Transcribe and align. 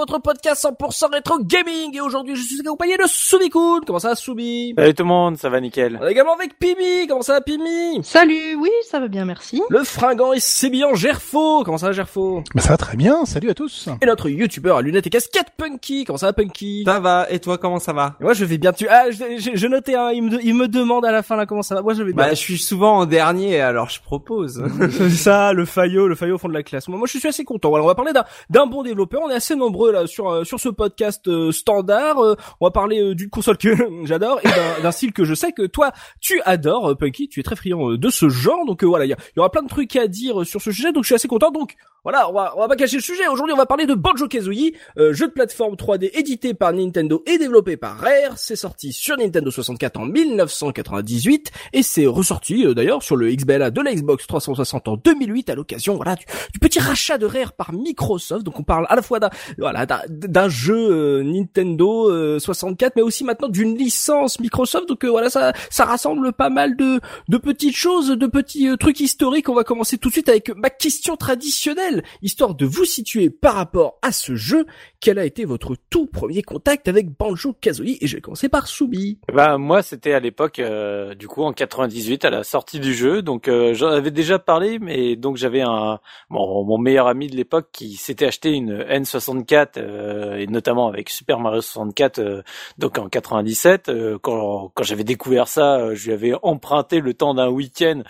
Votre 0.00 0.18
podcast 0.18 0.64
100% 0.64 1.12
rétro 1.12 1.38
gaming. 1.40 1.94
Et 1.94 2.00
aujourd'hui, 2.00 2.34
je 2.34 2.40
suis 2.42 2.60
accompagné 2.60 2.96
de 2.96 3.02
Soubikoun. 3.06 3.82
Comment 3.86 3.98
ça, 3.98 4.14
Soubi 4.14 4.72
Salut 4.74 4.94
tout 4.94 5.02
le 5.02 5.08
monde, 5.08 5.36
ça 5.36 5.50
va 5.50 5.60
nickel. 5.60 5.98
On 6.00 6.06
est 6.06 6.12
également 6.12 6.32
avec 6.34 6.58
Pimi. 6.58 7.06
Comment 7.06 7.20
ça, 7.20 7.42
Pimi? 7.42 8.00
Salut, 8.02 8.54
oui, 8.58 8.70
ça 8.88 8.98
va 8.98 9.08
bien, 9.08 9.26
merci. 9.26 9.60
Le 9.68 9.84
fringant 9.84 10.32
et 10.32 10.40
sébillant 10.40 10.94
Gerfo. 10.94 11.64
Comment 11.64 11.76
ça, 11.76 11.88
va, 11.88 11.92
Gerfo? 11.92 12.42
Bah 12.54 12.62
ça 12.62 12.70
va 12.70 12.76
très 12.78 12.96
bien, 12.96 13.26
salut 13.26 13.50
à 13.50 13.54
tous. 13.54 13.90
Et 14.00 14.06
notre 14.06 14.30
youtubeur 14.30 14.78
à 14.78 14.82
lunettes 14.82 15.06
et 15.06 15.10
casquette 15.10 15.48
Punky. 15.58 16.04
Comment 16.04 16.16
ça 16.16 16.26
va, 16.26 16.32
Punky? 16.32 16.84
Ça 16.86 16.98
va, 16.98 17.26
et 17.30 17.38
toi 17.38 17.58
comment 17.58 17.78
ça 17.78 17.92
va? 17.92 18.16
Et 18.20 18.24
Moi, 18.24 18.32
je 18.32 18.46
vais 18.46 18.56
bien. 18.56 18.72
Tu... 18.72 18.88
Ah, 18.88 19.10
je, 19.10 19.18
je, 19.38 19.50
je 19.54 19.66
notais. 19.66 19.96
Hein, 19.96 20.12
il, 20.14 20.22
me, 20.22 20.42
il 20.42 20.54
me 20.54 20.66
demande 20.66 21.04
à 21.04 21.12
la 21.12 21.22
fin 21.22 21.36
là 21.36 21.44
comment 21.44 21.62
ça 21.62 21.74
va. 21.74 21.82
Moi, 21.82 21.92
je 21.92 22.02
vais 22.02 22.12
bien. 22.14 22.24
Bah 22.24 22.30
je 22.30 22.36
suis 22.36 22.56
souvent 22.58 22.98
en 23.00 23.06
dernier, 23.06 23.60
alors 23.60 23.90
je 23.90 24.00
propose. 24.00 24.64
Ça, 25.10 25.52
le 25.52 25.66
faillot, 25.66 26.08
le 26.08 26.14
faillot 26.14 26.36
au 26.36 26.38
fond 26.38 26.48
de 26.48 26.54
la 26.54 26.62
classe. 26.62 26.88
Moi, 26.88 26.96
moi, 26.96 27.06
je 27.06 27.18
suis 27.18 27.28
assez 27.28 27.44
content. 27.44 27.68
Voilà, 27.68 27.84
on 27.84 27.88
va 27.88 27.94
parler 27.94 28.12
d'un 28.12 28.24
d'un 28.48 28.66
bon 28.66 28.82
développeur. 28.82 29.20
On 29.24 29.28
est 29.30 29.34
assez 29.34 29.54
nombreux 29.54 29.89
là 29.92 30.06
sur 30.06 30.28
euh, 30.30 30.44
sur 30.44 30.58
ce 30.60 30.68
podcast 30.68 31.26
euh, 31.28 31.52
standard. 31.52 32.18
Euh, 32.24 32.34
on 32.60 32.66
va 32.66 32.70
parler 32.70 33.00
euh, 33.00 33.14
d'une 33.14 33.30
console 33.30 33.56
que 33.58 33.68
j'adore 34.04 34.40
et 34.44 34.48
d'un- 34.82 34.90
style 34.92 35.12
que 35.12 35.24
je 35.24 35.34
sais 35.34 35.52
que 35.52 35.66
toi 35.66 35.92
tu 36.20 36.40
adores, 36.44 36.90
euh, 36.90 36.94
Punky. 36.94 37.28
Tu 37.28 37.40
es 37.40 37.42
très 37.42 37.56
friand 37.56 37.90
euh, 37.92 37.98
de 37.98 38.08
ce 38.10 38.28
genre. 38.28 38.64
Donc 38.66 38.82
euh, 38.82 38.86
voilà, 38.86 39.04
il 39.04 39.08
y, 39.10 39.12
y 39.36 39.38
aura 39.38 39.50
plein 39.50 39.62
de 39.62 39.68
trucs 39.68 39.94
à 39.96 40.06
dire 40.06 40.40
euh, 40.40 40.44
sur 40.44 40.60
ce 40.60 40.72
sujet. 40.72 40.92
Donc 40.92 41.04
je 41.04 41.08
suis 41.08 41.14
assez 41.14 41.28
content. 41.28 41.50
Donc 41.50 41.74
voilà, 42.02 42.30
on 42.30 42.32
va 42.32 42.54
on 42.56 42.60
va 42.60 42.68
pas 42.68 42.76
cacher 42.76 42.96
le 42.96 43.02
sujet. 43.02 43.28
Aujourd'hui, 43.28 43.52
on 43.54 43.58
va 43.58 43.66
parler 43.66 43.86
de 43.86 43.94
Banjo 43.94 44.26
Kazooie, 44.26 44.72
euh, 44.98 45.12
jeu 45.12 45.26
de 45.28 45.32
plateforme 45.32 45.74
3D 45.74 46.10
édité 46.14 46.54
par 46.54 46.72
Nintendo 46.72 47.22
et 47.26 47.36
développé 47.38 47.76
par 47.76 47.98
Rare. 47.98 48.36
C'est 48.36 48.56
sorti 48.56 48.92
sur 48.92 49.16
Nintendo 49.18 49.50
64 49.50 49.98
en 50.00 50.06
1998 50.06 51.50
et 51.72 51.82
c'est 51.82 52.06
ressorti 52.06 52.64
euh, 52.66 52.74
d'ailleurs 52.74 53.02
sur 53.02 53.16
le 53.16 53.30
XBLA 53.34 53.70
de 53.70 53.80
la 53.80 53.94
Xbox 53.94 54.26
360 54.26 54.88
en 54.88 54.96
2008 54.96 55.50
à 55.50 55.54
l'occasion 55.54 55.96
voilà 55.96 56.16
du, 56.16 56.24
du 56.52 56.58
petit 56.58 56.78
rachat 56.78 57.18
de 57.18 57.26
Rare 57.26 57.52
par 57.52 57.72
Microsoft. 57.72 58.44
Donc 58.44 58.58
on 58.58 58.62
parle 58.62 58.86
à 58.88 58.96
la 58.96 59.02
fois 59.02 59.20
d'un 59.20 59.30
voilà 59.58 59.79
d'un- 59.86 60.48
jeu 60.48 60.76
euh, 60.90 61.22
Nintendo 61.22 62.10
euh, 62.10 62.38
64 62.38 62.96
mais 62.96 63.02
aussi 63.02 63.24
maintenant 63.24 63.48
d'une 63.48 63.76
licence 63.76 64.40
Microsoft. 64.40 64.88
Donc 64.88 65.04
euh, 65.04 65.08
voilà 65.10 65.30
ça 65.30 65.52
ça 65.70 65.84
rassemble 65.84 66.32
pas 66.32 66.50
mal 66.50 66.76
de 66.76 67.00
de 67.28 67.38
petites 67.38 67.76
choses, 67.76 68.08
de 68.10 68.26
petits 68.26 68.68
euh, 68.68 68.76
trucs 68.76 69.00
historiques. 69.00 69.48
On 69.48 69.54
va 69.54 69.64
commencer 69.64 69.98
tout 69.98 70.08
de 70.08 70.12
suite 70.14 70.28
avec 70.28 70.50
ma 70.56 70.70
question 70.70 71.16
traditionnelle 71.16 72.02
histoire 72.22 72.54
de 72.54 72.66
vous 72.66 72.84
situer 72.84 73.30
par 73.30 73.54
rapport 73.54 73.98
à 74.02 74.12
ce 74.12 74.34
jeu. 74.34 74.66
Quel 75.00 75.18
a 75.18 75.24
été 75.24 75.44
votre 75.44 75.76
tout 75.88 76.06
premier 76.06 76.42
contact 76.42 76.88
avec 76.88 77.08
Banjo 77.16 77.54
Kazooie? 77.60 77.98
Et 78.00 78.06
je 78.06 78.16
vais 78.16 78.20
commencer 78.20 78.48
par 78.48 78.66
Soubi. 78.66 79.18
bah 79.32 79.56
moi 79.58 79.82
c'était 79.82 80.12
à 80.12 80.20
l'époque, 80.20 80.58
euh, 80.58 81.14
du 81.14 81.28
coup 81.28 81.42
en 81.42 81.52
98 81.52 82.24
à 82.24 82.30
la 82.30 82.44
sortie 82.44 82.80
du 82.80 82.92
jeu, 82.94 83.22
donc 83.22 83.48
euh, 83.48 83.72
j'en 83.74 83.88
avais 83.88 84.10
déjà 84.10 84.38
parlé, 84.38 84.78
mais 84.78 85.16
donc 85.16 85.36
j'avais 85.36 85.60
un 85.62 86.00
mon, 86.28 86.64
mon 86.64 86.78
meilleur 86.78 87.06
ami 87.06 87.28
de 87.28 87.36
l'époque 87.36 87.68
qui 87.72 87.94
s'était 87.96 88.26
acheté 88.26 88.50
une 88.50 88.82
N64 88.82 89.69
euh, 89.78 90.36
et 90.36 90.46
notamment 90.46 90.88
avec 90.88 91.10
Super 91.10 91.38
Mario 91.38 91.60
64, 91.60 92.18
euh, 92.18 92.42
donc 92.78 92.98
en 92.98 93.08
97. 93.08 93.88
euh, 93.88 94.18
quand 94.20 94.70
quand 94.74 94.84
j'avais 94.84 95.04
découvert 95.04 95.48
ça, 95.48 95.94
je 95.94 96.06
lui 96.06 96.12
avais 96.12 96.32
emprunté 96.42 97.00
le 97.00 97.14
temps 97.14 97.34
d'un 97.34 97.48
week-end 97.48 98.02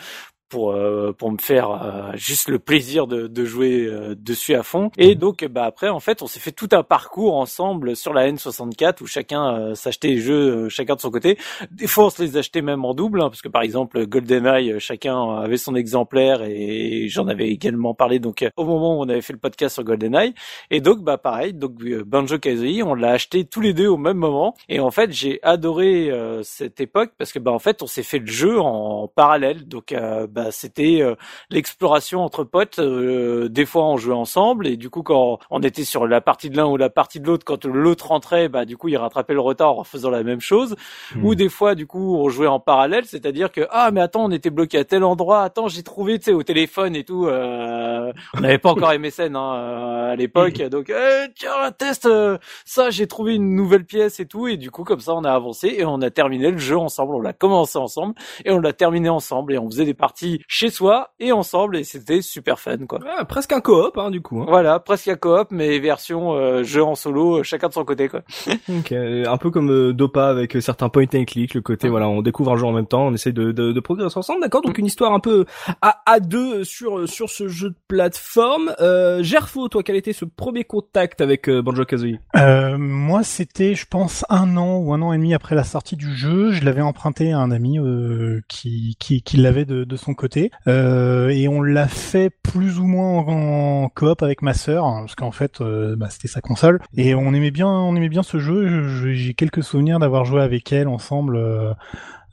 pour 0.50 0.72
euh, 0.72 1.12
pour 1.16 1.32
me 1.32 1.38
faire 1.38 1.70
euh, 1.70 2.10
juste 2.14 2.48
le 2.48 2.58
plaisir 2.58 3.06
de, 3.06 3.26
de 3.26 3.44
jouer 3.44 3.86
euh, 3.86 4.14
dessus 4.14 4.54
à 4.54 4.62
fond. 4.62 4.90
Et 4.98 5.14
donc 5.14 5.44
bah 5.46 5.64
après 5.64 5.88
en 5.88 6.00
fait 6.00 6.22
on 6.22 6.26
s'est 6.26 6.40
fait 6.40 6.52
tout 6.52 6.68
un 6.72 6.82
parcours 6.82 7.36
ensemble 7.36 7.96
sur 7.96 8.12
la 8.12 8.30
N64 8.30 9.02
où 9.02 9.06
chacun 9.06 9.54
euh, 9.54 9.74
s'achetait 9.74 10.08
les 10.08 10.20
jeux 10.20 10.64
euh, 10.66 10.68
chacun 10.68 10.96
de 10.96 11.00
son 11.00 11.10
côté. 11.10 11.38
Des 11.70 11.86
fois 11.86 12.06
on 12.06 12.10
se 12.10 12.22
les 12.22 12.36
achetait 12.36 12.62
même 12.62 12.84
en 12.84 12.92
double 12.94 13.22
hein, 13.22 13.30
parce 13.30 13.40
que 13.42 13.48
par 13.48 13.62
exemple 13.62 14.04
GoldenEye 14.06 14.72
euh, 14.72 14.78
chacun 14.78 15.36
avait 15.36 15.56
son 15.56 15.74
exemplaire 15.74 16.42
et 16.42 17.06
j'en 17.08 17.28
avais 17.28 17.48
également 17.48 17.94
parlé 17.94 18.18
donc 18.18 18.44
au 18.56 18.64
moment 18.64 18.98
où 18.98 19.02
on 19.02 19.08
avait 19.08 19.22
fait 19.22 19.32
le 19.32 19.38
podcast 19.38 19.74
sur 19.74 19.84
GoldenEye 19.84 20.34
et 20.70 20.80
donc 20.80 21.00
bah 21.02 21.16
pareil 21.16 21.54
donc 21.54 21.80
euh, 21.82 22.02
Banjo 22.04 22.38
Kazooie 22.38 22.82
on 22.82 22.94
l'a 22.94 23.12
acheté 23.12 23.44
tous 23.44 23.60
les 23.60 23.72
deux 23.72 23.86
au 23.88 23.96
même 23.96 24.16
moment. 24.16 24.54
Et 24.68 24.80
en 24.80 24.90
fait 24.90 25.12
j'ai 25.12 25.38
adoré 25.42 26.10
euh, 26.10 26.42
cette 26.42 26.80
époque 26.80 27.12
parce 27.18 27.32
que 27.32 27.38
bah 27.38 27.52
en 27.52 27.58
fait 27.58 27.82
on 27.82 27.86
s'est 27.86 28.02
fait 28.02 28.18
le 28.18 28.26
jeu 28.26 28.60
en 28.60 29.08
parallèle. 29.08 29.68
Donc 29.68 29.92
euh, 29.92 30.26
bah 30.40 30.50
c'était 30.50 31.02
euh, 31.02 31.16
l'exploration 31.50 32.20
entre 32.20 32.44
potes 32.44 32.78
euh, 32.78 33.48
des 33.48 33.66
fois 33.66 33.84
on 33.86 33.96
jouait 33.98 34.14
ensemble 34.14 34.66
et 34.66 34.76
du 34.76 34.88
coup 34.88 35.02
quand 35.02 35.38
on 35.50 35.60
était 35.60 35.84
sur 35.84 36.06
la 36.06 36.20
partie 36.20 36.48
de 36.48 36.56
l'un 36.56 36.66
ou 36.66 36.76
la 36.76 36.88
partie 36.88 37.20
de 37.20 37.26
l'autre 37.26 37.44
quand 37.44 37.66
l'autre 37.66 38.08
rentrait 38.08 38.48
bah 38.48 38.64
du 38.64 38.76
coup 38.76 38.88
il 38.88 38.96
rattrapait 38.96 39.34
le 39.34 39.40
retard 39.40 39.78
en 39.78 39.84
faisant 39.84 40.10
la 40.10 40.22
même 40.22 40.40
chose. 40.40 40.76
Ou 41.22 41.34
des 41.34 41.48
fois 41.48 41.74
du 41.74 41.86
coup 41.86 42.16
on 42.16 42.28
jouait 42.28 42.46
en 42.46 42.60
parallèle 42.60 43.04
c'est-à-dire 43.04 43.52
que 43.52 43.66
ah 43.70 43.90
mais 43.90 44.00
attends 44.00 44.24
on 44.24 44.30
était 44.30 44.50
bloqué 44.50 44.78
à 44.78 44.84
tel 44.84 45.04
endroit 45.04 45.42
attends 45.42 45.68
j'ai 45.68 45.82
trouvé 45.82 46.18
tu 46.18 46.26
sais 46.26 46.32
au 46.32 46.42
téléphone 46.42 46.96
et 46.96 47.04
tout 47.04 47.26
euh, 47.26 48.12
on 48.34 48.40
n'avait 48.40 48.58
pas 48.58 48.70
encore 48.70 48.92
MSN 48.98 49.36
hein, 49.36 49.54
euh, 49.54 50.12
à 50.12 50.16
l'époque. 50.16 50.62
Donc 50.62 50.90
Eh, 50.90 51.26
tiens 51.34 51.70
teste 51.76 52.06
euh, 52.06 52.38
ça 52.64 52.90
j'ai 52.90 53.06
trouvé 53.06 53.34
une 53.34 53.54
nouvelle 53.54 53.84
pièce 53.84 54.20
et 54.20 54.26
tout. 54.26 54.48
Et 54.48 54.56
du 54.56 54.70
coup 54.70 54.84
comme 54.84 55.00
ça 55.00 55.14
on 55.14 55.24
a 55.24 55.32
avancé 55.32 55.74
et 55.78 55.84
on 55.84 56.00
a 56.00 56.10
terminé 56.10 56.50
le 56.50 56.58
jeu 56.58 56.78
ensemble. 56.78 57.14
On 57.14 57.20
l'a 57.20 57.32
commencé 57.32 57.78
ensemble 57.78 58.14
et 58.44 58.50
on 58.50 58.58
l'a 58.58 58.72
terminé 58.72 59.08
ensemble 59.08 59.52
et 59.52 59.58
on 59.58 59.68
faisait 59.68 59.84
des 59.84 59.94
parties 59.94 60.29
chez 60.48 60.70
soi 60.70 61.10
et 61.18 61.32
ensemble 61.32 61.76
et 61.76 61.84
c'était 61.84 62.22
super 62.22 62.58
fun 62.58 62.86
quoi. 62.86 62.98
Ah, 63.18 63.24
presque 63.24 63.52
un 63.52 63.60
coop 63.60 63.96
hein, 63.98 64.10
du 64.10 64.20
coup. 64.20 64.40
Hein. 64.40 64.46
Voilà, 64.48 64.78
presque 64.80 65.08
à 65.08 65.16
coop 65.16 65.48
mais 65.50 65.78
version 65.78 66.34
euh, 66.34 66.62
jeu 66.62 66.82
en 66.82 66.94
solo, 66.94 67.38
euh, 67.38 67.42
chacun 67.42 67.68
de 67.68 67.72
son 67.72 67.84
côté 67.84 68.08
quoi. 68.08 68.22
Ok, 68.68 68.92
un 68.92 69.36
peu 69.36 69.50
comme 69.50 69.70
euh, 69.70 69.92
Dopa 69.92 70.28
avec 70.28 70.56
euh, 70.56 70.60
certains 70.60 70.88
point 70.88 71.06
and 71.14 71.24
click, 71.24 71.54
le 71.54 71.60
côté 71.60 71.88
voilà, 71.88 72.08
on 72.08 72.22
découvre 72.22 72.52
un 72.52 72.56
jeu 72.56 72.66
en 72.66 72.72
même 72.72 72.86
temps, 72.86 73.06
on 73.06 73.14
essaie 73.14 73.32
de, 73.32 73.52
de, 73.52 73.72
de 73.72 73.80
progresser 73.80 74.18
ensemble, 74.18 74.40
d'accord? 74.40 74.62
Donc 74.62 74.78
une 74.78 74.86
histoire 74.86 75.12
un 75.12 75.20
peu 75.20 75.44
à 75.82 76.02
à 76.06 76.20
deux 76.20 76.64
sur 76.64 77.08
sur 77.08 77.30
ce 77.30 77.48
jeu 77.48 77.70
de 77.70 77.76
plateforme. 77.88 78.72
Euh, 78.80 79.22
Gerfo, 79.22 79.68
toi, 79.68 79.82
quel 79.82 79.96
était 79.96 80.12
ce 80.12 80.24
premier 80.24 80.64
contact 80.64 81.20
avec 81.20 81.48
euh, 81.48 81.62
Banjo 81.62 81.84
Kazooie? 81.84 82.18
Euh, 82.36 82.78
moi, 82.78 83.22
c'était, 83.22 83.74
je 83.74 83.86
pense, 83.86 84.24
un 84.28 84.56
an 84.56 84.78
ou 84.78 84.92
un 84.92 85.02
an 85.02 85.12
et 85.12 85.16
demi 85.16 85.34
après 85.34 85.54
la 85.54 85.64
sortie 85.64 85.96
du 85.96 86.14
jeu. 86.14 86.52
Je 86.52 86.64
l'avais 86.64 86.80
emprunté 86.80 87.32
à 87.32 87.38
un 87.38 87.50
ami 87.50 87.78
euh, 87.78 88.40
qui, 88.48 88.96
qui, 88.98 89.22
qui 89.22 89.36
l'avait 89.36 89.64
de, 89.64 89.84
de 89.84 89.96
son 89.96 90.14
côté, 90.14 90.19
euh, 90.66 91.28
et 91.28 91.48
on 91.48 91.62
l'a 91.62 91.88
fait 91.88 92.30
plus 92.42 92.78
ou 92.78 92.84
moins 92.86 93.18
en, 93.26 93.88
coop 93.88 94.22
avec 94.22 94.42
ma 94.42 94.54
sœur, 94.54 94.84
hein, 94.84 95.00
parce 95.00 95.14
qu'en 95.14 95.30
fait, 95.32 95.60
euh, 95.60 95.96
bah, 95.96 96.08
c'était 96.10 96.28
sa 96.28 96.40
console, 96.40 96.80
et 96.96 97.14
on 97.14 97.32
aimait 97.34 97.50
bien, 97.50 97.68
on 97.68 97.94
aimait 97.96 98.08
bien 98.08 98.22
ce 98.22 98.38
jeu. 98.38 98.66
Je- 98.88 99.12
J'ai 99.12 99.34
quelques 99.34 99.62
souvenirs 99.62 99.98
d'avoir 99.98 100.24
joué 100.24 100.42
avec 100.42 100.72
elle 100.72 100.88
ensemble. 100.88 101.38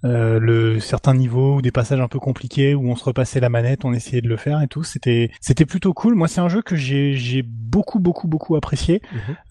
Euh, 0.04 0.40
le 0.40 0.80
certains 0.80 1.14
niveaux 1.14 1.56
ou 1.58 1.62
des 1.62 1.72
passages 1.72 2.00
un 2.00 2.08
peu 2.08 2.20
compliqués 2.20 2.76
où 2.76 2.90
on 2.90 2.96
se 2.96 3.04
repassait 3.04 3.40
la 3.40 3.50
manette, 3.50 3.86
on 3.86 3.94
essayait 3.94 4.22
de 4.22 4.30
le 4.30 4.38
faire 4.38 4.62
et 4.62 4.68
tout. 4.68 4.84
C'était 4.84 5.32
c'était 5.42 5.66
plutôt 5.66 5.94
cool. 5.94 6.16
Moi, 6.16 6.28
c'est 6.28 6.42
un 6.42 6.50
jeu 6.50 6.62
que 6.62 6.76
j'ai 6.76 7.14
j'ai 7.16 7.44
beaucoup 7.44 8.00
beaucoup 8.00 8.28
beaucoup 8.28 8.56
apprécié. 8.56 9.02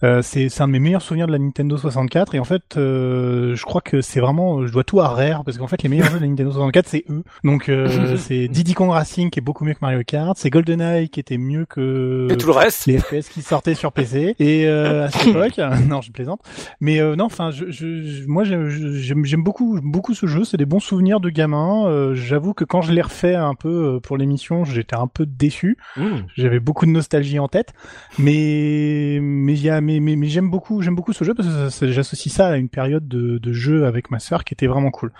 Euh, 0.03 0.21
c'est 0.21 0.49
c'est 0.49 0.61
un 0.63 0.67
de 0.67 0.73
mes 0.73 0.79
meilleurs 0.79 1.01
souvenirs 1.01 1.27
de 1.27 1.31
la 1.31 1.39
Nintendo 1.39 1.77
64 1.77 2.35
et 2.35 2.39
en 2.39 2.43
fait, 2.43 2.77
euh, 2.77 3.55
je 3.55 3.63
crois 3.63 3.81
que 3.81 4.01
c'est 4.01 4.19
vraiment 4.19 4.65
je 4.65 4.71
dois 4.71 4.83
tout 4.83 4.99
à 4.99 5.07
Rare 5.09 5.43
parce 5.43 5.57
qu'en 5.57 5.67
fait 5.67 5.81
les 5.83 5.89
meilleurs 5.89 6.07
jeux 6.09 6.17
de 6.17 6.23
la 6.23 6.27
Nintendo 6.29 6.51
64 6.51 6.87
c'est 6.87 7.03
eux. 7.09 7.23
Donc 7.43 7.69
euh, 7.69 8.17
c'est 8.17 8.47
Diddy 8.47 8.73
Kong 8.73 8.89
Racing 8.89 9.29
qui 9.29 9.39
est 9.39 9.41
beaucoup 9.41 9.65
mieux 9.65 9.73
que 9.73 9.79
Mario 9.81 10.01
Kart, 10.05 10.37
c'est 10.37 10.49
GoldenEye 10.49 11.09
qui 11.09 11.19
était 11.19 11.37
mieux 11.37 11.65
que 11.65 12.27
Et 12.31 12.37
tout 12.37 12.47
le 12.47 12.53
reste. 12.53 12.85
les 12.85 12.99
FPS 12.99 13.29
qui 13.29 13.41
sortaient 13.41 13.75
sur 13.75 13.91
PC 13.91 14.35
et 14.39 14.67
euh, 14.67 15.05
à 15.05 15.09
cette 15.09 15.27
époque 15.35 15.57
non 15.87 16.01
je 16.01 16.11
plaisante 16.11 16.39
mais 16.81 16.99
euh, 16.99 17.15
non 17.15 17.25
enfin 17.25 17.51
je, 17.51 17.69
je, 17.71 18.25
moi 18.27 18.43
j'aime 18.43 19.43
beaucoup 19.43 19.79
beaucoup 19.81 20.13
ce 20.13 20.25
jeu 20.25 20.36
c'est 20.43 20.57
des 20.57 20.65
bons 20.65 20.79
souvenirs 20.79 21.19
de 21.19 21.29
gamin. 21.29 21.85
Euh, 21.87 22.13
J'avoue 22.15 22.53
que 22.53 22.63
quand 22.63 22.81
je 22.81 22.91
l'ai 22.91 23.01
refait 23.01 23.35
un 23.35 23.55
peu 23.55 23.95
euh, 23.95 23.99
pour 23.99 24.17
l'émission, 24.17 24.65
j'étais 24.65 24.95
un 24.95 25.07
peu 25.07 25.25
déçu. 25.25 25.77
Mmh. 25.95 26.03
J'avais 26.35 26.59
beaucoup 26.59 26.85
de 26.85 26.91
nostalgie 26.91 27.39
en 27.39 27.47
tête, 27.47 27.73
mais 28.17 29.19
mais 29.21 29.53
il 29.53 29.61
y 29.61 29.69
a 29.69 29.81
mais 29.81 29.99
mais, 29.99 30.15
mais 30.15 30.27
j'aime 30.27 30.49
beaucoup 30.49 30.81
j'aime 30.81 30.95
beaucoup 30.95 31.13
ce 31.13 31.23
jeu 31.23 31.33
parce 31.33 31.47
que 31.47 31.69
ça- 31.69 31.87
j'associe 31.91 32.33
ça 32.33 32.47
à 32.47 32.57
une 32.57 32.69
période 32.69 33.07
de, 33.07 33.37
de 33.37 33.53
jeu 33.53 33.85
avec 33.85 34.11
ma 34.11 34.19
sœur 34.19 34.43
qui 34.43 34.53
était 34.53 34.67
vraiment 34.67 34.91
cool. 34.91 35.11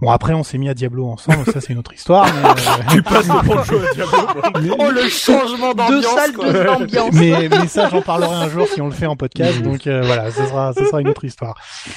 Bon 0.00 0.10
après 0.10 0.34
on 0.34 0.42
s'est 0.42 0.58
mis 0.58 0.68
à 0.68 0.74
Diablo 0.74 1.06
ensemble, 1.06 1.44
ça 1.46 1.60
c'est 1.60 1.72
une 1.72 1.78
autre 1.78 1.92
histoire. 1.94 2.26
Mais, 2.26 2.48
euh, 2.48 2.54
Tu 2.90 3.02
passes 3.02 3.28
de 3.28 3.46
bon 3.46 3.62
jeu 3.62 3.80
à 3.88 3.94
Diablo. 3.94 4.18
mais- 4.62 4.70
Oh 4.78 4.90
le 4.90 5.08
changement 5.08 5.72
Deux 5.88 6.00
d'ambiance 6.64 7.12
mais, 7.14 7.48
mais 7.48 7.66
ça 7.66 7.88
j'en 7.90 8.02
parlerai 8.02 8.34
un 8.34 8.48
jour 8.48 8.66
si 8.66 8.80
on 8.80 8.86
le 8.86 8.92
fait 8.92 9.06
en 9.06 9.16
podcast 9.16 9.62
donc 9.62 9.86
euh, 9.86 10.02
voilà 10.02 10.30
ce 10.30 10.44
sera 10.44 10.72
ce 10.72 10.84
sera 10.84 11.00
une 11.00 11.08
autre 11.08 11.24
histoire 11.24 11.56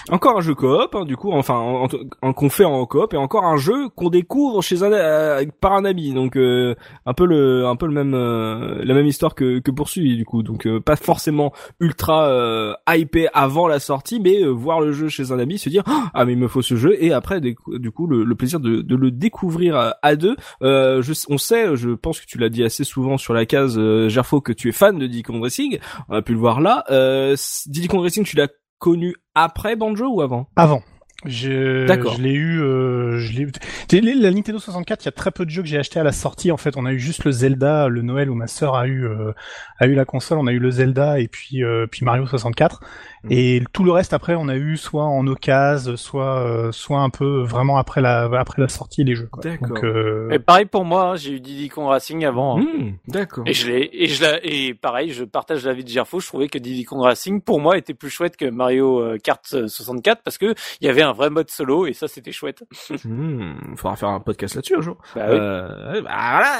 Encore 0.10 0.38
un 0.38 0.42
jeu 0.42 0.56
coop, 0.56 0.94
hein, 0.96 1.06
du 1.06 1.16
coup, 1.18 1.32
enfin, 1.32 1.56
en- 1.56 1.88
en- 2.22 2.34
qu'on 2.34 2.50
en 2.66 2.86
coop, 2.86 3.14
et 3.14 3.18
encore 3.18 3.46
un 3.46 3.58
jeu 3.58 3.90
qu'on 3.90 4.10
découvre 4.10 4.62
chez 4.62 4.84
un 4.84 4.92
euh, 4.92 5.46
par 5.62 5.74
un 5.74 5.86
ami, 5.86 6.14
donc 6.14 6.36
euh, 6.36 6.76
un 7.06 7.14
peu 7.14 7.26
le, 7.26 7.66
un 7.66 7.76
peu 7.76 7.86
le 7.86 7.94
même, 7.94 8.14
euh, 8.14 8.84
la 8.84 8.94
même 8.94 9.06
histoire 9.06 9.36
que 9.36 9.60
que 9.60 9.72
poursuit 9.72 10.18
du 10.18 10.26
coup, 10.26 10.44
donc 10.44 10.68
euh, 10.68 10.80
pas 10.80 10.96
forcément 10.96 11.54
ultra 11.80 12.76
hypé 12.90 13.28
avant 13.34 13.68
la 13.68 13.80
sortie, 13.80 14.20
mais 14.20 14.44
voir 14.44 14.82
le 14.82 14.92
jeu 14.92 15.08
chez 15.08 15.32
un 15.32 15.40
ami, 15.40 15.58
se 15.58 15.70
dire 15.70 15.84
ah 16.14 16.26
mais 16.26 16.34
il 16.34 16.40
me 16.40 16.48
faut 16.48 16.62
ce 16.62 16.76
jeu, 16.76 16.96
et 17.04 17.14
après 17.14 17.42
du 17.42 17.56
coup, 17.56 18.08
le, 18.08 18.24
le 18.24 18.36
plaisir 18.36 18.60
de, 18.60 18.82
de 18.82 18.96
le 18.96 19.12
découvrir 19.12 19.76
à, 19.76 19.96
à 20.02 20.16
deux. 20.16 20.36
Je, 20.62 21.26
on 21.30 21.38
sait, 21.38 21.76
je 21.76 21.92
pense 21.92 22.20
que 22.20 22.26
tu 22.26 22.38
l'as 22.38 22.50
dit 22.50 22.64
assez 22.64 22.84
souvent 22.84 23.18
sur 23.18 23.34
la 23.34 23.46
case 23.46 23.80
Gerfo 24.08 24.42
que 24.42 24.54
tu 24.54 24.70
es 24.70 24.72
fan 24.72 24.98
de 24.98 25.08
Diddy 25.08 25.24
Kong 25.24 25.42
Racing, 25.42 25.80
on 26.10 26.16
a 26.16 26.22
pu 26.22 26.34
le 26.34 26.40
voir 26.40 26.62
là. 26.62 26.84
Euh, 26.90 27.36
Diddy 27.68 27.88
Kong 27.88 28.02
Racing, 28.02 28.24
tu 28.24 28.36
l'as 28.36 28.48
connu 28.80 29.16
après 29.36 29.76
Banjo 29.76 30.08
ou 30.08 30.22
avant? 30.22 30.48
Avant 30.56 30.82
je, 31.26 31.86
D'accord. 31.88 32.16
je 32.16 32.22
l'ai 32.22 32.34
eu, 32.34 32.62
euh, 32.62 33.18
je 33.20 33.34
l'ai. 33.34 34.14
La 34.16 34.32
Nintendo 34.32 34.60
64, 34.60 35.04
il 35.04 35.06
y 35.06 35.10
a 35.10 35.12
très 35.12 35.32
peu 35.32 35.46
de 35.46 35.50
jeux 35.50 35.62
que 35.62 35.68
j'ai 35.68 35.78
acheté 35.78 36.00
à 36.00 36.04
la 36.04 36.12
sortie. 36.12 36.52
En 36.52 36.58
fait, 36.58 36.76
on 36.78 36.86
a 36.86 36.94
eu 36.94 37.00
juste 37.00 37.24
le 37.24 37.32
Zelda, 37.32 37.88
le 37.88 38.02
Noël 38.02 38.30
où 38.30 38.36
ma 38.36 38.48
sœur 38.48 38.76
a 38.76 38.88
eu 38.88 39.06
euh, 39.06 39.32
a 39.80 39.88
eu 39.88 39.94
la 39.94 40.06
console. 40.06 40.38
On 40.38 40.48
a 40.48 40.52
eu 40.52 40.60
le 40.60 40.72
Zelda 40.72 41.20
et 41.20 41.28
puis 41.28 41.64
euh, 41.64 41.88
puis 41.90 42.06
Mario 42.06 42.26
64. 42.26 42.82
Mhm. 43.24 43.32
Et 43.32 43.64
tout 43.72 43.84
le 43.84 43.92
reste 43.92 44.14
après, 44.14 44.36
on 44.36 44.48
a 44.50 44.56
eu 44.56 44.76
soit 44.78 45.04
en 45.06 45.26
occasion, 45.28 45.96
soit 45.98 46.40
euh, 46.46 46.72
soit 46.72 47.00
un 47.00 47.10
peu 47.10 47.42
vraiment 47.44 47.78
après 47.78 48.02
la 48.02 48.24
après 48.38 48.62
la 48.62 48.68
sortie 48.68 49.04
les 49.04 49.16
jeux. 49.16 49.28
quoi. 49.32 49.42
D'accord. 49.44 49.68
Donc 49.70 49.84
euh, 49.84 50.30
Et 50.32 50.40
pareil 50.40 50.66
pour 50.66 50.84
moi, 50.86 51.12
hein, 51.12 51.16
j'ai 51.16 51.34
eu 51.34 51.40
Diddy 51.40 51.70
Kong 51.70 51.88
Racing 51.88 52.26
avant. 52.26 52.58
hein. 52.60 52.62
Hmm, 52.64 52.92
D'accord. 53.08 53.44
Et 53.48 53.54
je 53.54 53.70
l'ai 53.72 53.90
et 53.94 54.08
je 54.08 54.24
l'ai 54.24 54.40
et 54.44 54.74
pareil, 54.74 55.12
je 55.12 55.24
partage 55.24 55.66
l'avis 55.66 55.84
de 55.84 55.90
Gerfo. 55.90 56.20
Je 56.20 56.28
trouvais 56.28 56.48
que 56.48 56.58
Diddy 56.58 56.84
Kong 56.84 57.02
Racing 57.02 57.42
pour 57.42 57.60
moi 57.60 57.78
était 57.78 57.94
plus 57.94 58.10
chouette 58.10 58.36
que 58.38 58.46
Mario 58.50 59.00
euh, 59.02 59.18
Kart 59.18 59.42
euh, 59.54 59.68
64 59.68 60.22
parce 60.24 60.38
que 60.38 60.54
il 60.82 60.88
y 60.88 60.90
avait 60.90 61.02
un 61.02 61.14
vrai 61.14 61.30
mode 61.30 61.50
solo 61.50 61.86
et 61.86 61.94
ça 61.94 62.08
c'était 62.08 62.32
chouette. 62.32 62.64
Hmm, 63.06 63.54
faudra 63.78 63.96
faire 63.96 64.10
un 64.10 64.20
podcast 64.20 64.56
là-dessus 64.56 64.76
un 64.78 64.82
jour. 64.82 64.98
Bah 65.16 65.26
oui. 65.30 65.38
Euh, 65.40 66.02
bah 66.02 66.10
voilà, 66.32 66.60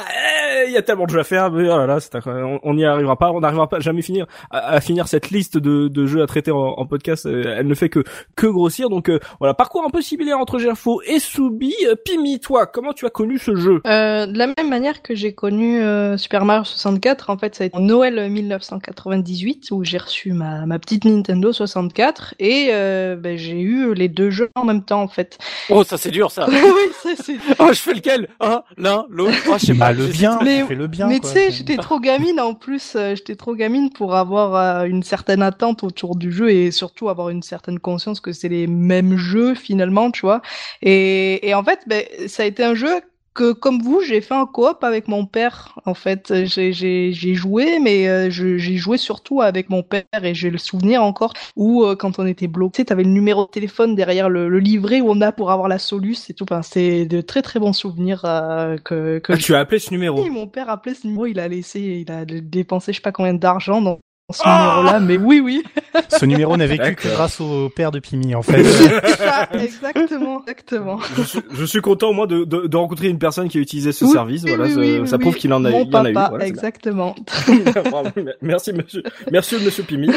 eh, 0.62 0.64
il 0.68 0.72
y 0.72 0.76
a 0.76 0.82
tellement 0.82 1.04
de 1.04 1.10
jeux 1.10 1.20
à 1.20 1.24
faire, 1.24 1.50
mais 1.50 1.64
oh 1.68 1.76
là 1.78 1.86
là, 1.86 2.00
c'est 2.00 2.14
incroyable. 2.14 2.44
on 2.46 2.60
on 2.62 2.74
n'y 2.74 2.84
arrivera 2.84 3.16
pas, 3.18 3.30
on 3.32 3.40
n'arrivera 3.40 3.68
pas 3.68 3.76
à 3.76 3.80
jamais 3.80 4.02
finir 4.02 4.26
à, 4.50 4.58
à 4.74 4.80
finir 4.80 5.08
cette 5.08 5.30
liste 5.30 5.58
de, 5.58 5.88
de 5.88 6.06
jeux 6.06 6.22
à 6.22 6.26
traiter 6.26 6.50
en, 6.54 6.74
en 6.80 6.86
podcast. 6.86 7.26
euh, 7.26 7.56
Elle 7.58 7.66
ne 7.66 7.74
fait 7.74 7.88
que 7.88 8.04
que 8.36 8.46
grossir. 8.46 8.88
Donc 8.90 9.08
euh, 9.08 9.18
voilà, 9.38 9.54
parcours 9.54 9.84
un 9.86 9.90
peu 9.90 10.00
similaire 10.02 10.38
entre 10.38 10.58
Gerfo 10.58 11.00
et 11.06 11.18
Soubi. 11.18 11.74
Euh, 11.86 11.94
Pimi, 11.96 12.40
toi, 12.40 12.66
comment 12.66 12.92
tu 12.92 13.06
as 13.06 13.10
connu 13.10 13.38
ce 13.38 13.54
jeu? 13.56 13.80
Euh, 13.86 14.26
de 14.26 14.38
la 14.38 14.46
même 14.46 14.68
manière 14.68 15.02
que 15.02 15.14
j'ai 15.14 15.32
connu 15.34 15.80
euh, 15.82 16.16
Super 16.16 16.44
Mario 16.44 16.64
64, 16.64 17.30
en 17.30 17.38
fait, 17.38 17.54
ça 17.54 17.64
a 17.64 17.66
été 17.66 17.76
en 17.76 17.80
Noël 17.80 18.30
1998 18.30 19.70
où 19.72 19.84
j'ai 19.84 19.98
reçu 19.98 20.32
ma, 20.32 20.66
ma 20.66 20.78
petite 20.78 21.04
Nintendo 21.04 21.52
64 21.52 22.34
et 22.38 22.68
euh, 22.70 23.16
ben, 23.16 23.36
j'ai 23.36 23.60
eu 23.60 23.94
les 23.94 24.08
deux 24.08 24.30
jeux 24.30 24.50
en 24.54 24.64
même 24.64 24.82
temps, 24.82 25.02
en 25.02 25.08
fait. 25.08 25.38
Oh 25.70 25.84
ça 25.84 25.96
c'est 25.96 26.10
dur 26.10 26.30
ça. 26.30 26.46
oui, 26.50 26.56
ça 27.02 27.10
c'est. 27.22 27.36
Oh 27.58 27.68
je 27.68 27.78
fais 27.80 27.94
lequel? 27.94 28.28
Ah 28.40 28.64
l'un 28.76 29.06
l'autre. 29.10 29.32
Oh 29.48 29.54
je 29.58 29.66
sais 29.66 29.74
bah, 29.74 29.86
pas. 29.86 29.92
le 29.92 30.06
j'hésite. 30.06 30.18
bien, 30.20 30.38
Mais- 30.42 30.64
fais 30.64 30.74
le 30.74 30.86
bien. 30.86 31.06
Mais 31.08 31.20
tu 31.20 31.28
sais, 31.28 31.50
j'étais 31.50 31.76
trop 31.76 32.00
gamine 32.00 32.40
en 32.40 32.54
plus. 32.54 32.96
j'étais 33.14 33.36
trop 33.36 33.54
gamine 33.54 33.90
pour 33.92 34.14
avoir 34.14 34.54
euh, 34.54 34.84
une 34.84 35.02
certaine 35.02 35.42
attente 35.42 35.82
autour 35.84 36.16
du 36.16 36.32
jeu 36.32 36.43
et 36.50 36.70
surtout 36.70 37.08
avoir 37.08 37.28
une 37.30 37.42
certaine 37.42 37.78
conscience 37.78 38.20
que 38.20 38.32
c'est 38.32 38.48
les 38.48 38.66
mêmes 38.66 39.16
jeux 39.16 39.54
finalement, 39.54 40.10
tu 40.10 40.22
vois. 40.22 40.42
Et, 40.82 41.46
et 41.48 41.54
en 41.54 41.64
fait, 41.64 41.80
ben, 41.86 42.04
ça 42.28 42.42
a 42.42 42.46
été 42.46 42.62
un 42.64 42.74
jeu 42.74 43.00
que, 43.34 43.52
comme 43.52 43.82
vous, 43.82 44.00
j'ai 44.00 44.20
fait 44.20 44.34
en 44.34 44.46
coop 44.46 44.84
avec 44.84 45.08
mon 45.08 45.26
père. 45.26 45.76
En 45.86 45.94
fait, 45.94 46.32
j'ai 46.44 47.12
joué, 47.34 47.80
mais 47.80 48.06
euh, 48.08 48.30
j'ai 48.30 48.76
joué 48.76 48.96
surtout 48.96 49.40
avec 49.40 49.70
mon 49.70 49.82
père 49.82 50.04
et 50.22 50.34
j'ai 50.36 50.50
le 50.50 50.58
souvenir 50.58 51.02
encore 51.02 51.32
où 51.56 51.82
euh, 51.84 51.96
quand 51.96 52.20
on 52.20 52.26
était 52.26 52.46
bloqué, 52.46 52.84
t'avais 52.84 53.02
le 53.02 53.10
numéro 53.10 53.44
de 53.46 53.50
téléphone 53.50 53.96
derrière 53.96 54.28
le, 54.30 54.48
le 54.48 54.58
livret 54.60 55.00
où 55.00 55.10
on 55.10 55.20
a 55.20 55.32
pour 55.32 55.50
avoir 55.50 55.66
la 55.66 55.80
soluce 55.80 56.30
et 56.30 56.34
tout. 56.34 56.44
Enfin, 56.44 56.62
c'est 56.62 57.06
de 57.06 57.20
très 57.20 57.42
très 57.42 57.58
bons 57.58 57.72
souvenirs 57.72 58.22
euh, 58.24 58.76
que 58.78 59.18
que 59.18 59.32
Ah, 59.32 59.36
Tu 59.36 59.54
as 59.54 59.58
appelé 59.58 59.80
ce 59.80 59.90
numéro. 59.90 60.22
oui, 60.22 60.30
mon 60.30 60.46
père 60.46 60.70
appelait 60.70 60.94
ce 60.94 61.06
numéro, 61.06 61.26
il 61.26 61.40
a 61.40 61.48
laissé, 61.48 61.80
il 62.06 62.12
a 62.12 62.24
dépensé 62.24 62.92
je 62.92 62.98
sais 62.98 63.02
pas 63.02 63.12
combien 63.12 63.34
d'argent 63.34 63.80
dans 63.82 63.98
ce 64.32 64.42
numéro-là, 64.48 65.00
mais 65.00 65.16
oui, 65.18 65.40
oui, 65.40 65.62
Ce 66.08 66.24
numéro 66.24 66.56
n'a 66.56 66.66
vécu 66.66 66.94
que 66.96 67.08
grâce 67.08 67.40
au 67.42 67.68
père 67.68 67.90
de 67.90 67.98
Pimi 67.98 68.34
en 68.34 68.42
fait. 68.42 68.64
ça, 68.64 69.48
exactement, 69.52 70.40
exactement. 70.42 70.98
je, 71.16 71.22
suis, 71.22 71.40
je 71.52 71.64
suis 71.66 71.80
content 71.82 72.08
au 72.08 72.12
moins 72.14 72.26
de, 72.26 72.44
de, 72.44 72.66
de 72.66 72.76
rencontrer 72.76 73.08
une 73.08 73.18
personne 73.18 73.48
qui 73.48 73.58
a 73.58 73.60
utilisé 73.60 73.92
ce 73.92 74.04
Oui, 74.06 74.12
service. 74.12 74.42
oui, 74.44 74.54
Voilà, 74.54 74.64
oui, 74.64 74.72
ça, 74.72 74.80
oui, 74.80 75.08
ça 75.08 75.16
oui, 75.16 75.20
prouve 75.20 75.34
oui. 75.34 75.40
qu'il 75.40 75.52
en 75.52 75.62
a, 75.64 75.70
Mon 75.70 75.84
il 75.84 75.94
en 75.96 76.04
a 76.06 76.10
eu. 76.10 76.12
Voilà, 76.14 76.46
exactement. 76.46 77.14
Bravo, 77.90 78.08
merci 78.40 78.72
monsieur, 78.72 79.02
merci 79.30 79.56
monsieur 79.62 79.84
Pimi. 79.84 80.10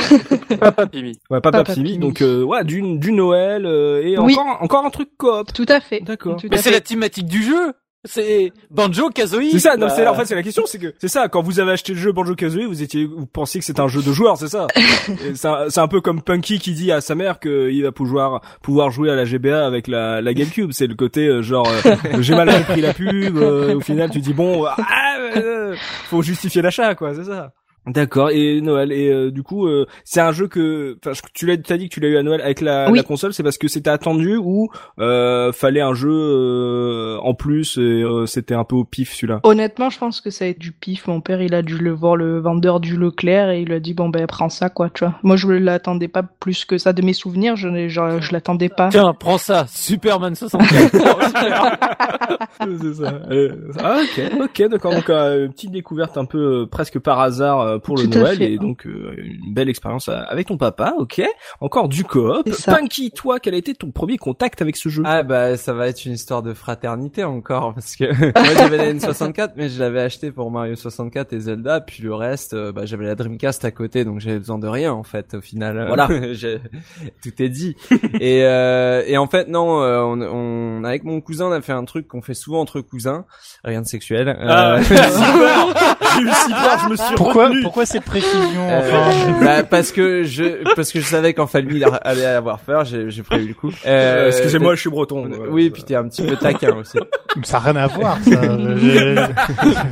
Papa 0.59 0.87
Pimi. 0.87 1.19
Ouais, 1.29 1.41
Papa, 1.41 1.59
Papa 1.59 1.73
Pimi. 1.73 1.91
Pimi. 1.93 1.99
Donc 1.99 2.21
euh, 2.21 2.43
ouais, 2.43 2.63
du, 2.63 2.81
du 2.97 3.11
Noël 3.11 3.65
euh, 3.65 4.01
et 4.03 4.17
Oui. 4.17 4.35
encore 4.39 4.57
encore 4.61 4.85
un 4.85 4.89
truc 4.89 5.09
coop. 5.17 5.51
Tout 5.53 5.65
à 5.67 5.81
fait. 5.81 5.99
D'accord. 5.99 6.37
Mais 6.49 6.57
c'est 6.57 6.71
la 6.71 6.81
thématique 6.81 7.27
du 7.27 7.43
jeu. 7.43 7.73
C'est 8.07 8.51
Banjo 8.71 9.09
Kazooie. 9.09 9.51
C'est 9.51 9.59
ça, 9.59 9.77
non, 9.77 9.87
Bah, 9.87 9.93
c'est 9.95 10.07
en 10.07 10.15
fait 10.15 10.25
c'est 10.25 10.35
la 10.35 10.43
question, 10.43 10.63
c'est 10.65 10.79
que 10.79 10.93
c'est 10.99 11.07
ça. 11.07 11.27
Quand 11.27 11.41
vous 11.41 11.59
avez 11.59 11.71
acheté 11.71 11.93
le 11.93 11.99
jeu 11.99 12.11
Banjo 12.11 12.35
Kazooie, 12.35 12.65
vous 12.65 12.81
étiez, 12.81 13.05
vous 13.05 13.25
pensiez 13.25 13.59
que 13.59 13.65
c'était 13.65 13.81
un 13.81 13.87
jeu 13.87 14.01
de 14.01 14.11
joueurs, 14.11 14.37
c'est 14.37 14.47
ça. 14.47 14.67
C'est 15.69 15.79
un, 15.79 15.87
peu 15.87 16.01
comme 16.01 16.21
Punky 16.21 16.59
qui 16.59 16.73
dit 16.73 16.91
à 16.91 17.01
sa 17.01 17.15
mère 17.15 17.39
qu'il 17.39 17.83
va 17.83 17.91
pouvoir 17.91 18.41
pouvoir 18.61 18.89
jouer 18.91 19.09
à 19.11 19.15
la 19.15 19.25
GBA 19.25 19.65
avec 19.65 19.87
la, 19.87 20.21
la 20.21 20.33
GameCube. 20.33 20.71
C'est 20.71 20.87
le 20.87 20.95
côté 20.95 21.27
euh, 21.27 21.41
genre 21.41 21.67
euh, 21.85 21.95
j'ai 22.21 22.35
mal 22.35 22.49
compris 22.51 22.81
la 22.81 22.93
pub. 22.93 23.37
euh, 23.37 23.75
au 23.75 23.79
final, 23.81 24.09
tu 24.09 24.19
dis 24.19 24.33
bon, 24.33 24.65
ah, 24.65 25.17
euh, 25.37 25.75
faut 26.05 26.21
justifier 26.21 26.61
l'achat, 26.61 26.95
quoi, 26.95 27.13
c'est 27.15 27.25
ça. 27.25 27.51
D'accord. 27.87 28.29
Et 28.31 28.61
Noël. 28.61 28.91
Et 28.91 29.09
euh, 29.09 29.31
du 29.31 29.43
coup, 29.43 29.67
euh, 29.67 29.85
c'est 30.03 30.19
un 30.21 30.31
jeu 30.31 30.47
que, 30.47 30.97
enfin, 31.03 31.13
je- 31.13 31.21
tu 31.33 31.45
l'as, 31.45 31.57
t'as 31.57 31.77
dit 31.77 31.89
que 31.89 31.93
tu 31.93 31.99
l'as 31.99 32.09
eu 32.09 32.17
à 32.17 32.23
Noël 32.23 32.41
avec 32.41 32.61
la, 32.61 32.89
Oui. 32.91 32.97
la 32.97 33.03
console. 33.03 33.33
C'est 33.33 33.43
parce 33.43 33.57
que 33.57 33.67
c'était 33.67 33.89
attendu 33.89 34.35
ou 34.37 34.69
euh, 34.99 35.51
fallait 35.51 35.81
un 35.81 35.93
jeu 35.93 36.11
euh, 36.11 37.17
en 37.21 37.33
plus 37.33 37.77
et 37.77 37.81
euh, 37.81 38.25
c'était 38.25 38.53
un 38.55 38.63
peu 38.63 38.75
au 38.75 38.83
pif 38.83 39.13
celui-là? 39.13 39.39
Honnêtement, 39.43 39.89
je 39.89 39.97
pense 39.99 40.21
que 40.21 40.29
ça 40.29 40.45
a 40.45 40.47
été 40.49 40.59
du 40.59 40.71
pif. 40.71 41.07
Mon 41.07 41.21
père, 41.21 41.41
il 41.41 41.53
a 41.53 41.61
dû 41.61 41.77
le 41.77 41.91
voir 41.91 42.15
le 42.15 42.39
vendeur 42.39 42.79
du 42.79 42.97
Leclerc 42.97 43.49
et 43.49 43.61
il 43.61 43.67
lui 43.67 43.75
a 43.75 43.79
dit 43.79 43.93
bon 43.93 44.09
ben 44.09 44.25
prends 44.27 44.49
ça 44.49 44.69
quoi, 44.69 44.89
tu 44.93 45.03
vois. 45.05 45.15
Moi, 45.23 45.35
je 45.35 45.47
l'attendais 45.47 46.07
pas 46.07 46.23
plus 46.23 46.65
que 46.65 46.77
ça 46.77 46.93
de 46.93 47.01
mes 47.01 47.13
souvenirs. 47.13 47.55
Je, 47.55 47.67
n'ai- 47.67 47.89
je, 47.89 48.01
je 48.19 48.31
l'attendais 48.33 48.69
pas. 48.69 48.89
Tiens, 48.89 49.13
prends 49.17 49.37
ça, 49.37 49.65
Superman 49.69 50.35
64. 50.35 50.97
c'est 52.81 52.93
ça. 52.95 53.13
Euh, 53.31 53.49
ah, 53.81 53.97
ok, 54.01 54.21
ok, 54.43 54.69
d'accord. 54.69 54.93
Donc 54.93 55.09
euh, 55.09 55.45
une 55.45 55.51
petite 55.53 55.71
découverte 55.71 56.17
un 56.17 56.25
peu 56.25 56.37
euh, 56.63 56.65
presque 56.65 56.99
par 56.99 57.19
hasard 57.19 57.61
euh, 57.61 57.76
pour 57.79 57.97
le 57.97 58.03
Tout 58.03 58.19
Noël 58.19 58.37
fait. 58.37 58.51
et 58.53 58.57
donc 58.57 58.85
euh, 58.85 59.13
une 59.17 59.53
belle 59.53 59.69
expérience 59.69 60.07
euh, 60.09 60.19
avec 60.27 60.47
ton 60.47 60.57
papa. 60.57 60.93
Ok. 60.97 61.21
Encore 61.61 61.87
du 61.89 62.03
coop. 62.03 62.47
Punky, 62.65 63.11
toi, 63.11 63.39
quel 63.39 63.53
a 63.53 63.57
été 63.57 63.73
ton 63.73 63.91
premier 63.91 64.17
contact 64.17 64.61
avec 64.61 64.75
ce 64.77 64.89
jeu? 64.89 65.03
Ah 65.05 65.23
bah 65.23 65.57
ça 65.57 65.73
va 65.73 65.87
être 65.87 66.05
une 66.05 66.13
histoire 66.13 66.41
de 66.43 66.53
fraternité 66.53 67.23
encore 67.23 67.73
parce 67.73 67.95
que 67.95 68.05
moi 68.39 68.53
j'avais 68.57 68.77
la 68.77 68.93
N64 68.93 69.51
mais 69.55 69.69
je 69.69 69.79
l'avais 69.79 70.01
acheté 70.01 70.31
pour 70.31 70.51
Mario 70.51 70.75
64 70.75 71.33
et 71.33 71.39
Zelda 71.39 71.81
puis 71.81 72.03
le 72.03 72.13
reste 72.13 72.53
euh, 72.53 72.71
bah 72.71 72.85
j'avais 72.85 73.05
la 73.05 73.15
Dreamcast 73.15 73.65
à 73.65 73.71
côté 73.71 74.05
donc 74.05 74.19
j'avais 74.19 74.39
besoin 74.39 74.59
de 74.59 74.67
rien 74.67 74.91
en 74.93 75.03
fait 75.03 75.33
au 75.35 75.41
final 75.41 75.85
Voilà. 75.87 76.07
J'ai- 76.33 76.59
tout 77.23 77.41
est 77.41 77.49
dit 77.49 77.75
et 78.19 78.43
euh, 78.43 79.03
et 79.05 79.17
en 79.17 79.27
fait 79.27 79.47
non 79.47 79.81
euh, 79.81 80.01
on, 80.01 80.21
on 80.21 80.83
avec 80.83 81.03
mon 81.03 81.21
cousin 81.21 81.47
on 81.47 81.51
a 81.51 81.61
fait 81.61 81.73
un 81.73 81.85
truc 81.85 82.07
qu'on 82.07 82.21
fait 82.21 82.33
souvent 82.33 82.59
entre 82.61 82.81
cousins 82.81 83.25
rien 83.63 83.81
de 83.81 83.87
sexuel 83.87 84.29
euh, 84.29 84.33
Ah, 84.47 84.81
j'ai 84.81 84.95
eu 84.95 84.97
peur. 84.97 85.73
J'ai 86.15 86.21
eu 86.23 86.29
si 86.31 86.49
peur, 86.49 86.79
je 86.83 86.89
me 86.89 86.95
suis 86.95 87.15
Pourquoi 87.15 87.47
retenu. 87.47 87.61
Pourquoi 87.67 87.85
cette 87.85 88.03
précision 88.03 88.67
Euh, 88.69 88.79
enfin 88.79 89.39
bah, 89.45 89.63
parce 89.63 89.91
que 89.91 90.23
je 90.23 90.63
parce 90.75 90.91
que 90.91 90.99
je 90.99 91.05
savais 91.05 91.33
qu'en 91.33 91.47
famille 91.47 91.77
il 91.77 91.85
allait 92.03 92.25
avoir 92.25 92.59
peur 92.59 92.85
j'ai 92.85 93.09
j'ai 93.09 93.23
prévu 93.23 93.49
le 93.49 93.53
coup 93.53 93.71
Euh, 93.85 94.25
Euh, 94.25 94.27
Excusez-moi, 94.29 94.75
je 94.75 94.81
suis 94.81 94.89
breton. 94.89 95.29
oui 95.49 95.69
puis 95.69 95.83
t'es 95.83 95.95
un 95.95 96.07
petit 96.07 96.23
peu 96.25 96.35
taquin 96.35 96.75
aussi 96.75 96.97
Ça 97.43 97.59
n'a 97.59 97.71
rien 97.71 97.75
à 97.75 97.87
voir, 97.87 98.17
ça. 98.23 98.41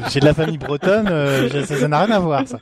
J'ai 0.09 0.19
de 0.19 0.25
la 0.25 0.33
famille 0.33 0.57
bretonne, 0.57 1.07
euh, 1.11 1.63
ça 1.65 1.87
n'a 1.87 2.03
rien 2.05 2.15
à 2.15 2.19
voir, 2.19 2.43
ça. 2.47 2.57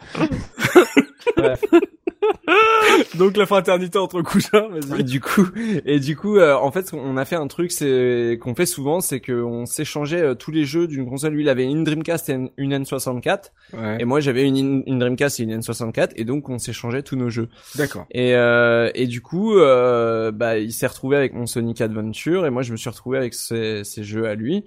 Donc 3.16 3.38
la 3.38 3.46
fraternité 3.46 3.98
entre 3.98 4.22
cousins, 4.22 4.68
vas-y. 4.70 5.02
Et 5.02 5.04
du 5.04 5.20
coup, 5.20 5.48
et 5.86 6.00
du 6.00 6.16
coup, 6.16 6.38
euh, 6.38 6.56
en 6.56 6.72
fait, 6.72 6.92
on 6.94 7.18
a 7.18 7.26
fait 7.26 7.36
un 7.36 7.48
truc, 7.48 7.72
c'est 7.72 8.38
qu'on 8.42 8.56
fait 8.56 8.66
souvent, 8.66 9.02
c'est 9.02 9.20
qu'on 9.22 9.66
s'échangeait 9.66 10.22
euh, 10.22 10.36
tous 10.36 10.52
les 10.52 10.66
jeux 10.66 10.88
d'une 10.88 11.08
console. 11.08 11.34
Lui, 11.34 11.44
il 11.44 11.50
avait 11.50 11.66
une 11.66 11.84
Dreamcast 11.84 12.30
et 12.30 12.38
une 12.58 12.74
N64, 12.74 13.52
Ouais. 13.74 13.98
et 14.00 14.06
moi, 14.06 14.20
j'avais 14.20 14.48
une, 14.48 14.84
une 14.86 15.00
Dreamcast 15.00 15.40
et 15.40 15.44
une 15.44 15.58
N64, 15.60 16.12
et 16.16 16.26
donc 16.26 16.50
on 16.50 16.60
s'échangeait 16.60 17.04
tous 17.04 17.16
nos 17.16 17.30
jeux. 17.30 17.50
D'accord. 17.76 18.06
Et 18.12 18.36
euh, 18.36 18.90
et 18.96 19.08
du 19.08 19.22
coup, 19.22 19.58
euh, 19.58 20.32
bah, 20.32 20.58
il 20.58 20.72
s'est 20.74 20.88
retrouvé 20.88 21.18
avec 21.18 21.34
mon 21.34 21.46
Sonic 21.46 21.82
Adventure, 21.82 22.46
et 22.46 22.50
moi, 22.50 22.62
je 22.62 22.72
me 22.72 22.78
suis 22.78 22.90
retrouvé 22.90 23.18
avec 23.18 23.34
ses, 23.34 23.84
ses 23.84 24.04
jeux 24.04 24.28
à 24.28 24.36
lui. 24.36 24.66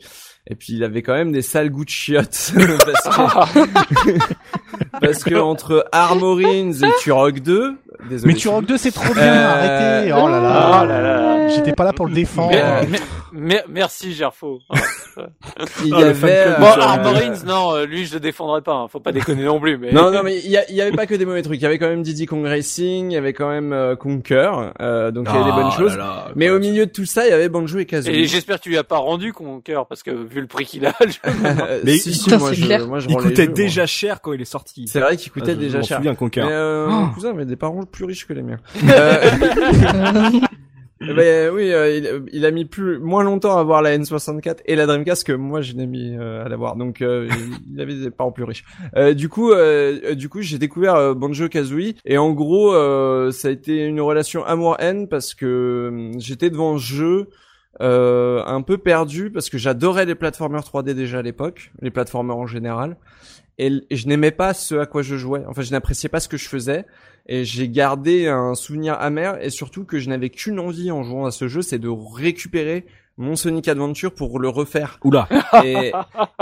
Et 0.48 0.54
puis, 0.54 0.74
il 0.74 0.84
avait 0.84 1.02
quand 1.02 1.14
même 1.14 1.32
des 1.32 1.42
sales 1.42 1.70
goûts 1.70 1.84
de 1.84 1.90
chiottes, 1.90 2.52
parce 2.56 3.16
que 3.16 4.18
parce 5.00 5.24
que 5.24 5.34
entre 5.34 5.86
Armorines 5.90 6.84
et 6.84 6.90
Turok 7.00 7.40
2, 7.40 7.76
désolé. 8.08 8.32
Mais 8.34 8.38
Turok 8.38 8.66
2 8.66 8.76
c'est 8.76 8.90
trop 8.92 9.12
bien, 9.14 9.22
Euh, 9.24 9.48
arrêtez. 9.48 10.12
Oh 10.12 10.28
là 10.28 10.40
là. 10.40 10.80
Oh 10.82 10.86
là 10.86 11.00
là. 11.02 11.48
J'étais 11.48 11.72
pas 11.72 11.84
là 11.84 11.92
pour 11.92 12.06
le 12.06 12.12
défendre. 12.14 12.50
Mais- 12.50 12.88
mais- 12.90 12.98
mais- 13.32 13.64
merci 13.68 14.12
Gerfo. 14.14 14.58
il 15.84 15.88
y 15.88 15.92
Oh, 15.92 15.96
avait 15.96 16.44
euh, 16.46 16.56
Bon, 16.58 16.72
Turok. 16.72 16.84
Armorines, 16.84 17.34
non, 17.46 17.74
euh, 17.74 17.86
lui 17.86 18.04
je 18.06 18.14
le 18.14 18.20
défendrai 18.20 18.60
pas. 18.62 18.74
hein. 18.74 18.86
Faut 18.88 19.00
pas 19.00 19.12
déconner 19.12 19.44
non 19.44 19.58
plus. 19.60 19.78
Mais 19.78 19.92
Non, 19.92 20.10
non, 20.10 20.22
mais 20.22 20.38
il 20.38 20.50
y, 20.50 20.80
avait 20.80 20.92
pas 20.92 21.06
que 21.06 21.14
des 21.14 21.24
mauvais 21.24 21.42
trucs. 21.42 21.58
Il 21.58 21.62
y 21.62 21.66
avait 21.66 21.78
quand 21.78 21.88
même 21.88 22.02
Diddy 22.02 22.26
Kong 22.26 22.44
Racing, 22.44 23.10
il 23.10 23.14
y 23.14 23.16
avait 23.16 23.32
quand 23.32 23.48
même 23.48 23.72
euh, 23.72 23.96
Conquer, 23.96 24.50
euh, 24.80 25.10
donc 25.10 25.26
il 25.30 25.34
y 25.34 25.36
avait 25.36 25.44
des 25.50 25.52
bonnes 25.56 25.70
Ah 25.72 25.76
choses. 25.76 25.96
là 25.96 26.04
là, 26.04 26.28
Mais 26.36 26.50
au 26.50 26.58
milieu 26.58 26.86
de 26.86 26.90
tout 26.90 27.04
ça, 27.06 27.26
il 27.26 27.30
y 27.30 27.32
avait 27.32 27.48
Banjo 27.48 27.78
et 27.78 27.86
Kazooie. 27.86 28.12
Et 28.14 28.24
j'espère 28.26 28.58
que 28.58 28.62
tu 28.64 28.68
lui 28.70 28.78
as 28.78 28.84
pas 28.84 28.98
rendu 28.98 29.32
con 29.32 29.60
cœur 29.60 29.86
parce 29.86 30.02
que 30.02 30.10
vu 30.10 30.40
le 30.40 30.46
prix 30.46 30.64
qu'il 30.66 30.84
a, 30.86 30.92
je- 31.00 31.18
Mais 31.84 31.96
si, 31.96 32.14
si, 32.14 32.28
moi, 32.36 32.50
c'est 32.50 32.56
je, 32.56 32.84
moi, 32.84 32.98
je 32.98 33.08
il 33.08 33.16
coûtait 33.16 33.42
jeux, 33.42 33.48
moi. 33.48 33.54
déjà 33.54 33.86
cher 33.86 34.20
quand 34.20 34.32
il 34.32 34.40
est 34.40 34.44
sorti. 34.44 34.86
C'est 34.88 35.00
vrai 35.00 35.16
qu'il 35.16 35.32
Ah, 35.34 35.38
coûtait 35.40 35.52
je 35.54 35.58
déjà 35.60 35.82
cher. 35.82 35.96
souviens, 35.98 36.12
Mais 36.12 36.16
Conquer. 36.16 36.42
euh, 36.42 36.86
Oh. 36.88 36.92
mon 36.92 37.08
cousin 37.10 37.30
avait 37.30 37.44
des 37.46 37.56
parents 37.56 37.84
plus 37.86 38.04
riches 38.04 38.26
que 38.26 38.32
les 38.32 38.42
miens. 38.42 38.60
Euh, 40.98 41.10
eh 41.10 41.14
ben, 41.14 41.54
oui, 41.54 41.72
euh, 41.72 41.94
il, 41.96 42.22
il 42.32 42.46
a 42.46 42.50
mis 42.50 42.64
plus 42.64 42.98
moins 42.98 43.22
longtemps 43.22 43.56
à 43.56 43.60
avoir 43.60 43.82
la 43.82 43.96
N64 43.96 44.60
et 44.64 44.76
la 44.76 44.86
Dreamcast 44.86 45.24
que 45.24 45.32
moi 45.32 45.60
je 45.60 45.74
l'ai 45.74 45.86
mis 45.86 46.16
euh, 46.16 46.44
à 46.44 46.48
l'avoir. 46.48 46.76
Donc 46.76 47.02
euh, 47.02 47.28
il, 47.70 47.80
avait 47.80 47.94
des 47.94 48.10
parents 48.10 48.32
plus 48.32 48.44
riches. 48.44 48.64
Euh, 48.96 49.12
du 49.12 49.28
coup, 49.28 49.52
euh, 49.52 50.00
euh, 50.04 50.14
du 50.14 50.28
coup, 50.28 50.40
j'ai 50.40 50.58
découvert 50.58 50.94
euh, 50.94 51.14
Banjo 51.14 51.48
Kazooie 51.48 51.96
et 52.06 52.16
en 52.16 52.32
gros, 52.32 52.72
euh, 52.74 53.30
ça 53.30 53.48
a 53.48 53.50
été 53.50 53.84
une 53.84 54.00
relation 54.00 54.44
amour-haine 54.44 55.08
parce 55.08 55.34
que 55.34 55.46
euh, 55.92 56.18
j'étais 56.18 56.50
devant 56.50 56.78
ce 56.78 56.84
jeu. 56.84 57.28
Euh, 57.82 58.42
un 58.46 58.62
peu 58.62 58.78
perdu 58.78 59.30
parce 59.30 59.50
que 59.50 59.58
j'adorais 59.58 60.06
les 60.06 60.14
platformers 60.14 60.62
3D 60.62 60.94
déjà 60.94 61.18
à 61.18 61.22
l'époque, 61.22 61.72
les 61.82 61.90
platformers 61.90 62.34
en 62.34 62.46
général, 62.46 62.96
et 63.58 63.70
je 63.90 64.06
n'aimais 64.06 64.30
pas 64.30 64.54
ce 64.54 64.76
à 64.76 64.86
quoi 64.86 65.02
je 65.02 65.16
jouais. 65.16 65.44
Enfin, 65.46 65.60
je 65.60 65.72
n'appréciais 65.72 66.08
pas 66.08 66.20
ce 66.20 66.28
que 66.28 66.38
je 66.38 66.48
faisais, 66.48 66.86
et 67.28 67.44
j'ai 67.44 67.68
gardé 67.68 68.28
un 68.28 68.54
souvenir 68.54 68.94
amer, 69.00 69.38
et 69.42 69.50
surtout 69.50 69.84
que 69.84 69.98
je 69.98 70.08
n'avais 70.08 70.30
qu'une 70.30 70.58
envie 70.58 70.90
en 70.90 71.02
jouant 71.02 71.26
à 71.26 71.30
ce 71.30 71.48
jeu, 71.48 71.62
c'est 71.62 71.78
de 71.78 71.88
récupérer 71.88 72.86
mon 73.18 73.34
Sonic 73.34 73.66
Adventure 73.68 74.12
pour 74.12 74.38
le 74.38 74.48
refaire. 74.48 74.98
Oula. 75.02 75.28
Et, 75.64 75.92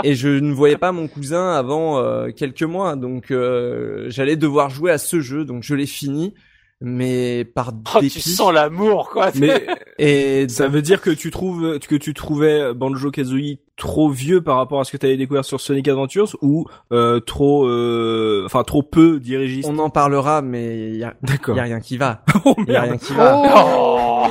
et 0.03 0.13
je 0.13 0.27
ne 0.27 0.53
voyais 0.53 0.77
pas 0.77 0.91
mon 0.91 1.07
cousin 1.07 1.53
avant 1.53 1.99
euh, 1.99 2.31
quelques 2.35 2.63
mois, 2.63 2.95
donc 2.95 3.31
euh, 3.31 4.05
j'allais 4.09 4.35
devoir 4.35 4.69
jouer 4.69 4.91
à 4.91 4.97
ce 4.97 5.21
jeu, 5.21 5.45
donc 5.45 5.63
je 5.63 5.73
l'ai 5.73 5.85
fini, 5.85 6.33
mais 6.81 7.45
par 7.45 7.71
Oh, 7.95 7.99
dépit. 8.01 8.13
tu 8.13 8.19
sens 8.21 8.51
l'amour 8.53 9.09
quoi. 9.09 9.31
Mais 9.35 9.65
Et 9.97 10.47
ça 10.49 10.67
veut 10.67 10.81
dire 10.81 11.01
que 11.01 11.09
tu 11.09 11.31
trouves 11.31 11.79
que 11.79 11.95
tu 11.95 12.13
trouvais 12.13 12.73
Banjo 12.73 13.11
Kazooie 13.11 13.59
trop 13.77 14.09
vieux 14.09 14.41
par 14.41 14.57
rapport 14.57 14.79
à 14.79 14.83
ce 14.85 14.91
que 14.91 14.97
tu 14.97 15.05
avais 15.05 15.17
découvert 15.17 15.43
sur 15.45 15.59
Sonic 15.61 15.87
Adventures 15.87 16.35
ou 16.41 16.65
euh, 16.91 17.19
trop 17.19 17.67
euh, 17.67 18.43
enfin 18.45 18.63
trop 18.63 18.83
peu 18.83 19.19
dirigiste? 19.19 19.67
on 19.69 19.77
en 19.79 19.89
parlera, 19.89 20.41
mais 20.41 20.89
il 20.91 20.97
y 20.97 21.03
a, 21.03 21.13
D'accord. 21.23 21.55
y 21.57 21.59
a 21.59 21.63
rien 21.63 21.79
qui 21.79 21.97
va. 21.97 22.23
Oh 22.45 22.55
Il 22.67 22.73
y 22.73 22.75
a 22.75 22.81
rien 22.81 22.97
qui 22.97 23.13
va. 23.13 23.41
Oh, 23.55 24.27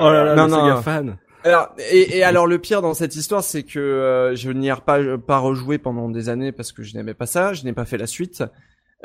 Oh 0.00 0.10
là 0.10 0.24
là, 0.24 0.34
Non, 0.34 0.44
le 0.46 0.70
non. 0.74 0.82
Fan. 0.82 1.16
Alors 1.44 1.68
et, 1.90 2.18
et 2.18 2.24
alors 2.24 2.46
le 2.46 2.58
pire 2.58 2.80
dans 2.82 2.94
cette 2.94 3.16
histoire, 3.16 3.42
c'est 3.44 3.62
que 3.62 3.78
euh, 3.78 4.34
je 4.34 4.50
n'y 4.50 4.68
ai 4.68 4.74
pas 4.84 4.98
pas 5.18 5.38
rejoué 5.38 5.78
pendant 5.78 6.08
des 6.08 6.28
années 6.28 6.52
parce 6.52 6.72
que 6.72 6.82
je 6.82 6.94
n'aimais 6.96 7.14
pas 7.14 7.26
ça. 7.26 7.52
Je 7.52 7.64
n'ai 7.64 7.72
pas 7.72 7.84
fait 7.84 7.98
la 7.98 8.06
suite. 8.06 8.42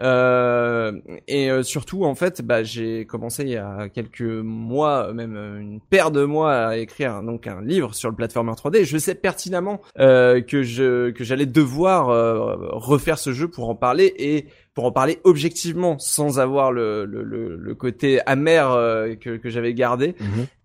Euh, 0.02 0.94
et 1.28 1.50
euh, 1.52 1.64
surtout 1.64 2.06
en 2.06 2.16
fait, 2.16 2.42
bah, 2.42 2.64
j'ai 2.64 3.06
commencé 3.06 3.44
il 3.44 3.50
y 3.50 3.58
a 3.58 3.90
quelques 3.90 4.22
mois, 4.22 5.14
même 5.14 5.36
euh, 5.36 5.60
une 5.60 5.80
paire 5.82 6.12
de 6.12 6.24
mois, 6.24 6.56
à 6.56 6.78
écrire 6.78 7.22
donc 7.22 7.48
un 7.48 7.62
livre 7.62 7.94
sur 7.94 8.10
le 8.10 8.16
platformer 8.16 8.52
3D. 8.52 8.84
Je 8.86 8.98
sais 8.98 9.16
pertinemment 9.16 9.82
euh, 10.00 10.42
que 10.42 10.64
je 10.64 11.10
que 11.12 11.24
j'allais 11.24 11.46
devoir 11.46 12.10
euh, 12.10 12.56
refaire 12.72 13.18
ce 13.18 13.34
jeu 13.34 13.48
pour 13.48 13.70
en 13.70 13.76
parler 13.76 14.14
et 14.18 14.46
pour 14.74 14.86
en 14.86 14.92
parler 14.92 15.20
objectivement, 15.24 15.98
sans 16.00 16.40
avoir 16.40 16.72
le 16.72 17.06
le, 17.06 17.24
le, 17.24 17.56
le 17.56 17.76
côté 17.76 18.22
amer 18.26 18.72
euh, 18.72 19.16
que 19.16 19.38
que 19.38 19.50
j'avais 19.50 19.74
gardé. 19.74 20.16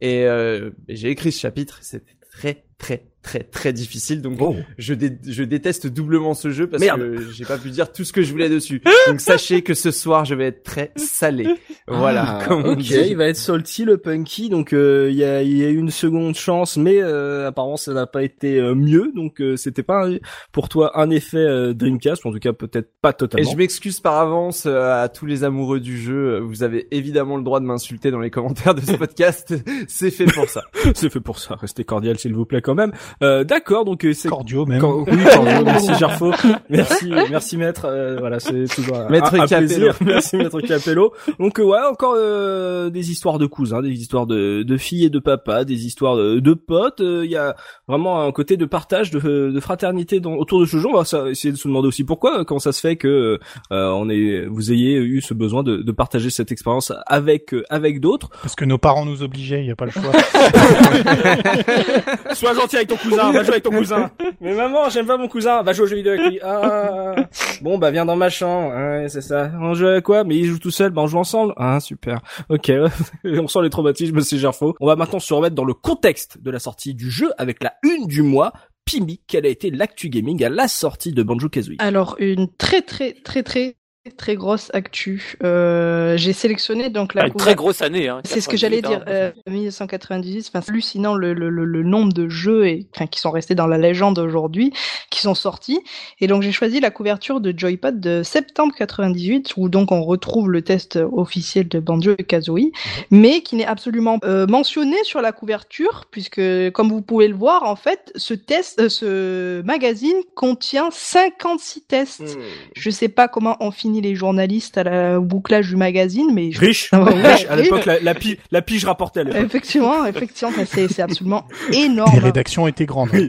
Et, 0.01 0.27
euh, 0.27 0.71
et 0.89 0.97
j'ai 0.97 1.09
écrit 1.11 1.33
ce 1.33 1.41
chapitre. 1.41 1.79
C'était 1.83 2.17
très 2.31 2.65
très 2.79 3.07
très 3.25 3.41
très 3.41 3.73
difficile. 3.73 4.23
Donc 4.23 4.37
Oh. 4.41 4.55
je, 4.79 4.95
dé- 4.95 5.19
je 5.27 5.43
déteste 5.43 5.87
doublement 5.89 6.35
ce 6.35 6.51
jeu 6.51 6.69
parce 6.69 6.83
Merde. 6.83 7.01
que 7.01 7.31
j'ai 7.33 7.45
pas 7.45 7.59
pu 7.59 7.71
dire 7.71 7.91
tout 7.91 8.05
ce 8.05 8.13
que 8.13 8.23
je 8.23 8.31
voulais 8.31 8.49
dessus. 8.49 8.83
Donc 9.09 9.21
sachez 9.21 9.63
que 9.63 9.75
ce 9.75 9.91
soir 9.91 10.25
je 10.25 10.35
vais 10.37 10.47
être 10.47 10.63
très 10.63 10.93
salé. 10.97 11.49
Voilà. 11.89 12.39
Ah, 12.41 12.45
comme 12.47 12.65
on 12.65 12.73
ok, 12.73 12.79
dit. 12.79 12.95
il 13.09 13.17
va 13.17 13.27
être 13.27 13.37
salty 13.37 13.85
le 13.85 13.97
Punky, 13.99 14.49
donc 14.51 14.73
euh, 14.73 15.09
il 15.11 15.17
y 15.17 15.25
a 15.25 15.43
il 15.43 15.57
y 15.57 15.65
a 15.65 15.69
eu 15.71 15.77
une 15.79 15.91
seconde 15.91 16.35
chance, 16.37 16.77
mais 16.77 17.03
euh, 17.03 17.49
apparemment 17.49 17.77
ça 17.77 17.93
n'a 17.95 18.07
pas 18.07 18.23
été 18.23 18.59
euh, 18.61 18.75
mieux, 18.75 19.11
donc 19.15 19.41
euh, 19.41 19.57
c'était 19.57 19.83
pas 19.83 20.07
un- 20.07 20.19
pour 20.53 20.69
toi 20.69 20.99
un 21.01 21.11
effet 21.11 21.75
Dreamcast, 21.75 22.25
ou 22.25 22.29
en 22.29 22.33
tout 22.33 22.39
cas 22.39 22.53
peut-être 22.53 22.91
pas 23.01 23.11
Et 23.11 23.15
totalement. 23.15 23.51
je 23.51 23.57
m'excuse 23.57 24.01
par 24.01 24.19
avance 24.19 24.67
à 24.67 25.09
tous 25.09 25.27
les 25.27 25.43
amoureux 25.45 25.81
du 25.81 25.99
jeu. 25.99 26.39
Vous 26.41 26.63
avez 26.63 26.87
évidemment 26.91 27.37
le 27.37 27.43
droit 27.43 27.61
de 27.61 27.65
m'insulter 27.67 28.11
dans 28.11 28.21
les 28.21 28.31
commentaires 28.31 28.75
de 28.75 28.81
ce 28.81 28.93
podcast. 28.97 29.55
C'est 29.89 30.11
fait 30.11 30.27
pour 30.27 30.49
ça. 30.49 30.63
C'est 30.95 31.11
fait 31.11 31.21
pour 31.21 31.39
ça, 31.39 31.55
restez 31.57 31.85
cordial 31.85 32.19
s'il 32.19 32.35
vous 32.35 32.45
plaît 32.45 32.61
quand 32.63 32.75
même. 32.75 32.93
Euh, 33.23 33.45
D'accord, 33.45 33.85
donc 33.85 34.05
euh, 34.05 34.13
c'est 34.13 34.29
Cordio 34.29 34.67
même. 34.67 34.81
Quand- 34.81 35.05
oui, 35.07 35.19
pardon, 35.33 35.63
merci 35.65 35.95
Gerfo, 35.95 36.33
merci, 36.69 37.11
merci 37.31 37.57
maître. 37.57 37.85
euh, 37.87 38.17
voilà, 38.19 38.41
c'est 38.41 38.65
toujours 38.75 38.97
un, 38.97 39.09
Maître 39.09 39.35
un- 39.35 39.41
un 39.41 39.47
Capello. 39.47 39.67
plaisir. 39.67 39.95
Merci 40.01 40.37
maître 40.37 40.61
Capello. 40.61 41.13
Donc 41.39 41.59
euh, 41.61 41.65
ouais, 41.65 41.79
encore 41.91 42.15
euh, 42.17 42.91
des 42.91 43.11
histoires 43.11 43.39
de 43.39 43.47
cousins, 43.47 43.83
des 43.83 43.91
histoires 43.91 44.27
de, 44.27 44.63
de 44.63 44.77
filles 44.77 45.07
et 45.07 45.11
de 45.11 45.19
papa, 45.19 45.65
des 45.65 45.87
histoires 45.87 46.17
de, 46.17 46.39
de 46.41 46.55
potes. 46.55 47.01
Euh, 47.01 47.23
Il 47.25 47.31
y 47.31 47.37
a 47.37 47.55
vraiment 47.89 48.23
un 48.23 48.33
côté 48.33 48.57
de 48.57 48.65
partage, 48.65 49.11
de, 49.11 49.51
de 49.51 49.61
fraternité 49.61 50.21
dans, 50.21 50.35
autour 50.35 50.61
de 50.61 50.67
ce 50.67 50.77
jeu. 50.79 50.89
On 50.89 50.97
va 50.97 51.05
ça- 51.05 51.29
essayer 51.31 51.53
de 51.53 51.59
se 51.59 51.69
demander 51.69 51.89
aussi 51.89 52.05
pourquoi, 52.05 52.45
comment 52.45 52.61
ça 52.61 52.73
se 52.73 52.81
fait 52.81 52.97
que 52.97 53.39
euh, 53.73 53.89
on 53.91 54.09
est, 54.09 54.47
vous 54.47 54.73
ayez 54.73 54.95
eu 54.97 55.21
ce 55.21 55.35
besoin 55.35 55.63
de, 55.63 55.77
de 55.79 55.93
partager 55.93 56.31
cette 56.31 56.53
expérience 56.53 56.93
avec 57.07 57.55
euh, 57.55 57.63
avec 57.71 58.01
d'autres. 58.01 58.29
Parce 58.43 58.55
que 58.55 58.65
nos 58.65 58.79
parents 58.79 59.05
nous 59.07 59.23
obligeaient, 59.23 59.61
il 59.63 59.67
y 59.67 59.71
a 59.71 59.77
pas 59.77 59.87
le 59.87 59.91
choix. 59.91 60.03
Sois 62.35 62.55
gentil 62.55 62.77
avec 62.77 62.89
ton 62.89 62.97
cousin, 63.09 63.33
va 63.33 63.43
jouer 63.43 63.53
avec 63.53 63.63
ton 63.63 63.71
cousin. 63.79 64.11
Mais 64.41 64.55
maman, 64.55 64.89
j'aime 64.91 65.07
pas 65.07 65.17
mon 65.17 65.29
cousin, 65.29 65.63
va 65.63 65.73
jouer 65.73 65.85
aux 65.85 65.89
jeux 65.89 65.97
vidéo 65.97 66.13
avec 66.13 66.27
lui. 66.27 66.41
Ah, 66.43 67.15
bon 67.63 67.79
bah 67.79 67.91
viens 67.91 68.05
dans 68.05 68.17
ma 68.17 68.31
chambre, 68.31 68.75
ouais, 68.75 69.07
c'est 69.09 69.21
ça. 69.21 69.51
On 69.61 69.75
joue 69.75 69.87
à 69.87 70.01
quoi? 70.01 70.25
Mais 70.25 70.37
il 70.37 70.47
joue 70.47 70.59
tout 70.59 70.71
seul, 70.71 70.91
bah 70.91 71.03
on 71.03 71.07
joue 71.07 71.19
ensemble. 71.19 71.53
Ah 71.57 71.81
super. 71.81 72.21
Ok, 72.49 72.71
on 73.25 73.49
sent 73.49 73.63
les 73.63 73.71
traumatismes, 73.71 74.21
c'est 74.21 74.39
Gerfo. 74.39 74.75
On 74.81 74.87
va 74.87 74.97
maintenant 74.97 75.21
se 75.21 75.33
remettre 75.33 75.55
dans 75.55 75.65
le 75.65 75.75
contexte 75.75 76.43
de 76.43 76.51
la 76.51 76.59
sortie 76.59 76.95
du 76.95 77.11
jeu 77.11 77.31
avec 77.39 77.63
la 77.63 77.75
une 77.83 78.07
du 78.07 78.23
mois. 78.23 78.53
Pimi, 78.85 79.23
quelle 79.27 79.47
a 79.47 79.49
été 79.49 79.71
l'actu 79.71 80.11
gaming 80.11 80.45
à 80.45 80.51
la 80.51 80.69
sortie 80.69 81.13
de 81.13 81.23
Banjo 81.23 81.49
Kazooie 81.49 81.77
Alors 81.79 82.17
une 82.19 82.49
très 82.59 82.83
très 82.83 83.15
très 83.15 83.43
très 83.43 83.77
très 84.11 84.37
grosse 84.37 84.71
actu. 84.75 85.37
Euh, 85.43 86.17
j'ai 86.19 86.35
sélectionné 86.35 86.91
donc 86.91 87.15
la 87.15 87.23
Ah, 87.23 87.27
une 87.27 87.35
très 87.35 87.55
grosse 87.55 87.81
année. 87.81 88.09
Hein, 88.09 88.21
C'est 88.25 88.43
ce 88.43 88.49
que 88.51 88.57
j'allais 88.57 88.83
98, 88.83 89.05
dire. 89.07 89.15
Euh, 89.15 89.33
1998, 89.51 90.49
enfin, 90.49 90.61
c'est 90.61 90.71
hallucinant 90.71 91.15
le, 91.15 91.33
le, 91.33 91.49
le, 91.49 91.83
nombre 91.83 92.13
de 92.13 92.29
jeux 92.29 92.67
et, 92.67 92.87
enfin, 92.95 93.07
qui 93.07 93.19
sont 93.19 93.31
restés 93.31 93.55
dans 93.55 93.67
la 93.67 93.79
légende 93.79 94.19
aujourd'hui, 94.19 94.75
qui 95.11 95.21
sont 95.21 95.35
sortis. 95.35 95.81
Et 96.21 96.27
donc 96.27 96.43
j'ai 96.43 96.53
choisi 96.53 96.81
la 96.81 96.91
couverture 96.91 97.41
de 97.41 97.55
Joypad 97.57 97.99
de 97.99 98.23
septembre 98.23 98.75
98, 98.77 99.55
où 99.57 99.71
donc 99.71 99.91
on 99.91 100.03
retrouve 100.03 100.51
le 100.51 100.61
test 100.61 100.99
officiel 101.13 101.69
de 101.69 101.79
Banjo 101.79 102.15
et 102.19 102.25
Kazooie, 102.25 102.73
mais 103.11 103.41
qui 103.41 103.57
n'est 103.57 103.67
absolument 103.67 104.19
euh, 104.25 104.47
mentionné 104.47 104.97
sur 105.05 105.23
la 105.23 105.33
couverture, 105.33 106.05
puisque 106.11 106.43
comme 106.73 106.91
vous 106.91 107.03
pouvez 107.03 107.29
le 107.29 107.35
voir, 107.35 107.63
en 107.63 107.77
fait, 107.77 108.13
ce 108.17 108.35
test, 108.35 108.81
euh, 108.81 108.89
ce 108.91 109.63
magazine 109.63 110.17
contient 110.35 110.91
56 110.91 111.83
tests. 111.87 112.39
Je 112.75 112.91
sais 112.91 113.09
pas 113.09 113.29
comment 113.29 113.57
ont 113.61 113.71
fini 113.95 114.01
les 114.01 114.15
journalistes 114.15 114.79
à 114.79 114.85
la, 114.85 115.19
au 115.21 115.23
bouclage 115.23 115.69
du 115.69 115.77
magazine, 115.77 116.29
mais 116.33 116.51
je 116.53 116.59
Riche, 116.61 116.89
Ah 116.93 117.03
ouais, 117.03 117.13
riche. 117.33 117.47
À 117.49 117.57
oui. 117.57 117.63
l'époque, 117.63 117.85
la, 117.87 118.01
la, 118.01 118.15
pi- 118.15 118.39
la 118.51 118.63
pige 118.63 118.85
rapportait. 118.85 119.21
à 119.21 119.25
l'époque. 119.25 119.43
Effectivement, 119.45 120.05
effectivement, 120.07 120.53
c'est 120.67 120.89
c'est 120.89 121.03
absolument 121.03 121.45
Les 121.71 121.83
énorme. 121.85 122.19
rédactions 122.19 122.67
étaient 122.67 122.87
grandes. 122.87 123.11
Ouais, 123.13 123.29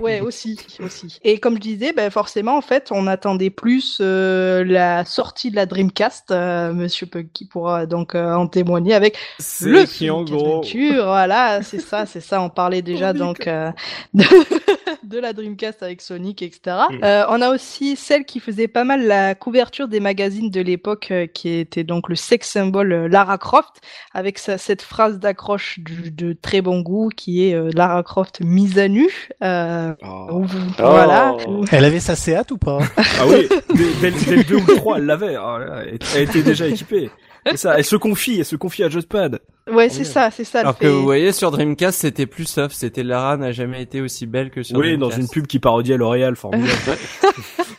ouais, 0.00 0.20
aussi, 0.20 0.58
aussi. 0.84 1.18
Et 1.22 1.38
comme 1.38 1.54
je 1.56 1.60
disais, 1.60 1.92
ben 1.92 2.10
forcément, 2.10 2.56
en 2.56 2.60
fait, 2.62 2.88
on 2.90 3.06
attendait 3.06 3.50
plus 3.50 3.98
euh, 4.00 4.64
la 4.64 5.04
sortie 5.04 5.50
de 5.50 5.56
la 5.56 5.66
Dreamcast. 5.66 6.30
Euh, 6.30 6.72
Monsieur 6.72 7.06
Punky 7.06 7.46
pourra 7.46 7.86
donc 7.86 8.14
euh, 8.14 8.34
en 8.34 8.46
témoigner 8.46 8.94
avec 8.94 9.16
C'est 9.38 9.68
le 9.68 9.84
qui 9.84 10.10
en 10.10 10.22
gros. 10.24 10.62
Voilà, 11.04 11.62
c'est 11.62 11.80
ça, 11.80 12.06
c'est 12.06 12.20
ça. 12.20 12.40
On 12.42 12.48
parlait 12.50 12.82
déjà 12.82 13.12
donc 13.12 13.46
euh, 13.46 13.70
de, 14.14 14.24
de 15.04 15.18
la 15.18 15.32
Dreamcast 15.32 15.82
avec 15.82 16.00
Sonic, 16.00 16.42
etc. 16.42 16.76
Euh, 17.02 17.24
on 17.28 17.40
a 17.40 17.50
aussi 17.50 17.96
celle 17.96 18.24
qui 18.24 18.40
faisait 18.40 18.68
pas 18.68 18.84
mal 18.84 19.06
la 19.06 19.34
couverture 19.34 19.88
des 19.88 20.00
magazines 20.00 20.50
de 20.50 20.60
l'époque, 20.60 21.08
euh, 21.10 21.26
qui 21.26 21.48
était 21.50 21.84
donc 21.84 22.08
le 22.08 22.14
sex 22.14 22.48
symbole 22.48 22.92
euh, 22.92 23.08
Lara 23.08 23.38
Croft, 23.38 23.80
avec 24.14 24.38
sa, 24.38 24.58
cette 24.58 24.82
phrase 24.82 25.18
d'accroche 25.18 25.78
du- 25.80 26.10
de 26.10 26.32
très 26.32 26.60
bon 26.60 26.80
goût 26.80 27.08
qui 27.14 27.46
est 27.48 27.54
euh, 27.54 27.70
Lara 27.74 28.02
Croft 28.02 28.40
mise 28.42 28.78
à 28.78 28.88
nu. 28.88 29.08
Euh, 29.42 29.92
vous- 30.30 30.48
Voilà. 30.78 31.36
Oh. 31.48 31.64
Elle 31.72 31.84
avait 31.84 32.00
sa 32.00 32.16
Seat 32.16 32.50
ou 32.50 32.58
pas? 32.58 32.78
Ah 32.96 33.26
oui, 33.26 33.48
dès, 33.74 34.10
le- 34.10 34.24
dès 34.26 34.36
le 34.36 34.44
2 34.44 34.56
ou 34.56 34.66
le 34.66 34.76
3, 34.76 34.98
elle 34.98 35.06
l'avait. 35.06 35.32
Là, 35.34 35.82
elle 36.14 36.22
était 36.22 36.42
déjà 36.42 36.66
équipée. 36.68 37.10
C'est 37.46 37.56
ça, 37.56 37.74
elle 37.76 37.84
se 37.84 37.96
confie, 37.96 38.38
elle 38.38 38.44
se 38.44 38.54
confie 38.56 38.84
à 38.84 38.88
Joypad. 38.88 39.40
Ouais, 39.70 39.88
c'est 39.88 40.04
ça, 40.04 40.30
c'est 40.30 40.44
ça. 40.44 40.58
le 40.58 40.64
Alors 40.66 40.78
que 40.78 40.86
fait. 40.86 40.92
vous 40.92 41.02
voyez 41.02 41.32
sur 41.32 41.50
Dreamcast 41.52 42.00
c'était 42.00 42.26
plus 42.26 42.46
soft, 42.46 42.74
c'était 42.74 43.02
Lara 43.04 43.36
n'a 43.36 43.52
jamais 43.52 43.80
été 43.82 44.00
aussi 44.00 44.26
belle 44.26 44.50
que 44.50 44.62
sur 44.62 44.76
Oui, 44.78 44.98
dans 44.98 45.10
une 45.10 45.28
pub 45.28 45.46
qui 45.46 45.58
parodiait 45.60 45.96
L'Oréal, 45.96 46.34
formidable. 46.36 46.72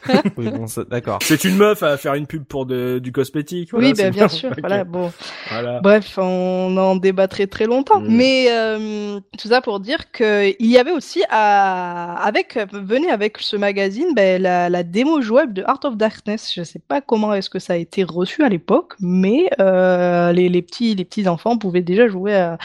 Oui, 0.38 0.50
bon, 0.50 0.68
ça- 0.68 0.84
d'accord. 0.84 1.20
C'est 1.22 1.46
une 1.46 1.56
meuf 1.56 1.82
à 1.82 1.96
faire 1.98 2.13
une 2.16 2.28
pub 2.28 2.44
pour 2.44 2.66
de, 2.66 3.00
du 3.00 3.12
cosmétique. 3.13 3.70
voilà, 3.72 3.88
oui, 3.88 3.94
ben, 3.96 4.12
bien 4.12 4.28
sûr. 4.28 4.52
Voilà, 4.60 4.84
bon. 4.84 5.12
Voilà. 5.50 5.80
Bref, 5.82 6.18
on 6.18 6.75
en 6.78 6.96
débattrait 6.98 7.48
très 7.48 7.66
longtemps. 7.66 8.02
Mm. 8.02 8.08
Mais 8.10 8.48
euh, 8.50 9.20
tout 9.38 9.48
ça 9.48 9.62
pour 9.62 9.80
dire 9.80 10.12
que 10.12 10.50
il 10.60 10.68
y 10.68 10.78
avait 10.78 10.92
aussi 10.92 11.24
à, 11.30 12.16
avec 12.22 12.58
venait 12.74 13.10
avec 13.12 13.38
ce 13.40 13.56
magazine 13.56 14.13
ben, 14.16 14.42
la, 14.42 14.70
la 14.70 14.84
démo 14.84 15.22
jouable 15.22 15.54
de 15.54 15.63
Art 15.66 15.80
of 15.86 15.96
Darkness. 15.96 16.52
Je 16.54 16.63
sais 16.63 16.82
pas 16.86 17.00
comment 17.02 17.34
est-ce 17.34 17.50
que 17.50 17.60
ça 17.60 17.74
a 17.74 17.78
été 17.78 18.04
reçu 18.04 18.44
à 18.44 18.50
l'époque, 18.50 18.96
mais 19.00 19.50
euh, 19.62 20.32
les, 20.34 20.50
les 20.50 20.62
petits 20.62 20.96
les 20.96 21.06
petits 21.06 21.28
enfants 21.30 21.58
pouvaient 21.58 21.73
déjà 21.82 22.08
jouer 22.08 22.36
à, 22.36 22.58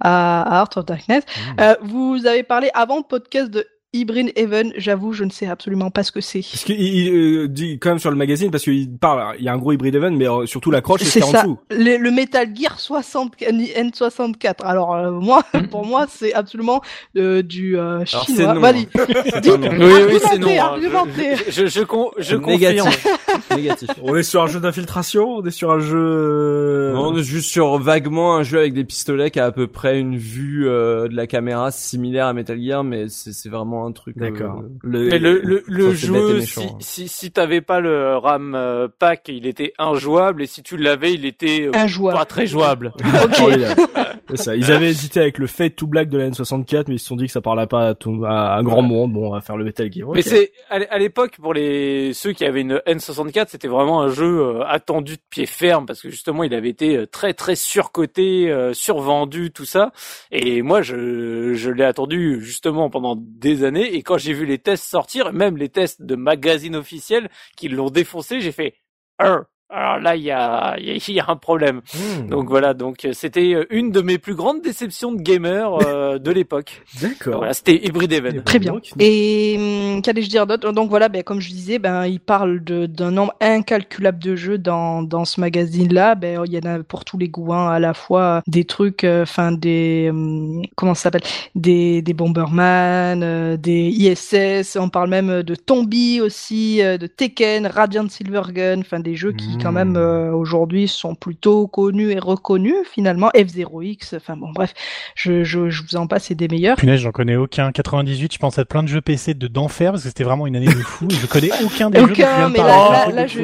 à, 0.00 0.42
à 0.42 0.60
Art 0.60 0.70
of 0.76 0.84
Darkness. 0.84 1.24
Mm. 1.24 1.60
Euh, 1.60 1.74
vous 1.82 2.26
avez 2.26 2.42
parlé 2.42 2.70
avant 2.74 2.96
le 2.96 3.02
podcast 3.02 3.50
de 3.50 3.66
Hybrid 3.96 4.32
Heaven. 4.36 4.72
J'avoue, 4.76 5.12
je 5.12 5.24
ne 5.24 5.30
sais 5.30 5.46
absolument 5.46 5.90
pas 5.90 6.02
ce 6.02 6.12
que 6.12 6.20
c'est. 6.20 6.40
Parce 6.40 6.64
qu'il 6.64 6.80
il, 6.80 7.08
euh, 7.14 7.48
dit 7.48 7.78
quand 7.78 7.90
même 7.90 7.98
sur 7.98 8.10
le 8.10 8.16
magazine, 8.16 8.50
parce 8.50 8.64
qu'il 8.64 8.90
parle, 8.96 9.34
il 9.38 9.44
y 9.44 9.48
a 9.48 9.52
un 9.52 9.58
gros 9.58 9.72
hybride 9.72 9.94
event, 9.94 10.10
mais 10.12 10.28
euh, 10.28 10.46
surtout 10.46 10.70
l'accroche, 10.70 11.00
c'est 11.02 11.20
C'est 11.20 11.22
en 11.24 11.30
ça. 11.30 11.42
dessous. 11.42 11.58
Le, 11.70 11.96
le 11.96 12.10
Metal 12.10 12.48
Gear 12.54 12.78
60 12.78 13.34
N64. 13.40 14.62
Alors 14.64 14.94
euh, 14.94 15.10
moi, 15.10 15.42
pour 15.70 15.84
moi, 15.86 16.06
c'est 16.08 16.32
absolument 16.34 16.80
euh, 17.16 17.42
du 17.42 17.78
euh, 17.78 18.04
chinois. 18.04 18.54
non, 18.54 18.60
C'est 18.64 19.40
Dis- 19.40 19.50
un 19.50 19.58
nom. 19.58 19.68
Oui, 19.70 19.92
oui, 20.12 20.18
c'est 20.30 20.38
non. 20.38 20.48
Argumentez, 20.60 21.32
hein. 21.32 21.36
Je, 21.48 21.52
je, 21.62 21.66
je, 21.66 21.80
con- 21.82 22.10
je 22.18 22.36
Négatif. 22.36 22.82
confirme. 22.82 23.16
Négatif. 23.56 23.88
On 24.02 24.16
est 24.16 24.22
sur 24.22 24.42
un 24.42 24.46
jeu 24.46 24.60
d'infiltration, 24.60 25.36
on 25.36 25.44
est 25.44 25.50
sur 25.50 25.70
un 25.70 25.78
jeu. 25.78 25.96
euh, 25.98 26.92
Non, 26.94 27.08
on 27.08 27.16
est 27.18 27.22
juste 27.22 27.50
sur 27.50 27.78
vaguement 27.78 28.36
un 28.36 28.42
jeu 28.42 28.58
avec 28.58 28.72
des 28.74 28.84
pistolets 28.84 29.30
qui 29.30 29.40
a 29.40 29.46
à 29.46 29.52
peu 29.52 29.66
près 29.66 29.98
une 30.00 30.16
vue 30.16 30.68
euh, 30.68 31.08
de 31.08 31.14
la 31.14 31.26
caméra 31.26 31.70
similaire 31.70 32.26
à 32.26 32.32
Metal 32.32 32.60
Gear, 32.60 32.84
mais 32.84 33.06
c'est 33.08 33.48
vraiment 33.48 33.85
un 33.86 33.92
truc. 33.92 34.16
euh, 34.18 34.20
D'accord. 34.30 34.62
Le, 34.82 35.08
Mais 35.08 35.18
le, 35.18 35.94
jeu, 35.94 36.36
méchant, 36.38 36.60
si, 36.60 36.66
hein. 36.66 36.76
si, 36.80 37.08
si 37.08 37.30
t'avais 37.32 37.60
pas 37.60 37.80
le 37.80 38.16
RAM 38.16 38.54
euh, 38.54 38.88
pack, 38.98 39.28
il 39.28 39.46
était 39.46 39.72
injouable, 39.78 40.42
et 40.42 40.46
si 40.46 40.62
tu 40.62 40.76
l'avais, 40.76 41.14
il 41.14 41.24
était 41.24 41.66
euh, 41.68 41.70
Injouable. 41.74 42.18
pas 42.18 42.24
très 42.24 42.46
jouable. 42.46 42.92
C'est 44.30 44.36
ça. 44.36 44.56
Ils 44.56 44.70
avaient 44.72 44.88
hésité 44.88 45.20
avec 45.20 45.38
le 45.38 45.46
Fade 45.46 45.74
to 45.76 45.86
Black 45.86 46.08
de 46.08 46.18
la 46.18 46.28
N64, 46.30 46.84
mais 46.88 46.96
ils 46.96 46.98
se 46.98 47.06
sont 47.06 47.16
dit 47.16 47.26
que 47.26 47.32
ça 47.32 47.40
parlait 47.40 47.66
pas 47.66 47.88
à, 47.90 47.94
tout, 47.94 48.24
à 48.26 48.56
un 48.56 48.62
grand 48.62 48.82
monde. 48.82 49.12
Bon, 49.12 49.28
on 49.28 49.32
va 49.32 49.40
faire 49.40 49.56
le 49.56 49.64
Metal 49.64 49.92
Gear. 49.92 50.08
Mais 50.12 50.22
c'est 50.22 50.52
à 50.68 50.78
l'é- 50.80 50.88
à 50.88 50.98
l'époque 50.98 51.36
pour 51.40 51.54
les 51.54 52.12
ceux 52.12 52.32
qui 52.32 52.44
avaient 52.44 52.62
une 52.62 52.80
N64, 52.86 53.46
c'était 53.48 53.68
vraiment 53.68 54.02
un 54.02 54.08
jeu 54.08 54.40
euh, 54.40 54.64
attendu 54.66 55.14
de 55.16 55.22
pied 55.30 55.46
ferme 55.46 55.86
parce 55.86 56.00
que 56.00 56.10
justement 56.10 56.42
il 56.44 56.54
avait 56.54 56.68
été 56.70 56.96
euh, 56.96 57.06
très 57.06 57.34
très 57.34 57.54
surcoté, 57.54 58.50
euh, 58.50 58.72
survendu 58.72 59.52
tout 59.52 59.64
ça. 59.64 59.92
Et 60.32 60.62
moi 60.62 60.82
je 60.82 61.54
je 61.54 61.70
l'ai 61.70 61.84
attendu 61.84 62.40
justement 62.42 62.90
pendant 62.90 63.14
des 63.16 63.62
années 63.64 63.94
et 63.94 64.02
quand 64.02 64.18
j'ai 64.18 64.32
vu 64.32 64.44
les 64.46 64.58
tests 64.58 64.84
sortir, 64.88 65.32
même 65.32 65.56
les 65.56 65.68
tests 65.68 66.02
de 66.02 66.16
magazines 66.16 66.74
officiels 66.76 67.28
qui 67.56 67.68
l'ont 67.68 67.90
défoncé, 67.90 68.40
j'ai 68.40 68.52
fait 68.52 68.74
Euh, 69.22 69.40
alors 69.68 69.98
là 69.98 70.14
il 70.16 70.22
y 70.22 70.30
a 70.30 70.76
il 70.78 70.86
y 70.86 70.90
a- 70.90 70.94
il 71.08 71.14
y 71.14 71.20
a 71.20 71.24
un 71.28 71.36
problème. 71.36 71.80
Hmm. 71.94 72.28
Donc 72.28 72.48
voilà, 72.48 72.74
donc 72.74 73.04
euh, 73.04 73.12
c'était 73.12 73.54
euh, 73.54 73.64
une 73.70 73.90
de 73.90 74.00
mes 74.00 74.18
plus 74.18 74.34
grandes 74.34 74.62
déceptions 74.62 75.12
de 75.12 75.20
gamer 75.20 75.74
euh, 75.86 76.18
de 76.26 76.30
l'époque. 76.30 76.82
D'accord. 77.00 77.38
Voilà, 77.38 77.52
c'était 77.54 77.76
Hybrid 77.86 78.12
Event. 78.12 78.42
Très 78.44 78.58
bien. 78.58 78.74
Et 79.00 79.56
hum, 79.58 80.02
qu'allais-je 80.02 80.28
dire 80.28 80.46
d'autre? 80.46 80.72
Donc 80.72 80.88
voilà, 80.90 81.08
ben, 81.08 81.22
comme 81.22 81.40
je 81.40 81.48
disais, 81.50 81.78
ben, 81.78 82.06
il 82.06 82.20
parle 82.20 82.62
de- 82.62 82.86
d'un 82.86 83.10
nombre 83.10 83.34
incalculable 83.40 84.18
de 84.22 84.36
jeux 84.36 84.58
dans, 84.58 85.02
dans 85.02 85.24
ce 85.24 85.40
magazine-là. 85.40 86.14
Ben, 86.14 86.42
il 86.46 86.52
y 86.52 86.58
en 86.58 86.68
a 86.68 86.82
pour 86.82 87.04
tous 87.04 87.18
les 87.18 87.28
goûts, 87.28 87.52
hein, 87.52 87.68
à 87.70 87.78
la 87.78 87.94
fois 87.94 88.42
des 88.46 88.64
trucs, 88.64 89.04
enfin 89.04 89.52
des 89.52 90.08
hum, 90.10 90.62
comment 90.76 90.94
ça 90.94 91.04
s'appelle, 91.04 91.22
des 91.54 92.02
des 92.02 92.14
Bomberman, 92.14 93.22
euh, 93.22 93.56
des 93.56 93.88
ISS. 93.88 94.76
On 94.78 94.88
parle 94.88 95.10
même 95.10 95.42
de 95.42 95.54
Tombi 95.54 96.20
aussi, 96.20 96.82
euh, 96.82 96.98
de 96.98 97.06
Tekken, 97.06 97.66
Radiant 97.66 98.08
Silvergun, 98.08 98.80
enfin 98.80 99.00
des 99.00 99.14
jeux 99.16 99.32
qui 99.32 99.55
quand 99.62 99.70
Mmh. 99.72 99.74
même 99.74 99.96
euh, 99.96 100.32
aujourd'hui 100.32 100.88
sont 100.88 101.14
plutôt 101.14 101.66
connus 101.66 102.10
et 102.12 102.18
reconnus 102.18 102.74
finalement. 102.92 103.28
F0X, 103.34 104.16
enfin 104.16 104.36
bon 104.36 104.50
bref, 104.52 104.72
je, 105.14 105.44
je, 105.44 105.68
je 105.70 105.82
vous 105.82 105.96
en 105.96 106.06
passe, 106.06 106.24
c'est 106.24 106.34
des 106.34 106.48
meilleurs. 106.48 106.76
Punaise, 106.76 107.00
j'en 107.00 107.12
connais 107.12 107.36
aucun. 107.36 107.72
98, 107.72 108.32
je 108.32 108.38
pense 108.38 108.58
à 108.58 108.64
plein 108.64 108.82
de 108.82 108.88
jeux 108.88 109.00
PC 109.00 109.34
de 109.34 109.46
d'enfer 109.48 109.92
parce 109.92 110.02
que 110.02 110.08
c'était 110.08 110.24
vraiment 110.24 110.46
une 110.46 110.56
année 110.56 110.66
de 110.66 110.70
fou. 110.72 111.08
Je 111.10 111.26
connais 111.26 111.50
aucun 111.64 111.90
des 111.90 112.00
jeux 112.00 112.06
tu 112.08 112.14
viens 112.14 112.46
Aucun, 112.46 112.48
de 112.48 112.52
mais 112.52 112.58
là, 112.58 113.06
là, 113.06 113.12
là, 113.12 113.26
je, 113.26 113.40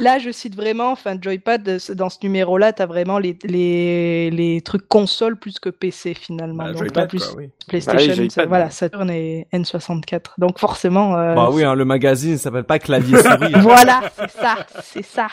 là, 0.00 0.18
je 0.18 0.30
cite 0.30 0.54
vraiment, 0.56 0.90
enfin, 0.92 1.16
Joypad, 1.20 1.78
dans 1.94 2.10
ce 2.10 2.18
numéro-là, 2.22 2.72
t'as 2.72 2.86
vraiment 2.86 3.18
les, 3.18 3.38
les, 3.44 4.30
les 4.30 4.60
trucs 4.60 4.88
console 4.88 5.36
plus 5.36 5.58
que 5.58 5.68
PC 5.70 6.14
finalement. 6.14 6.64
bah, 6.64 6.68
Donc, 6.72 6.78
Joypad, 6.78 6.94
t'as 7.04 7.06
plus 7.06 7.24
quoi, 7.24 7.36
oui. 7.38 7.50
PlayStation, 7.68 7.98
Bah 8.14 8.20
oui, 8.22 8.30
ça- 8.30 8.42
Joypad. 8.42 8.48
voilà, 8.48 8.70
Saturn 8.70 9.10
et 9.10 9.46
N64. 9.52 10.20
Donc, 10.38 10.58
forcément, 10.58 11.16
euh, 11.16 11.34
Bah 11.34 11.48
oui, 11.52 11.64
hein, 11.64 11.74
le 11.74 11.84
magazine 11.84 12.36
s'appelle 12.38 12.64
pas 12.64 12.78
clavier 12.78 13.16
souris. 13.18 13.52
voilà, 13.60 14.02
c'est 14.16 14.30
ça, 14.30 14.56
c'est 14.82 15.04
ça. 15.04 15.26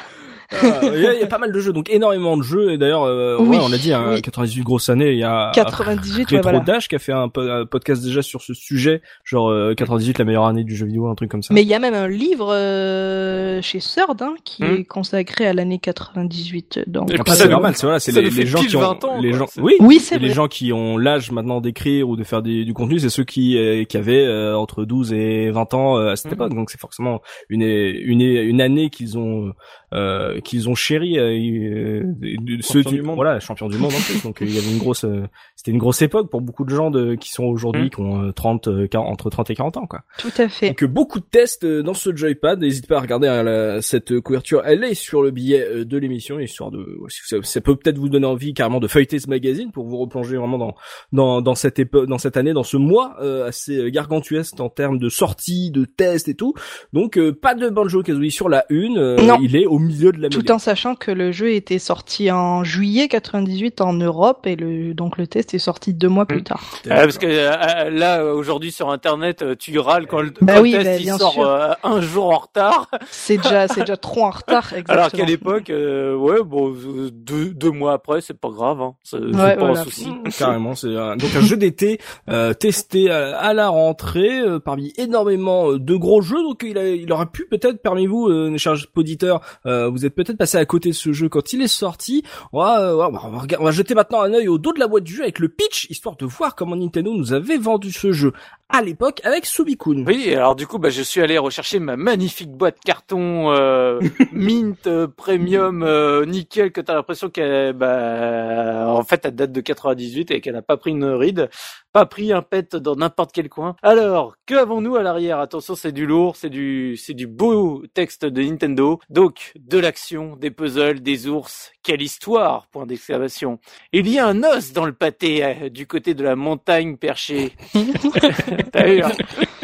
Ah, 0.53 0.79
Il 0.83 0.99
y, 1.01 1.07
a- 1.07 1.13
il 1.13 1.19
y 1.19 1.23
a 1.23 1.27
pas 1.27 1.37
mal 1.37 1.51
de 1.51 1.59
jeux, 1.59 1.73
donc 1.73 1.89
énormément 1.89 2.35
de 2.37 2.43
jeux. 2.43 2.71
Et 2.71 2.77
d'ailleurs, 2.77 3.03
euh, 3.03 3.37
Oui, 3.39 3.57
ouais, 3.57 3.63
on 3.63 3.71
a 3.71 3.77
dit, 3.77 3.93
hein, 3.93 4.11
oui. 4.15 4.21
98 4.21 4.63
grosses 4.63 4.89
années. 4.89 5.11
Il 5.13 5.19
y 5.19 5.23
a 5.23 5.51
98, 5.53 6.29
ouais, 6.31 6.37
Retro 6.37 6.41
voilà. 6.51 6.59
Dash 6.59 6.87
qui 6.87 6.95
a 6.95 6.99
fait 6.99 7.11
un, 7.13 7.29
po- 7.29 7.41
un 7.41 7.65
podcast 7.65 8.03
déjà 8.03 8.21
sur 8.21 8.41
ce 8.41 8.53
sujet, 8.53 9.01
genre 9.23 9.49
euh, 9.49 9.73
98 9.75 10.19
la 10.19 10.25
meilleure 10.25 10.45
année 10.45 10.63
du 10.63 10.75
jeu 10.75 10.85
vidéo, 10.85 11.07
un 11.07 11.15
truc 11.15 11.29
comme 11.31 11.41
ça. 11.43 11.53
Mais 11.53 11.61
il 11.61 11.67
y 11.67 11.73
a 11.73 11.79
même 11.79 11.93
un 11.93 12.07
livre 12.07 12.53
euh, 12.53 13.61
chez 13.61 13.79
Third 13.79 14.21
hein, 14.21 14.35
qui 14.43 14.63
Hmm. 14.63 14.75
est 14.75 14.83
consacré 14.83 15.47
à 15.47 15.53
l'année 15.53 15.79
98. 15.79 16.81
Donc, 16.87 17.09
Et 17.11 17.15
Après, 17.15 17.23
puis 17.23 17.33
c'est 17.33 17.49
normal, 17.49 17.73
c'est 17.75 17.85
voilà, 17.87 17.99
c'est 17.99 18.11
les, 18.11 18.29
les 18.29 18.45
gens 18.45 18.59
qui 18.61 18.75
ont 18.75 18.81
20 18.81 19.03
ans, 19.05 19.19
les 19.21 19.33
gens, 19.33 19.45
oui, 19.57 19.73
Oui, 19.79 19.99
c'est 19.99 20.19
les 20.19 20.29
gens 20.29 20.47
qui 20.47 20.73
ont 20.73 20.97
l'âge 20.97 21.31
maintenant 21.31 21.61
d'écrire 21.61 22.07
ou 22.09 22.15
de 22.15 22.23
faire 22.23 22.41
des, 22.41 22.65
du 22.65 22.73
contenu, 22.73 22.99
c'est 22.99 23.09
ceux 23.09 23.23
qui 23.23 23.57
euh, 23.57 23.83
qui 23.85 23.97
avaient 23.97 24.25
euh, 24.25 24.55
entre 24.57 24.83
12 24.85 25.13
et 25.13 25.49
20 25.51 25.73
ans 25.73 25.97
euh, 25.97 26.11
à 26.11 26.15
cette 26.15 26.27
Mhm. 26.27 26.33
époque. 26.33 26.53
Donc 26.55 26.69
c'est 26.69 26.79
forcément 26.79 27.21
une 27.49 27.61
une 27.63 28.21
une 28.21 28.61
année 28.61 28.89
qu'ils 28.89 29.17
ont 29.17 29.53
euh, 29.93 30.39
qu'ils 30.41 30.69
ont 30.69 30.75
chéri 30.75 31.17
euh, 31.19 32.03
euh, 32.03 32.57
ceux 32.61 32.83
du 32.83 33.01
monde. 33.01 33.15
voilà, 33.15 33.39
champion 33.39 33.67
du 33.67 33.77
monde 33.77 33.91
en 33.93 33.99
plus. 33.99 34.23
Donc 34.23 34.41
euh, 34.41 34.45
il 34.45 34.53
y 34.53 34.57
avait 34.57 34.71
une 34.71 34.77
grosse 34.79 35.03
euh, 35.05 35.23
c'était 35.55 35.71
une 35.71 35.77
grosse 35.77 36.01
époque 36.01 36.29
pour 36.29 36.41
beaucoup 36.41 36.63
de 36.65 36.69
gens 36.73 36.91
de 36.91 37.15
qui 37.15 37.31
sont 37.31 37.43
aujourd'hui 37.45 37.83
Mhm. 37.83 37.89
qui 37.89 37.99
ont 38.01 38.23
euh, 38.23 38.31
30 38.31 38.67
euh, 38.67 38.87
40 38.87 39.11
entre 39.11 39.29
30 39.29 39.49
et 39.49 39.55
40 39.55 39.77
ans 39.77 39.85
quoi. 39.87 40.01
Tout 40.17 40.31
à 40.37 40.47
fait. 40.49 40.69
Donc 40.69 40.83
beaucoup 40.85 41.19
de 41.19 41.25
tests 41.25 41.65
dans 41.65 41.93
ce 41.93 42.15
joypad. 42.15 42.59
N'hésitez 42.59 42.87
pas 42.87 42.97
à 42.97 43.01
regarder 43.01 43.27
hein, 43.27 43.43
la- 43.43 43.81
cette 43.81 44.19
couverture. 44.21 44.61
Elle 44.65 44.83
est 44.83 44.93
sur 44.93 45.21
le 45.21 45.31
billet 45.31 45.85
de 45.85 45.97
l'émission, 45.97 46.39
histoire 46.39 46.71
de 46.71 46.85
ça, 47.09 47.37
ça 47.43 47.61
peut 47.61 47.75
peut-être 47.75 47.97
vous 47.97 48.09
donner 48.09 48.25
envie 48.27 48.53
carrément 48.53 48.79
de 48.79 48.87
feuilleter 48.87 49.19
ce 49.19 49.29
magazine 49.29 49.71
pour 49.71 49.85
vous 49.87 49.97
replonger 49.97 50.37
vraiment 50.37 50.57
dans 50.57 50.75
dans 51.11 51.41
dans 51.41 51.55
cette 51.55 51.79
époque, 51.79 52.07
dans 52.07 52.17
cette 52.17 52.37
année, 52.37 52.53
dans 52.53 52.63
ce 52.63 52.77
mois 52.77 53.15
euh, 53.21 53.47
assez 53.47 53.91
gargantuesque 53.91 54.59
en 54.59 54.69
termes 54.69 54.99
de 54.99 55.09
sorties, 55.09 55.71
de 55.71 55.85
tests 55.85 56.27
et 56.27 56.35
tout. 56.35 56.53
Donc 56.93 57.17
euh, 57.17 57.31
pas 57.33 57.55
de 57.55 57.69
Banjo 57.69 58.01
Kazooie 58.03 58.29
sur 58.31 58.49
la 58.49 58.65
une. 58.69 58.97
euh, 58.97 59.17
Non. 59.21 59.37
il 59.41 59.55
est 59.55 59.65
au 59.65 59.79
milieu 59.81 60.11
de 60.11 60.21
la 60.21 60.29
Tout 60.29 60.51
en 60.51 60.59
sachant 60.59 60.95
que 60.95 61.11
le 61.11 61.31
jeu 61.31 61.51
était 61.53 61.79
sorti 61.79 62.31
en 62.31 62.63
juillet 62.63 63.07
98 63.07 63.81
en 63.81 63.93
Europe 63.93 64.45
et 64.47 64.55
le 64.55 64.93
donc 64.93 65.17
le 65.17 65.27
test 65.27 65.53
est 65.53 65.59
sorti 65.59 65.93
deux 65.93 66.07
mois 66.09 66.25
plus 66.25 66.39
Mm. 66.41 66.43
tard. 66.43 66.61
Ah, 66.89 67.01
parce 67.01 67.17
que 67.17 67.25
euh, 67.27 67.89
là 67.89 68.23
aujourd'hui 68.25 68.71
sur 68.71 68.89
internet 68.89 69.41
euh, 69.41 69.55
tu 69.57 69.77
râles 69.79 70.07
quand 70.07 70.21
le, 70.21 70.31
Bah 70.41 70.55
quand 70.55 70.61
oui, 70.61 70.71
le 70.71 70.83
test 70.83 71.05
bah, 71.05 71.13
il 71.13 71.19
sort 71.19 71.45
euh, 71.45 71.71
un 71.83 72.01
jour 72.01 72.29
en 72.29 72.37
retard 72.39 72.87
C'est 73.09 73.37
déjà 73.37 73.67
c'est 73.69 73.81
déjà 73.81 73.97
trop 73.97 74.25
en 74.25 74.29
retard. 74.31 74.67
Exactement. 74.73 74.97
alors 74.99 75.11
qu'à 75.11 75.25
l'époque 75.25 75.69
euh, 75.69 76.15
ouais 76.15 76.41
bon 76.43 76.69
euh, 76.73 77.09
deux, 77.11 77.49
deux 77.49 77.71
mois 77.71 77.93
après 77.93 78.21
c'est 78.21 78.39
pas 78.39 78.49
grave 78.49 78.81
hein. 78.81 78.93
c'est 79.03 79.17
Ouais, 79.19 79.55
pas 79.55 79.65
voilà. 79.65 79.81
un 79.81 79.83
souci 79.83 80.07
Mmh, 80.09 80.29
Carrément, 80.37 80.75
c'est 80.75 80.95
un, 80.95 81.15
donc 81.15 81.29
un 81.35 81.41
jeu 81.41 81.57
d'été 81.57 81.99
euh, 82.29 82.53
testé 82.53 83.09
à, 83.11 83.37
à 83.37 83.53
la 83.53 83.69
rentrée 83.69 84.39
euh, 84.39 84.59
parmi 84.59 84.93
énormément 84.97 85.71
euh, 85.71 85.79
de 85.79 85.95
gros 85.95 86.21
jeux. 86.21 86.41
Donc 86.43 86.63
il, 86.67 86.77
a, 86.77 86.87
il 86.89 87.11
aurait 87.11 87.25
pu 87.27 87.45
peut-être 87.49 87.81
parmi 87.81 88.07
vous, 88.07 88.27
euh, 88.27 88.57
chers 88.57 88.75
auditeurs, 88.95 89.41
euh, 89.71 89.89
vous 89.89 90.05
êtes 90.05 90.13
peut-être 90.15 90.37
passé 90.37 90.57
à 90.57 90.65
côté 90.65 90.89
de 90.89 90.95
ce 90.95 91.11
jeu 91.13 91.29
quand 91.29 91.53
il 91.53 91.61
est 91.61 91.67
sorti. 91.67 92.23
On 92.53 92.59
va, 92.59 92.81
euh, 92.81 92.93
on 92.95 93.11
va, 93.11 93.19
regarder- 93.39 93.57
on 93.59 93.65
va 93.65 93.71
jeter 93.71 93.95
maintenant 93.95 94.21
un 94.21 94.33
œil 94.33 94.47
au 94.47 94.57
dos 94.57 94.73
de 94.73 94.79
la 94.79 94.87
boîte 94.87 95.03
du 95.03 95.13
jeu 95.15 95.23
avec 95.23 95.39
le 95.39 95.49
pitch, 95.49 95.87
histoire 95.89 96.15
de 96.17 96.25
voir 96.25 96.55
comment 96.55 96.75
Nintendo 96.75 97.13
nous 97.13 97.33
avait 97.33 97.57
vendu 97.57 97.91
ce 97.91 98.11
jeu. 98.11 98.33
à 98.73 98.81
l'époque 98.81 99.19
avec 99.25 99.45
Subikun. 99.45 100.05
Oui, 100.07 100.33
alors 100.33 100.55
du 100.55 100.65
coup, 100.65 100.79
bah, 100.79 100.89
je 100.89 101.01
suis 101.01 101.19
allé 101.21 101.37
rechercher 101.37 101.79
ma 101.79 101.97
magnifique 101.97 102.51
boîte 102.51 102.77
carton 102.85 103.51
euh, 103.51 103.99
mint 104.31 104.87
euh, 104.87 105.07
premium 105.09 105.83
euh, 105.83 106.25
nickel 106.25 106.71
que 106.71 106.79
t'as 106.79 106.93
l'impression 106.95 107.29
qu'elle, 107.29 107.73
bah, 107.73 108.85
en 108.87 109.03
fait, 109.03 109.25
elle 109.25 109.35
date 109.35 109.51
de 109.51 109.59
98 109.61 110.31
et 110.31 110.39
qu'elle 110.41 110.55
a 110.55 110.61
pas 110.61 110.77
pris 110.77 110.91
une 110.91 111.03
ride, 111.03 111.49
pas 111.91 112.05
pris 112.05 112.31
un 112.31 112.41
pet 112.41 112.75
dans 112.77 112.95
n'importe 112.95 113.31
quel 113.33 113.49
coin. 113.49 113.75
Alors, 113.83 114.35
que 114.45 114.55
avons-nous 114.55 114.95
à 114.95 115.03
l'arrière? 115.03 115.39
Attention, 115.39 115.75
c'est 115.75 115.91
du 115.91 116.05
lourd, 116.05 116.37
c'est 116.37 116.49
du, 116.49 116.95
c'est 116.97 117.13
du 117.13 117.27
beau 117.27 117.83
texte 117.93 118.23
de 118.25 118.41
Nintendo. 118.41 118.99
Donc, 119.09 119.53
de 119.67 119.77
l'action, 119.77 120.35
des 120.35 120.51
puzzles, 120.51 121.01
des 121.01 121.27
ours. 121.27 121.71
Quelle 121.83 122.01
histoire 122.01 122.67
Point 122.67 122.85
d'exclamation. 122.85 123.59
Il 123.91 124.07
y 124.07 124.19
a 124.19 124.27
un 124.27 124.43
os 124.43 124.73
dans 124.73 124.85
le 124.85 124.93
pâté 124.93 125.43
euh, 125.43 125.69
du 125.69 125.87
côté 125.87 126.13
de 126.13 126.23
la 126.23 126.35
montagne 126.35 126.97
perchée. 126.97 127.53
T'as 128.71 128.85
vu 128.85 129.01
hein? 129.01 129.11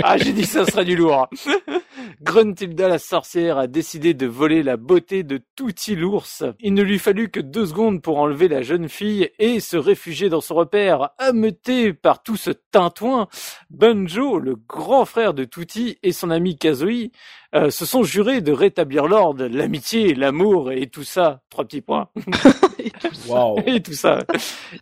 Ah, 0.04 0.18
j'ai 0.18 0.32
dit 0.32 0.46
ça 0.46 0.66
serait 0.66 0.86
du 0.86 0.96
lourd. 0.96 1.28
Gruntilda 2.22 2.88
la 2.88 3.00
sorcière 3.00 3.58
a 3.58 3.68
décidé 3.68 4.14
de 4.14 4.28
voler 4.28 4.62
la 4.62 4.78
beauté 4.78 5.24
de 5.24 5.42
Touti 5.56 5.96
l'ours. 5.96 6.44
Il 6.60 6.76
ne 6.76 6.84
lui 6.84 7.00
fallut 7.00 7.30
que 7.30 7.40
deux 7.40 7.66
secondes 7.66 8.02
pour 8.02 8.20
enlever 8.20 8.48
la 8.48 8.62
jeune 8.62 8.90
fille 8.90 9.30
et 9.40 9.60
se 9.60 9.76
réfugier 9.76 10.30
dans 10.30 10.42
son 10.42 10.56
repère, 10.56 11.10
ameuté 11.18 11.94
par 11.94 12.22
tout 12.22 12.38
ce 12.38 12.52
tintouin. 12.52 13.28
Banjo, 13.70 14.40
le 14.40 14.56
grand 14.56 15.06
frère 15.06 15.34
de 15.34 15.46
Touti 15.46 15.98
et 16.04 16.12
son 16.12 16.30
ami 16.30 16.58
Kazooie, 16.58 17.12
euh, 17.56 17.70
se 17.70 17.86
sont 17.86 18.04
jurés 18.04 18.42
de 18.42 18.52
rétablir 18.52 19.08
l'ordre, 19.08 19.46
l'amitié, 19.46 20.14
l'amour 20.14 20.72
et 20.72 20.88
tout 20.88 21.04
ça. 21.04 21.42
Trois 21.50 21.66
petits 21.66 21.82
points. 21.82 22.10
Wow. 23.28 23.60
et 23.66 23.82
tout 23.82 23.94
ça. 23.94 24.24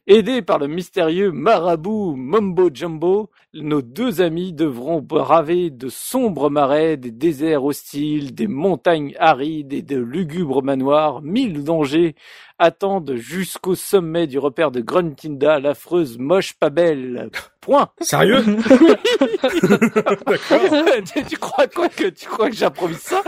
Aidés 0.06 0.41
par 0.41 0.60
le 0.60 0.67
mystérieux 0.67 1.32
marabout 1.32 2.15
Mombo 2.15 2.69
Jumbo, 2.71 3.32
nos 3.54 3.82
deux 3.82 4.21
amis 4.21 4.54
devront 4.54 5.01
braver 5.01 5.69
de 5.69 5.89
sombres 5.89 6.49
marais, 6.49 6.97
des 6.97 7.12
déserts 7.12 7.63
hostiles, 7.63 8.36
des 8.36 8.47
montagnes 8.47 9.15
arides 9.19 9.73
et 9.73 9.82
de 9.82 9.97
lugubres 9.97 10.62
manoirs. 10.62 11.21
Mille 11.23 11.63
dangers 11.63 12.15
attendent 12.59 13.15
jusqu'au 13.15 13.75
sommet 13.75 14.27
du 14.27 14.39
repère 14.39 14.71
de 14.71 14.81
Gruntinda, 14.81 15.59
l'affreuse 15.59 16.17
moche 16.17 16.53
pas 16.53 16.69
belle. 16.69 17.29
Point. 17.61 17.89
Sérieux 17.99 18.43
tu, 21.13 21.23
tu 21.23 21.37
crois 21.37 21.67
quoi 21.67 21.89
que 21.89 22.09
tu 22.09 22.27
crois 22.27 22.51
que 22.51 22.55
j'improvise 22.55 22.99
ça? 22.99 23.23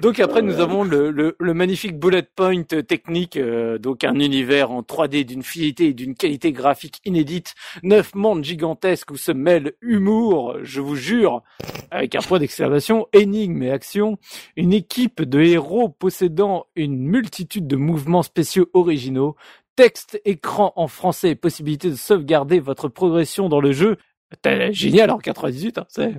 Donc 0.00 0.18
après 0.18 0.40
nous 0.40 0.60
avons 0.60 0.82
le, 0.82 1.10
le, 1.10 1.36
le 1.38 1.54
magnifique 1.54 1.98
bullet 1.98 2.22
point 2.22 2.62
technique, 2.62 3.36
euh, 3.36 3.78
donc 3.78 4.04
un 4.04 4.14
univers 4.14 4.70
en 4.70 4.80
3D 4.80 5.24
d'une 5.24 5.42
fidélité 5.42 5.88
et 5.88 5.94
d'une 5.94 6.14
qualité 6.14 6.52
graphique 6.52 7.00
inédite, 7.04 7.54
neuf 7.82 8.14
mondes 8.14 8.44
gigantesques 8.44 9.10
où 9.10 9.16
se 9.16 9.32
mêlent 9.32 9.72
humour, 9.82 10.56
je 10.62 10.80
vous 10.80 10.96
jure, 10.96 11.42
avec 11.90 12.14
un 12.14 12.20
point 12.20 12.38
d'exclamation, 12.38 13.06
énigme 13.12 13.62
et 13.62 13.70
action, 13.70 14.18
une 14.56 14.72
équipe 14.72 15.22
de 15.22 15.40
héros 15.40 15.88
possédant 15.88 16.66
une 16.76 16.98
multitude 16.98 17.59
de 17.66 17.76
mouvements 17.76 18.22
spéciaux 18.22 18.68
originaux, 18.74 19.36
texte, 19.76 20.20
écran 20.24 20.72
en 20.76 20.88
français 20.88 21.30
et 21.30 21.34
possibilité 21.34 21.90
de 21.90 21.94
sauvegarder 21.94 22.60
votre 22.60 22.88
progression 22.88 23.48
dans 23.48 23.60
le 23.60 23.72
jeu. 23.72 23.96
T'as- 24.42 24.70
Génial 24.70 25.10
en 25.10 25.18
98, 25.18 25.78
hein, 25.78 25.84
c'est 25.88 26.12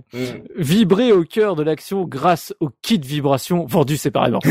vibrer 0.58 1.12
au 1.14 1.24
cœur 1.24 1.56
de 1.56 1.64
l'action 1.64 2.04
grâce 2.04 2.54
au 2.60 2.70
kit 2.82 3.00
vibration 3.00 3.66
vendu 3.66 3.98
séparément. 3.98 4.40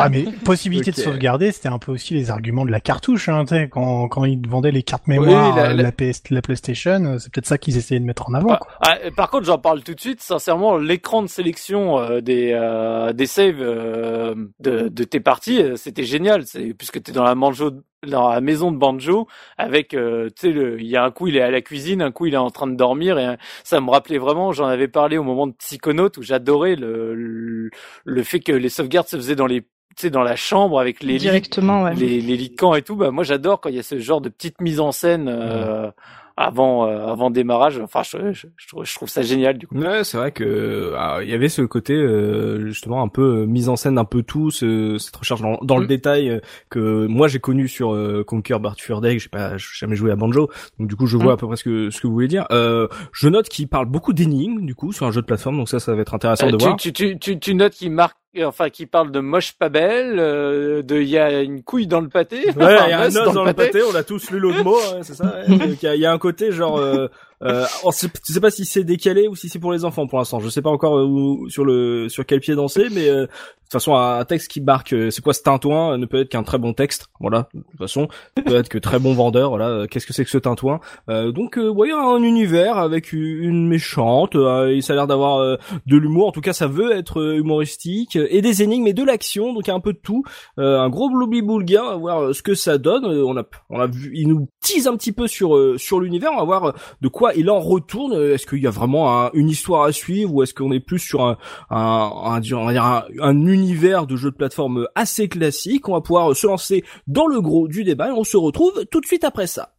Ah, 0.00 0.08
mais 0.10 0.24
possibilité 0.44 0.90
de 0.90 0.96
sauvegarder, 0.96 1.50
c'était 1.52 1.68
un 1.68 1.78
peu 1.78 1.90
aussi 1.92 2.14
les 2.14 2.30
arguments 2.30 2.64
de 2.64 2.70
la 2.70 2.80
cartouche, 2.80 3.28
hein, 3.28 3.44
tu 3.44 3.54
sais, 3.54 3.68
quand, 3.68 4.08
quand 4.08 4.24
ils 4.24 4.46
vendaient 4.46 4.70
les 4.70 4.82
cartes 4.82 5.06
mémoire, 5.08 5.56
la- 5.56 5.72
la- 5.74 5.82
la, 5.82 5.92
PS, 5.92 6.22
la 6.30 6.42
PlayStation, 6.42 7.04
euh, 7.04 7.18
c'est 7.18 7.32
peut-être 7.32 7.46
ça 7.46 7.58
qu'ils 7.58 7.76
essayaient 7.76 7.98
de 8.00 8.04
mettre 8.04 8.28
en 8.28 8.34
avant. 8.34 8.50
Ah, 8.52 8.58
quoi. 8.58 8.68
ah, 8.82 8.96
par 9.16 9.30
contre, 9.30 9.46
j'en 9.46 9.58
parle 9.58 9.82
tout 9.82 9.94
de 9.94 10.00
suite. 10.00 10.20
Sincèrement, 10.20 10.76
l'écran 10.76 11.22
de 11.22 11.28
sélection 11.28 11.98
euh, 11.98 12.20
des 12.20 12.50
euh, 12.52 13.12
des 13.12 13.26
saves 13.26 13.60
euh, 13.60 14.34
de, 14.60 14.88
de 14.88 15.04
tes 15.04 15.20
parties, 15.20 15.62
c'était 15.76 16.04
génial. 16.04 16.44
C'est 16.46 16.74
puisque 16.74 17.02
t'es 17.02 17.12
dans 17.12 17.24
la 17.24 17.34
manjo, 17.34 17.70
dans 18.06 18.28
la 18.30 18.40
maison 18.40 18.70
de 18.72 18.76
Banjo, 18.76 19.26
avec 19.56 19.94
euh, 19.94 20.26
tu 20.28 20.48
sais, 20.48 20.52
le- 20.52 20.80
il 20.80 20.86
y 20.86 20.96
a 20.96 21.04
un 21.04 21.10
coup 21.10 21.26
il 21.26 21.36
est 21.36 21.42
à 21.42 21.50
la 21.50 21.60
cuisine, 21.60 22.00
un 22.02 22.12
coup 22.12 22.26
il 22.26 22.34
est 22.34 22.36
en 22.36 22.50
train 22.50 22.66
de 22.68 22.76
dormir, 22.76 23.18
et 23.18 23.26
euh, 23.26 23.36
ça 23.64 23.80
me 23.80 23.90
rappelait 23.90 24.18
vraiment. 24.18 24.52
J'en 24.52 24.66
avais 24.66 24.88
parlé 24.88 25.18
au 25.18 25.24
moment 25.24 25.46
de 25.46 25.52
Psychonaut 25.54 26.10
où 26.18 26.22
j'adorais 26.22 26.76
le, 26.76 27.14
le 27.14 27.70
le 28.04 28.22
fait 28.22 28.40
que 28.40 28.52
les 28.52 28.68
sauvegardes 28.68 29.08
se 29.08 29.16
faisaient 29.16 29.36
dans 29.36 29.46
les 29.46 29.62
tu 29.96 30.02
sais 30.02 30.10
dans 30.10 30.22
la 30.22 30.36
chambre 30.36 30.78
avec 30.78 31.02
les 31.02 31.14
lits 31.14 31.18
Directement, 31.18 31.82
ouais. 31.82 31.94
les, 31.96 32.20
les 32.20 32.36
lits 32.36 32.50
de 32.50 32.56
camp 32.56 32.74
et 32.76 32.82
tout, 32.82 32.94
bah 32.94 33.10
moi 33.10 33.24
j'adore 33.24 33.60
quand 33.60 33.68
il 33.68 33.74
y 33.74 33.80
a 33.80 33.82
ce 33.82 33.98
genre 33.98 34.20
de 34.20 34.28
petite 34.28 34.60
mise 34.60 34.78
en 34.78 34.92
scène 34.92 35.28
euh, 35.28 35.90
avant 36.38 36.86
euh, 36.86 37.06
avant 37.06 37.30
démarrage. 37.30 37.80
Enfin, 37.82 38.02
je, 38.04 38.32
je, 38.32 38.46
je 38.56 38.68
trouve, 38.68 38.84
je 38.84 38.94
trouve 38.94 39.08
ça 39.08 39.22
génial 39.22 39.58
du 39.58 39.66
coup. 39.66 39.76
Ouais, 39.76 40.04
c'est 40.04 40.16
vrai 40.16 40.30
que 40.32 40.92
ah, 40.96 41.18
il 41.22 41.28
y 41.28 41.34
avait 41.34 41.48
ce 41.48 41.62
côté 41.62 41.94
euh, 41.94 42.66
justement 42.68 43.02
un 43.02 43.08
peu 43.08 43.40
euh, 43.42 43.46
mise 43.46 43.68
en 43.68 43.76
scène 43.76 43.98
un 43.98 44.04
peu 44.04 44.22
tout, 44.22 44.50
ce, 44.50 44.96
cette 44.98 45.16
recherche 45.16 45.40
dans, 45.42 45.58
dans 45.62 45.76
le 45.78 45.84
Mm. 45.84 45.88
détail 45.88 46.30
euh, 46.30 46.40
que 46.70 47.06
moi 47.06 47.28
j'ai 47.28 47.38
connu 47.40 47.66
sur 47.68 47.92
euh, 47.94 48.22
Conquer 48.24 48.58
Bart 48.60 48.76
Fur 48.78 49.00
Day, 49.00 49.18
j'ai 49.18 49.28
pas 49.28 49.52
jamais 49.56 49.96
joué 49.96 50.10
à 50.12 50.16
Banjo, 50.16 50.48
donc 50.78 50.88
du 50.88 50.96
coup 50.96 51.06
je 51.06 51.16
vois 51.16 51.32
Mm. 51.32 51.34
à 51.34 51.36
peu 51.38 51.46
près 51.48 51.56
ce 51.56 51.64
que 51.64 51.90
ce 51.90 52.00
que 52.00 52.06
vous 52.06 52.12
voulez 52.12 52.28
dire. 52.28 52.46
Euh, 52.52 52.88
je 53.12 53.28
note 53.28 53.48
qu'il 53.48 53.66
parle 53.68 53.86
beaucoup 53.86 54.12
d'énigmes 54.12 54.64
du 54.64 54.74
coup 54.74 54.92
sur 54.92 55.06
un 55.06 55.10
jeu 55.10 55.20
de 55.22 55.26
plateforme, 55.26 55.56
donc 55.56 55.68
ça 55.68 55.80
ça 55.80 55.94
va 55.94 56.00
être 56.02 56.14
intéressant 56.14 56.46
Euh, 56.46 56.52
de 56.52 56.56
tu, 56.56 56.64
voir. 56.64 56.76
tu, 56.76 56.92
tu, 56.92 57.18
tu, 57.18 57.38
tu 57.38 57.54
notes 57.54 57.72
qu'il 57.74 57.90
marque, 57.90 58.16
enfin 58.44 58.70
qu'il 58.70 58.88
parle 58.88 59.10
de 59.10 59.20
moche 59.20 59.52
pas 59.52 59.68
belle, 59.68 60.18
euh, 60.18 60.82
de 60.82 61.00
il 61.00 61.08
y 61.08 61.18
a 61.18 61.42
une 61.42 61.62
couille 61.62 61.86
dans 61.86 62.00
le 62.00 62.08
pâté. 62.08 62.46
Ouais, 62.46 62.64
enfin, 62.64 62.86
il 62.86 62.90
y 62.90 62.92
a 62.92 63.00
un 63.00 63.06
os 63.06 63.16
os 63.16 63.34
dans, 63.34 63.44
le 63.44 63.52
pâté, 63.52 63.82
on 63.82 63.94
a 63.94 64.02
tous 64.02 64.30
lu 64.30 64.38
l'autre 64.38 64.62
mot, 64.62 64.76
ouais, 64.76 65.02
c'est 65.02 65.14
ça. 65.14 65.24
ouais. 65.48 65.56
Il 65.82 65.94
y, 65.94 65.98
y 65.98 66.06
a 66.06 66.12
un 66.12 66.18
côté 66.18 66.52
genre, 66.52 66.78
euh, 66.78 67.08
euh, 67.42 67.64
sait, 67.90 68.08
je 68.26 68.32
sais 68.32 68.40
pas 68.40 68.50
si 68.50 68.64
c'est 68.64 68.84
décalé 68.84 69.28
ou 69.28 69.36
si 69.36 69.48
c'est 69.48 69.58
pour 69.58 69.72
les 69.72 69.84
enfants 69.84 70.06
pour 70.06 70.18
l'instant. 70.18 70.40
Je 70.40 70.48
sais 70.48 70.62
pas 70.62 70.70
encore 70.70 70.98
euh, 70.98 71.04
où, 71.04 71.48
sur 71.48 71.64
le 71.64 72.08
sur 72.08 72.26
quel 72.26 72.40
pied 72.40 72.54
danser, 72.54 72.88
mais 72.90 73.08
euh, 73.08 73.22
de 73.22 73.26
toute 73.26 73.72
façon 73.72 73.94
un 73.94 74.24
texte 74.24 74.50
qui 74.50 74.60
marque 74.60 74.92
euh, 74.94 75.10
c'est 75.10 75.22
quoi 75.22 75.34
ce 75.34 75.42
tintouin 75.42 75.92
euh, 75.92 75.96
ne 75.98 76.06
peut 76.06 76.20
être 76.20 76.30
qu'un 76.30 76.42
très 76.42 76.58
bon 76.58 76.72
texte. 76.72 77.06
Voilà, 77.20 77.48
de 77.54 77.60
toute 77.60 77.78
façon, 77.78 78.08
peut 78.44 78.56
être 78.56 78.68
que 78.68 78.78
très 78.78 78.98
bon 78.98 79.12
vendeur. 79.14 79.50
Voilà, 79.50 79.86
qu'est-ce 79.88 80.06
que 80.06 80.12
c'est 80.12 80.24
que 80.24 80.30
ce 80.30 80.38
tintouin? 80.38 80.80
Euh, 81.10 81.32
Donc, 81.32 81.58
euh, 81.58 81.68
ouais, 81.68 81.90
un 81.92 82.22
univers 82.22 82.78
avec 82.78 83.12
une 83.12 83.66
méchante. 83.68 84.34
et 84.34 84.80
ça 84.80 84.92
a 84.92 84.96
l'air 84.96 85.06
d'avoir 85.06 85.58
de 85.86 85.96
l'humour. 85.96 86.28
En 86.28 86.32
tout 86.32 86.40
cas, 86.40 86.52
ça 86.52 86.66
veut 86.66 86.92
être 86.92 87.34
humoristique 87.36 88.16
et 88.16 88.40
des 88.40 88.62
énigmes 88.62 88.86
et 88.86 88.92
de 88.92 89.02
l'action. 89.04 89.52
Donc, 89.52 89.66
il 89.66 89.70
un 89.70 89.80
peu 89.80 89.92
de 89.92 89.98
tout. 89.98 90.22
Un 90.56 90.88
gros 90.88 91.10
blobli 91.10 91.42
boulga, 91.42 91.84
on 91.84 91.88
va 91.90 91.96
voir 91.96 92.34
ce 92.34 92.42
que 92.42 92.54
ça 92.54 92.78
donne. 92.78 93.04
On 93.04 93.36
a, 93.36 93.44
on 93.70 93.80
a 93.80 93.86
vu, 93.86 94.10
il 94.14 94.28
nous 94.28 94.48
tease 94.60 94.86
un 94.86 94.96
petit 94.96 95.12
peu 95.12 95.26
sur 95.26 95.78
sur 95.78 96.00
l'univers. 96.00 96.30
On 96.32 96.38
va 96.38 96.44
voir 96.44 96.74
de 97.00 97.08
quoi 97.08 97.27
il 97.36 97.50
en 97.50 97.60
retourne. 97.60 98.12
Euh, 98.14 98.34
Est-ce 98.34 98.46
qu'il 98.46 98.62
y 98.62 98.66
a 98.66 98.70
vraiment 98.70 99.24
un- 99.26 99.30
une 99.34 99.48
histoire 99.48 99.84
à 99.84 99.92
suivre 99.92 100.34
ou 100.34 100.42
est-ce 100.42 100.54
qu'on 100.54 100.72
est 100.72 100.80
plus 100.80 100.98
sur 100.98 101.22
un, 101.24 101.36
on 101.70 103.46
univers 103.46 104.06
de 104.06 104.16
jeu 104.16 104.30
de 104.30 104.36
plateforme 104.36 104.86
assez 104.94 105.28
classique? 105.28 105.88
On 105.88 105.92
va 105.92 106.00
pouvoir 106.00 106.34
se 106.36 106.46
lancer 106.46 106.84
dans 107.06 107.26
le 107.26 107.40
gros 107.40 107.68
du 107.68 107.84
débat 107.84 108.08
et 108.08 108.12
on 108.12 108.24
se 108.24 108.36
retrouve 108.36 108.84
tout 108.90 109.00
de 109.00 109.06
suite 109.06 109.24
après 109.24 109.46
ça. 109.46 109.70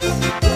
Música 0.00 0.53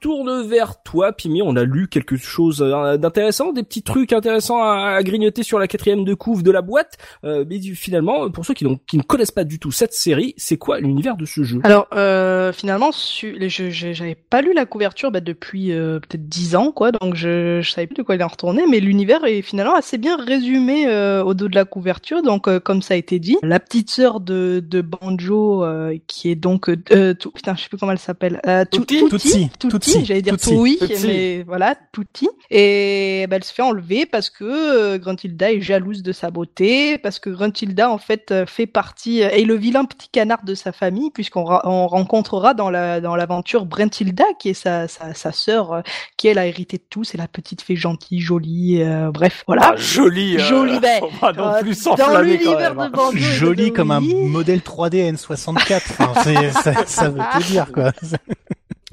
tourne 0.00 0.42
vers 0.46 0.82
toi, 0.82 1.12
Pimi. 1.12 1.42
On 1.42 1.56
a 1.56 1.64
lu 1.64 1.88
quelque 1.88 2.16
chose 2.16 2.62
euh, 2.62 2.96
d'intéressant, 2.96 3.52
des 3.52 3.62
petits 3.62 3.82
trucs 3.82 4.12
intéressants 4.12 4.62
à, 4.62 5.02
grignoter 5.02 5.42
sur 5.42 5.58
la 5.58 5.68
quatrième 5.68 6.04
de 6.04 6.14
couve 6.14 6.42
de 6.42 6.50
la 6.50 6.62
boîte. 6.62 6.98
Euh, 7.24 7.44
mais 7.48 7.60
finalement, 7.60 8.30
pour 8.30 8.44
ceux 8.44 8.54
qui, 8.54 8.66
qui, 8.86 8.96
ne 8.96 9.02
connaissent 9.02 9.30
pas 9.30 9.44
du 9.44 9.58
tout 9.58 9.72
cette 9.72 9.92
série, 9.92 10.34
c'est 10.36 10.56
quoi 10.56 10.80
l'univers 10.80 11.16
de 11.16 11.24
ce 11.24 11.42
jeu 11.42 11.60
Alors, 11.64 11.86
euh, 11.94 12.52
finalement, 12.52 12.90
j'avais 12.92 14.14
pas 14.14 14.42
lu 14.42 14.52
la 14.54 14.66
couverture 14.66 15.10
bah, 15.10 15.20
depuis 15.20 15.72
euh, 15.72 16.00
peut-être 16.00 16.28
dix 16.28 16.56
ans, 16.56 16.72
quoi. 16.72 16.92
Donc, 16.92 17.14
je, 17.14 17.60
je 17.62 17.70
savais 17.70 17.86
plus 17.86 17.96
de 17.96 18.02
quoi 18.02 18.14
il 18.14 18.22
en 18.22 18.28
retourner. 18.28 18.64
Mais 18.68 18.80
l'univers 18.80 19.24
est 19.24 19.42
finalement 19.42 19.74
assez 19.74 19.98
bien 19.98 20.16
résumé 20.16 20.86
au 21.20 21.34
dos 21.34 21.48
de 21.48 21.54
la 21.54 21.64
couverture. 21.64 22.22
Donc, 22.22 22.48
comme 22.60 22.82
ça 22.82 22.94
a 22.94 22.96
été 22.96 23.18
dit, 23.18 23.36
la 23.42 23.60
petite 23.60 23.90
sœur 23.90 24.20
de, 24.20 24.62
de 24.66 24.80
Banjo, 24.80 25.64
qui 26.06 26.30
est 26.30 26.34
donc 26.34 26.70
tout, 27.18 27.30
putain, 27.30 27.54
je 27.56 27.62
sais 27.62 27.68
plus 27.68 27.78
comment 27.78 27.92
elle 27.92 27.98
s'appelle. 27.98 28.40
Tutti. 28.70 29.49
Tutti. 29.58 30.04
J'allais 30.04 30.22
dire 30.22 30.36
oui, 30.52 30.78
mais 31.04 31.42
voilà, 31.42 31.74
Tutti. 31.92 32.28
Et 32.50 33.26
bah, 33.28 33.36
elle 33.36 33.44
se 33.44 33.52
fait 33.52 33.62
enlever 33.62 34.06
parce 34.06 34.30
que 34.30 34.44
euh, 34.44 34.98
Gruntilda 34.98 35.52
est 35.52 35.60
jalouse 35.60 36.02
de 36.02 36.12
sa 36.12 36.30
beauté, 36.30 36.98
parce 36.98 37.18
que 37.18 37.30
Gruntilda 37.30 37.90
en 37.90 37.98
fait 37.98 38.32
euh, 38.32 38.46
fait 38.46 38.66
partie 38.66 39.22
euh, 39.22 39.28
est 39.30 39.44
le 39.44 39.54
vilain 39.54 39.84
petit 39.84 40.08
canard 40.08 40.44
de 40.44 40.54
sa 40.54 40.72
famille, 40.72 41.10
puisqu'on 41.10 41.46
on 41.64 41.86
rencontrera 41.86 42.54
dans 42.54 42.70
la 42.70 43.00
dans 43.00 43.14
l'aventure 43.14 43.66
Brentilda 43.66 44.24
qui 44.38 44.50
est 44.50 44.54
sa 44.54 44.88
sa, 44.88 45.14
sa 45.14 45.32
sœur, 45.32 45.82
qui 46.16 46.28
elle 46.28 46.38
a 46.38 46.46
hérité 46.46 46.78
de 46.78 46.84
tout, 46.88 47.04
c'est 47.04 47.18
la 47.18 47.28
petite 47.28 47.62
fée 47.62 47.76
gentille, 47.76 48.20
jolie, 48.20 48.82
bref, 49.12 49.44
voilà. 49.46 49.72
Ah, 49.74 49.76
jolie. 49.76 50.38
jolie, 50.38 50.80
ben, 50.82 51.00
non 51.36 51.54
plus 51.60 51.84
dans 51.84 52.20
l'univers 52.20 52.74
de 52.74 52.80
hein. 52.80 52.90
Banjo. 52.92 53.18
Jolie 53.18 53.72
comme 53.72 53.90
un 53.90 54.00
modèle 54.00 54.60
3D 54.60 55.14
N64. 55.14 56.52
ça, 56.62 56.86
ça 56.86 57.08
veut 57.08 57.20
tout 57.32 57.42
dire 57.44 57.70
quoi. 57.72 57.92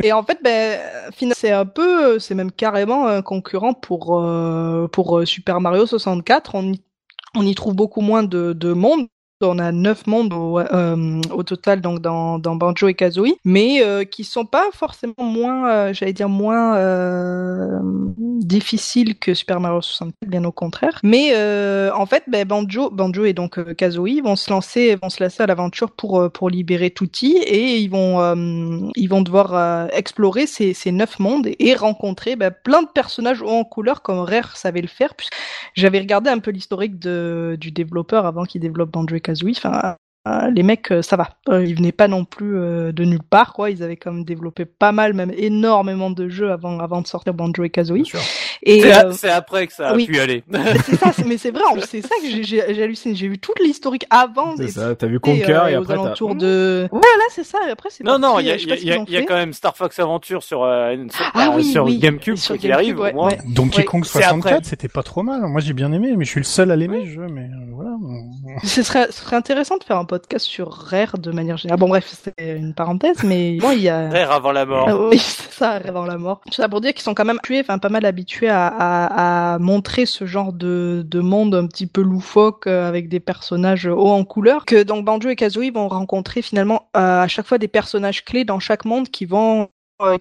Et 0.08 0.13
en 0.13 0.24
fait, 0.24 0.39
ben, 0.41 0.80
c'est 1.34 1.52
un 1.52 1.65
peu, 1.65 2.17
c'est 2.17 2.34
même 2.34 2.50
carrément 2.50 3.08
un 3.08 3.22
concurrent 3.22 3.74
pour 3.74 4.17
euh, 4.22 4.88
euh, 4.98 5.26
Super 5.26 5.60
Mario 5.60 5.86
64. 5.86 6.56
On 6.56 6.72
y, 6.72 6.82
on 7.36 7.46
y 7.46 7.54
trouve 7.56 7.76
beaucoup 7.76 8.00
moins 8.00 8.24
de 8.24 8.72
monde, 8.72 9.10
on 9.41 9.60
a 9.60 9.71
neuf 9.71 10.08
mondes 10.08 10.34
au, 10.34 10.60
euh, 10.60 11.21
au 11.32 11.43
total 11.43 11.82
donc 11.82 12.00
dans, 12.00 12.39
dans, 12.39 12.56
Banjo 12.56 12.88
et 12.88 12.93
Kazooie, 12.93 13.38
mais 13.45 13.84
euh, 13.84 14.04
qui 14.04 14.23
sont 14.23 14.45
pas 14.45 14.65
forcément 14.73 15.13
moins, 15.19 15.69
euh, 15.69 15.93
j'allais 15.93 16.13
dire 16.13 16.30
moins 16.30 16.76
euh, 16.78 17.80
difficiles 18.41 19.17
que 19.17 19.34
Super 19.34 19.60
Mario 19.60 19.82
64, 19.82 20.30
bien 20.30 20.43
au 20.43 20.52
contraire. 20.52 21.00
Mais 21.04 21.36
en 21.91 22.06
fait, 22.06 22.23
ben, 22.28 22.47
Banjo, 22.47 22.91
et 23.26 23.34
donc 23.34 23.73
Kazooie 23.76 24.21
vont 24.23 24.36
se 24.36 24.50
lancer, 24.50 24.97
vont 25.02 25.10
se 25.10 25.23
lancer 25.23 25.43
à 25.43 25.47
l'aventure 25.47 25.91
pour 25.91 26.32
pour 26.32 26.50
libérer 26.50 26.89
Tutti 26.91 27.38
et 27.38 27.78
ils 27.78 27.89
vont 27.89 28.91
ils 28.95 29.08
vont 29.08 29.21
devoir 29.21 29.88
explorer 29.93 30.47
ces, 30.47 30.73
ces 30.73 30.91
neuf 30.91 31.19
mondes 31.19 31.47
et, 31.60 31.76
rencontrer 31.76 32.36
ben, 32.36 32.52
plein 32.52 32.82
de 32.82 32.88
personnages 32.88 33.43
en 33.43 33.63
couleur 33.63 34.02
comme 34.02 34.19
Rare 34.19 34.58
savait 34.58 34.82
le 34.82 34.88
faire. 34.88 35.13
J'avais 35.76 36.00
regardé 36.00 36.30
un 36.30 36.39
peu 36.39 36.52
l'historique 36.52 36.97
du 37.00 37.71
développeur 37.71 38.26
avant 38.26 38.45
qu'il 38.45 38.62
développe 38.62 38.91
Banjo 38.91 39.15
et 39.15 39.21
Enfin, 39.34 39.96
euh, 40.28 40.50
les 40.50 40.63
mecs, 40.63 40.92
euh, 40.92 41.02
ça 41.02 41.16
va. 41.16 41.30
Euh, 41.50 41.63
ils 41.63 41.76
venaient 41.76 41.92
pas 41.92 42.08
non 42.08 42.26
plus 42.26 42.54
de 42.54 43.04
nulle 43.04 43.24
part, 43.24 43.54
quoi. 43.54 43.70
Ils 43.72 43.84
avaient 43.84 43.98
quand 43.98 44.12
même 44.12 44.26
développé 44.26 44.66
pas 44.66 44.92
mal, 44.92 45.13
même 45.13 45.32
énormément 45.36 46.10
de 46.10 46.28
jeux 46.28 46.52
avant, 46.52 46.80
avant 46.80 47.02
de 47.02 47.08
sortir 47.08 47.34
Banjo 47.34 47.63
et 47.63 47.70
Kazooie. 47.70 48.04
Et 48.63 48.84
c'est 49.13 49.30
après 49.30 49.67
que 49.67 49.74
ça 49.74 49.89
a 49.89 49.96
pu 49.96 50.20
aller. 50.20 50.43
c'est 50.86 50.96
ça, 50.96 51.12
mais 51.26 51.38
c'est 51.38 51.52
vrai, 51.52 51.62
c'est 51.88 52.02
ça 52.02 52.15
que 52.22 52.43
j'ai 52.43 52.84
halluciné. 52.84 53.15
J'ai 53.15 53.28
vu 53.28 53.39
toute 53.39 53.60
l'historique 53.60 54.06
avant. 54.10 54.56
C'est 54.58 54.70
ça. 54.70 54.96
T'as 54.96 55.08
vu 55.08 55.20
Conquer 55.20 55.60
et, 55.70 55.76
après 55.76 55.98
aux 55.98 56.34
de. 56.34 56.88
Ouais, 56.91 57.00
là, 57.02 57.26
c'est 57.32 57.43
ça. 57.43 57.60
Et 57.67 57.72
après, 57.72 57.89
c'est. 57.91 58.04
Non, 58.04 58.20
non, 58.20 58.39
il 58.39 58.48
y 58.48 58.52
a, 58.52 58.56
y, 58.56 59.17
a, 59.17 59.22
quand 59.24 59.36
même 59.36 59.54
Star 59.54 59.76
Fox 59.76 60.00
Adventure 60.00 60.43
sur 60.43 60.63
ah, 60.63 61.52
oui, 61.56 61.63
sur 61.63 61.88
GameCube 61.88 62.36
sur 62.36 62.58
qui 62.58 62.72
arrive. 62.72 63.00
Ouais, 63.00 63.13
ouais. 63.13 63.38
Donkey 63.48 63.84
Kong 63.84 64.06
64, 64.06 64.65
c'était 64.65 64.88
pas 64.88 65.04
trop 65.04 65.24
mal. 65.24 65.41
Moi, 65.41 65.62
j'ai 65.62 65.74
bien 65.74 65.91
aimé, 65.91 66.13
mais 66.15 66.26
je 66.26 66.30
suis 66.30 66.39
le 66.39 66.46
seul 66.46 66.72
à 66.72 66.76
l'aimer, 66.76 67.04
le 67.04 67.12
jeu. 67.12 67.28
Mais 67.30 67.50
voilà. 67.72 67.91
Ce 68.63 68.84
serait, 68.84 69.08
ce 69.12 69.22
serait 69.22 69.36
intéressant 69.36 69.78
de 69.78 69.84
faire 69.84 69.98
un 69.98 70.06
podcast 70.06 70.46
sur 70.46 70.72
Rare 70.72 71.17
de 71.17 71.32
manière 71.32 71.58
générale. 71.58 71.80
Bon 71.80 71.88
bref, 71.88 72.13
c'est 72.24 72.56
une 72.56 72.74
parenthèse, 72.74 73.24
mais 73.24 73.58
bon, 73.58 73.72
il 73.72 73.82
y 73.82 73.89
a... 73.89 74.10
Rare 74.10 74.32
avant 74.32 74.52
la 74.52 74.65
mort. 74.65 74.86
Ah 74.89 74.98
oui, 74.98 75.20
c'est 75.20 75.52
ça, 75.52 75.72
Rare 75.74 75.88
avant 75.88 76.06
la 76.06 76.17
mort. 76.17 76.41
Ça 76.52 76.70
pour 76.70 76.82
dire 76.82 76.93
qu'ils 76.93 77.04
sont 77.04 77.13
quand 77.13 77.26
même 77.26 77.39
tués, 77.43 77.62
enfin 77.62 77.78
pas 77.78 77.89
mal 77.89 78.06
habitués 78.06 78.47
à, 78.50 79.58
montrer 79.60 80.06
ce 80.06 80.26
genre 80.26 80.54
de, 80.54 81.04
de 81.06 81.20
monde 81.20 81.56
un 81.56 81.68
petit 81.68 81.88
peu 81.88 82.02
loufoque 82.02 82.68
euh, 82.68 82.88
avec 82.88 83.10
des 83.10 83.20
personnages 83.20 83.88
hauts 83.88 84.12
en 84.12 84.24
couleur, 84.24 84.66
que 84.66 84.84
donc 84.84 85.06
Banjo 85.06 85.30
et 85.30 85.36
Kazooie 85.36 85.72
vont 85.72 85.88
rencontrer 85.88 86.42
finalement 86.42 86.90
euh, 86.96 87.22
à 87.22 87.28
chaque 87.28 87.48
fois 87.48 87.58
des 87.58 87.68
personnages 87.68 88.24
clés 88.24 88.46
dans 88.46 88.60
chaque 88.60 88.86
monde 88.86 89.10
qui 89.10 89.26
vont 89.26 89.70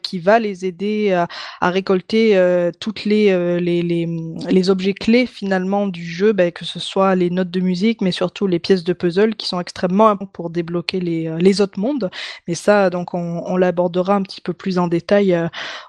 qui 0.02 0.18
va 0.18 0.38
les 0.38 0.64
aider 0.64 1.12
à, 1.12 1.28
à 1.60 1.70
récolter 1.70 2.36
euh, 2.36 2.70
toutes 2.80 3.04
les, 3.04 3.30
euh, 3.30 3.60
les, 3.60 3.82
les, 3.82 4.08
les, 4.48 4.70
objets 4.70 4.94
clés 4.94 5.26
finalement 5.26 5.86
du 5.86 6.02
jeu, 6.02 6.32
ben, 6.32 6.50
que 6.50 6.64
ce 6.64 6.80
soit 6.80 7.14
les 7.14 7.28
notes 7.28 7.50
de 7.50 7.60
musique, 7.60 8.00
mais 8.00 8.10
surtout 8.10 8.46
les 8.46 8.58
pièces 8.58 8.84
de 8.84 8.94
puzzle 8.94 9.34
qui 9.34 9.46
sont 9.46 9.60
extrêmement 9.60 10.08
importantes 10.08 10.16
pour 10.32 10.50
débloquer 10.50 10.98
les, 10.98 11.30
les 11.38 11.60
autres 11.60 11.78
mondes. 11.78 12.10
Mais 12.48 12.54
ça, 12.54 12.90
donc, 12.90 13.12
on, 13.14 13.42
on 13.46 13.56
l'abordera 13.56 14.14
un 14.14 14.22
petit 14.22 14.40
peu 14.40 14.52
plus 14.52 14.78
en 14.78 14.88
détail 14.88 15.38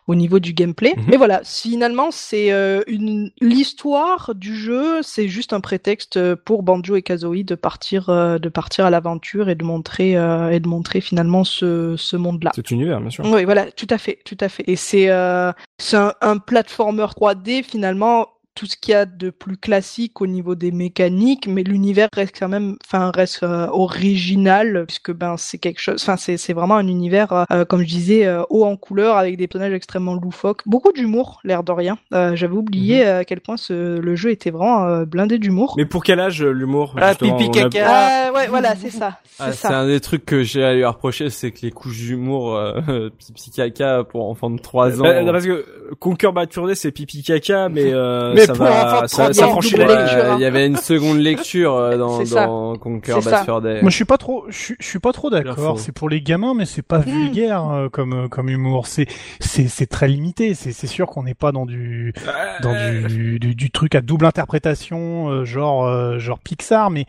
au 0.07 0.15
niveau 0.15 0.39
du 0.39 0.53
gameplay. 0.53 0.93
Mhm. 0.95 1.05
Mais 1.07 1.17
voilà, 1.17 1.41
finalement, 1.43 2.09
c'est 2.11 2.49
une 2.87 3.31
l'histoire 3.41 4.35
du 4.35 4.55
jeu, 4.55 5.01
c'est 5.01 5.27
juste 5.27 5.53
un 5.53 5.59
prétexte 5.59 6.35
pour 6.35 6.61
Banjo 6.63 6.95
et 6.95 7.01
Kazooie 7.01 7.43
de 7.43 7.55
partir 7.55 8.07
de 8.07 8.49
partir 8.49 8.85
à 8.85 8.89
l'aventure 8.89 9.49
et 9.49 9.55
de 9.55 9.63
montrer 9.63 10.11
et 10.11 10.59
de 10.59 10.67
montrer 10.67 11.01
finalement 11.01 11.43
ce, 11.43 11.95
ce 11.97 12.15
monde-là. 12.15 12.51
Cet 12.55 12.71
univers, 12.71 12.99
bien 13.01 13.09
sûr. 13.09 13.25
Oui, 13.25 13.43
voilà 13.45 13.65
tout 13.77 13.87
à 13.89 13.97
fait, 13.97 14.19
tout 14.25 14.37
à 14.41 14.49
fait. 14.49 14.63
Et 14.67 14.75
c'est 14.75 15.09
euh, 15.09 15.51
un, 15.93 16.13
un 16.21 16.37
platformer 16.39 17.03
3D 17.03 17.63
finalement 17.63 18.27
tout 18.57 18.65
ce 18.65 18.75
qu'il 18.75 18.93
y 18.93 18.95
a 18.95 19.05
de 19.05 19.29
plus 19.29 19.55
classique 19.55 20.19
au 20.19 20.25
niveau 20.25 20.55
des 20.55 20.71
mécaniques, 20.71 21.47
mais 21.47 21.61
l'univers 21.61 22.09
reste 22.11 22.35
quand 22.39 22.49
même, 22.49 22.75
enfin 22.87 23.11
reste 23.13 23.43
euh, 23.43 23.67
original 23.67 24.85
puisque 24.87 25.11
ben 25.11 25.37
c'est 25.37 25.59
quelque 25.59 25.79
chose, 25.79 26.01
enfin 26.01 26.17
c'est 26.17 26.37
c'est 26.37 26.53
vraiment 26.53 26.75
un 26.75 26.87
univers 26.87 27.31
euh, 27.33 27.43
euh, 27.51 27.65
comme 27.65 27.81
je 27.81 27.87
disais 27.87 28.27
haut 28.49 28.65
en 28.65 28.75
couleur 28.75 29.15
avec 29.15 29.37
des 29.37 29.47
personnages 29.47 29.75
extrêmement 29.75 30.15
loufoques, 30.15 30.63
beaucoup 30.65 30.91
d'humour 30.91 31.39
l'air 31.43 31.63
de 31.63 31.71
rien. 31.71 31.99
J'avais 32.11 32.55
oublié 32.55 33.05
mhm. 33.05 33.11
à 33.11 33.25
quel 33.25 33.41
point 33.41 33.57
ce, 33.57 33.99
le 33.99 34.15
jeu 34.15 34.31
était 34.31 34.49
vraiment 34.49 35.03
blindé 35.03 35.37
d'humour. 35.37 35.75
Mais 35.77 35.85
pour 35.85 36.03
quel 36.03 36.19
âge 36.19 36.43
l'humour 36.43 36.95
Ah 36.99 37.13
pipi 37.13 37.51
caca. 37.51 37.85
Ah, 37.87 38.31
ouais 38.33 38.47
voilà 38.47 38.75
c'est 38.75 38.89
ça. 38.89 39.19
Ah, 39.39 39.51
c'est 39.51 39.67
un 39.67 39.85
des 39.85 39.99
trucs 39.99 40.25
que 40.25 40.41
j'ai 40.41 40.63
à 40.63 40.73
lui 40.73 40.83
reprocher, 40.83 41.29
c'est 41.29 41.51
que 41.51 41.59
les 41.61 41.71
couches 41.71 41.99
d'humour 41.99 42.59
pipi 43.19 43.51
caca 43.51 44.03
pour 44.03 44.27
enfants 44.27 44.49
de 44.49 44.59
3 44.59 44.99
ans. 44.99 45.03
Bah, 45.03 45.31
parce 45.31 45.45
que 45.45 45.63
Conquer 45.99 46.31
Bad 46.31 46.49
c'est 46.73 46.91
pipi 46.91 47.21
caca, 47.21 47.69
mais, 47.69 47.93
mais 48.33 48.46
ça 48.47 48.53
va, 48.53 49.07
ça, 49.07 49.33
ça 49.33 49.47
franchit 49.47 49.77
la 49.77 50.35
Il 50.35 50.41
y 50.41 50.45
avait 50.45 50.65
une 50.65 50.77
seconde 50.77 51.19
lecture 51.19 51.75
euh, 51.75 51.97
dans, 51.97 52.23
dans 52.23 52.77
Conquer 52.77 53.13
Bad 53.23 53.45
Fur 53.45 53.61
Day. 53.61 53.81
Moi, 53.81 53.89
je 53.89 53.95
suis 53.95 54.05
pas 54.05 54.17
trop, 54.17 54.45
je, 54.49 54.73
je 54.79 54.85
suis 54.85 54.99
pas 54.99 55.13
trop 55.13 55.29
d'accord. 55.29 55.79
C'est 55.79 55.91
pour 55.91 56.09
les 56.09 56.21
gamins, 56.21 56.53
mais 56.53 56.65
c'est 56.65 56.81
pas 56.81 56.99
hmm. 56.99 57.03
vulgaire 57.03 57.69
euh, 57.69 57.89
comme 57.89 58.13
euh, 58.13 58.27
comme 58.27 58.49
humour. 58.49 58.87
C'est 58.87 59.07
c'est 59.39 59.67
c'est 59.67 59.87
très 59.87 60.07
limité. 60.07 60.53
C'est 60.53 60.71
c'est 60.71 60.87
sûr 60.87 61.07
qu'on 61.07 61.23
n'est 61.23 61.33
pas 61.33 61.51
dans 61.51 61.65
du 61.65 62.13
dans 62.61 62.73
du, 62.73 63.39
du, 63.39 63.55
du 63.55 63.71
truc 63.71 63.95
à 63.95 64.01
double 64.01 64.25
interprétation, 64.25 65.45
genre 65.45 66.19
genre 66.19 66.39
Pixar, 66.39 66.89
mais 66.89 67.05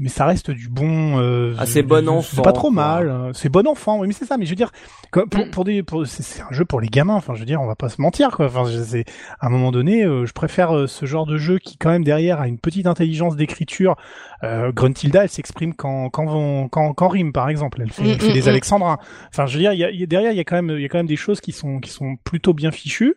mais 0.00 0.08
ça 0.08 0.24
reste 0.24 0.50
du 0.50 0.68
bon. 0.68 1.20
Euh, 1.20 1.54
ah, 1.58 1.66
c'est 1.66 1.82
bon 1.82 2.08
enfant. 2.08 2.36
C'est 2.36 2.42
pas 2.42 2.52
trop 2.52 2.70
mal. 2.70 3.10
Hein. 3.10 3.30
C'est 3.34 3.50
bon 3.50 3.68
enfant. 3.68 3.98
Oui, 4.00 4.08
mais 4.08 4.14
c'est 4.14 4.24
ça. 4.24 4.38
Mais 4.38 4.46
je 4.46 4.50
veux 4.50 4.56
dire, 4.56 4.72
pour, 5.12 5.24
mm. 5.26 5.50
pour 5.50 5.64
des, 5.64 5.82
pour, 5.82 6.06
c'est 6.06 6.40
un 6.40 6.50
jeu 6.52 6.64
pour 6.64 6.80
les 6.80 6.88
gamins. 6.88 7.14
Enfin, 7.14 7.34
je 7.34 7.40
veux 7.40 7.46
dire, 7.46 7.60
on 7.60 7.66
va 7.66 7.76
pas 7.76 7.90
se 7.90 8.00
mentir, 8.00 8.30
quoi. 8.30 8.46
Enfin, 8.46 8.64
c'est 8.82 9.04
à 9.40 9.46
un 9.46 9.50
moment 9.50 9.70
donné, 9.70 10.04
euh, 10.04 10.24
je 10.24 10.32
préfère 10.32 10.74
euh, 10.74 10.86
ce 10.86 11.04
genre 11.04 11.26
de 11.26 11.36
jeu 11.36 11.58
qui, 11.58 11.76
quand 11.76 11.90
même, 11.90 12.02
derrière, 12.02 12.40
a 12.40 12.48
une 12.48 12.58
petite 12.58 12.86
intelligence 12.86 13.36
d'écriture. 13.36 13.96
Euh, 14.42 14.72
Gruntilda, 14.72 15.24
elle 15.24 15.28
s'exprime 15.28 15.74
quand 15.74 16.08
quand 16.08 16.68
quand 16.68 16.94
quand 16.94 17.08
rime, 17.08 17.32
par 17.34 17.50
exemple. 17.50 17.82
Elle 17.82 17.92
fait, 17.92 18.08
elle 18.08 18.20
fait 18.20 18.32
des 18.32 18.48
alexandrins. 18.48 18.98
Enfin, 19.28 19.44
je 19.44 19.58
veux 19.58 19.60
dire, 19.60 19.74
il 19.74 19.80
y 19.80 20.02
a, 20.02 20.06
derrière, 20.06 20.32
il 20.32 20.38
y 20.38 20.40
a 20.40 20.44
quand 20.44 20.56
même, 20.56 20.70
il 20.78 20.82
y 20.82 20.86
a 20.86 20.88
quand 20.88 20.98
même 20.98 21.06
des 21.06 21.16
choses 21.16 21.42
qui 21.42 21.52
sont 21.52 21.78
qui 21.78 21.90
sont 21.90 22.16
plutôt 22.24 22.54
bien 22.54 22.70
fichues 22.70 23.14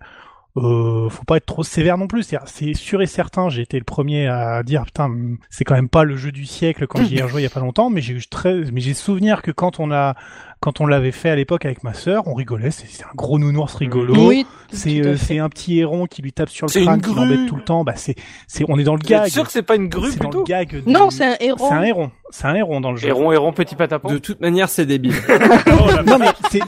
euh, 0.56 1.10
faut 1.10 1.24
pas 1.24 1.38
être 1.38 1.46
trop 1.46 1.64
sévère 1.64 1.98
non 1.98 2.08
plus. 2.08 2.36
C'est 2.46 2.74
sûr 2.74 3.02
et 3.02 3.08
certain, 3.08 3.50
j'ai 3.50 3.62
été 3.62 3.78
le 3.78 3.84
premier 3.84 4.28
à 4.28 4.62
dire 4.64 4.86
putain, 4.86 5.12
c'est 5.50 5.64
quand 5.64 5.76
même 5.76 5.90
pas 5.90 6.04
le 6.04 6.16
jeu 6.16 6.32
du 6.32 6.46
siècle 6.46 6.86
quand 6.88 7.04
j'y 7.04 7.18
ai 7.18 7.24
rejoué 7.24 7.42
il 7.42 7.44
y 7.44 7.48
a 7.48 7.50
pas 7.50 7.60
longtemps, 7.60 7.90
mais 7.90 8.02
j'ai 8.02 8.20
très, 8.30 8.64
mais 8.72 8.82
j'ai 8.82 8.94
souvenir 8.94 9.42
que 9.42 9.52
quand 9.52 9.80
on 9.80 9.92
a 9.92 10.16
quand 10.64 10.80
on 10.80 10.88
l'avait 10.88 11.12
fait 11.12 11.30
à 11.30 11.36
l'époque 11.36 11.66
avec 11.66 11.84
ma 11.84 11.94
sœur, 11.94 12.26
on 12.26 12.34
rigolait. 12.34 12.72
C'est 12.72 13.04
un 13.04 13.14
gros 13.16 13.38
nounours 13.38 13.76
rigolo. 13.76 14.16
Oui, 14.16 14.46
c'est 14.72 15.06
euh, 15.06 15.18
c'est 15.18 15.38
un 15.38 15.50
petit 15.50 15.78
héron 15.78 16.06
qui 16.06 16.22
lui 16.22 16.32
tape 16.32 16.48
sur 16.48 16.68
le 16.68 16.86
crâne, 16.86 17.02
qui 17.02 17.14
l'embête 17.14 17.48
tout 17.50 17.58
le 17.58 17.64
temps. 17.64 17.84
Bah 17.84 17.96
c'est 17.98 18.16
c'est 18.48 18.64
on 18.70 18.80
est 18.80 18.86
dans 18.86 18.96
le 18.96 19.02
gag. 19.02 19.28
sûr 19.28 19.44
que 19.44 19.52
c'est 19.52 19.62
pas 19.62 19.76
une 19.76 19.90
grue 19.90 20.12
plutôt 20.12 20.30
dans 20.30 20.40
le 20.40 20.46
gag 20.46 20.84
Non, 20.86 21.10
c'est 21.10 21.26
un 21.26 21.36
héron. 21.42 21.68
C'est 21.68 21.76
un 21.76 21.84
héron. 21.84 22.12
C'est 22.30 22.48
un 22.48 22.56
héron 22.56 22.80
dans 22.80 22.92
le 22.92 22.98
jeu. 22.98 23.10
Héron, 23.10 23.32
héron, 23.34 23.52
petit 23.52 23.76
patapon. 23.76 24.10
De 24.10 24.18
toute 24.18 24.40
manière, 24.40 24.70
c'est 24.70 24.86
débile. 24.86 25.14
non 26.08 26.18
mais 26.18 26.30
c'est 26.50 26.62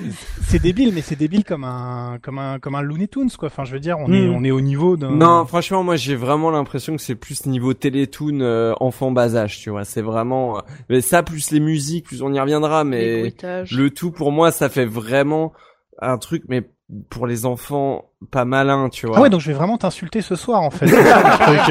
c'est 0.46 0.62
débile, 0.62 0.92
mais 0.94 1.02
c'est 1.02 1.16
débile 1.16 1.46
comme 1.46 1.64
un 1.64 2.18
comme 2.22 2.38
un 2.38 2.60
comme 2.60 2.76
un 2.76 2.82
Looney 2.82 3.08
Tunes 3.08 3.32
quoi. 3.32 3.48
Enfin, 3.48 3.64
je 3.64 3.72
veux 3.72 3.80
dire, 3.80 3.98
on 3.98 4.12
est 4.12 4.28
hmm. 4.28 4.36
on 4.36 4.44
est 4.44 4.52
au 4.52 4.62
niveau 4.62 4.98
d'un. 4.98 5.12
Non, 5.12 5.46
franchement, 5.46 5.84
moi 5.84 5.96
j'ai 5.96 6.16
vraiment 6.16 6.52
l'impression 6.52 6.98
que 6.98 7.02
c'est 7.02 7.16
plus 7.16 7.46
niveau 7.46 7.74
Télétoon 7.74 8.42
euh, 8.42 8.74
enfant 8.82 9.12
bas 9.12 9.38
âge, 9.38 9.60
tu 9.60 9.70
vois. 9.70 9.86
C'est 9.86 10.02
vraiment 10.02 10.58
euh, 10.58 10.62
mais 10.90 11.00
ça 11.00 11.24
plus 11.24 11.52
les 11.52 11.62
musiques, 11.62 12.06
plus 12.06 12.22
on 12.22 12.34
y 12.34 12.40
reviendra, 12.40 12.84
mais 12.84 13.34
le 13.72 13.85
tout 13.90 14.12
pour 14.12 14.32
moi 14.32 14.52
ça 14.52 14.70
fait 14.70 14.86
vraiment 14.86 15.54
un 16.02 16.18
truc 16.18 16.44
mais 16.48 16.70
pour 17.10 17.26
les 17.26 17.46
enfants 17.46 18.12
pas 18.32 18.46
malin, 18.46 18.90
tu 18.90 19.08
vois. 19.08 19.18
Ah 19.18 19.22
ouais, 19.22 19.30
donc 19.30 19.42
je 19.42 19.48
vais 19.48 19.54
vraiment 19.54 19.78
t'insulter 19.78 20.22
ce 20.22 20.36
soir 20.36 20.62
en 20.62 20.70
fait. 20.70 20.86
Le 20.88 21.66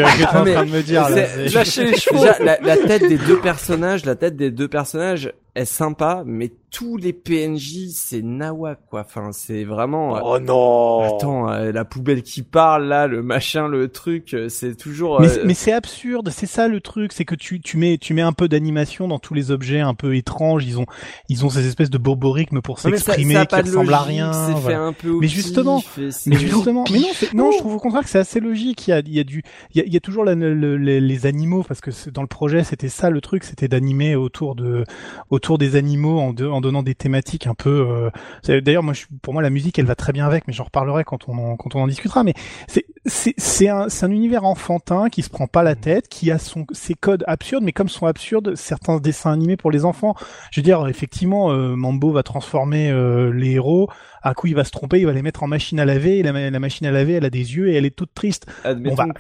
la 2.65 2.77
tête 2.77 3.09
des 3.09 3.19
deux 3.19 3.39
personnages, 3.41 4.05
la 4.05 4.17
tête 4.17 4.37
des 4.37 4.51
deux 4.51 4.69
personnages 4.69 5.33
est 5.55 5.65
sympa, 5.65 6.23
mais 6.27 6.51
tous 6.71 6.97
les 6.97 7.13
PNJ, 7.13 7.91
c'est 7.93 8.23
nawak, 8.23 8.81
quoi. 8.91 9.03
Enfin, 9.03 9.31
c'est 9.31 9.63
vraiment. 9.63 10.17
euh, 10.17 10.21
Oh 10.25 10.39
non. 10.41 11.03
Attends, 11.17 11.49
euh, 11.53 11.71
la 11.71 11.85
poubelle 11.85 12.23
qui 12.25 12.43
parle 12.43 12.87
là, 12.89 13.07
le 13.07 13.23
machin, 13.23 13.69
le 13.69 13.87
truc, 13.87 14.35
euh, 14.35 14.49
c'est 14.49 14.75
toujours. 14.75 15.21
Mais, 15.21 15.31
euh, 15.39 15.43
mais 15.47 15.55
c'est 15.55 15.71
absurde, 15.71 16.31
c'est 16.31 16.47
ça 16.47 16.67
le 16.67 16.81
truc, 16.81 17.13
c'est 17.13 17.25
que 17.25 17.37
tu, 17.37 17.61
tu 17.61 17.77
mets 17.77 17.97
tu 17.99 18.13
mets 18.15 18.23
un 18.23 18.33
peu 18.33 18.49
d'animation 18.49 19.07
dans 19.07 19.21
tous 19.21 19.35
les 19.35 19.53
objets 19.53 19.79
un 19.79 19.95
peu 19.95 20.17
étranges. 20.17 20.65
Ils 20.67 20.81
ont 20.81 20.87
ils 21.29 21.45
ont 21.45 21.49
ces 21.51 21.65
espèces 21.69 21.91
de 21.91 21.99
borborigmes 21.99 22.61
pour 22.61 22.81
s'exprimer 22.81 23.47
qui 23.47 23.55
ressemblent 23.55 23.95
à 23.95 24.01
rien. 24.01 24.33
C'est 24.33 24.55
fait 24.55 24.61
voilà. 24.61 24.81
un 24.81 24.93
peu. 24.93 25.17
Mais 25.21 25.29
justement, 25.29 25.81
Mais 26.27 26.37
justement, 26.37 26.85
mais 26.93 26.99
non, 26.99 27.07
non, 27.35 27.53
je 27.53 27.59
trouve 27.59 27.75
au 27.77 27.79
contraire 27.79 28.03
que 28.03 28.09
c'est 28.11 28.19
assez 28.19 28.41
logique. 28.41 28.89
Il 28.89 28.91
y 28.91 28.95
a, 28.95 28.99
il 28.99 29.15
y 29.15 29.21
a 29.21 29.25
du, 29.25 29.45
il 29.73 29.79
y 29.79 29.81
a, 29.81 29.87
il 29.87 29.93
y 29.95 29.97
a 29.97 30.01
toujours 30.01 30.25
la- 30.25 30.35
le- 30.35 30.55
le- 30.55 30.77
les, 30.77 31.01
les 31.01 31.27
animaux 31.27 31.63
parce 31.63 31.81
que 31.81 31.91
dans 32.11 32.23
le 32.23 32.27
projet 32.27 32.65
c'était 32.65 32.89
ça 32.89 33.11
le 33.11 33.21
truc, 33.21 33.45
c'était 33.45 33.69
d'animer 33.69 34.17
autour 34.17 34.57
de, 34.57 34.85
autour 35.31 35.44
des 35.59 35.77
animaux 35.77 36.19
en, 36.19 36.33
de- 36.33 36.47
en 36.47 36.61
donnant 36.61 36.83
des 36.83 36.95
thématiques 36.95 37.47
un 37.47 37.55
peu. 37.55 37.87
euh, 37.89 38.11
c'est- 38.43 38.61
D'ailleurs, 38.61 38.83
moi, 38.83 38.95
je- 38.95 39.05
pour 39.23 39.33
moi, 39.35 39.43
la 39.43 39.51
musique, 39.51 39.79
elle 39.79 39.85
va 39.87 39.95
très 39.95 40.13
bien 40.13 40.27
avec, 40.27 40.47
mais 40.47 40.53
j'en 40.53 40.65
reparlerai 40.65 41.05
quand 41.05 41.29
on 41.29 41.37
en, 41.39 41.57
quand 41.57 41.75
on 41.77 41.81
en 41.83 41.87
discutera. 41.87 42.25
Mais 42.25 42.35
c'est, 42.69 42.87
c'est, 43.07 43.35
c'est 43.37 43.69
un, 43.69 43.89
c'est 43.89 44.07
un 44.07 44.11
univers 44.11 44.45
enfantin 44.45 45.09
qui 45.11 45.23
se 45.23 45.31
prend 45.31 45.47
pas 45.47 45.63
la 45.63 45.75
tête, 45.75 46.09
qui 46.09 46.31
a 46.31 46.39
son, 46.39 46.65
ses 46.73 46.95
codes 46.95 47.25
absurdes, 47.27 47.65
mais 47.65 47.73
comme 47.73 47.89
sont 47.89 48.07
absurdes 48.07 48.55
certains 48.57 48.99
dessins 48.99 49.33
animés 49.33 49.57
pour 49.57 49.71
les 49.71 49.85
enfants. 49.85 50.15
Je 50.51 50.61
veux 50.61 50.65
dire, 50.65 50.87
effectivement, 50.89 51.51
euh, 51.53 51.77
Mambo 51.77 52.11
va 52.13 52.23
transformer 52.23 52.91
euh, 52.91 53.33
les 53.33 53.53
héros. 53.53 53.89
Un 54.27 54.33
coup, 54.35 54.47
il 54.47 54.55
va 54.55 54.65
se 54.65 54.71
tromper, 54.71 54.99
il 55.01 55.07
va 55.07 55.13
les 55.13 55.23
mettre 55.23 55.43
en 55.43 55.47
machine 55.47 55.79
à 55.79 55.85
laver. 55.85 56.19
Et 56.19 56.23
la, 56.23 56.33
ma- 56.33 56.49
la 56.51 56.59
machine 56.59 56.87
à 56.87 56.91
laver, 56.91 57.13
elle 57.15 57.25
a 57.27 57.31
des 57.31 57.57
yeux 57.57 57.69
et 57.69 57.75
elle 57.75 57.85
est 57.85 57.95
toute 57.95 58.15
triste. 58.15 58.47
Admettons 58.65 59.13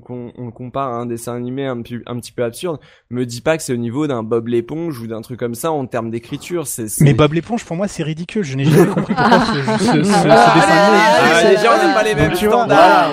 qu'on 0.00 0.32
on 0.38 0.50
compare 0.52 0.88
à 0.88 0.96
un 0.96 1.06
dessin 1.06 1.34
animé 1.34 1.66
un, 1.66 1.82
pu- 1.82 2.02
un 2.06 2.18
petit 2.20 2.32
peu 2.32 2.44
absurde. 2.44 2.78
Me 3.10 3.26
dis 3.26 3.40
pas 3.40 3.56
que 3.56 3.62
c'est 3.62 3.72
au 3.72 3.76
niveau 3.76 4.06
d'un 4.06 4.22
Bob 4.22 4.46
l'éponge 4.48 5.00
ou 5.00 5.06
d'un 5.06 5.20
truc 5.20 5.38
comme 5.40 5.54
ça 5.56 5.72
en 5.72 5.86
termes 5.86 6.10
d'écriture. 6.10 6.66
C'est. 6.66 6.86
Mais 7.00 7.12
Bob 7.12 7.32
l'éponge, 7.32 7.64
pour 7.64 7.76
moi, 7.76 7.88
c'est 7.88 8.02
ridicule. 8.04 8.44
Je 8.44 8.56
n'ai 8.56 8.64
jamais 8.64 8.86
compris 8.94 9.14
pourquoi 9.14 9.40
ce, 9.46 9.52
ce, 9.54 9.84
ce- 9.84 10.02
ce 10.04 10.12
Ah, 10.28 10.52
dessin 10.54 10.68
animé. 10.70 11.02
Ah, 11.34 11.50
déjà, 11.50 11.74
on 11.74 11.88
n'a 11.88 11.94
pas 11.94 12.02
les 12.04 12.14
mêmes 12.14 12.32
tu 12.32 12.46
vois, 12.46 12.58
standards. 12.64 13.12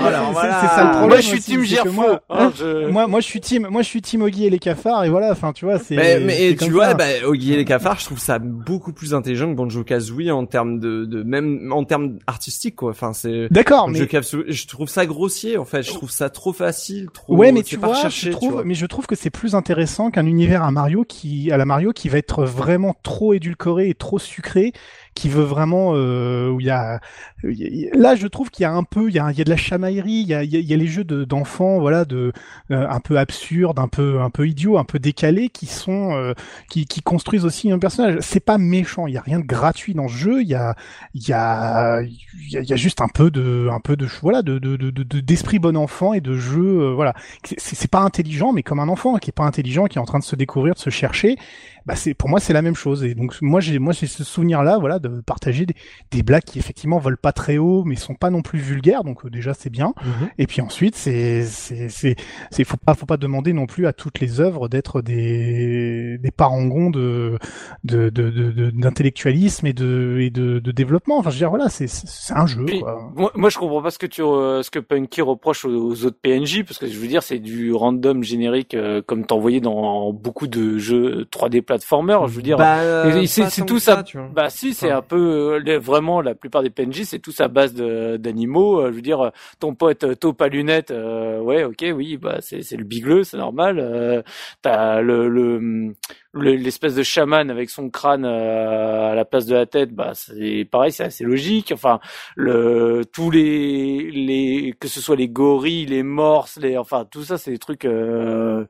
c'est- 0.61 0.67
ça 0.75 0.83
le 0.83 0.89
problème. 0.91 1.07
Moi, 1.09 1.17
je 1.17 1.25
suis 1.25 1.39
team 1.41 1.63
Gerfo. 1.63 1.91
moi- 1.91 2.21
Hein, 2.29 2.51
je- 2.57 2.87
Moi, 2.89 3.07
moi, 3.07 3.19
je 3.21 3.25
suis 3.25 3.41
team, 3.41 3.67
moi, 3.69 3.81
je 3.81 3.87
suis 3.87 4.01
team 4.01 4.21
Oggy 4.21 4.45
et 4.45 4.49
les 4.49 4.59
cafards, 4.59 5.03
et 5.03 5.09
voilà, 5.09 5.31
enfin, 5.31 5.51
tu 5.53 5.65
vois, 5.65 5.79
c'est. 5.79 5.95
Mais, 5.95 6.55
tu 6.55 6.69
vois, 6.71 6.93
bah, 6.93 7.05
Oggy 7.25 7.53
et 7.53 7.57
les 7.57 7.65
cafards, 7.65 7.99
je 7.99 8.05
trouve 8.05 8.19
ça 8.19 8.37
beaucoup 8.39 8.93
plus 8.93 9.13
intelligent 9.13 9.49
que 9.51 9.55
Banjo 9.55 9.83
Kazooie 9.83 10.31
en 10.31 10.45
termes 10.45 10.79
de, 10.79 11.05
de 11.05 11.23
même 11.23 11.38
en 11.71 11.83
termes 11.83 12.19
artistiques 12.27 12.75
quoi. 12.75 12.91
Enfin, 12.91 13.13
c'est 13.13 13.47
D'accord, 13.51 13.89
mais. 13.89 13.99
Je 13.99 14.67
trouve 14.67 14.89
ça 14.89 15.05
grossier 15.05 15.57
en 15.57 15.65
fait. 15.65 15.83
Je 15.83 15.91
trouve 15.91 16.11
ça 16.11 16.29
trop 16.29 16.53
facile, 16.53 17.09
trop. 17.13 17.35
Ouais, 17.35 17.51
mais 17.51 17.63
tu 17.63 17.77
vois, 17.77 18.09
je 18.09 18.29
tu 18.29 18.49
vois. 18.49 18.63
mais 18.63 18.73
je 18.73 18.85
trouve 18.85 19.07
que 19.07 19.15
c'est 19.15 19.29
plus 19.29 19.55
intéressant 19.55 20.11
qu'un 20.11 20.25
univers 20.25 20.63
à 20.63 20.71
Mario 20.71 21.03
qui, 21.03 21.51
à 21.51 21.57
la 21.57 21.65
Mario, 21.65 21.91
qui 21.91 22.09
va 22.09 22.17
être 22.17 22.43
vraiment 22.45 22.95
trop 23.03 23.33
édulcoré 23.33 23.89
et 23.89 23.95
trop 23.95 24.19
sucré, 24.19 24.73
qui 25.19 25.27
veut 25.29 25.43
vraiment, 25.43 25.91
euh, 25.95 26.49
où 26.49 26.61
il 26.61 26.67
y 26.67 26.69
a, 26.69 27.01
là, 27.43 28.15
je 28.15 28.27
trouve 28.27 28.49
qu'il 28.49 28.63
y 28.63 28.65
a 28.65 28.71
un 28.71 28.83
peu, 28.83 29.09
il 29.09 29.15
y 29.15 29.19
a, 29.19 29.31
il 29.31 29.37
y 29.37 29.41
a 29.41 29.43
de 29.43 29.49
la 29.49 29.57
chamaillerie, 29.57 30.21
il 30.21 30.27
y 30.27 30.33
a, 30.33 30.43
il 30.43 30.51
y 30.53 30.73
a, 30.73 30.77
les 30.77 30.87
jeux 30.87 31.03
de- 31.03 31.25
d'enfants, 31.25 31.79
voilà, 31.79 32.05
de, 32.05 32.31
euh, 32.71 32.87
un 32.89 32.99
peu 33.01 33.17
absurdes, 33.19 33.79
un 33.79 33.89
peu, 33.89 34.21
un 34.21 34.29
peu 34.29 34.47
idiots, 34.47 34.77
un 34.77 34.85
peu 34.85 34.97
décalés, 34.97 35.49
qui 35.49 35.65
sont, 35.65 36.13
euh, 36.15 36.33
qui, 36.69 36.85
qui 36.85 37.01
construisent 37.01 37.43
aussi 37.43 37.69
un 37.69 37.79
personnage. 37.79 38.17
C'est 38.21 38.39
pas 38.39 38.57
méchant, 38.57 39.07
il 39.07 39.13
y 39.13 39.17
a 39.17 39.21
rien 39.21 39.39
de 39.39 39.45
gratuit 39.45 39.93
dans 39.93 40.07
ce 40.07 40.13
jeu, 40.13 40.41
il 40.41 40.47
y 40.47 40.55
a, 40.55 40.75
il 41.13 41.27
y 41.27 41.33
a, 41.33 42.01
il 42.01 42.49
y 42.51 42.73
a, 42.73 42.75
juste 42.77 43.01
un 43.01 43.09
peu 43.09 43.29
de, 43.29 43.67
un 43.71 43.81
peu 43.81 43.97
de, 43.97 44.07
voilà, 44.21 44.41
de, 44.41 44.57
de, 44.57 44.77
de, 44.77 44.89
de- 44.91 45.19
d'esprit 45.19 45.59
bon 45.59 45.75
enfant 45.75 46.13
et 46.13 46.21
de 46.21 46.33
jeu, 46.35 46.81
euh, 46.81 46.93
voilà 46.93 47.13
c'est 47.57 47.89
pas 47.91 47.99
intelligent, 48.01 48.53
mais 48.53 48.63
comme 48.63 48.79
un 48.79 48.87
enfant 48.89 49.17
qui 49.17 49.29
est 49.29 49.33
pas 49.33 49.43
intelligent, 49.45 49.85
qui 49.85 49.97
est 49.97 50.01
en 50.01 50.05
train 50.05 50.19
de 50.19 50.23
se 50.23 50.35
découvrir, 50.35 50.73
de 50.75 50.79
se 50.79 50.89
chercher, 50.89 51.37
bah 51.85 51.95
c'est 51.95 52.13
pour 52.13 52.29
moi 52.29 52.39
c'est 52.39 52.53
la 52.53 52.61
même 52.61 52.75
chose. 52.75 53.03
Et 53.03 53.15
donc 53.15 53.35
moi 53.41 53.59
j'ai 53.59 53.79
moi 53.79 53.93
j'ai 53.93 54.07
ce 54.07 54.23
souvenir 54.23 54.63
là, 54.63 54.77
voilà, 54.79 54.99
de 54.99 55.21
partager 55.21 55.65
des, 55.65 55.75
des 56.11 56.23
blagues 56.23 56.43
qui 56.43 56.59
effectivement 56.59 56.97
volent 56.99 57.17
pas 57.21 57.31
très 57.31 57.57
haut, 57.57 57.83
mais 57.85 57.95
sont 57.95 58.15
pas 58.15 58.29
non 58.29 58.41
plus 58.41 58.59
vulgaires, 58.59 59.03
donc 59.03 59.25
euh, 59.25 59.29
déjà 59.29 59.53
c'est 59.53 59.69
bien. 59.69 59.93
Et 60.37 60.47
puis 60.47 60.61
ensuite 60.61 60.95
c'est 60.95 61.43
c'est 61.45 61.89
c'est 61.89 62.15
c'est 62.51 62.63
faut 62.63 62.77
pas 62.77 62.93
faut 62.95 63.05
pas 63.05 63.17
demander 63.17 63.53
non 63.53 63.65
plus 63.65 63.87
à 63.87 63.93
toutes 63.93 64.19
les 64.19 64.39
œuvres 64.39 64.67
d'être 64.69 65.01
des 65.01 66.17
des 66.19 66.31
parangons 66.31 66.89
de 66.89 67.37
de 67.83 68.09
de 68.09 68.29
de- 68.29 68.51
de- 68.51 68.69
d'intellectualisme 68.71 69.65
et 69.67 69.73
de 69.73 70.17
et 70.19 70.29
de, 70.29 70.59
de 70.59 70.71
développement. 70.71 71.17
Enfin 71.17 71.29
je 71.29 71.35
veux 71.35 71.39
dire 71.39 71.49
voilà 71.49 71.69
c'est 71.69 71.87
c'est 71.87 72.07
c'est 72.07 72.33
un 72.33 72.45
jeu. 72.45 72.65
Puis, 72.65 72.79
Quoi. 72.81 73.11
moi, 73.15 73.31
moi, 73.35 73.49
je 73.49 73.57
comprends 73.57 73.81
pas 73.81 73.89
ce 73.91 73.97
que 73.99 74.05
tu, 74.05 74.21
euh, 74.21 74.61
ce 74.63 74.69
que 74.69 74.79
Punky 74.79 75.21
reproche 75.21 75.65
aux, 75.65 75.69
aux 75.89 76.05
autres 76.05 76.17
PNJ, 76.21 76.63
parce 76.63 76.77
que 76.77 76.87
je 76.87 76.97
veux 76.99 77.07
dire, 77.07 77.23
c'est 77.23 77.39
du 77.39 77.73
random 77.73 78.23
générique, 78.23 78.73
euh, 78.75 79.01
comme 79.05 79.25
t'en 79.25 79.39
voyais 79.39 79.59
dans 79.61 80.13
beaucoup 80.13 80.47
de 80.47 80.77
jeux 80.77 81.25
3D 81.31 81.61
platformers. 81.69 82.27
Je 82.27 82.33
veux 82.33 82.41
dire, 82.41 82.57
Bah, 82.57 82.79
euh, 82.79 83.25
c'est- 83.27 83.63
tout 83.65 83.77
ça. 83.79 84.03
Bah 84.33 84.49
si, 84.49 84.73
c'est 84.73 84.87
Enfin. 84.87 84.97
un 84.97 85.01
peu 85.03 85.61
euh, 85.67 85.79
vraiment 85.79 86.19
la 86.21 86.33
plupart 86.33 86.63
des 86.63 86.71
PNJ, 86.71 87.03
c'est 87.03 87.19
tous 87.19 87.39
à 87.41 87.47
base 87.47 87.73
d'animaux. 87.75 88.79
Euh, 88.81 88.89
je 88.89 88.95
veux 88.95 89.01
dire, 89.03 89.31
ton 89.59 89.75
pote 89.75 90.19
taupe 90.19 90.41
à 90.41 90.47
lunettes, 90.47 90.89
euh, 90.91 91.39
ouais, 91.39 91.63
ok, 91.63 91.85
oui, 91.95 92.17
bah 92.17 92.37
c'est 92.41 92.75
le 92.75 92.83
bigleux, 92.83 93.23
c'est 93.23 93.37
normal. 93.37 93.77
Euh, 93.79 94.21
T'as 94.63 95.01
le 95.01 95.29
le 95.29 95.93
le- 96.31 96.55
l'espèce 96.55 96.95
de 96.95 97.03
chaman 97.03 97.49
avec 97.51 97.69
son 97.69 97.89
crâne 97.89 98.25
à 98.25 99.13
la 99.15 99.25
place 99.25 99.45
de 99.45 99.55
la 99.55 99.65
tête, 99.65 99.91
bah 99.93 100.11
c'est 100.15 100.67
pareil, 100.69 100.91
c'est 100.91 101.03
assez 101.03 101.23
logique. 101.23 101.71
Enfin, 101.73 101.99
le 102.35 103.03
tous 103.13 103.29
les 103.31 104.09
les 104.11 104.73
que 104.79 104.87
ce 104.87 105.01
soit 105.01 105.15
les 105.15 105.29
gorilles, 105.29 105.85
les 105.85 106.03
morses, 106.03 106.57
les 106.61 106.77
enfin 106.77 107.05
tout 107.09 107.23
ça, 107.23 107.37
c'est 107.37 107.51
des 107.51 107.59
trucs. 107.59 107.85
Euh, 107.85 108.65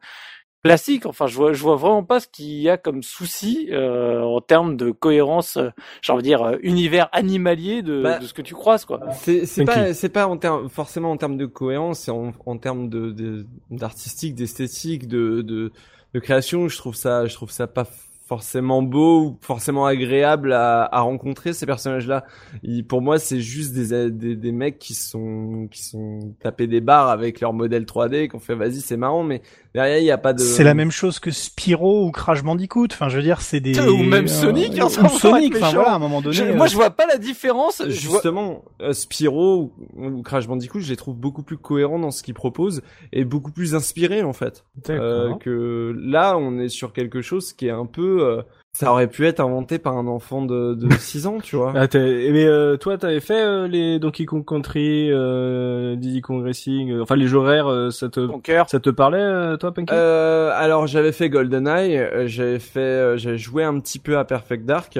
classique. 0.63 1.05
Enfin, 1.05 1.27
je 1.27 1.35
vois, 1.35 1.53
je 1.53 1.61
vois 1.61 1.75
vraiment 1.75 2.03
pas 2.03 2.19
ce 2.19 2.27
qu'il 2.27 2.59
y 2.61 2.69
a 2.69 2.77
comme 2.77 3.03
souci 3.03 3.69
euh, 3.71 4.21
en 4.21 4.41
termes 4.41 4.75
de 4.77 4.91
cohérence, 4.91 5.57
euh, 5.57 5.69
j'ai 6.01 6.13
envie 6.13 6.23
de 6.23 6.27
dire 6.27 6.41
euh, 6.43 6.57
univers 6.63 7.09
animalier 7.11 7.81
de, 7.81 8.01
Bah, 8.03 8.19
de 8.19 8.25
ce 8.25 8.33
que 8.33 8.41
tu 8.41 8.53
croises, 8.55 8.85
quoi. 8.85 8.99
C'est 9.23 9.65
pas 9.65 9.93
c'est 9.93 10.09
pas 10.09 10.27
en 10.27 10.37
termes 10.37 10.69
forcément 10.69 11.11
en 11.11 11.17
termes 11.17 11.37
de 11.37 11.45
cohérence, 11.45 11.99
c'est 11.99 12.11
en, 12.11 12.31
en 12.45 12.57
termes 12.57 12.89
de 12.89 13.11
de- 13.11 13.45
d'artistique, 13.71 14.35
d'esthétique, 14.35 15.07
de, 15.07 15.41
de 15.41 15.71
de 16.13 16.19
création. 16.19 16.67
Je 16.67 16.77
trouve 16.77 16.95
ça 16.95 17.25
je 17.27 17.33
trouve 17.35 17.51
ça 17.51 17.67
pas 17.67 17.85
forcément 18.27 18.83
beau 18.83 19.21
ou 19.23 19.37
forcément 19.41 19.87
agréable 19.87 20.53
à, 20.53 20.83
à 20.83 20.99
rencontrer 21.01 21.51
ces 21.51 21.65
personnages-là. 21.65 22.25
Ils- 22.61 22.85
Pour 22.85 23.01
moi, 23.01 23.17
c'est 23.17 23.39
juste 23.39 23.73
des, 23.73 24.11
des 24.11 24.35
des 24.35 24.51
mecs 24.51 24.77
qui 24.77 24.93
sont 24.93 25.67
qui 25.71 25.83
sont 25.83 26.35
tapés 26.39 26.67
des 26.67 26.79
barres 26.79 27.09
avec 27.09 27.41
leur 27.41 27.53
modèle 27.53 27.85
3D, 27.85 28.27
qu'on 28.27 28.39
fait 28.39 28.53
vas-y 28.53 28.81
c'est 28.81 28.97
marrant, 28.97 29.23
mais 29.23 29.41
derrière 29.73 29.97
il 29.99 30.03
y 30.05 30.11
a 30.11 30.17
pas 30.17 30.33
de. 30.33 30.39
C'est 30.39 30.63
la 30.63 30.73
même 30.73 30.91
chose 30.91 31.19
que 31.19 31.31
Spyro 31.31 32.05
ou 32.05 32.11
Crash 32.11 32.43
Bandicoot. 32.43 32.87
Enfin, 32.91 33.09
je 33.09 33.17
veux 33.17 33.23
dire, 33.23 33.41
c'est 33.41 33.59
des 33.59 33.79
Ou 33.79 34.03
même 34.03 34.27
Sonic, 34.27 34.79
hein, 34.79 34.85
ou 34.85 34.89
sans 34.89 35.09
Sonic. 35.09 35.55
Enfin 35.57 35.71
voilà, 35.73 35.91
à 35.91 35.95
un 35.95 35.99
moment 35.99 36.21
donné. 36.21 36.35
Je- 36.35 36.43
euh, 36.43 36.55
moi, 36.55 36.67
je 36.67 36.75
vois 36.75 36.89
pas 36.89 37.05
la 37.05 37.17
différence. 37.17 37.81
Je 37.87 38.07
vois... 38.07 38.17
Justement, 38.17 38.65
euh, 38.81 38.93
Spyro 38.93 39.71
ou, 39.95 40.05
ou 40.05 40.21
Crash 40.21 40.47
Bandicoot, 40.47 40.79
je 40.79 40.89
les 40.89 40.95
trouve 40.97 41.15
beaucoup 41.15 41.43
plus 41.43 41.57
cohérents 41.57 41.99
dans 41.99 42.11
ce 42.11 42.23
qu'ils 42.23 42.33
proposent 42.33 42.81
et 43.11 43.25
beaucoup 43.25 43.51
plus 43.51 43.75
inspirés 43.75 44.23
en 44.23 44.33
fait. 44.33 44.63
Euh, 44.89 45.35
que 45.35 45.93
là, 45.99 46.37
on 46.37 46.59
est 46.59 46.69
sur 46.69 46.93
quelque 46.93 47.21
chose 47.21 47.53
qui 47.53 47.67
est 47.67 47.71
un 47.71 47.85
peu. 47.85 48.41
Ça 48.71 48.91
aurait 48.91 49.07
pu 49.07 49.25
être 49.25 49.39
inventé 49.41 49.77
par 49.79 49.97
un 49.97 50.07
enfant 50.07 50.45
de, 50.45 50.73
de 50.73 50.89
6 50.99 51.27
ans, 51.27 51.39
tu 51.41 51.55
vois. 51.55 51.73
Ah, 51.75 51.87
t'as- 51.87 51.99
mais 51.99 52.45
euh, 52.45 52.77
toi, 52.77 52.97
t'avais 52.97 53.19
fait 53.19 53.41
euh, 53.43 53.67
les 53.67 53.99
Donkey 53.99 54.25
Kong 54.25 54.45
Country, 54.45 55.11
euh, 55.11 55.95
Diddy 55.95 56.21
Kong 56.21 56.43
Racing, 56.43 56.91
euh, 56.91 57.01
enfin 57.01 57.15
les 57.15 57.27
jeux 57.27 57.39
rares, 57.39 57.67
euh, 57.69 57.89
ça 57.91 58.07
te 58.09 58.25
cœur. 58.39 58.69
ça 58.69 58.79
te 58.79 58.89
parlait, 58.89 59.17
euh, 59.19 59.57
toi, 59.57 59.73
Punky? 59.73 59.93
Euh, 59.93 60.51
alors 60.53 60.87
j'avais 60.87 61.11
fait 61.11 61.29
GoldenEye, 61.29 62.27
j'avais 62.27 62.59
fait, 62.59 62.79
euh, 62.79 63.17
j'avais 63.17 63.37
joué 63.39 63.63
un 63.63 63.77
petit 63.79 63.99
peu 63.99 64.17
à 64.17 64.23
Perfect 64.23 64.65
Dark 64.65 64.97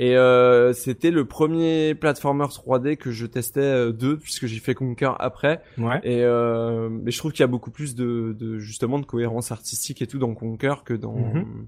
et 0.00 0.16
euh, 0.16 0.72
c'était 0.74 1.10
le 1.10 1.24
premier 1.24 1.96
platformer 1.96 2.44
3D 2.44 2.96
que 2.98 3.10
je 3.10 3.26
testais 3.26 3.60
euh, 3.60 3.90
d'eux 3.90 4.16
puisque 4.16 4.46
j'ai 4.46 4.60
fait 4.60 4.74
Conquer 4.74 5.10
après. 5.18 5.60
Ouais. 5.76 5.98
Et 6.04 6.22
euh, 6.22 6.88
mais 6.88 7.10
je 7.10 7.18
trouve 7.18 7.32
qu'il 7.32 7.40
y 7.40 7.44
a 7.44 7.48
beaucoup 7.48 7.72
plus 7.72 7.96
de, 7.96 8.36
de 8.38 8.58
justement 8.60 9.00
de 9.00 9.06
cohérence 9.06 9.50
artistique 9.50 10.00
et 10.02 10.06
tout 10.06 10.18
dans 10.18 10.34
Conquer 10.34 10.74
que 10.84 10.94
dans 10.94 11.16
Mhm. 11.16 11.66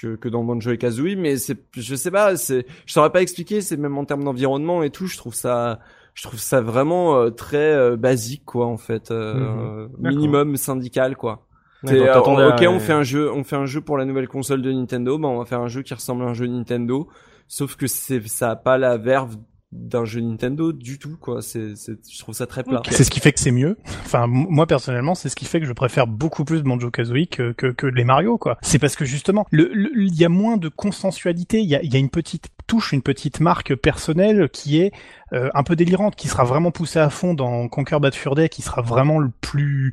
Que, 0.00 0.16
que 0.16 0.28
dans 0.28 0.44
Banjo 0.44 0.70
et 0.72 0.78
Kazooie. 0.78 1.16
Mais 1.16 1.36
c'est, 1.36 1.58
je 1.76 1.94
sais 1.94 2.10
pas, 2.10 2.36
c'est, 2.36 2.66
je 2.86 2.92
saurais 2.92 3.10
pas 3.10 3.22
expliquer. 3.22 3.60
C'est 3.60 3.76
même 3.76 3.96
en 3.98 4.04
termes 4.04 4.24
d'environnement 4.24 4.82
et 4.82 4.90
tout, 4.90 5.06
je 5.06 5.16
trouve 5.16 5.34
ça, 5.34 5.80
je 6.14 6.22
trouve 6.22 6.38
ça 6.40 6.60
vraiment 6.60 7.16
euh, 7.16 7.30
très 7.30 7.72
euh, 7.74 7.96
basique 7.96 8.44
quoi 8.44 8.66
en 8.66 8.76
fait, 8.76 9.10
euh, 9.10 9.88
Mhm. 9.88 9.88
D'accord. 9.98 10.12
minimum 10.12 10.56
syndical 10.56 11.16
quoi. 11.16 11.46
C'est, 11.86 12.00
euh, 12.08 12.18
ok, 12.48 12.62
à- 12.62 12.70
on 12.70 12.80
fait 12.80 12.92
un 12.94 13.02
jeu, 13.02 13.30
on 13.32 13.44
fait 13.44 13.56
un 13.56 13.66
jeu 13.66 13.80
pour 13.82 13.98
la 13.98 14.04
nouvelle 14.06 14.28
console 14.28 14.62
de 14.62 14.72
Nintendo, 14.72 15.18
bah 15.18 15.28
on 15.28 15.38
va 15.38 15.44
faire 15.44 15.60
un 15.60 15.68
jeu 15.68 15.82
qui 15.82 15.92
ressemble 15.92 16.22
à 16.24 16.26
un 16.28 16.34
jeu 16.34 16.46
Nintendo, 16.46 17.08
sauf 17.46 17.76
que 17.76 17.86
c'est, 17.86 18.26
ça 18.26 18.52
a 18.52 18.56
pas 18.56 18.78
la 18.78 18.96
verve 18.96 19.36
d'un 19.74 20.04
jeu 20.04 20.20
Nintendo 20.20 20.72
du 20.72 20.98
tout 20.98 21.16
quoi. 21.20 21.42
C'est, 21.42 21.74
c'est, 21.76 21.98
je 22.08 22.18
trouve 22.20 22.34
ça 22.34 22.46
très 22.46 22.62
plat. 22.62 22.80
C'est 22.90 23.04
ce 23.04 23.10
qui 23.10 23.20
fait 23.20 23.32
que 23.32 23.40
c'est 23.40 23.50
mieux. 23.50 23.76
Enfin, 24.04 24.26
moi 24.28 24.66
personnellement, 24.66 25.14
c'est 25.14 25.28
ce 25.28 25.36
qui 25.36 25.44
fait 25.44 25.60
que 25.60 25.66
je 25.66 25.72
préfère 25.72 26.06
beaucoup 26.06 26.44
plus 26.44 26.62
Banjo 26.62 26.90
Kazooie 26.90 27.26
que, 27.26 27.52
que, 27.52 27.66
que 27.66 27.86
les 27.86 28.04
Mario, 28.04 28.38
quoi. 28.38 28.56
C'est 28.62 28.78
parce 28.78 28.94
que 28.96 29.04
justement, 29.04 29.46
le, 29.50 29.68
le- 29.74 29.90
il 30.02 30.14
y 30.14 30.24
a 30.24 30.28
moins 30.28 30.56
de 30.56 30.68
consensualité. 30.68 31.60
Il 31.60 31.68
y 31.68 31.74
a, 31.74 31.82
il 31.82 31.92
y 31.92 31.96
a 31.96 31.98
une 31.98 32.10
petite 32.10 32.48
touche 32.66 32.92
une 32.92 33.02
petite 33.02 33.40
marque 33.40 33.74
personnelle 33.74 34.48
qui 34.50 34.80
est 34.80 34.92
euh, 35.34 35.50
un 35.54 35.64
peu 35.64 35.76
délirante, 35.76 36.16
qui 36.16 36.28
sera 36.28 36.44
vraiment 36.44 36.70
poussée 36.70 36.98
à 36.98 37.10
fond 37.10 37.34
dans 37.34 37.68
Conquer 37.68 37.98
Bad 38.00 38.14
Fur 38.14 38.34
Day, 38.34 38.48
qui 38.48 38.62
sera 38.62 38.80
vraiment 38.80 39.18
le 39.18 39.30
plus 39.40 39.92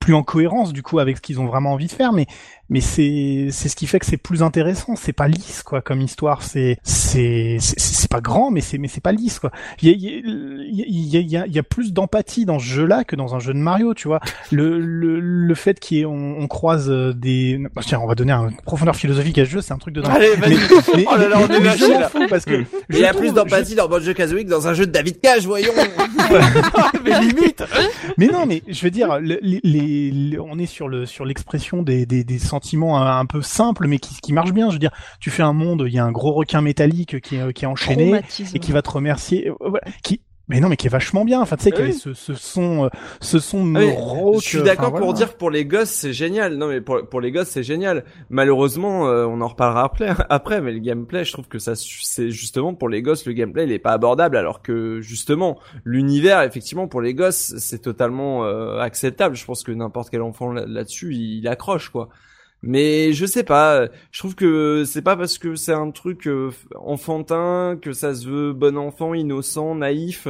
plus 0.00 0.12
en 0.14 0.22
cohérence 0.22 0.74
du 0.74 0.82
coup 0.82 0.98
avec 0.98 1.16
ce 1.16 1.22
qu'ils 1.22 1.40
ont 1.40 1.46
vraiment 1.46 1.72
envie 1.72 1.86
de 1.86 1.92
faire 1.92 2.12
mais 2.12 2.26
mais 2.70 2.80
c'est 2.80 3.48
c'est 3.50 3.68
ce 3.68 3.76
qui 3.76 3.86
fait 3.86 3.98
que 3.98 4.06
c'est 4.06 4.16
plus 4.16 4.42
intéressant 4.42 4.96
c'est 4.96 5.12
pas 5.12 5.28
lisse 5.28 5.62
quoi 5.62 5.82
comme 5.82 6.00
histoire 6.00 6.42
c'est 6.42 6.78
c'est 6.82 7.58
c'est 7.60 8.10
pas 8.10 8.20
grand 8.22 8.50
mais 8.50 8.60
c'est 8.62 8.78
mais 8.78 8.88
c'est 8.88 9.02
pas 9.02 9.12
lisse 9.12 9.38
quoi 9.38 9.50
il 9.82 9.88
y 9.88 9.92
a 9.92 9.94
il 9.94 11.06
y 11.06 11.16
a, 11.16 11.20
y, 11.20 11.36
a, 11.36 11.46
y 11.46 11.58
a 11.58 11.62
plus 11.62 11.92
d'empathie 11.92 12.44
dans 12.46 12.58
ce 12.58 12.64
jeu 12.64 12.86
là 12.86 13.04
que 13.04 13.16
dans 13.16 13.34
un 13.34 13.38
jeu 13.38 13.52
de 13.52 13.58
Mario 13.58 13.92
tu 13.94 14.08
vois 14.08 14.20
le 14.50 14.78
le, 14.80 15.20
le 15.20 15.54
fait 15.54 15.78
qu'on 15.78 16.36
on 16.38 16.46
croise 16.48 16.88
des 17.16 17.58
bah, 17.74 17.82
tiens 17.84 18.00
on 18.02 18.06
va 18.06 18.14
donner 18.14 18.32
un 18.32 18.50
profondeur 18.64 18.96
philosophique 18.96 19.38
à 19.38 19.44
ce 19.44 19.50
jeu 19.50 19.60
c'est 19.60 19.72
un 19.74 19.78
truc 19.78 19.94
de 19.94 20.00
dingue 20.00 20.12
Allez, 20.14 20.34
vas-y. 20.36 20.54
mais, 20.96 21.04
Oh 21.12 21.16
là 21.16 21.28
là, 21.28 21.38
on 21.40 21.48
est 21.52 21.60
lâché, 21.60 21.88
là. 21.88 22.08
fous 22.08 22.26
parce 22.30 22.44
que 22.44 22.64
Il 22.90 22.98
y 22.98 23.04
a 23.04 23.12
plus 23.12 23.32
d'empathie 23.34 23.74
dans 23.74 23.88
Banjo 23.88 24.14
Kazooie 24.14 24.44
que 24.44 24.48
dans 24.50 24.68
un 24.68 24.74
jeu 24.74 24.86
de 24.86 24.90
David 24.92 25.20
Cage, 25.20 25.46
voyons. 25.46 25.72
mais 27.04 27.20
limite. 27.20 27.62
Mais 28.18 28.26
non, 28.28 28.46
mais 28.46 28.62
je 28.68 28.82
veux 28.82 28.90
dire, 28.90 29.18
le- 29.20 29.38
les, 29.42 29.60
les- 29.62 30.10
les- 30.10 30.38
on 30.38 30.58
est 30.58 30.66
sur 30.66 30.88
le 30.88 31.06
sur 31.06 31.24
l'expression 31.24 31.82
des, 31.82 32.06
des, 32.06 32.24
des 32.24 32.38
sentiments 32.54 33.00
un, 33.00 33.18
un 33.20 33.26
peu 33.26 33.42
simples, 33.42 33.86
mais 33.88 33.98
qui, 33.98 34.14
qui 34.20 34.32
marchent 34.32 34.52
bien. 34.54 34.68
Je 34.68 34.74
veux 34.74 34.78
dire, 34.78 34.92
tu 35.20 35.30
fais 35.30 35.42
un 35.42 35.52
monde, 35.52 35.84
il 35.86 35.92
y 35.92 35.98
a 35.98 36.04
un 36.04 36.12
gros 36.12 36.32
requin 36.32 36.60
métallique 36.60 37.20
qui 37.20 37.36
est, 37.36 37.52
qui 37.52 37.64
est 37.64 37.68
enchaîné 37.68 38.06
Traumatisme. 38.10 38.56
et 38.56 38.60
qui 38.60 38.72
va 38.72 38.82
te 38.82 38.90
remercier. 38.90 39.48
euh, 39.50 39.54
voilà, 39.60 39.84
qui 40.02 40.20
mais 40.46 40.60
non, 40.60 40.68
mais 40.68 40.76
qui 40.76 40.88
est 40.88 40.90
vachement 40.90 41.24
bien. 41.24 41.40
Enfin, 41.40 41.56
tu 41.56 41.62
sais, 41.62 41.70
Ah 41.72 41.76
qu'il 41.76 41.86
y 41.86 41.88
avait 41.88 41.94
oui. 41.94 41.98
ce, 41.98 42.12
ce 42.12 42.34
son, 42.34 42.84
euh, 42.84 42.88
ce 43.22 43.38
son 43.38 43.74
Ah 43.76 43.78
oui, 43.78 43.90
rauque, 43.96 44.42
Je 44.42 44.48
suis 44.48 44.62
d'accord 44.62 44.88
enfin, 44.88 44.98
pour 44.98 45.06
voilà. 45.06 45.16
dire 45.16 45.32
que 45.32 45.38
pour 45.38 45.48
les 45.50 45.64
gosses 45.64 45.88
c'est 45.88 46.12
génial. 46.12 46.56
Non 46.58 46.68
mais 46.68 46.82
pour 46.82 47.08
pour 47.08 47.22
les 47.22 47.32
gosses 47.32 47.48
c'est 47.48 47.62
génial. 47.62 48.04
Malheureusement 48.28 49.08
euh, 49.08 49.24
on 49.24 49.40
en 49.40 49.48
reparlera 49.48 49.84
après. 49.84 50.10
Après 50.28 50.60
mais 50.60 50.72
le 50.72 50.80
gameplay 50.80 51.24
je 51.24 51.32
trouve 51.32 51.48
que 51.48 51.58
ça 51.58 51.72
c'est 51.76 52.30
justement 52.30 52.74
pour 52.74 52.90
les 52.90 53.00
gosses 53.00 53.24
le 53.24 53.32
gameplay 53.32 53.64
il 53.64 53.72
est 53.72 53.78
pas 53.78 53.92
abordable 53.92 54.36
alors 54.36 54.60
que 54.60 55.00
justement 55.00 55.58
l'univers 55.84 56.42
effectivement 56.42 56.88
pour 56.88 57.00
les 57.00 57.14
gosses 57.14 57.54
c'est 57.56 57.80
totalement 57.80 58.44
euh, 58.44 58.80
acceptable. 58.80 59.36
Je 59.36 59.46
pense 59.46 59.62
que 59.62 59.72
n'importe 59.72 60.10
quel 60.10 60.20
enfant 60.20 60.52
là- 60.52 60.66
là-dessus 60.66 61.14
il, 61.14 61.38
il 61.38 61.48
accroche 61.48 61.88
quoi. 61.88 62.10
Mais 62.66 63.12
je 63.12 63.26
sais 63.26 63.44
pas, 63.44 63.88
je 64.10 64.18
trouve 64.18 64.34
que 64.34 64.84
c'est 64.86 65.02
pas 65.02 65.16
parce 65.18 65.36
que 65.36 65.54
c'est 65.54 65.74
un 65.74 65.90
truc 65.90 66.26
euh, 66.26 66.50
enfantin, 66.76 67.78
que 67.80 67.92
ça 67.92 68.14
se 68.14 68.26
veut 68.26 68.52
bon 68.54 68.78
enfant, 68.78 69.12
innocent, 69.12 69.74
naïf, 69.74 70.28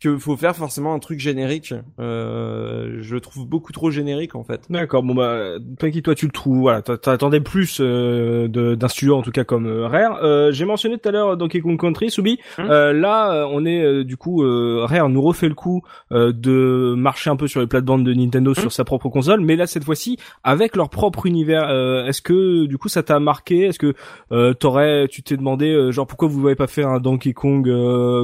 que 0.00 0.16
faut 0.18 0.36
faire 0.36 0.54
forcément 0.54 0.92
un 0.94 0.98
truc 0.98 1.18
générique. 1.20 1.72
Euh, 1.98 2.98
je 3.00 3.14
le 3.14 3.20
trouve 3.20 3.46
beaucoup 3.46 3.72
trop 3.72 3.90
générique 3.90 4.34
en 4.34 4.44
fait. 4.44 4.62
D'accord, 4.70 5.02
bon 5.02 5.14
bah, 5.14 5.54
Pinky, 5.78 6.02
toi 6.02 6.14
tu 6.14 6.26
le 6.26 6.32
trouves, 6.32 6.58
voilà, 6.60 6.82
t'a- 6.82 6.98
t'attendais 6.98 7.40
plus 7.40 7.78
euh, 7.80 8.48
d'un 8.76 8.88
studio 8.88 9.16
en 9.16 9.22
tout 9.22 9.30
cas 9.30 9.44
comme 9.44 9.66
euh, 9.66 9.86
Rare. 9.86 10.18
Euh, 10.22 10.52
J'ai 10.52 10.64
mentionné 10.64 10.98
tout 10.98 11.08
à 11.08 11.12
l'heure 11.12 11.36
Donkey 11.36 11.60
Kong 11.60 11.78
Country, 11.80 12.10
Soubi. 12.10 12.38
Euh, 12.58 12.92
là, 12.92 13.32
euh, 13.32 13.46
on 13.50 13.64
est 13.64 13.82
euh, 13.82 14.04
du 14.04 14.16
coup, 14.16 14.42
euh, 14.42 14.80
Rare 14.84 15.08
nous 15.08 15.22
refait 15.22 15.48
le 15.48 15.54
coup 15.54 15.82
euh, 16.12 16.32
de 16.32 16.94
marcher 16.96 17.30
un 17.30 17.36
peu 17.36 17.46
sur 17.46 17.60
les 17.60 17.66
plates-bandes 17.66 18.04
de 18.04 18.12
Nintendo 18.12 18.54
sur 18.54 18.72
sa 18.72 18.84
propre 18.84 19.08
console, 19.08 19.40
mais 19.40 19.56
là 19.56 19.66
cette 19.66 19.84
fois-ci 19.84 20.18
avec 20.44 20.76
leur 20.76 20.90
propre 20.90 21.26
univers. 21.26 21.68
Euh, 21.70 22.06
Est-ce 22.06 22.22
que 22.22 22.66
du 22.66 22.78
coup 22.78 22.88
ça 22.88 23.02
t'a 23.02 23.18
marqué? 23.20 23.60
Est-ce 23.66 23.78
que 23.78 23.94
euh, 24.32 24.52
t'aurais, 24.54 25.08
tu 25.08 25.22
t'es 25.22 25.36
demandé 25.36 25.70
euh, 25.70 25.90
genre 25.92 26.06
pourquoi 26.06 26.28
vous 26.28 26.42
n'avez 26.42 26.54
pas 26.54 26.66
fait 26.66 26.84
un 26.84 26.98
Donkey 27.00 27.32
Kong 27.32 27.66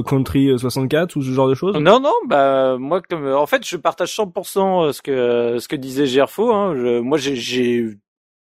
Country 0.05 0.49
euh, 0.49 0.57
64 0.57 1.15
ou 1.15 1.21
ce 1.21 1.31
genre 1.31 1.47
de 1.49 1.53
choses? 1.53 1.62
Non, 1.79 1.99
non, 1.99 2.13
bah 2.27 2.77
moi 2.79 3.01
comme 3.01 3.27
en 3.27 3.45
fait 3.45 3.65
je 3.67 3.77
partage 3.77 4.15
100% 4.15 4.91
ce 4.93 5.01
que 5.01 5.57
ce 5.59 5.67
que 5.67 5.75
disait 5.75 6.05
Gerfo. 6.05 6.51
Hein. 6.53 6.75
Je- 6.75 6.99
moi 6.99 7.17
j'ai 7.17 7.97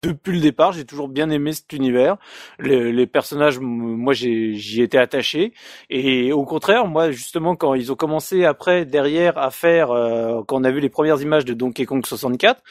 depuis 0.04 0.34
le 0.34 0.42
départ 0.42 0.72
j'ai 0.72 0.86
toujours 0.86 1.10
bien 1.10 1.30
aimé 1.30 1.54
cet 1.54 1.74
univers. 1.74 2.18
Les, 2.60 3.08
personnages, 3.08 3.60
moi 3.60 4.14
j'y 4.14 4.82
étais 4.82 4.98
attaché. 4.98 5.54
Et 5.90 6.32
au 6.34 6.46
contraire, 6.46 6.88
moi 6.88 7.12
justement 7.12 7.56
quand 7.56 7.74
ils 7.76 7.92
ont 7.92 7.96
commencé 7.96 8.46
après 8.46 8.86
derrière 8.86 9.38
à 9.38 9.52
faire 9.52 9.92
euh, 9.92 10.42
quand 10.48 10.62
on 10.62 10.64
a 10.64 10.72
vu 10.72 10.80
les 10.80 10.90
premières 10.90 11.22
images 11.22 11.46
de 11.46 11.54
Donkey 11.54 11.86
Kong 11.86 12.06
64. 12.06 12.62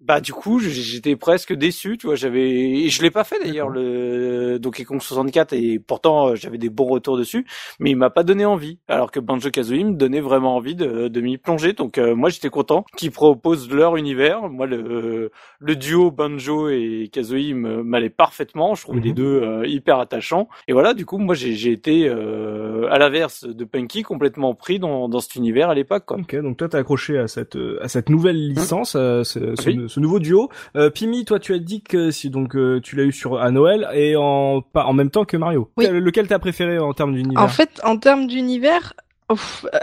Bah 0.00 0.20
du 0.20 0.32
coup 0.32 0.58
j'étais 0.60 1.14
presque 1.16 1.52
déçu, 1.52 1.98
tu 1.98 2.06
vois. 2.06 2.16
J'avais 2.16 2.50
et 2.50 2.88
je 2.88 3.02
l'ai 3.02 3.10
pas 3.10 3.24
fait 3.24 3.36
d'ailleurs 3.44 3.68
le 3.68 4.58
Donkey 4.58 4.84
Kong 4.84 5.00
64 5.02 5.52
et 5.52 5.78
pourtant 5.78 6.28
euh, 6.28 6.34
j'avais 6.36 6.56
des 6.58 6.70
bons 6.70 6.86
retours 6.86 7.18
dessus 7.18 7.44
mais 7.78 7.90
il 7.90 7.96
m'a 7.96 8.08
pas 8.10 8.22
donné 8.22 8.44
envie. 8.46 8.78
Alors 8.88 9.10
que 9.10 9.20
Banjo 9.20 9.50
Kazooie 9.50 9.84
me 9.84 9.92
donnait 9.92 10.20
vraiment 10.22 10.56
envie 10.56 10.74
de, 10.74 11.08
de 11.08 11.20
m'y 11.20 11.36
plonger. 11.36 11.74
Donc 11.74 11.98
euh, 11.98 12.14
moi 12.14 12.30
j'étais 12.30 12.48
content 12.48 12.84
qu'ils 12.96 13.10
proposent 13.10 13.70
leur 13.70 13.96
univers. 13.96 14.48
Moi 14.48 14.66
le, 14.66 15.30
le 15.58 15.76
duo 15.76 16.10
Banjo 16.10 16.68
et 16.70 17.10
Kazooie 17.12 17.52
m'allait 17.54 18.08
parfaitement. 18.10 18.74
Je 18.74 18.82
trouvais 18.82 19.00
Mhm. 19.00 19.04
les 19.06 19.12
deux 19.12 19.42
euh, 19.42 19.66
hyper 19.66 19.98
attachants. 19.98 20.48
Et 20.66 20.72
voilà, 20.72 20.94
du 20.94 21.04
coup 21.06 21.18
moi 21.18 21.34
j'ai 21.34 21.70
été 21.72 22.08
euh, 22.08 22.88
à 22.90 22.98
l'inverse 22.98 23.44
de 23.46 23.64
Punky 23.64 24.02
complètement 24.02 24.54
pris 24.54 24.78
dans, 24.78 25.08
dans 25.08 25.20
cet 25.20 25.34
univers 25.36 25.68
à 25.70 25.74
l'époque. 25.74 26.04
quoi. 26.06 26.16
Ok, 26.18 26.34
donc 26.36 26.56
toi 26.56 26.68
t'as 26.68 26.78
accroché 26.78 27.18
à 27.18 27.28
cette 27.28 27.56
euh, 27.56 27.78
à 27.82 27.88
cette 27.88 28.08
nouvelle 28.08 28.48
licence, 28.48 28.94
à 28.96 29.24
ce, 29.24 29.54
ce, 29.56 29.68
Oui. 29.68 29.76
ce 29.88 29.89
nouveau 29.98 30.20
duo. 30.20 30.48
Euh, 30.76 30.90
Pimi, 30.90 31.24
toi 31.24 31.40
tu 31.40 31.52
as 31.54 31.58
dit 31.58 31.82
que 31.82 32.12
si 32.12 32.30
donc 32.30 32.54
euh, 32.54 32.80
tu 32.80 32.94
l'as 32.94 33.02
eu 33.04 33.12
sur 33.12 33.40
à 33.40 33.50
Noël 33.50 33.88
et 33.94 34.14
en 34.16 34.60
pas 34.62 34.84
en 34.84 34.92
même 34.92 35.10
temps 35.10 35.24
que 35.24 35.36
Mario. 35.36 35.70
Oui. 35.76 35.86
Quel- 35.86 35.98
lequel 35.98 36.28
t'as 36.28 36.38
préféré 36.38 36.78
en 36.78 36.92
termes 36.92 37.14
d'univers 37.14 37.42
En 37.42 37.48
fait, 37.48 37.80
en 37.82 37.96
termes 37.96 38.26
d'univers, 38.26 38.92
euh, 39.32 39.34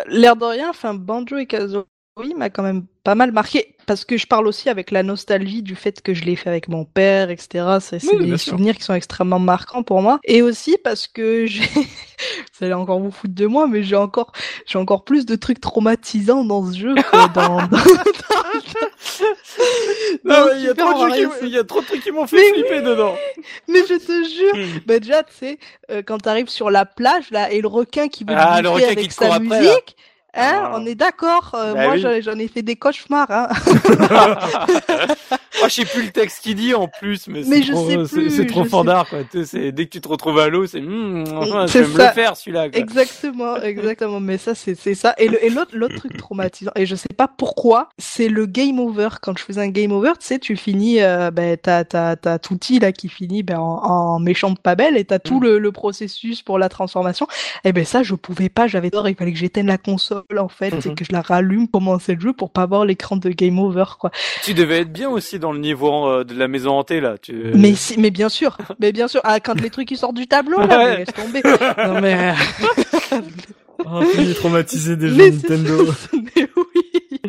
l'air 0.07 0.35
de 0.35 0.45
rien, 0.45 0.69
enfin, 0.69 0.93
Banjo 0.93 1.37
et 1.37 1.47
Kazooie 1.47 1.85
m'a 2.37 2.49
quand 2.49 2.63
même 2.63 2.85
pas 3.03 3.15
mal 3.15 3.31
marqué 3.31 3.75
parce 3.87 4.05
que 4.05 4.17
je 4.17 4.27
parle 4.27 4.45
aussi 4.47 4.69
avec 4.69 4.91
la 4.91 5.01
nostalgie 5.01 5.63
du 5.63 5.75
fait 5.75 6.01
que 6.03 6.13
je 6.13 6.23
l'ai 6.23 6.35
fait 6.35 6.49
avec 6.49 6.67
mon 6.67 6.85
père, 6.85 7.31
etc. 7.31 7.77
C'est 7.79 8.03
Oui, 8.13 8.27
des 8.29 8.37
sûr. 8.37 8.51
souvenirs 8.51 8.75
qui 8.77 8.83
sont 8.83 8.93
extrêmement 8.93 9.39
marquants 9.39 9.81
pour 9.81 10.01
moi. 10.03 10.19
Et 10.25 10.43
aussi 10.43 10.77
parce 10.83 11.07
que 11.07 11.47
j'ai, 11.47 11.63
vous 11.73 12.61
allez 12.65 12.73
encore 12.73 12.99
vous 12.99 13.09
foutre 13.11 13.33
de 13.33 13.45
moi, 13.47 13.65
mais 13.67 13.81
j'ai 13.81 13.95
encore, 13.95 14.31
j'ai 14.67 14.77
encore 14.77 15.03
plus 15.05 15.25
de 15.25 15.35
trucs 15.35 15.59
traumatisants 15.61 16.43
dans 16.43 16.71
ce 16.71 16.77
jeu 16.77 16.93
que 16.93 17.33
dans. 17.33 17.57
dans, 20.23 20.45
ouais, 20.45 20.59
il 20.59 20.65
y 20.65 20.69
a 20.69 20.73
trop 20.75 21.81
de 21.81 21.85
trucs 21.85 22.01
qui- 22.03 22.11
m'ont 22.11 22.27
fait 22.27 22.35
Mais 22.37 22.49
flipper 22.53 22.81
dedans. 22.81 23.15
Mais 23.67 23.79
je 23.89 23.95
te 23.95 24.29
jure, 24.29 24.55
Hmm. 24.55 24.79
bah 24.85 24.99
déjà, 24.99 25.23
tu 25.23 25.33
sais, 25.33 25.59
euh, 25.91 26.01
quand 26.05 26.17
t'arrives 26.19 26.49
sur 26.49 26.69
la 26.69 26.85
plage, 26.85 27.31
là, 27.31 27.51
et 27.51 27.61
le 27.61 27.67
requin 27.67 28.07
qui 28.07 28.23
veut 28.23 28.33
Ah, 28.35 28.61
le 28.61 28.69
requin 28.69 28.87
avec 28.87 28.99
qui 28.99 29.09
sa 29.11 29.25
court 29.25 29.35
après, 29.35 29.59
musique, 29.59 29.95
hein, 30.37 30.61
Ah. 30.65 30.71
on 30.75 30.85
est 30.85 30.95
d'accord. 30.95 31.51
euh, 31.55 31.73
Bah 31.73 31.83
moi, 31.85 31.93
oui. 31.95 32.21
j'en- 32.21 32.37
ai 32.37 32.47
fait 32.47 32.61
des 32.61 32.75
cauchemars, 32.75 33.27
hein. 33.29 33.47
oh, 33.49 33.65
je 35.67 35.69
sais 35.73 35.85
plus 35.85 36.03
le 36.03 36.11
texte 36.11 36.43
qu'il 36.43 36.55
dit 36.55 36.73
en 36.73 36.87
plus, 36.87 37.27
mais, 37.27 37.41
Mais 37.47 37.57
c'est 37.57 37.63
je 37.63 37.71
trop, 37.73 37.89
sais 37.89 37.97
c'est- 38.05 38.15
plus, 38.15 38.29
c'est 38.35 38.45
trop 38.45 38.63
je 38.63 38.69
fandard 38.69 39.09
quoi. 39.09 39.19
Tu 39.29 39.39
sais, 39.39 39.45
c'est- 39.45 39.71
dès 39.71 39.85
que 39.85 39.91
tu 39.91 40.01
te 40.01 40.07
retrouves 40.07 40.39
à 40.39 40.47
l'eau, 40.49 40.65
c'est 40.67 40.81
hmm, 40.81 41.23
enfin, 41.35 41.65
je 41.67 41.71
C'est 41.71 41.81
vais 41.81 41.87
me 41.87 41.97
ça. 41.97 42.07
le 42.07 42.13
faire 42.13 42.37
celui-là. 42.37 42.69
quoi. 42.69 42.79
exactement, 42.79 43.55
exactement. 43.61 44.19
Mais 44.19 44.37
ça, 44.37 44.55
c'est 44.55 44.75
c'est 44.75 44.95
ça. 44.95 45.13
Et 45.17 45.27
le- 45.27 45.43
et 45.43 45.49
l'autre 45.49 45.71
l'autre 45.73 45.95
truc 45.95 46.15
traumatisant, 46.17 46.71
et 46.75 46.85
je 46.85 46.95
sais 46.95 47.07
pas 47.15 47.27
pourquoi, 47.27 47.89
c'est 47.97 48.29
le 48.29 48.45
game 48.45 48.79
over. 48.79 49.09
Quand 49.21 49.37
je 49.37 49.43
faisais 49.43 49.61
un 49.61 49.69
game 49.69 49.91
over, 49.91 50.11
tu 50.19 50.25
sais, 50.27 50.39
tu 50.39 50.55
finis, 50.55 51.01
euh, 51.01 51.31
ben, 51.31 51.57
t'as 51.61 51.83
t'as 51.85 52.15
Touti 52.39 52.79
là 52.79 52.91
qui 52.91 53.09
finit 53.09 53.43
ben, 53.43 53.57
en, 53.59 53.83
en 53.83 54.19
méchante 54.19 54.59
pas 54.59 54.75
belle, 54.75 54.97
et 54.97 55.05
t'as 55.05 55.19
tout 55.19 55.39
Mm. 55.39 55.43
le, 55.43 55.59
le 55.59 55.71
processus 55.71 56.41
pour 56.41 56.57
la 56.59 56.69
transformation. 56.69 57.27
Et 57.63 57.73
ben 57.73 57.85
ça, 57.85 58.03
je 58.03 58.15
pouvais 58.15 58.49
pas. 58.49 58.67
J'avais 58.67 58.89
tort. 58.89 59.07
Il 59.09 59.15
fallait 59.15 59.31
que 59.33 59.37
j'éteigne 59.39 59.67
la 59.67 59.77
console 59.77 60.23
en 60.37 60.49
fait, 60.49 60.73
et 60.85 60.89
Mhm. 60.89 60.95
que 60.95 61.05
je 61.05 61.11
la 61.13 61.21
rallume, 61.21 61.67
commencer 61.69 62.15
le 62.15 62.19
jeu 62.21 62.33
pour 62.33 62.51
pas 62.51 62.65
voir 62.65 62.83
l'écran 62.85 63.15
de 63.15 63.29
game 63.29 63.57
over 63.59 63.85
quoi. 63.99 64.11
Tu 64.43 64.53
devais 64.53 64.79
être 64.81 64.91
bien 64.91 65.09
aussi 65.09 65.39
dans 65.39 65.53
le 65.53 65.59
niveau 65.59 66.05
euh, 66.07 66.23
de 66.25 66.33
la 66.33 66.47
maison 66.49 66.71
hantée 66.71 66.99
là. 66.99 67.17
Tu... 67.17 67.33
Mais 67.53 67.75
si, 67.75 67.97
mais 67.99 68.11
bien 68.11 68.27
sûr, 68.27 68.57
mais 68.79 68.91
bien 68.91 69.07
sûr. 69.07 69.21
Ah, 69.23 69.39
quand 69.39 69.59
les 69.61 69.69
trucs 69.69 69.89
ils 69.89 69.97
sortent 69.97 70.15
du 70.17 70.27
tableau, 70.27 70.59
là, 70.59 70.67
Ouais. 70.77 70.85
mais 70.91 70.97
laisse 70.97 71.13
tomber. 71.13 71.41
Non 71.87 72.01
mais, 72.01 72.33
Oh, 73.85 74.01
Pimi 74.11 74.33
traumatisé 74.33 74.95
des 74.97 75.11
mais 75.11 75.29
oui. 76.57 76.63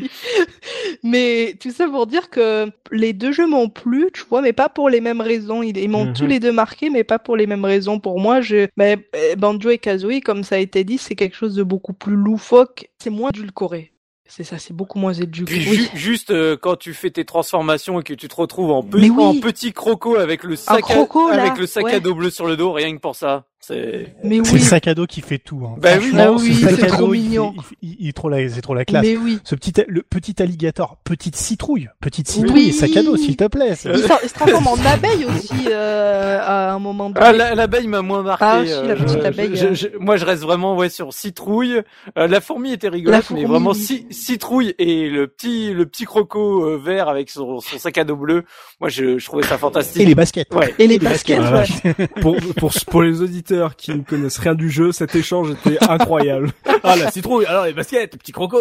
Mais 1.03 1.55
tout 1.61 1.71
ça 1.71 1.87
pour 1.89 2.07
dire 2.07 2.31
que 2.31 2.67
les 2.91 3.13
deux 3.13 3.33
jeux 3.33 3.47
m'ont 3.47 3.69
plu, 3.69 4.09
tu 4.13 4.23
vois, 4.29 4.41
mais 4.43 4.53
pas 4.53 4.69
pour 4.69 4.89
les 4.89 5.01
mêmes 5.01 5.21
raisons. 5.21 5.63
Ils, 5.63 5.77
ils 5.77 5.89
m'ont 5.89 6.07
Mhm. 6.07 6.13
tous 6.15 6.27
les 6.27 6.41
deux 6.41 6.53
marqué, 6.53 6.91
mais 6.91 7.05
pas 7.05 7.19
pour 7.19 7.37
les 7.37 7.47
mêmes 7.47 7.65
raisons. 7.65 7.99
Pour 8.01 8.21
moi, 8.21 8.41
je, 8.41 8.67
mais 8.77 8.99
euh, 9.17 9.35
Banjo 9.37 9.71
et 9.71 9.79
Kazooie, 9.79 10.21
comme 10.21 10.43
ça 10.45 10.57
a 10.57 10.59
été 10.59 10.85
dit, 10.85 10.99
c'est 10.99 11.15
quelque 11.15 11.37
chose 11.37 11.55
de 11.55 11.63
beaucoup 11.63 11.93
plus 11.93 12.15
loufoque. 12.17 12.89
C'est 13.03 13.11
moins 13.11 13.31
édulcoré. 13.31 13.93
C'est 14.31 14.45
ça, 14.45 14.59
c'est 14.59 14.75
beaucoup 14.75 14.99
moins 14.99 15.15
édulcoré. 15.15 15.65
Oui. 15.71 15.89
juste 15.95 16.31
euh, 16.31 16.55
quand 16.61 16.77
tu 16.77 16.93
fais 16.93 17.11
tes 17.11 17.25
transformations 17.25 17.99
et 18.01 18.03
que 18.03 18.13
tu 18.13 18.29
te 18.29 18.35
retrouves 18.37 18.71
en, 18.73 18.83
pe- 18.83 18.99
Mais 18.99 19.09
oui. 19.09 19.25
en 19.25 19.41
petit 19.41 19.73
croco 19.73 20.17
avec 20.17 20.45
le 20.45 20.55
sac, 20.55 20.83
croco, 20.83 21.29
à, 21.29 21.37
là, 21.37 21.43
avec 21.45 21.59
le 21.59 21.67
sac 21.67 21.85
ouais. 21.87 21.95
à 21.95 22.01
dos 22.01 22.15
bleu 22.15 22.29
sur 22.29 22.47
le 22.47 22.57
dos, 22.59 22.73
rien 22.73 22.95
que 22.95 23.01
pour 23.01 23.17
ça. 23.17 23.47
C'est 23.61 24.15
oui. 24.25 24.41
le 24.41 24.59
sac 24.61 24.87
à 24.89 24.95
dos 24.95 25.07
qui 25.07 25.21
fait 25.21 25.39
tout. 25.39 25.61
Hein. 25.65 25.75
Bah 25.79 25.91
oui. 25.99 26.09
Franchement, 26.11 26.25
Ah 26.27 26.33
oui, 26.41 26.55
ce 26.55 26.61
sac 26.65 26.75
c'est 26.77 26.85
à 26.85 26.87
trop 26.87 27.07
dos, 27.09 27.15
il 27.15 27.23
mignon. 27.23 27.53
fait- 27.53 27.77
Il, 27.83 27.89
il- 27.91 27.97
il 28.01 28.09
est 28.09 28.13
trop 28.13 28.29
la, 28.29 28.49
c'est 28.49 28.61
trop 28.63 28.75
la 28.75 28.85
classe. 28.85 29.05
Mais 29.05 29.17
oui. 29.17 29.41
Ce 29.45 29.55
petit, 29.57 29.73
le 29.89 30.03
petit 30.03 30.41
alligator, 30.41 30.97
petite 31.05 31.37
citrouille, 31.37 31.89
petite 32.01 32.29
citrouille 32.29 32.53
Oui. 32.63 32.69
et 32.69 32.73
sac 32.73 32.97
à 32.97 33.03
dos, 33.03 33.17
s'il 33.17 33.37
te 33.37 33.45
plaît. 33.49 33.71
Il, 33.85 33.99
se 33.99 34.33
transforme 34.33 34.69
en 34.69 34.77
abeille 34.87 35.27
aussi 35.27 35.67
euh, 35.71 36.39
à 36.41 36.73
un 36.73 36.79
moment 36.79 37.11
donné. 37.11 37.27
Ah, 37.27 37.33
la- 37.33 37.55
l'abeille 37.55 37.89
m'a 37.89 38.01
moins 38.01 38.23
marqué. 38.23 38.45
Ah, 38.47 38.63
si, 38.65 38.87
la 38.87 38.95
petite 38.95 39.21
je- 39.21 39.27
abeille, 39.27 39.57
je- 39.57 39.67
euh. 39.67 39.75
je- 39.75 39.99
moi, 39.99 40.17
je 40.17 40.25
reste 40.25 40.43
vraiment 40.45 40.77
ouais 40.77 40.89
sur 40.89 41.13
citrouille. 41.13 41.83
Euh, 42.17 42.27
la 42.29 42.41
fourmi 42.41 42.73
était 42.73 42.89
rigolote, 42.89 43.13
La 43.13 43.19
mais 43.35 43.43
fourmi, 43.43 43.45
vraiment 43.45 43.75
ci- 43.75 44.07
citrouille 44.11 44.75
et 44.79 45.11
le 45.11 45.27
petit 45.27 45.75
le 45.75 45.85
petit 45.85 46.05
croco 46.05 46.65
euh, 46.65 46.77
vert 46.83 47.09
avec 47.09 47.29
son, 47.29 47.61
son 47.61 47.79
sac 47.79 47.99
à 47.99 48.05
dos 48.05 48.17
bleu. 48.17 48.45
Moi, 48.81 48.89
je, 48.89 49.19
je 49.19 49.27
trouvais 49.27 49.43
ça 49.43 49.59
fantastique. 49.59 50.01
Et 50.01 50.07
les 50.07 50.15
baskets. 50.15 50.55
Ouais. 50.55 50.73
Et 50.79 50.87
les 50.87 50.99
les 50.99 50.99
baskets, 51.01 51.39
ouais. 51.41 52.07
pour, 52.21 52.37
pour, 52.57 52.73
pour 52.89 53.03
les 53.03 53.21
auditeurs 53.21 53.48
auditeurs 53.49 53.77
qui 53.77 53.93
ne 53.93 54.03
connaissent 54.03 54.39
rien 54.39 54.55
du 54.55 54.71
jeu, 54.71 54.93
cet 54.93 55.15
échange 55.17 55.51
était 55.53 55.79
incroyable. 55.89 56.51
ah 56.83 56.97
la 56.97 57.11
citrouille, 57.11 57.47
alors 57.47 57.65
les 57.65 57.73
baskets, 57.73 58.17
petit 58.19 58.33
croco, 58.33 58.59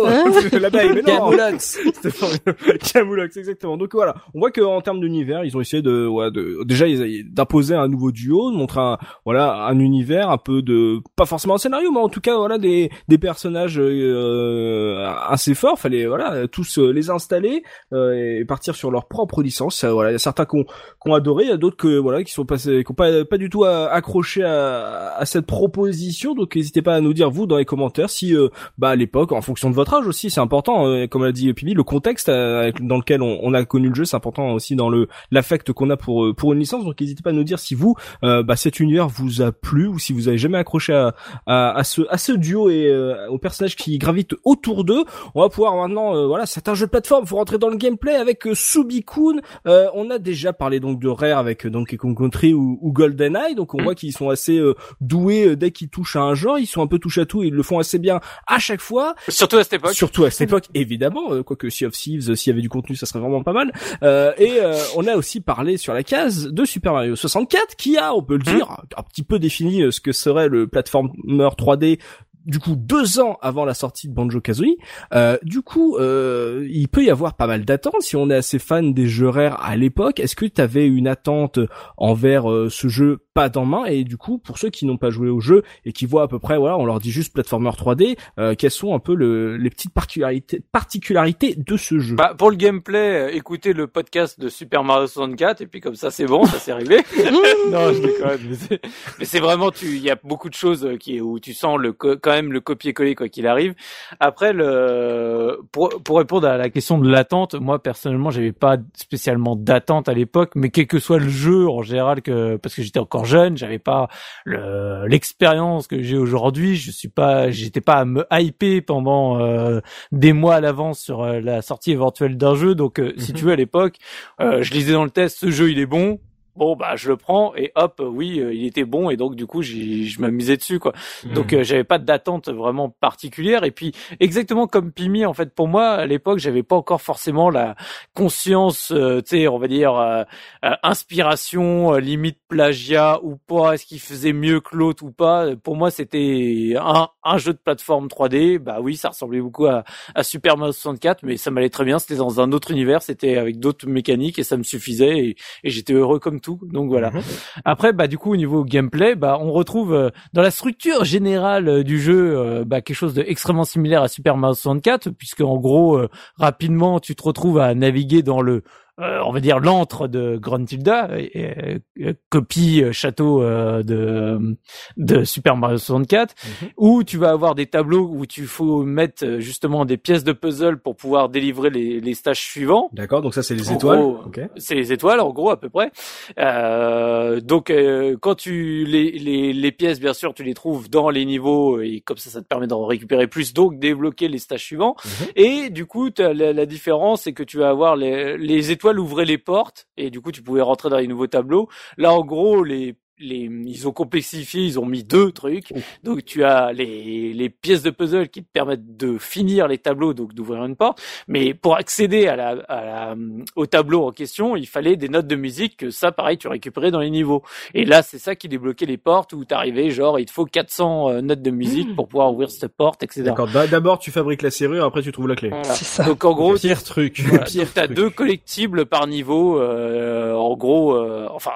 l'abeille, 0.59 0.89
mais 0.95 1.01
non. 1.01 1.17
Camoulox. 1.31 1.79
C'était 1.93 2.09
formidable. 2.11 2.57
Camoulox, 2.93 3.37
exactement. 3.37 3.77
Donc 3.77 3.93
voilà, 3.93 4.15
on 4.33 4.39
voit 4.39 4.51
qu'en 4.51 4.81
termes 4.81 4.99
d'univers, 4.99 5.43
ils 5.43 5.55
ont 5.57 5.61
essayé 5.61 5.81
de, 5.81 6.07
ouais, 6.07 6.31
de 6.31 6.63
déjà 6.65 6.85
d'imposer 7.25 7.75
un 7.75 7.87
nouveau 7.87 8.11
duo, 8.11 8.51
de 8.51 8.55
montrer 8.57 8.79
un, 8.81 8.97
voilà, 9.25 9.65
un 9.65 9.79
univers 9.79 10.29
un 10.29 10.37
peu 10.37 10.61
de, 10.61 10.99
pas 11.15 11.25
forcément 11.25 11.55
un 11.55 11.59
scénario, 11.59 11.91
mais 11.91 11.99
en 11.99 12.09
tout 12.09 12.21
cas 12.21 12.37
voilà 12.37 12.57
des 12.57 12.89
des 13.07 13.17
personnages 13.17 13.79
euh, 13.79 15.05
assez 15.27 15.53
forts. 15.53 15.79
Fallait 15.79 16.05
voilà 16.07 16.47
tous 16.47 16.79
euh, 16.79 16.91
les 16.91 17.09
installer 17.09 17.63
euh, 17.93 18.39
et 18.39 18.45
partir 18.45 18.75
sur 18.75 18.91
leur 18.91 19.07
propre 19.07 19.41
licence. 19.41 19.77
Ça, 19.77 19.91
voilà, 19.91 20.11
il 20.11 20.13
y 20.13 20.15
a 20.15 20.19
certains 20.19 20.45
qui 20.45 20.57
ont 21.05 21.13
adoré, 21.13 21.45
il 21.45 21.49
y 21.49 21.53
a 21.53 21.57
d'autres 21.57 21.77
que 21.77 21.97
voilà 21.97 22.23
qui 22.23 22.31
sont 22.33 22.45
passés, 22.45 22.83
qui 22.83 22.91
ont 22.91 22.95
pas 22.95 23.25
pas 23.25 23.37
du 23.37 23.49
tout 23.49 23.63
à- 23.63 23.87
accroché 23.91 24.43
à, 24.43 24.76
à 25.17 25.25
cette 25.25 25.45
proposition. 25.45 26.33
Donc 26.33 26.55
n'hésitez 26.55 26.81
pas 26.81 26.95
à 26.95 27.01
nous 27.01 27.13
dire 27.13 27.29
vous 27.29 27.45
dans 27.47 27.57
les 27.57 27.65
commentaires 27.65 28.09
si 28.09 28.35
euh, 28.35 28.49
bah 28.77 28.89
à 28.89 28.95
l'époque, 28.95 29.31
en 29.31 29.41
fonction 29.41 29.69
de 29.69 29.75
votre 29.75 29.93
âge 29.93 30.07
aussi, 30.07 30.29
c'est 30.29 30.39
important. 30.39 30.87
euh, 30.87 31.07
comme 31.07 31.23
l'a 31.23 31.31
dit 31.31 31.51
Pibi, 31.53 31.73
le 31.73 31.83
contexte 31.83 32.29
euh, 32.29 32.61
avec- 32.61 32.85
dans 32.85 32.97
lequel 32.97 33.21
on, 33.21 33.39
on 33.41 33.53
a 33.53 33.63
connu 33.65 33.89
le 33.89 33.95
jeu, 33.95 34.05
c'est 34.05 34.15
important 34.15 34.51
aussi 34.53 34.75
dans 34.75 34.89
le 34.89 35.07
l'affect 35.31 35.71
qu'on 35.73 35.89
a 35.89 35.97
pour 35.97 36.25
euh, 36.25 36.33
pour 36.33 36.53
une 36.53 36.59
licence. 36.59 36.83
Donc 36.85 36.99
n'hésitez 36.99 37.23
pas 37.23 37.29
à 37.31 37.33
nous 37.33 37.43
dire 37.43 37.59
si 37.59 37.75
vous, 37.75 37.95
euh, 38.23 38.43
bah 38.43 38.55
cet 38.55 38.79
univers 38.79 39.07
vous 39.07 39.41
a 39.41 39.51
plu 39.51 39.87
ou 39.87 39.99
si 39.99 40.13
vous 40.13 40.27
avez 40.27 40.37
jamais 40.37 40.57
accroché 40.57 40.93
à 40.93 41.13
à, 41.45 41.77
à 41.77 41.83
ce 41.83 42.01
à 42.09 42.17
ce 42.17 42.31
duo 42.31 42.69
et 42.69 42.87
euh, 42.87 43.27
aux 43.29 43.37
personnages 43.37 43.75
qui 43.75 43.97
gravitent 43.97 44.35
autour 44.43 44.83
d'eux. 44.83 45.03
On 45.35 45.41
va 45.41 45.49
pouvoir 45.49 45.75
maintenant, 45.75 46.15
euh, 46.15 46.27
voilà, 46.27 46.45
c'est 46.45 46.69
un 46.69 46.73
jeu 46.75 46.85
de 46.85 46.91
plateforme. 46.91 47.25
Faut 47.25 47.37
rentrer 47.37 47.57
dans 47.57 47.69
le 47.69 47.77
gameplay 47.77 48.13
avec 48.15 48.45
euh, 48.47 48.53
Subi-kun. 48.53 49.39
Euh, 49.67 49.87
on 49.93 50.09
a 50.09 50.17
déjà 50.19 50.53
parlé 50.53 50.79
donc 50.79 50.99
de 50.99 51.07
Rare 51.07 51.37
avec 51.37 51.65
Donkey 51.67 51.97
Kong 51.97 52.17
Country 52.17 52.53
ou, 52.53 52.77
ou 52.81 52.91
GoldenEye. 52.91 53.55
Donc 53.55 53.73
on 53.73 53.81
voit 53.83 53.95
qu'ils 53.95 54.13
sont 54.13 54.29
assez 54.29 54.57
euh, 54.57 54.66
doués 55.01 55.49
euh, 55.49 55.55
dès 55.55 55.71
qu'ils 55.71 55.89
touchent 55.89 56.15
à 56.15 56.21
un 56.21 56.35
genre. 56.35 56.59
Ils 56.59 56.65
sont 56.67 56.81
un 56.81 56.87
peu 56.87 56.99
touche 56.99 57.17
à 57.17 57.25
tout. 57.25 57.43
Ils 57.43 57.53
le 57.53 57.63
font 57.63 57.79
assez 57.79 57.99
bien 57.99 58.19
à 58.47 58.59
chaque 58.59 58.81
fois. 58.81 59.15
Surtout 59.29 59.57
à 59.57 59.63
cette 59.63 59.73
époque. 59.73 59.93
Surtout 59.93 60.25
à 60.25 60.31
cette 60.31 60.49
époque, 60.49 60.65
évidemment. 60.73 61.31
euh, 61.33 61.43
quoique 61.43 61.69
Sea 61.69 61.85
of 61.85 61.93
Thieves, 61.93 62.29
euh, 62.29 62.35
s'il 62.35 62.51
y 62.51 62.53
avait 62.53 62.61
du 62.61 62.69
contenu, 62.69 62.95
ça 62.95 63.05
serait 63.05 63.19
vraiment 63.19 63.43
pas 63.43 63.53
mal. 63.53 63.71
Euh, 64.03 64.33
et 64.37 64.59
euh, 64.59 64.75
on 64.95 65.05
a 65.07 65.15
aussi 65.15 65.41
parlé 65.41 65.77
sur 65.77 65.93
la 65.93 66.03
case 66.03 66.47
de 66.47 66.65
Super 66.65 66.93
Mario 66.93 67.15
64, 67.15 67.75
qui 67.75 67.97
a, 67.97 68.13
on 68.13 68.23
peut 68.23 68.37
le 68.37 68.43
dire, 68.43 68.81
un 68.95 69.03
petit 69.03 69.23
peu 69.23 69.39
défini 69.39 69.81
euh, 69.83 69.91
ce 69.91 70.01
que 70.01 70.11
serait 70.11 70.47
le 70.47 70.67
platformer 70.67 71.11
3D. 71.25 71.99
Du 72.45 72.59
coup, 72.59 72.77
deux 72.77 73.19
ans 73.19 73.37
avant 73.41 73.65
la 73.65 73.73
sortie 73.73 74.07
de 74.07 74.13
Banjo 74.13 74.39
Kazooie, 74.39 74.77
euh, 75.13 75.37
du 75.43 75.61
coup, 75.61 75.97
euh, 75.97 76.65
il 76.71 76.87
peut 76.87 77.03
y 77.03 77.09
avoir 77.09 77.35
pas 77.35 77.45
mal 77.45 77.65
d'attentes 77.65 78.01
si 78.01 78.15
on 78.15 78.29
est 78.29 78.35
assez 78.35 78.57
fan 78.57 78.93
des 78.93 79.05
jeux 79.05 79.27
rares 79.27 79.61
à 79.61 79.75
l'époque. 79.75 80.21
Est-ce 80.21 80.37
que 80.37 80.45
tu 80.45 80.61
avais 80.61 80.87
une 80.87 81.09
attente 81.09 81.59
envers 81.97 82.49
euh, 82.49 82.69
ce 82.69 82.87
jeu 82.87 83.19
pas 83.37 83.49
dans 83.49 83.65
main 83.65 83.85
Et 83.85 84.03
du 84.03 84.17
coup, 84.17 84.39
pour 84.39 84.57
ceux 84.57 84.71
qui 84.71 84.87
n'ont 84.87 84.97
pas 84.97 85.11
joué 85.11 85.29
au 85.29 85.39
jeu 85.39 85.61
et 85.85 85.93
qui 85.93 86.07
voient 86.07 86.23
à 86.23 86.27
peu 86.27 86.39
près, 86.39 86.57
voilà, 86.57 86.75
on 86.79 86.85
leur 86.85 86.99
dit 86.99 87.11
juste 87.11 87.31
platformer 87.35 87.69
3D, 87.69 88.17
euh, 88.39 88.55
quelles 88.57 88.71
sont 88.71 88.95
un 88.95 88.99
peu 88.99 89.13
le, 89.13 89.57
les 89.57 89.69
petites 89.69 89.93
particularités, 89.93 90.59
particularités 90.71 91.53
de 91.55 91.77
ce 91.77 91.99
jeu? 91.99 92.15
Bah, 92.15 92.33
pour 92.35 92.49
le 92.49 92.55
gameplay, 92.55 93.27
euh, 93.27 93.29
écoutez 93.31 93.73
le 93.73 93.85
podcast 93.85 94.39
de 94.39 94.49
Super 94.49 94.83
Mario 94.83 95.05
64 95.05 95.61
et 95.61 95.67
puis 95.67 95.81
comme 95.81 95.93
ça 95.93 96.09
c'est 96.09 96.25
bon, 96.25 96.45
ça 96.45 96.57
c'est 96.57 96.73
réglé. 96.73 96.97
non, 97.71 97.93
je 97.93 98.01
déconne. 98.01 98.79
mais 99.19 99.25
c'est- 99.25 99.39
vraiment, 99.39 99.69
tu, 99.69 99.85
il 99.85 100.01
y 100.01 100.09
a 100.09 100.17
beaucoup 100.23 100.49
de 100.49 100.55
choses 100.55 100.83
euh, 100.83 100.97
qui 100.97 101.21
où 101.21 101.39
tu 101.39 101.53
sens 101.53 101.77
le 101.77 101.93
quand 101.93 102.31
même 102.31 102.51
le 102.51 102.59
copier-coller 102.59 103.13
quoi 103.13 103.29
qu'il 103.29 103.45
arrive. 103.45 103.75
Après 104.19 104.51
le 104.51 105.59
pour 105.71 105.89
pour 106.03 106.17
répondre 106.17 106.47
à 106.47 106.57
la 106.57 106.71
question 106.71 106.97
de 106.97 107.07
l'attente, 107.07 107.53
moi 107.53 107.77
personnellement 107.83 108.31
j'avais 108.31 108.51
pas 108.51 108.77
spécialement 108.95 109.55
d'attente 109.55 110.09
à 110.09 110.15
l'époque, 110.15 110.53
mais 110.55 110.71
quel 110.71 110.87
que 110.87 110.97
soit 110.97 111.19
le 111.19 111.29
jeu 111.29 111.69
en 111.69 111.83
général 111.83 112.23
que 112.23 112.55
parce 112.55 112.73
que 112.73 112.81
j'étais 112.81 112.99
encore 112.99 113.26
jeune, 113.27 113.57
j'avais 113.57 113.77
pas 113.79 114.07
le- 114.45 115.05
l'expérience 115.07 115.87
que 115.87 116.01
j'ai 116.01 116.17
aujourd'hui, 116.17 116.75
je 116.75 116.89
suis 116.91 117.09
pas, 117.09 117.51
j'étais 117.51 117.81
pas 117.81 117.97
à 117.97 118.05
me 118.05 118.25
hyper 118.31 118.81
pendant 118.87 119.39
euh, 119.39 119.81
des 120.11 120.33
mois 120.33 120.55
à 120.55 120.61
l'avance 120.61 120.99
sur 120.99 121.21
euh, 121.21 121.39
la 121.41 121.61
sortie 121.61 121.91
éventuelle 121.91 122.37
d'un 122.37 122.55
jeu. 122.55 122.73
Donc, 122.73 122.99
euh, 122.99 123.13
si 123.17 123.33
Mhm. 123.33 123.37
tu 123.37 123.45
veux, 123.45 123.51
à 123.51 123.55
l'époque, 123.57 123.97
euh, 124.41 124.63
je 124.63 124.73
lisais 124.73 124.93
dans 124.93 125.03
le 125.03 125.11
test, 125.11 125.37
ce 125.39 125.51
jeu, 125.51 125.69
il 125.71 125.79
est 125.79 125.85
bon. 125.85 126.19
Bon, 126.57 126.75
bah, 126.75 126.95
je 126.95 127.09
le 127.09 127.17
prends 127.17 127.55
et 127.55 127.71
hop, 127.75 128.01
oui, 128.03 128.39
euh, 128.39 128.53
il 128.53 128.65
était 128.65 128.83
bon 128.83 129.09
et 129.09 129.17
donc 129.17 129.35
du 129.35 129.45
coup, 129.45 129.61
je 129.61 130.19
m'amusais 130.19 130.57
dessus, 130.57 130.79
quoi. 130.79 130.93
Donc, 131.35 131.53
euh, 131.53 131.63
j'avais 131.63 131.83
pas 131.83 131.99
d'attente 131.99 132.49
vraiment 132.49 132.89
particulière. 132.89 133.63
Et 133.63 133.71
puis, 133.71 133.93
exactement 134.19 134.67
comme 134.67 134.91
Pimi, 134.91 135.25
en 135.25 135.33
fait, 135.33 135.53
pour 135.53 135.67
moi, 135.67 135.89
à 135.89 136.05
l'époque, 136.07 136.39
j'avais 136.39 136.63
pas 136.63 136.75
encore 136.75 137.01
forcément 137.01 137.49
la 137.49 137.75
conscience, 138.13 138.91
euh, 138.91 139.21
tu 139.21 139.37
sais, 139.41 139.47
on 139.47 139.59
va 139.59 139.67
dire 139.67 139.93
euh, 139.95 140.23
euh, 140.65 140.71
inspiration, 140.83 141.93
euh, 141.93 141.99
limite 141.99 142.39
plagiat 142.47 143.19
ou 143.23 143.35
pas, 143.35 143.73
est-ce 143.73 143.85
qu'il 143.85 143.99
faisait 143.99 144.33
mieux 144.33 144.59
que 144.59 144.75
l'autre 144.75 145.03
ou 145.03 145.11
pas. 145.11 145.55
Pour 145.55 145.75
moi, 145.75 145.91
c'était 145.91 146.75
un, 146.79 147.09
un 147.23 147.37
jeu 147.37 147.53
de 147.53 147.59
plateforme 147.59 148.07
3D. 148.07 148.57
Bah 148.59 148.79
oui, 148.81 148.95
ça 148.95 149.09
ressemblait 149.09 149.41
beaucoup 149.41 149.65
à, 149.67 149.83
à 150.15 150.23
Super 150.23 150.57
Mario 150.57 150.71
64, 150.71 151.23
mais 151.23 151.37
ça 151.37 151.51
m'allait 151.51 151.69
très 151.69 151.85
bien. 151.85 151.99
C'était 151.99 152.15
dans 152.15 152.41
un 152.41 152.51
autre 152.51 152.71
univers, 152.71 153.01
c'était 153.01 153.37
avec 153.37 153.59
d'autres 153.59 153.87
mécaniques 153.87 154.39
et 154.39 154.43
ça 154.43 154.57
me 154.57 154.63
suffisait 154.63 155.19
et, 155.19 155.35
et 155.63 155.69
j'étais 155.69 155.93
heureux 155.93 156.19
comme 156.19 156.39
tout. 156.39 156.46
Donc 156.63 156.89
voilà. 156.89 157.11
Mhm. 157.11 157.21
Après, 157.65 157.93
bah 157.93 158.07
du 158.07 158.17
coup 158.17 158.31
au 158.31 158.37
niveau 158.37 158.63
gameplay, 158.63 159.15
bah 159.15 159.37
on 159.41 159.51
retrouve 159.51 159.93
euh, 159.93 160.09
dans 160.33 160.41
la 160.41 160.51
structure 160.51 161.03
générale 161.03 161.67
euh, 161.67 161.83
du 161.83 161.99
jeu 161.99 162.37
euh, 162.37 162.63
bah, 162.65 162.81
quelque 162.81 162.95
chose 162.95 163.13
d'extrêmement 163.13 163.65
similaire 163.65 164.01
à 164.01 164.07
Super 164.07 164.37
Mario 164.37 164.55
64, 164.55 165.09
puisque 165.11 165.41
en 165.41 165.57
gros 165.57 165.97
euh, 165.97 166.09
rapidement 166.37 166.99
tu 166.99 167.15
te 167.15 167.23
retrouves 167.23 167.59
à 167.59 167.73
naviguer 167.75 168.23
dans 168.23 168.41
le 168.41 168.63
euh, 168.99 169.19
on 169.25 169.31
va 169.31 169.39
dire 169.39 169.59
l'antre 169.59 170.07
de 170.07 170.37
Gruntilda, 170.37 171.09
et, 171.17 171.77
et, 171.97 172.13
copie 172.29 172.81
euh, 172.83 172.91
château 172.91 173.41
euh, 173.43 173.83
de 173.83 174.57
de 174.97 175.23
Super 175.23 175.55
Mario 175.57 175.77
64, 175.77 176.33
Mhm. 176.61 176.69
où 176.77 177.03
tu 177.03 177.17
vas 177.17 177.29
avoir 177.31 177.55
des 177.55 177.65
tableaux 177.67 178.09
où 178.11 178.25
tu 178.25 178.45
faut 178.45 178.83
mettre 178.83 179.25
euh, 179.25 179.39
justement 179.39 179.85
des 179.85 179.97
pièces 179.97 180.23
de 180.23 180.31
puzzle 180.33 180.77
pour 180.79 180.95
pouvoir 180.95 181.29
délivrer 181.29 181.69
les, 181.69 181.99
les 181.99 182.13
stages 182.13 182.41
suivants. 182.41 182.89
D'accord, 182.93 183.21
donc 183.21 183.33
ça 183.33 183.43
c'est 183.43 183.55
les 183.55 183.69
En 183.69 183.75
étoiles. 183.75 184.15
C'est 184.57 184.75
les 184.75 184.91
étoiles, 184.93 185.19
en 185.19 185.31
gros, 185.31 185.49
à 185.49 185.59
peu 185.59 185.69
près. 185.69 185.91
Euh, 186.39 187.39
donc, 187.41 187.69
euh, 187.69 188.15
quand 188.19 188.35
tu 188.35 188.85
les, 188.85 189.11
les, 189.11 189.53
les 189.53 189.71
pièces, 189.71 189.99
bien 189.99 190.13
sûr, 190.13 190.33
tu 190.33 190.43
les 190.43 190.53
trouves 190.53 190.89
dans 190.89 191.09
les 191.09 191.25
niveaux 191.25 191.81
et 191.81 192.01
comme 192.01 192.17
ça, 192.17 192.29
ça 192.29 192.41
te 192.41 192.47
permet 192.47 192.67
d'en 192.67 192.85
récupérer 192.85 193.27
plus, 193.27 193.53
donc 193.53 193.79
débloquer 193.79 194.27
les 194.27 194.39
stages 194.39 194.63
suivants. 194.63 194.95
Mhm. 195.03 195.27
Et 195.35 195.69
du 195.69 195.85
coup, 195.85 196.09
la, 196.17 196.33
la 196.33 196.65
différence, 196.65 197.23
c'est 197.23 197.33
que 197.33 197.43
tu 197.43 197.57
vas 197.57 197.69
avoir 197.69 197.95
les, 197.95 198.37
les 198.37 198.71
étoiles 198.71 198.86
ouvraient 198.95 199.25
les 199.25 199.37
portes 199.37 199.87
et 199.97 200.09
du 200.09 200.21
coup, 200.21 200.31
tu 200.31 200.41
pouvais 200.41 200.61
rentrer 200.61 200.89
dans 200.89 200.97
les 200.97 201.07
nouveaux 201.07 201.27
tableaux. 201.27 201.69
Là, 201.97 202.13
en 202.13 202.23
gros, 202.23 202.63
les 202.63 202.97
les, 203.19 203.49
ils 203.65 203.87
ont 203.87 203.91
complexifié, 203.91 204.61
ils 204.63 204.79
ont 204.79 204.85
mis 204.85 205.03
deux 205.03 205.31
trucs. 205.31 205.73
Donc 206.03 206.23
tu 206.25 206.43
as 206.43 206.71
les, 206.73 207.33
les 207.33 207.49
pièces 207.49 207.81
de 207.83 207.89
puzzle 207.89 208.29
qui 208.29 208.43
te 208.43 208.49
permettent 208.51 208.97
de 208.97 209.17
finir 209.17 209.67
les 209.67 209.77
tableaux, 209.77 210.13
donc 210.13 210.33
d'ouvrir 210.33 210.63
une 210.65 210.75
porte. 210.75 211.01
Mais 211.27 211.53
pour 211.53 211.75
accéder 211.75 212.27
à 212.27 212.35
la, 212.35 212.49
à 212.67 212.85
la, 212.85 213.15
au 213.55 213.65
tableau 213.65 214.05
en 214.05 214.11
question, 214.11 214.55
il 214.55 214.67
fallait 214.67 214.95
des 214.95 215.09
notes 215.09 215.27
de 215.27 215.35
musique 215.35 215.77
que 215.77 215.89
ça, 215.89 216.11
pareil, 216.11 216.37
tu 216.37 216.47
récupérais 216.47 216.91
dans 216.91 216.99
les 216.99 217.09
niveaux. 217.09 217.43
Et 217.73 217.85
là, 217.85 218.01
c'est 218.03 218.19
ça 218.19 218.35
qui 218.35 218.47
débloquait 218.49 218.85
les 218.85 218.97
portes 218.97 219.33
où 219.33 219.45
t'arrivais, 219.45 219.89
genre, 219.89 220.19
il 220.19 220.25
te 220.25 220.31
faut 220.31 220.45
400 220.45 221.09
euh, 221.09 221.21
notes 221.21 221.41
de 221.41 221.51
musique 221.51 221.95
pour 221.95 222.07
pouvoir 222.07 222.31
ouvrir 222.33 222.49
cette 222.51 222.75
porte, 222.75 223.03
etc. 223.03 223.23
D'accord. 223.23 223.47
D'a- 223.47 223.67
D'abord 223.67 223.99
tu 223.99 224.11
fabriques 224.11 224.41
la 224.41 224.51
serrure, 224.51 224.83
après 224.85 225.01
tu 225.01 225.11
trouves 225.11 225.27
la 225.27 225.35
clé. 225.35 225.49
Voilà. 225.49 225.63
C'est 225.65 225.85
ça. 225.85 226.03
Donc 226.03 226.23
en 226.25 226.33
gros, 226.33 226.55
pire 226.55 226.83
truc. 226.83 227.21
voilà, 227.27 227.45
pire 227.45 227.63
donc 227.65 227.73
t'as 227.73 227.85
truc. 227.85 227.97
deux 227.97 228.09
collectibles 228.09 228.85
par 228.85 229.07
niveau. 229.07 229.59
euh, 229.59 230.33
en 230.33 230.55
gros, 230.55 230.95
euh, 230.95 231.27
enfin 231.31 231.51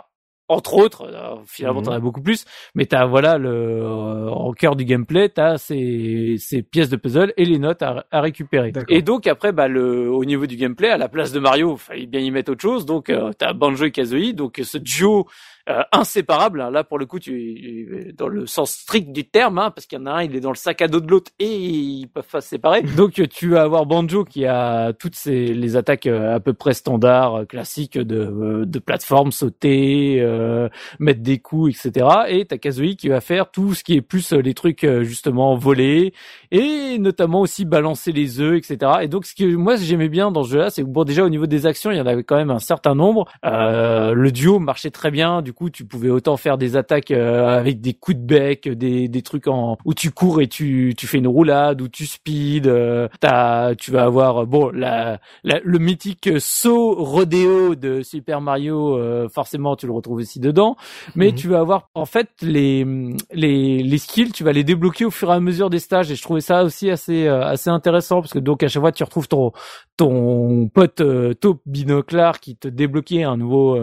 entre 0.52 0.76
autres, 0.76 1.04
euh, 1.12 1.36
finalement 1.46 1.80
Mhm. 1.80 1.86
t'en 1.86 1.92
as 1.94 2.00
beaucoup 2.00 2.22
plus, 2.22 2.46
mais 2.76 2.86
t'as 2.86 3.06
voilà 3.06 3.38
le 3.38 3.50
euh, 3.50 4.30
en 4.30 4.52
cœur 4.54 4.76
du 4.76 4.86
gameplay, 4.86 5.30
t'as 5.30 5.58
ces, 5.58 6.36
ces 6.40 6.62
pièces 6.62 6.90
de 6.90 6.98
puzzle 6.98 7.34
et 7.38 7.46
les 7.46 7.60
notes 7.60 7.82
à, 7.82 8.06
à 8.12 8.22
récupérer. 8.22 8.72
Et 8.90 9.02
donc 9.02 9.28
après, 9.28 9.52
bah 9.52 9.68
le 9.68 10.10
au 10.12 10.26
niveau 10.26 10.46
du 10.46 10.56
gameplay, 10.58 10.90
à 10.90 10.98
la 10.98 11.08
place 11.10 11.32
de 11.32 11.40
Mario, 11.40 11.78
fallait 11.78 12.06
bien 12.06 12.20
y 12.22 12.32
mettre 12.32 12.52
autre 12.52 12.62
chose. 12.62 12.86
Donc 12.86 13.10
euh, 13.10 13.32
t'as 13.38 13.54
Banjo 13.54 13.86
et 13.86 13.92
Kazooie, 13.92 14.34
donc 14.34 14.60
ce 14.64 14.78
duo 14.78 15.28
euh, 15.72 15.84
inséparable. 15.92 16.62
hein. 16.62 16.72
Là 16.72 16.84
pour 16.84 17.00
le 17.00 17.06
coup, 17.06 17.20
tu 17.20 18.14
dans 18.18 18.28
le 18.28 18.46
sens 18.46 18.72
strict 18.72 19.12
du 19.12 19.24
terme, 19.26 19.58
hein, 19.60 19.72
parce 19.72 19.86
qu'il 19.88 19.98
y 20.00 20.02
en 20.02 20.06
a 20.06 20.12
un, 20.12 20.24
il 20.24 20.36
est 20.36 20.40
dans 20.40 20.50
le 20.52 20.56
sac 20.56 20.82
à 20.82 20.88
dos 20.88 21.00
de 21.00 21.10
l'autre 21.10 21.32
et 21.40 21.48
ils 21.56 22.08
peuvent 22.08 22.28
pas 22.32 22.42
se 22.42 22.50
séparer. 22.50 22.82
Donc 22.82 23.14
tu 23.30 23.50
vas 23.50 23.62
avoir 23.64 23.86
Banjo 23.86 24.24
qui 24.26 24.46
a 24.46 24.94
toutes 24.94 25.16
ces 25.16 25.54
les 25.54 25.76
attaques 25.76 26.08
euh, 26.08 26.36
à 26.36 26.40
peu 26.40 26.54
près 26.54 26.74
standards, 26.74 27.36
euh, 27.36 27.46
classiques 27.46 27.98
de 27.98 28.18
euh, 28.18 28.66
de 28.66 28.80
plateforme, 28.80 29.32
sauter, 29.32 30.18
euh, 30.20 30.70
mettre 31.00 31.22
des 31.22 31.40
coups, 31.40 31.76
etc. 31.86 32.08
Et 32.30 32.46
t'as 32.46 32.58
Kazooie 32.58 32.96
qui 32.96 33.10
va 33.10 33.22
faire 33.22 33.50
tout 33.52 33.74
ce 33.74 33.84
qui 33.84 33.96
est 33.96 34.02
plus 34.02 34.34
les 34.34 34.54
trucs 34.54 34.86
justement 35.02 35.56
voler 35.56 36.14
et 36.52 36.98
notamment 37.00 37.42
aussi 37.42 37.66
balancer 37.66 38.12
les 38.12 38.40
œufs, 38.40 38.58
etc. 38.58 38.92
Et 39.02 39.08
donc 39.08 39.26
ce 39.26 39.36
que 39.36 39.56
moi 39.56 39.76
j'aimais 39.76 40.10
bien 40.10 40.32
dans 40.32 40.44
ce 40.44 40.52
jeu-là, 40.52 40.70
c'est 40.70 40.82
que 40.84 40.88
bon 40.88 41.04
déjà 41.04 41.24
au 41.24 41.30
niveau 41.30 41.46
des 41.48 41.66
actions, 41.66 41.92
il 41.92 41.98
y 41.98 42.02
en 42.02 42.06
avait 42.06 42.24
quand 42.24 42.36
même 42.36 42.52
un 42.52 42.60
certain 42.60 42.96
nombre. 42.96 43.26
Euh, 43.46 44.14
le 44.14 44.32
duo 44.32 44.60
marchait 44.60 44.92
très 44.92 45.12
bien. 45.12 45.42
Du 45.42 45.54
coup 45.54 45.61
coup, 45.62 45.70
tu 45.70 45.86
pouvais 45.86 46.10
autant 46.10 46.38
faire 46.38 46.58
des 46.58 46.76
attaques 46.76 47.12
euh, 47.12 47.46
avec 47.46 47.82
des 47.82 47.94
coups 47.94 48.18
de 48.18 48.24
bec, 48.24 48.68
des, 48.68 49.08
des 49.08 49.22
trucs 49.22 49.48
en 49.48 49.78
où 49.86 49.94
tu 49.94 50.10
cours 50.10 50.42
et 50.42 50.48
tu, 50.48 50.96
tu 50.98 51.06
fais 51.06 51.20
une 51.20 51.28
roulade, 51.28 51.82
où 51.82 51.88
tu 51.88 52.08
speed. 52.08 52.66
Euh, 52.66 53.08
t'as, 53.20 53.76
tu 53.76 53.92
vas 53.92 54.04
avoir 54.04 54.48
bon 54.48 54.72
la, 54.74 55.20
le 55.44 55.78
mythique 55.78 56.30
saut 56.40 56.96
rodéo 56.96 57.76
de 57.76 58.02
Super 58.02 58.42
Mario. 58.42 58.98
Euh, 58.98 59.30
forcément, 59.30 59.76
tu 59.76 59.86
le 59.86 59.92
retrouves 59.92 60.18
aussi 60.18 60.40
dedans. 60.40 60.78
Mais 61.16 61.28
mhm. 61.28 61.36
tu 61.36 61.48
vas 61.48 61.60
avoir 61.60 61.90
en 61.94 62.06
fait 62.06 62.30
les, 62.42 62.84
les 63.32 63.84
les 63.84 63.98
skills, 64.00 64.32
tu 64.32 64.44
vas 64.44 64.54
les 64.54 64.64
débloquer 64.64 65.06
au 65.06 65.12
fur 65.12 65.30
et 65.30 65.36
à 65.36 65.40
mesure 65.40 65.70
des 65.70 65.80
stages. 65.80 66.10
Et 66.12 66.16
je 66.16 66.24
trouvais 66.24 66.42
ça 66.42 66.64
aussi 66.64 66.90
assez 66.90 67.28
assez 67.28 67.70
intéressant 67.70 68.22
parce 68.22 68.34
que 68.34 68.40
donc 68.40 68.64
à 68.64 68.68
chaque 68.68 68.82
fois 68.82 68.92
tu 68.92 69.04
retrouves 69.04 69.28
ton 69.28 69.52
ton 69.96 70.70
pote 70.70 71.04
top 71.40 71.62
binoclard 71.68 72.40
qui 72.40 72.56
te 72.56 72.68
débloquait 72.68 73.24
un 73.24 73.38
nouveau 73.38 73.78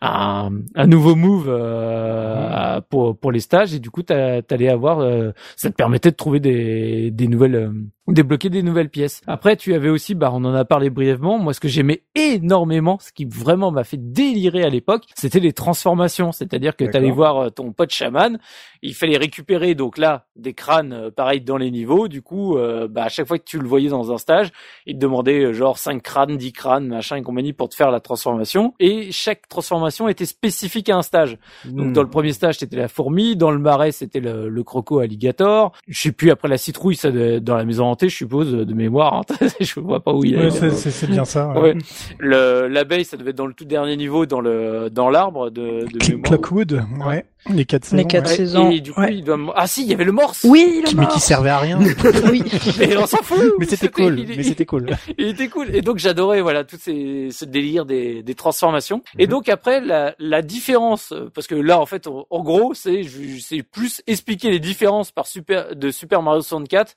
un, 0.00 0.50
un 0.76 0.86
nouveau 0.86 1.05
move 1.14 1.46
euh, 1.48 2.80
pour 2.88 3.18
pour 3.18 3.32
les 3.32 3.40
stages. 3.40 3.74
Et 3.74 3.78
du 3.78 3.90
coup 3.90 4.02
t'allais 4.02 4.68
avoir 4.68 5.00
euh, 5.00 5.32
ça 5.56 5.70
te 5.70 5.74
permettait 5.74 6.10
de 6.10 6.16
trouver 6.16 6.40
des 6.40 7.10
des 7.10 7.28
nouvelles 7.28 7.54
euh, 7.54 7.72
débloquer 8.12 8.50
des 8.50 8.62
nouvelles 8.62 8.88
pièces. 8.88 9.20
Après, 9.26 9.56
tu 9.56 9.74
avais 9.74 9.88
aussi, 9.88 10.14
bah, 10.14 10.30
on 10.32 10.44
en 10.44 10.54
a 10.54 10.64
parlé 10.64 10.90
brièvement. 10.90 11.38
Moi, 11.38 11.52
ce 11.52 11.60
que 11.60 11.68
j'aimais 11.68 12.02
énormément, 12.14 12.98
ce 13.00 13.12
qui 13.12 13.24
vraiment 13.24 13.70
m'a 13.70 13.84
fait 13.84 13.96
délirer 13.96 14.62
à 14.62 14.68
l'époque, 14.68 15.04
c'était 15.14 15.40
les 15.40 15.52
transformations. 15.52 16.32
C'est-à-dire 16.32 16.76
que 16.76 16.84
tu 16.84 16.96
allais 16.96 17.10
voir 17.10 17.36
euh, 17.38 17.50
ton 17.50 17.72
pote 17.72 17.90
chaman, 17.90 18.38
il 18.82 18.94
fallait 18.94 19.16
récupérer 19.16 19.74
donc 19.74 19.98
là 19.98 20.26
des 20.36 20.54
crânes, 20.54 20.92
euh, 20.92 21.10
pareil 21.10 21.40
dans 21.40 21.56
les 21.56 21.70
niveaux. 21.70 22.08
Du 22.08 22.22
coup, 22.22 22.56
euh, 22.56 22.86
bah, 22.88 23.04
à 23.04 23.08
chaque 23.08 23.26
fois 23.26 23.38
que 23.38 23.44
tu 23.44 23.58
le 23.58 23.66
voyais 23.66 23.88
dans 23.88 24.12
un 24.12 24.18
stage, 24.18 24.50
il 24.86 24.94
te 24.94 25.00
demandait 25.00 25.52
genre 25.52 25.78
5 25.78 26.02
crânes, 26.02 26.36
10 26.36 26.52
crânes, 26.52 26.86
machin 26.86 27.16
et 27.16 27.22
compagnie 27.22 27.52
pour 27.52 27.68
te 27.68 27.74
faire 27.74 27.90
la 27.90 28.00
transformation. 28.00 28.74
Et 28.78 29.10
chaque 29.10 29.48
transformation 29.48 30.08
était 30.08 30.26
spécifique 30.26 30.88
à 30.88 30.96
un 30.96 31.02
stage. 31.02 31.38
Donc, 31.64 31.88
hmm. 31.88 31.92
dans 31.92 32.02
le 32.02 32.10
premier 32.10 32.32
stage, 32.32 32.58
c'était 32.58 32.76
la 32.76 32.88
fourmi. 32.88 33.34
Dans 33.34 33.50
le 33.50 33.58
marais, 33.58 33.90
c'était 33.90 34.20
le, 34.20 34.48
le 34.48 34.62
croco 34.62 35.00
alligator. 35.00 35.72
Je 35.88 36.00
sais 36.00 36.12
plus 36.12 36.30
après 36.30 36.48
la 36.48 36.58
citrouille, 36.58 36.96
ça 36.96 37.10
dans 37.10 37.56
la 37.56 37.64
maison 37.64 37.95
je 38.00 38.08
suppose, 38.08 38.52
de 38.52 38.74
mémoire. 38.74 39.22
Hein. 39.30 39.46
je 39.60 39.80
vois 39.80 40.00
pas 40.00 40.12
où 40.12 40.24
il 40.24 40.34
est. 40.34 40.50
c'est 40.50 41.10
bien 41.10 41.24
ça. 41.24 41.48
Ouais. 41.48 41.74
Le 42.18 42.68
l'abeille, 42.68 43.04
ça 43.04 43.16
devait 43.16 43.30
être 43.30 43.36
dans 43.36 43.46
le 43.46 43.54
tout 43.54 43.64
dernier 43.64 43.96
niveau, 43.96 44.26
dans 44.26 44.40
le 44.40 44.90
dans 44.90 45.10
l'arbre 45.10 45.50
de, 45.50 45.86
de 45.86 46.10
mémoire. 46.10 46.22
Clockwood, 46.24 46.84
ouais. 47.06 47.24
Les 47.50 47.64
quatre 47.64 47.84
saisons. 47.84 47.96
Les 47.96 48.04
quatre 48.04 48.28
saisons. 48.28 48.70
Et 48.70 48.80
du 48.80 48.92
coup, 48.92 49.02
il 49.08 49.22
doit... 49.22 49.38
ah 49.54 49.66
si, 49.66 49.82
il 49.82 49.88
y 49.88 49.94
avait 49.94 50.04
le 50.04 50.12
morse. 50.12 50.44
Oui, 50.44 50.82
le 50.84 50.98
mais 50.98 51.06
qui 51.06 51.20
servait 51.20 51.50
à 51.50 51.58
rien. 51.58 51.78
oui. 52.30 52.42
Mais 52.78 52.96
on 52.96 53.06
s'en 53.06 53.18
fout. 53.18 53.54
Mais 53.58 53.66
c'était 53.66 53.88
cool. 53.88 54.24
Mais 54.26 54.42
c'était 54.42 54.66
cool. 54.66 54.86
Il 55.18 55.28
était 55.28 55.48
cool. 55.48 55.74
Et 55.74 55.82
donc 55.82 55.98
j'adorais 55.98 56.40
voilà 56.40 56.64
tout 56.64 56.76
ces, 56.80 57.28
ce 57.30 57.44
délire 57.44 57.86
des, 57.86 58.22
des 58.22 58.34
transformations. 58.34 59.02
Et 59.18 59.26
mhm. 59.26 59.30
donc 59.30 59.48
après 59.48 59.80
la, 59.80 60.14
la 60.18 60.42
différence, 60.42 61.14
parce 61.34 61.46
que 61.46 61.54
là 61.54 61.80
en 61.80 61.86
fait 61.86 62.06
en, 62.06 62.26
en 62.30 62.42
gros 62.42 62.74
c'est 62.74 63.02
c'est 63.40 63.62
plus 63.62 64.02
expliquer 64.06 64.50
les 64.50 64.60
différences 64.60 65.12
par 65.12 65.26
super 65.26 65.76
de 65.76 65.90
Super 65.90 66.22
Mario 66.22 66.42
64 66.42 66.94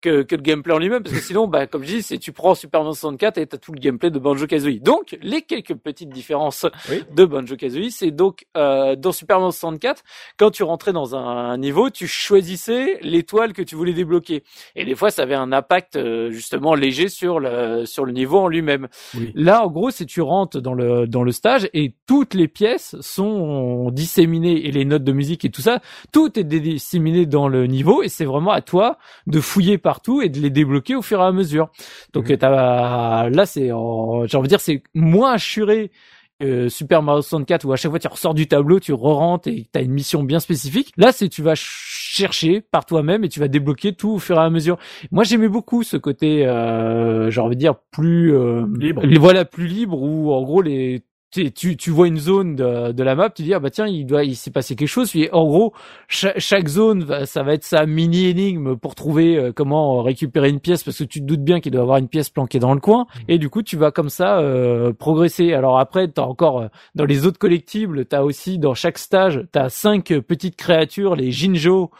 que, 0.00 0.22
que 0.22 0.36
le 0.36 0.42
gameplay 0.42 0.72
en 0.74 0.78
lui-même, 0.78 1.02
parce 1.02 1.14
que 1.14 1.20
sinon, 1.20 1.48
bah, 1.48 1.66
comme 1.66 1.82
je 1.82 1.96
dis, 1.96 2.02
c'est 2.02 2.18
tu 2.18 2.32
prends 2.32 2.54
Super 2.54 2.80
Mario 2.80 2.94
64 2.94 3.38
et 3.38 3.46
t'as 3.46 3.58
tout 3.58 3.72
le 3.72 3.80
gameplay 3.80 4.10
de 4.10 4.18
Banjo 4.18 4.46
Kazooie. 4.46 4.80
Donc, 4.80 5.16
les 5.22 5.42
quelques 5.42 5.74
petites 5.74 6.10
différences 6.10 6.66
de 7.14 7.24
Banjo 7.24 7.56
Kazooie, 7.56 7.90
c'est 7.90 8.10
donc 8.10 8.46
euh, 8.56 8.96
dans 8.96 9.12
Super 9.12 9.38
Mario 9.38 9.52
64, 9.52 10.02
quand 10.36 10.50
tu 10.50 10.62
rentrais 10.62 10.92
dans 10.92 11.14
un, 11.16 11.56
niveau, 11.58 11.90
tu 11.90 12.06
choisissais 12.06 12.98
l'étoile 13.02 13.52
que 13.52 13.62
tu 13.62 13.74
voulais 13.74 13.92
débloquer, 13.92 14.44
et 14.76 14.84
des 14.84 14.94
fois, 14.94 15.10
ça 15.10 15.22
avait 15.22 15.34
un 15.34 15.52
impact 15.52 15.96
euh, 15.96 16.30
justement 16.30 16.74
léger 16.74 17.08
sur 17.08 17.40
le 17.40 17.84
sur 17.86 18.04
le 18.04 18.12
niveau 18.12 18.38
en 18.38 18.48
lui-même. 18.48 18.88
Là, 19.34 19.64
en 19.64 19.68
gros, 19.68 19.90
c'est 19.90 20.06
tu 20.06 20.20
rentres 20.20 20.60
dans 20.60 20.74
le 20.74 21.06
dans 21.06 21.22
le 21.22 21.32
stage 21.32 21.68
et 21.74 21.94
toutes 22.06 22.34
les 22.34 22.48
pièces 22.48 22.96
sont 23.00 23.90
disséminées 23.90 24.66
et 24.66 24.70
les 24.70 24.84
notes 24.84 25.04
de 25.04 25.12
musique 25.12 25.44
et 25.44 25.50
tout 25.50 25.62
ça, 25.62 25.80
tout 26.12 26.38
est 26.38 26.44
disséminé 26.44 27.26
dans 27.26 27.48
le 27.48 27.66
niveau 27.66 28.02
et 28.02 28.08
c'est 28.08 28.24
vraiment 28.24 28.52
à 28.52 28.60
toi 28.60 28.98
de 29.26 29.40
fouiller 29.40 29.78
partout 29.88 30.20
et 30.20 30.28
de 30.28 30.38
les 30.38 30.50
débloquer 30.50 30.96
au 30.96 31.00
fur 31.00 31.18
et 31.18 31.24
à 31.24 31.32
mesure. 31.32 31.70
Donc 32.12 32.28
mhm. 32.28 32.36
là 32.42 33.46
c'est 33.46 33.68
j'ai 33.68 33.72
envie 33.72 34.42
de 34.42 34.48
dire 34.48 34.60
c'est 34.60 34.82
moins 34.92 35.32
assuré 35.32 35.90
que 36.38 36.68
Super 36.68 37.02
Mario 37.02 37.22
64 37.22 37.64
où 37.64 37.72
à 37.72 37.76
chaque 37.76 37.90
fois 37.90 37.98
tu 37.98 38.06
ressors 38.06 38.34
du 38.34 38.46
tableau, 38.46 38.80
tu 38.80 38.92
re-rentres 38.92 39.48
et 39.48 39.66
tu 39.72 39.78
as 39.78 39.80
une 39.80 39.92
mission 39.92 40.22
bien 40.22 40.40
spécifique. 40.40 40.92
Là 40.98 41.10
c'est 41.10 41.30
tu 41.30 41.40
vas 41.40 41.54
chercher 41.56 42.60
par 42.60 42.84
toi-même 42.84 43.24
et 43.24 43.30
tu 43.30 43.40
vas 43.40 43.48
débloquer 43.48 43.94
tout 43.94 44.10
au 44.10 44.18
fur 44.18 44.36
et 44.36 44.40
à 44.40 44.50
mesure. 44.50 44.76
Moi 45.10 45.24
j'aimais 45.24 45.48
beaucoup 45.48 45.82
ce 45.82 45.96
côté 45.96 46.46
euh, 46.46 47.30
j'ai 47.30 47.40
envie 47.40 47.56
de 47.56 47.60
dire 47.60 47.76
plus 47.90 48.34
euh, 48.34 48.66
libre. 48.78 49.02
voilà 49.18 49.46
plus 49.46 49.68
libre 49.68 50.02
où 50.02 50.34
en 50.34 50.42
gros 50.42 50.60
les 50.60 51.02
tu, 51.30 51.52
tu, 51.52 51.76
tu, 51.76 51.90
vois 51.90 52.08
une 52.08 52.16
zone 52.16 52.56
de, 52.56 52.92
de, 52.92 53.02
la 53.02 53.14
map, 53.14 53.28
tu 53.28 53.42
dis 53.42 53.52
ah 53.52 53.60
bah 53.60 53.70
tiens 53.70 53.86
il 53.86 54.06
doit 54.06 54.24
il 54.24 54.34
s'est 54.34 54.50
passé 54.50 54.76
quelque 54.76 54.88
chose. 54.88 55.10
Puis 55.10 55.28
en 55.32 55.44
gros 55.44 55.74
chaque, 56.08 56.68
zone 56.68 57.26
ça 57.26 57.42
va 57.42 57.54
être 57.54 57.64
sa 57.64 57.84
mini 57.86 58.26
énigme 58.26 58.76
pour 58.76 58.94
trouver 58.94 59.36
euh, 59.36 59.52
comment 59.52 60.02
récupérer 60.02 60.48
une 60.48 60.60
pièce 60.60 60.82
parce 60.82 60.98
que 60.98 61.04
tu 61.04 61.20
te 61.20 61.26
doutes 61.26 61.42
bien 61.42 61.60
qu'il 61.60 61.72
doit 61.72 61.80
y 61.80 61.82
avoir 61.82 61.98
une 61.98 62.08
pièce 62.08 62.30
planquée 62.30 62.58
dans 62.58 62.72
le 62.72 62.80
coin 62.80 63.06
et 63.28 63.38
du 63.38 63.50
coup 63.50 63.62
tu 63.62 63.76
vas 63.76 63.90
comme 63.90 64.08
ça 64.08 64.38
euh, 64.38 64.92
progresser. 64.92 65.52
Alors 65.52 65.78
après 65.78 66.08
t'as 66.08 66.22
encore 66.22 66.60
euh, 66.60 66.68
dans 66.94 67.04
les 67.04 67.26
autres 67.26 67.38
collectibles 67.38 68.06
t'as 68.06 68.22
aussi 68.22 68.58
dans 68.58 68.74
chaque 68.74 68.98
stage 68.98 69.44
t'as 69.52 69.68
cinq 69.68 70.06
petites 70.26 70.56
créatures 70.56 71.14
les 71.14 71.30
Jinjo 71.30 71.90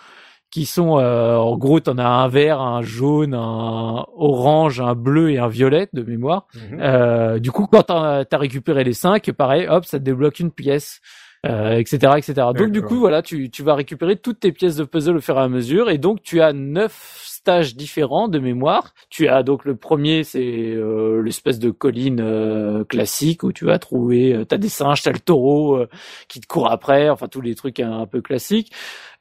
qui 0.51 0.65
sont 0.65 0.99
euh, 0.99 1.37
en 1.37 1.57
gros 1.57 1.81
t'en 1.81 1.99
as 1.99 2.07
un 2.07 2.29
vert, 2.29 2.61
un 2.61 2.83
jaune, 2.83 3.35
un 3.35 4.05
orange, 4.17 4.81
un 4.81 4.95
bleu 4.95 5.31
et 5.31 5.39
un 5.39 5.49
violet 5.49 5.89
de 5.93 6.03
mémoire. 6.03 6.47
Mhm. 6.55 6.79
Euh, 6.81 7.39
du 7.39 7.51
coup 7.51 7.67
quand 7.67 7.85
t'as 7.85 8.25
as 8.31 8.39
récupéré 8.39 8.85
les 8.85 8.95
cinq, 8.95 9.31
pareil, 9.33 9.67
hop, 9.69 9.85
ça 9.85 9.99
te 9.99 10.05
débloque 10.05 10.41
une 10.41 10.51
pièce. 10.51 11.01
Euh, 11.47 11.77
etc 11.77 12.15
etc 12.17 12.49
donc 12.53 12.73
du 12.73 12.83
coup 12.83 12.99
voilà 12.99 13.23
tu, 13.23 13.49
tu 13.49 13.63
vas 13.63 13.77
récupérer 13.77 14.17
toutes 14.17 14.41
tes 14.41 14.51
pièces 14.51 14.75
de 14.75 14.83
puzzle 14.83 15.19
au 15.19 15.21
fur 15.21 15.37
et 15.37 15.41
à 15.41 15.49
mesure 15.49 15.89
et 15.89 15.97
donc 15.97 16.21
tu 16.21 16.41
as 16.41 16.53
neuf 16.53 17.38
stages 17.49 17.75
différents 17.77 18.29
de 18.29 18.39
mémoire 18.39 18.93
tu 19.09 19.27
as 19.27 19.43
donc 19.43 19.65
le 19.65 19.75
premier 19.75 20.23
c'est 20.23 20.43
euh, 20.43 21.23
l'espèce 21.23 21.59
de 21.59 21.71
colline 21.71 22.21
euh, 22.21 22.85
classique 22.85 23.43
où 23.43 23.53
tu 23.53 23.65
vas 23.65 23.79
trouver 23.79 24.35
euh, 24.35 24.45
t'as 24.45 24.59
des 24.59 24.69
singes 24.69 25.01
t'as 25.01 25.13
le 25.13 25.19
taureau 25.19 25.83
qui 26.29 26.41
te 26.41 26.47
court 26.47 26.71
après 26.71 27.09
enfin 27.09 27.27
tous 27.27 27.41
les 27.41 27.55
trucs 27.55 27.81
un 27.81 28.05
peu 28.07 28.21
classiques 28.21 28.71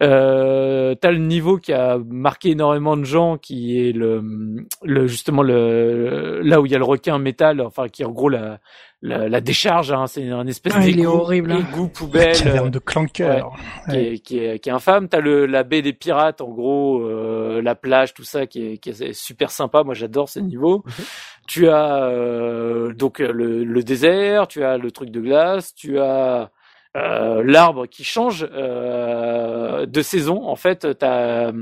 euh, 0.03 0.93
t'as 0.93 1.11
le 1.11 1.17
niveau 1.17 1.57
qui 1.57 1.73
a 1.73 1.97
marqué 1.97 2.51
énormément 2.51 2.95
de 2.97 3.03
gens, 3.03 3.38
qui 3.38 3.80
est 3.80 3.91
le, 3.91 4.21
le 4.84 5.07
justement 5.07 5.41
le 5.41 6.41
là 6.43 6.61
où 6.61 6.67
il 6.67 6.71
y 6.71 6.75
a 6.75 6.78
le 6.78 6.84
requin 6.84 7.17
métal, 7.17 7.61
enfin 7.61 7.88
qui 7.88 8.03
est 8.03 8.05
en 8.05 8.11
gros 8.11 8.30
la 8.30 8.59
la, 9.03 9.30
la 9.30 9.41
décharge, 9.41 9.91
hein, 9.91 10.07
c'est 10.07 10.28
un 10.30 10.47
espèce 10.47 10.73
ah, 10.75 10.80
d'égout, 10.80 11.05
horrible, 11.05 11.51
hein. 11.51 11.59
égout 11.71 11.88
poubelle, 11.88 12.36
caverne 12.36 12.71
de 12.71 12.80
clanker, 12.80 13.47
qui, 13.88 13.95
est, 13.95 14.19
qui, 14.19 14.39
est, 14.39 14.57
qui 14.57 14.69
est 14.69 14.71
infâme. 14.71 15.07
T'as 15.07 15.19
le 15.19 15.45
la 15.45 15.63
baie 15.63 15.84
des 15.84 15.93
pirates, 15.93 16.41
en 16.41 16.49
gros, 16.49 17.01
euh, 17.01 17.61
la 17.61 17.75
plage, 17.75 18.15
tout 18.18 18.24
ça, 18.24 18.47
qui 18.47 18.65
est, 18.65 18.78
qui 18.80 18.89
est 18.89 19.13
super 19.13 19.51
sympa. 19.51 19.84
Moi, 19.84 19.93
j'adore 19.93 20.28
ces 20.28 20.41
niveaux. 20.41 20.84
Tu 21.47 21.70
as 21.70 22.03
euh, 22.03 22.91
donc 22.91 23.20
le, 23.20 23.63
le 23.63 23.82
désert, 23.82 24.49
tu 24.49 24.65
as 24.65 24.78
le 24.78 24.91
truc 24.91 25.11
de 25.11 25.22
glace, 25.22 25.74
tu 25.74 25.97
as 25.97 26.51
euh, 26.97 27.41
l'arbre 27.41 27.86
qui 27.86 28.03
change 28.03 28.45
euh, 28.51 29.86
de 29.86 30.01
saison. 30.01 30.45
En 30.45 30.57
fait, 30.57 30.86
tu 30.99 31.05
as 31.05 31.53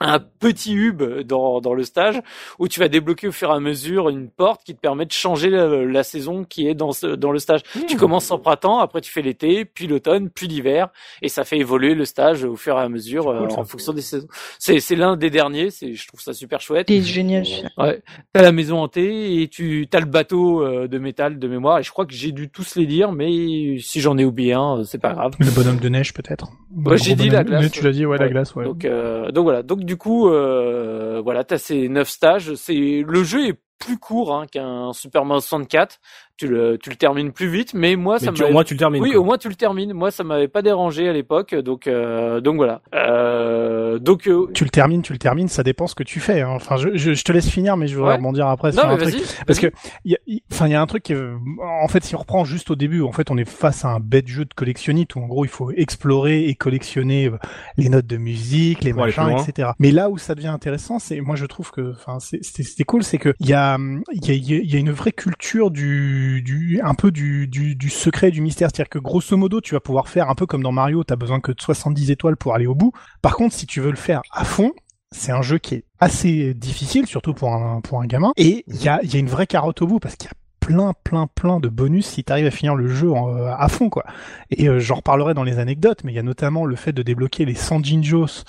un 0.00 0.20
petit 0.20 0.74
hub 0.74 1.02
dans, 1.22 1.60
dans 1.60 1.74
le 1.74 1.82
stage 1.82 2.20
où 2.58 2.68
tu 2.68 2.80
vas 2.80 2.88
débloquer 2.88 3.28
au 3.28 3.32
fur 3.32 3.50
et 3.50 3.54
à 3.54 3.60
mesure 3.60 4.08
une 4.08 4.28
porte 4.28 4.62
qui 4.64 4.74
te 4.74 4.80
permet 4.80 5.06
de 5.06 5.12
changer 5.12 5.50
la, 5.50 6.02
saison 6.02 6.44
qui 6.44 6.68
est 6.68 6.74
dans 6.74 6.92
ce, 6.92 7.06
dans 7.06 7.32
le 7.32 7.38
stage. 7.38 7.62
Tu 7.88 7.96
mmh. 7.96 7.98
commences 7.98 8.30
en 8.30 8.38
printemps, 8.38 8.78
après 8.78 9.00
tu 9.00 9.10
fais 9.10 9.22
l'été, 9.22 9.64
puis 9.64 9.86
l'automne, 9.86 10.30
puis 10.30 10.46
l'hiver, 10.46 10.88
et 11.22 11.28
ça 11.28 11.44
fait 11.44 11.58
évoluer 11.58 11.94
le 11.94 12.04
stage 12.04 12.44
au 12.44 12.56
fur 12.56 12.78
et 12.78 12.82
à 12.82 12.88
mesure 12.88 13.28
euh, 13.28 13.46
en 13.56 13.64
fonction 13.64 13.92
des 13.92 14.02
saisons. 14.02 14.28
C'est 14.58 14.80
c'est 14.80 14.96
l'un 14.96 15.16
des 15.16 15.30
derniers, 15.30 15.70
c'est 15.70 15.94
je 15.94 16.06
trouve 16.06 16.20
ça 16.20 16.32
super 16.32 16.60
chouette. 16.60 16.86
C'est 16.88 17.02
génial. 17.02 17.44
Ouais, 17.76 18.02
t'as 18.32 18.42
la 18.42 18.52
maison 18.52 18.78
hantée 18.78 19.42
et 19.42 19.48
tu 19.48 19.86
t'as 19.90 20.00
le 20.00 20.06
bateau 20.06 20.62
euh, 20.62 20.88
de 20.88 20.98
métal 20.98 21.38
de 21.38 21.48
mémoire 21.48 21.78
et 21.78 21.82
je 21.82 21.90
crois 21.90 22.06
que 22.06 22.14
j'ai 22.14 22.32
dû 22.32 22.48
tous 22.48 22.76
les 22.76 22.86
dire, 22.86 23.12
mais 23.12 23.78
si 23.80 24.00
j'en 24.00 24.16
ai 24.18 24.24
oublié 24.24 24.52
un, 24.52 24.84
c'est 24.84 24.98
pas 24.98 25.12
grave. 25.12 25.32
Le 25.38 25.50
bonhomme 25.50 25.78
de 25.78 25.88
neige 25.88 26.14
peut-être. 26.14 26.48
Ouais, 26.74 26.98
j'ai 26.98 27.14
dit 27.14 27.30
la 27.30 27.44
glace. 27.44 27.70
tu 27.70 27.82
l'as 27.82 27.92
dit, 27.92 28.06
ouais, 28.06 28.18
la 28.18 28.28
glace, 28.28 28.54
ouais. 28.54 28.64
Donc 28.64 28.84
euh, 28.84 29.30
donc 29.30 29.44
voilà, 29.44 29.62
donc 29.62 29.84
du 29.88 29.96
coup, 29.96 30.28
euh, 30.28 31.20
voilà, 31.24 31.44
t'as 31.44 31.56
ces 31.58 31.88
neuf 31.88 32.10
stages. 32.10 32.54
C'est 32.54 33.02
le 33.04 33.24
jeu 33.24 33.48
est 33.48 33.60
plus 33.78 33.98
court 33.98 34.34
hein, 34.34 34.46
qu'un 34.46 34.92
Super 34.92 35.24
Mario 35.24 35.40
64 35.40 35.98
tu 36.38 36.46
le 36.46 36.78
tu 36.78 36.88
le 36.88 36.96
termines 36.96 37.32
plus 37.32 37.48
vite 37.48 37.74
mais 37.74 37.96
moi 37.96 38.20
ça 38.20 38.30
au 38.30 38.52
moins 38.52 38.62
tu 38.62 38.74
le 38.74 38.78
termines 38.78 39.02
oui 39.02 39.16
au 39.16 39.24
moins 39.24 39.36
tu 39.38 39.48
le 39.48 39.56
termines. 39.56 39.92
Moi 39.92 40.12
ça 40.12 40.22
m'avait 40.22 40.48
pas 40.48 40.62
dérangé 40.62 41.08
à 41.08 41.12
l'époque 41.12 41.54
donc 41.54 41.86
euh, 41.86 42.40
donc 42.40 42.56
voilà. 42.56 42.80
Euh, 42.94 43.98
donc 43.98 44.28
euh, 44.28 44.46
tu 44.54 44.62
le 44.62 44.70
termines 44.70 45.02
tu 45.02 45.12
le 45.12 45.18
termines 45.18 45.48
ça 45.48 45.64
dépend 45.64 45.88
ce 45.88 45.96
que 45.96 46.04
tu 46.04 46.20
fais 46.20 46.40
hein. 46.42 46.50
enfin 46.54 46.76
je, 46.76 46.90
je, 46.94 47.12
je, 47.12 47.24
te 47.24 47.32
laisse 47.32 47.48
finir 47.48 47.76
mais 47.76 47.88
je 47.88 47.96
voudrais 47.96 48.16
rebondir 48.16 48.46
après 48.46 48.70
sur 48.70 48.86
un 48.86 48.96
truc. 48.96 49.16
parce 49.46 49.58
que 49.58 49.66
il 50.04 50.12
y 50.12 50.14
a 50.14 50.18
enfin 50.52 50.66
il 50.68 50.72
y 50.72 50.74
a 50.76 50.80
un 50.80 50.86
truc 50.86 51.02
qui 51.02 51.14
en 51.60 51.88
fait 51.88 52.04
si 52.04 52.14
on 52.14 52.18
reprend 52.18 52.44
juste 52.44 52.70
au 52.70 52.76
début 52.76 53.02
en 53.02 53.12
fait 53.12 53.32
on 53.32 53.36
est 53.36 53.48
face 53.48 53.84
à 53.84 53.88
un 53.88 54.00
bête 54.00 54.28
jeu 54.28 54.44
de 54.44 54.54
collectionnite 54.54 55.16
où 55.16 55.20
en 55.20 55.26
gros 55.26 55.44
il 55.44 55.50
faut 55.50 55.72
explorer 55.72 56.44
et 56.44 56.54
collectionner 56.54 57.26
euh, 57.26 57.38
les 57.76 57.88
notes 57.88 58.06
de 58.06 58.16
musique 58.16 58.84
les 58.84 58.92
machins 58.92 59.36
etc 59.36 59.70
mais 59.80 59.90
là 59.90 60.08
où 60.08 60.18
ça 60.18 60.36
devient 60.36 60.48
intéressant 60.48 61.00
c'est 61.00 61.20
moi 61.20 61.34
je 61.34 61.46
trouve 61.46 61.72
que 61.72 61.92
enfin 61.92 62.18
c'était 62.20 62.84
cool 62.84 63.02
c'est 63.02 63.18
que 63.18 63.34
il 63.40 63.48
y 63.48 63.54
a 63.54 63.76
il 64.12 64.24
y 64.24 64.54
a, 64.54 64.60
y 64.62 64.76
a 64.76 64.78
une 64.78 64.92
vraie 64.92 65.12
culture 65.12 65.72
du 65.72 66.27
du, 66.42 66.80
un 66.82 66.94
peu 66.94 67.10
du, 67.10 67.46
du, 67.48 67.90
secret, 67.90 68.30
du 68.30 68.40
mystère. 68.40 68.68
C'est-à-dire 68.70 68.90
que 68.90 68.98
grosso 68.98 69.36
modo, 69.36 69.60
tu 69.60 69.74
vas 69.74 69.80
pouvoir 69.80 70.08
faire 70.08 70.30
un 70.30 70.34
peu 70.34 70.46
comme 70.46 70.62
dans 70.62 70.72
Mario, 70.72 71.04
t'as 71.04 71.16
besoin 71.16 71.40
que 71.40 71.52
de 71.52 71.60
70 71.60 72.10
étoiles 72.10 72.36
pour 72.36 72.54
aller 72.54 72.66
au 72.66 72.74
bout. 72.74 72.92
Par 73.22 73.34
contre, 73.34 73.54
si 73.54 73.66
tu 73.66 73.80
veux 73.80 73.90
le 73.90 73.96
faire 73.96 74.22
à 74.32 74.44
fond, 74.44 74.72
c'est 75.10 75.32
un 75.32 75.42
jeu 75.42 75.58
qui 75.58 75.76
est 75.76 75.84
assez 76.00 76.54
difficile, 76.54 77.06
surtout 77.06 77.34
pour 77.34 77.52
un, 77.52 77.80
pour 77.80 78.00
un 78.00 78.06
gamin. 78.06 78.32
Et 78.36 78.64
il 78.66 78.82
y 78.82 78.88
a, 78.88 79.02
y 79.02 79.16
a 79.16 79.18
une 79.18 79.28
vraie 79.28 79.46
carotte 79.46 79.82
au 79.82 79.86
bout 79.86 79.98
parce 79.98 80.16
qu'il 80.16 80.28
y 80.28 80.30
a 80.30 80.36
plein, 80.60 80.92
plein, 81.02 81.26
plein 81.26 81.60
de 81.60 81.68
bonus 81.68 82.06
si 82.06 82.24
tu 82.24 82.32
arrives 82.32 82.46
à 82.46 82.50
finir 82.50 82.74
le 82.74 82.88
jeu 82.88 83.10
en, 83.10 83.46
à 83.46 83.68
fond, 83.68 83.88
quoi. 83.88 84.04
Et 84.50 84.68
euh, 84.68 84.78
j'en 84.78 84.96
reparlerai 84.96 85.34
dans 85.34 85.44
les 85.44 85.58
anecdotes, 85.58 86.04
mais 86.04 86.12
il 86.12 86.16
y 86.16 86.18
a 86.18 86.22
notamment 86.22 86.66
le 86.66 86.76
fait 86.76 86.92
de 86.92 87.02
débloquer 87.02 87.44
les 87.46 87.54
100 87.54 87.84
Jinjos 87.84 88.44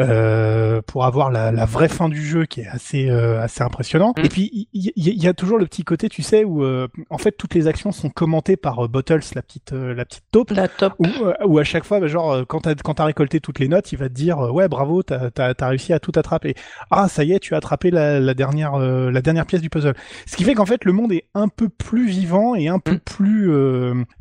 euh, 0.00 0.82
pour 0.86 1.04
avoir 1.04 1.30
la, 1.30 1.52
la, 1.52 1.64
vraie 1.64 1.88
fin 1.88 2.08
du 2.08 2.24
jeu 2.24 2.46
qui 2.46 2.60
est 2.60 2.66
assez 2.66 3.08
euh, 3.08 3.40
assez 3.40 3.62
impressionnant. 3.62 4.12
Mm. 4.16 4.24
Et 4.24 4.28
puis 4.28 4.68
il 4.72 4.92
y, 4.96 5.24
y, 5.24 5.28
a 5.28 5.34
toujours 5.34 5.58
le 5.58 5.66
petit 5.66 5.84
côté, 5.84 6.08
tu 6.08 6.22
sais, 6.22 6.44
où 6.44 6.64
euh, 6.64 6.88
en 7.10 7.18
fait 7.18 7.32
toutes 7.32 7.54
les 7.54 7.66
actions 7.66 7.92
sont 7.92 8.10
commentées 8.10 8.56
par 8.56 8.88
Bottles, 8.88 9.20
la 9.34 9.42
petite 9.42 9.72
la 9.72 10.04
petite 10.04 10.24
taupe. 10.30 10.50
La 10.50 10.68
taupe. 10.68 10.94
Où, 10.98 11.06
où 11.46 11.58
à 11.58 11.64
chaque 11.64 11.84
fois, 11.84 12.00
bah, 12.00 12.06
genre 12.08 12.46
quand 12.46 12.60
t'as 12.60 12.74
quand 12.74 12.94
t'as 12.94 13.04
récolté 13.04 13.40
toutes 13.40 13.58
les 13.58 13.68
notes, 13.68 13.92
il 13.92 13.98
va 13.98 14.08
te 14.08 14.14
dire 14.14 14.38
ouais 14.38 14.68
bravo, 14.68 15.02
t'as 15.02 15.30
t'as 15.30 15.52
as 15.58 15.68
réussi 15.68 15.92
à 15.92 15.98
tout 15.98 16.12
attraper. 16.14 16.54
Ah 16.90 17.08
ça 17.08 17.24
y 17.24 17.32
est, 17.32 17.40
tu 17.40 17.54
as 17.54 17.58
attrapé 17.58 17.90
la, 17.90 18.20
la 18.20 18.34
dernière 18.34 18.78
la 18.78 19.22
dernière 19.22 19.46
pièce 19.46 19.62
du 19.62 19.70
puzzle. 19.70 19.94
Ce 20.26 20.36
qui 20.36 20.44
fait 20.44 20.54
qu'en 20.54 20.66
fait 20.66 20.84
le 20.84 20.92
monde 20.92 21.12
est 21.12 21.26
un 21.34 21.48
peu 21.48 21.68
plus 21.68 22.06
vivant 22.08 22.54
et 22.54 22.68
un 22.68 22.78
peu 22.78 22.94
mm. 22.94 23.00
plus 23.00 23.52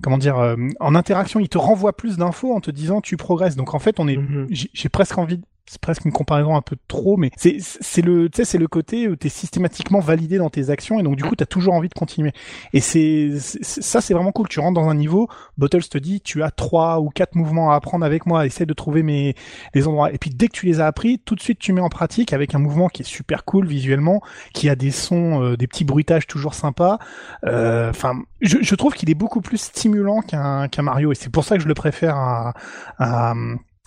comment 0.02 0.18
dire 0.18 0.56
en 0.80 0.96
interaction. 0.96 1.40
Il 1.40 1.50
te 1.50 1.58
renvoie 1.58 1.96
plus 1.96 2.18
d'infos 2.18 2.54
en 2.54 2.62
te 2.62 2.72
disant 2.72 3.02
tu 3.02 3.18
progresses. 3.18 3.56
Donc 3.56 3.74
en 3.74 3.80
fait 3.80 4.00
on 4.00 4.08
est 4.08 4.18
mm 4.18 4.48
-hmm. 4.48 4.70
j'ai 4.74 4.90
presque 4.90 5.18
envie 5.18 5.40
c'est 5.70 5.80
presque 5.80 6.03
une 6.05 6.11
comparaison 6.11 6.55
un 6.55 6.63
peu 6.63 6.76
trop, 6.88 7.15
mais 7.15 7.30
c'est 7.38 7.57
c'est 7.59 8.01
le 8.01 8.28
c'est 8.34 8.57
le 8.57 8.67
côté 8.67 9.07
où 9.07 9.15
t'es 9.15 9.30
systématiquement 9.30 9.99
validé 9.99 10.39
dans 10.39 10.49
tes 10.49 10.72
actions 10.72 10.99
et 10.99 11.03
donc 11.03 11.15
du 11.15 11.24
coup 11.24 11.36
t'as 11.36 11.45
toujours 11.45 11.76
envie 11.76 11.89
de 11.89 11.93
continuer. 11.93 12.32
Et 12.74 12.80
c'est 12.80 13.38
ça 13.38 14.01
c'est 14.01 14.15
vraiment 14.15 14.32
cool. 14.32 14.47
Tu 14.47 14.59
rentres 14.59 14.82
dans 14.82 14.89
un 14.89 14.95
niveau, 14.95 15.28
Bottles 15.59 15.88
te 15.88 15.99
dit 15.99 16.22
tu 16.22 16.41
as 16.41 16.49
trois 16.49 16.99
ou 16.99 17.09
quatre 17.09 17.36
mouvements 17.36 17.72
à 17.72 17.76
apprendre 17.76 18.03
avec 18.03 18.26
moi, 18.26 18.47
essaie 18.47 18.65
de 18.65 18.74
trouver 18.74 19.03
mes 19.03 19.36
les 19.76 19.88
endroits. 19.88 20.11
Et 20.11 20.17
puis 20.17 20.32
dès 20.32 20.47
que 20.47 20.53
tu 20.53 20.65
les 20.65 20.80
as 20.80 20.88
appris, 20.88 21.20
tout 21.20 21.36
de 21.36 21.41
suite 21.41 21.59
tu 21.59 21.72
mets 21.72 21.82
en 21.82 21.89
pratique 21.89 22.34
avec 22.34 22.55
un 22.55 22.59
mouvement 22.59 22.88
qui 22.88 23.03
est 23.03 23.05
super 23.05 23.45
cool 23.45 23.67
visuellement, 23.67 24.22
qui 24.55 24.70
a 24.70 24.76
des 24.76 24.91
sons, 24.91 25.43
euh, 25.43 25.55
des 25.55 25.67
petits 25.67 25.86
bruitages 25.86 26.26
toujours 26.26 26.55
sympas. 26.55 26.97
Enfin, 27.43 28.15
euh, 28.15 28.24
je, 28.41 28.57
je 28.59 28.76
trouve 28.76 28.95
qu'il 28.95 29.11
est 29.11 29.15
beaucoup 29.15 29.41
plus 29.41 29.61
stimulant 29.61 30.22
qu'un 30.22 30.67
qu'un 30.67 30.82
Mario 30.82 31.11
et 31.11 31.15
c'est 31.15 31.30
pour 31.30 31.43
ça 31.43 31.57
que 31.57 31.61
je 31.61 31.67
le 31.67 31.76
préfère 31.76 32.15
à, 32.15 32.53
à 32.97 33.36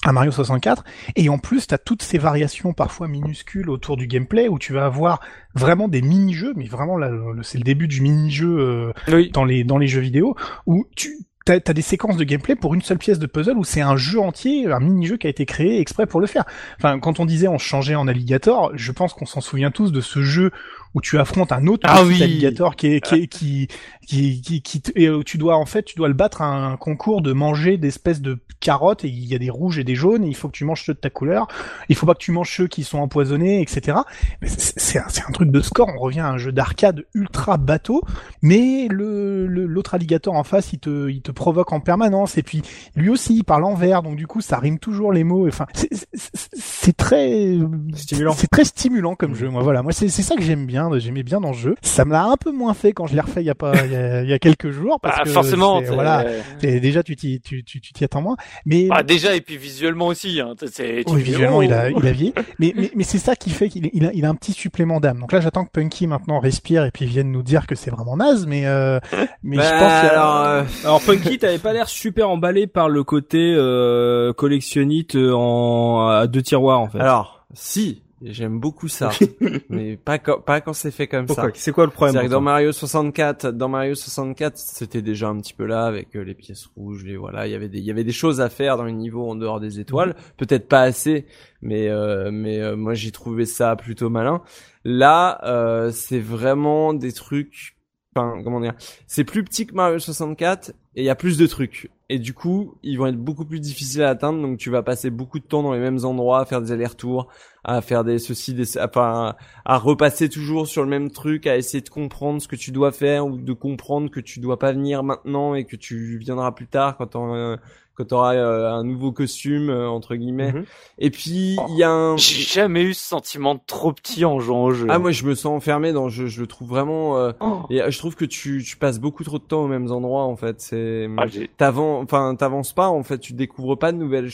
à 0.04 0.12
Mario 0.12 0.30
64 0.32 0.84
et 1.16 1.28
en 1.28 1.38
plus 1.38 1.66
tu 1.66 1.74
as 1.74 1.78
toutes 1.78 2.02
ces 2.02 2.18
variations 2.18 2.72
parfois 2.72 3.08
minuscules 3.08 3.70
autour 3.70 3.96
du 3.96 4.06
gameplay 4.06 4.48
où 4.48 4.58
tu 4.58 4.72
vas 4.72 4.84
avoir 4.84 5.20
vraiment 5.54 5.88
des 5.88 6.02
mini-jeux 6.02 6.52
mais 6.56 6.66
vraiment 6.66 6.96
là 6.96 7.10
c'est 7.42 7.58
le 7.58 7.64
début 7.64 7.88
du 7.88 8.00
mini-jeu 8.00 8.58
euh, 8.58 8.92
oui. 9.08 9.30
dans 9.30 9.44
les 9.44 9.64
dans 9.64 9.78
les 9.78 9.86
jeux 9.86 10.00
vidéo 10.00 10.36
où 10.66 10.86
tu 10.96 11.18
t'as 11.44 11.54
as 11.54 11.72
des 11.72 11.82
séquences 11.82 12.16
de 12.16 12.24
gameplay 12.24 12.54
pour 12.54 12.74
une 12.74 12.82
seule 12.82 12.98
pièce 12.98 13.18
de 13.18 13.26
puzzle 13.26 13.56
où 13.56 13.64
c'est 13.64 13.80
un 13.80 13.96
jeu 13.96 14.20
entier, 14.20 14.70
un 14.70 14.80
mini-jeu 14.80 15.16
qui 15.16 15.26
a 15.26 15.30
été 15.30 15.46
créé 15.46 15.80
exprès 15.80 16.06
pour 16.06 16.20
le 16.20 16.26
faire. 16.26 16.44
Enfin, 16.78 16.98
quand 16.98 17.20
on 17.20 17.26
disait 17.26 17.48
on 17.48 17.58
changeait 17.58 17.94
en 17.94 18.08
alligator, 18.08 18.70
je 18.74 18.92
pense 18.92 19.12
qu'on 19.12 19.26
s'en 19.26 19.40
souvient 19.40 19.70
tous 19.70 19.92
de 19.92 20.00
ce 20.00 20.22
jeu 20.22 20.50
où 20.94 21.00
tu 21.00 21.18
affrontes 21.18 21.52
un 21.52 21.66
autre 21.66 21.86
ah 21.88 22.04
oui. 22.04 22.22
alligator 22.22 22.76
qui 22.76 22.88
est, 22.88 23.00
qui, 23.00 23.14
est, 23.14 23.26
qui, 23.26 23.68
qui, 24.06 24.40
qui, 24.40 24.62
qui, 24.62 24.82
et 24.94 25.08
où 25.10 25.24
tu 25.24 25.38
dois 25.38 25.56
en 25.56 25.66
fait 25.66 25.84
tu 25.84 25.96
dois 25.96 26.08
le 26.08 26.14
battre 26.14 26.42
à 26.42 26.46
un 26.46 26.76
concours 26.76 27.22
de 27.22 27.32
manger 27.32 27.76
d'espèces 27.76 28.20
de 28.20 28.38
carottes 28.60 29.04
et 29.04 29.08
il 29.08 29.26
y 29.26 29.34
a 29.34 29.38
des 29.38 29.50
rouges 29.50 29.78
et 29.78 29.84
des 29.84 29.94
jaunes 29.94 30.24
et 30.24 30.28
il 30.28 30.36
faut 30.36 30.48
que 30.48 30.56
tu 30.56 30.64
manges 30.64 30.84
ceux 30.84 30.94
de 30.94 30.98
ta 30.98 31.10
couleur. 31.10 31.48
Il 31.88 31.96
faut 31.96 32.06
pas 32.06 32.14
que 32.14 32.20
tu 32.20 32.32
manges 32.32 32.54
ceux 32.54 32.68
qui 32.68 32.84
sont 32.84 32.98
empoisonnés 32.98 33.60
etc 33.60 33.98
mais 34.40 34.48
c'est 34.48 34.98
un, 34.98 35.06
un 35.28 35.32
truc 35.32 35.50
de 35.50 35.60
score. 35.60 35.88
On 35.94 35.98
revient 35.98 36.20
à 36.20 36.28
un 36.28 36.38
jeu 36.38 36.52
d'arcade 36.52 37.04
ultra 37.14 37.56
bateau. 37.56 38.02
Mais 38.40 38.88
le 38.88 39.46
l'autre 39.46 39.94
alligator 39.94 40.34
en 40.34 40.44
face 40.44 40.72
il 40.72 40.78
te 40.78 41.08
il 41.08 41.22
te 41.22 41.30
provoque 41.30 41.72
en 41.72 41.80
permanence. 41.80 42.38
Et 42.38 42.42
puis 42.42 42.62
lui 42.96 43.08
aussi 43.08 43.34
il 43.36 43.44
parle 43.44 43.64
en 43.64 43.74
vert. 43.74 44.02
Donc 44.02 44.16
du 44.16 44.26
coup 44.26 44.40
ça 44.40 44.58
rime 44.58 44.78
toujours 44.78 45.12
les 45.12 45.24
mots. 45.24 45.46
Enfin 45.48 45.66
c'est 46.14 46.96
très 46.96 47.58
stimulant. 47.94 48.32
c'est 48.32 48.48
très 48.48 48.64
stimulant 48.64 49.14
comme 49.14 49.34
jeu 49.34 49.48
moi 49.48 49.62
voilà. 49.62 49.82
Moi 49.82 49.92
c'est 49.92 50.08
ça 50.08 50.36
que 50.36 50.42
j'aime 50.42 50.66
bien 50.66 50.90
j'aimais 50.98 51.22
bien 51.22 51.40
dans 51.40 51.52
ce 51.52 51.58
jeu. 51.58 51.74
Ça 51.82 52.04
me 52.04 52.12
l'a 52.12 52.24
un 52.24 52.36
peu 52.36 52.52
moins 52.52 52.74
fait 52.74 52.92
quand 52.92 53.06
je 53.06 53.14
l'ai 53.14 53.20
refait 53.20 53.42
il 53.42 53.46
y 53.46 53.50
a 53.50 53.54
pas 53.54 53.72
il 53.92 53.98
y 53.98 54.00
a, 54.00 54.22
il 54.22 54.28
y 54.28 54.32
a 54.32 54.38
quelques 54.38 54.70
jours 54.70 54.98
parce 55.00 55.18
bah, 55.18 55.24
que 55.24 55.30
forcément 55.30 55.80
voilà. 55.82 56.24
Déjà 56.60 57.02
tu 57.02 57.16
t'y 57.16 57.40
tu 57.40 57.62
tu 57.64 57.80
t'y 57.80 58.04
attends 58.04 58.22
moins. 58.22 58.36
Mais 58.66 58.86
bah, 58.88 59.02
déjà 59.02 59.34
et 59.34 59.40
puis 59.40 59.56
visuellement 59.56 60.06
aussi 60.06 60.40
hein, 60.40 60.54
c'est 60.70 61.02
oui, 61.08 61.22
visuellement 61.22 61.62
il 61.62 61.72
a 61.72 61.90
il 61.90 62.06
a 62.06 62.12
vieilli. 62.12 62.34
Mais 62.58 62.72
mais, 62.76 62.90
mais 62.94 63.04
c'est 63.04 63.18
ça 63.18 63.34
qui 63.34 63.50
fait 63.50 63.68
qu'il 63.68 63.90
il 63.92 64.06
a, 64.06 64.12
il 64.12 64.24
a 64.24 64.28
un 64.28 64.34
petit 64.34 64.52
supplément 64.52 65.00
d'âme. 65.00 65.20
Donc 65.20 65.32
là 65.32 65.40
j'attends 65.40 65.64
que 65.64 65.70
Punky 65.70 66.06
maintenant 66.06 66.38
respire 66.38 66.84
et 66.84 66.90
puis 66.90 67.06
vienne 67.06 67.30
nous 67.32 67.42
dire 67.42 67.66
que 67.66 67.74
c'est 67.74 67.90
vraiment 67.90 68.16
naze 68.16 68.46
mais 68.46 68.66
euh, 68.66 69.00
mais 69.42 69.56
bah, 69.56 69.64
je 69.64 69.70
pense 69.70 70.12
alors 70.12 70.36
euh... 70.42 70.64
alors 70.84 71.00
Punky 71.02 71.38
t'avais 71.38 71.58
pas 71.58 71.72
l'air 71.72 71.88
super 71.88 72.30
emballé 72.30 72.66
par 72.66 72.88
le 72.88 73.04
côté 73.04 73.54
euh, 73.56 74.32
collectionnite 74.32 75.16
en 75.16 76.06
à 76.08 76.26
deux 76.26 76.42
tiroirs 76.42 76.80
en 76.80 76.88
fait. 76.88 77.00
Alors 77.00 77.46
si 77.54 78.01
J'aime 78.24 78.60
beaucoup 78.60 78.88
ça, 78.88 79.10
mais 79.68 79.96
pas 79.96 80.18
quand, 80.18 80.40
pas 80.40 80.60
quand 80.60 80.72
c'est 80.72 80.90
fait 80.90 81.08
comme 81.08 81.26
Pourquoi 81.26 81.50
ça. 81.50 81.54
C'est 81.54 81.72
quoi 81.72 81.84
le 81.84 81.90
problème 81.90 82.14
C'est 82.14 82.26
que 82.26 82.30
dans 82.30 82.40
Mario 82.40 82.70
64, 82.70 83.48
dans 83.48 83.68
Mario 83.68 83.94
64, 83.94 84.56
c'était 84.56 85.02
déjà 85.02 85.28
un 85.28 85.38
petit 85.40 85.54
peu 85.54 85.66
là 85.66 85.86
avec 85.86 86.14
euh, 86.14 86.22
les 86.22 86.34
pièces 86.34 86.66
rouges, 86.76 87.04
et 87.06 87.16
voilà, 87.16 87.46
il 87.46 87.52
y 87.52 87.54
avait 87.54 87.68
des, 87.68 87.78
il 87.78 87.84
y 87.84 87.90
avait 87.90 88.04
des 88.04 88.12
choses 88.12 88.40
à 88.40 88.48
faire 88.48 88.76
dans 88.76 88.84
les 88.84 88.92
niveaux 88.92 89.28
en 89.28 89.34
dehors 89.34 89.60
des 89.60 89.80
étoiles. 89.80 90.10
Mhm. 90.10 90.14
Peut-être 90.36 90.68
pas 90.68 90.82
assez, 90.82 91.26
mais 91.62 91.88
euh, 91.88 92.30
mais 92.32 92.60
euh, 92.60 92.76
moi 92.76 92.94
j'ai 92.94 93.10
trouvé 93.10 93.44
ça 93.44 93.74
plutôt 93.76 94.10
malin. 94.10 94.42
Là, 94.84 95.40
euh, 95.44 95.90
c'est 95.90 96.20
vraiment 96.20 96.94
des 96.94 97.12
trucs. 97.12 97.76
Enfin, 98.14 98.42
comment 98.44 98.60
dire 98.60 98.74
C'est 99.06 99.24
plus 99.24 99.42
petit 99.42 99.66
que 99.66 99.74
Mario 99.74 99.98
64 99.98 100.72
et 100.94 101.02
il 101.02 101.04
y 101.04 101.10
a 101.10 101.14
plus 101.14 101.38
de 101.38 101.46
trucs. 101.46 101.90
Et 102.08 102.18
du 102.18 102.34
coup, 102.34 102.74
ils 102.82 102.98
vont 102.98 103.06
être 103.06 103.16
beaucoup 103.16 103.46
plus 103.46 103.60
difficiles 103.60 104.02
à 104.02 104.10
atteindre, 104.10 104.42
donc 104.42 104.58
tu 104.58 104.68
vas 104.68 104.82
passer 104.82 105.08
beaucoup 105.08 105.38
de 105.38 105.44
temps 105.44 105.62
dans 105.62 105.72
les 105.72 105.78
mêmes 105.78 106.04
endroits, 106.04 106.40
à 106.40 106.44
faire 106.44 106.60
des 106.60 106.70
allers-retours, 106.70 107.28
à 107.64 107.80
faire 107.80 108.04
des 108.04 108.18
ceci, 108.18 108.52
des 108.52 108.78
enfin, 108.78 109.34
à 109.64 109.78
repasser 109.78 110.28
toujours 110.28 110.66
sur 110.66 110.82
le 110.82 110.90
même 110.90 111.10
truc, 111.10 111.46
à 111.46 111.56
essayer 111.56 111.80
de 111.80 111.88
comprendre 111.88 112.42
ce 112.42 112.48
que 112.48 112.56
tu 112.56 112.70
dois 112.70 112.92
faire 112.92 113.26
ou 113.26 113.38
de 113.38 113.52
comprendre 113.54 114.10
que 114.10 114.20
tu 114.20 114.40
dois 114.40 114.58
pas 114.58 114.72
venir 114.72 115.02
maintenant 115.02 115.54
et 115.54 115.64
que 115.64 115.76
tu 115.76 116.18
viendras 116.18 116.52
plus 116.52 116.66
tard 116.66 116.98
quand 116.98 117.16
on 117.16 117.56
quand 118.02 118.08
t'auras 118.08 118.34
euh, 118.34 118.70
un 118.72 118.84
nouveau 118.84 119.12
costume 119.12 119.70
euh, 119.70 119.88
entre 119.88 120.14
guillemets. 120.16 120.52
Mhm. 120.52 120.64
Et 120.98 121.10
puis 121.10 121.56
il 121.68 121.76
y 121.76 121.82
a 121.82 121.90
un. 121.90 122.16
J'ai 122.16 122.42
jamais 122.42 122.82
eu 122.82 122.94
ce 122.94 123.06
sentiment 123.08 123.54
de 123.54 123.60
trop 123.66 123.92
petit 123.92 124.24
en 124.24 124.38
jouant 124.40 124.64
au 124.64 124.70
jeu. 124.72 124.86
Ah 124.90 124.98
moi 124.98 125.10
je 125.10 125.24
me 125.24 125.34
sens 125.34 125.46
enfermé 125.56 125.92
dans 125.92 126.04
le 126.04 126.10
jeu. 126.10 126.26
Je 126.26 126.40
le 126.40 126.46
trouve 126.46 126.68
vraiment. 126.68 127.16
euh, 127.18 127.32
Oh. 127.40 127.62
Et 127.70 127.80
euh, 127.82 127.90
je 127.90 127.98
trouve 127.98 128.14
que 128.14 128.24
tu, 128.24 128.62
tu 128.64 128.76
passes 128.76 129.00
beaucoup 129.00 129.24
trop 129.24 129.38
de 129.38 129.44
temps 129.44 129.62
aux 129.64 129.68
mêmes 129.68 129.90
endroits 129.90 130.24
en 130.24 130.36
fait. 130.36 130.60
C'est 130.60 131.08
Ah, 131.18 131.24
t'avances, 131.56 132.04
enfin 132.04 132.34
t'avances 132.36 132.72
pas 132.72 132.88
en 132.88 133.02
fait. 133.02 133.18
Tu 133.18 133.32
découvres 133.32 133.78
pas 133.78 133.92
de 133.92 133.96
nouvelles. 133.98 134.30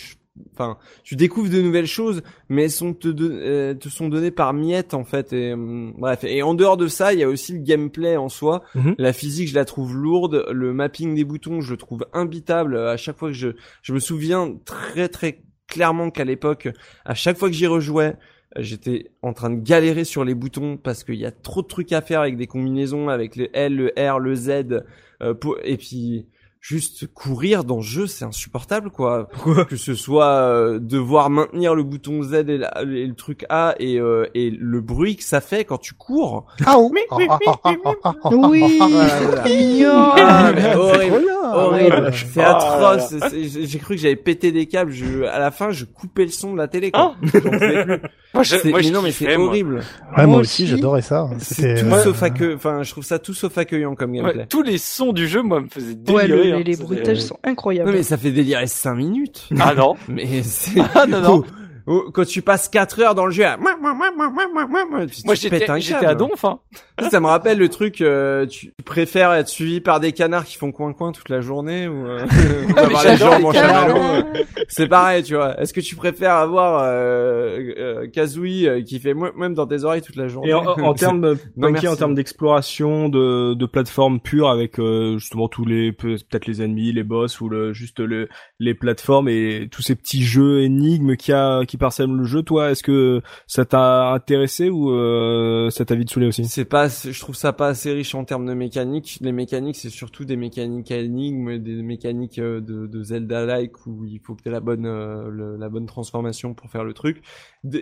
Enfin, 0.52 0.78
tu 1.04 1.16
découvres 1.16 1.50
de 1.50 1.60
nouvelles 1.60 1.86
choses, 1.86 2.22
mais 2.48 2.64
elles 2.64 2.70
sont 2.70 2.94
te, 2.94 3.08
euh, 3.08 3.74
te 3.74 3.88
sont 3.88 4.08
données 4.08 4.30
par 4.30 4.52
miettes 4.52 4.94
en 4.94 5.04
fait. 5.04 5.32
Et 5.32 5.52
hum, 5.52 5.94
bref. 5.98 6.24
Et 6.24 6.42
en 6.42 6.54
dehors 6.54 6.76
de 6.76 6.88
ça, 6.88 7.12
il 7.12 7.20
y 7.20 7.22
a 7.22 7.28
aussi 7.28 7.52
le 7.52 7.60
gameplay 7.60 8.16
en 8.16 8.28
soi. 8.28 8.62
Mhm. 8.74 8.94
La 8.98 9.12
physique, 9.12 9.48
je 9.48 9.54
la 9.54 9.64
trouve 9.64 9.94
lourde. 9.94 10.46
Le 10.50 10.72
mapping 10.72 11.14
des 11.14 11.24
boutons, 11.24 11.60
je 11.60 11.72
le 11.72 11.76
trouve 11.76 12.06
imbitable. 12.12 12.76
À 12.76 12.96
chaque 12.96 13.18
fois 13.18 13.28
que 13.28 13.36
je, 13.36 13.48
je 13.82 13.92
me 13.92 14.00
souviens 14.00 14.56
très 14.64 15.08
très 15.08 15.42
clairement 15.68 16.10
qu'à 16.10 16.24
l'époque, 16.24 16.68
à 17.04 17.14
chaque 17.14 17.38
fois 17.38 17.48
que 17.48 17.54
j'y 17.54 17.66
rejouais, 17.66 18.16
euh, 18.56 18.62
j'étais 18.62 19.10
en 19.22 19.32
train 19.32 19.50
de 19.50 19.60
galérer 19.60 20.04
sur 20.04 20.24
les 20.24 20.34
boutons 20.34 20.76
parce 20.76 21.04
qu'il 21.04 21.16
y 21.16 21.26
a 21.26 21.30
trop 21.30 21.62
de 21.62 21.66
trucs 21.66 21.92
à 21.92 22.00
faire 22.00 22.20
avec 22.20 22.36
des 22.36 22.46
combinaisons, 22.46 23.08
avec 23.08 23.36
le 23.36 23.48
L, 23.56 23.76
le 23.76 23.92
R, 23.96 24.18
le 24.18 24.34
Z, 24.34 24.50
euh, 25.22 25.34
pour, 25.34 25.58
et 25.62 25.76
puis 25.76 26.26
juste 26.60 27.06
courir 27.14 27.64
dans 27.64 27.76
le 27.76 27.82
jeu, 27.82 28.06
c'est 28.06 28.24
insupportable 28.24 28.90
quoi. 28.90 29.28
que 29.68 29.76
ce 29.76 29.94
soit 29.94 30.26
euh, 30.26 30.78
devoir 30.78 31.30
maintenir 31.30 31.74
le 31.74 31.82
bouton 31.82 32.22
Z 32.22 32.34
et, 32.48 32.58
la- 32.58 32.82
et 32.82 33.06
le 33.06 33.14
truc 33.14 33.46
A 33.48 33.74
et, 33.78 33.98
euh, 34.00 34.26
et 34.34 34.50
le 34.50 34.80
bruit 34.80 35.16
que 35.16 35.24
ça 35.24 35.40
fait 35.40 35.64
quand 35.64 35.78
tu 35.78 35.94
cours. 35.94 36.46
Ah 36.66 36.74
oh. 36.78 36.92
Oui. 38.50 38.78
Ah, 38.80 40.52
mais 40.54 40.74
horrible. 40.76 42.12
c'est 42.34 42.40
Ah, 42.42 42.56
atroce. 42.56 43.14
J'ai 43.34 43.78
cru 43.78 43.94
que 43.96 44.00
j'avais 44.00 44.16
pété 44.16 44.52
des 44.52 44.66
câbles. 44.66 44.92
Je, 44.92 45.22
à 45.24 45.38
la 45.38 45.50
fin, 45.50 45.70
je 45.70 45.84
coupais 45.84 46.24
le 46.24 46.30
son 46.30 46.52
de 46.52 46.58
la 46.58 46.68
télé. 46.68 46.90
Quoi. 46.90 47.14
J'en 47.22 47.40
pouvais 47.40 47.84
plus. 47.84 47.98
Moi, 48.34 48.42
je, 48.42 48.68
moi, 48.68 48.80
mais 48.82 48.90
non, 48.90 49.02
mais 49.02 49.10
c'est 49.12 49.36
moi. 49.38 49.46
horrible. 49.46 49.80
Ouais, 50.16 50.26
moi 50.26 50.40
aussi, 50.40 50.66
j'adorais 50.66 51.00
ça. 51.02 51.28
C'est 51.38 51.80
tout 51.80 51.86
euh, 51.86 52.02
sauf 52.04 52.22
accueillant. 52.22 52.56
Enfin, 52.56 52.82
je 52.82 52.90
trouve 52.90 53.04
ça 53.04 53.18
tout 53.18 53.32
sauf 53.34 53.56
accueillant 53.56 53.94
comme 53.94 54.10
Ouais, 54.12 54.18
gameplay. 54.18 54.46
tous 54.48 54.62
les 54.62 54.76
sons 54.78 55.12
du 55.12 55.26
jeu, 55.26 55.42
moi, 55.42 55.60
me 55.60 55.68
faisaient 55.68 55.94
délirer. 55.94 56.47
Hein. 56.52 56.58
les, 56.58 56.64
les 56.64 56.72
C'était- 56.74 56.84
bruitages 56.86 57.20
sont 57.20 57.38
incroyables. 57.44 57.90
Non, 57.90 57.96
mais 57.96 58.02
ça 58.02 58.16
fait 58.16 58.30
délirer 58.30 58.66
5 58.66 58.94
minutes. 58.94 59.48
Ah 59.58 59.74
non. 59.74 59.94
Mais 60.08 60.42
c'est. 60.42 60.80
Ah 60.94 61.06
non, 61.06 61.20
non. 61.20 61.44
Quand 62.12 62.24
tu 62.26 62.42
passes 62.42 62.68
4 62.68 63.00
heures 63.00 63.14
dans 63.14 63.26
le 63.26 63.32
jeu, 63.32 63.44
à... 63.44 63.56
moi 63.56 63.74
Moi 65.24 65.34
j'étais 65.34 65.80
j'étais 65.80 66.06
à 66.06 66.14
donf. 66.14 66.44
Hein. 66.44 66.58
Ça 67.10 67.20
me 67.20 67.26
rappelle 67.26 67.58
le 67.58 67.68
truc, 67.68 68.00
euh, 68.00 68.44
tu 68.46 68.74
préfères 68.84 69.32
être 69.32 69.48
suivi 69.48 69.80
par 69.80 70.00
des 70.00 70.12
canards 70.12 70.44
qui 70.44 70.56
font 70.56 70.72
coin 70.72 70.92
coin 70.92 71.12
toute 71.12 71.28
la 71.28 71.40
journée 71.40 71.86
ou 71.88 72.06
euh, 72.06 72.18
avoir 72.76 73.04
les 73.04 73.16
jambes 73.16 73.44
en 73.44 73.52
chamallow. 73.52 74.24
C'est 74.68 74.88
pareil, 74.88 75.22
tu 75.22 75.34
vois. 75.34 75.58
Est-ce 75.60 75.72
que 75.72 75.80
tu 75.80 75.96
préfères 75.96 76.34
avoir 76.34 76.82
euh, 76.84 77.58
euh, 77.78 78.06
Kazooie 78.08 78.66
euh, 78.66 78.82
qui 78.82 78.98
fait 78.98 79.14
même 79.14 79.54
dans 79.54 79.66
tes 79.66 79.84
oreilles 79.84 80.02
toute 80.02 80.16
la 80.16 80.28
journée 80.28 80.50
Et 80.50 80.54
en, 80.54 80.64
en 80.66 80.94
termes 80.94 81.36
Non, 81.56 81.72
Punky, 81.72 81.88
en 81.88 81.96
termes 81.96 82.14
d'exploration, 82.14 83.08
de, 83.08 83.54
de 83.54 83.66
plateforme 83.66 84.20
pure 84.20 84.48
avec 84.50 84.78
euh, 84.78 85.18
justement 85.18 85.48
tous 85.48 85.64
les 85.64 85.92
peut- 85.92 86.16
peut-être 86.28 86.46
les 86.46 86.60
ennemis, 86.62 86.92
les 86.92 87.04
boss 87.04 87.40
ou 87.40 87.48
le 87.48 87.72
juste 87.72 88.00
le 88.00 88.28
les 88.58 88.74
plateformes 88.74 89.28
et 89.28 89.68
tous 89.70 89.82
ces 89.82 89.94
petits 89.94 90.22
jeux 90.24 90.62
énigmes 90.62 91.16
qui 91.16 91.32
a 91.32 91.64
qui 91.64 91.77
parsèment 91.78 92.16
le 92.16 92.24
jeu. 92.24 92.42
Toi, 92.42 92.70
est-ce 92.70 92.82
que 92.82 93.22
ça 93.46 93.64
t'a 93.64 94.12
intéressé 94.12 94.68
ou 94.68 94.90
euh, 94.90 95.70
ça 95.70 95.84
t'a 95.84 95.94
vite 95.94 96.10
saoulé 96.10 96.26
aussi? 96.26 96.44
C'est 96.44 96.64
pas, 96.64 96.88
je 96.88 97.18
trouve 97.18 97.34
ça 97.34 97.52
pas 97.52 97.68
assez 97.68 97.92
riche 97.92 98.14
en 98.14 98.24
termes 98.24 98.46
de 98.46 98.54
mécanique. 98.54 99.18
Les 99.20 99.32
mécaniques, 99.32 99.76
c'est 99.76 99.90
surtout 99.90 100.24
des 100.24 100.36
mécaniques 100.36 100.90
à 100.90 100.98
énigmes, 100.98 101.58
des 101.58 101.82
mécaniques 101.82 102.38
euh, 102.38 102.60
de, 102.60 102.86
de 102.86 103.02
Zelda-like 103.02 103.86
où 103.86 104.04
il 104.04 104.20
faut 104.20 104.34
que 104.34 104.42
t'aies 104.42 104.50
la 104.50 104.60
bonne, 104.60 104.86
euh, 104.86 105.56
la 105.58 105.68
bonne 105.68 105.86
transformation 105.86 106.54
pour 106.54 106.70
faire 106.70 106.84
le 106.84 106.94
truc. 106.94 107.22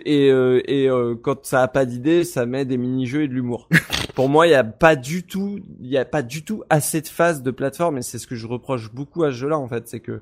Et, 0.05 0.31
euh, 0.31 0.61
et 0.65 0.89
euh, 0.89 1.15
quand 1.15 1.45
ça 1.45 1.61
a 1.61 1.67
pas 1.67 1.85
d'idée, 1.85 2.23
ça 2.23 2.45
met 2.45 2.65
des 2.65 2.77
mini-jeux 2.77 3.23
et 3.23 3.27
de 3.27 3.33
l'humour. 3.33 3.69
pour 4.15 4.29
moi, 4.29 4.47
il 4.47 4.51
y 4.51 4.55
a 4.55 4.63
pas 4.63 4.95
du 4.95 5.23
tout, 5.23 5.59
il 5.79 5.87
y 5.87 5.97
a 5.97 6.05
pas 6.05 6.23
du 6.23 6.43
tout 6.43 6.63
assez 6.69 7.01
de 7.01 7.07
phases 7.07 7.43
de 7.43 7.51
plateforme 7.51 7.97
et 7.97 8.01
c'est 8.01 8.17
ce 8.17 8.27
que 8.27 8.35
je 8.35 8.47
reproche 8.47 8.91
beaucoup 8.91 9.23
à 9.23 9.31
ce 9.31 9.37
jeu-là 9.37 9.57
en 9.57 9.67
fait, 9.67 9.87
c'est 9.87 9.99
que 9.99 10.21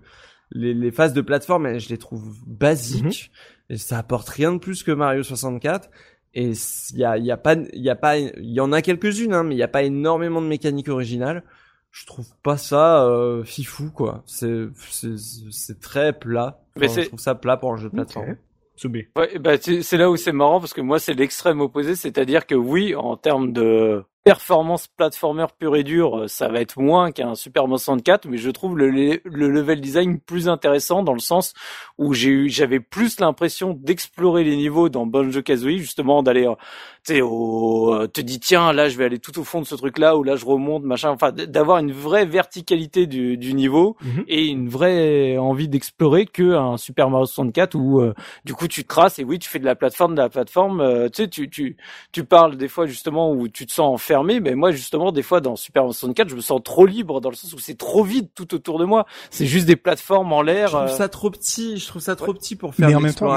les, 0.52 0.74
les 0.74 0.92
phases 0.92 1.14
de 1.14 1.22
plateforme, 1.22 1.80
je 1.80 1.90
les 1.90 1.98
trouve 1.98 2.36
basiques 2.46 3.32
et 3.70 3.78
ça 3.78 3.98
apporte 3.98 4.30
rien 4.30 4.52
de 4.54 4.58
plus 4.60 4.84
que 4.84 4.92
Mario 4.92 5.24
64. 5.24 5.90
Et 6.34 6.52
il 6.92 6.98
y 7.00 7.06
a, 7.06 7.18
y 7.18 7.32
a 7.32 7.38
pas, 7.38 7.54
il 7.56 7.82
y 7.82 7.90
a 7.90 7.96
pas, 7.96 8.18
il 8.18 8.34
y 8.52 8.60
en 8.60 8.72
a 8.74 8.82
quelques-unes, 8.82 9.34
hein, 9.34 9.44
mais 9.44 9.56
il 9.56 9.58
y 9.58 9.64
a 9.64 9.68
pas 9.70 9.84
énormément 9.84 10.42
de 10.42 10.48
mécanique 10.48 10.90
originale. 10.90 11.44
Je 11.92 12.06
trouve 12.06 12.28
pas 12.44 12.58
ça 12.58 13.06
euh, 13.06 13.46
fifou 13.46 13.90
quoi. 13.90 14.22
C'est, 14.26 14.68
c'est, 14.92 15.16
c'est 15.18 15.80
très 15.80 16.12
plat. 16.12 16.60
Mais 16.76 16.88
Enfin, 16.88 16.96
c'est- 16.96 17.04
je 17.04 17.08
trouve 17.08 17.20
ça 17.20 17.36
plat 17.36 17.56
pour 17.56 17.72
un 17.72 17.78
jeu 17.78 17.88
de 17.90 17.94
plateforme. 17.96 18.36
Soubé. 18.76 19.08
Ouais, 19.16 19.40
bah 19.40 19.54
c'est 19.62 19.98
là 19.98 20.12
où 20.12 20.18
c'est 20.18 20.34
marrant 20.34 20.60
parce 20.60 20.74
que 20.74 20.82
moi 20.82 21.00
c'est 21.00 21.14
l'extrême 21.14 21.62
opposé, 21.62 21.96
c'est-à-dire 21.96 22.46
que 22.46 22.56
oui, 22.56 22.94
en 22.96 23.16
termes 23.16 23.54
de 23.54 24.04
performance 24.26 24.88
platformer 24.88 25.46
pur 25.60 25.76
et 25.78 25.84
dur, 25.84 26.18
euh, 26.22 26.28
ça 26.28 26.48
va 26.50 26.60
être 26.60 26.80
moins 26.80 27.12
qu'un 27.12 27.36
Super 27.36 27.64
Mario 27.66 27.78
64, 27.78 28.26
mais 28.28 28.38
je 28.38 28.50
trouve 28.50 28.76
le, 28.76 28.90
le 28.90 29.50
level 29.50 29.80
design 29.80 30.20
plus 30.20 30.50
intéressant 30.50 31.04
dans 31.04 31.14
le 31.14 31.20
sens 31.20 31.54
où 32.00 32.14
j'ai 32.16 32.30
eu, 32.32 32.50
j'avais 32.50 32.80
plus 32.80 33.20
l'impression 33.20 33.78
d'explorer 33.80 34.44
les 34.44 34.58
niveaux 34.58 34.90
dans 34.90 35.06
Banjo 35.06 35.44
Kazooie, 35.44 35.78
justement 35.78 36.24
d'aller, 36.24 36.48
euh, 36.48 36.56
tu 37.06 37.14
sais, 37.14 37.22
au, 37.22 37.94
euh, 37.94 38.08
te 38.08 38.20
dis 38.20 38.40
tiens 38.40 38.74
là 38.74 38.90
je 38.90 38.98
vais 38.98 39.06
aller 39.06 39.20
tout 39.20 39.38
au 39.40 39.44
fond 39.44 39.62
de 39.62 39.68
ce 39.68 39.76
truc-là 39.76 40.18
ou 40.18 40.24
là 40.24 40.36
je 40.36 40.46
remonte 40.46 40.84
machin, 40.84 41.12
enfin 41.12 41.32
d'avoir 41.32 41.78
une 41.78 41.92
vraie 41.92 42.26
verticalité 42.26 43.06
du, 43.06 43.38
du 43.38 43.54
niveau 43.54 43.96
Mhm. 44.04 44.24
et 44.28 44.46
une 44.48 44.70
vraie 44.70 45.38
envie 45.38 45.68
d'explorer 45.70 46.26
que 46.26 46.56
un 46.56 46.78
Super 46.78 47.12
Mario 47.12 47.28
64 47.28 47.76
où 47.76 48.02
euh, 48.02 48.14
du 48.44 48.56
coup 48.56 48.68
tu 48.68 48.82
te 48.82 48.88
crasses 48.88 49.20
et 49.20 49.24
oui 49.24 49.38
tu 49.38 49.48
fais 49.50 49.60
de 49.60 49.66
la 49.66 49.76
plateforme 49.76 50.16
de 50.16 50.22
la 50.22 50.30
plateforme 50.30 50.82
euh, 50.82 51.10
tu 51.10 51.24
sais 51.24 51.30
tu 51.30 51.48
tu 51.50 51.78
tu 52.12 52.24
parles 52.26 52.58
des 52.58 52.68
fois 52.68 52.88
justement 52.88 53.32
où 53.32 53.48
tu 53.48 53.68
te 53.68 53.72
sens 53.72 53.94
enfermé 53.94 54.15
mais 54.40 54.56
moi 54.56 54.72
justement 54.72 55.12
des 55.12 55.24
fois 55.24 55.42
dans 55.42 55.56
Super 55.56 55.84
Mario 55.84 55.94
64 55.94 56.30
je 56.30 56.36
me 56.36 56.42
sens 56.42 56.62
trop 56.64 56.86
libre 56.86 57.22
dans 57.22 57.30
le 57.30 57.36
sens 57.36 57.54
où 57.54 57.60
c'est 57.60 57.78
trop 57.78 58.04
vide 58.04 58.30
tout 58.36 58.54
autour 58.56 58.80
de 58.80 58.86
moi 58.86 59.06
c'est 59.30 59.46
juste 59.46 59.66
des 59.66 59.76
plateformes 59.76 60.32
en 60.34 60.42
Je 60.42 60.46
l'air 60.48 60.70
trouve 60.70 60.82
euh, 60.82 60.88
ça 60.88 61.10
trop 61.10 61.30
petit. 61.30 61.78
Je 61.78 61.88
trouve 61.88 62.02
ça 62.02 62.16
trop 62.16 62.34
petit 62.34 62.56
pour 62.56 62.74
faire 62.76 62.88
Mais 62.90 62.96
en 62.96 63.00
même 63.00 63.14
temps. 63.14 63.28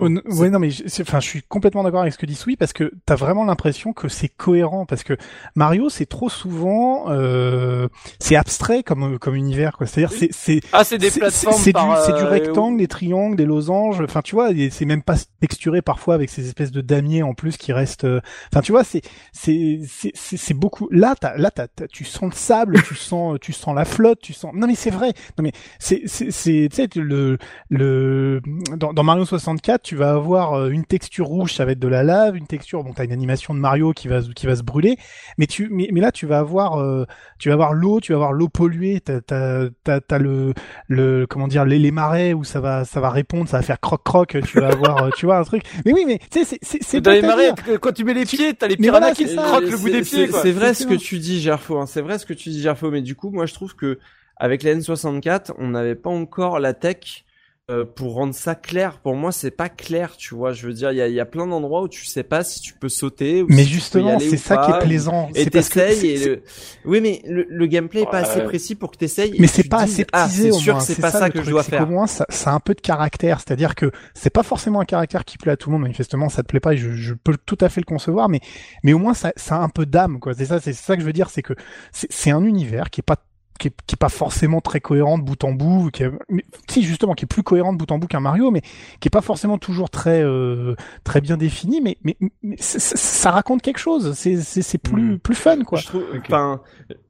Oh, 0.00 0.08
ouais, 0.26 0.50
non, 0.50 0.58
mais 0.58 0.70
je- 0.70 0.84
enfin, 1.02 1.20
je 1.20 1.26
suis 1.28 1.42
complètement 1.42 1.82
d'accord 1.84 2.00
avec 2.02 2.12
ce 2.12 2.18
que 2.18 2.26
dit 2.26 2.34
Sui 2.34 2.56
parce 2.56 2.72
que 2.72 2.92
t'as 3.06 3.14
vraiment 3.16 3.44
l'impression 3.44 3.92
que 3.92 4.08
c'est 4.08 4.28
cohérent 4.28 4.86
parce 4.86 5.02
que 5.04 5.16
Mario, 5.54 5.88
c'est 5.88 6.06
trop 6.06 6.28
souvent, 6.28 7.06
euh, 7.10 7.88
c'est 8.18 8.36
abstrait 8.36 8.82
comme 8.82 9.18
comme 9.18 9.34
univers, 9.34 9.76
quoi. 9.76 9.86
C'est-à-dire, 9.86 10.16
c'est 10.16 10.28
c'est 10.32 10.60
ah 10.72 10.84
c'est 10.84 10.98
des 10.98 11.10
c'est- 11.10 11.20
plateformes 11.20 11.54
c'est 11.56 11.70
du 11.70 11.72
par, 11.72 11.98
c'est 12.04 12.12
du 12.12 12.22
euh, 12.22 12.28
rectangle, 12.28 12.78
des 12.78 12.88
triangles, 12.88 13.36
des 13.36 13.46
losanges. 13.46 14.00
Enfin, 14.02 14.22
tu 14.22 14.34
vois, 14.34 14.50
c'est 14.70 14.84
même 14.84 15.02
pas 15.02 15.16
texturé 15.40 15.82
parfois 15.82 16.14
avec 16.14 16.30
ces 16.30 16.46
espèces 16.46 16.70
de 16.72 16.80
damiers 16.80 17.22
en 17.22 17.34
plus 17.34 17.56
qui 17.56 17.72
restent. 17.72 18.04
euh, 18.04 18.20
Enfin, 18.52 18.60
tu 18.62 18.72
vois, 18.72 18.84
c'est 18.84 19.02
c'est 19.32 19.80
c'est 20.14 20.36
c'est 20.36 20.36
c'est 20.36 20.54
beaucoup. 20.54 20.88
Là, 20.90 21.14
t'as 21.20 21.36
là, 21.36 21.50
t'as, 21.50 21.66
t'as- 21.68 21.88
tu 21.88 22.04
sens 22.04 22.30
le 22.30 22.36
sable, 22.36 22.82
tu 22.82 22.94
sens 22.96 23.38
tu 23.40 23.52
sens 23.52 23.74
la 23.74 23.84
flotte, 23.84 24.20
tu 24.20 24.32
sens. 24.32 24.52
Non, 24.54 24.66
mais 24.66 24.74
c'est 24.74 24.90
vrai. 24.90 25.08
Non, 25.38 25.42
mais 25.44 25.52
c'est 25.78 26.02
c'est 26.06 26.30
c'est 26.30 26.68
tu 26.70 26.76
sais 26.76 26.88
le 26.96 27.38
le 27.70 28.40
dans, 28.76 28.92
dans 28.92 29.02
Mario 29.02 29.24
64, 29.24 29.82
tu 29.82 29.96
vas 29.96 30.10
avoir 30.12 30.54
euh, 30.54 30.68
une 30.70 30.84
texture 30.84 31.26
rouge, 31.26 31.54
ça 31.54 31.64
va 31.64 31.72
être 31.72 31.78
de 31.78 31.88
la 31.88 32.02
lave, 32.02 32.36
une 32.36 32.46
texture. 32.46 32.82
Bon, 32.84 32.92
t'as 32.92 33.04
une 33.04 33.12
animation 33.12 33.54
de 33.54 33.58
Mario 33.60 33.92
qui 33.92 34.08
va 34.08 34.20
qui 34.22 34.46
va 34.46 34.56
se 34.56 34.62
brûler, 34.62 34.96
mais 35.38 35.46
tu 35.46 35.68
mais, 35.70 35.88
mais 35.92 36.00
là, 36.00 36.12
tu 36.12 36.26
vas 36.26 36.38
avoir 36.38 36.80
euh, 36.80 37.04
tu 37.38 37.48
vas 37.48 37.54
avoir 37.54 37.72
l'eau, 37.72 38.00
tu 38.00 38.12
vas 38.12 38.16
avoir 38.16 38.32
l'eau 38.32 38.48
polluée, 38.48 39.00
t'as 39.00 39.20
t'as 39.20 39.66
t'as, 39.84 40.00
t'as 40.00 40.18
le 40.18 40.54
le 40.88 41.26
comment 41.28 41.48
dire 41.48 41.64
les, 41.64 41.78
les 41.78 41.90
marais 41.90 42.32
où 42.32 42.44
ça 42.44 42.60
va 42.60 42.84
ça 42.84 43.00
va 43.00 43.10
répondre, 43.10 43.48
ça 43.48 43.58
va 43.58 43.62
faire 43.62 43.80
croc 43.80 44.02
croc, 44.04 44.36
tu 44.44 44.58
vas 44.58 44.68
avoir 44.68 45.04
euh, 45.04 45.10
tu 45.10 45.26
vois 45.26 45.38
un 45.38 45.44
truc. 45.44 45.62
Mais 45.84 45.92
oui, 45.92 46.04
mais 46.06 46.18
tu 46.30 46.40
sais 46.40 46.44
c'est 46.44 46.58
c'est 46.62 46.82
c'est 46.82 47.00
dans 47.00 47.12
les 47.12 47.22
marais 47.22 47.52
quand 47.80 47.92
tu 47.92 48.04
mets 48.04 48.14
les 48.14 48.26
pieds 48.26 48.54
t'as 48.54 48.68
les 48.68 48.76
piranhas 48.76 48.98
voilà, 49.00 49.12
qui 49.12 49.26
croquent 49.44 49.70
le 49.70 49.78
bout 49.78 49.90
des 49.90 49.97
C'est- 50.04 50.16
pieds 50.42 50.52
vrai 50.52 50.74
ce 50.74 50.86
que 50.86 50.94
tu 50.94 51.18
dis, 51.18 51.40
Gerfo. 51.40 51.78
Hein. 51.78 51.86
C'est 51.86 52.00
vrai 52.02 52.18
ce 52.18 52.26
que 52.26 52.32
tu 52.34 52.48
dis, 52.50 52.60
Gerfo. 52.60 52.90
Mais 52.90 53.02
du 53.02 53.14
coup, 53.14 53.30
moi, 53.30 53.46
je 53.46 53.54
trouve 53.54 53.74
que 53.74 53.98
avec 54.36 54.62
la 54.62 54.74
N64, 54.74 55.52
on 55.58 55.68
n'avait 55.68 55.94
pas 55.96 56.10
encore 56.10 56.58
la 56.60 56.74
tech 56.74 57.24
euh, 57.70 57.84
pour 57.84 58.14
rendre 58.14 58.34
ça 58.34 58.54
clair. 58.54 58.98
Pour 58.98 59.14
moi, 59.14 59.30
c'est 59.30 59.50
pas 59.50 59.68
clair, 59.68 60.16
tu 60.16 60.34
vois. 60.34 60.52
Je 60.52 60.66
veux 60.66 60.72
dire, 60.72 60.90
il 60.92 60.96
y 60.96 61.02
a, 61.02 61.08
il 61.08 61.14
y 61.14 61.20
a 61.20 61.26
plein 61.26 61.46
d'endroits 61.46 61.82
où 61.82 61.88
tu 61.88 62.06
sais 62.06 62.22
pas 62.22 62.42
si 62.42 62.60
tu 62.60 62.72
peux 62.72 62.88
sauter. 62.88 63.42
Ou 63.42 63.46
Mais 63.50 63.64
si 63.64 63.68
justement, 63.68 64.18
c'est 64.18 64.38
ça 64.38 64.56
qui 64.64 64.70
est 64.72 64.78
plaisant. 64.78 65.28
Et 65.34 65.44
t'essayes 65.50 65.94
c'est- 65.96 66.06
et 66.08 66.24
le... 66.26 66.42
oui 66.86 67.00
mais 67.02 67.20
le, 67.26 67.46
le 67.48 67.66
gameplay 67.66 68.02
est 68.02 68.04
pas 68.06 68.22
Ouais. 68.22 68.28
assez 68.28 68.40
précis 68.42 68.74
pour 68.74 68.90
que 68.90 68.96
t'essayes. 68.96 69.34
Mais 69.38 69.46
c'est 69.46 69.68
pas 69.68 69.82
assez 69.82 70.06
ah, 70.12 70.28
c'est 70.30 70.50
au 70.50 70.54
sûr 70.54 70.78
que 70.78 70.82
c'est 70.82 71.00
pas 71.00 71.10
ça, 71.10 71.28
que 71.28 71.42
je 71.42 71.50
dois 71.50 71.62
c'est 71.62 71.70
faire. 71.72 71.80
qu'au 71.84 71.90
moins, 71.92 72.06
ça, 72.06 72.24
ça 72.30 72.52
a 72.52 72.54
un 72.54 72.60
peu 72.60 72.74
de 72.74 72.80
caractère. 72.80 73.40
C'est-à-dire 73.40 73.74
que 73.74 73.90
c'est 74.14 74.30
pas 74.30 74.42
forcément 74.42 74.80
un 74.80 74.84
caractère 74.86 75.24
qui 75.26 75.36
plaît 75.36 75.52
à 75.52 75.56
tout 75.58 75.68
le 75.68 75.74
monde. 75.74 75.82
Manifestement, 75.82 76.30
ça 76.30 76.42
te 76.42 76.48
plaît 76.48 76.60
pas 76.60 76.72
et 76.72 76.78
je, 76.78 76.92
je 76.92 77.12
peux 77.14 77.36
tout 77.44 77.58
à 77.60 77.68
fait 77.68 77.80
le 77.82 77.86
concevoir. 77.86 78.28
Mais, 78.30 78.40
mais 78.82 78.94
au 78.94 78.98
moins, 78.98 79.12
ça, 79.14 79.32
ça 79.36 79.56
a 79.56 79.58
un 79.60 79.68
peu 79.68 79.84
d'âme, 79.84 80.20
quoi. 80.20 80.32
C'est 80.34 80.46
ça, 80.46 80.58
c'est 80.60 80.72
ça 80.72 80.94
que 80.96 81.02
je 81.02 81.06
veux 81.06 81.12
dire, 81.12 81.28
c'est 81.28 81.42
que 81.42 81.52
c'est 81.92 82.10
c'est 82.10 82.30
un 82.30 82.44
univers 82.44 82.88
qui 82.90 83.00
est 83.00 83.02
pas 83.02 83.16
qui 83.58 83.68
est, 83.68 83.74
qui 83.86 83.94
est 83.94 83.98
pas 83.98 84.08
forcément 84.08 84.60
très 84.60 84.80
cohérent 84.80 85.18
de 85.18 85.24
bout 85.24 85.42
en 85.44 85.52
bout, 85.52 85.90
qui 85.90 86.04
est, 86.04 86.10
mais, 86.28 86.44
si 86.68 86.82
justement 86.82 87.14
qui 87.14 87.24
est 87.24 87.28
plus 87.28 87.42
cohérent 87.42 87.72
de 87.72 87.78
bout 87.78 87.90
en 87.90 87.98
bout 87.98 88.06
qu'un 88.06 88.20
Mario, 88.20 88.50
mais 88.50 88.62
qui 89.00 89.08
est 89.08 89.10
pas 89.10 89.20
forcément 89.20 89.58
toujours 89.58 89.90
très 89.90 90.22
euh, 90.22 90.74
très 91.04 91.20
bien 91.20 91.36
défini, 91.36 91.80
mais 91.80 91.98
mais, 92.04 92.16
mais 92.42 92.56
ça, 92.58 93.30
raconte 93.30 93.62
quelque 93.62 93.78
chose. 93.78 94.12
C'est 94.14 94.78
plus 94.78 95.08
Mm. 95.08 95.18
plus 95.18 95.34
fun 95.34 95.62
quoi. 95.64 95.78
Je 95.78 95.86
trouve, 95.86 96.04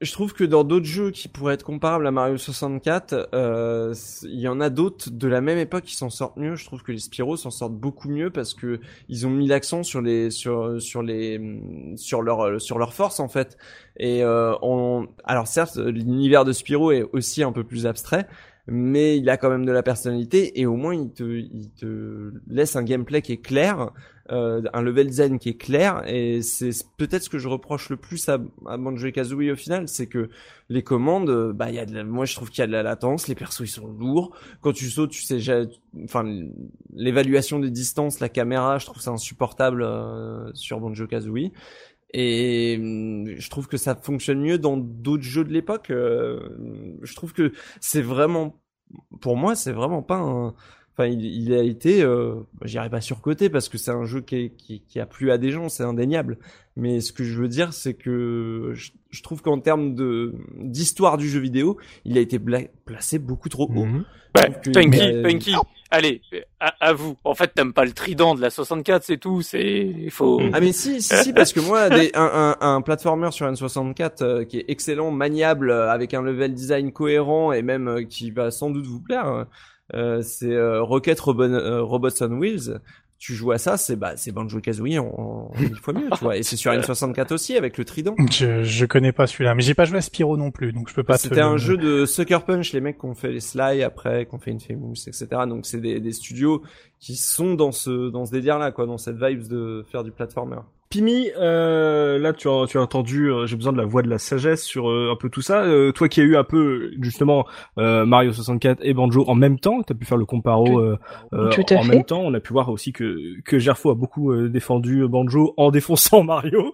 je 0.00 0.12
trouve 0.12 0.32
que 0.32 0.44
dans 0.44 0.64
d'autres 0.64 0.86
jeux 0.86 1.10
qui 1.10 1.28
pourraient 1.28 1.54
être 1.54 1.64
comparables 1.64 2.06
à 2.06 2.10
Mario 2.10 2.36
64, 2.36 3.30
euh, 3.34 3.94
il 4.24 4.40
y 4.40 4.48
en 4.48 4.60
a 4.60 4.70
d'autres 4.70 5.10
de 5.10 5.28
la 5.28 5.40
même 5.40 5.58
époque 5.58 5.84
qui 5.84 5.96
s'en 5.96 6.10
sortent 6.10 6.36
mieux. 6.36 6.56
Je 6.56 6.64
trouve 6.64 6.82
que 6.82 6.92
les 6.92 6.98
Spyro 6.98 7.36
s'en 7.36 7.50
sortent 7.50 7.74
beaucoup 7.74 8.08
mieux 8.08 8.30
parce 8.30 8.54
que 8.54 8.80
ils 9.08 9.26
ont 9.26 9.30
mis 9.30 9.46
l'accent 9.46 9.82
sur 9.82 10.00
les, 10.00 10.30
sur, 10.30 10.80
sur 10.80 11.02
les, 11.02 11.60
sur 11.96 12.22
leur, 12.22 12.60
sur 12.60 12.78
leur 12.78 12.92
force 12.92 13.20
en 13.20 13.28
fait. 13.28 13.56
Et 14.00 14.22
euh, 14.22 14.54
on, 14.62 15.08
alors 15.24 15.48
certes, 15.48 15.76
l'univers 15.76 16.37
de 16.44 16.52
Spyro 16.52 16.92
est 16.92 17.04
aussi 17.12 17.42
un 17.42 17.52
peu 17.52 17.64
plus 17.64 17.86
abstrait. 17.86 18.26
Mais 18.70 19.16
il 19.16 19.30
a 19.30 19.38
quand 19.38 19.48
même 19.48 19.64
de 19.64 19.72
la 19.72 19.82
personnalité 19.82 20.60
et 20.60 20.66
au 20.66 20.76
moins 20.76 20.94
il 20.94 21.10
te, 21.10 21.22
il 21.22 21.70
te 21.70 22.32
laisse 22.48 22.76
un 22.76 22.82
gameplay 22.82 23.22
qui 23.22 23.32
est 23.32 23.40
clair 23.40 23.92
euh, 24.30 24.60
un 24.74 24.82
level 24.82 25.06
design 25.06 25.38
qui 25.38 25.48
est 25.48 25.56
clair 25.56 26.02
et 26.06 26.42
c'est 26.42 26.70
peut-être 26.98 27.22
ce 27.22 27.30
que 27.30 27.38
je 27.38 27.48
reproche 27.48 27.88
le 27.88 27.96
plus 27.96 28.28
à, 28.28 28.38
à 28.66 28.76
Banjo 28.76 29.10
Kazooie 29.10 29.50
au 29.50 29.56
final, 29.56 29.88
c'est 29.88 30.06
que 30.06 30.28
les 30.68 30.82
commandes, 30.82 31.52
bah 31.54 31.70
il 31.70 31.76
y 31.76 31.78
a 31.78 31.86
de 31.86 31.94
la, 31.94 32.04
moi 32.04 32.26
je 32.26 32.34
trouve 32.34 32.50
qu'il 32.50 32.60
y 32.60 32.62
a 32.62 32.66
de 32.66 32.72
la 32.72 32.82
latence, 32.82 33.26
les 33.26 33.34
persos 33.34 33.60
ils 33.60 33.68
sont 33.68 33.86
lourds, 33.86 34.36
quand 34.60 34.72
tu 34.72 34.90
sautes 34.90 35.12
tu 35.12 35.22
sais, 35.22 35.38
enfin 36.04 36.30
l'évaluation 36.92 37.58
des 37.58 37.70
distances, 37.70 38.20
la 38.20 38.28
caméra, 38.28 38.76
je 38.76 38.84
trouve 38.84 39.00
ça 39.00 39.12
insupportable 39.12 39.82
euh, 39.82 40.50
sur 40.52 40.78
Banjo 40.78 41.06
Kazooie. 41.06 41.52
Et 42.14 42.76
hum, 42.80 43.26
je 43.36 43.50
trouve 43.50 43.68
que 43.68 43.76
ça 43.76 43.94
fonctionne 43.94 44.40
mieux 44.40 44.58
dans 44.58 44.76
d'autres 44.76 45.22
jeux 45.22 45.44
de 45.44 45.52
l'époque. 45.52 45.90
euh, 45.90 46.40
je 47.02 47.14
trouve 47.14 47.32
que 47.32 47.52
c'est 47.80 48.02
vraiment, 48.02 48.60
pour 49.20 49.36
moi, 49.36 49.54
c'est 49.54 49.72
vraiment 49.72 50.02
pas 50.02 50.16
un, 50.16 50.54
Enfin, 50.98 51.06
il, 51.06 51.24
il 51.24 51.54
a 51.54 51.62
été, 51.62 52.02
euh, 52.02 52.34
j'irai 52.64 52.90
pas 52.90 53.00
surcoté 53.00 53.48
parce 53.50 53.68
que 53.68 53.78
c'est 53.78 53.92
un 53.92 54.04
jeu 54.04 54.20
qui, 54.20 54.34
est- 54.36 54.48
qui, 54.56 54.80
qui 54.80 54.98
a 54.98 55.06
plu 55.06 55.30
à 55.30 55.38
des 55.38 55.52
gens, 55.52 55.68
c'est 55.68 55.84
indéniable. 55.84 56.38
Mais 56.76 57.00
ce 57.00 57.12
que 57.12 57.22
je 57.22 57.40
veux 57.40 57.46
dire, 57.46 57.72
c'est 57.72 57.94
que 57.94 58.72
je, 58.74 58.90
je 59.10 59.22
trouve 59.22 59.40
qu'en 59.40 59.60
termes 59.60 59.94
de 59.94 60.34
d'histoire 60.56 61.16
du 61.16 61.28
jeu 61.28 61.38
vidéo, 61.38 61.76
il 62.04 62.18
a 62.18 62.20
été 62.20 62.38
bla- 62.40 62.62
placé 62.84 63.20
beaucoup 63.20 63.48
trop 63.48 63.70
haut. 63.72 63.84
Mhm. 63.84 64.04
Ouais, 64.36 64.42
trouve 64.50 64.60
que- 64.60 64.70
Punky, 64.72 64.88
mais- 64.98 65.22
Punky. 65.22 65.54
Allez, 65.90 66.20
à, 66.60 66.74
à 66.80 66.92
vous. 66.92 67.16
En 67.24 67.34
fait, 67.34 67.52
t'aimes 67.54 67.72
pas 67.72 67.84
le 67.86 67.92
trident 67.92 68.34
de 68.34 68.42
la 68.42 68.50
64, 68.50 69.02
c'est 69.04 69.16
tout. 69.16 69.40
C'est, 69.40 69.86
il 69.86 70.10
faut. 70.10 70.38
Ah 70.52 70.60
mais 70.60 70.72
si, 70.72 71.00
si, 71.00 71.14
si, 71.16 71.32
parce 71.32 71.52
que 71.54 71.60
moi, 71.60 71.88
des, 71.88 72.10
un, 72.14 72.56
un, 72.60 72.74
un 72.74 72.82
platformer 72.82 73.30
sur 73.30 73.46
N64 73.50 74.22
euh, 74.22 74.44
qui 74.44 74.58
est 74.58 74.64
excellent, 74.68 75.10
maniable, 75.12 75.70
euh, 75.70 75.90
avec 75.90 76.12
un 76.12 76.20
level 76.22 76.52
design 76.52 76.92
cohérent 76.92 77.52
et 77.52 77.62
même 77.62 77.88
euh, 77.88 78.02
qui 78.02 78.30
va 78.30 78.50
sans 78.50 78.68
doute 78.70 78.84
vous 78.84 79.00
plaire, 79.00 79.28
euh, 79.28 79.44
c'est 79.92 80.52
euh, 80.52 80.82
Rocket 80.82 81.18
Robot, 81.20 81.84
Robots 81.84 82.22
on 82.22 82.38
Wheels 82.38 82.80
tu 83.18 83.34
joues 83.34 83.50
à 83.50 83.58
ça, 83.58 83.76
c'est 83.76 83.96
bah 83.96 84.16
c'est 84.16 84.30
Banjo 84.30 84.60
Kazooie 84.60 84.98
en, 84.98 85.50
mille 85.58 85.74
fois 85.76 85.92
mieux, 85.92 86.08
tu 86.16 86.22
vois. 86.22 86.36
Et 86.36 86.44
c'est 86.44 86.56
sur 86.56 86.72
N64 86.72 87.34
aussi 87.34 87.56
avec 87.56 87.76
le 87.76 87.84
trident. 87.84 88.14
Je 88.30 88.62
je 88.62 88.86
connais 88.86 89.12
pas 89.12 89.26
celui-là, 89.26 89.54
mais 89.54 89.62
j'ai 89.62 89.74
pas 89.74 89.84
joué 89.84 89.98
à 89.98 90.00
Spyro 90.00 90.36
non 90.36 90.50
plus, 90.50 90.72
donc 90.72 90.88
je 90.88 90.94
peux 90.94 91.02
pas. 91.02 91.18
C'était 91.18 91.40
un 91.40 91.56
jeu 91.56 91.76
de 91.76 92.06
Sucker 92.06 92.38
Punch, 92.46 92.72
les 92.72 92.80
mecs 92.80 92.98
qui 92.98 93.06
ont 93.06 93.14
fait 93.14 93.32
les 93.32 93.40
Sly 93.40 93.82
après, 93.82 94.26
qui 94.26 94.34
ont 94.34 94.38
fait 94.38 94.52
Infamous, 94.52 94.94
etc. 95.06 95.26
Donc 95.48 95.66
c'est 95.66 95.80
des, 95.80 96.00
des 96.00 96.12
studios 96.12 96.62
qui 97.00 97.16
sont 97.16 97.54
dans 97.54 97.72
ce 97.72 98.08
dans 98.10 98.24
ce 98.24 98.30
délire 98.30 98.58
là, 98.58 98.70
quoi, 98.70 98.86
dans 98.86 98.98
cette 98.98 99.16
vibes 99.16 99.48
de 99.48 99.84
faire 99.90 100.04
du 100.04 100.12
platformer. 100.12 100.60
Pimi, 100.90 101.28
euh, 101.36 102.18
là 102.18 102.32
tu 102.32 102.48
as, 102.48 102.64
tu 102.66 102.78
as 102.78 102.80
entendu, 102.80 103.30
euh, 103.30 103.46
j'ai 103.46 103.56
besoin 103.56 103.74
de 103.74 103.76
la 103.76 103.84
voix 103.84 104.00
de 104.00 104.08
la 104.08 104.16
sagesse 104.16 104.64
sur 104.64 104.88
euh, 104.88 105.10
un 105.12 105.16
peu 105.16 105.28
tout 105.28 105.42
ça. 105.42 105.62
Euh, 105.64 105.92
toi 105.92 106.08
qui 106.08 106.22
as 106.22 106.24
eu 106.24 106.34
un 106.34 106.44
peu 106.44 106.92
justement 107.00 107.44
Mario 107.76 108.32
64 108.32 108.80
et 108.82 108.94
Banjo 108.94 109.24
en 109.28 109.34
même 109.34 109.58
temps, 109.58 109.82
tu 109.82 109.92
as 109.92 109.96
pu 109.96 110.06
faire 110.06 110.16
le 110.16 110.24
comparo 110.24 110.94
en 111.32 111.84
même 111.84 112.04
temps. 112.04 112.22
On 112.22 112.32
a 112.32 112.40
pu 112.40 112.54
voir 112.54 112.70
aussi 112.70 112.92
que 112.92 113.38
que 113.44 113.58
Gerfo 113.58 113.90
a 113.90 113.94
beaucoup 113.94 114.34
défendu 114.48 115.06
Banjo 115.06 115.52
en 115.58 115.70
défonçant 115.70 116.22
Mario. 116.24 116.72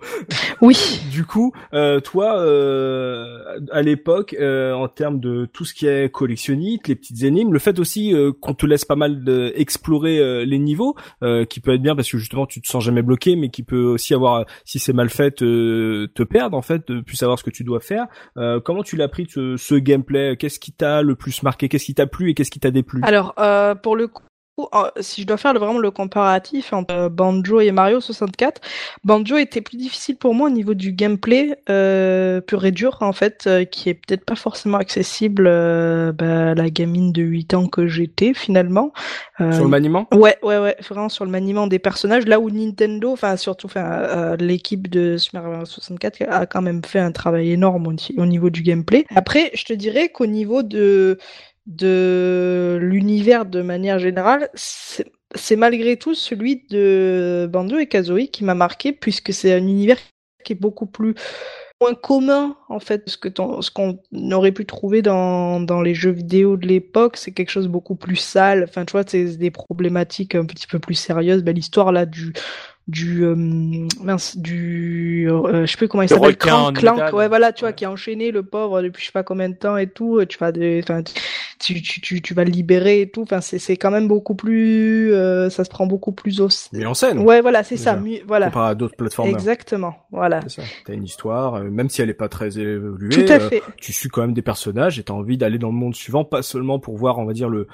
Oui. 0.60 1.00
du 1.10 1.24
coup, 1.24 1.52
toi 2.04 2.40
à 3.72 3.82
l'époque, 3.82 4.36
en 4.40 4.88
termes 4.88 5.18
de 5.18 5.46
tout 5.46 5.64
ce 5.64 5.74
qui 5.74 5.86
est 5.86 6.10
collectionnite, 6.12 6.86
les 6.86 6.94
petites 6.94 7.24
énigmes, 7.24 7.52
le 7.52 7.58
fait 7.58 7.80
aussi 7.80 8.14
qu'on 8.40 8.54
te 8.54 8.64
laisse 8.64 8.84
pas 8.84 8.96
mal 8.96 9.24
de 9.24 9.52
explorer 9.56 10.46
les 10.46 10.58
niveaux, 10.58 10.94
qui 11.48 11.58
peut 11.60 11.74
être 11.74 11.82
bien 11.82 11.96
parce 11.96 12.08
que 12.08 12.18
justement 12.18 12.46
tu 12.46 12.60
te 12.60 12.68
sens 12.68 12.84
jamais 12.84 13.02
bloqué, 13.02 13.34
mais 13.34 13.48
qui 13.48 13.64
peut 13.64 13.84
aussi 13.84 14.03
avoir, 14.12 14.44
si 14.64 14.78
c'est 14.78 14.92
mal 14.92 15.08
fait, 15.08 15.30
te, 15.36 16.06
te 16.06 16.22
perdre 16.22 16.56
en 16.56 16.62
fait, 16.62 16.86
de 16.88 17.00
plus 17.00 17.16
savoir 17.16 17.38
ce 17.38 17.44
que 17.44 17.50
tu 17.50 17.64
dois 17.64 17.80
faire. 17.80 18.06
Euh, 18.36 18.60
comment 18.60 18.82
tu 18.82 18.96
l'as 18.96 19.08
pris 19.08 19.26
ce, 19.28 19.74
gameplay? 19.76 20.36
Qu'est-ce 20.36 20.58
qui 20.58 20.72
t'a 20.72 21.02
le 21.02 21.14
plus 21.14 21.42
marqué? 21.42 21.68
Qu'est-ce 21.68 21.86
qui 21.86 21.94
t'a 21.94 22.06
plu 22.06 22.30
et 22.30 22.34
qu'est-ce 22.34 22.50
qui 22.50 22.60
t'a 22.60 22.70
déplu? 22.70 23.00
Alors 23.02 23.34
euh, 23.38 23.74
pour 23.74 23.96
le 23.96 24.08
si 25.00 25.22
je 25.22 25.26
dois 25.26 25.36
faire 25.36 25.54
vraiment 25.54 25.78
le 25.78 25.90
comparatif 25.90 26.72
entre 26.72 27.08
Banjo 27.08 27.60
et 27.60 27.72
Mario 27.72 28.00
64, 28.00 28.60
Banjo 29.02 29.36
était 29.36 29.60
plus 29.60 29.76
difficile 29.76 30.16
pour 30.16 30.34
moi 30.34 30.48
au 30.48 30.52
niveau 30.52 30.74
du 30.74 30.92
gameplay 30.92 31.56
euh, 31.68 32.40
pur 32.40 32.64
et 32.64 32.70
dur 32.70 32.98
en 33.00 33.12
fait, 33.12 33.44
euh, 33.46 33.64
qui 33.64 33.88
est 33.88 33.94
peut-être 33.94 34.24
pas 34.24 34.36
forcément 34.36 34.78
accessible 34.78 35.46
euh, 35.46 36.12
bah, 36.12 36.50
à 36.50 36.54
la 36.54 36.70
gamine 36.70 37.12
de 37.12 37.22
8 37.22 37.54
ans 37.54 37.66
que 37.66 37.86
j'étais 37.86 38.34
finalement. 38.34 38.92
Euh, 39.40 39.52
sur 39.52 39.64
le 39.64 39.70
maniement? 39.70 40.06
Ouais, 40.12 40.36
ouais, 40.42 40.58
ouais, 40.58 40.76
vraiment 40.88 41.08
sur 41.08 41.24
le 41.24 41.30
maniement 41.30 41.66
des 41.66 41.78
personnages. 41.78 42.26
Là 42.26 42.38
où 42.38 42.50
Nintendo, 42.50 43.12
enfin 43.12 43.36
surtout, 43.36 43.66
enfin 43.66 43.84
euh, 43.84 44.36
l'équipe 44.36 44.88
de 44.88 45.16
Super 45.16 45.42
Mario 45.42 45.64
64 45.64 46.22
a 46.28 46.46
quand 46.46 46.62
même 46.62 46.82
fait 46.84 47.00
un 47.00 47.12
travail 47.12 47.50
énorme 47.50 47.86
au 47.86 48.26
niveau 48.26 48.50
du 48.50 48.62
gameplay. 48.62 49.04
Après, 49.14 49.50
je 49.54 49.64
te 49.64 49.72
dirais 49.72 50.08
qu'au 50.10 50.26
niveau 50.26 50.62
de 50.62 51.18
de 51.66 52.78
l'univers 52.80 53.46
de 53.46 53.62
manière 53.62 53.98
générale, 53.98 54.50
c'est 54.54 55.56
malgré 55.56 55.96
tout 55.96 56.14
celui 56.14 56.64
de 56.68 57.48
Banjo 57.50 57.78
et 57.78 57.86
Kazooie 57.86 58.28
qui 58.28 58.44
m'a 58.44 58.54
marqué 58.54 58.92
puisque 58.92 59.32
c'est 59.32 59.52
un 59.52 59.58
univers 59.58 59.98
qui 60.44 60.52
est 60.52 60.60
beaucoup 60.60 60.86
plus 60.86 61.14
moins 61.80 61.94
commun 61.94 62.56
en 62.68 62.78
fait 62.78 63.08
ce 63.08 63.16
que 63.16 63.28
ce 63.60 63.70
qu'on 63.70 63.98
aurait 64.30 64.52
pu 64.52 64.64
trouver 64.64 65.02
dans, 65.02 65.60
dans 65.60 65.82
les 65.82 65.94
jeux 65.94 66.10
vidéo 66.10 66.56
de 66.56 66.66
l'époque. 66.66 67.16
C'est 67.16 67.32
quelque 67.32 67.50
chose 67.50 67.68
beaucoup 67.68 67.96
plus 67.96 68.16
sale. 68.16 68.64
Enfin 68.68 68.84
tu 68.84 68.92
vois 68.92 69.04
c'est 69.06 69.36
des 69.36 69.50
problématiques 69.50 70.34
un 70.34 70.44
petit 70.44 70.66
peu 70.66 70.78
plus 70.78 70.94
sérieuses. 70.94 71.42
Ben, 71.42 71.54
l'histoire 71.54 71.92
là 71.92 72.06
du 72.06 72.32
du 72.86 73.24
euh, 73.24 73.34
mince 73.34 74.36
du 74.36 75.26
euh, 75.30 75.64
je 75.64 75.70
sais 75.70 75.78
plus 75.78 75.88
comment 75.88 76.02
il 76.02 76.08
s'appelle 76.10 76.36
Clank, 76.36 76.76
Clank 76.76 77.14
ouais 77.14 77.28
voilà 77.28 77.50
tu 77.54 77.60
vois 77.60 77.72
qui 77.72 77.86
a 77.86 77.90
enchaîné 77.90 78.30
le 78.30 78.42
pauvre 78.42 78.82
depuis 78.82 79.00
je 79.00 79.06
sais 79.06 79.12
pas 79.12 79.22
combien 79.22 79.48
de 79.48 79.54
temps 79.54 79.78
et 79.78 79.86
tout. 79.86 80.22
Tu 80.26 80.38
vas 80.38 80.52
enfin 80.82 81.02
tu, 81.58 81.80
tu, 81.82 82.00
tu, 82.00 82.22
tu, 82.22 82.34
vas 82.34 82.44
le 82.44 82.50
libérer 82.50 83.02
et 83.02 83.10
tout 83.10 83.22
enfin 83.22 83.40
c'est 83.40 83.58
c'est 83.58 83.76
quand 83.76 83.90
même 83.90 84.08
beaucoup 84.08 84.34
plus 84.34 85.12
euh, 85.12 85.50
ça 85.50 85.64
se 85.64 85.70
prend 85.70 85.86
beaucoup 85.86 86.12
plus 86.12 86.40
au 86.40 86.48
mais 86.72 86.86
en 86.86 86.94
scène 86.94 87.18
ouais 87.18 87.40
voilà 87.40 87.62
c'est 87.62 87.76
ça 87.76 87.98
voilà 88.26 88.50
pas 88.50 88.68
à 88.68 88.74
d'autres 88.74 88.96
plateformes 88.96 89.28
exactement 89.28 89.96
voilà 90.10 90.40
t'as 90.84 90.94
une 90.94 91.04
histoire 91.04 91.54
euh, 91.54 91.70
même 91.70 91.88
si 91.88 92.02
elle 92.02 92.10
est 92.10 92.14
pas 92.14 92.28
très 92.28 92.58
évoluée 92.58 93.24
tout 93.24 93.32
à 93.32 93.40
fait. 93.40 93.62
tu 93.80 93.92
suis 93.92 94.08
quand 94.08 94.22
même 94.22 94.34
des 94.34 94.42
personnages 94.42 94.98
et 94.98 95.04
t'as 95.04 95.14
envie 95.14 95.36
d'aller 95.36 95.58
dans 95.58 95.68
le 95.68 95.74
monde 95.74 95.94
suivant 95.94 96.24
pas 96.24 96.42
seulement 96.42 96.78
pour 96.78 96.96
voir 96.96 97.18
on 97.18 97.24
va 97.24 97.32
dire 97.32 97.48
le 97.48 97.66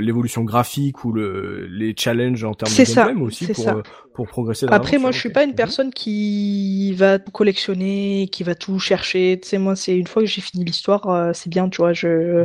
l'évolution 0.00 0.44
graphique 0.44 1.04
ou 1.04 1.12
le 1.12 1.66
les 1.66 1.94
challenges 1.96 2.44
en 2.44 2.54
termes 2.54 2.72
de 2.72 2.94
gameplay 2.94 3.14
mais 3.14 3.22
aussi 3.22 3.46
pour 3.48 3.82
pour 4.14 4.28
progresser. 4.28 4.66
Après, 4.70 4.98
moi, 4.98 5.12
je 5.12 5.18
suis 5.18 5.30
pas 5.30 5.44
une 5.44 5.54
personne 5.54 5.92
qui 5.92 6.92
va 6.94 7.18
tout 7.18 7.30
collectionner, 7.30 8.28
qui 8.30 8.42
va 8.42 8.54
tout 8.54 8.78
chercher. 8.78 9.38
Tu 9.42 9.48
sais, 9.48 9.58
moi, 9.58 9.76
c'est 9.76 9.96
une 9.96 10.06
fois 10.06 10.22
que 10.22 10.28
j'ai 10.28 10.40
fini 10.40 10.64
l'histoire, 10.64 11.08
euh, 11.08 11.32
c'est 11.32 11.48
bien, 11.48 11.68
tu 11.68 11.78
vois. 11.78 11.92
Je. 11.92 12.44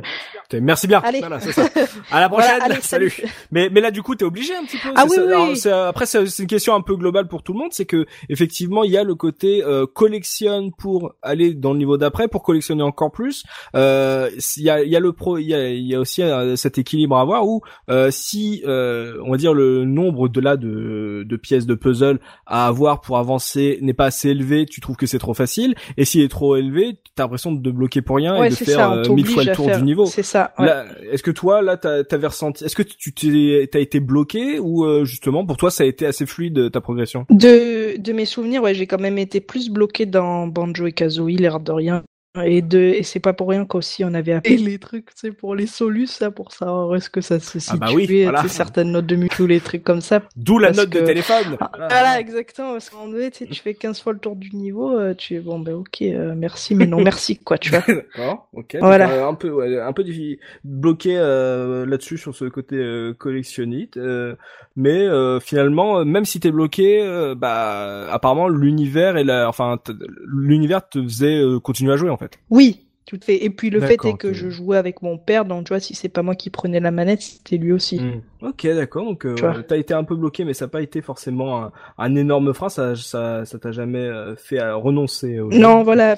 Merci 0.61 0.87
bien. 0.87 1.01
Allez. 1.03 1.19
Voilà, 1.19 1.39
ça. 1.39 1.63
À 2.11 2.19
la 2.19 2.29
prochaine. 2.29 2.59
salut. 2.81 3.13
Mais 3.51 3.69
mais 3.71 3.81
là, 3.81 3.91
du 3.91 4.01
coup, 4.01 4.15
t'es 4.15 4.25
obligé 4.25 4.55
un 4.55 4.63
petit 4.65 4.77
peu. 4.77 4.89
Ah 4.95 5.05
oui, 5.09 5.17
oui. 5.17 5.69
après, 5.69 6.05
c'est 6.05 6.25
une 6.39 6.47
question 6.47 6.75
un 6.75 6.81
peu 6.81 6.95
globale 6.95 7.27
pour 7.27 7.43
tout 7.43 7.53
le 7.53 7.59
monde, 7.59 7.71
c'est 7.71 7.85
que 7.85 8.05
effectivement, 8.29 8.83
il 8.83 8.91
y 8.91 8.97
a 8.97 9.03
le 9.03 9.15
côté 9.15 9.63
euh, 9.63 9.85
collectionne 9.85 10.71
pour 10.71 11.13
aller 11.21 11.53
dans 11.53 11.73
le 11.73 11.79
niveau 11.79 11.97
d'après, 11.97 12.27
pour 12.27 12.43
collectionner 12.43 12.83
encore 12.83 13.11
plus. 13.11 13.43
Euh, 13.75 14.29
il 14.57 14.63
y 14.63 14.69
a 14.69 14.83
il 14.83 14.89
y 14.89 14.95
a 14.95 14.99
le 14.99 15.13
pro, 15.13 15.37
il 15.37 15.47
y 15.47 15.53
a 15.53 15.69
il 15.69 15.85
y 15.85 15.95
a 15.95 15.99
aussi 15.99 16.21
euh, 16.21 16.55
cet 16.55 16.77
équilibre 16.77 17.17
à 17.17 17.21
avoir 17.21 17.47
où 17.47 17.61
si 18.09 18.63
on 18.65 19.31
va 19.31 19.37
dire 19.37 19.53
le 19.53 19.85
nombre 19.85 20.27
de 20.27 20.41
là 20.41 20.57
de 20.57 21.23
de 21.25 21.35
pièces 21.35 21.65
de 21.65 21.75
puzzle 21.75 22.19
à 22.45 22.67
avoir 22.67 23.01
pour 23.01 23.17
avancer 23.17 23.79
n'est 23.81 23.93
pas 23.93 24.05
assez 24.05 24.29
élevé, 24.29 24.65
tu 24.65 24.81
trouves 24.81 24.95
que 24.95 25.05
c'est 25.05 25.19
trop 25.19 25.33
facile. 25.33 25.75
Et 25.97 26.05
s'il 26.05 26.21
est 26.21 26.29
trop 26.29 26.55
élevé, 26.55 26.97
t'as 27.15 27.23
l'impression 27.23 27.51
de 27.51 27.71
bloquer 27.71 28.01
pour 28.01 28.17
rien 28.17 28.43
et 28.43 28.49
de 28.49 28.55
faire 28.55 28.91
euh, 28.91 29.09
mille 29.09 29.27
fois 29.27 29.43
le 29.43 29.53
tour 29.53 29.69
du 29.69 29.83
niveau. 29.83 30.05
C'est 30.05 30.23
ça. 30.23 30.44
Est-ce 31.11 31.23
que 31.23 31.31
toi, 31.31 31.61
là, 31.61 31.77
t'avais 31.77 32.27
ressenti, 32.27 32.63
est-ce 32.63 32.75
que 32.75 32.83
tu 32.83 33.13
t'as 33.71 33.79
été 33.79 33.99
bloqué 33.99 34.59
ou 34.59 34.85
euh, 34.85 35.05
justement 35.05 35.45
pour 35.45 35.57
toi 35.57 35.71
ça 35.71 35.83
a 35.83 35.87
été 35.87 36.05
assez 36.05 36.25
fluide 36.25 36.71
ta 36.71 36.81
progression? 36.81 37.25
De 37.29 37.97
de 37.97 38.13
mes 38.13 38.25
souvenirs, 38.25 38.63
ouais, 38.63 38.73
j'ai 38.73 38.87
quand 38.87 38.99
même 38.99 39.17
été 39.17 39.41
plus 39.41 39.69
bloqué 39.69 40.05
dans 40.05 40.47
Banjo 40.47 40.87
et 40.87 40.91
Kazooie, 40.91 41.37
l'air 41.37 41.59
de 41.59 41.71
rien. 41.71 42.03
Et, 42.43 42.61
de, 42.61 42.79
et 42.79 43.03
c'est 43.03 43.19
pas 43.19 43.33
pour 43.33 43.49
rien 43.49 43.65
qu'aussi 43.65 44.03
on 44.03 44.13
avait 44.13 44.33
appelé 44.33 44.57
les 44.57 44.79
trucs, 44.79 45.07
c'est 45.15 45.31
pour 45.31 45.55
les 45.55 45.67
solus, 45.67 46.07
ça, 46.07 46.31
pour 46.31 46.51
savoir 46.51 46.89
où 46.89 46.95
est-ce 46.95 47.09
que 47.09 47.21
ça 47.21 47.39
se 47.39 47.59
situe, 47.59 47.77
ah 47.81 47.85
bah 47.87 47.93
oui, 47.93 48.23
voilà. 48.23 48.47
certaines 48.47 48.91
notes 48.91 49.05
de 49.05 49.15
Mewtwo, 49.15 49.45
les 49.47 49.59
trucs 49.59 49.83
comme 49.83 50.01
ça. 50.01 50.21
D'où 50.35 50.59
la 50.59 50.71
note 50.71 50.89
de 50.89 50.99
téléphone. 50.99 51.57
Ah, 51.59 51.71
voilà, 51.73 52.19
exactement, 52.19 52.73
parce 52.73 52.89
qu'en 52.89 53.11
fait, 53.11 53.31
tu, 53.31 53.47
tu 53.47 53.61
fais 53.61 53.73
15 53.73 54.01
fois 54.01 54.13
le 54.13 54.19
tour 54.19 54.35
du 54.35 54.55
niveau, 54.55 54.97
euh, 54.97 55.13
tu 55.13 55.35
es 55.35 55.39
bon, 55.39 55.59
ben 55.59 55.73
ok, 55.75 56.01
euh, 56.01 56.33
merci, 56.35 56.75
mais 56.75 56.85
non 56.85 57.01
merci, 57.01 57.37
quoi, 57.37 57.57
tu 57.57 57.69
vois. 57.69 57.83
D'accord, 57.87 58.47
ok. 58.53 58.77
Voilà. 58.79 59.09
Euh, 59.09 59.27
un 59.27 59.33
peu, 59.33 59.49
ouais, 59.49 59.79
un 59.79 59.93
peu 59.93 60.03
bloqué 60.63 61.15
là-dessus 61.15 62.17
sur 62.17 62.35
ce 62.35 62.45
côté 62.45 62.77
collectionnite, 63.17 63.99
mais 64.75 65.07
finalement, 65.41 66.05
même 66.05 66.25
si 66.25 66.39
t'es 66.39 66.51
bloqué, 66.51 67.33
bah 67.37 68.07
apparemment 68.11 68.47
l'univers 68.47 69.17
et 69.17 69.23
la, 69.23 69.47
enfin 69.49 69.79
l'univers 70.27 70.87
te 70.87 71.01
faisait 71.01 71.41
continuer 71.63 71.93
à 71.93 71.97
jouer 71.97 72.09
en 72.09 72.17
fait. 72.27 72.39
Oui, 72.49 72.85
tout 73.05 73.19
fait. 73.21 73.43
Et 73.43 73.49
puis 73.49 73.69
le 73.69 73.79
fait 73.81 74.03
est 74.03 74.17
que 74.17 74.33
je 74.33 74.49
jouais 74.49 74.77
avec 74.77 75.01
mon 75.01 75.17
père, 75.17 75.45
donc 75.45 75.65
tu 75.65 75.69
vois, 75.69 75.79
si 75.79 75.93
c'est 75.93 76.09
pas 76.09 76.23
moi 76.23 76.35
qui 76.35 76.49
prenais 76.49 76.79
la 76.79 76.91
manette, 76.91 77.21
c'était 77.21 77.57
lui 77.57 77.71
aussi. 77.71 77.99
Hmm. 77.99 78.21
Ok, 78.41 78.65
d'accord. 78.65 79.05
Donc 79.05 79.25
euh, 79.25 79.35
t'as 79.67 79.77
été 79.77 79.93
un 79.93 80.03
peu 80.03 80.15
bloqué, 80.15 80.43
mais 80.43 80.53
ça 80.53 80.65
n'a 80.65 80.69
pas 80.69 80.81
été 80.81 81.01
forcément 81.01 81.71
un, 81.97 82.15
énorme 82.15 82.53
frein. 82.53 82.69
Ça, 82.69 82.95
ça, 82.95 83.45
ça 83.45 83.59
t'a 83.59 83.71
jamais 83.71 83.99
euh, 83.99 84.35
fait 84.35 84.59
euh, 84.59 84.75
renoncer. 84.75 85.39
Au 85.39 85.49
non, 85.49 85.83
voilà. 85.83 86.15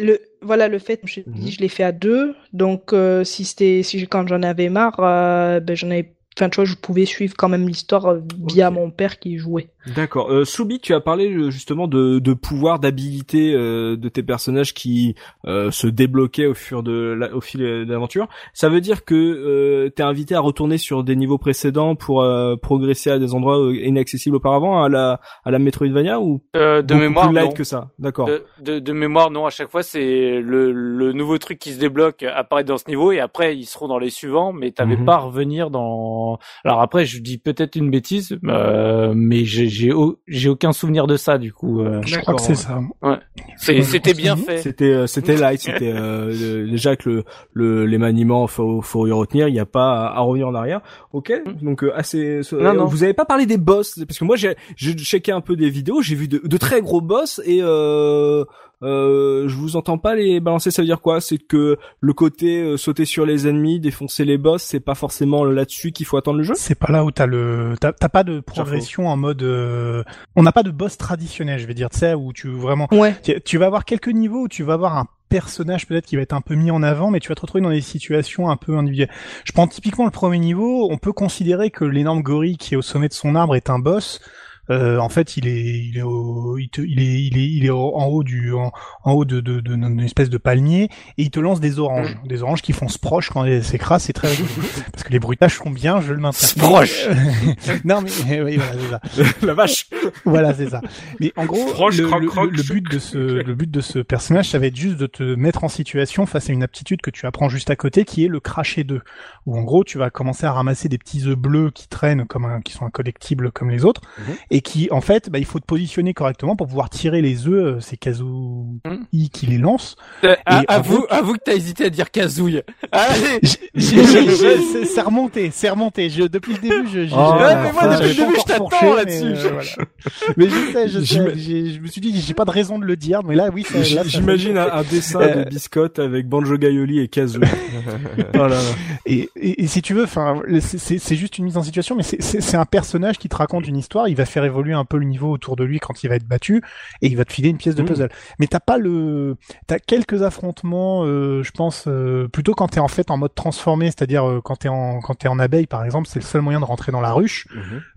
Le 0.00 0.20
voilà 0.42 0.68
le 0.68 0.78
fait, 0.78 1.00
je, 1.04 1.20
mhm. 1.20 1.48
je 1.48 1.58
l'ai 1.60 1.68
fait 1.68 1.84
à 1.84 1.92
deux. 1.92 2.34
Donc 2.52 2.94
si 3.24 3.44
c'était 3.44 3.82
si 3.82 4.06
quand 4.06 4.26
j'en 4.28 4.42
avais 4.42 4.68
marre, 4.68 4.96
ben 4.98 5.74
j'en 5.74 5.90
avais 5.90 6.14
enfin 6.38 6.48
tu 6.48 6.56
vois 6.56 6.64
je 6.64 6.74
pouvais 6.74 7.06
suivre 7.06 7.34
quand 7.36 7.48
même 7.48 7.68
l'histoire 7.68 8.16
via 8.46 8.70
mon 8.70 8.90
père 8.90 9.18
qui 9.18 9.38
jouait 9.38 9.70
D'accord. 9.86 10.30
Euh, 10.30 10.44
Soubi, 10.44 10.78
tu 10.78 10.92
as 10.92 11.00
parlé 11.00 11.32
euh, 11.32 11.50
justement 11.50 11.88
de, 11.88 12.18
de 12.18 12.34
pouvoir, 12.34 12.80
d'habilité 12.80 13.54
euh, 13.54 13.96
de 13.96 14.08
tes 14.10 14.22
personnages 14.22 14.74
qui 14.74 15.14
euh, 15.46 15.70
se 15.70 15.86
débloquaient 15.86 16.46
au 16.46 16.54
fur 16.54 16.82
de 16.82 16.92
la, 17.18 17.34
au 17.34 17.40
fil 17.40 17.60
de 17.60 17.86
l'aventure. 17.88 18.28
Ça 18.52 18.68
veut 18.68 18.82
dire 18.82 19.04
que 19.04 19.14
euh, 19.14 19.88
t'es 19.88 20.02
invité 20.02 20.34
à 20.34 20.40
retourner 20.40 20.76
sur 20.76 21.02
des 21.02 21.16
niveaux 21.16 21.38
précédents 21.38 21.94
pour 21.94 22.26
progresser 22.60 23.10
à 23.10 23.18
des 23.18 23.34
endroits 23.34 23.72
inaccessibles 23.74 24.36
auparavant 24.36 24.82
à 24.82 24.88
la 24.88 25.20
à 25.44 25.50
la 25.50 25.58
Metroidvania 25.58 26.20
ou 26.20 26.42
de 26.54 26.94
mémoire 26.94 27.28
plus 27.28 27.36
light 27.36 27.46
non. 27.46 27.52
que 27.52 27.64
ça. 27.64 27.90
D'accord. 27.98 28.26
De, 28.26 28.44
de, 28.60 28.78
de, 28.78 28.92
mémoire 28.92 29.30
non. 29.30 29.46
À 29.46 29.50
chaque 29.50 29.70
fois, 29.70 29.82
c'est 29.82 30.40
le, 30.40 30.72
le 30.72 31.12
nouveau 31.12 31.38
truc 31.38 31.58
qui 31.58 31.72
se 31.72 31.78
débloque 31.78 32.22
apparaît 32.22 32.64
dans 32.64 32.76
ce 32.76 32.84
niveau 32.88 33.12
et 33.12 33.20
après 33.20 33.56
ils 33.56 33.64
seront 33.64 33.88
dans 33.88 33.98
les 33.98 34.10
suivants. 34.10 34.52
Mais 34.52 34.72
t'avais 34.72 34.96
mhm. 34.96 35.06
pas 35.06 35.14
à 35.14 35.18
revenir 35.18 35.70
dans. 35.70 36.38
Alors 36.64 36.82
après, 36.82 37.06
je 37.06 37.20
dis 37.20 37.38
peut-être 37.38 37.76
une 37.76 37.90
bêtise, 37.90 38.38
mais 38.42 39.44
j'ai 39.44 39.69
j'ai 39.70 39.92
j'ai 40.26 40.48
aucun 40.48 40.72
souvenir 40.72 41.06
de 41.06 41.16
ça 41.16 41.38
du 41.38 41.52
coup. 41.52 41.80
Euh. 41.80 42.00
Je 42.04 42.18
crois 42.18 42.34
que 42.34 42.42
c'est 42.42 42.54
ça. 42.54 42.80
Ouais. 43.02 43.18
C'était 43.56 44.14
bien 44.14 44.36
fait. 44.36 44.58
C'était 44.58 44.84
euh, 44.90 45.06
c'était 45.06 45.36
light, 45.38 45.60
c'était 45.60 45.92
euh, 45.94 46.66
déjà 46.66 46.96
que 46.96 47.08
le, 47.08 47.24
le 47.52 47.86
les 47.86 47.98
maniements 47.98 48.46
faut 48.46 48.82
faut 48.82 49.06
y 49.06 49.12
retenir, 49.12 49.48
il 49.48 49.52
n'y 49.52 49.60
a 49.60 49.66
pas 49.66 50.08
à, 50.08 50.20
revenir 50.20 50.48
en 50.48 50.54
arrière. 50.54 50.80
OK 51.12 51.30
mm. 51.30 51.64
Donc 51.64 51.84
assez 51.94 52.40
non, 52.52 52.74
non. 52.74 52.84
vous 52.86 53.04
avez 53.04 53.14
pas 53.14 53.24
parlé 53.24 53.46
des 53.46 53.58
boss 53.58 54.00
parce 54.06 54.18
que 54.18 54.24
moi 54.24 54.36
j'ai 54.36 54.56
j'ai 54.76 54.92
checké 54.94 55.32
un 55.32 55.40
peu 55.40 55.56
des 55.56 55.70
vidéos, 55.70 56.02
j'ai 56.02 56.14
vu 56.14 56.28
de, 56.28 56.40
de, 56.44 56.56
très 56.56 56.80
gros 56.80 57.00
boss 57.00 57.40
et 57.44 57.60
euh, 57.62 58.44
euh, 58.82 59.48
je 59.48 59.54
vous 59.56 59.76
entends 59.76 59.98
pas 59.98 60.14
les 60.14 60.40
balancer. 60.40 60.70
Ça 60.70 60.82
veut 60.82 60.86
dire 60.86 61.00
quoi? 61.00 61.20
C'est 61.20 61.38
que 61.38 61.76
le 62.00 62.12
côté 62.12 62.62
euh, 62.62 62.76
sauter 62.76 63.04
sur 63.04 63.26
les 63.26 63.46
ennemis, 63.48 63.80
défoncer 63.80 64.24
les 64.24 64.38
boss, 64.38 64.62
c'est 64.62 64.80
pas 64.80 64.94
forcément 64.94 65.44
là-dessus 65.44 65.92
qu'il 65.92 66.06
faut 66.06 66.16
attendre 66.16 66.38
le 66.38 66.44
jeu? 66.44 66.54
C'est 66.56 66.78
pas 66.78 66.90
là 66.92 67.04
où 67.04 67.10
t'as 67.10 67.26
le, 67.26 67.74
t'as 67.80 67.92
t'as 67.92 68.08
pas 68.08 68.24
de 68.24 68.40
progression 68.40 69.06
en 69.08 69.16
mode, 69.16 69.42
euh, 69.42 70.02
on 70.36 70.42
n'a 70.42 70.52
pas 70.52 70.62
de 70.62 70.70
boss 70.70 70.96
traditionnel, 70.96 71.58
je 71.58 71.66
vais 71.66 71.74
dire, 71.74 71.90
tu 71.90 71.98
sais, 71.98 72.14
où 72.14 72.32
tu 72.32 72.48
vraiment, 72.48 72.88
Ouais. 72.92 73.14
tu, 73.22 73.40
tu 73.42 73.58
vas 73.58 73.66
avoir 73.66 73.84
quelques 73.84 74.08
niveaux 74.08 74.44
où 74.44 74.48
tu 74.48 74.62
vas 74.62 74.74
avoir 74.74 74.96
un 74.96 75.06
personnage 75.28 75.86
peut-être 75.86 76.06
qui 76.06 76.16
va 76.16 76.22
être 76.22 76.32
un 76.32 76.40
peu 76.40 76.56
mis 76.56 76.72
en 76.72 76.82
avant, 76.82 77.10
mais 77.12 77.20
tu 77.20 77.28
vas 77.28 77.36
te 77.36 77.40
retrouver 77.42 77.62
dans 77.62 77.70
des 77.70 77.80
situations 77.80 78.50
un 78.50 78.56
peu 78.56 78.76
individuelles. 78.76 79.10
Je 79.44 79.52
prends 79.52 79.68
typiquement 79.68 80.04
le 80.04 80.10
premier 80.10 80.38
niveau, 80.40 80.88
on 80.90 80.98
peut 80.98 81.12
considérer 81.12 81.70
que 81.70 81.84
l'énorme 81.84 82.22
gorille 82.22 82.56
qui 82.56 82.74
est 82.74 82.76
au 82.76 82.82
sommet 82.82 83.06
de 83.08 83.12
son 83.12 83.36
arbre 83.36 83.54
est 83.54 83.70
un 83.70 83.78
boss. 83.78 84.20
Euh, 84.68 84.98
en 84.98 85.08
fait, 85.08 85.36
il 85.36 85.48
est, 85.48 85.78
il 85.84 85.98
est, 85.98 86.02
au, 86.02 86.56
il, 86.58 86.68
te- 86.68 86.80
il 86.80 87.00
est, 87.00 87.22
il 87.24 87.38
est, 87.38 87.48
il 87.50 87.64
est 87.66 87.70
en 87.70 88.06
haut 88.06 88.22
du, 88.22 88.52
en, 88.52 88.70
en 89.04 89.12
haut 89.12 89.24
de, 89.24 89.40
de, 89.40 89.60
de- 89.60 89.74
d'une 89.74 90.00
espèce 90.00 90.30
de 90.30 90.38
palmier 90.38 90.84
et 91.18 91.22
il 91.22 91.30
te 91.30 91.40
lance 91.40 91.60
des 91.60 91.78
oranges, 91.80 92.16
des 92.24 92.42
oranges 92.42 92.62
qui 92.62 92.72
font 92.72 92.86
sproche 92.88 93.30
quand 93.30 93.44
elles 93.44 93.64
s'écrasent, 93.64 94.04
c'est 94.04 94.12
très 94.12 94.28
rigolo 94.28 94.48
parce 94.92 95.02
que 95.02 95.12
les 95.12 95.18
bruitages 95.18 95.54
font 95.54 95.70
bien, 95.70 96.00
je 96.00 96.12
le 96.12 96.20
maintiens. 96.20 96.48
Sproche. 96.48 97.08
non 97.84 98.00
mais 98.02 98.10
eh 98.30 98.42
oui, 98.42 98.58
voilà, 98.58 99.00
c'est 99.12 99.24
ça. 99.24 99.30
la 99.46 99.54
vache. 99.54 99.86
Voilà, 100.24 100.54
c'est 100.54 100.68
ça. 100.68 100.80
Mais 101.18 101.32
en 101.36 101.46
gros, 101.46 101.66
le, 101.66 101.72
croc, 101.72 101.92
le- 101.96 102.28
croc, 102.28 102.50
le 102.52 102.62
but 102.62 102.88
de 102.90 102.98
ce, 102.98 103.18
le 103.18 103.54
but 103.54 103.70
de 103.70 103.80
ce 103.80 103.98
personnage, 103.98 104.50
ça 104.50 104.58
va 104.58 104.66
être 104.66 104.76
juste 104.76 104.96
de 104.98 105.06
te 105.06 105.22
mettre 105.34 105.64
en 105.64 105.68
situation 105.68 106.26
face 106.26 106.48
à 106.50 106.52
une 106.52 106.62
aptitude 106.62 107.00
que 107.00 107.10
tu 107.10 107.26
apprends 107.26 107.48
juste 107.48 107.70
à 107.70 107.76
côté, 107.76 108.04
qui 108.04 108.24
est 108.24 108.28
le 108.28 108.40
cracher 108.40 108.84
d'œufs. 108.84 109.02
Où 109.46 109.58
en 109.58 109.62
gros, 109.62 109.84
tu 109.84 109.98
vas 109.98 110.10
commencer 110.10 110.46
à 110.46 110.52
ramasser 110.52 110.88
des 110.88 110.98
petits 110.98 111.26
œufs 111.26 111.36
bleus 111.36 111.70
qui 111.74 111.88
traînent 111.88 112.26
comme 112.26 112.44
un, 112.44 112.60
qui 112.60 112.72
sont 112.72 112.84
un 112.84 112.90
collectible 112.90 113.50
comme 113.50 113.70
les 113.70 113.84
autres, 113.84 114.02
Mhm. 114.18 114.34
et 114.50 114.59
qui, 114.60 114.88
en 114.90 115.00
fait, 115.00 115.30
bah, 115.30 115.38
il 115.38 115.44
faut 115.44 115.60
te 115.60 115.64
positionner 115.66 116.14
correctement 116.14 116.56
pour 116.56 116.66
pouvoir 116.66 116.90
tirer 116.90 117.22
les 117.22 117.46
œufs. 117.46 117.76
euh, 117.76 117.80
C'est 117.80 117.96
Kazuhi 117.96 118.80
Mhm. 118.84 119.28
qui 119.32 119.46
les 119.46 119.58
lance. 119.58 119.96
Euh, 120.24 120.34
en 120.46 120.62
avoue, 120.68 120.96
gros- 120.98 121.06
avoue 121.10 121.32
que 121.34 121.40
t'as 121.44 121.54
hésité 121.54 121.84
à 121.86 121.90
dire. 121.90 122.06
Allez. 122.92 123.40
J'ai- 123.74 124.84
C'est 124.84 125.00
remonté, 125.00 125.50
c'est 125.52 125.70
remonté. 125.70 126.10
Je, 126.10 126.22
depuis 126.24 126.54
le 126.54 126.58
début, 126.60 126.88
je, 126.92 127.00
Oh, 127.14 127.34
mais 127.38 127.72
moi, 127.72 127.96
depuis 127.96 128.08
le 128.08 128.14
début, 128.14 128.36
je 128.38 128.44
t'attends 128.44 128.94
là-dessus. 128.94 129.24
Mais, 129.24 129.38
euh, 129.38 129.50
voilà. 129.52 129.60
Mais 130.36 130.48
je 130.48 130.72
sais, 130.72 130.88
je 130.88 131.00
sais. 131.00 131.70
Je 131.74 131.78
me 131.80 131.86
suis 131.86 132.00
dit, 132.00 132.20
j'ai 132.20 132.34
pas 132.34 132.44
de 132.44 132.50
raison 132.50 132.78
de 132.78 132.84
le 132.84 132.96
dire, 132.96 133.22
mais 133.24 133.34
là, 133.34 133.48
oui, 133.52 133.64
J'imagine 134.06 134.56
un, 134.58 134.70
un 134.72 134.82
dessin 134.82 135.20
Euh, 135.20 135.44
de 135.44 135.48
biscotte 135.50 135.98
avec 135.98 136.26
Banjo 136.28 136.56
Gaioli 136.56 137.00
et 137.00 137.08
Kazoo. 137.08 137.40
oh 138.34 138.36
là 138.38 138.48
là. 138.48 138.60
Et, 139.06 139.28
et, 139.36 139.62
et 139.62 139.66
si 139.66 139.82
tu 139.82 139.94
veux, 139.94 140.04
enfin, 140.04 140.40
c'est- 140.60 141.14
juste 141.14 141.38
une 141.38 141.44
mise 141.44 141.56
en 141.56 141.62
situation, 141.62 141.96
mais 141.96 142.02
c'est 142.02 142.56
un 142.56 142.64
personnage 142.64 143.18
qui 143.18 143.28
te 143.28 143.36
raconte 143.36 143.66
une 143.68 143.76
histoire. 143.76 144.08
Il 144.08 144.16
va 144.16 144.24
faire 144.24 144.39
évoluer 144.44 144.72
un 144.74 144.84
peu 144.84 144.96
le 144.98 145.04
niveau 145.06 145.30
autour 145.30 145.56
de 145.56 145.64
lui 145.64 145.78
quand 145.78 146.02
il 146.02 146.08
va 146.08 146.16
être 146.16 146.26
battu, 146.26 146.62
et 147.02 147.06
il 147.08 147.16
va 147.16 147.24
te 147.24 147.32
filer 147.32 147.48
une 147.48 147.56
pièce 147.58 147.74
de 147.74 147.82
Mhm. 147.82 147.88
puzzle. 147.88 148.08
Mais 148.38 148.46
t'as 148.46 148.60
pas 148.60 148.78
le, 148.78 149.36
t'as 149.66 149.78
quelques 149.78 150.22
affrontements, 150.22 151.04
euh, 151.04 151.42
je 151.42 151.50
pense, 151.50 151.84
euh, 151.88 152.28
plutôt 152.28 152.54
quand 152.54 152.68
t'es 152.68 152.80
en 152.80 152.88
fait 152.88 153.10
en 153.10 153.16
mode 153.16 153.34
transformé, 153.34 153.86
c'est-à-dire 153.86 154.28
euh, 154.28 154.40
quand 154.42 154.56
t'es 154.56 154.68
en 154.68 155.00
quand 155.00 155.14
t'es 155.14 155.28
en 155.28 155.38
abeille 155.38 155.66
par 155.66 155.84
exemple, 155.84 156.08
c'est 156.08 156.18
le 156.20 156.24
seul 156.24 156.40
moyen 156.42 156.60
de 156.60 156.64
rentrer 156.64 156.92
dans 156.92 157.00
la 157.00 157.12
ruche. 157.12 157.46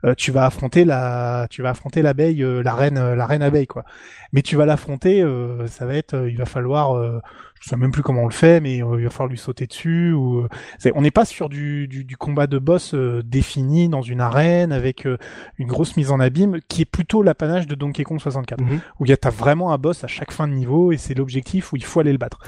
euh, 0.03 0.13
tu 0.15 0.31
vas 0.31 0.45
affronter 0.45 0.85
la, 0.85 1.47
tu 1.49 1.61
vas 1.61 1.69
affronter 1.71 2.01
l'abeille, 2.01 2.43
la 2.63 2.73
reine, 2.75 3.13
la 3.13 3.25
reine 3.25 3.41
abeille 3.41 3.67
quoi. 3.67 3.83
Mais 4.31 4.41
tu 4.41 4.55
vas 4.55 4.65
l'affronter, 4.65 5.23
ça 5.67 5.85
va 5.85 5.93
être, 5.95 6.27
il 6.27 6.37
va 6.37 6.45
falloir, 6.45 7.21
je 7.64 7.70
sais 7.70 7.78
même 7.78 7.91
plus 7.91 8.03
comment 8.03 8.24
on 8.24 8.28
le 8.28 8.34
fait, 8.34 8.59
mais 8.59 8.84
euh, 8.84 8.97
il 8.99 9.05
va 9.05 9.09
falloir 9.09 9.30
lui 9.30 9.38
sauter 9.38 9.68
dessus. 9.68 10.11
Ou 10.11 10.39
euh, 10.41 10.91
on 10.95 11.01
n'est 11.01 11.11
pas 11.11 11.24
sur 11.24 11.47
du, 11.47 11.88
du, 11.88 12.03
du 12.03 12.18
combat 12.18 12.45
de 12.45 12.59
boss 12.59 12.93
euh, 12.93 13.24
défini 13.24 13.88
dans 13.88 14.01
une 14.01 14.20
arène 14.20 14.74
avec 14.74 15.07
euh, 15.07 15.18
une 15.57 15.68
grosse 15.68 15.95
mise 15.95 16.11
en 16.11 16.20
abîme, 16.20 16.59
qui 16.68 16.82
est 16.82 16.86
plutôt 16.86 17.24
l'apanage 17.24 17.66
de 17.66 17.76
Donkey 17.76 18.03
Kong 18.03 18.20
64, 18.20 18.59
Mhm. 18.61 18.82
où 18.99 19.05
il 19.05 19.09
y 19.09 19.14
a 19.14 19.18
t'as 19.18 19.30
vraiment 19.30 19.72
un 19.72 19.78
boss 19.78 20.03
à 20.03 20.07
chaque 20.07 20.32
fin 20.32 20.45
de 20.47 20.53
niveau 20.53 20.91
et 20.91 20.97
c'est 20.97 21.14
l'objectif 21.14 21.72
où 21.72 21.78
il 21.78 21.86
faut 21.86 22.01
aller 22.01 22.11
le 22.11 22.18
battre. 22.18 22.39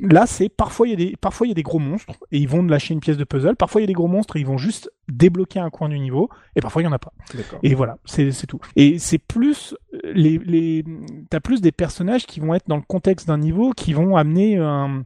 Là, 0.00 0.26
c'est 0.26 0.48
parfois 0.48 0.88
il 0.88 0.90
y 0.90 0.92
a 0.94 0.96
des 0.96 1.16
parfois 1.16 1.46
il 1.46 1.50
y 1.50 1.52
a 1.52 1.54
des 1.54 1.62
gros 1.62 1.78
monstres 1.78 2.14
et 2.32 2.38
ils 2.38 2.48
vont 2.48 2.64
te 2.64 2.70
lâcher 2.70 2.94
une 2.94 3.00
pièce 3.00 3.16
de 3.16 3.24
puzzle. 3.24 3.56
Parfois 3.56 3.80
il 3.80 3.84
y 3.84 3.86
a 3.86 3.88
des 3.88 3.92
gros 3.92 4.08
monstres 4.08 4.36
et 4.36 4.40
ils 4.40 4.46
vont 4.46 4.58
juste 4.58 4.90
débloquer 5.08 5.60
un 5.60 5.70
coin 5.70 5.88
du 5.88 5.98
niveau 5.98 6.28
et 6.56 6.60
parfois 6.60 6.82
il 6.82 6.86
y 6.86 6.88
en 6.88 6.92
a 6.92 6.98
pas. 6.98 7.12
Et 7.62 7.74
voilà, 7.74 7.98
c'est 8.04 8.32
c'est 8.32 8.46
tout. 8.46 8.60
Et 8.76 8.98
c'est 8.98 9.18
plus 9.18 9.76
euh, 9.94 9.98
les 10.12 10.38
les 10.38 10.84
t'as 11.30 11.40
plus 11.40 11.60
des 11.60 11.72
personnages 11.72 12.26
qui 12.26 12.40
vont 12.40 12.54
être 12.54 12.68
dans 12.68 12.76
le 12.76 12.82
contexte 12.82 13.28
d'un 13.28 13.38
niveau 13.38 13.72
qui 13.72 13.92
vont 13.92 14.16
amener 14.16 14.58
un 14.58 15.04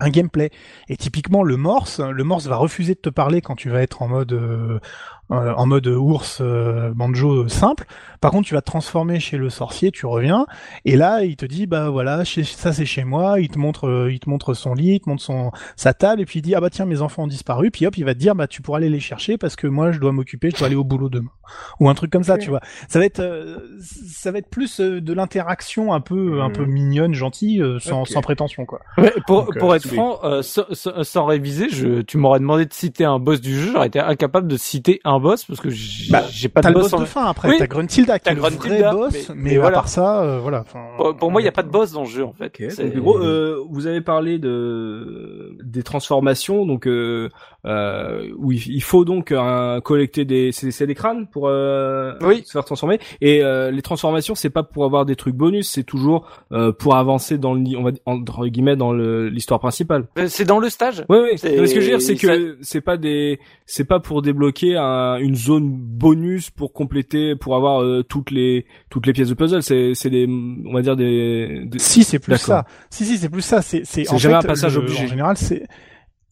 un 0.00 0.10
gameplay. 0.10 0.50
Et 0.88 0.96
typiquement 0.96 1.42
le 1.42 1.56
morse, 1.56 2.00
le 2.00 2.24
morse 2.24 2.46
va 2.46 2.56
refuser 2.56 2.94
de 2.94 3.00
te 3.00 3.10
parler 3.10 3.40
quand 3.40 3.54
tu 3.54 3.70
vas 3.70 3.82
être 3.82 4.02
en 4.02 4.08
mode 4.08 4.32
euh, 4.32 4.80
euh, 5.32 5.52
en 5.54 5.66
mode 5.66 5.86
ours 5.86 6.38
euh, 6.40 6.92
banjo 6.94 7.48
simple. 7.48 7.84
Par 8.20 8.32
contre, 8.32 8.48
tu 8.48 8.54
vas 8.54 8.60
te 8.60 8.66
transformer 8.66 9.18
chez 9.20 9.38
le 9.38 9.48
sorcier, 9.48 9.90
tu 9.92 10.04
reviens 10.06 10.46
et 10.84 10.96
là, 10.96 11.22
il 11.24 11.36
te 11.36 11.46
dit 11.46 11.66
bah 11.66 11.88
voilà, 11.88 12.24
chez- 12.24 12.44
ça 12.44 12.72
c'est 12.72 12.84
chez 12.84 13.04
moi, 13.04 13.40
il 13.40 13.48
te 13.48 13.58
montre 13.58 13.86
euh, 13.88 14.12
il 14.12 14.18
te 14.20 14.28
montre 14.28 14.54
son 14.54 14.74
lit, 14.74 14.94
il 14.96 15.00
te 15.00 15.08
montre 15.08 15.22
son 15.22 15.52
sa 15.76 15.94
table 15.94 16.20
et 16.20 16.26
puis 16.26 16.40
il 16.40 16.42
dit 16.42 16.54
ah 16.54 16.60
bah 16.60 16.68
tiens, 16.70 16.84
mes 16.84 17.00
enfants 17.00 17.22
ont 17.24 17.26
disparu, 17.28 17.70
puis 17.70 17.86
hop, 17.86 17.96
il 17.96 18.04
va 18.04 18.14
te 18.14 18.18
dire 18.18 18.34
bah 18.34 18.46
tu 18.46 18.60
pourras 18.62 18.78
aller 18.78 18.90
les 18.90 19.00
chercher 19.00 19.38
parce 19.38 19.56
que 19.56 19.66
moi 19.66 19.92
je 19.92 20.00
dois 20.00 20.12
m'occuper, 20.12 20.50
je 20.50 20.56
dois 20.56 20.66
aller 20.66 20.76
au 20.76 20.84
boulot 20.84 21.08
demain. 21.08 21.30
Ou 21.80 21.88
un 21.88 21.94
truc 21.94 22.10
comme 22.12 22.22
ça, 22.22 22.38
tu 22.38 22.50
vois. 22.50 22.60
Ça 22.88 22.98
va 22.98 23.04
être 23.04 23.20
euh, 23.20 23.58
ça 23.80 24.30
va 24.30 24.38
être 24.38 24.50
plus 24.50 24.80
euh, 24.80 25.00
de 25.00 25.12
l'interaction 25.12 25.92
un 25.92 26.00
peu 26.00 26.40
un 26.42 26.48
Mhm. 26.48 26.52
peu 26.52 26.64
mignonne, 26.66 27.14
gentille 27.14 27.60
euh, 27.62 27.78
sans 27.78 28.04
sans 28.04 28.20
prétention 28.20 28.66
quoi. 28.66 28.80
Ouais, 28.98 29.12
pour, 29.26 29.46
Donc, 29.46 29.58
pour 29.58 29.72
euh, 29.72 29.76
être 29.76 29.84
oui. 29.90 29.96
franc, 29.96 30.18
euh, 30.24 30.42
sans, 30.42 30.64
sans- 30.72 31.02
sans 31.04 31.24
réviser, 31.24 31.68
je, 31.70 32.02
tu 32.02 32.18
m'aurais 32.18 32.38
demandé 32.40 32.66
de 32.66 32.72
citer 32.72 33.04
un 33.04 33.18
boss 33.18 33.40
du 33.40 33.58
jeu, 33.58 33.70
j'aurais 33.72 33.86
été 33.86 34.00
incapable 34.00 34.46
de 34.48 34.56
citer 34.56 35.00
un 35.04 35.18
boss 35.20 35.44
parce 35.44 35.60
que 35.60 35.70
j'ai 35.70 36.10
Bah, 36.10 36.22
pas 36.54 36.60
T'as 36.62 36.68
de 36.70 36.74
le 36.74 36.80
boss. 36.80 36.90
boss 36.90 36.98
en- 37.00 37.02
de 37.02 37.06
fin 37.06 37.24
après, 37.26 37.48
Oui. 37.48 37.56
t'as 37.58 37.66
Gruntilda 37.66 38.18
qui 38.18 38.24
T'as 38.24 38.30
est 38.32 38.34
le 38.34 38.40
vrai 38.40 38.50
Gruntilda, 38.50 38.92
boss, 38.92 39.12
mais- 39.12 39.34
mais, 39.34 39.42
mais 39.50 39.56
à 39.56 39.60
voilà. 39.60 39.74
part 39.74 39.88
ça, 39.88 40.22
euh, 40.22 40.38
voilà. 40.40 40.60
enfin, 40.60 40.80
Pour, 40.96 41.16
pour 41.16 41.30
moi, 41.30 41.40
il 41.40 41.44
n'y 41.44 41.48
a 41.48 41.52
pas 41.52 41.62
de 41.62 41.68
boss 41.70 41.92
dans 41.92 42.00
le 42.02 42.08
jeu 42.08 42.24
en 42.24 42.32
fait. 42.32 42.52
Donc, 42.60 42.94
gros, 42.96 43.18
euh, 43.18 43.64
vous 43.70 43.86
avez 43.86 44.00
parlé 44.00 44.38
de 44.38 45.56
des 45.62 45.82
transformations, 45.82 46.66
donc 46.66 46.86
euh, 46.86 47.28
euh, 47.66 48.28
où 48.38 48.52
il, 48.52 48.82
faut 48.82 49.04
donc 49.04 49.32
euh, 49.32 49.80
collecter 49.80 50.24
des 50.24 50.52
c'est 50.52 50.70
c'est 50.70 50.86
des 50.86 50.94
crânes 50.94 51.26
pour 51.26 51.48
euh, 51.48 52.14
Oui. 52.22 52.42
se 52.46 52.52
faire 52.52 52.64
transformer. 52.64 52.98
Et 53.20 53.42
euh, 53.42 53.70
les 53.70 53.82
transformations, 53.82 54.34
c'est 54.34 54.50
pas 54.50 54.62
pour 54.62 54.84
avoir 54.84 55.04
des 55.04 55.16
trucs 55.16 55.34
bonus, 55.34 55.68
c'est 55.70 55.84
toujours 55.84 56.26
euh, 56.52 56.72
pour 56.72 56.96
avancer 56.96 57.36
dans 57.38 57.54
le 57.54 57.60
on 57.76 57.82
va 57.82 57.90
dire, 57.92 58.00
entre 58.06 58.46
guillemets 58.46 58.76
dans 58.76 58.92
le- 58.92 59.28
l'histoire 59.28 59.60
principale. 59.60 60.06
Euh, 60.18 60.26
C'est 60.28 60.44
dans 60.44 60.58
le 60.58 60.68
stage? 60.70 61.04
Oui, 61.08 61.18
oui. 61.22 61.30
C'est- 61.38 61.58
Mais 61.60 61.66
ce 61.66 61.74
que 61.74 61.80
je 61.80 61.90
veux 61.90 61.98
dire, 61.98 62.02
c'est 62.02 62.16
que 62.16 62.56
c'est 62.62 62.80
pas 62.80 62.96
des, 62.96 63.38
c'est 63.66 63.84
pas 63.84 64.00
pour 64.00 64.22
débloquer 64.22 64.76
un- 64.76 65.16
une 65.18 65.34
zone 65.36 65.68
bonus 65.70 66.50
pour 66.50 66.72
compléter, 66.72 67.36
pour 67.36 67.56
avoir 67.56 67.82
euh, 67.82 68.02
toutes 68.02 68.30
les 68.30 68.66
toutes 68.88 69.06
les 69.06 69.12
pièces 69.12 69.28
de 69.28 69.34
puzzle. 69.34 69.62
C'est 69.62 69.94
c'est 69.94 70.10
des, 70.10 70.26
on 70.66 70.72
va 70.72 70.82
dire 70.82 70.96
des. 70.96 71.64
des- 71.66 71.78
Si 71.78 72.04
c'est 72.04 72.18
plus 72.18 72.30
D'accord. 72.32 72.46
ça. 72.46 72.64
Si 72.88 73.04
si 73.04 73.18
c'est 73.18 73.28
plus 73.28 73.42
ça. 73.42 73.60
C'est 73.62 73.82
c'est 73.84 74.04
C'est 74.04 74.14
en 74.14 74.18
jamais 74.18 74.34
fait, 74.40 74.44
un 74.46 74.48
passage 74.48 74.74
le- 74.76 74.82
obligé. 74.82 75.04
En 75.04 75.08
général, 75.08 75.36
c'est 75.36 75.66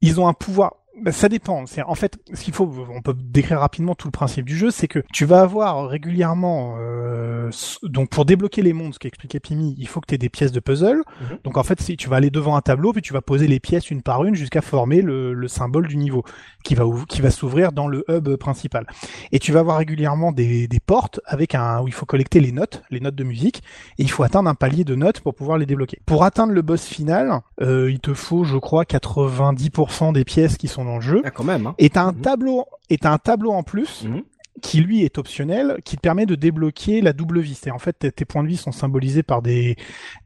ils 0.01 0.21
ont 0.21 0.29
un 0.29 0.33
pouvoir. 0.33 0.75
Bah, 1.03 1.13
ça 1.13 1.29
dépend. 1.29 1.67
C'est 1.67 1.83
en 1.83 1.95
fait 1.95 2.19
ce 2.33 2.43
qu'il 2.43 2.55
faut. 2.55 2.71
On 2.95 3.03
peut 3.03 3.15
décrire 3.15 3.61
rapidement 3.61 3.95
tout 3.95 4.09
le 4.09 4.13
principe 4.13 4.45
du 4.45 4.57
jeu, 4.57 4.71
c'est 4.71 4.89
que 4.89 5.01
tu 5.13 5.25
vas 5.25 5.43
avoir 5.43 5.89
régulièrement. 5.89 6.77
euh, 6.79 7.51
donc 7.83 8.11
pour 8.11 8.25
débloquer 8.25 8.63
les 8.63 8.73
mondes, 8.73 8.95
ce 8.95 8.99
qu'expliquait 8.99 9.41
Pimi, 9.41 9.75
il 9.79 9.89
faut 9.89 10.01
que 10.01 10.07
tu 10.07 10.15
aies 10.15 10.19
des 10.19 10.29
pièces 10.29 10.53
de 10.53 10.61
puzzle. 10.61 11.03
Mhm. 11.21 11.39
Donc 11.45 11.57
en 11.57 11.63
fait, 11.63 11.81
si 11.81 11.97
tu 11.97 12.09
vas 12.09 12.17
aller 12.17 12.31
devant 12.31 12.57
un 12.57 12.61
tableau, 12.61 12.93
puis 12.93 13.03
tu 13.03 13.13
vas 13.13 13.21
poser 13.21 13.47
les 13.47 13.61
pièces 13.61 13.91
une 13.91 14.03
par 14.03 14.25
une 14.25 14.35
jusqu'à 14.35 14.61
former 14.61 15.03
le, 15.03 15.33
le 15.35 15.49
symbole 15.49 15.87
du 15.87 15.97
niveau 15.97 16.25
qui 16.65 16.75
va 16.75 16.85
qui 17.09 17.21
va 17.21 17.31
s'ouvrir 17.31 17.73
dans 17.73 17.89
le 17.89 18.05
hub 18.09 18.37
principal. 18.37 18.87
Et 19.33 19.39
tu 19.39 19.53
vas 19.53 19.61
avoir 19.61 19.79
régulièrement 19.79 20.33
des, 20.33 20.69
des 20.69 20.81
portes 20.81 21.21
avec 21.25 21.55
un 21.55 21.81
où 21.83 21.89
il 21.89 21.95
faut 21.95 22.07
collecter 22.07 22.41
les 22.41 22.53
notes, 22.53 22.83
les 22.91 23.01
notes 23.01 23.15
de 23.15 23.25
musique, 23.25 23.63
et 23.99 24.03
il 24.03 24.11
faut 24.11 24.23
atteindre 24.23 24.49
un 24.49 24.55
palier 24.55 24.85
de 24.85 24.95
notes 24.95 25.21
pour 25.21 25.35
pouvoir 25.35 25.59
les 25.59 25.67
débloquer. 25.67 25.99
Pour 26.07 26.25
atteindre 26.25 26.53
le 26.53 26.63
boss 26.63 26.85
final, 26.85 27.41
euh, 27.61 27.91
il 27.91 28.01
te 28.01 28.15
faut, 28.15 28.45
je 28.45 28.57
crois, 28.57 28.85
90% 28.85 30.13
des 30.13 30.25
pièces 30.25 30.57
qui 30.57 30.69
sont 30.69 30.85
dans 30.89 30.97
le 30.97 31.01
jeu. 31.03 31.23
Ah, 31.25 31.31
quand 31.31 31.45
même. 31.45 31.67
Hein. 31.69 31.75
Et 31.79 31.91
t'as 31.91 32.03
un 32.03 32.13
Mhm. 32.13 32.21
tableau, 32.23 32.65
et 32.91 32.99
t'as 32.99 33.13
un 33.13 33.19
tableau 33.19 33.53
en 33.53 33.63
plus 33.63 34.05
Mhm. 34.05 34.23
Qui 34.61 34.81
lui 34.81 35.03
est 35.03 35.19
optionnel, 35.19 35.79
qui 35.85 35.97
te 35.97 36.01
permet 36.01 36.27
de 36.27 36.35
débloquer 36.35 37.01
la 37.01 37.13
double 37.13 37.41
vie. 37.41 37.55
C'est 37.55 37.71
en 37.71 37.79
fait 37.79 37.99
tes- 38.15 38.25
points 38.25 38.43
de 38.43 38.49
vie 38.49 38.57
sont 38.57 38.73
symbolisés 38.73 39.23
par 39.23 39.43
des 39.43 39.77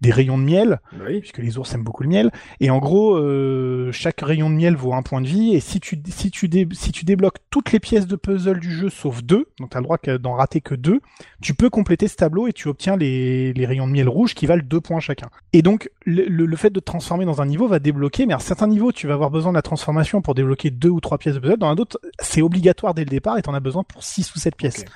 des 0.01 0.11
rayons 0.11 0.39
de 0.39 0.43
miel, 0.45 0.81
Oui. 1.07 1.21
puisque 1.21 1.39
les 1.39 1.59
ours 1.59 1.73
aiment 1.75 1.85
beaucoup 1.85 2.03
le 2.03 2.09
miel. 2.09 2.31
Et 2.61 2.71
en 2.71 2.79
gros, 2.79 3.17
euh, 3.17 3.91
chaque 3.93 4.21
rayon 4.21 4.51
de 4.51 4.55
miel 4.55 4.75
vaut 4.77 4.93
un 4.95 5.03
point 5.03 5.21
de 5.21 5.27
vie. 5.29 5.55
Et 5.55 5.61
si 5.61 5.79
tu 5.81 6.03
si 6.09 6.31
tu 6.31 6.49
dé- 6.49 6.67
si 6.73 6.93
tu 6.93 7.05
débloques 7.05 7.37
toutes 7.51 7.73
les 7.73 7.81
pièces 7.81 8.07
de 8.07 8.17
puzzle 8.17 8.59
du 8.61 8.71
jeu 8.73 8.89
sauf 8.91 9.23
deux, 9.23 9.47
donc 9.61 9.71
t'as 9.71 9.79
le 9.79 9.85
droit 9.85 9.99
d'en 10.21 10.35
rater 10.35 10.61
que 10.61 10.75
deux, 10.75 11.01
tu 11.41 11.55
peux 11.55 11.71
compléter 11.71 12.09
ce 12.09 12.17
tableau 12.17 12.47
et 12.49 12.53
tu 12.53 12.69
obtiens 12.69 12.97
les 12.97 13.53
les 13.53 13.67
rayons 13.67 13.87
de 13.87 13.93
miel 13.93 14.09
rouges 14.09 14.35
qui 14.35 14.47
valent 14.47 14.63
deux 14.65 14.81
points 14.81 15.01
chacun. 15.01 15.29
Et 15.53 15.63
donc 15.63 15.91
le, 16.05 16.25
le, 16.27 16.47
le 16.47 16.57
fait 16.57 16.71
de 16.71 16.81
te 16.81 16.85
transformer 16.85 17.25
dans 17.25 17.41
un 17.41 17.47
niveau 17.47 17.69
va 17.69 17.79
débloquer. 17.79 18.27
Mais 18.27 18.35
à 18.35 18.39
certains 18.39 18.67
niveaux, 18.67 18.93
tu 18.93 19.07
vas 19.07 19.15
avoir 19.15 19.31
besoin 19.31 19.53
de 19.53 19.57
la 19.57 19.63
transformation 19.63 20.21
pour 20.23 20.35
débloquer 20.35 20.71
deux 20.71 20.89
ou 20.89 21.01
trois 21.01 21.19
pièces 21.19 21.35
de 21.35 21.41
puzzle. 21.41 21.59
Dans 21.59 21.69
un 21.69 21.77
autre, 21.77 22.01
c'est 22.21 22.43
obligatoire 22.43 22.95
dès 22.95 23.05
le 23.05 23.11
départ 23.11 23.39
et 23.39 23.43
t'en 23.43 23.55
as 23.55 23.61
besoin 23.61 23.85
pour 23.85 24.03
six 24.03 24.22
ou 24.35 24.39
sept 24.39 24.57
pièces. 24.57 24.81
Ok. 24.81 24.87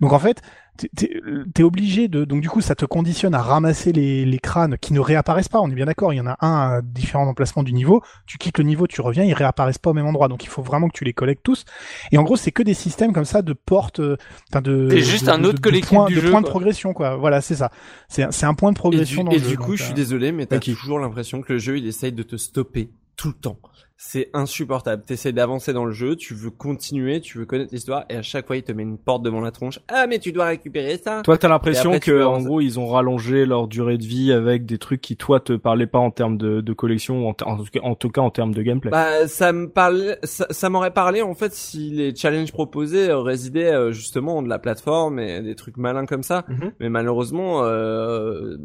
Donc 0.00 0.12
en 0.12 0.18
fait, 0.18 0.42
t'es 0.76 1.10
es 1.58 1.62
obligé 1.62 2.06
de 2.08 2.26
donc 2.26 2.42
du 2.42 2.50
coup 2.50 2.60
ça 2.60 2.74
te 2.74 2.84
conditionne 2.84 3.34
à 3.34 3.40
ramasser 3.40 3.92
les, 3.92 4.26
les 4.26 4.38
crânes 4.38 4.76
qui 4.78 4.92
ne 4.92 5.00
réapparaissent 5.00 5.48
pas 5.48 5.58
on 5.62 5.70
est 5.70 5.74
bien 5.74 5.86
d'accord 5.86 6.12
il 6.12 6.16
y 6.16 6.20
en 6.20 6.26
a 6.26 6.36
un 6.42 6.76
à 6.76 6.82
différents 6.82 7.26
emplacements 7.26 7.62
du 7.62 7.72
niveau 7.72 8.02
tu 8.26 8.36
quittes 8.36 8.58
le 8.58 8.64
niveau 8.64 8.86
tu 8.86 9.00
reviens 9.00 9.24
ils 9.24 9.32
réapparaissent 9.32 9.78
pas 9.78 9.88
au 9.88 9.94
même 9.94 10.04
endroit 10.04 10.28
donc 10.28 10.44
il 10.44 10.48
faut 10.48 10.60
vraiment 10.60 10.88
que 10.88 10.92
tu 10.98 11.04
les 11.04 11.14
collectes 11.14 11.42
tous 11.42 11.64
et 12.12 12.18
en 12.18 12.24
gros 12.24 12.36
c'est 12.36 12.50
que 12.52 12.62
des 12.62 12.74
systèmes 12.74 13.14
comme 13.14 13.24
ça 13.24 13.40
de 13.40 13.54
porte 13.54 14.00
euh, 14.00 14.18
enfin 14.50 14.60
de 14.60 14.88
C'est 14.90 15.00
juste 15.00 15.24
de- 15.24 15.30
un 15.30 15.38
de- 15.38 15.46
autre 15.48 15.56
de 15.56 15.62
collectif 15.62 15.88
points- 15.96 16.06
du 16.08 16.16
de 16.16 16.20
jeu, 16.20 16.30
points 16.30 16.42
de 16.42 16.46
progression 16.46 16.92
quoi 16.92 17.16
voilà 17.16 17.40
c'est 17.40 17.54
ça 17.56 17.70
c'est 18.08 18.30
c'est 18.30 18.44
un 18.44 18.52
point 18.52 18.70
de 18.70 18.76
Et 18.76 18.80
progression 18.80 19.22
du, 19.22 19.30
dans 19.30 19.34
et 19.34 19.38
le 19.38 19.44
jeu 19.44 19.50
du 19.52 19.56
coup, 19.56 19.68
donc, 19.68 19.76
je 19.78 19.82
suis 19.84 19.92
euh, 19.92 19.96
désolé, 19.96 20.30
mais 20.30 20.44
t'as 20.44 20.56
Ok. 20.56 20.64
toujours 20.64 20.98
l'impression 20.98 21.40
que 21.40 21.54
le 21.54 21.58
jeu, 21.58 21.78
il 21.78 21.86
essaye 21.86 22.12
de 22.12 22.22
te 22.22 22.36
stopper 22.36 22.90
tout 23.16 23.28
le 23.28 23.34
temps. 23.34 23.58
C'est 23.98 24.28
insupportable. 24.34 25.02
T'essayes 25.06 25.32
d'avancer 25.32 25.72
dans 25.72 25.86
le 25.86 25.92
jeu, 25.92 26.16
tu 26.16 26.34
veux 26.34 26.50
continuer, 26.50 27.22
tu 27.22 27.38
veux 27.38 27.46
connaître 27.46 27.72
l'histoire, 27.72 28.04
et 28.10 28.16
à 28.16 28.20
chaque 28.22 28.46
fois, 28.46 28.58
il 28.58 28.62
te 28.62 28.70
met 28.70 28.82
une 28.82 28.98
porte 28.98 29.22
devant 29.22 29.40
la 29.40 29.50
tronche. 29.52 29.80
Ah, 29.88 30.06
mais 30.06 30.18
tu 30.18 30.32
dois 30.32 30.44
récupérer 30.44 30.98
ça. 30.98 31.22
Toi, 31.22 31.38
t'as 31.38 31.48
l'impression 31.48 31.98
que, 31.98 32.12
en 32.22 32.32
avancer. 32.34 32.44
gros, 32.44 32.60
ils 32.60 32.78
ont 32.78 32.88
rallongé 32.88 33.46
leur 33.46 33.68
durée 33.68 33.96
de 33.96 34.04
vie 34.04 34.32
avec 34.32 34.66
des 34.66 34.76
trucs 34.76 35.00
qui, 35.00 35.16
toi, 35.16 35.40
te 35.40 35.54
parlaient 35.54 35.86
pas 35.86 35.98
en 35.98 36.10
termes 36.10 36.36
de, 36.36 36.60
de 36.60 36.72
collection, 36.74 37.24
ou 37.24 37.28
en, 37.28 37.34
en 37.46 37.56
tout 37.56 37.64
cas- 37.72 37.80
en 37.82 37.94
tout 37.94 38.10
cas 38.10 38.20
en 38.20 38.30
termes 38.30 38.52
de 38.52 38.62
gameplay. 38.62 38.90
Bah, 38.90 39.26
ça 39.28 39.52
me 39.54 39.66
parlait, 39.70 40.18
ça, 40.24 40.46
ça 40.50 40.68
m'aurait 40.68 40.92
parlé 40.92 41.22
en 41.22 41.34
fait 41.34 41.54
si 41.54 41.88
les 41.90 42.14
challenges 42.14 42.52
proposés 42.52 43.08
euh, 43.08 43.20
résidaient 43.20 43.72
euh, 43.72 43.92
justement 43.92 44.42
de 44.42 44.48
la 44.50 44.58
plateforme 44.58 45.18
et 45.20 45.40
des 45.40 45.54
trucs 45.54 45.78
malins 45.78 46.04
comme 46.04 46.22
ça. 46.22 46.44
Mhm. 46.48 46.72
Mais 46.80 46.90
malheureusement, 46.90 47.62
euh, 47.64 48.58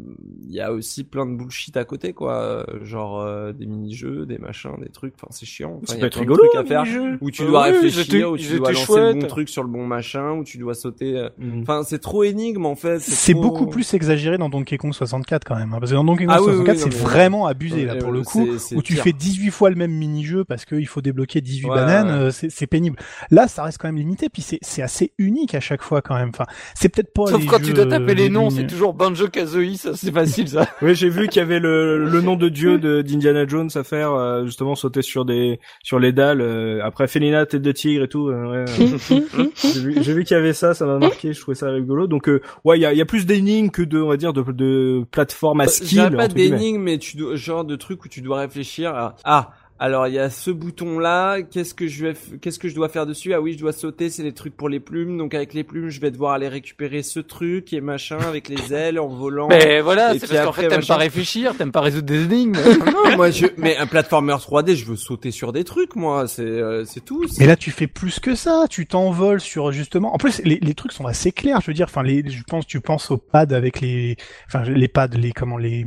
il 0.46 0.52
y 0.54 0.60
a 0.60 0.72
aussi 0.74 1.04
plein 1.04 1.24
de 1.24 1.34
bullshit 1.36 1.74
à 1.78 1.86
côté, 1.86 2.12
quoi. 2.12 2.66
Genre 2.82 3.18
euh, 3.22 3.52
des 3.54 3.64
mini-jeux, 3.64 4.26
des 4.26 4.36
machins, 4.36 4.72
des 4.78 4.90
trucs. 4.90 5.14
Enfin, 5.22 5.28
c'est 5.30 5.46
chiant. 5.46 5.78
Enfin, 5.82 5.86
Ça 5.86 5.94
il 5.94 5.96
y 5.96 6.00
peut 6.00 6.04
a 6.04 6.06
être 6.08 6.18
rigolo, 6.18 6.36
trucs 6.48 6.60
à 6.60 6.64
faire. 6.64 6.84
Où 7.20 7.30
tu 7.30 7.42
Euh, 7.42 7.46
dois 7.46 7.66
oui, 7.68 7.70
réfléchir, 7.72 8.30
où 8.32 8.36
tu 8.36 8.56
dois 8.56 8.72
lancer 8.72 8.84
chouette. 8.84 9.14
le 9.14 9.20
bon 9.20 9.26
truc 9.28 9.48
sur 9.48 9.62
le 9.62 9.68
bon 9.68 9.86
machin, 9.86 10.32
où 10.32 10.44
tu 10.44 10.58
dois 10.58 10.74
sauter. 10.74 11.16
euh. 11.16 11.28
Mhm. 11.38 11.62
Enfin, 11.62 11.82
c'est 11.86 12.00
trop 12.00 12.24
énigme 12.24 12.66
en 12.66 12.74
fait. 12.74 12.98
c'est 13.00 13.32
trop- 13.32 13.42
beaucoup 13.42 13.66
plus 13.66 13.94
exagéré 13.94 14.36
dans 14.38 14.48
Donkey 14.48 14.76
Kong 14.78 14.92
64 14.92 15.44
quand 15.44 15.54
même 15.56 15.72
hein, 15.72 15.76
parce 15.78 15.90
que 15.92 15.96
dans 15.96 16.04
Donkey 16.04 16.24
Kong 16.26 16.34
Ah 16.36 16.40
oui, 16.42 16.48
oui, 16.48 16.52
64 16.64 16.76
oui, 16.76 16.84
non, 16.84 16.90
c'est 16.90 16.98
vraiment 17.02 17.46
abusé 17.46 17.84
là 17.84 17.96
pour 17.96 18.08
euh, 18.08 18.12
le 18.12 18.22
coup 18.22 18.46
c'est- 18.54 18.58
c'est 18.58 18.76
où 18.76 18.82
tu 18.82 18.94
pire. 18.94 19.04
fais 19.04 19.12
18 19.12 19.50
fois 19.50 19.70
le 19.70 19.76
même 19.76 19.92
mini-jeu 19.92 20.44
parce 20.44 20.64
qu'il 20.64 20.86
faut 20.88 21.00
débloquer 21.00 21.40
18 21.40 21.68
Ouais, 21.68 21.76
bananes, 21.76 22.06
ouais. 22.08 22.12
euh, 22.26 22.30
c'est 22.30 22.50
c'est 22.50 22.66
pénible. 22.66 22.96
Là, 23.30 23.46
ça 23.48 23.62
reste 23.64 23.78
quand 23.78 23.88
même 23.88 23.96
limité, 23.98 24.28
puis 24.28 24.42
c'est 24.42 24.58
c'est 24.62 24.82
assez 24.82 25.12
unique 25.18 25.54
à 25.54 25.60
chaque 25.60 25.82
fois 25.82 26.02
quand 26.02 26.14
même. 26.16 26.30
Enfin, 26.30 26.46
c'est 26.74 26.88
peut-être 26.88 27.12
pas 27.12 27.26
Sauf 27.26 27.44
quand 27.46 27.60
tu 27.62 27.72
dois 27.72 27.86
taper 27.86 28.12
euh, 28.12 28.14
les 28.14 28.28
noms, 28.28 28.50
c'est 28.50 28.66
toujours 28.66 28.94
Banjo 28.94 29.28
Kazooie, 29.28 29.76
ça 29.76 29.94
c'est 29.94 30.10
facile 30.12 30.48
ça. 30.48 30.66
Oui, 30.82 30.94
j'ai 30.94 31.08
vu 31.08 31.28
qu'il 31.28 31.40
y 31.40 31.42
avait 31.44 31.60
le, 31.60 32.08
le 32.08 32.20
nom 32.22 32.36
de 32.36 32.48
Dieu 32.48 32.78
de 32.78 33.02
d'Indiana 33.02 33.46
Jones 33.46 33.70
à 33.74 33.84
faire, 33.84 34.12
euh, 34.12 34.44
justement 34.46 34.74
sauter 34.74 35.02
sur 35.02 35.11
des 35.24 35.60
sur 35.82 35.98
les 35.98 36.12
dalles. 36.12 36.40
euh, 36.40 36.80
après 36.84 37.06
Felina, 37.06 37.44
tête 37.46 37.62
de 37.62 37.72
tigre 37.72 38.04
et 38.04 38.08
tout. 38.08 38.28
euh, 38.28 38.64
ouais, 38.64 38.70
euh, 38.70 39.46
j'ai 39.74 39.80
vu, 39.80 39.94
j'ai 40.02 40.12
vu 40.14 40.24
qu'il 40.24 40.36
y 40.36 40.40
avait 40.40 40.52
ça, 40.52 40.74
ça 40.74 40.86
m'a 40.86 40.98
marqué. 40.98 41.32
Je 41.32 41.40
trouvais 41.40 41.54
ça 41.54 41.68
rigolo. 41.70 42.06
Donc 42.06 42.28
euh, 42.28 42.40
ouais, 42.64 42.78
il 42.78 42.82
y 42.82 42.86
a, 42.86 42.92
il 42.92 42.98
y 42.98 43.02
a 43.02 43.06
plus 43.06 43.26
d'énigmes 43.26 43.70
que 43.70 43.82
de, 43.82 44.00
on 44.00 44.08
va 44.08 44.16
dire, 44.16 44.32
de, 44.32 44.42
de 44.52 45.04
plateforme 45.10 45.60
à 45.60 45.64
Bah, 45.66 45.70
skill. 45.70 46.14
Pas 46.16 46.28
d'énigmes, 46.28 46.82
mais 46.82 46.98
tu 46.98 47.16
dois, 47.16 47.36
genre 47.36 47.64
de 47.64 47.76
trucs 47.76 48.04
où 48.04 48.08
tu 48.08 48.20
dois 48.22 48.40
réfléchir 48.40 48.94
à, 48.94 49.14
ah, 49.24 49.50
alors 49.82 50.06
il 50.06 50.14
y 50.14 50.18
a 50.20 50.30
ce 50.30 50.52
bouton 50.52 51.00
là, 51.00 51.42
qu'est-ce 51.42 51.74
que 51.74 51.88
je 51.88 52.06
vais, 52.06 52.12
f- 52.12 52.38
qu'est-ce 52.40 52.60
que 52.60 52.68
je 52.68 52.74
dois 52.76 52.88
faire 52.88 53.04
dessus? 53.04 53.34
Ah 53.34 53.40
oui, 53.40 53.54
je 53.54 53.58
dois 53.58 53.72
sauter, 53.72 54.10
c'est 54.10 54.22
les 54.22 54.32
trucs 54.32 54.56
pour 54.56 54.68
les 54.68 54.78
plumes, 54.78 55.18
donc 55.18 55.34
avec 55.34 55.54
les 55.54 55.64
plumes, 55.64 55.88
je 55.88 56.00
vais 56.00 56.12
devoir 56.12 56.34
aller 56.34 56.46
récupérer 56.46 57.02
ce 57.02 57.18
truc 57.18 57.72
et 57.72 57.80
machin 57.80 58.18
avec 58.20 58.48
les 58.48 58.72
ailes 58.72 59.00
en 59.00 59.08
volant. 59.08 59.48
Mais 59.48 59.80
voilà, 59.80 60.12
c'est 60.16 60.28
parce 60.28 60.44
qu'en 60.44 60.52
fait 60.52 60.68
t'aimes 60.68 60.86
pas 60.86 60.96
réfléchir, 60.96 61.56
t'aimes 61.56 61.72
pas 61.72 61.80
résoudre 61.80 62.06
des 62.06 62.22
énigmes. 62.22 62.56
Non, 62.92 63.16
moi 63.16 63.30
je, 63.30 63.46
mais 63.56 63.76
un 63.76 63.86
platformer 63.86 64.34
3D, 64.34 64.76
je 64.76 64.84
veux 64.84 64.96
sauter 64.96 65.30
sur 65.30 65.52
des 65.52 65.64
trucs, 65.64 65.96
moi, 65.96 66.28
c'est, 66.28 66.42
euh, 66.42 66.84
c'est 66.84 67.04
tout. 67.04 67.24
Mais 67.38 67.46
là, 67.46 67.56
tu 67.56 67.70
fais 67.70 67.86
plus 67.86 68.20
que 68.20 68.34
ça. 68.34 68.66
Tu 68.68 68.86
t'envoles 68.86 69.40
sur 69.40 69.72
justement. 69.72 70.14
En 70.14 70.18
plus, 70.18 70.40
les, 70.44 70.58
les 70.60 70.74
trucs 70.74 70.92
sont 70.92 71.06
assez 71.06 71.32
clairs. 71.32 71.60
Je 71.60 71.66
veux 71.68 71.74
dire, 71.74 71.86
enfin, 71.88 72.02
les, 72.02 72.28
je 72.28 72.42
pense, 72.44 72.66
tu 72.66 72.80
penses 72.80 73.10
aux 73.10 73.18
pads 73.18 73.52
avec 73.52 73.80
les, 73.80 74.16
enfin, 74.46 74.62
les 74.62 74.88
pads, 74.88 75.08
les 75.14 75.32
comment, 75.32 75.56
les, 75.56 75.86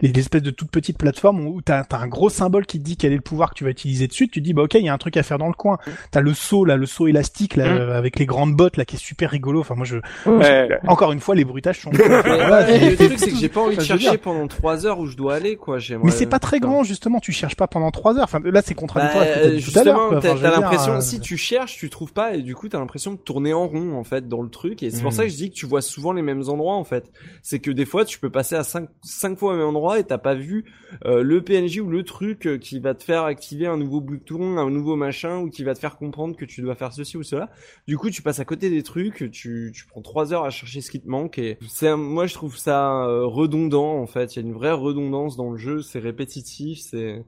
les, 0.00 0.12
espèces 0.18 0.42
de 0.42 0.50
toutes 0.50 0.70
petites 0.70 0.98
plateformes 0.98 1.46
où 1.46 1.62
t'as 1.62 1.82
as 1.90 1.96
un 1.96 2.06
gros 2.06 2.28
symbole 2.28 2.66
qui 2.66 2.78
te 2.78 2.84
dit 2.84 2.96
quel 2.96 3.12
est 3.12 3.16
le 3.16 3.22
pouvoir 3.32 3.50
que 3.50 3.54
tu 3.54 3.64
vas 3.64 3.70
utiliser 3.70 4.06
dessus. 4.08 4.28
Tu 4.28 4.40
te 4.40 4.44
dis, 4.44 4.52
bah 4.52 4.62
ok, 4.62 4.74
il 4.74 4.84
y 4.84 4.88
a 4.90 4.92
un 4.92 4.98
truc 4.98 5.16
à 5.16 5.22
faire 5.22 5.38
dans 5.38 5.46
le 5.46 5.54
coin. 5.54 5.78
T'as 6.10 6.20
le 6.20 6.34
saut 6.34 6.66
là, 6.66 6.76
le 6.76 6.84
saut 6.84 7.06
élastique 7.08 7.56
là, 7.56 7.72
Mm. 7.72 7.78
euh, 7.78 7.96
avec 7.98 8.18
les 8.18 8.26
grandes 8.26 8.54
bottes 8.54 8.76
là, 8.76 8.84
qui 8.84 8.96
est 8.96 8.98
super 8.98 9.30
rigolo. 9.30 9.60
Enfin, 9.60 9.74
moi, 9.74 9.86
je, 9.86 9.96
Ouais. 10.26 10.68
encore 10.86 11.12
une 11.12 11.20
fois, 11.20 11.34
les 11.34 11.44
bruitages 11.46 11.80
sont. 11.80 11.90
Mais 11.92 12.06
Voilà, 12.06 12.66
le 12.70 12.94
truc 12.96 13.18
c'est 13.18 13.30
que 13.30 13.36
j'ai 13.36 13.48
pas 13.48 13.60
envie 13.62 13.76
de 13.76 13.82
chercher 13.82 14.18
pendant 14.18 14.46
trois 14.48 14.84
heures 14.86 14.98
où 14.98 15.06
je 15.06 15.16
dois 15.16 15.34
aller, 15.36 15.56
quoi. 15.56 15.78
J'aimerais- 15.78 16.04
Mais 16.06 16.10
c'est 16.10 16.26
pas 16.26 16.38
très 16.38 16.60
grand 16.60 16.82
justement. 16.84 17.20
Tu 17.20 17.32
cherches 17.32 17.56
pas 17.56 17.66
pendant 17.66 17.90
trois 17.90 18.16
heures. 18.18 18.24
Enfin, 18.24 18.40
là, 18.44 18.60
c'est 18.62 18.74
contradictoire 18.74 19.24
Bah, 19.24 19.30
avec 19.30 19.42
ce 19.42 19.48
que 19.48 19.50
t'as 19.50 19.56
dit 19.56 19.72
tout 19.72 19.78
à 19.78 19.84
l'heure. 19.84 19.96
justement, 20.12 20.20
t'as 20.20 20.32
Enfin, 20.50 20.60
l'impression, 20.60 20.92
euh, 20.96 21.00
si 21.00 21.20
tu 21.20 21.36
cherches, 21.36 21.76
tu 21.78 21.88
trouves 21.88 22.12
pas, 22.12 22.34
et 22.34 22.42
du 22.42 22.54
coup, 22.54 22.68
t'as 22.68 22.78
l'impression 22.78 23.12
de 23.12 23.16
tourner 23.18 23.52
en 23.54 23.66
rond, 23.66 23.94
en 23.94 24.04
fait, 24.04 24.28
dans 24.28 24.42
le 24.42 24.48
truc, 24.50 24.82
et 24.82 24.90
c'est 24.90 25.00
pour 25.02 25.10
Mm. 25.12 25.14
ça 25.14 25.22
que 25.24 25.28
je 25.30 25.36
dis 25.36 25.50
que 25.50 25.54
tu 25.54 25.66
vois 25.66 25.80
souvent 25.82 26.12
les 26.12 26.22
mêmes 26.22 26.42
endroits, 26.48 26.74
en 26.74 26.84
fait. 26.84 27.10
C'est 27.42 27.58
que 27.60 27.70
des 27.70 27.84
fois, 27.86 28.04
tu 28.04 28.18
peux 28.18 28.30
passer 28.30 28.54
à 28.56 28.64
cinq, 28.64 28.88
cinq 29.02 29.38
fois 29.38 29.54
au 29.54 29.56
même 29.56 29.66
endroit 29.66 29.98
et 29.98 30.04
t'as 30.04 30.18
pas 30.18 30.34
vu 30.34 30.64
euh, 31.06 31.22
le 31.22 31.40
PNJ 31.42 31.78
ou 31.80 31.88
le 31.88 32.02
truc 32.02 32.46
euh, 32.46 32.58
qui 32.58 32.78
va 32.78 32.92
te 32.94 33.02
faire 33.02 33.21
activer 33.26 33.66
un 33.66 33.76
nouveau 33.76 34.00
bouton, 34.00 34.58
un 34.58 34.70
nouveau 34.70 34.96
machin, 34.96 35.38
ou 35.40 35.50
qui 35.50 35.64
va 35.64 35.74
te 35.74 35.78
faire 35.80 35.96
comprendre 35.96 36.36
que 36.36 36.44
tu 36.44 36.60
dois 36.62 36.74
faire 36.74 36.92
ceci 36.92 37.16
ou 37.16 37.22
cela. 37.22 37.50
Du 37.86 37.96
coup, 37.98 38.10
tu 38.10 38.22
passes 38.22 38.40
à 38.40 38.44
côté 38.44 38.70
des 38.70 38.82
trucs, 38.82 39.30
tu, 39.30 39.72
tu 39.74 39.86
prends 39.86 40.02
trois 40.02 40.32
heures 40.32 40.44
à 40.44 40.50
chercher 40.50 40.80
ce 40.80 40.90
qui 40.90 41.00
te 41.00 41.08
manque, 41.08 41.38
et 41.38 41.58
c'est, 41.68 41.94
moi, 41.96 42.26
je 42.26 42.34
trouve 42.34 42.56
ça 42.56 43.04
euh, 43.04 43.24
redondant, 43.26 43.98
en 43.98 44.06
fait. 44.06 44.34
Il 44.36 44.40
y 44.40 44.44
a 44.44 44.46
une 44.48 44.54
vraie 44.54 44.72
redondance 44.72 45.36
dans 45.36 45.50
le 45.50 45.58
jeu, 45.58 45.82
c'est 45.82 45.98
répétitif, 45.98 46.80
c'est... 46.80 47.24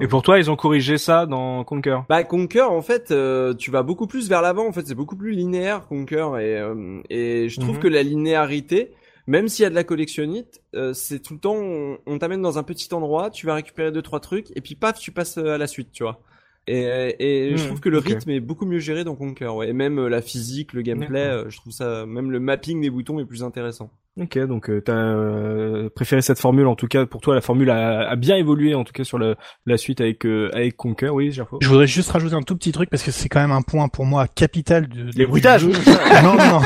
Et 0.00 0.08
pour 0.08 0.22
toi, 0.22 0.38
ils 0.38 0.50
ont 0.50 0.56
corrigé 0.56 0.96
ça 0.96 1.26
dans 1.26 1.62
Conquer? 1.62 1.98
bah 2.08 2.24
Conquer 2.24 2.62
en 2.62 2.80
fait 2.80 3.10
euh, 3.10 3.52
tu 3.52 3.70
vas 3.70 3.82
beaucoup 3.82 4.06
plus 4.06 4.26
vers 4.26 4.40
l'avant 4.40 4.66
en 4.66 4.72
fait 4.72 4.86
c'est 4.86 4.94
beaucoup 4.94 5.16
plus 5.16 5.32
linéaire 5.32 5.86
Conquer 5.86 6.26
et 6.40 6.56
euh, 6.56 7.02
et 7.10 7.50
je 7.50 7.60
trouve 7.60 7.76
Mhm. 7.76 7.82
que 7.82 7.88
la 7.88 8.02
linéarité 8.02 8.94
même 9.26 9.48
s'il 9.48 9.62
y 9.62 9.66
a 9.66 9.70
de 9.70 9.74
la 9.74 9.84
collectionnite 9.84 10.62
euh, 10.74 10.92
c'est 10.92 11.20
tout 11.20 11.34
le 11.34 11.40
temps 11.40 11.56
on, 11.56 11.98
on 12.06 12.18
t'amène 12.18 12.42
dans 12.42 12.58
un 12.58 12.62
petit 12.62 12.92
endroit 12.94 13.30
tu 13.30 13.46
vas 13.46 13.54
récupérer 13.54 13.92
deux 13.92 14.02
trois 14.02 14.20
trucs 14.20 14.56
et 14.56 14.60
puis 14.60 14.74
paf 14.74 14.98
tu 14.98 15.12
passes 15.12 15.38
euh, 15.38 15.54
à 15.54 15.58
la 15.58 15.66
suite 15.66 15.90
tu 15.92 16.02
vois. 16.02 16.20
Et, 16.68 17.14
et 17.20 17.56
je 17.56 17.64
trouve 17.64 17.78
que 17.78 17.88
le 17.88 17.98
rythme 17.98 18.30
est 18.30 18.40
beaucoup 18.40 18.66
mieux 18.66 18.80
géré 18.80 19.04
dans 19.04 19.14
Conquer 19.14 19.46
ouais. 19.46 19.68
Et 19.68 19.72
même 19.72 20.00
euh, 20.00 20.08
la 20.08 20.20
physique 20.20 20.72
le 20.72 20.82
gameplay 20.82 21.44
je 21.48 21.56
trouve 21.56 21.72
ça 21.72 22.06
même 22.06 22.30
le 22.30 22.40
mapping 22.40 22.80
des 22.80 22.90
boutons 22.90 23.20
est 23.20 23.24
plus 23.24 23.44
intéressant 23.44 23.90
Ok, 24.18 24.38
donc 24.46 24.70
euh, 24.70 24.80
t'as 24.80 24.94
euh, 24.94 25.90
préféré 25.94 26.22
cette 26.22 26.38
formule 26.38 26.66
en 26.68 26.74
tout 26.74 26.86
cas. 26.86 27.04
Pour 27.04 27.20
toi, 27.20 27.34
la 27.34 27.42
formule 27.42 27.68
a, 27.68 28.08
a 28.08 28.16
bien 28.16 28.36
évolué 28.36 28.74
en 28.74 28.82
tout 28.82 28.94
cas 28.94 29.04
sur 29.04 29.18
le, 29.18 29.36
la 29.66 29.76
suite 29.76 30.00
avec 30.00 30.24
euh, 30.24 30.48
avec 30.54 30.74
Conquer. 30.76 31.10
Oui, 31.10 31.32
Gerfo. 31.32 31.58
Je 31.60 31.68
voudrais 31.68 31.86
juste 31.86 32.10
rajouter 32.10 32.34
un 32.34 32.40
tout 32.40 32.56
petit 32.56 32.72
truc 32.72 32.88
parce 32.88 33.02
que 33.02 33.10
c'est 33.10 33.28
quand 33.28 33.40
même 33.40 33.50
un 33.52 33.60
point 33.60 33.88
pour 33.88 34.06
moi 34.06 34.26
capital 34.26 34.88
de, 34.88 35.02
de- 35.10 35.18
Les 35.18 35.26
bruitages. 35.26 35.66
non, 36.22 36.34
non, 36.34 36.46
non. 36.46 36.60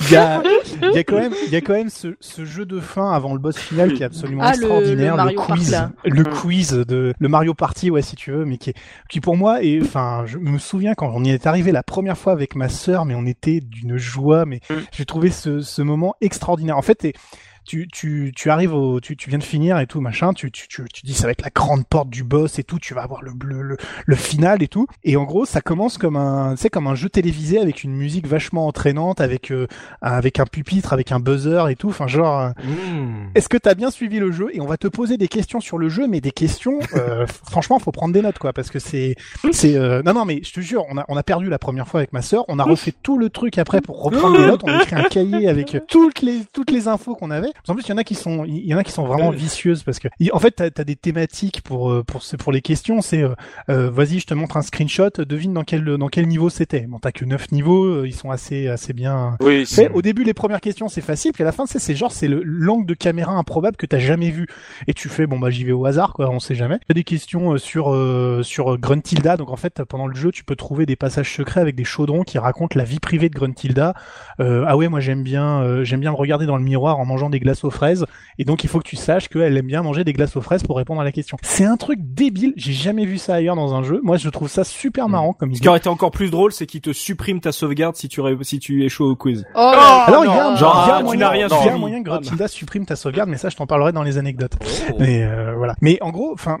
il 0.00 0.12
y 0.12 0.16
a, 0.16 0.42
il 0.82 0.92
y 0.94 0.98
a 0.98 1.04
quand 1.04 1.18
même, 1.18 1.32
il 1.46 1.52
y 1.52 1.56
a 1.56 1.60
quand 1.60 1.72
même 1.74 1.88
ce, 1.90 2.16
ce 2.20 2.44
jeu 2.44 2.64
de 2.64 2.80
fin 2.80 3.10
avant 3.12 3.32
le 3.32 3.38
boss 3.40 3.56
final 3.58 3.92
qui 3.94 4.02
est 4.02 4.06
absolument 4.06 4.42
Ah, 4.44 4.52
le- 4.52 4.58
extraordinaire. 4.58 5.16
le 5.16 5.22
Mario 5.24 5.40
quiz, 5.40 5.48
Party, 5.48 5.70
là. 5.72 5.90
le 6.04 6.22
Mm. 6.22 6.28
quiz 6.28 6.70
de 6.72 7.12
le 7.18 7.28
Mario 7.28 7.54
Party, 7.54 7.90
ouais, 7.90 8.02
si 8.02 8.14
tu 8.16 8.30
veux, 8.30 8.44
mais 8.44 8.56
qui 8.56 8.70
est, 8.70 8.74
qui 9.08 9.20
pour 9.20 9.36
moi 9.36 9.62
est, 9.64 9.80
enfin, 9.82 10.22
je 10.26 10.38
me 10.38 10.58
souviens 10.58 10.94
quand 10.94 11.10
on 11.14 11.24
y 11.24 11.30
est 11.30 11.46
arrivé 11.46 11.72
la 11.72 11.82
première 11.82 12.16
fois 12.18 12.32
avec 12.32 12.54
ma 12.54 12.68
sœur, 12.68 13.04
mais 13.04 13.14
on 13.16 13.26
était 13.26 13.60
d'une 13.60 13.96
joie, 13.96 14.44
mais 14.46 14.60
Mm. 14.70 14.74
j'ai 14.92 15.04
trouvé 15.04 15.30
ce, 15.40 15.82
moment 15.82 16.14
extraordinaire. 16.20 16.76
En 16.76 16.82
fait, 16.82 17.16
tu, 17.64 17.88
tu, 17.92 18.32
tu 18.34 18.50
arrives 18.50 18.74
au, 18.74 19.00
tu, 19.00 19.16
tu 19.16 19.28
viens 19.30 19.38
de 19.38 19.44
finir 19.44 19.78
et 19.78 19.86
tout, 19.86 20.00
machin, 20.00 20.32
tu, 20.32 20.50
tu, 20.50 20.68
tu, 20.68 20.84
tu 20.92 21.06
dis 21.06 21.14
ça 21.14 21.26
va 21.26 21.32
être 21.32 21.42
la 21.42 21.50
grande 21.50 21.86
porte 21.86 22.10
du 22.10 22.24
boss 22.24 22.58
et 22.58 22.64
tout, 22.64 22.78
tu 22.78 22.94
vas 22.94 23.02
avoir 23.02 23.22
le, 23.22 23.32
le, 23.44 23.62
le, 23.62 23.76
le 24.06 24.16
final 24.16 24.62
et 24.62 24.68
tout. 24.68 24.86
Et 25.04 25.16
en 25.16 25.24
gros, 25.24 25.44
ça 25.44 25.60
commence 25.60 25.98
comme 25.98 26.16
un, 26.16 26.54
tu 26.54 26.62
sais, 26.62 26.70
comme 26.70 26.86
un 26.86 26.94
jeu 26.94 27.08
télévisé 27.08 27.58
avec 27.60 27.84
une 27.84 27.92
musique 27.94 28.26
vachement 28.26 28.66
entraînante, 28.66 29.20
avec, 29.20 29.50
euh, 29.52 29.66
avec 30.02 30.40
un 30.40 30.46
pupitre, 30.46 30.92
avec 30.92 31.12
un 31.12 31.20
buzzer 31.20 31.68
et 31.68 31.76
tout. 31.76 31.88
Enfin, 31.88 32.06
genre, 32.06 32.40
euh, 32.40 32.50
Mmh. 32.60 33.30
est-ce 33.34 33.48
que 33.48 33.56
t'as 33.56 33.74
bien 33.74 33.90
suivi 33.90 34.18
le 34.18 34.30
jeu? 34.32 34.48
Et 34.52 34.60
on 34.60 34.66
va 34.66 34.76
te 34.76 34.88
poser 34.88 35.16
des 35.16 35.28
questions 35.28 35.60
sur 35.60 35.78
le 35.78 35.88
jeu, 35.88 36.06
mais 36.06 36.20
des 36.20 36.30
questions, 36.30 36.78
euh, 36.94 37.26
franchement, 37.50 37.78
faut 37.78 37.92
prendre 37.92 38.12
des 38.12 38.22
notes, 38.22 38.38
quoi, 38.38 38.52
parce 38.52 38.70
que 38.70 38.78
c'est, 38.78 39.14
c'est, 39.52 39.76
euh, 39.76 40.02
non, 40.04 40.12
non, 40.14 40.24
mais 40.24 40.40
je 40.44 40.52
te 40.52 40.60
jure, 40.60 40.84
on 40.90 40.98
a, 40.98 41.04
on 41.08 41.16
a 41.16 41.22
perdu 41.22 41.48
la 41.48 41.58
première 41.58 41.88
fois 41.88 42.00
avec 42.00 42.12
ma 42.12 42.22
sœur, 42.22 42.44
on 42.48 42.58
a 42.58 42.64
refait 42.64 42.92
tout 43.02 43.18
le 43.18 43.30
truc 43.30 43.58
après 43.58 43.80
pour 43.80 44.02
reprendre 44.02 44.38
des 44.38 44.46
notes, 44.46 44.62
on 44.64 44.68
a 44.68 44.82
écrit 44.82 44.96
un 44.96 45.02
cahier 45.04 45.48
avec 45.48 45.76
toutes 45.88 46.22
les, 46.22 46.40
toutes 46.52 46.70
les 46.70 46.88
infos 46.88 47.14
qu'on 47.14 47.30
avait. 47.30 47.49
En 47.68 47.74
plus, 47.74 47.84
il 47.86 47.90
y 47.90 47.92
en 47.92 47.96
a 47.98 48.04
qui 48.04 48.14
sont, 48.14 48.44
il 48.44 48.64
y 48.66 48.74
en 48.74 48.78
a 48.78 48.84
qui 48.84 48.92
sont 48.92 49.04
vraiment 49.04 49.30
vicieuses 49.30 49.82
parce 49.82 49.98
que, 49.98 50.08
en 50.32 50.38
fait, 50.38 50.50
t'as, 50.52 50.66
as 50.76 50.84
des 50.84 50.96
thématiques 50.96 51.62
pour, 51.62 51.90
euh, 51.90 52.02
pour, 52.02 52.22
ce- 52.22 52.36
pour 52.36 52.52
les 52.52 52.60
questions. 52.62 53.00
C'est, 53.02 53.22
euh, 53.22 53.34
euh, 53.68 53.90
vas-y, 53.90 54.18
je 54.20 54.26
te 54.26 54.34
montre 54.34 54.56
un 54.56 54.62
screenshot, 54.62 55.10
devine 55.18 55.52
dans 55.52 55.64
quel, 55.64 55.84
dans 55.84 56.08
quel 56.08 56.26
niveau 56.26 56.48
c'était. 56.50 56.80
Bon, 56.80 56.98
t'as 56.98 57.12
que 57.12 57.24
neuf 57.24 57.50
niveaux, 57.52 57.84
euh, 57.84 58.06
ils 58.08 58.14
sont 58.14 58.30
assez, 58.30 58.68
assez 58.68 58.92
bien. 58.92 59.36
Oui, 59.40 59.66
sais, 59.66 59.90
au 59.90 60.02
début, 60.02 60.24
les 60.24 60.34
premières 60.34 60.60
questions, 60.60 60.88
c'est 60.88 61.00
facile, 61.00 61.32
puis 61.32 61.42
à 61.42 61.46
la 61.46 61.52
fin, 61.52 61.66
c'est 61.66 61.78
c'est 61.78 61.94
genre, 61.94 62.12
c'est 62.12 62.28
le 62.28 62.42
l'angle 62.44 62.86
de 62.86 62.94
caméra 62.94 63.32
improbable 63.32 63.76
que 63.76 63.86
t'as 63.86 63.98
jamais 63.98 64.30
vu. 64.30 64.46
Et 64.86 64.94
tu 64.94 65.08
fais, 65.08 65.26
bon 65.26 65.38
bah 65.38 65.50
j'y 65.50 65.64
vais 65.64 65.72
au 65.72 65.84
hasard, 65.86 66.12
quoi, 66.12 66.28
on 66.30 66.38
sait 66.40 66.54
jamais. 66.54 66.78
A 66.88 66.94
des 66.94 67.04
questions 67.04 67.52
euh, 67.54 67.58
sur 67.58 67.92
euh, 67.92 68.42
sur 68.42 68.78
Gruntilda, 68.78 69.36
donc 69.36 69.50
en 69.50 69.56
fait, 69.56 69.82
pendant 69.84 70.06
le 70.06 70.14
jeu, 70.14 70.30
tu 70.30 70.44
peux 70.44 70.56
trouver 70.56 70.86
des 70.86 70.96
passages 70.96 71.34
secrets 71.34 71.60
avec 71.60 71.74
des 71.74 71.84
chaudrons 71.84 72.22
qui 72.22 72.38
racontent 72.38 72.78
la 72.78 72.84
vie 72.84 73.00
privée 73.00 73.28
de 73.28 73.34
Gruntilda. 73.34 73.94
Euh, 74.40 74.64
ah 74.66 74.76
ouais, 74.76 74.88
moi 74.88 75.00
j'aime 75.00 75.22
bien, 75.22 75.62
euh, 75.62 75.84
j'aime 75.84 76.00
bien 76.00 76.10
me 76.10 76.16
regarder 76.16 76.46
dans 76.46 76.56
le 76.56 76.62
miroir 76.62 76.98
en 76.98 77.04
mangeant 77.06 77.30
des 77.30 77.39
des 77.40 77.44
glaces 77.44 77.64
aux 77.64 77.70
fraises, 77.70 78.04
et 78.38 78.44
donc 78.44 78.62
il 78.64 78.68
faut 78.70 78.78
que 78.78 78.86
tu 78.88 78.96
saches 78.96 79.28
qu'elle 79.28 79.56
aime 79.56 79.66
bien 79.66 79.82
manger 79.82 80.04
des 80.04 80.12
glaces 80.12 80.36
aux 80.36 80.40
fraises 80.40 80.62
pour 80.62 80.76
répondre 80.76 81.00
à 81.00 81.04
la 81.04 81.12
question. 81.12 81.36
C'est 81.42 81.64
un 81.64 81.76
truc 81.76 81.98
débile, 82.02 82.52
j'ai 82.56 82.72
jamais 82.72 83.06
vu 83.06 83.18
ça 83.18 83.34
ailleurs 83.34 83.56
dans 83.56 83.74
un 83.74 83.82
jeu. 83.82 84.00
Moi, 84.02 84.16
je 84.18 84.28
trouve 84.28 84.48
ça 84.48 84.62
super 84.64 85.08
marrant 85.08 85.32
comme 85.32 85.54
Ce 85.54 85.60
qui 85.60 85.68
aurait 85.68 85.78
été 85.78 85.88
encore 85.88 86.10
plus 86.10 86.30
drôle, 86.30 86.52
c'est 86.52 86.66
qu'il 86.66 86.80
te 86.80 86.92
supprime 86.92 87.40
ta 87.40 87.52
sauvegarde 87.52 87.96
si 87.96 88.08
tu 88.08 88.20
ré- 88.20 88.36
si 88.42 88.58
tu 88.58 88.84
échoues 88.84 89.04
au 89.04 89.16
quiz. 89.16 89.44
Oh, 89.54 89.58
Alors, 89.58 90.24
il 90.24 90.28
y 90.28 90.34
a, 90.34 90.48
un- 90.48 90.56
Genre, 90.56 90.84
y 90.86 90.90
a 90.90 90.94
ah, 90.94 90.96
un 90.96 90.98
tu 90.98 91.04
moyen, 91.04 91.20
n'as 91.20 91.30
rien 91.30 91.46
il 91.46 91.50
y 91.50 91.54
a 91.54 91.56
suivi. 91.60 91.74
un 91.74 91.78
moyen 91.78 92.02
que 92.02 92.10
Bam. 92.10 92.20
Grotilda 92.20 92.48
supprime 92.48 92.84
ta 92.86 92.96
sauvegarde, 92.96 93.28
mais 93.30 93.38
ça, 93.38 93.48
je 93.48 93.56
t'en 93.56 93.66
parlerai 93.66 93.92
dans 93.92 94.02
les 94.02 94.18
anecdotes. 94.18 94.52
Oh. 94.92 94.96
Mais 94.98 95.22
euh, 95.22 95.54
voilà. 95.56 95.74
Mais 95.80 95.98
en 96.02 96.10
gros, 96.10 96.32
enfin, 96.34 96.58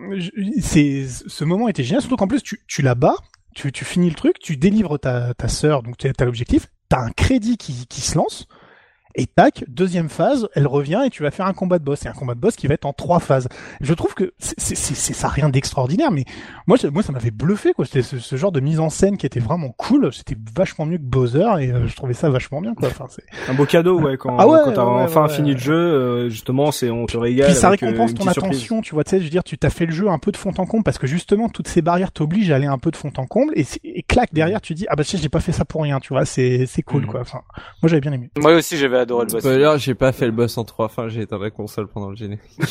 c'est 0.60 1.06
ce 1.08 1.44
moment 1.44 1.68
était 1.68 1.82
génial, 1.84 2.00
surtout 2.00 2.16
qu'en 2.16 2.26
plus 2.28 2.42
tu, 2.42 2.60
tu 2.66 2.82
la 2.82 2.94
bats, 2.94 3.16
tu, 3.54 3.72
tu 3.72 3.84
finis 3.84 4.08
le 4.08 4.14
truc, 4.14 4.38
tu 4.38 4.56
délivres 4.56 4.98
ta 4.98 5.34
ta 5.34 5.48
sœur, 5.48 5.82
donc 5.82 5.96
t'as 5.98 6.12
t'as 6.12 6.24
l'objectif, 6.24 6.66
t'as 6.88 7.00
un 7.00 7.10
crédit 7.10 7.56
qui 7.56 7.86
qui 7.88 8.00
se 8.00 8.16
lance. 8.16 8.46
Et 9.14 9.26
tac, 9.26 9.64
deuxième 9.68 10.08
phase, 10.08 10.48
elle 10.54 10.66
revient 10.66 11.02
et 11.06 11.10
tu 11.10 11.22
vas 11.22 11.30
faire 11.30 11.46
un 11.46 11.52
combat 11.52 11.78
de 11.78 11.84
boss. 11.84 12.04
Et 12.06 12.08
un 12.08 12.12
combat 12.12 12.34
de 12.34 12.40
boss 12.40 12.56
qui 12.56 12.66
va 12.66 12.74
être 12.74 12.84
en 12.86 12.92
trois 12.92 13.18
phases. 13.20 13.48
Je 13.80 13.92
trouve 13.94 14.14
que 14.14 14.32
c'est 14.38 14.58
c'est- 14.58 14.74
c'est- 14.74 14.94
c'est 14.94 15.12
ça 15.14 15.26
a 15.26 15.30
rien 15.30 15.48
d'extraordinaire, 15.48 16.10
mais 16.10 16.24
moi, 16.66 16.76
moi 16.92 17.02
ça 17.02 17.12
m'avait 17.12 17.30
bluffé 17.30 17.72
quoi. 17.72 17.84
C'était 17.84 18.02
ce, 18.02 18.18
ce 18.18 18.36
genre 18.36 18.52
de 18.52 18.60
mise 18.60 18.78
en 18.80 18.88
scène 18.90 19.16
qui 19.16 19.26
était 19.26 19.40
vraiment 19.40 19.70
cool. 19.76 20.12
C'était 20.12 20.36
vachement 20.56 20.86
mieux 20.86 20.98
que 20.98 21.02
Bowser 21.02 21.44
et 21.60 21.72
euh, 21.72 21.86
je 21.86 21.96
trouvais 21.96 22.14
ça 22.14 22.30
vachement 22.30 22.60
bien 22.60 22.74
quoi. 22.74 22.88
Enfin, 22.88 23.06
c'est 23.10 23.24
Un 23.50 23.54
beau 23.54 23.66
cadeau, 23.66 24.00
ouais, 24.00 24.16
quand, 24.16 24.36
Ah 24.38 24.46
ouais, 24.46 24.58
quand 24.64 24.72
t'as 24.72 24.84
ouais, 24.84 25.02
enfin 25.02 25.22
ouais. 25.26 25.28
fini 25.34 25.52
le 25.54 25.58
jeu, 25.60 25.74
euh, 25.74 26.28
justement, 26.28 26.70
c'est, 26.72 26.90
on 26.90 27.06
te 27.06 27.16
régale. 27.16 27.46
Puis 27.48 27.54
ça 27.56 27.68
avec, 27.68 27.82
euh, 27.82 27.86
récompense 27.86 28.14
ton 28.14 28.22
surprise. 28.24 28.44
attention, 28.44 28.80
tu 28.80 28.94
vois, 28.94 29.04
tu 29.04 29.10
sais, 29.10 29.18
je 29.18 29.24
veux 29.24 29.30
dire, 29.30 29.44
tu 29.44 29.58
t'as 29.58 29.70
fait 29.70 29.86
le 29.86 29.92
jeu 29.92 30.08
un 30.08 30.18
peu 30.18 30.30
de 30.32 30.36
fond 30.36 30.52
en 30.56 30.66
comble 30.66 30.84
parce 30.84 30.98
que 30.98 31.06
justement 31.06 31.48
toutes 31.48 31.68
ces 31.68 31.82
barrières 31.82 32.12
t'obligent 32.12 32.50
à 32.52 32.56
aller 32.56 32.66
un 32.66 32.78
peu 32.78 32.90
de 32.90 32.96
fond 32.96 33.12
en 33.16 33.26
comble 33.26 33.52
et, 33.56 33.66
et 33.84 34.02
clac 34.02 34.32
derrière 34.32 34.60
tu 34.60 34.74
dis 34.74 34.86
ah 34.88 34.96
bah 34.96 35.04
tu 35.04 35.10
sais 35.10 35.18
j'ai 35.18 35.28
pas 35.28 35.40
fait 35.40 35.52
ça 35.52 35.64
pour 35.64 35.82
rien, 35.82 35.98
tu 36.00 36.12
vois, 36.12 36.24
c'est 36.24 36.66
c'est 36.66 36.82
cool 36.82 37.02
Mhm. 37.02 37.08
quoi. 37.08 37.20
Enfin, 37.20 37.40
moi 37.82 37.88
j'avais 37.88 38.00
bien 38.00 38.12
aimé. 38.12 38.30
Moi 38.38 38.54
aussi, 38.54 38.76
j'avais 38.76 38.98
adoré 39.00 39.26
le 39.26 39.32
boss. 39.32 39.40
Spoiler, 39.40 39.74
j'ai 39.78 39.94
pas 39.94 40.12
fait 40.12 40.26
le 40.26 40.32
boss 40.32 40.56
en 40.58 40.64
trois 40.64 40.88
fins, 40.88 41.08
j'ai 41.08 41.22
éteint 41.22 41.38
la 41.38 41.50
console 41.50 41.88
pendant 41.88 42.10
le 42.10 42.16
générique. 42.16 42.40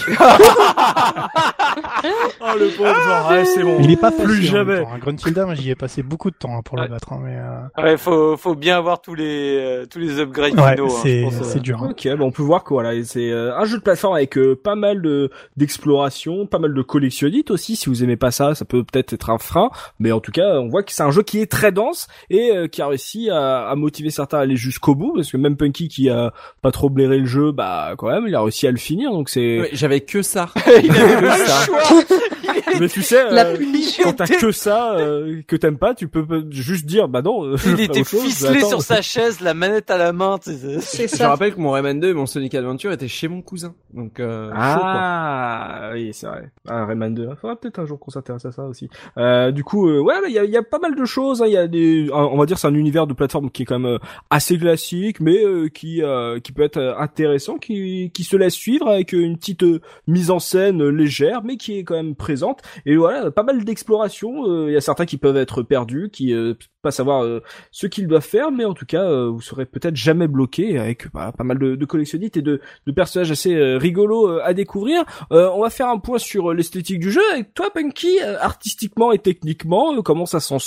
Oh, 2.42 2.58
le 2.58 2.70
pauvre, 2.70 2.94
genre, 2.94 3.30
ouais, 3.32 3.46
c'est 3.46 3.64
bon. 3.64 3.78
Il 3.82 3.92
est 3.92 3.98
pas 4.00 4.12
Plus 4.12 4.26
même 4.26 4.42
jamais. 4.42 4.80
hein. 4.80 4.98
Gruntilda, 5.00 5.46
moi 5.46 5.54
j'y 5.56 5.70
ai 5.70 5.76
passé 5.76 6.02
beaucoup 6.04 6.32
de 6.32 6.36
temps 6.36 6.58
hein, 6.58 6.62
pour 6.64 6.78
le 6.78 6.84
Ouais. 6.84 6.88
battre, 6.90 7.12
hein, 7.14 7.20
mais 7.24 7.36
euh, 7.38 7.84
Ouais, 7.84 7.98
faut, 7.98 8.38
faut 8.38 8.56
bien 8.56 8.78
avoir 8.78 9.02
tous 9.02 9.14
les, 9.16 9.58
euh, 9.60 9.86
tous 9.86 10.00
les 10.00 10.20
upgrades 10.20 10.58
ouais, 10.60 10.72
finaux. 10.76 10.88
hein, 10.88 11.00
c'est 11.04 11.26
euh. 11.26 11.30
c'est 11.44 11.60
dur. 11.60 11.84
hein. 11.84 11.90
Ok, 11.92 12.08
bon, 12.18 12.28
on 12.28 12.32
peut 12.32 12.42
voir 12.42 12.64
que 12.64 12.70
voilà, 12.74 12.92
c'est 13.04 13.32
un 13.32 13.66
jeu 13.66 13.78
de 13.78 13.84
plateforme 13.84 14.16
avec 14.16 14.38
euh, 14.38 14.56
pas 14.62 14.76
mal 14.76 15.02
de 15.02 15.30
d'exploration, 15.58 16.46
pas 16.48 16.60
mal 16.60 16.74
de 16.74 16.82
collectionnite 16.82 17.52
aussi. 17.52 17.76
Si 17.76 17.90
vous 17.90 18.04
aimez 18.04 18.18
pas 18.18 18.32
ça, 18.32 18.56
ça 18.56 18.66
peut 18.66 18.84
peut-être 18.84 19.14
être 19.14 19.30
un 19.30 19.38
frein, 19.38 19.70
mais 20.00 20.12
en 20.12 20.20
tout 20.22 20.32
cas, 20.32 20.60
on 20.60 20.70
voit 20.70 20.84
que 20.84 20.92
c'est 20.94 21.04
un 21.04 21.12
jeu 21.12 21.24
qui 21.24 21.40
est 21.42 21.52
très 21.52 21.72
dense 21.72 22.08
et 22.30 22.52
euh, 22.56 22.68
qui 22.68 22.82
a 22.82 22.88
réussi 22.88 23.30
à, 23.30 23.68
à 23.68 23.76
motiver 23.76 24.10
certains 24.10 24.40
à 24.40 24.42
aller 24.42 24.56
jusqu'au 24.58 24.96
bout, 24.96 25.14
parce 25.16 25.32
que 25.32 25.38
même 25.38 25.58
Punky 25.58 25.88
qui 25.90 26.10
a 26.10 26.19
pas 26.62 26.72
trop 26.72 26.90
blairé 26.90 27.18
le 27.20 27.26
jeu, 27.26 27.52
bah 27.52 27.94
quand 27.98 28.08
même, 28.10 28.26
il 28.28 28.36
a 28.36 28.42
réussi 28.42 28.68
à 28.68 28.72
le 28.72 28.78
finir. 28.78 29.12
Donc 29.12 29.30
c'est, 29.30 29.60
Ouais, 29.62 29.70
J'avais 29.74 30.02
que 30.02 30.22
ça. 30.22 30.50
Il 30.84 30.92
avait 30.92 31.22
le 31.22 31.30
ça. 31.46 31.66
choix. 31.66 31.80
mais 32.80 32.88
tu 32.88 33.02
sais, 33.02 33.30
La 33.32 33.46
euh, 33.48 33.58
quand 34.04 34.14
t'as 34.14 34.28
que 34.28 34.52
ça 34.52 34.94
euh, 34.98 35.42
que 35.48 35.56
t'aimes 35.56 35.78
pas, 35.78 35.94
tu 35.94 36.08
peux 36.08 36.26
juste 36.52 36.86
dire 36.86 37.08
bah 37.08 37.22
non. 37.22 37.44
euh, 37.44 37.58
je 37.58 37.70
Il 37.72 37.82
était 37.82 38.04
chose, 38.04 38.22
ficelé 38.22 38.62
sur 38.62 38.82
sa 38.82 39.02
chaise, 39.02 39.42
la 39.42 39.54
manette 39.54 39.90
à 39.92 39.98
la 39.98 40.14
main. 40.14 40.38
tu 40.38 40.52
sais. 40.54 40.80
C'est 40.80 41.08
Je 41.10 41.16
ça. 41.16 41.30
rappelle 41.30 41.54
que 41.56 41.60
mon 41.60 41.72
Rayman 41.72 42.00
2 42.00 42.10
et 42.10 42.14
mon 42.14 42.26
Sonic 42.26 42.54
Adventure 42.56 42.92
étaient 42.92 43.08
chez 43.08 43.28
mon 43.28 43.42
cousin. 43.42 43.74
Donc, 43.94 44.20
euh, 44.20 44.50
chaud, 44.50 44.56
quoi. 44.56 44.70
Ah 44.82 45.90
oui 45.94 46.12
c'est 46.14 46.28
vrai. 46.28 46.50
Ah, 46.68 46.86
Rayman 46.86 47.14
2. 47.14 47.28
Il 47.30 47.36
faudra 47.36 47.56
peut-être 47.56 47.80
un 47.80 47.86
jour 47.86 48.00
qu'on 48.00 48.12
s'intéresse 48.12 48.46
à 48.46 48.52
ça 48.52 48.64
aussi. 48.66 48.90
Euh, 49.18 49.52
du 49.52 49.64
coup 49.64 49.90
euh, 49.90 50.00
ouais 50.00 50.16
il 50.28 50.34
y 50.34 50.40
a, 50.40 50.44
il 50.44 50.52
y 50.52 50.58
a 50.58 50.64
pas 50.64 50.80
mal 50.80 50.96
de 50.96 51.06
choses. 51.06 51.42
hein. 51.42 51.46
Il 51.48 51.54
y 51.54 51.58
a 51.58 51.68
des 51.68 52.10
on 52.12 52.38
va 52.38 52.46
dire 52.46 52.58
c'est 52.58 52.68
un 52.68 52.74
univers 52.74 53.08
de 53.08 53.14
plateforme 53.14 53.50
qui 53.50 53.64
est 53.64 53.66
quand 53.66 53.80
même 53.80 53.94
euh, 53.94 54.00
assez 54.30 54.58
classique 54.58 55.20
mais 55.20 55.44
euh, 55.44 55.68
qui 55.70 56.02
euh, 56.10 56.40
qui 56.40 56.52
peut 56.52 56.64
être 56.64 56.78
euh, 56.78 56.98
intéressant, 56.98 57.58
qui 57.58 58.12
qui 58.12 58.24
se 58.24 58.36
laisse 58.36 58.54
suivre 58.54 58.88
avec 58.88 59.14
une 59.14 59.38
petite 59.38 59.64
euh, 59.64 59.82
mise 60.08 60.32
en 60.32 60.40
scène 60.40 60.82
euh, 60.82 60.90
légère 60.90 61.44
mais 61.44 61.58
qui 61.58 61.78
est 61.78 61.84
quand 61.84 61.96
même 61.96 62.16
présente. 62.16 62.62
Et 62.86 62.96
voilà 62.96 63.32
pas 63.32 63.44
mal 63.44 63.64
d'exploration. 63.64 64.68
Il 64.68 64.74
y 64.74 64.78
a 64.78 64.82
certains 64.82 65.06
qui 65.06 65.18
peuvent 65.18 65.38
être 65.38 65.64
perdus, 65.64 66.10
qui 66.12 66.34
pas 66.82 66.92
savoir 66.92 67.42
ce 67.72 67.88
qu'ils 67.88 68.08
doivent 68.08 68.26
faire, 68.26 68.52
mais 68.52 68.66
en 68.66 68.74
tout 68.74 68.86
cas, 68.86 69.26
vous 69.26 69.42
serez 69.42 69.66
peut-être 69.66 69.96
jamais 69.96 70.28
bloqué 70.28 70.78
avec 70.78 71.12
bah, 71.12 71.34
pas 71.38 71.44
mal 71.44 71.60
de, 71.60 71.76
de 71.76 71.86
collectionnistes 71.86 72.38
et 72.38 72.42
de, 72.42 72.62
de 72.88 72.92
personnages 72.92 73.32
assez 73.32 73.56
rigolos 73.78 74.40
à 74.40 74.54
découvrir. 74.54 75.04
On 75.30 75.62
va 75.62 75.70
faire 75.70 75.90
un 75.90 75.98
point 76.00 76.18
sur 76.18 76.54
l'esthétique 76.54 77.00
du 77.00 77.12
jeu. 77.12 77.22
Avec 77.34 77.54
toi, 77.54 77.70
Punky, 77.74 78.20
artistiquement 78.22 79.12
et 79.12 79.20
techniquement, 79.20 80.02
comment 80.02 80.26
ça, 80.26 80.40
ça 80.40 80.60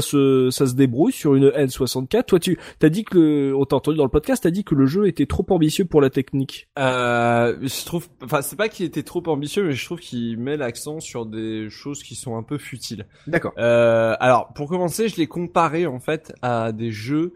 se 0.00 0.50
ça 0.50 0.66
se 0.66 0.74
débrouille 0.74 1.12
sur 1.12 1.34
une 1.34 1.48
N64 1.48 2.24
Toi, 2.24 2.38
tu 2.38 2.58
t'as 2.78 2.88
dit 2.88 3.04
que 3.04 3.52
on 3.54 3.64
t'a 3.64 3.76
entendu 3.76 3.96
dans 3.96 4.04
le 4.04 4.10
podcast, 4.10 4.42
t'as 4.42 4.50
dit 4.50 4.64
que 4.64 4.74
le 4.74 4.83
jeu 4.86 5.06
était 5.06 5.26
trop 5.26 5.44
ambitieux 5.50 5.84
pour 5.84 6.00
la 6.00 6.10
technique. 6.10 6.68
Euh, 6.78 7.56
je 7.60 7.84
trouve, 7.84 8.08
enfin, 8.22 8.42
c'est 8.42 8.56
pas 8.56 8.68
qu'il 8.68 8.86
était 8.86 9.02
trop 9.02 9.22
ambitieux, 9.28 9.64
mais 9.64 9.72
je 9.72 9.84
trouve 9.84 10.00
qu'il 10.00 10.38
met 10.38 10.56
l'accent 10.56 11.00
sur 11.00 11.26
des 11.26 11.68
choses 11.70 12.02
qui 12.02 12.14
sont 12.14 12.36
un 12.36 12.42
peu 12.42 12.58
futiles. 12.58 13.06
D'accord. 13.26 13.52
Euh, 13.58 14.16
alors, 14.20 14.52
pour 14.54 14.68
commencer, 14.68 15.08
je 15.08 15.16
l'ai 15.16 15.26
comparé 15.26 15.86
en 15.86 16.00
fait 16.00 16.32
à 16.42 16.72
des 16.72 16.90
jeux 16.90 17.34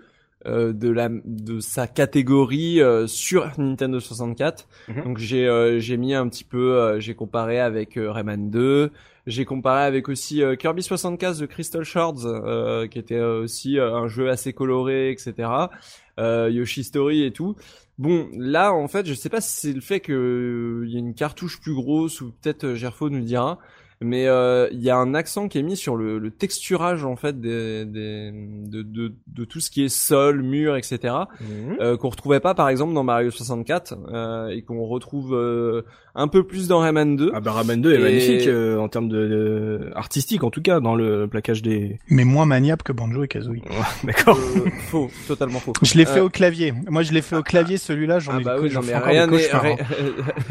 euh, 0.48 0.72
de 0.72 0.88
la 0.88 1.08
de 1.24 1.60
sa 1.60 1.86
catégorie 1.86 2.80
euh, 2.80 3.06
sur 3.06 3.50
Nintendo 3.58 4.00
64. 4.00 4.66
Mhm. 4.88 5.04
Donc 5.04 5.18
j'ai 5.18 5.46
euh, 5.46 5.78
j'ai 5.78 5.96
mis 5.96 6.14
un 6.14 6.28
petit 6.28 6.44
peu, 6.44 6.76
euh, 6.76 7.00
j'ai 7.00 7.14
comparé 7.14 7.60
avec 7.60 7.96
euh, 7.96 8.10
Rayman 8.10 8.50
2, 8.50 8.90
j'ai 9.26 9.44
comparé 9.44 9.84
avec 9.84 10.08
aussi 10.08 10.42
Kirby 10.58 10.82
64 10.82 11.38
de 11.38 11.46
Crystal 11.46 11.84
Shards, 11.84 12.24
euh, 12.24 12.86
qui 12.86 12.98
était 12.98 13.20
aussi 13.20 13.78
un 13.78 14.08
jeu 14.08 14.30
assez 14.30 14.52
coloré, 14.52 15.10
etc. 15.10 15.68
Euh, 16.18 16.50
Yoshi 16.50 16.82
Story 16.82 17.24
et 17.24 17.30
tout. 17.30 17.54
Bon, 17.98 18.28
là, 18.32 18.72
en 18.72 18.88
fait, 18.88 19.06
je 19.06 19.14
sais 19.14 19.28
pas 19.28 19.40
si 19.40 19.68
c'est 19.68 19.72
le 19.72 19.80
fait 19.80 20.00
que 20.00 20.82
il 20.84 20.92
y 20.92 20.96
a 20.96 20.98
une 20.98 21.14
cartouche 21.14 21.60
plus 21.60 21.74
grosse 21.74 22.20
ou 22.20 22.32
peut-être 22.40 22.74
Gerfo 22.74 23.10
nous 23.10 23.20
dira, 23.20 23.58
mais 24.00 24.28
euh, 24.28 24.68
il 24.70 24.80
y 24.80 24.90
a 24.90 24.96
un 24.96 25.14
accent 25.14 25.48
qui 25.48 25.58
est 25.58 25.62
mis 25.62 25.76
sur 25.76 25.96
le, 25.96 26.18
le 26.18 26.30
texturage 26.30 27.04
en 27.04 27.16
fait 27.16 27.40
des, 27.40 27.84
des 27.84 28.30
de, 28.32 28.82
de, 28.82 29.14
de 29.26 29.44
tout 29.44 29.60
ce 29.60 29.70
qui 29.70 29.84
est 29.84 29.88
sol, 29.88 30.42
mur, 30.42 30.76
etc. 30.76 31.14
Euh, 31.80 31.96
qu'on 31.96 32.08
retrouvait 32.08 32.40
pas 32.40 32.54
par 32.54 32.68
exemple 32.68 32.94
dans 32.94 33.02
Mario 33.02 33.30
64 33.30 33.94
euh, 34.12 34.48
et 34.48 34.62
qu'on 34.62 34.84
retrouve 34.84 35.34
euh, 35.34 35.82
un 36.18 36.28
peu 36.28 36.42
plus 36.42 36.68
dans 36.68 36.80
Rayman 36.80 37.16
2. 37.16 37.30
Ah 37.34 37.40
bah 37.40 37.52
Rayman 37.52 37.80
2 37.80 37.94
est 37.94 37.98
magnifique 37.98 38.46
euh, 38.48 38.76
en 38.78 38.88
termes 38.88 39.08
de, 39.08 39.26
de- 39.26 39.90
artistique 39.94 40.42
en 40.44 40.50
tout 40.50 40.60
cas 40.60 40.80
dans 40.80 40.94
le 40.94 41.26
plaquage 41.28 41.62
des. 41.62 41.98
Mais 42.10 42.24
moins 42.24 42.44
maniable 42.44 42.82
que 42.82 42.92
Banjo 42.92 43.24
et 43.24 43.28
Kazooie. 43.28 43.62
D'accord. 44.04 44.36
Euh, 44.38 44.68
faux, 44.90 45.10
totalement 45.26 45.60
faux. 45.60 45.72
Je 45.82 45.96
l'ai 45.96 46.04
fait 46.04 46.18
Euh, 46.20 46.24
au 46.24 46.28
clavier. 46.28 46.74
Moi, 46.88 47.02
je 47.02 47.12
l'ai 47.12 47.22
fait 47.22 47.36
au 47.36 47.42
clavier, 47.42 47.76
celui-là, 47.78 48.18
j'en 48.18 48.32
Ah 48.36 48.40
ai 48.40 48.44
bah 48.44 48.56
oui, 48.60 48.68
j'en 48.68 48.80
non, 48.80 48.86
mais 48.86 48.94
encore 48.94 49.08
rien 49.08 49.26
des 49.28 49.36
n'est 49.36 49.46
rien- 49.52 49.76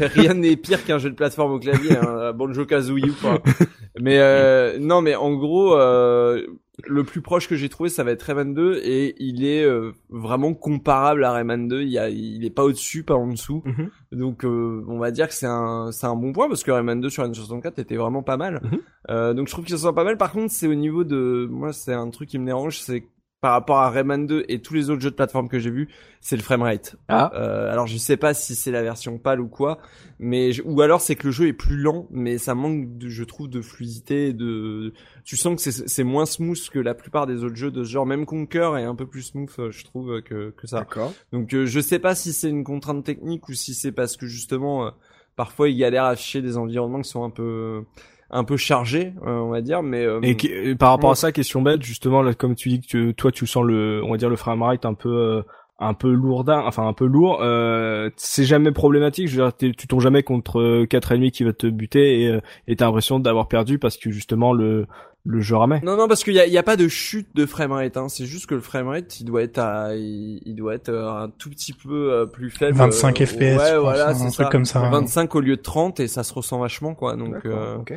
rien 0.00 0.34
n'est 0.34 0.56
pire 0.56 0.84
qu'un 0.84 0.98
jeu 0.98 1.10
de 1.10 1.14
plateforme 1.14 1.52
au 1.52 1.58
clavier, 1.58 1.96
hein, 1.96 2.32
Banjo 2.34 2.64
Kazooie 2.64 3.10
ou 3.10 3.14
pas. 3.22 3.38
Mais 4.00 4.18
euh, 4.18 4.78
non, 4.80 5.02
mais 5.02 5.16
en 5.16 5.34
gros, 5.34 5.74
euh, 5.74 6.46
le 6.86 7.04
plus 7.04 7.20
proche 7.20 7.48
que 7.48 7.56
j'ai 7.56 7.68
trouvé, 7.68 7.88
ça 7.88 8.04
va 8.04 8.12
être 8.12 8.22
Rayman 8.22 8.54
2 8.54 8.80
et 8.84 9.14
il 9.18 9.44
est 9.44 9.64
euh, 9.64 9.92
vraiment 10.10 10.54
comparable 10.54 11.24
à 11.24 11.32
Rayman 11.32 11.66
2. 11.66 11.82
Il 11.82 11.88
y 11.88 11.98
a, 11.98 12.08
il 12.08 12.44
est 12.44 12.50
pas 12.50 12.64
au-dessus, 12.64 13.02
pas 13.02 13.14
en 13.14 13.26
dessous. 13.26 13.62
Mhm. 13.64 13.90
Donc 14.12 14.44
euh, 14.44 14.84
on 14.88 14.98
va 14.98 15.10
dire 15.10 15.28
que 15.28 15.34
c'est 15.34 15.46
un, 15.46 15.90
c'est 15.92 16.06
un 16.06 16.14
bon 16.14 16.32
point 16.32 16.48
parce 16.48 16.62
que 16.62 16.70
Rayman 16.70 17.00
2 17.00 17.10
sur 17.10 17.24
N64 17.24 17.80
était 17.80 17.96
vraiment 17.96 18.22
pas 18.22 18.36
mal. 18.36 18.60
Mhm. 18.62 18.78
Euh, 19.10 19.34
donc 19.34 19.48
je 19.48 19.52
trouve 19.52 19.64
que 19.64 19.70
ça 19.70 19.78
soit 19.78 19.94
pas 19.94 20.04
mal. 20.04 20.16
Par 20.16 20.32
contre, 20.32 20.52
c'est 20.52 20.68
au 20.68 20.74
niveau 20.74 21.04
de, 21.04 21.48
moi, 21.50 21.72
c'est 21.72 21.94
un 21.94 22.10
truc 22.10 22.28
qui 22.28 22.38
me 22.38 22.46
dérange, 22.46 22.78
c'est 22.78 23.04
par 23.40 23.52
rapport 23.52 23.78
à 23.78 23.90
Rayman 23.90 24.26
2 24.26 24.46
et 24.48 24.60
tous 24.60 24.74
les 24.74 24.90
autres 24.90 25.00
jeux 25.00 25.10
de 25.10 25.14
plateforme 25.14 25.48
que 25.48 25.60
j'ai 25.60 25.70
vus, 25.70 25.88
c'est 26.20 26.34
le 26.34 26.42
framerate. 26.42 26.96
Ah. 27.06 27.30
Euh, 27.34 27.70
alors 27.70 27.86
je 27.86 27.96
sais 27.96 28.16
pas 28.16 28.34
si 28.34 28.56
c'est 28.56 28.72
la 28.72 28.82
version 28.82 29.16
pâle 29.18 29.40
ou 29.40 29.46
quoi, 29.46 29.78
mais 30.18 30.50
je- 30.52 30.62
ou 30.64 30.80
alors 30.80 31.00
c'est 31.00 31.14
que 31.14 31.26
le 31.28 31.30
jeu 31.32 31.46
est 31.46 31.52
plus 31.52 31.76
lent, 31.76 32.08
mais 32.10 32.36
ça 32.38 32.56
manque, 32.56 32.98
de, 32.98 33.08
je 33.08 33.22
trouve, 33.22 33.48
de 33.48 33.60
fluidité. 33.60 34.32
De, 34.32 34.92
tu 35.24 35.36
sens 35.36 35.62
que 35.62 35.70
c'est 35.70 36.04
moins 36.04 36.26
smooth 36.26 36.68
que 36.70 36.80
la 36.80 36.94
plupart 36.94 37.26
des 37.28 37.44
autres 37.44 37.54
jeux 37.56 37.70
de 37.70 37.84
ce 37.84 37.90
genre. 37.90 38.06
Même 38.06 38.26
Conquer 38.26 38.72
est 38.78 38.82
un 38.84 38.96
peu 38.96 39.06
plus 39.06 39.22
smooth, 39.22 39.50
euh, 39.60 39.70
je 39.70 39.84
trouve, 39.84 40.20
que 40.22 40.50
que 40.50 40.66
ça. 40.66 40.80
D'accord. 40.80 41.12
Donc 41.32 41.54
euh, 41.54 41.64
je 41.64 41.78
sais 41.78 42.00
pas 42.00 42.16
si 42.16 42.32
c'est 42.32 42.50
une 42.50 42.64
contrainte 42.64 43.04
technique 43.04 43.48
ou 43.48 43.52
si 43.52 43.72
c'est 43.74 43.92
parce 43.92 44.16
que 44.16 44.26
justement 44.26 44.86
euh, 44.86 44.90
parfois 45.36 45.68
il 45.68 45.76
galère 45.76 46.04
à 46.04 46.08
afficher 46.10 46.42
des 46.42 46.56
environnements 46.56 47.02
qui 47.02 47.08
sont 47.10 47.22
un 47.22 47.30
peu 47.30 47.84
un 48.30 48.44
peu 48.44 48.56
chargés, 48.56 49.12
euh, 49.26 49.38
on 49.40 49.48
va 49.50 49.60
dire, 49.62 49.82
mais 49.82 50.04
euh, 50.04 50.20
Et, 50.22 50.36
qui- 50.36 50.48
et 50.48 50.74
par 50.74 50.90
rapport 50.90 51.08
Ouais. 51.10 51.12
à 51.12 51.16
ça, 51.16 51.32
question 51.32 51.62
bête, 51.62 51.82
justement, 51.82 52.22
là, 52.22 52.34
comme 52.34 52.54
tu 52.54 52.68
dis 52.68 52.80
que 52.80 52.86
tu- 52.86 53.14
toi, 53.14 53.32
tu 53.32 53.46
sens 53.46 53.64
le, 53.64 54.02
on 54.04 54.10
va 54.10 54.16
dire 54.18 54.28
le 54.28 54.36
framerate 54.36 54.84
un 54.84 54.94
peu, 54.94 55.08
euh, 55.08 55.42
un 55.80 55.94
peu 55.94 56.10
lourdin, 56.10 56.60
enfin 56.66 56.86
un 56.88 56.92
peu 56.92 57.06
lourd. 57.06 57.38
Euh, 57.40 58.10
c'est 58.16 58.44
jamais 58.44 58.72
problématique. 58.72 59.28
Je 59.28 59.40
veux 59.40 59.48
dire, 59.48 59.74
tu 59.76 59.86
tombes 59.86 60.00
jamais 60.00 60.22
contre 60.24 60.84
quatre 60.86 61.12
ennemis 61.12 61.30
qui 61.30 61.44
va 61.44 61.52
te 61.52 61.68
buter 61.68 62.22
et 62.22 62.28
euh, 62.28 62.40
et 62.66 62.74
t'as 62.74 62.86
l'impression 62.86 63.20
d'avoir 63.20 63.46
perdu 63.46 63.78
parce 63.78 63.96
que 63.96 64.10
justement 64.10 64.52
le 64.52 64.86
le 65.30 65.40
jeu 65.42 65.56
ramait. 65.56 65.80
Non, 65.84 65.96
non, 65.96 66.08
parce 66.08 66.24
qu'il 66.24 66.32
y 66.32 66.40
a, 66.40 66.46
il 66.46 66.52
y 66.52 66.56
a 66.56 66.62
pas 66.62 66.76
de 66.76 66.88
chute 66.88 67.28
de 67.34 67.44
framerate. 67.44 67.98
Hein. 67.98 68.08
C'est 68.08 68.24
juste 68.24 68.46
que 68.46 68.54
le 68.54 68.62
framerate, 68.62 69.20
il 69.20 69.24
doit 69.24 69.42
être, 69.42 69.58
à, 69.58 69.94
il, 69.94 70.40
il 70.46 70.54
doit 70.54 70.74
être 70.74 70.88
euh, 70.88 71.06
un 71.10 71.28
tout 71.28 71.50
petit 71.50 71.74
peu 71.74 72.12
euh, 72.12 72.24
plus 72.26 72.50
faible. 72.50 72.78
25 72.78 73.20
Euh, 73.20 73.26
FPS, 73.26 73.40
Ouais, 73.40 73.56
pense, 73.56 73.72
voilà, 73.80 74.08
un 74.08 74.14
c'est 74.14 74.24
truc 74.24 74.34
ça. 74.46 74.48
comme 74.50 74.64
ça. 74.64 74.78
hein. 74.80 74.90
25 74.90 75.34
au 75.34 75.40
lieu 75.40 75.56
de 75.56 75.62
30 75.62 76.00
et 76.00 76.08
ça 76.08 76.22
se 76.22 76.32
ressent 76.32 76.58
vachement, 76.58 76.94
quoi. 76.94 77.14
Donc, 77.16 77.44
euh, 77.44 77.76
ok. 77.76 77.92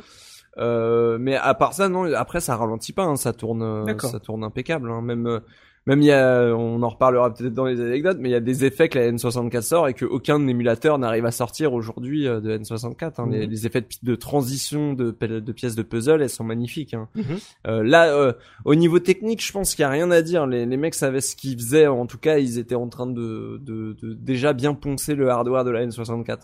euh, 0.57 1.17
mais 1.21 1.37
à 1.37 1.53
part 1.53 1.71
ça, 1.73 1.87
non. 1.87 2.11
Après, 2.13 2.41
ça 2.41 2.57
ralentit 2.57 2.91
pas. 2.91 3.03
Hein. 3.03 3.15
Ça 3.15 3.31
tourne, 3.31 3.97
ça 3.99 4.19
tourne 4.19 4.43
impeccable. 4.43 4.91
Hein. 4.91 5.01
Même, 5.01 5.25
euh, 5.27 5.39
même 5.87 6.01
il 6.01 6.05
y 6.05 6.11
a, 6.11 6.53
on 6.55 6.81
en 6.83 6.89
reparlera 6.89 7.33
peut-être 7.33 7.53
dans 7.53 7.65
les 7.65 7.81
anecdotes, 7.81 8.17
mais 8.19 8.29
il 8.29 8.31
y 8.31 8.35
a 8.35 8.39
des 8.39 8.65
effets 8.65 8.87
que 8.87 8.99
la 8.99 9.11
N64 9.11 9.61
sort 9.61 9.87
et 9.87 9.93
qu'aucun 9.93 10.45
émulateur 10.47 10.99
n'arrive 10.99 11.25
à 11.25 11.31
sortir 11.31 11.73
aujourd'hui 11.73 12.27
euh, 12.27 12.39
de 12.39 12.55
N64. 12.57 13.13
Hein. 13.17 13.27
Les, 13.31 13.45
Mhm. 13.45 13.49
les 13.51 13.65
effets 13.65 13.81
de, 13.81 13.87
de 14.03 14.15
transition 14.15 14.93
de, 14.93 15.11
pièces 15.51 15.75
de 15.75 15.81
puzzle, 15.83 16.21
elles 16.21 16.29
sont 16.29 16.43
magnifiques. 16.43 16.93
Hein. 16.93 17.09
Mhm. 17.15 17.23
Euh, 17.67 17.83
là, 17.83 18.13
euh, 18.13 18.33
au 18.65 18.75
niveau 18.75 18.99
technique, 18.99 19.43
je 19.43 19.51
pense 19.51 19.73
qu'il 19.73 19.81
y 19.83 19.85
a 19.85 19.89
rien 19.89 20.11
à 20.11 20.21
dire. 20.21 20.45
Les, 20.45 20.65
les 20.65 20.77
mecs 20.77 20.93
savaient 20.95 21.21
ce 21.21 21.35
qu'ils 21.35 21.57
faisaient. 21.57 21.87
En 21.87 22.05
tout 22.05 22.17
cas, 22.19 22.37
ils 22.37 22.59
étaient 22.59 22.75
en 22.75 22.87
train 22.87 23.07
de, 23.07 23.59
de, 23.61 23.93
de 24.01 24.13
déjà 24.13 24.53
bien 24.53 24.73
poncer 24.75 25.15
le 25.15 25.29
hardware 25.29 25.63
de 25.63 25.71
la 25.71 25.85
N64. 25.87 26.41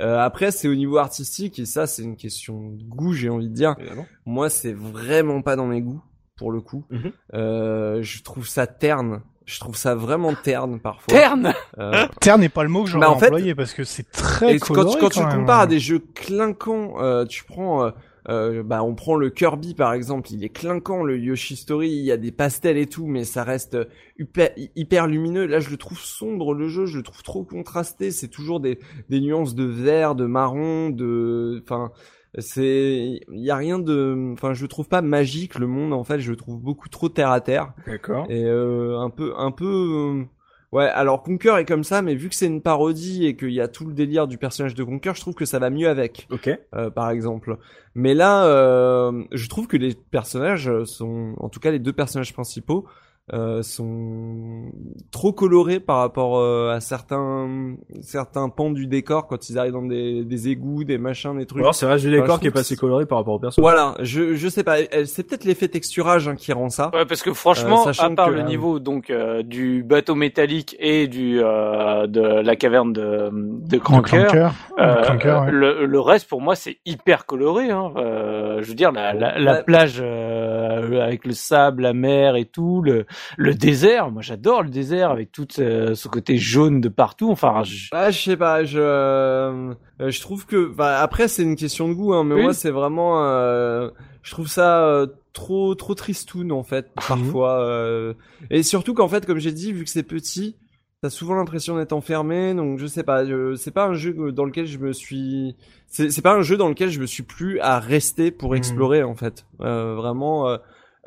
Euh, 0.00 0.18
après, 0.18 0.50
c'est 0.50 0.68
au 0.68 0.74
niveau 0.74 0.96
artistique 0.96 1.58
et 1.58 1.66
ça, 1.66 1.86
c'est 1.86 2.02
une 2.02 2.16
question 2.16 2.70
de 2.70 2.82
goût, 2.82 3.12
j'ai 3.12 3.28
envie 3.28 3.48
de 3.48 3.54
dire. 3.54 3.74
Évidemment. 3.78 4.06
Moi, 4.24 4.48
c'est 4.48 4.72
vraiment 4.72 5.42
pas 5.42 5.54
dans 5.54 5.66
mes 5.66 5.82
goûts, 5.82 6.00
pour 6.42 6.50
le 6.50 6.60
coup. 6.60 6.84
Mhm. 6.90 7.12
Euh, 7.34 8.02
je 8.02 8.20
trouve 8.24 8.48
ça 8.48 8.66
terne. 8.66 9.20
Je 9.46 9.60
trouve 9.60 9.76
ça 9.76 9.94
vraiment 9.94 10.34
terne 10.34 10.80
parfois. 10.80 11.06
Terne 11.14 11.52
Euh, 11.78 12.06
Terre 12.20 12.38
n'est 12.38 12.48
pas 12.48 12.64
le 12.64 12.68
mot 12.68 12.82
que 12.82 12.90
j'aurais 12.90 13.06
Bah, 13.06 13.12
en 13.12 13.18
fait- 13.18 13.26
employé 13.26 13.54
parce 13.54 13.74
que 13.74 13.84
c'est 13.84 14.10
très 14.10 14.56
et 14.56 14.58
coloré 14.58 14.90
tu- 14.94 14.98
quand 15.00 15.08
tu 15.08 15.20
quand 15.20 15.36
compares 15.36 15.60
à 15.60 15.66
des 15.68 15.78
jeux 15.78 16.00
clinquants, 16.14 16.94
euh, 17.00 17.24
tu 17.26 17.44
prends, 17.44 17.84
euh, 17.84 17.90
euh, 18.28 18.62
bah, 18.64 18.82
on 18.82 18.94
prend 18.94 19.14
le 19.16 19.30
Kirby 19.30 19.74
par 19.74 19.92
exemple, 19.94 20.32
il 20.32 20.42
est 20.44 20.48
clinquant, 20.48 21.02
le 21.04 21.16
Yoshi 21.18 21.54
Story, 21.56 21.90
il 21.90 22.04
y 22.04 22.10
a 22.12 22.16
des 22.16 22.30
pastels 22.32 22.76
et 22.76 22.86
tout, 22.86 23.06
mais 23.06 23.22
ça 23.24 23.42
reste 23.44 23.74
euh, 23.74 23.84
hyper, 24.18 24.50
hyper 24.76 25.06
lumineux. 25.06 25.46
Là, 25.46 25.60
je 25.60 25.70
le 25.70 25.76
trouve 25.76 25.98
sombre 25.98 26.54
le 26.54 26.66
jeu, 26.68 26.86
je 26.86 26.96
le 26.98 27.02
trouve 27.04 27.22
trop 27.22 27.42
contrasté. 27.44 28.10
C'est 28.10 28.28
toujours 28.28 28.60
des, 28.60 28.78
des 29.10 29.20
nuances 29.20 29.54
de 29.54 29.64
vert, 29.64 30.14
de 30.16 30.26
marron, 30.26 30.90
de, 30.90 31.60
enfin, 31.64 31.90
c'est, 32.38 33.20
il 33.30 33.40
y 33.44 33.50
a 33.50 33.56
rien 33.56 33.78
de, 33.78 34.32
enfin, 34.32 34.54
je 34.54 34.62
le 34.62 34.68
trouve 34.68 34.88
pas 34.88 35.02
magique 35.02 35.58
le 35.58 35.66
monde 35.66 35.92
en 35.92 36.04
fait, 36.04 36.18
je 36.20 36.30
le 36.30 36.36
trouve 36.36 36.58
beaucoup 36.58 36.88
trop 36.88 37.08
terre 37.08 37.30
à 37.30 37.40
terre 37.40 37.72
D'accord. 37.86 38.26
et 38.30 38.44
euh, 38.44 38.98
un 38.98 39.10
peu 39.10 39.34
un 39.36 39.50
peu 39.50 39.64
euh, 39.66 40.24
ouais 40.72 40.86
alors 40.86 41.22
Conker 41.22 41.58
est 41.58 41.66
comme 41.66 41.84
ça 41.84 42.00
mais 42.00 42.14
vu 42.14 42.30
que 42.30 42.34
c'est 42.34 42.46
une 42.46 42.62
parodie 42.62 43.26
et 43.26 43.36
qu'il 43.36 43.52
y 43.52 43.60
a 43.60 43.68
tout 43.68 43.84
le 43.84 43.92
délire 43.92 44.26
du 44.26 44.38
personnage 44.38 44.74
de 44.74 44.82
Conker 44.82 45.14
je 45.14 45.20
trouve 45.20 45.34
que 45.34 45.44
ça 45.44 45.58
va 45.58 45.68
mieux 45.68 45.88
avec 45.88 46.26
Ok. 46.30 46.48
euh, 46.74 46.88
par 46.88 47.10
exemple 47.10 47.58
mais 47.94 48.14
là 48.14 48.46
euh, 48.46 49.24
je 49.32 49.48
trouve 49.50 49.66
que 49.66 49.76
les 49.76 49.94
personnages 49.94 50.70
sont 50.84 51.34
en 51.36 51.50
tout 51.50 51.60
cas 51.60 51.70
les 51.70 51.78
deux 51.78 51.92
personnages 51.92 52.32
principaux 52.32 52.86
euh, 53.32 53.62
sont 53.62 54.72
trop 55.12 55.32
colorés 55.32 55.78
par 55.78 55.98
rapport 55.98 56.38
euh, 56.38 56.70
à 56.74 56.80
certains 56.80 57.76
certains 58.00 58.48
pans 58.48 58.70
du 58.70 58.86
décor 58.88 59.28
quand 59.28 59.48
ils 59.48 59.58
arrivent 59.58 59.72
dans 59.74 59.86
des, 59.86 60.24
des 60.24 60.48
égouts 60.48 60.82
des 60.82 60.98
machins 60.98 61.38
des 61.38 61.46
trucs 61.46 61.60
Alors 61.62 61.74
c'est 61.74 61.86
vrai, 61.86 61.98
j'ai 61.98 62.08
Enfin, 62.12 62.22
décor 62.22 62.40
qui 62.40 62.48
est 62.48 62.50
pas 62.50 62.60
assez 62.60 62.76
coloré 62.76 63.06
par 63.06 63.18
rapport 63.18 63.34
au 63.34 63.38
perso. 63.38 63.62
voilà 63.62 63.94
je 64.00 64.34
je 64.34 64.48
sais 64.48 64.64
pas 64.64 64.76
c'est 65.04 65.22
peut-être 65.26 65.44
l'effet 65.44 65.68
texturage 65.68 66.26
hein, 66.26 66.34
qui 66.34 66.52
rend 66.52 66.68
ça 66.68 66.90
Ouais, 66.92 67.06
parce 67.06 67.22
que 67.22 67.32
franchement, 67.32 67.86
Euh, 67.86 67.92
à 67.96 68.10
part 68.10 68.28
que, 68.28 68.32
le 68.34 68.40
euh, 68.40 68.44
niveau 68.44 68.80
donc 68.80 69.08
euh, 69.10 69.42
du 69.44 69.84
bateau 69.84 70.14
métallique 70.16 70.74
et 70.80 71.06
du 71.06 71.40
euh, 71.40 72.06
de 72.08 72.20
la 72.20 72.56
caverne 72.56 72.92
de 72.92 73.30
de 73.32 73.76
Le 73.76 73.80
Cranker, 73.80 74.26
Cranker. 74.26 74.50
euh, 74.80 74.96
Le 74.96 75.02
Cranker, 75.02 75.42
ouais. 75.44 75.50
le, 75.52 75.86
le 75.86 76.00
reste 76.00 76.28
pour 76.28 76.40
moi 76.40 76.56
c'est 76.56 76.78
hyper 76.84 77.24
coloré. 77.26 77.70
Hein. 77.70 77.92
Euh, 77.96 78.62
je 78.62 78.68
veux 78.68 78.74
dire 78.74 78.90
la, 78.92 79.14
la, 79.14 79.38
la 79.38 79.52
Ouais. 79.52 79.62
plage 79.64 79.98
euh, 80.00 81.02
avec 81.04 81.24
le 81.24 81.32
sable, 81.32 81.82
la 81.82 81.92
mer 81.92 82.36
et 82.36 82.44
tout, 82.46 82.82
le 82.82 83.06
le 83.36 83.54
désert. 83.54 84.10
Moi 84.10 84.22
j'adore 84.22 84.62
le 84.62 84.70
désert 84.70 85.10
avec 85.10 85.32
tout 85.32 85.46
ce, 85.50 85.94
ce 85.94 86.08
côté 86.08 86.38
jaune 86.38 86.80
de 86.80 86.88
partout. 86.88 87.30
Enfin, 87.30 87.62
je- 87.64 87.88
Ah, 87.92 88.10
je 88.10 88.20
sais 88.22 88.36
pas, 88.36 88.64
je 88.64 88.78
euh, 88.78 89.74
je 89.98 90.20
trouve 90.20 90.46
que 90.46 90.66
bah, 90.66 91.00
après 91.00 91.28
c'est 91.28 91.42
une 91.42 91.56
question 91.56 91.88
de 91.88 91.94
goût 91.94 92.14
hein, 92.14 92.24
mais 92.24 92.34
Oui. 92.34 92.42
moi 92.42 92.52
c'est 92.54 92.70
vraiment 92.70 93.24
euh, 93.24 93.90
je 94.22 94.30
trouve 94.32 94.48
ça 94.48 94.84
euh, 94.86 95.06
trop 95.32 95.74
trop 95.74 95.94
tristoun 95.94 96.52
en 96.52 96.62
fait 96.62 96.92
parfois 96.94 97.60
euh, 97.64 98.14
et 98.50 98.62
surtout 98.62 98.94
qu'en 98.94 99.08
fait 99.08 99.26
comme 99.26 99.38
j'ai 99.38 99.52
dit 99.52 99.72
vu 99.72 99.84
que 99.84 99.90
c'est 99.90 100.02
petit 100.02 100.56
T'as 101.04 101.10
souvent 101.10 101.34
l'impression 101.34 101.76
d'être 101.76 101.92
enfermé, 101.94 102.54
donc 102.54 102.78
je 102.78 102.86
sais 102.86 103.02
pas. 103.02 103.24
je- 103.24 103.56
C'est 103.56 103.72
pas 103.72 103.86
un 103.86 103.94
jeu 103.94 104.30
dans 104.30 104.44
lequel 104.44 104.66
je 104.66 104.78
me 104.78 104.92
suis. 104.92 105.56
C'est 105.88 106.12
c'est 106.12 106.22
pas 106.22 106.32
un 106.32 106.42
jeu 106.42 106.56
dans 106.56 106.68
lequel 106.68 106.90
je 106.90 107.00
me 107.00 107.06
suis 107.06 107.24
plus 107.24 107.58
à 107.58 107.80
rester 107.80 108.30
pour 108.30 108.50
Mhm. 108.50 108.56
explorer 108.58 109.02
en 109.02 109.16
fait. 109.16 109.44
Euh, 109.62 109.96
vraiment, 109.96 110.48
euh, 110.48 110.58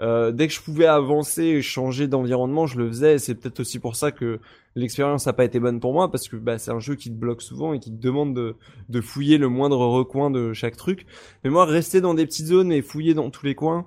euh, 0.02 0.32
dès 0.32 0.48
que 0.48 0.54
je 0.54 0.62
pouvais 0.62 0.88
avancer 0.88 1.44
et 1.44 1.62
changer 1.62 2.08
d'environnement, 2.08 2.68
je 2.68 2.78
le 2.78 2.88
faisais. 2.88 3.18
C'est 3.18 3.36
peut-être 3.36 3.62
aussi 3.62 3.80
pour 3.80 3.96
ça 3.96 4.12
que 4.12 4.40
l'expérience 4.76 5.26
a 5.28 5.34
pas 5.34 5.46
été 5.46 5.60
bonne 5.60 5.80
pour 5.80 5.94
moi 5.94 6.12
parce 6.12 6.28
que 6.28 6.36
bah, 6.36 6.58
c'est 6.58 6.72
un 6.72 6.80
jeu 6.80 6.96
qui 6.96 7.10
te 7.10 7.16
bloque 7.16 7.42
souvent 7.42 7.74
et 7.74 7.80
qui 7.80 7.92
te 7.92 8.02
demande 8.02 8.34
de, 8.34 8.56
de 8.90 9.02
fouiller 9.02 9.38
le 9.38 9.48
moindre 9.48 9.78
recoin 9.78 10.30
de 10.30 10.54
chaque 10.54 10.76
truc. 10.76 11.06
Mais 11.44 11.50
moi, 11.50 11.66
rester 11.66 12.02
dans 12.02 12.14
des 12.14 12.26
petites 12.26 12.48
zones 12.48 12.72
et 12.72 12.82
fouiller 12.82 13.14
dans 13.14 13.30
tous 13.30 13.46
les 13.46 13.56
coins, 13.56 13.86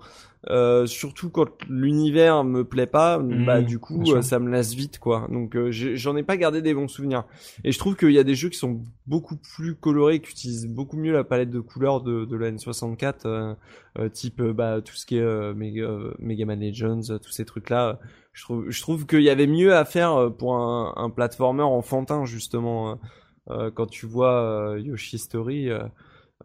euh, 0.49 0.87
surtout 0.87 1.31
quand 1.31 1.49
l'univers 1.69 2.45
me 2.45 2.63
plaît 2.63 2.87
pas, 2.87 3.19
bah 3.19 3.61
Mmh, 3.61 3.65
du 3.65 3.79
coup 3.81 4.03
euh, 4.13 4.23
ça 4.23 4.39
me 4.39 4.49
lasse 4.51 4.73
vite 4.73 4.99
quoi. 5.01 5.27
Donc 5.31 5.57
euh, 5.57 5.71
j'en 5.73 6.17
ai 6.17 6.23
pas 6.23 6.37
gardé 6.37 6.63
des 6.63 6.75
bons 6.75 6.87
souvenirs. 6.87 7.25
Et 7.65 7.73
je 7.73 7.79
trouve 7.79 7.97
qu'il 7.97 8.13
y 8.13 8.19
a 8.19 8.25
des 8.25 8.37
jeux 8.37 8.49
qui 8.49 8.59
sont 8.59 8.81
beaucoup 9.07 9.37
plus 9.37 9.75
colorés, 9.75 10.21
qui 10.21 10.31
utilisent 10.31 10.69
beaucoup 10.69 10.97
mieux 10.97 11.13
la 11.13 11.25
palette 11.25 11.51
de 11.51 11.59
couleurs 11.59 12.03
de, 12.03 12.25
de 12.25 12.37
la 12.37 12.53
N64, 12.53 13.15
euh, 13.27 13.55
euh, 13.99 14.09
type 14.09 14.41
bah 14.41 14.81
tout 14.81 14.95
ce 14.95 15.07
qui 15.07 15.17
est 15.17 15.55
Mega, 15.55 15.89
Mega 16.21 16.45
Man 16.47 16.61
Legends, 16.61 17.19
tous 17.21 17.33
ces 17.33 17.45
trucs 17.45 17.69
là. 17.69 17.99
Je 18.33 18.45
trouve 18.45 18.71
je 18.71 18.81
trouve 18.81 19.07
qu'il 19.07 19.23
y 19.23 19.31
avait 19.31 19.49
mieux 19.49 19.75
à 19.75 19.85
faire 19.85 20.31
pour 20.39 20.55
un, 20.55 20.95
un 20.97 21.11
platformer 21.11 21.65
enfantin 21.65 22.25
justement. 22.25 23.01
quand 23.49 23.87
tu 23.87 24.07
vois 24.07 24.77
Yoshi 24.79 25.19
Story. 25.19 25.71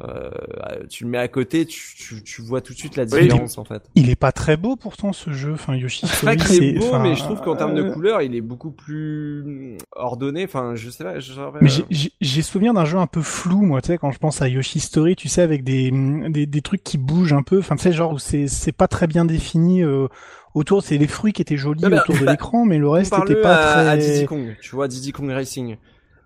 Euh, 0.01 0.31
euh, 0.71 0.87
tu 0.89 1.03
le 1.03 1.09
mets 1.11 1.19
à 1.19 1.27
côté, 1.27 1.65
tu, 1.67 1.79
tu, 1.95 2.23
tu 2.23 2.41
vois 2.41 2.61
tout 2.61 2.73
de 2.73 2.77
suite 2.79 2.95
la 2.95 3.03
Oui. 3.03 3.21
différence 3.21 3.59
en 3.59 3.63
fait. 3.63 3.83
Il 3.93 4.09
est 4.09 4.15
pas 4.15 4.31
très 4.31 4.57
beau 4.57 4.75
pourtant 4.75 5.13
ce 5.13 5.31
jeu. 5.31 5.53
Enfin, 5.53 5.75
Yoshi 5.75 6.07
C'est 6.07 6.25
pas 6.25 6.33
Story, 6.33 6.37
qu'il 6.37 6.63
est 6.63 6.73
c'est- 6.73 6.79
beau, 6.79 6.85
enfin, 6.87 7.03
mais 7.03 7.15
je 7.15 7.21
trouve 7.23 7.41
qu'en 7.41 7.55
termes 7.55 7.75
de 7.75 7.83
euh, 7.83 7.91
couleurs, 7.91 8.21
il 8.23 8.35
est 8.35 8.41
beaucoup 8.41 8.71
plus 8.71 9.77
ordonné. 9.91 10.45
Enfin, 10.45 10.73
je 10.75 10.89
sais 10.89 11.03
pas. 11.03 11.13
Mais 11.61 11.69
j'ai- 11.69 11.85
j'ai 11.91 12.11
j'ai 12.21 12.41
souvenir 12.41 12.73
d'un 12.73 12.85
jeu 12.85 12.97
un 12.97 13.05
peu 13.07 13.21
flou, 13.21 13.61
moi, 13.61 13.81
tu 13.81 13.87
sais, 13.87 13.97
quand 13.99 14.11
je 14.11 14.17
pense 14.17 14.41
à 14.41 14.47
Yoshi 14.47 14.79
Story, 14.79 15.15
tu 15.15 15.27
sais, 15.27 15.41
avec 15.43 15.63
des, 15.63 15.91
des, 16.29 16.45
des 16.47 16.61
trucs 16.61 16.83
qui 16.83 16.97
bougent 16.97 17.33
un 17.33 17.43
peu, 17.43 17.59
enfin, 17.59 17.75
tu 17.75 17.83
sais, 17.83 17.91
genre 17.93 18.13
où 18.13 18.19
c'est 18.19 18.47
c'est 18.47 18.71
pas 18.71 18.87
très 18.87 19.05
bien 19.05 19.25
défini 19.25 19.83
euh, 19.83 20.07
autour, 20.55 20.81
c'est 20.83 20.97
les 20.97 21.07
fruits 21.07 21.33
qui 21.33 21.41
étaient 21.43 21.57
jolis 21.57 21.83
Non, 21.83 21.89
mais, 21.89 21.99
autour 21.99 22.15
de 22.15 22.25
bah, 22.25 22.31
l'écran, 22.31 22.65
mais 22.65 22.79
le 22.79 22.89
reste 22.89 23.11
Comparle-le 23.11 23.33
était 23.33 23.41
pas 23.41 23.55
à, 23.55 23.73
très... 23.83 23.89
à 23.89 23.97
Diddy 23.97 24.25
Kong. 24.25 24.55
Tu 24.61 24.75
vois, 24.75 24.87
Diddy 24.87 25.11
Kong 25.11 25.29
Racing. 25.29 25.77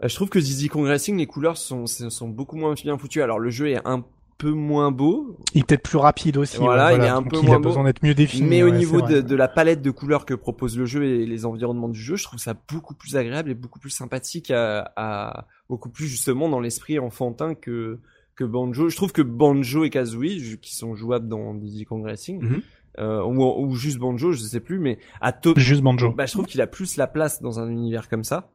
Euh, 0.04 0.08
je 0.08 0.16
trouve 0.16 0.30
que 0.30 0.40
Diddy 0.40 0.68
Kong 0.70 0.86
Racing, 0.86 1.18
les 1.18 1.26
couleurs 1.28 1.58
sont, 1.58 1.86
sont 1.88 2.28
beaucoup 2.30 2.56
moins 2.58 2.74
bien 2.74 2.98
foutues. 2.98 3.22
Alors, 3.22 3.40
le 3.40 3.50
jeu 3.50 3.70
est 3.70 3.80
un 3.86 4.04
peu 4.38 4.52
moins 4.52 4.92
beau, 4.92 5.36
Il 5.56 5.62
est 5.62 5.64
peut-être 5.66 5.82
plus 5.82 5.98
rapide 5.98 6.38
aussi. 6.38 6.58
Voilà, 6.58 6.90
ouais, 6.90 6.98
il 6.98 7.04
est 7.04 7.08
un 7.08 7.22
donc 7.24 7.32
peu 7.32 7.38
il 7.42 7.46
moins 7.48 7.56
a 7.56 7.58
beau. 7.58 7.70
besoin 7.70 7.84
d'être 7.86 8.04
mieux 8.04 8.14
défini. 8.14 8.48
mais 8.48 8.62
au 8.62 8.70
niveau 8.70 9.02
de, 9.02 9.36
la 9.36 9.48
palette 9.48 9.82
de 9.82 9.90
couleurs 9.90 10.26
que 10.28 10.36
propose 10.36 10.78
le 10.78 10.86
jeu 10.86 11.06
et 11.06 11.26
les 11.26 11.46
environnements 11.46 11.90
du 11.90 12.00
jeu, 12.00 12.18
je 12.18 12.24
trouve 12.24 12.40
ça 12.40 12.54
beaucoup 12.72 12.94
plus 12.94 13.16
agréable 13.18 13.50
et 13.50 13.56
beaucoup 13.56 13.80
plus 13.80 13.90
sympathique 13.90 14.52
à, 14.52 14.92
à 14.96 15.48
beaucoup 15.70 15.90
plus 15.90 16.06
justement 16.06 16.50
dans 16.50 16.60
l'esprit 16.60 17.00
enfantin 17.00 17.56
que 17.56 17.98
que 18.36 18.44
Banjo. 18.44 18.90
Je 18.90 18.96
trouve 18.96 19.12
que 19.12 19.24
Banjo 19.24 19.84
et 19.86 19.90
Kazooie, 19.90 20.60
qui 20.62 20.76
sont 20.76 20.94
jouables 20.94 21.28
dans 21.28 21.56
Diddy 21.56 21.86
Kong 21.86 22.06
Racing, 22.06 22.40
Mhm. 22.44 22.62
euh, 23.00 23.24
ou, 23.24 23.42
ou 23.44 23.74
juste 23.74 23.98
Banjo, 23.98 24.32
je 24.34 24.38
sais 24.44 24.60
plus, 24.60 24.78
mais 24.78 25.00
à 25.20 25.32
top, 25.32 25.58
Juste 25.58 25.82
Banjo. 25.82 26.12
bah, 26.12 26.28
je 26.28 26.34
trouve 26.34 26.46
qu'il 26.46 26.62
a 26.62 26.68
plus 26.68 26.98
la 26.98 27.08
place 27.08 27.42
dans 27.42 27.60
un 27.60 27.68
univers 27.72 28.08
comme 28.08 28.24
ça 28.24 28.52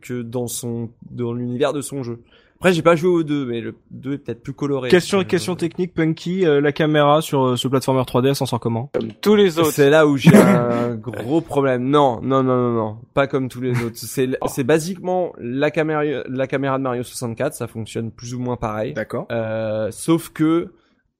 que 0.00 0.22
dans 0.22 0.46
son 0.46 0.90
dans 1.10 1.32
l'univers 1.32 1.72
de 1.72 1.80
son 1.82 2.02
jeu. 2.02 2.20
Après, 2.56 2.72
j'ai 2.72 2.80
pas 2.80 2.96
joué 2.96 3.10
au 3.10 3.22
2, 3.22 3.44
mais 3.44 3.60
le 3.60 3.74
2 3.90 4.14
est 4.14 4.18
peut-être 4.18 4.42
plus 4.42 4.54
coloré. 4.54 4.88
Question, 4.88 5.18
Euh, 5.18 5.24
question 5.24 5.56
technique, 5.56 5.92
Punky, 5.92 6.46
euh, 6.46 6.62
la 6.62 6.72
caméra 6.72 7.20
sur 7.20 7.44
euh, 7.44 7.56
ce 7.56 7.68
platformer 7.68 8.00
3D, 8.00 8.28
elle 8.28 8.34
s'en 8.34 8.46
sort 8.46 8.60
comment 8.60 8.90
comme 8.94 9.12
tous 9.20 9.34
les 9.36 9.58
autres. 9.58 9.72
C'est 9.72 9.90
là 9.90 10.06
où 10.06 10.16
j'ai 10.16 10.34
un 10.34 10.94
gros 10.94 11.42
problème. 11.42 11.84
Non, 11.84 12.18
non, 12.22 12.42
non, 12.42 12.56
non, 12.56 12.72
non, 12.72 12.98
pas 13.12 13.26
comme 13.26 13.50
tous 13.50 13.60
les 13.60 13.72
autres. 13.84 13.96
C'est 13.96 14.30
c'est 14.46 14.64
basiquement 14.64 15.34
la 15.38 15.70
caméra 15.70 16.02
la 16.26 16.46
caméra 16.46 16.78
de 16.78 16.82
Mario 16.82 17.02
64, 17.02 17.52
ça 17.52 17.66
fonctionne 17.66 18.10
plus 18.10 18.32
ou 18.34 18.40
moins 18.40 18.56
pareil. 18.56 18.94
D'accord. 18.94 19.26
Euh, 19.30 19.90
sauf 19.90 20.30
que 20.30 20.72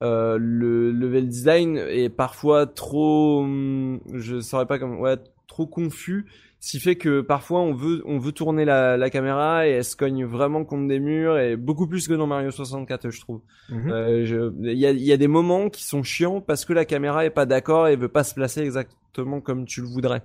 euh, 0.03 0.39
le 0.41 0.91
level 0.91 1.29
design 1.29 1.77
est 1.77 2.09
parfois 2.09 2.67
trop, 2.67 3.41
hum, 3.43 4.01
je 4.15 4.41
saurais 4.41 4.67
pas 4.67 4.79
comment, 4.79 5.01
ouais, 5.01 5.17
trop 5.49 5.67
confus. 5.67 6.25
Ce 6.59 6.71
qui 6.73 6.81
fait 6.81 6.97
que 6.97 7.21
parfois 7.21 7.61
on 7.61 7.75
veut 7.75 8.03
on 8.07 8.19
veut 8.19 8.33
tourner 8.33 8.65
la, 8.65 8.97
la 8.97 9.11
caméra 9.11 9.69
et 9.69 9.73
elle 9.73 9.85
se 9.85 9.95
cogne 9.95 10.25
vraiment 10.25 10.65
contre 10.65 10.89
des 10.89 10.99
murs 10.99 11.39
et 11.39 11.55
beaucoup 11.57 11.87
plus 11.87 12.09
que 12.09 12.15
dans 12.15 12.27
Mario 12.27 12.51
64 12.51 13.11
je 13.11 13.21
trouve. 13.21 13.41
Mhm. 13.69 13.91
Euh, 13.91 14.25
je- 14.25 14.53
Il 14.63 14.79
y, 14.79 14.87
a, 14.87 14.91
il 14.91 15.03
y 15.03 15.13
a 15.13 15.17
des 15.17 15.29
moments 15.29 15.69
qui 15.69 15.85
sont 15.85 16.03
chiants 16.03 16.41
parce 16.41 16.65
que 16.65 16.73
la 16.73 16.85
caméra 16.85 17.25
est 17.25 17.31
pas 17.31 17.47
d'accord 17.47 17.89
et 17.89 17.95
veut 17.97 18.09
pas 18.09 18.25
se 18.25 18.35
placer 18.35 18.63
exactement 18.63 19.41
comme 19.41 19.65
tu 19.67 19.81
le 19.83 19.87
voudrais. 19.87 20.23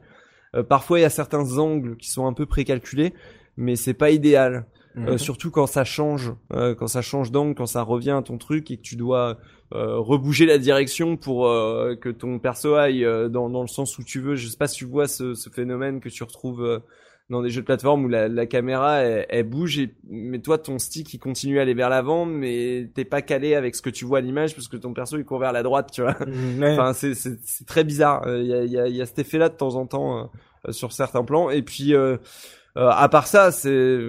Euh, 0.55 0.63
parfois 0.63 0.99
il 0.99 1.01
y 1.03 1.05
a 1.05 1.09
certains 1.09 1.57
angles 1.57 1.95
qui 1.97 2.09
sont 2.09 2.25
un 2.25 2.33
peu 2.33 2.45
précalculés, 2.45 3.13
mais 3.57 3.75
c'est 3.75 3.93
pas 3.93 4.09
idéal. 4.09 4.65
Euh, 4.97 5.11
Mhm. 5.11 5.17
surtout 5.17 5.51
quand 5.51 5.67
ça 5.67 5.83
change, 5.85 6.33
euh, 6.53 6.75
quand 6.75 6.87
ça 6.87 7.01
change 7.01 7.31
d'angle, 7.31 7.55
quand 7.55 7.65
ça 7.65 7.81
revient 7.81 8.11
à 8.11 8.21
ton 8.21 8.37
truc 8.37 8.69
et 8.71 8.77
que 8.77 8.81
tu 8.81 8.95
dois 8.97 9.37
euh, 9.73 9.97
rebouger 9.99 10.45
la 10.45 10.57
direction 10.57 11.15
pour 11.15 11.47
euh, 11.47 11.95
que 11.95 12.09
ton 12.09 12.39
perso 12.39 12.75
aille 12.75 13.05
euh, 13.05 13.29
dans, 13.29 13.49
dans 13.49 13.61
le 13.61 13.67
sens 13.69 13.97
où 13.97 14.03
tu 14.03 14.19
veux. 14.19 14.35
Je 14.35 14.47
sais 14.49 14.57
pas 14.57 14.67
si 14.67 14.79
tu 14.79 14.85
vois 14.85 15.07
ce, 15.07 15.33
ce 15.33 15.49
phénomène 15.49 16.01
que 16.01 16.09
tu 16.09 16.23
retrouves 16.23 16.61
euh, 16.65 16.79
dans 17.29 17.41
des 17.41 17.49
jeux 17.49 17.61
de 17.61 17.65
plateforme 17.65 18.03
où 18.03 18.09
la, 18.09 18.27
la 18.27 18.45
caméra 18.45 18.97
elle, 18.97 19.25
elle 19.29 19.47
bouge 19.47 19.79
et 19.79 19.95
mais 20.09 20.39
toi 20.39 20.57
ton 20.57 20.77
stick 20.77 21.13
il 21.13 21.19
continue 21.19 21.59
à 21.59 21.61
aller 21.61 21.73
vers 21.73 21.87
l'avant 21.89 22.25
mais 22.25 22.89
t'es 22.93 23.05
pas 23.05 23.21
calé 23.21 23.55
avec 23.55 23.73
ce 23.75 23.81
que 23.81 23.89
tu 23.89 24.03
vois 24.03 24.17
à 24.17 24.21
l'image 24.21 24.53
parce 24.53 24.67
que 24.67 24.75
ton 24.75 24.91
perso 24.93 25.17
il 25.17 25.23
court 25.23 25.39
vers 25.39 25.53
la 25.53 25.63
droite 25.63 25.91
tu 25.93 26.01
vois 26.01 26.17
Ouais. 26.59 26.73
enfin 26.73 26.91
c'est 26.91 27.13
c'est 27.13 27.39
c'est 27.41 27.65
très 27.65 27.85
bizarre 27.85 28.23
il 28.27 28.45
y 28.47 28.53
a 28.53 28.65
y 28.65 28.77
a 28.77 28.87
y 28.89 29.01
a 29.01 29.05
cet 29.05 29.19
effet 29.19 29.37
là 29.37 29.47
de 29.47 29.55
temps 29.55 29.75
en 29.75 29.85
temps 29.87 30.29
euh, 30.67 30.71
sur 30.73 30.91
certains 30.91 31.23
plans 31.23 31.49
et 31.49 31.61
puis 31.61 31.93
euh, 32.77 32.89
à 32.89 33.09
part 33.09 33.27
ça, 33.27 33.51
c'est 33.51 33.99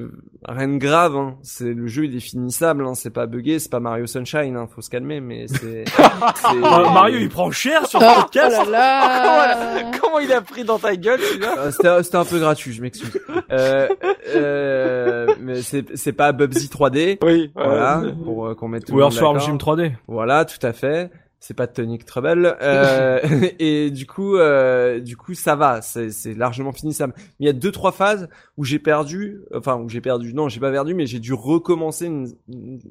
rien 0.48 0.68
de 0.68 0.76
grave. 0.78 1.16
Hein. 1.16 1.36
C'est 1.42 1.72
le 1.74 1.86
jeu, 1.88 2.04
il 2.04 2.16
est 2.16 2.20
finissable. 2.20 2.86
Hein. 2.86 2.94
C'est 2.94 3.10
pas 3.10 3.26
buggé, 3.26 3.58
c'est 3.58 3.70
pas 3.70 3.80
Mario 3.80 4.06
Sunshine. 4.06 4.56
Hein. 4.56 4.68
Faut 4.72 4.80
se 4.82 4.90
calmer, 4.90 5.20
mais 5.20 5.46
c'est. 5.48 5.84
c'est- 6.36 6.54
Mario, 6.60 7.18
il 7.18 7.28
prend 7.28 7.50
cher 7.50 7.86
sur 7.86 8.00
Oh, 8.00 8.04
le 8.04 8.08
oh 8.16 8.22
podcast. 8.22 8.56
là 8.70 8.70
là 8.70 9.90
Comment 10.00 10.18
il 10.20 10.32
a 10.32 10.40
pris 10.40 10.62
dans 10.64 10.78
ta 10.78 10.94
gueule 10.96 11.20
celui-là 11.20 11.54
Euh, 11.58 11.70
c'était 11.72 12.02
c'était 12.04 12.16
un 12.16 12.24
peu 12.24 12.38
gratuit, 12.38 12.72
je 12.72 12.82
m'excuse. 12.82 13.20
Euh, 13.50 13.88
euh, 14.34 15.26
mais 15.40 15.62
c'est 15.62 15.96
c'est 15.96 16.12
pas 16.12 16.32
Bubsy 16.32 16.68
3D. 16.68 17.18
Oui. 17.22 17.50
Voilà, 17.54 18.02
pour 18.24 18.46
euh, 18.46 18.54
qu'on 18.54 18.68
mette 18.68 18.90
Ou 18.90 19.00
Earthworm. 19.00 19.40
Jim 19.40 19.56
3D. 19.56 19.92
Voilà, 20.06 20.44
tout 20.44 20.64
à 20.64 20.72
fait. 20.72 21.10
C'est 21.44 21.54
pas 21.54 21.66
Tonic 21.66 22.04
Trouble. 22.04 22.56
Euh, 22.62 23.18
et 23.58 23.90
du 23.90 24.06
coup, 24.06 24.36
euh, 24.36 25.00
du 25.00 25.16
coup, 25.16 25.34
ça 25.34 25.56
va. 25.56 25.82
C'est 25.82 26.34
largement 26.34 26.70
finissable. 26.70 27.14
Mais 27.16 27.24
il 27.40 27.46
y 27.46 27.48
a 27.48 27.52
deux 27.52 27.72
trois 27.72 27.90
phases 27.90 28.28
où 28.56 28.62
j'ai 28.64 28.78
perdu. 28.78 29.40
Enfin, 29.52 29.76
où 29.76 29.88
j'ai 29.88 30.00
perdu. 30.00 30.34
Non, 30.34 30.48
j'ai 30.48 30.60
pas 30.60 30.70
perdu, 30.70 30.94
mais 30.94 31.04
j'ai 31.04 31.18
dû 31.18 31.32
recommencer 31.32 32.06
une- 32.06 32.32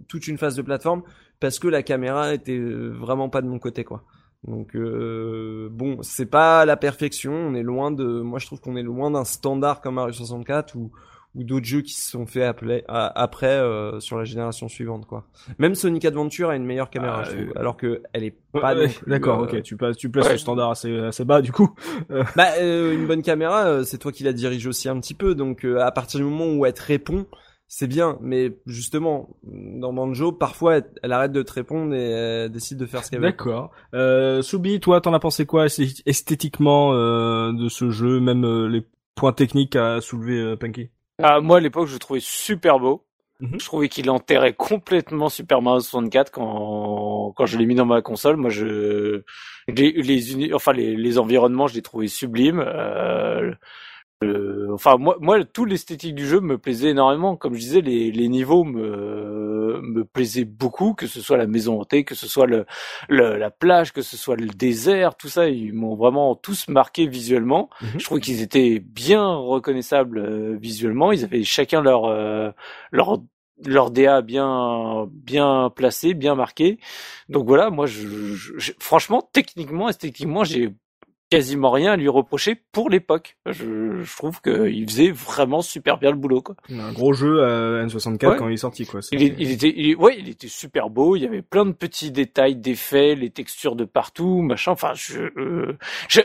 toute 0.10 0.28
une 0.28 0.38
phase 0.38 0.58
de 0.58 0.62
plateforme 0.64 1.02
parce 1.40 1.60
que 1.60 1.70
la 1.70 1.82
caméra 1.82 2.34
était 2.34 2.58
euh, 2.58 2.90
vraiment 2.90 3.30
pas 3.30 3.42
de 3.42 3.48
mon 3.48 3.58
côté, 3.58 3.86
quoi. 3.86 4.04
Donc 4.46 4.76
euh, 4.76 5.70
bon, 5.72 6.00
c'est 6.02 6.26
pas 6.26 6.66
la 6.66 6.76
perfection. 6.76 7.32
On 7.32 7.54
est 7.56 7.64
loin 7.64 7.90
de. 7.90 8.04
Moi, 8.04 8.40
je 8.40 8.48
trouve 8.48 8.60
qu'on 8.60 8.76
est 8.76 8.84
loin 8.84 9.12
d'un 9.12 9.24
standard 9.24 9.80
comme 9.80 9.96
Mario 9.96 10.12
64 10.12 10.76
ou 10.76 10.92
ou 11.34 11.44
d'autres 11.44 11.66
jeux 11.66 11.82
qui 11.82 11.94
se 11.94 12.12
sont 12.12 12.26
faits 12.26 12.56
à- 12.88 13.22
après 13.22 13.48
euh, 13.48 14.00
sur 14.00 14.18
la 14.18 14.26
génération 14.26 14.68
suivante, 14.68 15.06
quoi. 15.06 15.26
Même 15.60 15.76
Sonic 15.76 16.04
Adventure 16.06 16.50
a 16.50 16.56
une 16.56 16.66
meilleure 16.66 16.90
caméra, 16.90 17.20
Ah, 17.22 17.24
je 17.24 17.32
trouve, 17.38 17.50
euh, 17.56 17.60
alors 17.60 17.78
que 17.78 18.02
elle 18.14 18.24
est 18.26 18.36
pas. 18.52 18.76
Ouais, 18.76 18.90
D'accord, 19.08 19.40
euh, 19.42 19.44
ok. 19.46 19.62
Tu 19.64 19.78
places, 19.78 19.96
tu 19.98 20.10
places 20.10 20.26
ouais. 20.28 20.34
le 20.34 20.38
standard 20.38 20.72
assez, 20.72 20.94
assez 21.00 21.24
bas 21.24 21.42
du 21.42 21.52
coup. 21.52 21.74
Bah, 22.36 22.48
euh, 22.60 22.94
une 22.94 23.08
bonne 23.08 23.22
caméra, 23.22 23.66
euh, 23.66 23.84
c'est 23.84 23.98
toi 23.98 24.12
qui 24.12 24.24
la 24.24 24.34
dirige 24.34 24.68
aussi 24.68 24.90
un 24.90 25.00
petit 25.00 25.14
peu, 25.14 25.34
donc 25.36 25.64
euh, 25.66 25.80
à 25.80 25.92
partir 25.92 26.20
du 26.20 26.26
moment 26.26 26.48
où 26.54 26.66
elle 26.66 26.74
te 26.74 26.84
répond, 26.84 27.26
c'est 27.74 27.88
bien. 27.88 28.18
Mais 28.20 28.58
justement, 28.66 29.30
dans 29.44 29.94
Banjo, 29.94 30.34
parfois, 30.34 30.78
elle, 30.78 30.92
elle 31.04 31.14
arrête 31.14 31.32
de 31.32 31.42
te 31.42 31.54
répondre 31.54 31.94
et 31.96 32.10
elle 32.12 32.52
décide 32.52 32.78
de 32.78 32.86
faire 32.86 33.06
ce 33.06 33.10
qu'elle 33.12 33.22
veut. 33.22 33.28
D'accord. 33.28 33.72
Euh, 33.94 34.42
Soubi, 34.42 34.82
toi, 34.82 35.00
t'en 35.00 35.14
as 35.14 35.20
pensé 35.20 35.46
quoi 35.46 35.68
esthé- 35.68 36.02
esthétiquement 36.06 36.94
euh, 36.94 37.54
de 37.54 37.70
ce 37.70 37.90
jeu, 37.90 38.20
même 38.20 38.44
euh, 38.44 38.68
les 38.68 38.86
points 39.16 39.32
techniques 39.32 39.78
à 39.78 40.02
soulever 40.02 40.38
euh, 40.40 40.56
Punky? 40.58 40.90
Ah, 41.24 41.40
moi, 41.42 41.58
à 41.58 41.60
l'époque, 41.60 41.88
je 41.88 41.94
le 41.94 42.00
trouvais 42.00 42.20
super 42.22 42.80
beau. 42.80 43.06
Mhm. 43.40 43.60
Je 43.60 43.66
trouvais 43.66 43.90
qu'il 43.90 44.10
enterrait 44.10 44.54
complètement 44.54 45.28
Super 45.30 45.62
Mario 45.62 45.80
64 45.80 46.32
quand 46.32 47.34
quand 47.36 47.46
je 47.48 47.58
l'ai 47.58 47.66
mis 47.66 47.76
dans 47.76 47.86
ma 47.86 48.02
console. 48.02 48.38
Moi, 48.38 48.52
je 48.52 49.24
les, 49.68 49.92
les 49.94 50.54
enfin 50.54 50.74
les, 50.74 50.96
les 50.96 51.18
environnements, 51.18 51.68
je 51.68 51.74
les 51.74 51.82
trouvais 51.82 52.08
sublimes. 52.08 52.64
Euh, 52.66 53.52
le- 54.22 54.70
enfin 54.74 54.98
moi 54.98 55.18
moi 55.20 55.44
tout 55.46 55.66
l'esthétique 55.66 56.16
du 56.16 56.28
jeu 56.28 56.40
me 56.42 56.58
plaisait 56.58 56.90
énormément. 56.92 57.36
Comme 57.36 57.54
je 57.56 57.60
disais, 57.60 57.82
les 57.82 58.12
les 58.12 58.28
niveaux 58.30 58.64
me 58.64 59.82
me 59.84 60.06
plaisaient 60.06 60.46
beaucoup, 60.46 60.94
que 60.94 61.08
ce 61.08 61.22
soit 61.22 61.38
la 61.38 61.48
maison 61.48 61.80
hantée, 61.82 62.04
que 62.04 62.16
ce 62.16 62.28
soit 62.28 62.46
le, 62.46 62.66
le 63.10 63.38
la 63.38 63.50
plage, 63.52 63.94
que 63.94 64.02
ce 64.02 64.18
soit 64.18 64.36
le 64.36 64.48
désert, 64.48 65.16
tout 65.16 65.30
ça, 65.30 65.50
ils 65.50 65.74
m'ont 65.74 65.96
vraiment 65.96 66.36
tous 66.36 66.68
marqué 66.68 67.08
visuellement. 67.08 67.70
Mhm. 67.82 68.00
Je 68.00 68.06
trouvais 68.06 68.22
qu'ils 68.22 68.42
étaient 68.42 68.80
bien 68.80 69.26
reconnaissables 69.36 70.20
euh, 70.20 70.58
visuellement. 70.62 71.12
Ils 71.12 71.24
avaient 71.24 71.44
chacun 71.44 71.82
leur 71.82 72.06
euh, 72.06 72.52
leur 72.92 73.20
leur 73.66 73.92
DA 73.92 74.22
bien 74.22 75.08
bien 75.12 75.72
placé, 75.76 76.14
bien 76.16 76.36
marqué. 76.36 76.80
Donc 77.30 77.46
voilà, 77.48 77.70
moi 77.70 77.86
je, 77.86 78.08
je- 78.36 78.58
je- 78.58 78.72
franchement 78.80 79.28
techniquement 79.34 79.90
esthétiquement, 79.90 80.44
j'ai 80.44 80.70
quasiment 81.32 81.72
rien 81.72 81.94
à 81.94 81.96
lui 81.96 82.10
reprocher 82.10 82.56
pour 82.74 82.90
l'époque. 82.92 83.38
Je, 83.48 84.04
je 84.04 84.16
trouve 84.18 84.40
qu'il 84.42 84.86
faisait 84.88 85.10
vraiment 85.12 85.62
super 85.64 85.98
bien 85.98 86.12
le 86.12 86.18
boulot 86.18 86.42
quoi. 86.42 86.56
Un 86.70 86.92
gros 86.92 87.14
jeu 87.14 87.42
à 87.44 87.84
N64 87.86 88.28
Ouais. 88.30 88.36
quand 88.38 88.48
il 88.50 88.54
est 88.54 88.58
sorti, 88.58 88.86
quoi. 88.86 89.00
Il, 89.14 89.24
est- 89.24 89.36
il 89.40 89.50
était 89.52 89.74
il, 89.76 89.96
ouais, 89.96 90.18
il 90.20 90.30
était 90.30 90.48
super 90.50 90.90
beau, 90.92 91.16
il 91.16 91.22
y 91.24 91.26
avait 91.26 91.42
plein 91.42 91.66
de 91.66 91.72
petits 91.72 92.12
détails 92.12 92.56
d'effets, 92.58 93.16
les 93.16 93.30
textures 93.32 93.76
de 93.76 93.86
partout, 93.86 94.42
machin. 94.42 94.74
Enfin, 94.74 94.92
je 94.94 95.22
euh, 95.38 95.78
je 96.10 96.20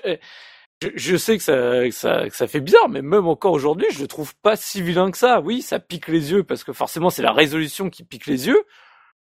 je, 0.82 0.88
je 0.94 1.16
sais 1.16 1.38
que 1.38 1.42
ça, 1.42 1.84
que 1.84 1.90
ça 1.90 2.28
que 2.28 2.36
ça 2.36 2.46
fait 2.46 2.60
bizarre, 2.60 2.88
mais 2.90 3.00
même 3.00 3.26
encore 3.26 3.52
aujourd'hui, 3.52 3.86
je 3.92 4.00
le 4.00 4.06
trouve 4.08 4.34
pas 4.42 4.56
si 4.56 4.82
vilain 4.82 5.10
que 5.10 5.16
ça. 5.16 5.40
Oui, 5.40 5.62
ça 5.62 5.78
pique 5.78 6.08
les 6.08 6.32
yeux 6.32 6.42
parce 6.42 6.64
que 6.64 6.72
forcément 6.74 7.08
c'est 7.10 7.22
la 7.22 7.32
résolution 7.32 7.88
qui 7.88 8.02
pique 8.04 8.26
les 8.26 8.48
yeux. 8.48 8.62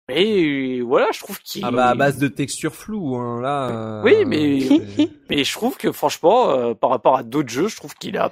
Mais 0.10 0.80
voilà, 0.82 1.08
je 1.14 1.20
trouve 1.20 1.40
qu'il 1.42 1.66
Ah 1.66 1.72
bah 1.72 1.88
à 1.88 1.96
base 1.96 2.18
de 2.18 2.28
textures 2.30 2.74
floues, 2.76 3.16
hein, 3.18 3.42
là. 3.42 3.70
euh, 3.70 4.04
Oui, 4.04 4.24
mais- 4.26 4.62
c'est- 4.62 5.10
mais 5.30 5.44
je 5.44 5.52
trouve 5.54 5.76
que 5.78 5.92
franchement, 5.92 6.52
euh, 6.52 6.74
par 6.74 6.90
rapport 6.92 7.18
à 7.18 7.24
d'autres 7.24 7.50
jeux, 7.50 7.68
je 7.68 7.76
trouve 7.76 7.94
qu'il 7.96 8.18
a 8.18 8.32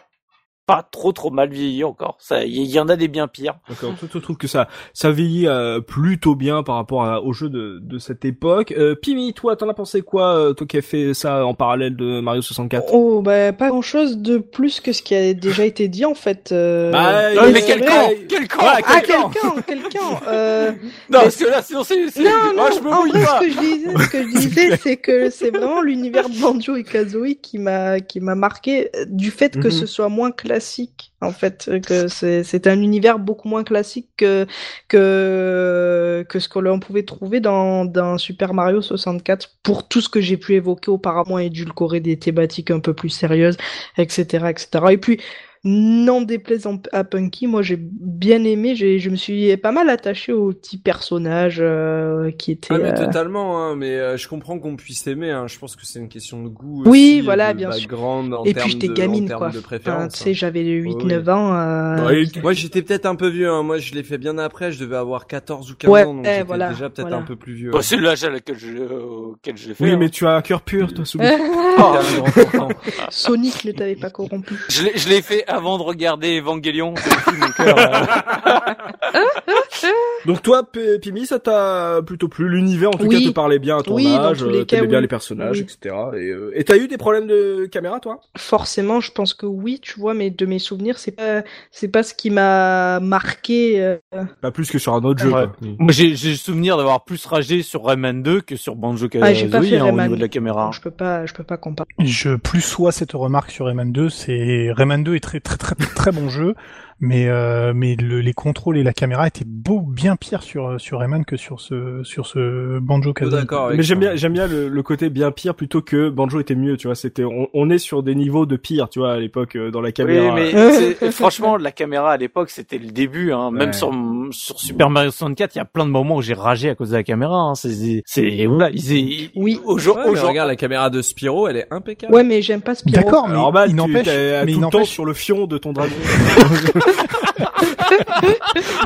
pas 0.67 0.81
trop 0.91 1.11
trop 1.11 1.29
mal 1.29 1.49
vieilli 1.49 1.83
encore. 1.83 2.17
Ça, 2.19 2.43
il 2.43 2.53
y, 2.53 2.65
y 2.65 2.79
en 2.79 2.89
a 2.89 2.95
des 2.95 3.07
bien 3.07 3.27
pires. 3.27 3.55
D'accord. 3.69 3.93
Toi, 3.99 4.07
tu 4.11 4.19
trouves 4.19 4.37
que 4.37 4.47
ça, 4.47 4.67
ça 4.93 5.11
vieillit 5.11 5.47
euh, 5.47 5.79
plutôt 5.79 6.33
bien 6.35 6.63
par 6.63 6.75
rapport 6.75 7.03
à, 7.05 7.21
aux 7.21 7.33
jeux 7.33 7.49
de, 7.49 7.79
de 7.83 7.99
cette 7.99 8.25
époque. 8.25 8.73
Euh, 8.75 8.95
Pimi, 8.95 9.33
toi, 9.33 9.55
t'en 9.55 9.69
as 9.69 9.73
pensé 9.75 10.01
quoi, 10.01 10.35
euh, 10.35 10.53
toi 10.53 10.65
qui 10.65 10.77
as 10.77 10.81
fait 10.81 11.13
ça 11.13 11.45
en 11.45 11.53
parallèle 11.53 11.95
de 11.95 12.19
Mario 12.19 12.41
64 12.41 12.85
Oh, 12.93 13.21
bah, 13.21 13.53
pas 13.53 13.69
grand 13.69 13.83
chose 13.83 14.17
de 14.17 14.37
plus 14.39 14.79
que 14.79 14.91
ce 14.91 15.03
qui 15.03 15.13
a 15.13 15.33
déjà 15.35 15.65
été 15.65 15.87
dit, 15.87 16.03
en 16.05 16.15
fait. 16.15 16.51
euh, 16.51 16.91
Bah, 16.91 17.29
mais 17.33 17.37
Ah, 17.39 17.45
mais 17.51 17.59
c'est 17.61 17.65
quel 17.67 17.85
camp 17.85 18.09
Quel 18.27 18.47
camp 18.47 18.61
Voilà, 18.61 18.79
Ah, 18.87 19.01
quel 19.01 19.15
camp 19.15 19.29
quelqu'un, 19.29 19.61
quelqu'un, 19.61 20.21
euh, 20.27 20.71
Non, 20.71 20.77
mais 21.09 21.19
parce 21.19 21.35
que 21.35 21.45
là, 21.45 21.61
sinon 21.61 21.83
c'est... 21.83 22.09
c'est- 22.09 22.23
Non, 22.23 22.29
Ah, 22.33 22.51
non, 22.57 22.63
je 22.75 22.79
me 22.83 22.89
en 22.89 23.05
vrai, 23.07 23.23
pas 23.23 23.39
ce 23.39 23.45
que 23.45 23.51
je 23.51 23.59
disais, 23.59 23.89
ce 24.03 24.09
que 24.09 24.23
je 24.23 24.27
disais, 24.39 24.77
c'est 24.77 24.97
que 24.97 25.29
c'est 25.29 25.51
vraiment 25.51 25.81
l'univers 25.81 26.27
de 26.27 26.39
Banjo 26.41 26.75
et 26.75 26.83
Kazooie 26.83 27.35
qui 27.35 27.59
m'a, 27.59 27.99
qui 27.99 28.19
m'a 28.19 28.33
marqué 28.35 28.89
euh, 28.95 29.05
du 29.07 29.29
fait 29.31 29.59
que 29.59 29.67
Mhm. 29.67 29.71
ce 29.71 29.85
soit 29.85 30.09
moins 30.09 30.31
classique, 30.55 31.11
en 31.19 31.31
fait, 31.31 31.69
que 31.85 32.07
c'est, 32.07 32.43
c'est 32.45 32.65
un 32.67 32.81
univers 32.81 33.19
beaucoup 33.19 33.49
moins 33.49 33.65
classique 33.65 34.07
que, 34.15 34.47
que, 34.87 36.25
que 36.29 36.39
ce 36.39 36.47
que 36.47 36.59
l'on 36.59 36.79
pouvait 36.79 37.03
trouver 37.03 37.41
dans, 37.41 37.83
dans 37.83 38.17
Super 38.17 38.53
Mario 38.53 38.81
64 38.81 39.57
pour 39.63 39.87
tout 39.89 39.99
ce 39.99 40.07
que 40.07 40.21
j'ai 40.21 40.37
pu 40.37 40.53
évoquer 40.53 40.91
auparavant, 40.91 41.39
édulcorer 41.39 41.99
des 41.99 42.17
thématiques 42.17 42.71
un 42.71 42.79
peu 42.79 42.93
plus 42.93 43.09
sérieuses, 43.09 43.57
etc., 43.97 44.47
etc. 44.49 44.85
Et 44.91 44.97
puis, 44.97 45.19
n'en 45.65 46.21
déplaisant 46.21 46.79
à 46.93 47.03
Punky, 47.03 47.47
moi 47.47 47.61
j'ai 47.63 47.77
bien 47.79 48.43
aimé, 48.43 48.75
j'ai, 48.75 48.99
je 48.99 49.09
me 49.09 49.15
suis 49.15 49.57
pas 49.57 49.71
mal 49.71 49.89
attaché 49.89 50.31
au 50.31 50.53
petit 50.53 50.77
personnage 50.77 51.57
euh, 51.59 52.29
qui 52.31 52.51
était. 52.51 52.73
Ah 52.73 52.77
mais 52.77 52.91
euh, 52.91 53.05
totalement, 53.05 53.59
hein, 53.61 53.75
mais 53.75 53.95
euh, 53.95 54.15
je 54.15 54.27
comprends 54.27 54.59
qu'on 54.59 54.75
puisse 54.75 55.05
aimer. 55.07 55.31
Hein, 55.31 55.47
je 55.47 55.57
pense 55.57 55.75
que 55.75 55.85
c'est 55.85 55.99
une 55.99 56.07
question 56.07 56.43
de 56.43 56.49
goût. 56.49 56.83
Oui, 56.85 57.15
aussi, 57.17 57.21
voilà, 57.21 57.51
de 57.53 57.57
bien 57.57 57.71
sûr. 57.71 58.03
en 58.03 58.43
Et 58.45 58.53
termes 58.53 58.69
puis 58.69 58.71
j'étais 58.79 58.89
gamine 58.93 59.27
quoi. 59.29 59.49
De 59.49 59.57
Enfin, 59.57 59.61
préférence. 59.61 60.13
tu 60.13 60.19
sais, 60.19 60.33
j'avais 60.35 60.61
Oui, 60.61 60.93
8-9 60.93 61.29
ans. 61.31 61.53
euh, 61.55 62.05
Ouais, 62.07 62.23
Moi 62.43 62.53
j'étais 62.53 62.81
peut-être 62.83 63.07
un 63.07 63.15
peu 63.15 63.27
vieux. 63.29 63.49
Hein. 63.49 63.63
Moi 63.63 63.79
je 63.79 63.93
l'ai 63.95 64.03
fait 64.03 64.17
bien 64.19 64.37
après. 64.37 64.71
Je 64.71 64.79
devais 64.79 64.97
avoir 64.97 65.25
14 65.27 65.71
ou 65.71 65.75
15 65.75 65.89
Ouais, 65.91 66.03
ans, 66.03 66.13
donc 66.13 66.25
eh, 66.27 66.29
j'étais 66.31 66.43
voilà, 66.43 66.69
déjà 66.69 66.89
peut-être 66.89 67.07
voilà. 67.07 67.17
un 67.17 67.25
peu 67.25 67.35
plus 67.35 67.53
vieux. 67.53 67.71
Bah, 67.71 67.79
c'est 67.81 67.97
l'âge 67.97 68.23
à 68.23 68.29
laquelle 68.29 68.57
je, 68.59 68.67
auquel 68.83 69.57
je 69.57 69.69
l'ai 69.69 69.73
fait. 69.73 69.83
Oui, 69.83 69.91
hein. 69.91 69.97
mais 69.97 70.09
tu 70.09 70.27
as 70.27 70.35
un 70.35 70.41
cœur 70.41 70.61
pur, 70.61 70.93
toi, 70.93 71.05
enfant. 71.77 72.69
Sonic 73.09 73.65
ne 73.65 73.71
t'avait 73.71 73.95
pas 73.95 74.09
corrompu. 74.09 74.55
Je 74.69 74.83
l'ai, 74.83 74.91
je 74.95 75.09
l'ai 75.09 75.21
fait 75.21 75.43
avant 75.55 75.77
de 75.77 75.83
regarder 75.83 76.39
Evangelion. 76.39 76.93
depuis 76.93 77.39
mon 77.39 77.49
cœur, 77.51 77.77
euh. 77.77 79.15
Donc 80.25 80.41
toi, 80.41 80.63
P- 80.63 80.97
Pimi, 80.99 81.25
ça 81.25 81.39
t'a 81.39 82.01
plutôt 82.05 82.27
plu 82.27 82.49
L'univers, 82.49 82.89
en 82.89 82.93
tout 82.93 83.05
Oui. 83.05 83.21
cas, 83.23 83.29
te 83.29 83.33
parlait 83.33 83.59
bien 83.59 83.77
à 83.77 83.83
ton 83.83 83.95
Oui, 83.95 84.07
âge, 84.07 84.43
euh, 84.43 84.63
t'aimais 84.63 84.87
bien 84.87 84.97
oui. 84.97 85.03
les 85.03 85.07
personnages, 85.07 85.57
Oui. 85.57 85.63
etc. 85.63 85.95
Et 86.15 86.29
euh, 86.29 86.51
et 86.55 86.63
t'as 86.63 86.77
eu 86.77 86.87
des 86.87 86.97
problèmes 86.97 87.27
de 87.27 87.67
caméra, 87.71 87.99
toi? 87.99 88.19
Forcément, 88.37 88.99
je 89.01 89.11
pense 89.11 89.33
que 89.33 89.45
oui, 89.45 89.79
tu 89.81 89.99
vois, 89.99 90.13
mais 90.13 90.29
de 90.31 90.45
mes 90.45 90.59
souvenirs, 90.59 90.97
c'est 90.97 91.11
pas, 91.11 91.43
c'est 91.71 91.87
pas 91.87 92.01
ce 92.03 92.13
qui 92.13 92.29
m'a 92.31 92.99
marqué. 92.99 93.81
euh, 93.83 93.97
Pas 94.41 94.51
plus 94.51 94.69
que 94.71 94.79
sur 94.79 94.93
un 94.93 95.03
autre 95.03 95.21
jeu, 95.21 95.27
Ouais. 95.31 95.45
quoi. 95.45 95.51
Moi, 95.79 95.91
j'ai, 95.91 96.09
le 96.09 96.15
souvenir 96.35 96.77
d'avoir 96.77 97.03
plus 97.05 97.23
ragé 97.25 97.61
sur 97.61 97.85
Rayman 97.85 98.23
2 98.23 98.41
que 98.41 98.55
sur 98.55 98.75
Banjo 98.75 99.07
Ah, 99.21 99.31
Kazooie 99.33 99.75
hein, 99.75 99.81
au 99.81 99.85
Rayman. 99.85 100.03
niveau 100.05 100.15
de 100.15 100.21
la 100.21 100.27
caméra. 100.27 100.71
Je 100.73 100.81
peux 100.81 100.91
pas, 100.91 101.25
je 101.25 101.33
peux 101.33 101.43
pas 101.43 101.57
comparer. 101.57 101.87
Je 101.99 102.35
plus 102.35 102.61
sois 102.61 102.91
cette 102.91 103.11
remarque 103.13 103.51
sur 103.51 103.65
Rayman 103.67 103.91
2, 103.91 104.09
c'est 104.09 104.69
Rayman 104.71 105.03
2 105.03 105.15
est 105.15 105.19
très 105.19 105.39
très 105.45 105.57
très 105.57 105.75
très 105.75 106.11
bon 106.11 106.27
jeu 106.27 106.55
mais 106.99 107.27
euh, 107.27 107.73
mais 107.75 107.95
le, 107.95 108.21
les 108.21 108.33
contrôles 108.33 108.77
et 108.77 108.83
la 108.83 108.93
caméra 108.93 109.27
étaient 109.27 109.43
beau 109.45 109.81
bien 109.81 110.15
pire 110.15 110.41
sur 110.43 110.79
sur 110.79 110.99
Rayman 110.99 111.25
que 111.25 111.35
sur 111.37 111.59
ce 111.59 112.01
sur 112.03 112.25
ce 112.25 112.79
Banjo 112.79 113.13
Kazooie. 113.13 113.39
D'accord. 113.39 113.65
avec 113.65 113.77
Mais 113.77 113.83
j'aime 113.83 113.99
bien, 113.99 114.15
j'aime 114.15 114.33
bien 114.33 114.47
le, 114.47 114.69
le 114.69 114.83
côté 114.83 115.09
bien 115.09 115.31
pire 115.31 115.55
plutôt 115.55 115.81
que 115.81 116.09
Banjo 116.09 116.39
était 116.39 116.55
mieux, 116.55 116.77
tu 116.77 116.87
vois. 116.87 116.95
C'était, 116.95 117.23
on, 117.25 117.49
on 117.53 117.69
est 117.69 117.77
sur 117.77 118.01
des 118.03 118.15
niveaux 118.15 118.45
de 118.45 118.55
pire, 118.55 118.89
tu 118.89 118.99
vois, 118.99 119.13
à 119.13 119.19
l'époque 119.19 119.55
euh, 119.55 119.71
dans 119.71 119.81
la 119.81 119.87
Oui, 119.89 119.93
caméra. 119.93 120.33
mais 120.35 120.51
c'est- 120.71 121.11
franchement, 121.11 121.57
la 121.57 121.71
caméra 121.71 122.11
à 122.11 122.17
l'époque, 122.17 122.49
c'était 122.49 122.77
le 122.77 122.87
début. 122.91 123.31
Hein. 123.33 123.51
Même 123.51 123.67
Ouais. 123.69 123.73
sur 123.73 123.91
sur 124.31 124.59
Super 124.59 124.89
Mario 124.89 125.11
64, 125.11 125.55
il 125.55 125.57
y 125.57 125.61
a 125.61 125.65
plein 125.65 125.85
de 125.85 125.91
moments 125.91 126.15
où 126.17 126.21
j'ai 126.21 126.33
ragé 126.33 126.69
à 126.69 126.75
cause 126.75 126.91
de 126.91 126.95
la 126.95 127.03
caméra. 127.03 127.35
Hein. 127.35 127.55
C'est 127.55 128.03
c'est 128.05 128.45
voilà, 128.45 128.69
ils, 128.71 129.29
Oui. 129.35 129.59
Aujourd- 129.65 129.97
Ouais, 129.97 130.03
mais 130.05 130.09
aujourd'hui- 130.11 130.29
regarde 130.29 130.47
la 130.49 130.55
caméra 130.55 130.89
de 130.89 131.01
Spyro, 131.01 131.47
elle 131.47 131.57
est 131.57 131.67
impeccable. 131.71 132.13
Ouais, 132.13 132.23
mais 132.23 132.41
j'aime 132.41 132.61
pas 132.61 132.73
Spyro. 132.75 133.03
D'accord, 133.03 133.27
mais 133.27 133.35
bah, 133.53 133.65
il 133.67 133.71
tu 133.71 133.75
n'empêche, 133.75 134.05
t'es 134.05 134.41
mais 134.45 134.45
tout 134.45 134.47
il 134.49 134.55
le 134.55 134.61
temps 134.61 134.77
n'empêche. 134.79 134.89
sur 134.89 135.05
le 135.05 135.13
fion 135.13 135.45
de 135.47 135.57
ton 135.57 135.73
dragon. 135.73 135.93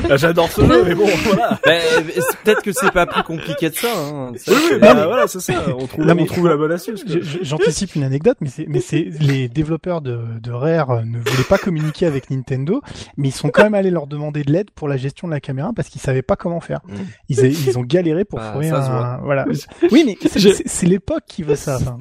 Ah, 0.08 0.16
J'adore 0.16 0.50
ce 0.50 0.60
jeu, 0.62 0.84
mais 0.84 0.94
bon, 0.94 1.06
voilà. 1.24 1.58
Ben, 1.64 1.80
c'est- 2.14 2.36
peut-être 2.44 2.62
que 2.62 2.72
c'est 2.72 2.90
pas 2.92 3.06
plus 3.06 3.22
compliqué 3.22 3.70
de 3.70 3.74
ça. 3.74 3.88
Hein. 3.96 4.32
Ça, 4.36 4.52
Oui, 4.52 4.58
oui, 4.60 4.66
c'est- 4.70 4.78
bah, 4.78 4.94
mais- 4.94 5.04
voilà, 5.04 5.26
c'est 5.26 5.40
ça. 5.40 5.52
On 5.78 5.86
trouve, 5.86 6.04
Non, 6.04 6.14
mais- 6.14 6.22
on 6.22 6.26
trouve 6.26 6.48
la 6.48 6.56
bonne 6.56 6.72
astuce. 6.72 7.04
J'anticipe 7.42 7.94
une 7.94 8.02
anecdote, 8.04 8.36
mais 8.40 8.48
c'est 8.48 8.66
mais 8.68 8.80
c'est 8.80 9.08
les 9.20 9.48
développeurs 9.48 10.00
de, 10.00 10.18
de 10.40 10.50
Rare 10.52 10.90
euh, 10.90 11.02
ne 11.04 11.18
voulaient 11.18 11.44
pas 11.48 11.58
communiquer 11.58 12.06
avec 12.06 12.30
Nintendo, 12.30 12.80
mais 13.16 13.28
ils 13.28 13.34
sont 13.34 13.50
quand 13.50 13.62
même 13.64 13.74
allés 13.74 13.90
leur 13.90 14.06
demander 14.06 14.42
de 14.42 14.52
l'aide 14.52 14.70
pour 14.70 14.88
la 14.88 14.96
gestion 14.96 15.28
de 15.28 15.32
la 15.32 15.40
caméra 15.40 15.70
parce 15.74 15.88
qu'ils 15.88 16.00
savaient 16.00 16.22
pas 16.22 16.36
comment 16.36 16.60
faire. 16.60 16.80
Mm. 16.86 16.94
Ils, 17.28 17.40
a- 17.40 17.46
ils 17.46 17.78
ont 17.78 17.82
galéré 17.82 18.24
pour 18.24 18.38
Bah, 18.38 18.50
trouver 18.50 18.68
ça 18.70 18.82
se 18.82 18.90
un 18.90 19.18
voilà. 19.22 19.46
Oui, 19.90 20.04
mais 20.06 20.16
c'est- 20.28 20.86
l'époque 20.86 21.24
qui 21.28 21.42
veut 21.42 21.56
ça. 21.56 21.76
enfin. 21.76 21.98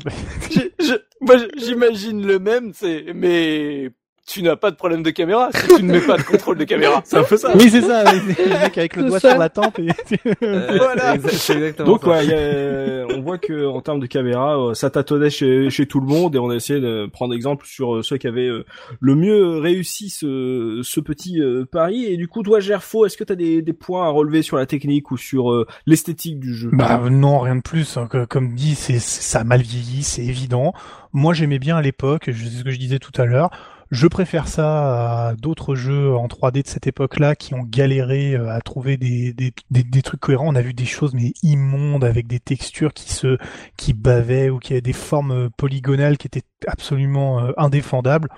Je- 0.49 0.59
je- 0.83 0.93
moi, 1.21 1.35
je- 1.37 1.63
j'imagine 1.65 2.25
le 2.25 2.39
même. 2.39 2.71
C'est 2.73 3.05
mais 3.13 3.89
tu 4.31 4.43
n'as 4.43 4.55
pas 4.55 4.69
de 4.69 4.75
problème 4.75 5.01
de 5.01 5.09
caméra 5.09 5.49
si 5.53 5.75
tu 5.77 5.83
ne 5.83 5.91
mets 5.93 6.01
pas 6.01 6.15
de 6.17 6.21
contrôle 6.23 6.57
de 6.57 6.63
caméra. 6.63 7.01
C'est 7.05 7.17
un 7.17 7.23
peu 7.23 7.35
ça. 7.35 7.51
Oui, 7.55 7.69
c'est 7.71 7.81
ça. 7.81 8.03
c'est 8.05 8.45
le 8.45 8.59
mec 8.61 8.77
avec 8.77 8.95
le 8.95 9.01
C'est 9.03 9.07
doigt 9.09 9.19
ça. 9.19 9.29
sur 9.31 9.39
la 9.39 9.49
tempe. 9.49 9.79
Et... 9.79 9.89
Euh, 10.43 10.77
Voilà. 10.77 11.15
C'est 11.29 11.53
exactement 11.55 11.89
Donc 11.89 12.03
ça. 12.03 12.09
ouais, 12.09 12.25
y 12.27 12.33
a- 12.33 13.07
on 13.17 13.21
voit 13.21 13.37
que 13.39 13.65
en 13.65 13.81
termes 13.81 13.99
de 13.99 14.05
caméra, 14.05 14.57
euh, 14.59 14.73
ça 14.75 14.89
tâtonnait 14.89 15.29
chez, 15.31 15.69
chez 15.71 15.85
tout 15.87 15.99
le 15.99 16.05
monde 16.05 16.35
et 16.35 16.39
on 16.39 16.49
a 16.51 16.55
essayé 16.55 16.79
de 16.79 17.07
prendre 17.11 17.33
exemple 17.33 17.65
sur 17.65 17.95
euh, 17.95 18.03
ceux 18.03 18.17
qui 18.17 18.27
avaient 18.27 18.47
euh, 18.47 18.65
le 18.99 19.15
mieux 19.15 19.57
réussi 19.57 20.09
ce, 20.09 20.81
ce 20.83 20.99
petit 20.99 21.41
euh, 21.41 21.65
pari. 21.69 22.05
Et 22.05 22.15
du 22.17 22.27
coup, 22.27 22.43
toi, 22.43 22.59
Gerfo, 22.59 23.05
est-ce 23.05 23.17
que 23.17 23.23
tu 23.23 23.33
as 23.33 23.35
des, 23.35 23.61
des 23.61 23.73
points 23.73 24.05
à 24.05 24.09
relever 24.09 24.41
sur 24.43 24.57
la 24.57 24.65
technique 24.67 25.09
ou 25.11 25.17
sur 25.17 25.51
euh, 25.51 25.65
l'esthétique 25.87 26.39
du 26.39 26.53
jeu? 26.53 26.69
Bah 26.71 27.01
non, 27.09 27.39
rien 27.39 27.55
de 27.55 27.61
plus. 27.61 27.97
hein, 27.97 28.07
que- 28.07 28.25
Comme 28.25 28.53
dit, 28.53 28.75
c'est 28.75 28.99
c'est- 28.99 29.21
ça 29.21 29.39
a 29.39 29.43
mal 29.43 29.61
vieilli, 29.61 30.03
c'est 30.03 30.23
évident. 30.23 30.73
Moi, 31.13 31.33
j'aimais 31.33 31.59
bien 31.59 31.77
à 31.77 31.81
l'époque. 31.81 32.25
Sais 32.25 32.33
ce 32.33 32.63
que 32.63 32.71
je 32.71 32.77
disais 32.77 32.99
tout 32.99 33.11
à 33.19 33.25
l'heure. 33.25 33.49
Je 33.91 34.05
préfère 34.05 34.47
ça 34.47 35.29
à 35.29 35.35
d'autres 35.35 35.73
jeux 35.73 36.15
en 36.15 36.27
3D 36.27 36.61
de 36.61 36.67
cette 36.67 36.85
époque-là 36.85 37.35
qui 37.35 37.55
ont 37.55 37.63
galéré 37.63 38.35
euh, 38.35 38.51
à 38.51 38.61
trouver 38.61 38.97
des, 38.97 39.33
des, 39.33 39.51
des, 39.71 40.01
trucs 40.03 40.19
cohérents. 40.19 40.47
On 40.47 40.55
a 40.55 40.61
vu 40.61 40.75
des 40.75 40.85
choses 40.85 41.15
mais 41.15 41.33
immondes 41.41 42.03
avec 42.03 42.27
des 42.27 42.39
textures 42.39 42.93
qui 42.93 43.11
se 43.11 43.39
qui 43.77 43.93
bavaient 43.93 44.51
ou 44.51 44.59
qui 44.59 44.73
avaient 44.73 44.81
des 44.81 44.93
formes 44.93 45.31
euh, 45.31 45.49
polygonales 45.49 46.19
qui 46.19 46.27
étaient 46.27 46.43
absolument 46.67 47.39
euh, 47.39 47.51
indéfendables. 47.57 48.29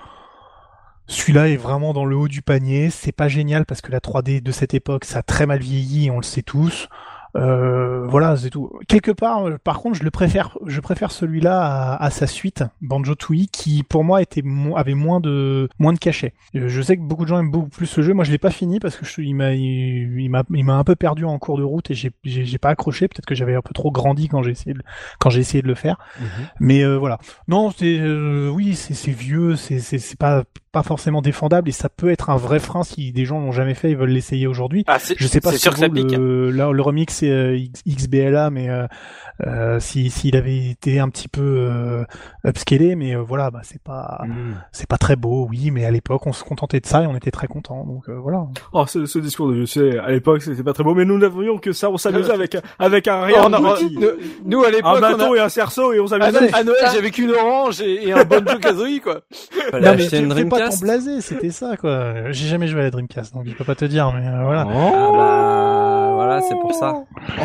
Celui-là 1.08 1.50
est 1.50 1.58
vraiment 1.58 1.92
dans 1.92 2.06
le 2.06 2.16
haut 2.16 2.30
du 2.30 2.42
panier. 2.42 2.90
C'est 2.90 3.12
pas 3.12 3.28
génial 3.28 3.66
parce 3.66 3.82
que 3.82 3.92
la 3.92 4.00
3D 4.00 4.42
de 4.42 4.52
cette 4.54 4.74
époque, 4.74 5.04
ça 5.04 5.20
a 5.20 5.24
très 5.24 5.46
mal 5.46 5.60
vieilli, 5.60 6.10
on 6.10 6.18
le 6.18 6.24
sait 6.24 6.44
tous. 6.44 6.88
Euh, 7.38 8.06
voilà, 8.08 8.36
c'est 8.36 8.50
tout. 8.50 8.70
Quelque 8.88 9.12
part, 9.12 9.48
euh, 9.48 9.58
par 9.64 9.80
contre, 9.80 9.98
je 9.98 10.04
le 10.04 10.12
préfère, 10.12 10.58
je 10.66 10.82
préfère 10.82 11.12
celui-là 11.12 11.62
à, 11.94 12.04
à 12.04 12.10
sa 12.10 12.28
suite, 12.28 12.64
Banjo 12.82 13.16
Tooie, 13.16 13.48
qui 13.52 13.84
pour 13.84 14.04
moi 14.04 14.22
était 14.22 14.42
mo- 14.42 14.76
avait 14.78 14.96
moins 14.96 15.20
de 15.22 15.70
moins 15.80 15.94
de 15.94 15.98
cachet. 16.00 16.34
Euh, 16.56 16.68
Je 16.68 16.82
sais 16.82 16.98
que 16.98 17.02
beaucoup 17.02 17.24
de 17.24 17.30
gens 17.30 17.40
aiment 17.40 17.52
beaucoup 17.52 17.70
plus 17.70 17.86
ce 17.86 18.02
jeu. 18.02 18.14
Moi, 18.14 18.26
je 18.26 18.32
l'ai 18.32 18.38
pas 18.38 18.52
fini 18.52 18.80
parce 18.80 18.98
que 18.98 19.06
je, 19.06 19.22
il 19.22 19.34
m'a 19.34 19.54
il, 19.54 20.20
il 20.20 20.30
m'a 20.30 20.44
il 20.54 20.66
m'a 20.66 20.76
un 20.76 20.84
peu 20.84 20.96
perdu 20.96 21.24
en 21.26 21.40
cours 21.40 21.58
de 21.58 21.64
route 21.64 21.90
et 21.92 21.94
j'ai 21.94 22.12
j'ai 22.24 22.58
pas 22.58 22.70
accroché. 22.70 23.08
Peut-être 23.08 23.26
que 23.26 23.36
j'avais 23.36 23.56
un 23.56 23.62
peu 23.62 23.74
trop 23.74 23.92
grandi 23.92 24.28
quand 24.28 24.44
j'ai 24.44 24.52
essayé 24.52 24.74
de, 24.74 24.82
quand 25.20 25.30
j'ai 25.30 25.40
essayé 25.40 25.62
de 25.62 25.68
le 25.68 25.76
faire. 25.76 25.98
Mais 26.60 26.84
euh, 26.84 26.98
voilà. 26.98 27.18
Non, 27.48 27.72
c'est 27.72 27.98
euh, 28.00 28.50
oui, 28.50 28.76
c'est 28.76 28.94
c'est 28.94 29.12
vieux, 29.12 29.56
c'est 29.56 29.80
c'est 29.80 30.00
c'est 30.00 30.20
pas 30.20 30.44
pas 30.72 30.84
forcément 30.84 31.22
défendable 31.22 31.68
et 31.70 31.74
ça 31.74 31.90
peut 31.90 32.10
être 32.10 32.30
un 32.30 32.38
vrai 32.38 32.60
frein 32.60 32.84
si 32.84 33.12
des 33.12 33.26
gens 33.26 33.40
l'ont 33.42 33.52
jamais 33.52 33.74
fait 33.74 33.92
et 33.92 33.96
veulent 33.96 34.10
l'essayer 34.12 34.48
aujourd'hui. 34.48 34.84
Ah, 34.88 35.00
c'est 35.00 35.16
Je 35.18 35.28
sais 35.28 35.42
pas 35.42 35.52
si 35.52 35.60
sûr 35.60 35.74
que 35.74 35.80
ça 35.80 35.90
pique. 35.90 36.12
le, 36.14 36.50
là, 36.52 36.72
le 36.72 36.82
remix 36.82 37.14
c'est 37.14 37.30
euh, 37.30 37.60
XBLA, 37.88 38.50
mais 38.52 38.70
euh, 38.70 38.88
euh, 39.46 39.80
si 39.80 40.10
s'il 40.10 40.36
avait 40.38 40.70
été 40.70 41.00
un 41.00 41.10
petit 41.10 41.28
peu 41.28 41.42
euh, 41.42 42.04
upscalé, 42.46 42.96
mais 42.96 43.16
euh, 43.16 43.22
voilà, 43.22 43.52
bah 43.52 43.60
c'est 43.64 43.82
pas 43.82 44.22
c'est 44.72 44.88
pas 44.88 44.98
très 44.98 45.16
beau, 45.16 45.48
oui, 45.50 45.72
mais 45.72 45.84
à 45.86 45.92
l'époque 45.92 46.26
on 46.26 46.34
se 46.34 46.44
contentait 46.44 46.80
de 46.80 46.86
ça 46.86 47.04
et 47.04 47.08
on 47.08 47.16
était 47.16 47.32
très 47.32 47.48
contents, 47.48 47.84
donc 47.86 48.08
euh, 48.10 48.14
voilà. 48.18 48.46
Oh, 48.74 48.86
ce, 48.88 49.06
ce 49.06 49.20
discours 49.20 49.50
de 49.50 49.56
je 49.62 49.66
sais, 49.66 49.98
à 49.98 50.10
l'époque 50.12 50.42
c'était 50.42 50.64
pas 50.64 50.74
très 50.74 50.84
beau, 50.84 50.94
mais 50.96 51.06
nous 51.06 51.18
n'avions 51.18 51.58
que 51.58 51.74
ça, 51.74 51.90
on 51.90 51.98
s'amusait 51.98 52.32
avec 52.32 52.56
un- 52.56 52.62
avec 52.80 53.08
un 53.08 53.22
rien 53.24 53.44
On 53.46 53.54
a- 53.54 53.60
nous, 54.46 54.64
à 54.64 54.68
un 54.68 54.72
l'époque, 54.72 54.94
on 54.98 55.02
bateau 55.02 55.34
a... 55.34 55.38
et 55.38 55.40
un 55.42 55.50
cerceau 55.50 55.92
et 55.94 56.00
on 56.00 56.08
s'amusait. 56.08 56.54
à 56.54 56.64
Noël, 56.64 56.78
j'avais 56.94 57.12
qu'une 57.12 57.32
orange 57.32 57.82
et, 57.82 58.08
et 58.08 58.14
un 58.14 58.24
Banjo 58.24 58.58
Kazooie 58.60 59.00
quoi. 59.04 59.22
Fallait 59.72 59.86
Non 59.92 59.96
mais 59.98 60.08
une 60.20 60.34
fais 60.64 60.70
pas 60.70 60.78
ton 60.78 60.78
Dreamcast. 60.80 60.84
blasé, 61.06 61.22
c'était 61.22 61.50
ça 61.52 61.78
quoi. 61.78 62.32
J'ai 62.32 62.48
jamais 62.48 62.68
joué 62.68 62.82
à 62.82 62.84
la 62.84 62.92
Dreamcast, 62.92 63.34
donc 63.34 63.46
je 63.48 63.54
peux 63.54 63.64
pas 63.64 63.76
te 63.76 63.86
dire, 63.86 64.12
mais 64.14 64.28
euh, 64.28 64.44
voilà. 64.44 64.66
Ah 64.70 65.10
bah 65.12 66.12
voilà, 66.16 66.42
c'est 66.42 66.56
pour 66.56 66.74
ça. 66.74 66.94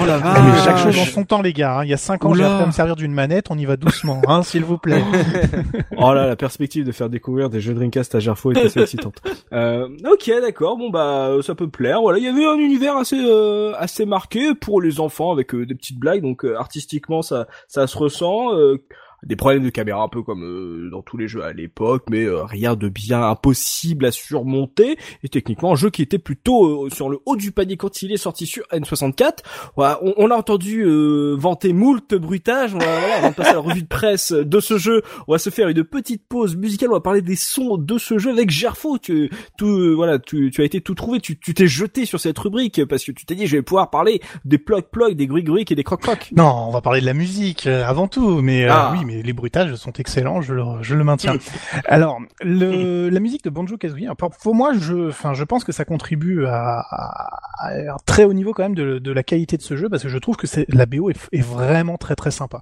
Oh 0.00 0.04
la 0.06 0.18
Ah, 0.22 0.34
mais 0.42 0.58
chaque 0.64 0.74
vache. 0.76 0.82
chose 0.84 0.98
en 0.98 1.04
son 1.04 1.24
temps, 1.24 1.40
les 1.42 1.52
gars. 1.52 1.78
hein. 1.78 1.84
Il 1.84 1.88
y 1.90 1.94
a 1.94 1.96
cinq 1.96 2.24
ans, 2.24 2.34
j'ai 2.34 2.40
Oula. 2.40 2.50
appris 2.52 2.64
à 2.64 2.66
me 2.66 2.72
servir 2.72 2.96
d'une 2.96 3.12
manette. 3.12 3.46
On 3.50 3.56
y 3.56 3.64
va 3.64 3.76
doucement, 3.76 4.20
hein, 4.28 4.42
s'il 4.42 4.64
vous 4.64 4.78
plaît. 4.78 5.02
Oh 5.98 6.12
là, 6.12 6.26
la 6.26 6.36
perspective 6.36 6.84
de 6.84 6.92
faire 6.92 7.08
découvrir 7.08 7.48
des 7.48 7.60
jeux 7.60 7.72
Dreamcast 7.74 8.14
à 8.14 8.18
Gerfo 8.20 8.52
est 8.52 8.64
assez 8.66 8.80
excitante. 8.80 9.16
Euh, 9.52 9.88
ok, 10.10 10.30
d'accord. 10.42 10.76
Bon 10.76 10.90
bah, 10.90 11.28
euh, 11.28 11.40
ça 11.42 11.54
peut 11.54 11.68
plaire. 11.68 12.00
Voilà, 12.00 12.18
il 12.18 12.24
y 12.24 12.28
avait 12.28 12.44
un 12.44 12.56
univers 12.58 12.96
assez 12.96 13.16
euh, 13.18 13.72
assez 13.78 14.04
marqué 14.04 14.54
pour 14.54 14.80
les 14.82 14.98
enfants 14.98 15.30
avec 15.30 15.54
euh, 15.54 15.64
des 15.64 15.74
petites 15.76 15.98
blagues. 15.98 16.20
Donc 16.22 16.44
euh, 16.44 16.56
artistiquement, 16.58 17.22
ça 17.22 17.46
ça 17.68 17.86
se 17.86 17.96
ressent. 17.96 18.52
euh, 18.54 18.82
des 19.22 19.36
problèmes 19.36 19.62
de 19.64 19.70
caméra 19.70 20.02
un 20.02 20.08
peu 20.08 20.22
comme 20.22 20.44
euh, 20.44 20.90
dans 20.90 21.02
tous 21.02 21.16
les 21.16 21.28
jeux 21.28 21.42
à 21.44 21.52
l'époque, 21.52 22.04
mais 22.10 22.24
euh, 22.24 22.44
rien 22.44 22.74
de 22.76 22.88
bien 22.88 23.22
impossible 23.22 24.04
à 24.06 24.10
surmonter. 24.12 24.98
Et 25.22 25.28
techniquement, 25.28 25.72
un 25.72 25.76
jeu 25.76 25.90
qui 25.90 26.02
était 26.02 26.18
plutôt 26.18 26.86
euh, 26.86 26.90
sur 26.90 27.08
le 27.08 27.18
haut 27.26 27.36
du 27.36 27.52
panier 27.52 27.76
quand 27.76 28.02
il 28.02 28.12
est 28.12 28.16
sorti 28.16 28.46
sur 28.46 28.64
N64. 28.72 29.38
Voilà, 29.76 29.98
on, 30.02 30.14
on 30.16 30.30
a 30.30 30.34
entendu 30.36 30.82
euh, 30.84 31.34
vanter 31.36 31.72
moult 31.72 32.14
bruitage. 32.14 32.74
On 32.74 32.78
va, 32.78 32.84
voilà, 32.98 33.16
avant 33.16 33.30
de 33.30 33.34
passer 33.34 33.50
à 33.50 33.54
la 33.54 33.60
revue 33.60 33.82
de 33.82 33.88
presse 33.88 34.32
de 34.32 34.60
ce 34.60 34.78
jeu, 34.78 35.02
on 35.28 35.32
va 35.32 35.38
se 35.38 35.50
faire 35.50 35.68
une 35.68 35.84
petite 35.84 36.22
pause 36.28 36.56
musicale. 36.56 36.90
On 36.90 36.94
va 36.94 37.00
parler 37.00 37.22
des 37.22 37.36
sons 37.36 37.76
de 37.78 37.98
ce 37.98 38.18
jeu 38.18 38.30
avec 38.30 38.50
Gerfo. 38.50 38.98
Tu, 38.98 39.30
tout, 39.58 39.66
euh, 39.66 39.92
voilà, 39.94 40.18
tu, 40.18 40.50
tu 40.52 40.60
as 40.62 40.64
été 40.64 40.80
tout 40.80 40.94
trouvé. 40.94 41.20
Tu, 41.20 41.38
tu 41.38 41.54
t'es 41.54 41.66
jeté 41.66 42.04
sur 42.06 42.20
cette 42.20 42.38
rubrique 42.38 42.84
parce 42.84 43.04
que 43.04 43.12
tu 43.12 43.24
t'es 43.26 43.34
dit, 43.34 43.46
je 43.46 43.56
vais 43.56 43.62
pouvoir 43.62 43.90
parler 43.90 44.20
des 44.44 44.58
ploc 44.58 44.90
ploc, 44.90 45.14
des 45.14 45.26
gruic 45.26 45.44
gruic 45.46 45.72
et 45.72 45.74
des 45.74 45.84
croc 45.84 46.00
croc. 46.02 46.30
Non, 46.36 46.66
on 46.68 46.70
va 46.70 46.80
parler 46.80 47.00
de 47.00 47.06
la 47.06 47.14
musique 47.14 47.66
euh, 47.66 47.84
avant 47.84 48.08
tout, 48.08 48.40
mais 48.42 48.64
euh, 48.64 48.68
Ah. 48.70 48.92
oui, 48.96 49.04
mais 49.06 49.22
les 49.22 49.32
bruitages 49.32 49.74
sont 49.76 49.92
excellents, 49.92 50.40
je 50.42 50.52
le, 50.54 50.62
je 50.82 50.94
le 50.94 51.04
maintiens. 51.04 51.34
Alors, 51.86 52.18
le, 52.42 53.08
la 53.08 53.20
musique 53.20 53.44
de 53.44 53.50
Banjo 53.50 53.76
Kazooie, 53.76 54.14
pour, 54.18 54.30
pour 54.30 54.54
moi, 54.54 54.72
je, 54.78 55.08
enfin, 55.08 55.32
je 55.34 55.44
pense 55.44 55.64
que 55.64 55.72
ça 55.72 55.84
contribue 55.84 56.44
à, 56.46 56.80
à- 56.80 57.40
à 57.58 57.70
un 57.72 57.96
très 58.04 58.24
haut 58.24 58.34
niveau 58.34 58.52
quand 58.52 58.64
même 58.64 58.74
de, 58.74 58.98
de 58.98 59.12
la 59.12 59.22
qualité 59.22 59.56
de 59.56 59.62
ce 59.62 59.76
jeu, 59.76 59.88
parce 59.88 60.02
que 60.02 60.08
je 60.10 60.18
trouve 60.18 60.36
que 60.36 60.46
la 60.68 60.84
BO 60.84 61.08
est, 61.08 61.16
est 61.32 61.40
vraiment 61.40 61.96
très 61.96 62.14
très 62.14 62.30
sympa. 62.30 62.60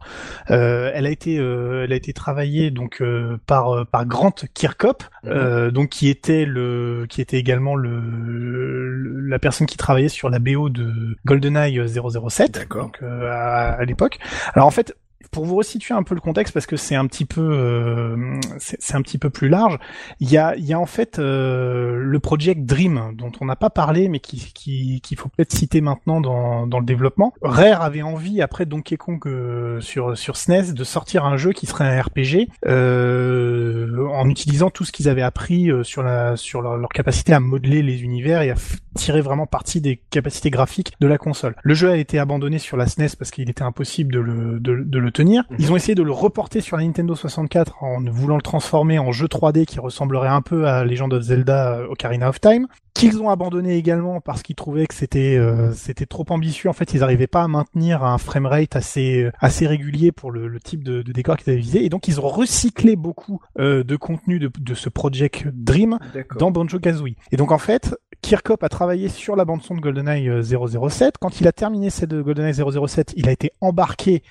Euh, 0.51 0.91
elle 0.95 1.07
a 1.07 1.11
été, 1.11 1.39
euh, 1.39 1.83
elle 1.85 1.93
a 1.93 1.97
été 1.97 2.13
travaillée 2.13 2.71
donc 2.71 3.01
euh, 3.01 3.37
par 3.47 3.75
euh, 3.75 3.85
par 3.85 4.07
Grant 4.07 4.35
Kirkhope, 4.55 5.03
euh, 5.27 5.71
donc 5.73 5.89
qui 5.89 6.09
était 6.09 6.45
le, 6.45 7.07
qui 7.09 7.21
était 7.21 7.39
également 7.39 7.75
le, 7.75 7.99
le- 8.01 9.21
la 9.21 9.39
personne 9.39 9.67
qui 9.67 9.77
travaillait 9.77 10.09
sur 10.09 10.31
la 10.31 10.39
BO 10.39 10.69
de 10.69 11.17
GoldenEye 11.25 11.81
007. 11.89 12.53
D'accord. 12.55 12.85
Donc 12.85 12.99
euh, 13.03 13.31
à, 13.33 13.73
à 13.73 13.85
l'époque. 13.85 14.19
Alors 14.55 14.67
en 14.69 14.71
fait, 14.71 14.95
pour 15.31 15.45
vous 15.45 15.57
resituer 15.57 15.95
un 15.95 16.03
peu 16.03 16.15
le 16.15 16.21
contexte, 16.21 16.55
parce 16.55 16.67
que 16.67 16.77
c'est 16.77 16.95
un 16.95 17.07
petit 17.07 17.25
peu, 17.25 17.41
euh, 17.41 18.41
c'est 18.59 18.95
un 18.95 19.03
petit 19.03 19.19
peu 19.19 19.31
plus 19.31 19.49
large. 19.49 19.79
Il 20.21 20.31
y 20.31 20.39
a, 20.39 20.57
il 20.57 20.65
y 20.65 20.73
a 20.73 20.79
en 20.79 20.87
fait 20.87 21.19
euh, 21.19 21.97
le 21.97 22.21
Project 22.21 22.65
Dream 22.65 23.13
dont 23.15 23.33
on 23.41 23.45
n'a 23.45 23.57
pas 23.57 23.71
parlé, 23.71 24.09
mais 24.09 24.21
qui, 24.21 24.53
qui, 24.55 25.01
qu'il 25.01 25.19
faut 25.19 25.29
peut-être 25.29 25.53
citer 25.53 25.81
maintenant 25.81 26.21
dans, 26.21 26.67
dans 26.67 26.79
le 26.79 26.87
développement. 26.87 27.33
Rare 27.43 27.83
avait 27.83 28.03
envie 28.03 28.43
après 28.43 28.67
Donkey 28.67 28.97
Kong 28.97 29.21
euh, 29.27 29.81
sur 29.81 30.17
sur 30.17 30.37
SNES 30.37 30.73
de 30.73 30.85
sortir 30.85 31.25
un 31.25 31.37
jeu 31.37 31.53
qui 31.53 31.67
serait 31.67 31.85
un 31.85 32.01
RPG 32.01 32.49
euh, 32.67 34.07
en 34.09 34.29
utilisant 34.29 34.71
tout 34.71 34.85
ce 34.85 34.93
qu'ils 34.93 35.09
avaient 35.09 35.23
appris 35.23 35.71
euh, 35.71 35.83
sur 35.83 36.03
la 36.03 36.37
sur 36.37 36.63
leur, 36.63 36.89
capacité 36.89 37.33
à 37.33 37.41
modeler 37.41 37.83
les 37.83 38.03
univers 38.03 38.43
et 38.43 38.51
à 38.51 38.55
tirer 38.95 39.21
vraiment 39.21 39.47
parti 39.47 39.81
des 39.81 40.01
capacités 40.11 40.51
graphiques 40.51 40.93
de 41.01 41.07
la 41.07 41.19
console. 41.19 41.57
Le 41.63 41.75
jeu 41.75 41.91
a 41.91 41.97
été 41.97 42.19
abandonné 42.19 42.59
sur 42.59 42.77
la 42.77 42.87
SNES 42.87 43.17
parce 43.19 43.31
qu'il 43.31 43.51
était 43.51 43.63
impossible 43.63 44.13
de 44.13 44.21
le 44.21 44.61
de, 44.61 44.83
de 44.85 44.99
le 44.99 45.11
tenir 45.15 45.45
tenir. 45.45 45.59
Ils 45.59 45.73
ont 45.73 45.77
essayé 45.77 45.95
de 45.95 46.03
le 46.03 46.13
reporter 46.13 46.61
sur 46.61 46.77
la 46.77 46.85
Nintendo 46.85 47.15
64 47.15 47.83
en 47.83 48.03
voulant 48.03 48.37
le 48.37 48.43
transformer 48.43 48.99
en 48.99 49.13
jeu 49.13 49.27
3D 49.27 49.65
qui 49.65 49.81
ressemblerait 49.81 50.29
un 50.29 50.43
peu 50.43 50.67
à 50.67 50.85
Legend 50.85 51.13
of 51.15 51.23
Zelda 51.23 51.81
Ocarina 51.89 52.29
of 52.29 52.41
Time 52.41 52.67
qu'ils 52.95 53.21
ont 53.21 53.29
abandonné 53.29 53.77
également 53.77 54.21
parce 54.21 54.43
qu'ils 54.43 54.55
trouvaient 54.55 54.87
que 54.87 54.95
c'était 54.95 55.37
euh, 55.37 55.73
c'était 55.73 56.07
trop 56.07 56.25
ambitieux. 56.31 56.71
En 56.71 56.73
fait, 56.73 56.95
ils 56.95 57.01
n'arrivaient 57.01 57.27
pas 57.27 57.43
à 57.43 57.49
maintenir 57.49 58.05
un 58.05 58.19
framerate 58.19 58.77
assez 58.77 59.29
assez 59.41 59.67
régulier 59.67 60.13
pour 60.13 60.31
le, 60.31 60.47
le 60.47 60.61
type 60.61 60.85
de, 60.85 61.03
de, 61.03 61.13
décor 61.13 61.37
qu'ils 61.37 61.53
avaient 61.53 61.61
visé, 61.61 61.85
et 61.85 61.89
donc 61.89 62.07
ils 62.07 62.21
ont 62.21 62.29
recyclé 62.29 62.95
beaucoup 62.95 63.41
euh, 63.59 63.83
de 63.83 63.97
contenu 63.97 64.39
de, 64.39 64.51
de, 64.59 64.75
ce 64.75 64.89
Project 64.89 65.49
Dream 65.49 65.99
dans 66.39 66.53
Banjo 66.53 66.79
Kazooie. 66.79 67.17
Et 67.33 67.37
donc 67.37 67.51
en 67.51 67.59
fait, 67.59 67.97
Kirkop 68.23 68.63
a 68.63 68.69
travaillé 68.69 69.09
sur 69.09 69.35
la 69.35 69.45
bande 69.45 69.63
son 69.63 69.75
de 69.75 69.81
GoldenEye 69.81 70.31
007. 70.43 71.19
Quand 71.21 71.41
il 71.41 71.49
a 71.49 71.53
terminé 71.53 71.91
cette 71.91 72.11
de 72.11 72.23
GoldenEye 72.23 72.55
007, 72.55 73.13
il 73.17 73.29
a 73.29 73.33
été 73.33 73.51
embarqué 73.61 74.23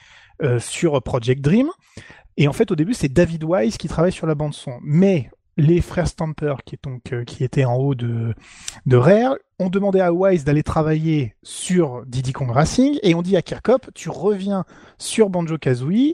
euh, 0.44 0.60
sur 0.60 1.02
Project 1.02 1.42
Dream. 1.42 1.70
Et 2.38 2.48
en 2.48 2.54
fait, 2.54 2.72
au 2.72 2.76
début, 2.76 2.94
c'est 2.94 3.10
David 3.10 3.44
Wise 3.44 3.78
qui 3.78 3.88
travaille 3.88 4.12
sur 4.12 4.28
la 4.28 4.36
bande 4.36 4.54
son. 4.54 4.80
Mais 4.82 5.30
les 5.58 5.82
frères 5.82 6.08
Stamper, 6.08 6.56
qui, 6.66 6.78
donc, 6.82 7.14
euh, 7.14 7.24
qui 7.24 7.44
étaient 7.44 7.66
en 7.66 7.76
haut 7.76 7.96
de, 7.96 8.34
de 8.86 8.98
Rare, 8.98 9.36
ont 9.60 9.70
demandé 9.70 10.00
à 10.00 10.12
Wise 10.12 10.44
d'aller 10.44 10.64
travailler 10.64 11.36
sur 11.44 12.06
Diddy 12.06 12.34
Kong 12.34 12.50
Racing 12.50 12.98
et 13.04 13.14
on 13.14 13.22
dit 13.22 13.38
à 13.38 13.42
Kirkop, 13.42 13.90
tu 13.94 14.10
reviens 14.10 14.66
sur 14.98 15.30
Banjo 15.30 15.58
Kazooie. 15.58 16.14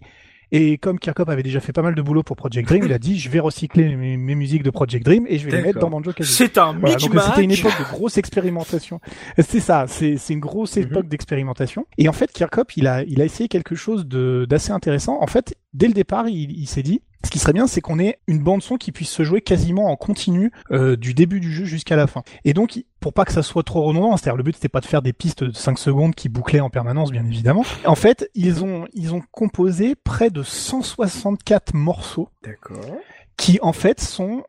Et 0.51 0.77
comme 0.77 0.99
Kirkop 0.99 1.29
avait 1.29 1.43
déjà 1.43 1.59
fait 1.59 1.73
pas 1.73 1.81
mal 1.81 1.95
de 1.95 2.01
boulot 2.01 2.23
pour 2.23 2.35
Project 2.35 2.67
Dream, 2.67 2.83
il 2.85 2.93
a 2.93 2.99
dit 2.99 3.19
je 3.19 3.29
vais 3.29 3.39
recycler 3.39 3.95
mes, 3.95 4.17
musiques 4.35 4.63
de 4.63 4.69
Project 4.69 5.05
Dream 5.05 5.25
et 5.27 5.37
je 5.37 5.45
vais 5.47 5.57
les 5.57 5.63
mettre 5.63 5.79
dans 5.79 5.89
Banjo 5.89 6.11
Kazooie. 6.11 6.33
C'est 6.33 6.57
un 6.57 6.73
voilà, 6.73 6.95
donc 6.95 7.19
c'était 7.19 7.43
une 7.43 7.51
époque 7.51 7.77
de 7.77 7.83
grosse 7.83 8.17
expérimentation. 8.17 8.99
C'est 9.37 9.59
ça, 9.59 9.85
c'est 9.87 10.17
une 10.29 10.39
grosse 10.39 10.77
mhm. 10.77 10.83
époque 10.83 11.07
d'expérimentation. 11.07 11.85
Et 11.97 12.09
en 12.09 12.13
fait, 12.13 12.31
Kirkop, 12.31 12.75
il 12.77 12.87
a 12.87 13.03
il 13.03 13.21
a 13.21 13.25
essayé 13.25 13.47
quelque 13.47 13.75
chose 13.75 14.07
de 14.07 14.45
d'assez 14.49 14.71
intéressant. 14.71 15.21
En 15.21 15.27
fait, 15.27 15.55
dès 15.73 15.87
le 15.87 15.93
départ, 15.93 16.27
il, 16.27 16.51
il 16.51 16.67
s'est 16.67 16.83
dit 16.83 17.01
ce 17.29 17.31
qui 17.31 17.37
serait 17.37 17.53
bien, 17.53 17.67
c'est 17.67 17.79
qu'on 17.79 17.99
ait 17.99 18.17
une 18.25 18.39
bande 18.39 18.63
son 18.63 18.77
qui 18.77 18.91
puisse 18.91 19.11
se 19.11 19.21
jouer 19.21 19.41
quasiment 19.41 19.91
en 19.91 19.95
continu 19.95 20.51
euh, 20.71 20.97
du 20.97 21.13
début 21.13 21.39
du 21.39 21.53
jeu 21.53 21.63
jusqu'à 21.63 21.95
la 21.95 22.07
fin. 22.07 22.23
Et 22.43 22.53
donc, 22.55 22.83
pour 22.99 23.13
pas 23.13 23.23
que 23.23 23.31
ça 23.31 23.43
soit 23.43 23.61
trop 23.61 23.83
redondant, 23.83 24.17
c'est-à-dire 24.17 24.35
le 24.35 24.41
but 24.41 24.55
c'était 24.55 24.67
pas 24.67 24.79
de 24.79 24.87
faire 24.87 25.03
des 25.03 25.13
pistes 25.13 25.43
de 25.43 25.55
5 25.55 25.77
secondes 25.77 26.15
qui 26.15 26.27
bouclaient 26.27 26.59
en 26.59 26.71
permanence, 26.71 27.11
bien 27.11 27.23
évidemment. 27.23 27.63
En 27.85 27.93
fait, 27.93 28.31
ils 28.33 28.63
ont 28.63 28.87
ils 28.93 29.13
ont 29.13 29.21
composé 29.29 29.93
près 29.93 30.31
de 30.31 30.41
164 30.41 31.75
morceaux. 31.75 32.29
D'accord. 32.43 32.97
Qui 33.37 33.59
en 33.61 33.73
fait 33.73 34.01
sont 34.01 34.43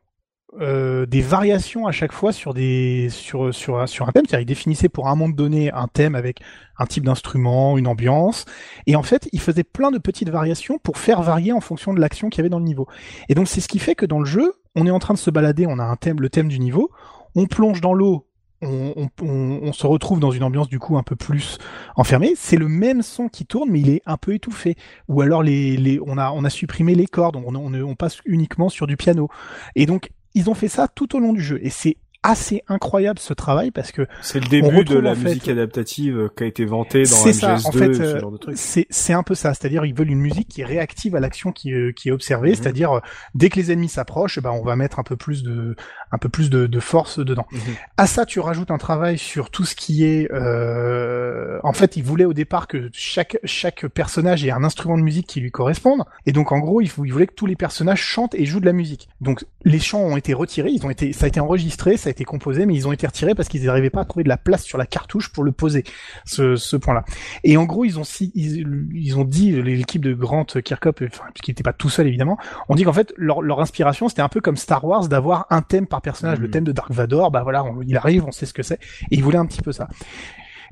euh, 0.59 1.05
des 1.05 1.21
variations 1.21 1.87
à 1.87 1.93
chaque 1.93 2.11
fois 2.11 2.33
sur 2.33 2.53
des 2.53 3.07
sur 3.09 3.53
sur 3.53 3.87
sur 3.87 4.07
un 4.07 4.11
thème. 4.11 4.25
C'est-à-dire, 4.27 4.43
il 4.43 4.45
définissait 4.45 4.89
pour 4.89 5.07
un 5.07 5.15
monde 5.15 5.33
donné 5.33 5.71
un 5.71 5.87
thème 5.87 6.13
avec 6.13 6.39
un 6.77 6.85
type 6.85 7.05
d'instrument, 7.05 7.77
une 7.77 7.87
ambiance, 7.87 8.45
et 8.87 8.95
en 8.95 9.03
fait, 9.03 9.29
il 9.31 9.39
faisait 9.39 9.63
plein 9.63 9.91
de 9.91 9.97
petites 9.97 10.29
variations 10.29 10.77
pour 10.79 10.97
faire 10.97 11.21
varier 11.21 11.53
en 11.53 11.61
fonction 11.61 11.93
de 11.93 11.99
l'action 11.99 12.29
qu'il 12.29 12.39
y 12.39 12.41
avait 12.41 12.49
dans 12.49 12.59
le 12.59 12.65
niveau. 12.65 12.87
Et 13.29 13.35
donc, 13.35 13.47
c'est 13.47 13.61
ce 13.61 13.67
qui 13.67 13.79
fait 13.79 13.95
que 13.95 14.05
dans 14.05 14.19
le 14.19 14.25
jeu, 14.25 14.53
on 14.75 14.87
est 14.87 14.91
en 14.91 14.99
train 14.99 15.13
de 15.13 15.19
se 15.19 15.29
balader, 15.29 15.67
on 15.67 15.79
a 15.79 15.83
un 15.83 15.95
thème, 15.95 16.19
le 16.19 16.29
thème 16.29 16.47
du 16.47 16.59
niveau, 16.59 16.89
on 17.35 17.45
plonge 17.45 17.81
dans 17.81 17.93
l'eau, 17.93 18.27
on, 18.61 19.09
on, 19.21 19.27
on, 19.63 19.73
se 19.73 19.87
retrouve 19.87 20.19
dans 20.19 20.31
une 20.31 20.43
ambiance 20.43 20.69
du 20.69 20.79
coup 20.79 20.97
un 20.97 21.03
peu 21.03 21.15
plus 21.15 21.57
enfermée. 21.95 22.33
C'est 22.35 22.57
le 22.57 22.67
même 22.67 23.01
son 23.01 23.27
qui 23.27 23.45
tourne, 23.45 23.69
mais 23.71 23.79
il 23.79 23.89
est 23.89 24.01
un 24.05 24.17
peu 24.17 24.33
étouffé. 24.33 24.75
Ou 25.07 25.21
alors 25.21 25.41
les, 25.43 25.77
les 25.77 25.99
on 26.05 26.17
a 26.17 26.31
on 26.31 26.43
a 26.43 26.49
supprimé 26.49 26.93
les 26.93 27.07
cordes, 27.07 27.37
on, 27.37 27.55
on, 27.55 27.73
on 27.73 27.95
passe 27.95 28.19
uniquement 28.25 28.69
sur 28.69 28.85
du 28.85 28.97
piano. 28.97 29.29
Et 29.75 29.85
donc 29.85 30.11
ils 30.33 30.49
ont 30.49 30.53
fait 30.53 30.67
ça 30.67 30.87
tout 30.87 31.15
au 31.15 31.19
long 31.19 31.33
du 31.33 31.41
jeu. 31.41 31.59
Et 31.61 31.69
c'est 31.69 31.97
assez 32.23 32.63
incroyable 32.67 33.17
ce 33.17 33.33
travail 33.33 33.71
parce 33.71 33.91
que 33.91 34.07
c'est 34.21 34.39
le 34.39 34.47
début 34.47 34.83
de 34.83 34.99
la 34.99 35.15
musique 35.15 35.47
adaptative 35.47 36.17
euh, 36.17 36.29
qui 36.35 36.43
a 36.43 36.45
été 36.45 36.65
vantée 36.65 37.03
dans 37.03 37.09
MGS2 37.09 37.33
ça, 37.33 37.53
en 37.65 37.71
fait, 37.71 37.93
ce 37.95 38.01
euh, 38.01 38.19
genre 38.19 38.31
de 38.31 38.37
trucs. 38.37 38.57
C'est 38.57 38.85
c'est 38.91 39.13
un 39.13 39.23
peu 39.23 39.33
ça, 39.33 39.55
c'est-à-dire 39.55 39.85
ils 39.85 39.95
veulent 39.95 40.11
une 40.11 40.19
musique 40.21 40.47
qui 40.47 40.61
est 40.61 40.65
réactive 40.65 41.15
à 41.15 41.19
l'action 41.19 41.51
qui 41.51 41.73
euh, 41.73 41.91
qui 41.93 42.09
est 42.09 42.11
observée, 42.11 42.49
mhm. 42.49 42.55
c'est-à-dire 42.55 43.01
dès 43.33 43.49
que 43.49 43.57
les 43.57 43.71
ennemis 43.71 43.89
s'approchent, 43.89 44.39
bah 44.39 44.51
on 44.51 44.63
va 44.63 44.75
mettre 44.75 44.99
un 44.99 45.03
peu 45.03 45.15
plus 45.15 45.41
de 45.41 45.75
un 46.11 46.17
peu 46.19 46.29
plus 46.29 46.51
de, 46.51 46.67
de 46.67 46.79
force 46.79 47.17
dedans. 47.17 47.47
Mhm. 47.51 47.59
À 47.97 48.05
ça 48.05 48.25
tu 48.27 48.39
rajoutes 48.39 48.69
un 48.69 48.77
travail 48.77 49.17
sur 49.17 49.49
tout 49.49 49.65
ce 49.65 49.75
qui 49.75 50.05
est 50.05 50.31
euh... 50.31 51.59
en 51.63 51.73
fait, 51.73 51.97
ils 51.97 52.03
voulaient 52.03 52.25
au 52.25 52.33
départ 52.33 52.67
que 52.67 52.89
chaque 52.93 53.39
chaque 53.45 53.87
personnage 53.87 54.45
ait 54.45 54.51
un 54.51 54.63
instrument 54.63 54.97
de 54.97 55.03
musique 55.03 55.25
qui 55.25 55.39
lui 55.39 55.51
corresponde 55.51 56.03
et 56.27 56.33
donc 56.33 56.51
en 56.51 56.59
gros, 56.59 56.81
ils, 56.81 56.91
ils 57.03 57.11
voulaient 57.11 57.27
que 57.27 57.33
tous 57.33 57.47
les 57.47 57.55
personnages 57.55 58.01
chantent 58.01 58.35
et 58.35 58.45
jouent 58.45 58.59
de 58.59 58.65
la 58.65 58.73
musique. 58.73 59.09
Donc 59.21 59.43
les 59.63 59.79
chants 59.79 60.01
ont 60.01 60.17
été 60.17 60.35
retirés, 60.35 60.69
ils 60.69 60.85
ont 60.85 60.91
été 60.91 61.13
ça 61.13 61.25
a 61.25 61.27
été 61.27 61.39
enregistré, 61.39 61.97
ça 61.97 62.10
été 62.11 62.23
composé, 62.23 62.65
mais 62.65 62.75
ils 62.75 62.87
ont 62.87 62.91
été 62.91 63.07
retirés 63.07 63.35
parce 63.35 63.49
qu'ils 63.49 63.65
n'arrivaient 63.65 63.89
pas 63.89 64.01
à 64.01 64.05
trouver 64.05 64.23
de 64.23 64.29
la 64.29 64.37
place 64.37 64.63
sur 64.63 64.77
la 64.77 64.85
cartouche 64.85 65.31
pour 65.31 65.43
le 65.43 65.51
poser, 65.51 65.83
ce, 66.25 66.55
ce 66.55 66.75
point-là. 66.75 67.03
Et 67.43 67.57
en 67.57 67.65
gros, 67.65 67.85
ils 67.85 67.99
ont 67.99 68.03
si, 68.03 68.31
ils, 68.35 69.17
ont 69.17 69.23
dit 69.23 69.61
l'équipe 69.61 70.01
de 70.01 70.13
Grant 70.13 70.45
Kirkhope, 70.45 71.03
enfin 71.07 71.25
puisqu'il 71.33 71.51
n'était 71.51 71.63
pas 71.63 71.73
tout 71.73 71.89
seul 71.89 72.07
évidemment, 72.07 72.37
on 72.69 72.75
dit 72.75 72.83
qu'en 72.83 72.93
fait 72.93 73.13
leur, 73.17 73.41
leur 73.41 73.59
inspiration 73.59 74.09
c'était 74.09 74.21
un 74.21 74.29
peu 74.29 74.41
comme 74.41 74.57
Star 74.57 74.83
Wars 74.85 75.07
d'avoir 75.07 75.47
un 75.49 75.61
thème 75.61 75.87
par 75.87 76.01
personnage. 76.01 76.39
Le 76.39 76.47
mmh. 76.47 76.51
thème 76.51 76.63
de 76.63 76.71
Dark 76.71 76.91
Vador, 76.91 77.31
bah 77.31 77.43
voilà, 77.43 77.65
il 77.85 77.97
arrive, 77.97 78.25
on 78.25 78.31
sait 78.31 78.45
ce 78.45 78.53
que 78.53 78.63
c'est, 78.63 78.79
et 79.09 79.15
ils 79.15 79.23
voulaient 79.23 79.37
un 79.37 79.45
petit 79.45 79.61
peu 79.61 79.71
ça. 79.71 79.87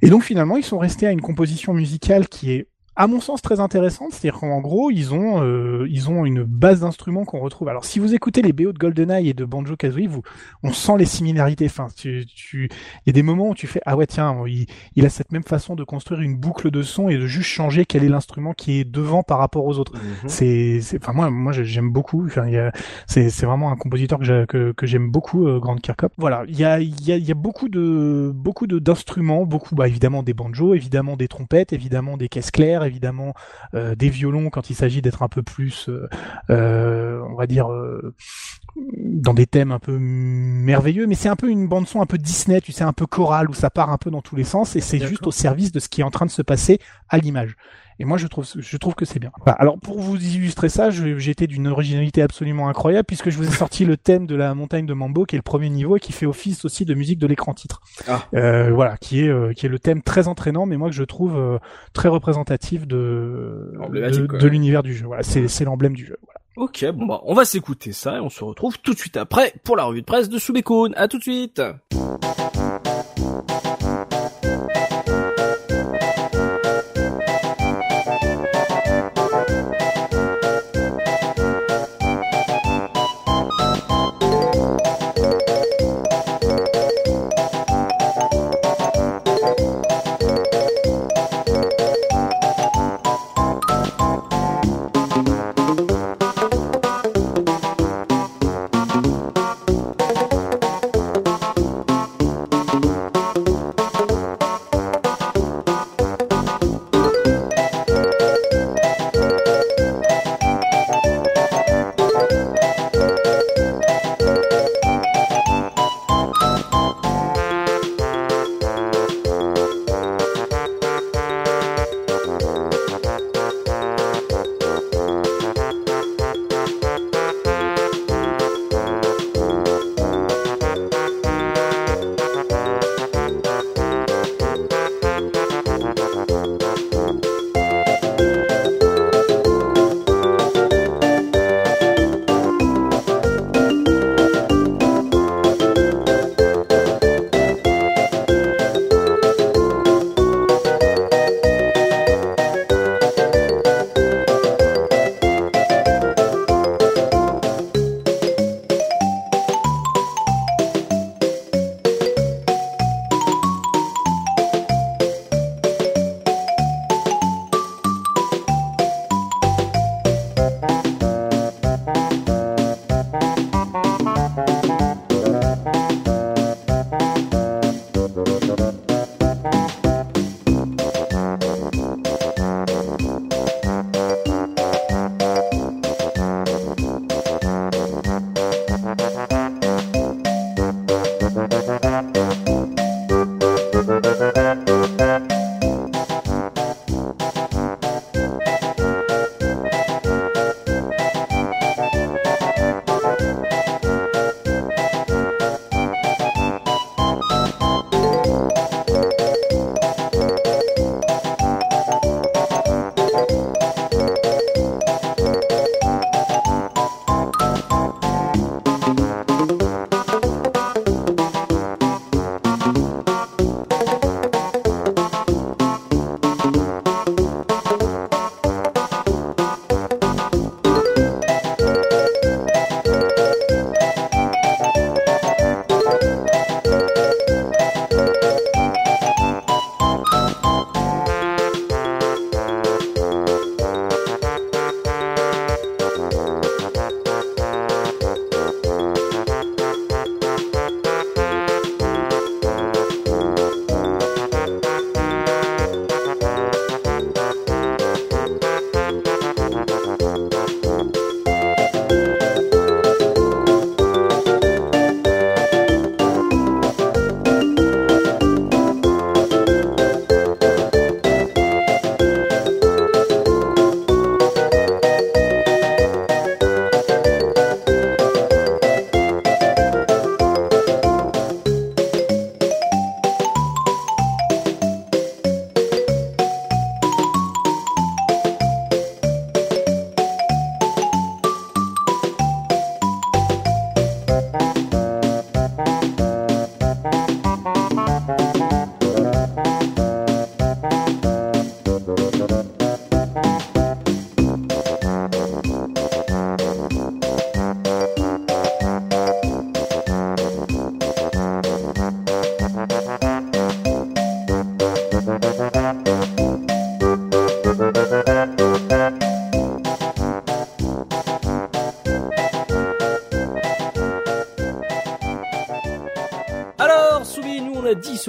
Et 0.01 0.09
donc 0.09 0.23
finalement, 0.23 0.57
ils 0.57 0.63
sont 0.63 0.77
restés 0.77 1.07
à 1.07 1.11
une 1.11 1.21
composition 1.21 1.73
musicale 1.73 2.27
qui 2.27 2.51
est 2.51 2.67
à 2.99 3.07
mon 3.07 3.21
sens 3.21 3.41
très 3.41 3.61
intéressante, 3.61 4.11
c'est-à-dire 4.11 4.41
qu'en 4.41 4.59
gros 4.59 4.91
ils 4.91 5.13
ont 5.13 5.41
euh, 5.41 5.88
ils 5.89 6.09
ont 6.09 6.26
une 6.26 6.43
base 6.43 6.81
d'instruments 6.81 7.23
qu'on 7.23 7.39
retrouve. 7.39 7.69
Alors 7.69 7.85
si 7.85 7.97
vous 7.97 8.13
écoutez 8.13 8.41
les 8.41 8.51
BO 8.51 8.73
de 8.73 8.77
GoldenEye 8.77 9.30
et 9.30 9.34
de 9.34 9.45
Banjo 9.45 9.77
Kazooie, 9.77 10.07
vous 10.07 10.21
on 10.63 10.73
sent 10.73 10.97
les 10.97 11.05
similarités. 11.05 11.65
Enfin, 11.67 11.88
tu 11.95 12.26
tu 12.26 12.65
il 12.65 13.07
y 13.07 13.09
a 13.11 13.13
des 13.13 13.23
moments 13.23 13.51
où 13.51 13.55
tu 13.55 13.67
fais 13.67 13.80
ah 13.85 13.95
ouais 13.95 14.05
tiens 14.05 14.35
il, 14.47 14.65
il 14.97 15.05
a 15.05 15.09
cette 15.09 15.31
même 15.31 15.45
façon 15.45 15.76
de 15.76 15.85
construire 15.85 16.19
une 16.19 16.35
boucle 16.35 16.71
de 16.71 16.81
son 16.81 17.07
et 17.07 17.17
de 17.17 17.26
juste 17.26 17.47
changer 17.47 17.85
quel 17.85 18.03
est 18.03 18.09
l'instrument 18.09 18.51
qui 18.53 18.81
est 18.81 18.84
devant 18.84 19.23
par 19.23 19.38
rapport 19.39 19.65
aux 19.65 19.80
autres. 19.80 19.93
Mhm. 19.93 20.27
C'est 20.27 20.81
c'est 20.81 21.01
enfin 21.01 21.13
moi 21.13 21.30
moi 21.30 21.53
j'aime 21.53 21.91
beaucoup. 21.91 22.26
Enfin 22.26 22.47
il 22.47 22.53
y 22.55 22.57
a 22.57 22.73
c'est 23.07 23.30
c'est 23.30 23.45
vraiment 23.45 23.71
un 23.71 23.77
compositeur 23.77 24.19
que 24.19 24.43
que, 24.43 24.73
que 24.73 24.85
j'aime 24.85 25.09
beaucoup 25.09 25.47
euh, 25.47 25.61
Grand 25.61 25.77
Kirkhope. 25.77 26.11
Voilà 26.17 26.43
il 26.49 26.59
y 26.59 26.65
a 26.65 26.81
il 26.81 27.07
y 27.07 27.13
a 27.13 27.15
il 27.15 27.26
y 27.26 27.31
a 27.31 27.35
beaucoup 27.35 27.69
de 27.69 28.34
beaucoup 28.35 28.67
de 28.67 28.77
d'instruments 28.77 29.45
beaucoup 29.45 29.73
bah 29.73 29.88
évidemment 29.88 30.21
des 30.21 30.34
banjos 30.34 30.73
évidemment 30.73 31.15
des 31.15 31.30
trompettes 31.30 31.71
évidemment 31.71 32.17
des 32.17 32.27
caisses 32.27 32.51
claires 32.51 32.88
évidemment 32.89 33.33
euh, 33.73 33.95
des 33.95 34.09
violons 34.09 34.49
quand 34.49 34.69
il 34.69 34.75
s'agit 34.75 35.01
d'être 35.01 35.23
un 35.23 35.29
peu 35.29 35.41
plus, 35.41 35.87
euh, 35.87 36.09
euh, 36.49 37.21
on 37.29 37.35
va 37.35 37.47
dire, 37.47 37.69
dans 38.75 39.33
des 39.33 39.45
thèmes 39.45 39.71
un 39.71 39.79
peu 39.79 39.97
merveilleux, 39.97 41.07
mais 41.07 41.15
c'est 41.15 41.29
un 41.29 41.35
peu 41.35 41.49
une 41.49 41.67
bande 41.67 41.87
son 41.87 42.01
un 42.01 42.05
peu 42.05 42.17
Disney, 42.17 42.59
tu 42.61 42.71
sais, 42.71 42.83
un 42.83 42.93
peu 42.93 43.05
chorale 43.05 43.49
où 43.49 43.53
ça 43.53 43.69
part 43.69 43.89
un 43.89 43.97
peu 43.97 44.11
dans 44.11 44.21
tous 44.21 44.35
les 44.35 44.43
sens. 44.43 44.75
Et 44.75 44.81
c'est 44.81 44.99
juste 44.99 45.25
au 45.25 45.31
service 45.31 45.71
de 45.71 45.79
ce 45.79 45.87
qui 45.87 46.01
est 46.01 46.03
en 46.03 46.11
train 46.11 46.25
de 46.25 46.31
se 46.31 46.41
passer 46.41 46.79
à 47.07 47.17
l'image. 47.17 47.55
Et 47.99 48.05
moi, 48.05 48.17
je 48.17 48.27
trouve, 48.27 48.45
je 48.57 48.77
trouve 48.77 48.95
que 48.95 49.03
c'est 49.03 49.19
bien. 49.19 49.31
alors, 49.45 49.77
pour 49.77 49.99
vous 49.99 50.15
illustrer 50.15 50.69
ça, 50.69 50.89
j'ai 50.89 51.31
été 51.31 51.47
d'une 51.47 51.67
originalité 51.67 52.21
absolument 52.21 52.69
incroyable 52.69 53.05
puisque 53.05 53.30
je 53.30 53.38
vous 53.38 53.47
ai 53.47 53.51
sorti 53.51 53.84
le 53.84 53.97
thème 53.97 54.26
de 54.26 54.35
la 54.35 54.55
montagne 54.55 54.85
de 54.85 54.93
Mambo, 54.93 55.26
qui 55.26 55.35
est 55.35 55.38
le 55.38 55.43
premier 55.43 55.69
niveau 55.69 55.97
et 55.97 55.99
qui 55.99 56.13
fait 56.13 56.26
office 56.26 56.63
aussi 56.63 56.85
de 56.85 56.93
musique 56.93 57.19
de 57.19 57.27
l'écran 57.27 57.53
titre. 57.53 57.81
Ah. 58.07 58.26
Euh, 58.34 58.71
voilà, 58.73 58.97
qui 58.97 59.21
est, 59.21 59.27
euh, 59.27 59.51
qui 59.51 59.65
est 59.65 59.69
le 59.69 59.80
thème 59.80 60.01
très 60.01 60.30
entraînant, 60.30 60.65
mais 60.65 60.77
moi 60.77 60.89
que 60.89 60.95
je 60.95 61.03
trouve 61.03 61.38
euh, 61.38 61.57
très 61.93 62.07
représentatif 62.07 62.88
de, 62.88 63.73
de, 63.89 64.47
l'univers 64.47 64.81
du 64.81 64.93
jeu. 64.93 65.05
Voilà, 65.05 65.23
c'est 65.23 65.65
l'emblème 65.65 65.93
du 65.93 66.05
jeu. 66.05 66.17
Voilà. 66.23 66.39
Ok, 66.55 66.85
bon 66.93 67.05
bah, 67.05 67.21
on 67.23 67.34
va 67.34 67.45
s'écouter 67.45 67.91
ça 67.91 68.17
et 68.17 68.19
on 68.19 68.30
se 68.30 68.43
retrouve 68.43 68.80
tout 68.80 68.93
de 68.93 68.99
suite 68.99 69.17
après 69.17 69.53
pour 69.63 69.76
la 69.76 69.84
revue 69.84 70.01
de 70.01 70.05
presse 70.05 70.30
de 70.30 70.38
Subekun. 70.38 70.91
À 70.95 71.07
tout 71.07 71.17
de 71.17 71.23
suite. 71.23 71.61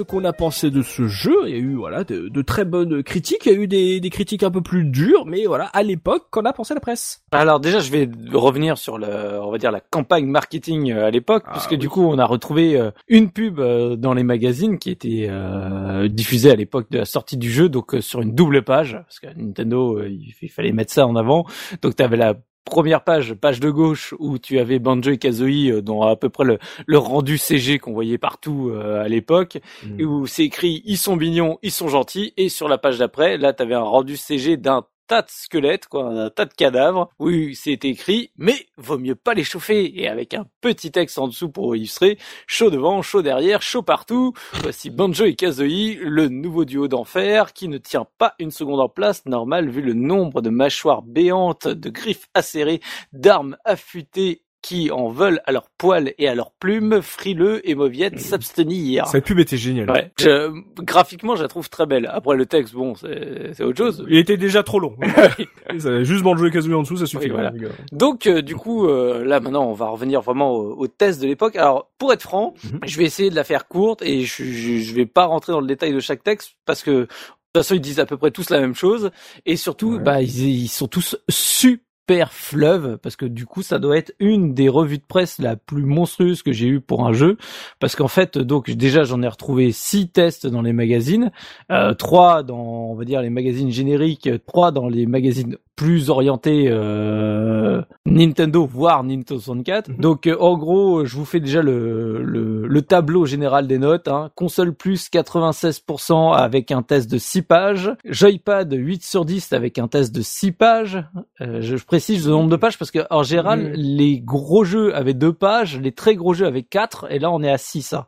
Ce 0.01 0.05
qu'on 0.05 0.25
a 0.25 0.33
pensé 0.33 0.71
de 0.71 0.81
ce 0.81 1.07
jeu. 1.07 1.35
Il 1.45 1.51
y 1.51 1.53
a 1.53 1.57
eu 1.57 1.75
voilà 1.75 2.03
de, 2.03 2.27
de 2.27 2.41
très 2.41 2.65
bonnes 2.65 3.03
critiques. 3.03 3.45
Il 3.45 3.51
y 3.51 3.55
a 3.55 3.59
eu 3.59 3.67
des, 3.67 3.99
des 3.99 4.09
critiques 4.09 4.41
un 4.43 4.49
peu 4.49 4.61
plus 4.61 4.83
dures, 4.83 5.25
mais 5.27 5.45
voilà 5.45 5.65
à 5.65 5.83
l'époque, 5.83 6.25
qu'en 6.31 6.43
a 6.45 6.53
pensé 6.53 6.73
la 6.73 6.79
presse 6.79 7.23
Alors 7.31 7.59
déjà, 7.59 7.79
je 7.79 7.91
vais 7.91 8.09
revenir 8.33 8.77
sur 8.79 8.97
le, 8.97 9.39
on 9.41 9.51
va 9.51 9.57
dire 9.59 9.71
la 9.71 9.79
campagne 9.79 10.25
marketing 10.25 10.91
euh, 10.91 11.05
à 11.05 11.11
l'époque, 11.11 11.43
Ah, 11.45 11.51
puisque 11.53 11.71
oui. 11.71 11.77
du 11.77 11.87
coup, 11.87 12.01
on 12.03 12.17
a 12.17 12.25
retrouvé 12.25 12.79
euh, 12.79 12.89
une 13.07 13.29
pub 13.29 13.59
euh, 13.59 13.95
dans 13.95 14.13
les 14.15 14.23
magazines 14.23 14.79
qui 14.79 14.89
était 14.89 15.27
euh, 15.29 16.07
diffusée 16.07 16.49
à 16.51 16.55
l'époque 16.55 16.87
de 16.89 16.97
la 16.97 17.05
sortie 17.05 17.37
du 17.37 17.51
jeu, 17.51 17.69
donc 17.69 17.95
sur 17.99 18.21
une 18.21 18.33
double 18.33 18.63
page, 18.63 18.93
parce 18.93 19.19
que 19.19 19.27
Nintendo, 19.39 20.03
il, 20.03 20.33
il 20.41 20.49
fallait 20.49 20.71
mettre 20.71 20.91
ça 20.93 21.05
en 21.05 21.15
avant. 21.15 21.45
Donc 21.83 21.95
tu 21.95 22.03
avais 22.03 22.17
la 22.17 22.33
première 22.65 23.03
page, 23.03 23.33
page 23.33 23.59
de 23.59 23.69
gauche, 23.69 24.13
où 24.19 24.37
tu 24.37 24.59
avais 24.59 24.79
Banjo 24.79 25.11
et 25.11 25.17
Kazooie, 25.17 25.71
euh, 25.71 25.81
dont 25.81 26.03
à 26.03 26.15
peu 26.15 26.29
près 26.29 26.45
le, 26.45 26.59
le 26.85 26.97
rendu 26.97 27.37
CG 27.37 27.79
qu'on 27.79 27.93
voyait 27.93 28.17
partout 28.17 28.69
euh, 28.71 29.03
à 29.03 29.07
l'époque, 29.07 29.59
Mm. 29.83 29.99
et 29.99 30.05
où 30.05 30.27
c'est 30.27 30.43
écrit 30.45 30.81
ils 30.85 30.97
sont 30.97 31.15
mignons, 31.15 31.57
ils 31.63 31.71
sont 31.71 31.87
gentils, 31.87 32.33
et 32.37 32.49
sur 32.49 32.67
la 32.67 32.77
page 32.77 32.97
d'après, 32.99 33.37
là 33.37 33.53
t'avais 33.53 33.75
un 33.75 33.81
rendu 33.81 34.17
CG 34.17 34.57
d'un 34.57 34.83
tas 35.11 35.23
de 35.23 35.29
squelettes, 35.29 35.87
quoi, 35.87 36.05
un 36.05 36.29
tas 36.29 36.45
de 36.45 36.53
cadavres, 36.53 37.09
où 37.19 37.29
c'était 37.53 37.89
écrit 37.89 38.31
mais 38.37 38.55
vaut 38.77 38.97
mieux 38.97 39.15
pas 39.15 39.33
les 39.33 39.43
chauffer, 39.43 39.99
et 39.99 40.07
avec 40.07 40.33
un 40.33 40.45
petit 40.61 40.89
texte 40.89 41.17
en 41.17 41.27
dessous 41.27 41.49
pour 41.49 41.75
illustrer 41.75 42.17
chaud 42.47 42.69
devant, 42.69 43.01
chaud 43.01 43.21
derrière, 43.21 43.61
chaud 43.61 43.81
partout. 43.81 44.31
Voici 44.61 44.89
Banjo 44.89 45.25
et 45.25 45.35
Kazooie, 45.35 45.97
le 45.99 46.29
nouveau 46.29 46.63
duo 46.63 46.87
d'enfer 46.87 47.51
qui 47.51 47.67
ne 47.67 47.77
tient 47.77 48.07
pas 48.19 48.35
une 48.39 48.51
seconde 48.51 48.79
en 48.79 48.87
place, 48.87 49.25
normal 49.25 49.69
vu 49.69 49.81
le 49.81 49.93
nombre 49.93 50.41
de 50.41 50.49
mâchoires 50.49 51.01
béantes, 51.01 51.67
de 51.67 51.89
griffes 51.89 52.29
acérées, 52.33 52.79
d'armes 53.11 53.57
affûtées 53.65 54.43
qui 54.61 54.91
en 54.91 55.09
veulent 55.09 55.41
à 55.45 55.51
leurs 55.51 55.69
poils 55.77 56.13
et 56.19 56.27
à 56.27 56.35
leurs 56.35 56.51
plumes, 56.51 57.01
frileux 57.01 57.67
et 57.67 57.73
mauviettes 57.75 58.19
s'abstenir. 58.19 59.07
Cette 59.07 59.25
pub 59.25 59.39
était 59.39 59.57
géniale. 59.57 59.89
Ouais. 59.89 60.11
Je- 60.19 60.51
graphiquement, 60.83 61.35
je 61.35 61.41
la 61.41 61.47
trouve 61.47 61.69
très 61.69 61.85
belle. 61.85 62.07
Après, 62.11 62.35
le 62.35 62.45
texte, 62.45 62.73
bon, 62.75 62.93
c'est 62.95 63.63
autre 63.63 63.77
chose. 63.77 64.05
Il 64.09 64.17
était 64.17 64.37
déjà 64.37 64.61
trop 64.63 64.79
long. 64.79 64.95
Avait 65.69 66.03
Juste 66.05 66.23
Banjo 66.23 66.49
Kazooie 66.49 66.75
en 66.75 66.81
dessous, 66.83 66.97
ça 66.97 67.05
suffit. 67.05 67.25
Oui, 67.25 67.31
voilà. 67.31 67.51
Donc, 67.91 68.27
euh, 68.27 68.41
du 68.41 68.55
coup, 68.55 68.87
euh, 68.87 69.23
là, 69.25 69.39
maintenant, 69.39 69.65
on 69.67 69.73
va 69.73 69.87
revenir 69.87 70.21
vraiment 70.21 70.51
au, 70.51 70.75
au 70.77 70.87
test 70.87 71.21
de 71.21 71.27
l'époque. 71.27 71.55
Alors, 71.55 71.89
pour 71.97 72.13
être 72.13 72.21
franc, 72.21 72.53
Mhm. 72.63 72.79
je 72.85 72.97
vais 72.97 73.03
essayer 73.05 73.29
de 73.29 73.35
la 73.35 73.43
faire 73.43 73.67
courte 73.67 74.01
et 74.03 74.21
je, 74.21 74.43
je, 74.43 74.77
je 74.77 74.93
vais 74.93 75.05
pas 75.05 75.25
rentrer 75.25 75.53
dans 75.53 75.61
le 75.61 75.67
détail 75.67 75.93
de 75.93 75.99
chaque 75.99 76.23
texte 76.23 76.53
parce 76.65 76.83
que, 76.83 76.91
de 76.91 77.05
toute 77.05 77.63
façon, 77.63 77.75
ils 77.75 77.81
disent 77.81 77.99
à 77.99 78.05
peu 78.05 78.17
près 78.17 78.31
tous 78.31 78.49
la 78.49 78.59
même 78.59 78.75
chose. 78.75 79.11
Et 79.45 79.55
surtout, 79.55 79.93
Ouais. 79.93 79.99
bah, 79.99 80.21
ils, 80.21 80.47
ils 80.63 80.67
sont 80.67 80.87
tous 80.87 81.17
super 81.29 81.83
fleuve 82.29 82.97
parce 82.97 83.15
que 83.15 83.25
du 83.25 83.45
coup 83.45 83.61
ça 83.61 83.79
doit 83.79 83.97
être 83.97 84.13
une 84.19 84.53
des 84.53 84.67
revues 84.67 84.97
de 84.97 85.03
presse 85.07 85.39
la 85.39 85.55
plus 85.55 85.85
monstrueuse 85.85 86.43
que 86.43 86.51
j'ai 86.51 86.67
eue 86.67 86.81
pour 86.81 87.07
un 87.07 87.13
jeu 87.13 87.37
parce 87.79 87.95
qu'en 87.95 88.09
fait 88.09 88.37
donc 88.37 88.69
déjà 88.69 89.03
j'en 89.03 89.21
ai 89.21 89.27
retrouvé 89.29 89.71
six 89.71 90.09
tests 90.09 90.45
dans 90.45 90.61
les 90.61 90.73
magazines 90.73 91.31
euh, 91.71 91.93
trois 91.93 92.43
dans 92.43 92.57
on 92.91 92.95
va 92.95 93.05
dire 93.05 93.21
les 93.21 93.29
magazines 93.29 93.71
génériques 93.71 94.29
trois 94.45 94.71
dans 94.71 94.89
les 94.89 95.05
magazines 95.05 95.55
plus 95.77 96.09
orientés 96.09 96.65
euh, 96.67 97.81
Nintendo 98.05 98.65
voire 98.65 99.03
Nintendo 99.03 99.39
64 99.39 99.89
Mhm. 99.89 99.97
donc 99.97 100.27
euh, 100.27 100.35
en 100.39 100.57
gros 100.57 101.05
je 101.05 101.15
vous 101.15 101.25
fais 101.25 101.39
déjà 101.39 101.61
le, 101.61 102.21
le, 102.23 102.67
le 102.67 102.81
tableau 102.81 103.25
général 103.25 103.67
des 103.67 103.77
notes 103.77 104.07
hein. 104.09 104.31
console 104.35 104.73
plus 104.73 105.09
96% 105.09 106.35
avec 106.35 106.71
un 106.71 106.81
test 106.81 107.09
de 107.09 107.17
6 107.17 107.41
pages 107.43 107.91
Joypad 108.05 108.73
8 108.73 109.03
sur 109.03 109.25
10 109.25 109.53
avec 109.53 109.79
un 109.79 109.87
test 109.87 110.13
de 110.13 110.21
6 110.21 110.51
pages 110.51 111.03
euh, 111.39 111.61
je, 111.61 111.77
je 111.77 111.85
précise 111.91 112.25
le 112.25 112.31
nombre 112.31 112.49
de 112.49 112.55
pages 112.55 112.77
parce 112.77 112.89
que 112.89 112.99
en 113.09 113.21
général 113.21 113.59
Mhm. 113.63 113.73
les 113.75 114.21
gros 114.21 114.63
jeux 114.63 114.95
avaient 114.95 115.13
2 115.13 115.33
pages 115.33 115.77
les 115.77 115.91
très 115.91 116.15
gros 116.15 116.33
jeux 116.33 116.45
avaient 116.45 116.63
4 116.63 117.07
et 117.11 117.19
là 117.19 117.29
on 117.31 117.43
est 117.43 117.51
à 117.51 117.57
6 117.57 117.91
hein. 117.91 118.05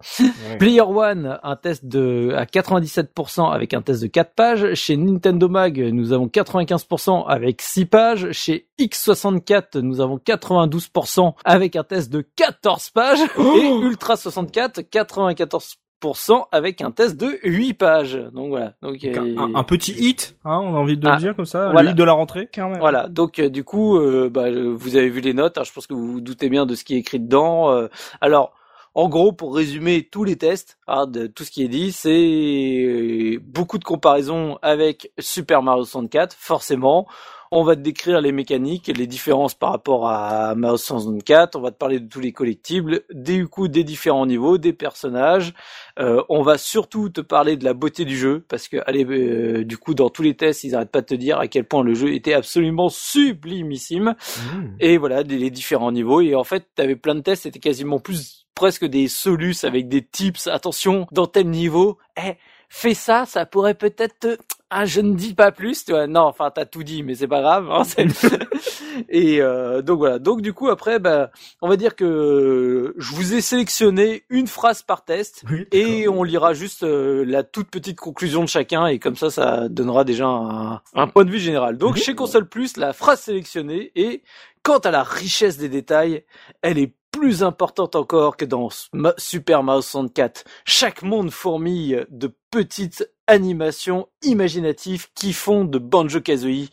Player 0.57 0.79
One, 0.79 1.37
un 1.43 1.55
test 1.57 1.85
de 1.85 2.33
à 2.33 2.45
97% 2.45 3.51
avec 3.51 3.73
un 3.73 3.81
test 3.81 4.01
de 4.01 4.07
4 4.07 4.35
pages. 4.35 4.73
Chez 4.75 4.95
Nintendo 4.95 5.49
Mag, 5.49 5.77
nous 5.91 6.13
avons 6.13 6.27
95% 6.27 7.25
avec 7.27 7.61
6 7.61 7.85
pages. 7.85 8.31
Chez 8.31 8.67
X64, 8.79 9.79
nous 9.81 9.99
avons 9.99 10.17
92% 10.17 11.33
avec 11.43 11.75
un 11.75 11.83
test 11.83 12.09
de 12.09 12.25
14 12.37 12.89
pages. 12.91 13.19
Et 13.57 13.67
Ultra 13.67 14.15
64, 14.15 14.79
94% 14.79 15.75
avec 16.51 16.81
un 16.81 16.91
test 16.91 17.17
de 17.17 17.39
8 17.43 17.73
pages. 17.73 18.19
Donc 18.33 18.49
voilà. 18.49 18.73
Donc, 18.81 19.03
euh, 19.03 19.35
Un, 19.37 19.55
un 19.55 19.63
petit 19.63 19.93
hit, 19.93 20.35
hein, 20.45 20.59
on 20.63 20.75
a 20.75 20.77
envie 20.79 20.97
de 20.97 21.07
Ah, 21.07 21.13
le 21.13 21.19
dire 21.19 21.35
comme 21.35 21.45
ça, 21.45 21.65
voilà. 21.71 21.83
le 21.83 21.89
hit 21.91 21.95
de 21.97 22.03
la 22.03 22.13
rentrée. 22.13 22.49
Quand 22.53 22.69
même. 22.69 22.79
Voilà, 22.79 23.07
donc 23.07 23.39
euh, 23.39 23.49
du 23.49 23.63
coup, 23.63 23.97
euh, 23.97 24.29
bah, 24.29 24.47
vous 24.51 24.95
avez 24.95 25.09
vu 25.09 25.21
les 25.21 25.33
notes, 25.33 25.57
hein, 25.57 25.63
je 25.63 25.71
pense 25.71 25.87
que 25.87 25.93
vous 25.93 26.11
vous 26.13 26.21
doutez 26.21 26.49
bien 26.49 26.65
de 26.65 26.75
ce 26.75 26.83
qui 26.83 26.95
est 26.95 26.99
écrit 26.99 27.19
dedans. 27.19 27.71
euh. 27.71 27.87
alors, 28.21 28.53
en 28.95 29.09
gros, 29.09 29.31
pour 29.31 29.55
résumer 29.55 30.07
tous 30.11 30.23
les 30.23 30.35
tests, 30.35 30.77
hein, 30.87 31.07
de 31.07 31.25
tout 31.25 31.43
ce 31.43 31.49
qui 31.49 31.63
est 31.63 31.67
dit, 31.67 31.91
c'est 31.91 33.39
beaucoup 33.41 33.79
de 33.79 33.83
comparaisons 33.83 34.59
avec 34.61 35.11
Super 35.17 35.63
Mario 35.63 35.83
64, 35.83 36.35
forcément. 36.37 37.07
On 37.55 37.63
va 37.63 37.75
te 37.75 37.81
décrire 37.81 38.19
les 38.19 38.31
mécaniques, 38.31 38.87
les 38.87 39.05
différences 39.05 39.53
par 39.53 39.69
rapport 39.69 40.09
à 40.09 40.55
Mario 40.55 40.75
64. 40.75 41.55
On 41.55 41.61
va 41.61 41.69
te 41.69 41.77
parler 41.77 41.99
de 41.99 42.09
tous 42.09 42.19
les 42.19 42.31
collectibles, 42.31 43.01
des 43.13 43.43
coups 43.43 43.69
des 43.69 43.83
différents 43.83 44.25
niveaux, 44.25 44.57
des 44.57 44.73
personnages. 44.73 45.53
Euh, 45.99 46.23
on 46.29 46.41
va 46.41 46.57
surtout 46.57 47.09
te 47.09 47.21
parler 47.21 47.55
de 47.55 47.63
la 47.63 47.75
beauté 47.75 48.05
du 48.05 48.17
jeu 48.17 48.43
parce 48.49 48.67
que 48.67 48.77
allez, 48.87 49.05
euh, 49.05 49.63
du 49.65 49.77
coup 49.77 49.93
dans 49.93 50.09
tous 50.09 50.23
les 50.23 50.35
tests 50.35 50.63
ils 50.63 50.73
arrêtent 50.73 50.89
pas 50.89 51.01
de 51.01 51.05
te 51.05 51.13
dire 51.13 51.37
à 51.37 51.47
quel 51.47 51.65
point 51.65 51.83
le 51.83 51.93
jeu 51.93 52.15
était 52.15 52.33
absolument 52.33 52.89
sublimissime 52.89 54.15
et 54.79 54.97
voilà 54.97 55.21
des, 55.23 55.37
les 55.37 55.51
différents 55.51 55.91
niveaux 55.91 56.21
et 56.21 56.33
en 56.33 56.43
fait 56.43 56.65
t'avais 56.73 56.95
plein 56.95 57.13
de 57.13 57.19
tests 57.19 57.43
c'était 57.43 57.59
quasiment 57.59 57.99
plus 57.99 58.47
presque 58.55 58.85
des 58.85 59.07
solus 59.07 59.57
avec 59.63 59.87
des 59.87 60.03
tips 60.03 60.47
attention 60.47 61.05
dans 61.11 61.27
tel 61.27 61.47
niveau 61.47 61.99
eh 62.17 62.37
fais 62.73 62.95
ça 62.95 63.25
ça 63.27 63.45
pourrait 63.45 63.75
peut-être 63.75 64.19
te... 64.19 64.37
ah 64.71 64.85
je 64.85 64.99
ne 64.99 65.13
dis 65.13 65.35
pas 65.35 65.51
plus 65.51 65.85
tu 65.85 65.91
vois. 65.91 66.07
Non 66.07 66.21
enfin 66.21 66.51
t'as 66.53 66.65
tout 66.65 66.81
dit 66.81 67.03
mais 67.03 67.13
c'est 67.13 67.27
pas 67.27 67.41
grave 67.41 67.69
hein, 67.69 67.83
et 69.09 69.41
euh, 69.41 69.83
donc 69.83 69.99
voilà. 69.99 70.17
Donc 70.17 70.41
du 70.41 70.53
coup 70.53 70.69
après 70.69 70.97
bah 70.97 71.29
on 71.61 71.69
va 71.69 71.77
dire 71.77 71.95
que 71.95 72.95
je 72.97 73.15
vous 73.15 73.35
ai 73.35 73.41
sélectionné 73.41 74.23
une 74.29 74.47
phrase 74.47 74.81
par 74.81 75.05
test 75.05 75.43
Oui, 75.51 75.67
et 75.71 76.07
on 76.07 76.23
lira 76.23 76.55
juste 76.55 76.81
euh, 76.81 77.23
la 77.25 77.43
toute 77.43 77.69
petite 77.69 77.99
conclusion 77.99 78.41
de 78.41 78.49
chacun 78.49 78.87
et 78.87 78.97
comme 78.97 79.15
ça, 79.15 79.29
ça 79.29 79.69
donnera 79.69 80.03
déjà 80.03 80.25
un, 80.25 80.81
un 80.95 81.07
point 81.07 81.25
de 81.25 81.29
vue 81.29 81.39
général. 81.39 81.77
Donc 81.77 81.97
chez 81.97 82.15
Console 82.15 82.49
Plus, 82.49 82.77
la 82.77 82.91
phrase 82.91 83.19
sélectionnée 83.21 83.91
est 83.95 84.23
quant 84.63 84.79
à 84.79 84.89
la 84.89 85.03
richesse 85.03 85.57
des 85.57 85.69
détails, 85.69 86.23
elle 86.63 86.79
est 86.79 86.95
plus 87.13 87.43
importante 87.43 87.95
encore 87.95 88.35
que 88.35 88.43
dans 88.43 88.67
Super 89.17 89.63
Mario 89.63 89.81
64. 89.81 90.43
Chaque 90.65 91.03
monde 91.03 91.31
fourmille 91.31 92.05
de 92.09 92.29
petites 92.51 93.09
animations 93.27 94.07
imaginatives 94.23 95.07
qui 95.15 95.31
font 95.31 95.63
de 95.63 95.77
Banjo-Kazooie 95.79 96.69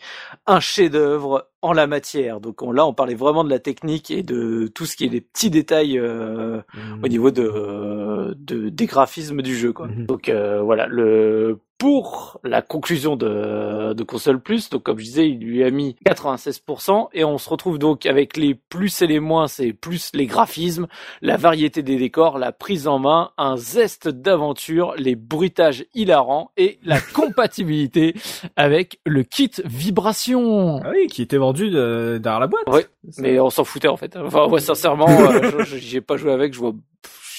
un 0.46 0.58
chef-d'œuvre 0.58 1.48
en 1.62 1.72
la 1.72 1.86
matière. 1.86 2.40
Donc 2.40 2.62
on- 2.62 2.72
là, 2.72 2.84
on 2.86 2.92
parlait 2.94 3.14
vraiment 3.14 3.44
de 3.44 3.50
la 3.50 3.60
technique 3.60 4.10
et 4.10 4.22
de 4.24 4.66
tout 4.74 4.86
ce 4.86 4.96
qui 4.96 5.04
est 5.04 5.08
des 5.10 5.20
petits 5.20 5.50
détails 5.50 5.98
euh, 5.98 6.60
au 7.04 7.06
niveau 7.08 7.30
de, 7.30 7.42
euh, 7.44 8.34
de 8.36 8.68
des 8.70 8.86
graphismes 8.86 9.42
du 9.42 9.54
jeu 9.54 9.72
quoi. 9.72 9.86
Mhm. 9.88 10.06
Donc 10.06 10.28
euh, 10.28 10.60
voilà, 10.62 10.86
le 10.88 11.60
pour 11.80 12.38
la 12.44 12.60
conclusion 12.60 13.16
de, 13.16 13.94
de 13.94 14.02
console 14.02 14.38
plus. 14.38 14.68
Donc 14.68 14.82
comme 14.82 14.98
je 14.98 15.04
disais, 15.04 15.28
il 15.30 15.38
lui 15.38 15.64
a 15.64 15.70
mis 15.70 15.96
96% 16.06 17.08
et 17.14 17.24
on 17.24 17.38
se 17.38 17.48
retrouve 17.48 17.78
donc 17.78 18.04
avec 18.04 18.36
les 18.36 18.54
plus 18.54 19.00
et 19.00 19.06
les 19.06 19.18
moins, 19.18 19.48
c'est 19.48 19.72
plus 19.72 20.10
les 20.12 20.26
graphismes, 20.26 20.88
la 21.22 21.38
variété 21.38 21.82
des 21.82 21.96
décors, 21.96 22.38
la 22.38 22.52
prise 22.52 22.86
en 22.86 22.98
main, 22.98 23.30
un 23.38 23.56
zeste 23.56 24.08
d'aventure, 24.08 24.94
les 24.98 25.16
bruitages 25.16 25.86
hilarants 25.94 26.50
et 26.58 26.78
la 26.84 27.00
compatibilité 27.14 28.14
avec 28.56 29.00
le 29.06 29.22
kit 29.22 29.50
vibration. 29.64 30.82
Ah 30.84 30.90
oui, 30.90 31.06
qui 31.06 31.22
était 31.22 31.38
vendu 31.38 31.70
de- 31.70 32.20
derrière 32.22 32.40
la 32.40 32.46
boîte. 32.46 32.68
Ouais, 32.68 32.86
mais 33.16 33.40
on 33.40 33.48
s'en 33.48 33.64
foutait 33.64 33.88
en 33.88 33.96
fait. 33.96 34.16
Enfin, 34.16 34.46
ouais, 34.48 34.60
sincèrement, 34.60 35.08
euh, 35.08 35.64
j'ai 35.64 36.02
pas 36.02 36.18
joué 36.18 36.30
avec, 36.32 36.52
je 36.52 36.58
vois, 36.58 36.72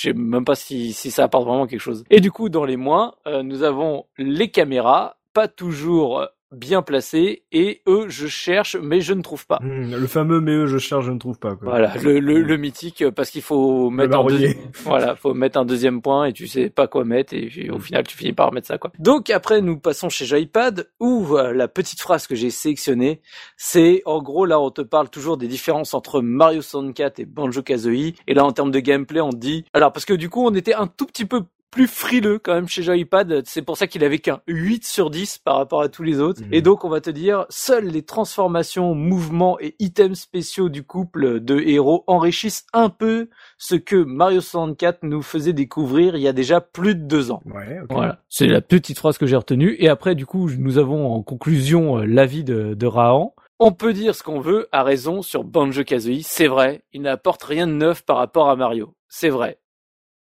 je 0.02 0.10
sais 0.10 0.14
même 0.14 0.45
pas 0.45 0.56
si, 0.56 0.94
si 0.94 1.11
ça 1.11 1.23
apporte 1.23 1.45
vraiment 1.45 1.68
quelque 1.68 1.80
chose. 1.80 2.03
Et 2.10 2.19
du 2.22 2.32
coup, 2.32 2.49
dans 2.49 2.65
les 2.65 2.78
moins, 2.78 3.14
euh, 3.28 3.44
nous 3.44 3.64
avons 3.64 4.06
les 4.18 4.49
caméras, 4.49 5.18
pas 5.34 5.48
toujours 5.48 6.28
bien 6.52 6.82
placées, 6.82 7.44
et 7.52 7.82
eux, 7.88 8.07
je 8.10 8.28
cherche, 8.28 8.76
mais 8.76 9.02
je 9.02 9.14
ne 9.14 9.22
trouve 9.22 9.45
pas. 9.45 9.60
Hmm, 9.61 9.95
le 9.95 10.07
fameux 10.07 10.41
mais 10.41 10.52
eux, 10.53 10.68
je 10.68 10.78
cherche, 10.78 11.06
je 11.06 11.11
ne 11.11 11.19
trouve 11.19 11.40
pas. 11.40 11.56
Quoi. 11.56 11.69
Voilà, 11.69 11.94
le, 12.02 12.19
le, 12.19 12.41
le 12.41 12.57
mythique, 12.57 13.03
parce 13.15 13.30
qu'il 13.30 13.41
faut 13.41 13.90
mettre 13.90 14.18
un 14.18 14.26
deuxième, 14.26 14.53
voilà, 14.84 15.15
faut 15.15 15.34
mettre 15.34 15.57
un 15.57 15.65
deuxième 15.65 16.02
point 16.02 16.26
et 16.26 16.34
tu 16.34 16.48
sais 16.48 16.69
pas 16.69 16.88
quoi 16.88 17.06
mettre 17.06 17.34
et 17.34 17.69
au 17.69 17.80
final 17.80 18.06
tu 18.06 18.18
finis 18.18 18.34
par 18.34 18.52
mettre 18.52 18.68
ça 18.68 18.78
quoi. 18.78 18.91
Donc 18.99 19.30
après 19.30 19.61
nous 19.61 19.78
passons 19.80 20.10
chez 20.10 20.26
Joypad 20.26 20.90
où 20.99 21.38
euh, 21.38 21.53
la 21.53 21.68
petite 21.68 22.02
phrase 22.02 22.28
que 22.28 22.36
j'ai 22.36 22.49
sélectionnée, 22.49 23.22
c'est 23.57 24.02
en 24.06 24.22
gros 24.22 24.45
là 24.45 24.60
on 24.60 24.72
te 24.72 24.82
parle 24.82 25.10
toujours 25.10 25.38
des 25.38 25.48
différences 25.48 25.94
entre 25.94 26.22
Mario 26.22 26.61
64 26.61 27.19
et 27.19 27.26
Banjo 27.26 27.61
Kazooie 27.61 28.14
et 28.28 28.34
là 28.34 28.45
en 28.45 28.52
termes 28.52 28.72
de 28.72 28.80
gameplay 28.80 29.22
on 29.22 29.30
dit 29.30 29.65
alors 29.73 29.91
parce 29.91 30.06
que 30.06 30.14
du 30.14 30.30
coup 30.30 30.45
on 30.45 30.53
était 30.53 30.73
un 30.73 30.88
tout 30.88 31.06
petit 31.06 31.26
peu 31.26 31.44
plus 31.72 31.88
frileux 31.88 32.38
quand 32.38 32.53
même 32.53 32.68
chez 32.68 32.84
Joypad, 32.84 33.43
c'est 33.45 33.61
pour 33.61 33.77
ça 33.77 33.88
qu'il 33.88 34.03
avait 34.03 34.19
qu'un 34.19 34.41
8 34.48 34.85
sur 34.85 35.10
10 35.10 35.39
par 35.39 35.56
rapport 35.56 35.81
à 35.81 35.89
tous 35.89 36.03
les 36.03 36.19
autres. 36.19 36.41
Mhm. 36.41 36.53
Et 36.53 36.61
donc 36.61 36.84
on 36.84 36.89
va 36.89 37.02
te 37.02 37.10
dire, 37.10 37.45
seules 37.49 37.88
les 37.88 38.03
transformations, 38.03 38.93
mouvements 38.93 39.57
et 39.60 39.76
items 39.80 40.19
spéciaux 40.19 40.69
du 40.69 40.84
couple 40.84 41.39
de 41.39 41.60
héros 41.60 42.03
enrichissent 42.07 42.65
un 42.73 42.89
peu 42.89 43.30
ce 43.57 43.76
que 43.76 43.95
Mario 43.95 44.41
64 44.41 44.99
nous 45.03 45.22
faisait 45.22 45.53
découvrir 45.53 46.15
il 46.15 46.22
y 46.22 46.27
a 46.27 46.34
déjà 46.34 46.60
plus 46.60 46.93
de 46.93 47.02
deux 47.02 47.31
ans. 47.31 47.41
Ouais, 47.45 47.80
ok. 47.81 47.88
Voilà, 47.89 48.19
c'est 48.27 48.48
la 48.48 48.61
petite 48.61 48.99
phrase 48.99 49.18
que 49.18 49.26
j'ai 49.26 49.38
retenue. 49.38 49.76
Et 49.80 49.88
après, 49.88 50.14
du 50.14 50.26
coup, 50.26 50.49
nous 50.57 50.77
avons 50.77 51.14
en 51.14 51.23
conclusion 51.23 51.99
euh, 51.99 52.06
l'avis 52.06 52.43
de, 52.43 52.73
de 52.73 52.85
Rahan. 52.85 53.34
On 53.60 53.72
peut 53.72 53.93
dire 53.93 54.15
ce 54.15 54.23
qu'on 54.23 54.39
veut 54.39 54.68
à 54.72 54.84
raison 54.84 55.22
sur 55.22 55.43
Banjo-Kazooie, 55.43 56.23
c'est 56.23 56.48
vrai, 56.48 56.84
il 56.93 57.03
n'apporte 57.03 57.43
rien 57.43 57.68
de 57.68 57.73
neuf 57.73 58.03
par 58.03 58.18
rapport 58.18 58.49
à 58.49 58.56
Mario, 58.56 58.95
c'est 59.07 59.30
vrai. 59.30 59.60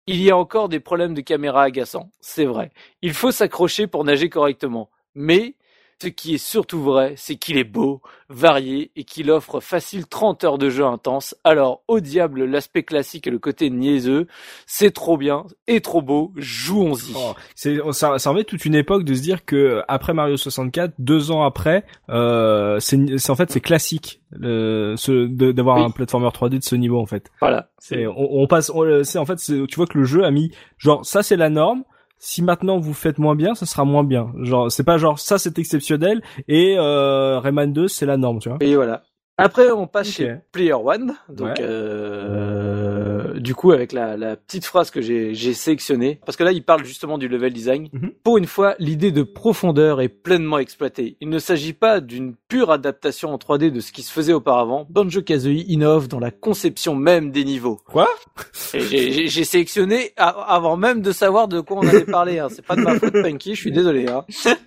Il 0.08 0.22
y 0.22 0.32
a 0.32 0.38
encore 0.38 0.70
des 0.70 0.80
problèmes 0.80 1.14
de 1.14 1.22
caméra 1.22 1.64
agaçants, 1.64 2.12
c'est 2.22 2.46
vrai. 2.46 2.72
Il 3.02 3.14
faut 3.14 3.32
s'accrocher 3.32 3.88
pour 3.88 4.06
nager 4.06 4.30
correctement. 4.30 4.90
Mais 5.16 5.56
ce 6.02 6.08
qui 6.10 6.36
est 6.36 6.38
surtout 6.38 6.82
vrai, 6.84 7.14
c'est 7.18 7.36
qu'il 7.38 7.58
est 7.58 7.64
beau, 7.64 8.02
varié 8.30 8.92
et 8.96 9.04
qu'il 9.04 9.32
offre 9.32 9.60
facile 9.62 10.06
30 10.06 10.44
heures 10.44 10.58
de 10.60 10.70
jeu 10.70 10.86
intense. 10.86 11.36
Alors, 11.44 11.82
au 11.88 12.00
diable, 12.00 12.44
l'aspect 12.46 12.84
classique 12.84 13.26
et 13.26 13.32
le 13.32 13.40
côté 13.40 13.70
niaiseux, 13.72 14.28
c'est 14.68 14.92
trop 14.92 15.18
bien 15.18 15.46
et 15.66 15.82
trop 15.82 16.02
beau, 16.04 16.34
jouons-y. 16.36 17.14
Oh, 17.16 17.34
c'est 17.56 17.80
ça, 17.94 18.20
ça 18.20 18.30
remet 18.30 18.44
toute 18.44 18.66
une 18.66 18.76
époque 18.76 19.06
de 19.06 19.14
se 19.16 19.22
dire 19.22 19.44
que 19.46 19.82
après 19.88 20.14
Mario 20.14 20.38
64, 20.38 20.94
deux 21.00 21.32
ans 21.32 21.44
après, 21.44 21.84
euh, 22.10 22.80
c'est 22.80 23.18
c'est- 23.18 23.32
en 23.32 23.36
fait 23.36 23.50
c'est 23.52 23.60
classique 23.62 24.22
le, 24.32 24.96
ce, 24.98 25.12
de- 25.28 25.52
d'avoir 25.52 25.78
Oui. 25.78 25.84
un 25.84 25.90
platformer 25.90 26.28
3D 26.32 26.60
de 26.60 26.64
ce 26.64 26.76
niveau 26.76 27.00
en 27.00 27.06
fait. 27.06 27.32
Voilà. 27.40 27.70
C'est 27.80 28.06
on, 28.08 28.42
on 28.42 28.48
passe, 28.48 28.70
on- 28.74 29.04
c'est 29.04 29.18
en 29.20 29.26
fait 29.26 29.40
c'est- 29.40 29.66
tu 29.68 29.76
vois 29.78 29.88
que 29.88 29.98
le 29.98 30.04
jeu 30.04 30.24
a 30.26 30.32
mis 30.32 30.52
genre 30.78 31.06
ça 31.06 31.24
c'est 31.24 31.38
la 31.38 31.50
norme. 31.50 31.84
Si 32.20 32.42
maintenant 32.42 32.80
vous 32.80 32.94
faites 32.94 33.20
moins 33.20 33.36
bien, 33.36 33.54
ça 33.56 33.66
sera 33.66 33.86
moins 33.86 34.04
bien. 34.04 34.32
Genre 34.42 34.72
c'est 34.72 34.84
pas 34.84 34.98
genre 34.98 35.20
ça 35.20 35.38
c'est 35.38 35.60
exceptionnel 35.60 36.22
et 36.48 36.76
euh, 36.78 37.40
Rayman 37.40 37.72
2 37.72 37.88
c'est 37.88 38.06
la 38.06 38.18
norme, 38.18 38.40
tu 38.40 38.50
vois. 38.50 38.58
Et 38.62 38.76
voilà. 38.76 39.04
Après, 39.40 39.70
on 39.70 39.86
passe 39.86 40.10
chez 40.10 40.38
Player 40.52 40.74
One. 40.74 41.14
Donc, 41.30 41.48
Ouais. 41.50 41.54
euh, 41.60 42.67
du 43.40 43.56
coup, 43.56 43.72
avec 43.72 43.92
la, 43.92 44.18
la 44.18 44.36
petite 44.36 44.66
phrase 44.66 44.92
que 44.92 45.02
j'ai 45.02 45.54
sélectionnée, 45.54 46.20
parce 46.26 46.36
que 46.38 46.44
là, 46.44 46.52
il 46.52 46.64
parle 46.64 46.84
justement 46.84 47.18
du 47.18 47.28
level 47.28 47.54
design. 47.54 47.90
Mhm. 47.94 48.12
Pour 48.24 48.38
une 48.38 48.46
fois, 48.46 48.76
l'idée 48.80 49.12
de 49.12 49.24
profondeur 49.24 50.02
est 50.02 50.10
pleinement 50.10 50.58
exploitée. 50.60 51.18
Il 51.22 51.30
ne 51.30 51.40
s'agit 51.40 51.74
pas 51.74 52.00
d'une 52.00 52.36
pure 52.48 52.72
adaptation 52.72 53.34
en 53.34 53.38
3D 53.38 53.72
de 53.72 53.80
ce 53.80 53.92
qui 53.92 54.02
se 54.04 54.12
faisait 54.12 54.34
auparavant. 54.34 54.88
Banjo-Kazooie 54.90 55.64
innove 55.68 56.08
dans 56.08 56.20
la 56.20 56.32
conception 56.32 56.96
même 56.96 57.32
des 57.32 57.44
niveaux. 57.46 57.80
Quoi? 57.86 58.10
J'ai- 58.74 59.28
sélectionné 59.48 60.12
avant 60.18 60.76
même 60.76 61.02
de 61.02 61.12
savoir 61.12 61.48
de 61.48 61.62
quoi 61.62 61.78
on 61.78 61.88
allait 61.88 62.04
parler. 62.06 62.40
Hein. 62.40 62.48
C'est 62.52 62.66
pas 62.66 62.76
de 62.76 62.82
ma 62.82 63.00
faute, 63.00 63.14
Punky. 63.14 63.56
Je 63.56 63.62
suis 63.62 63.72
désolé. 63.72 64.08
Hein. 64.08 64.26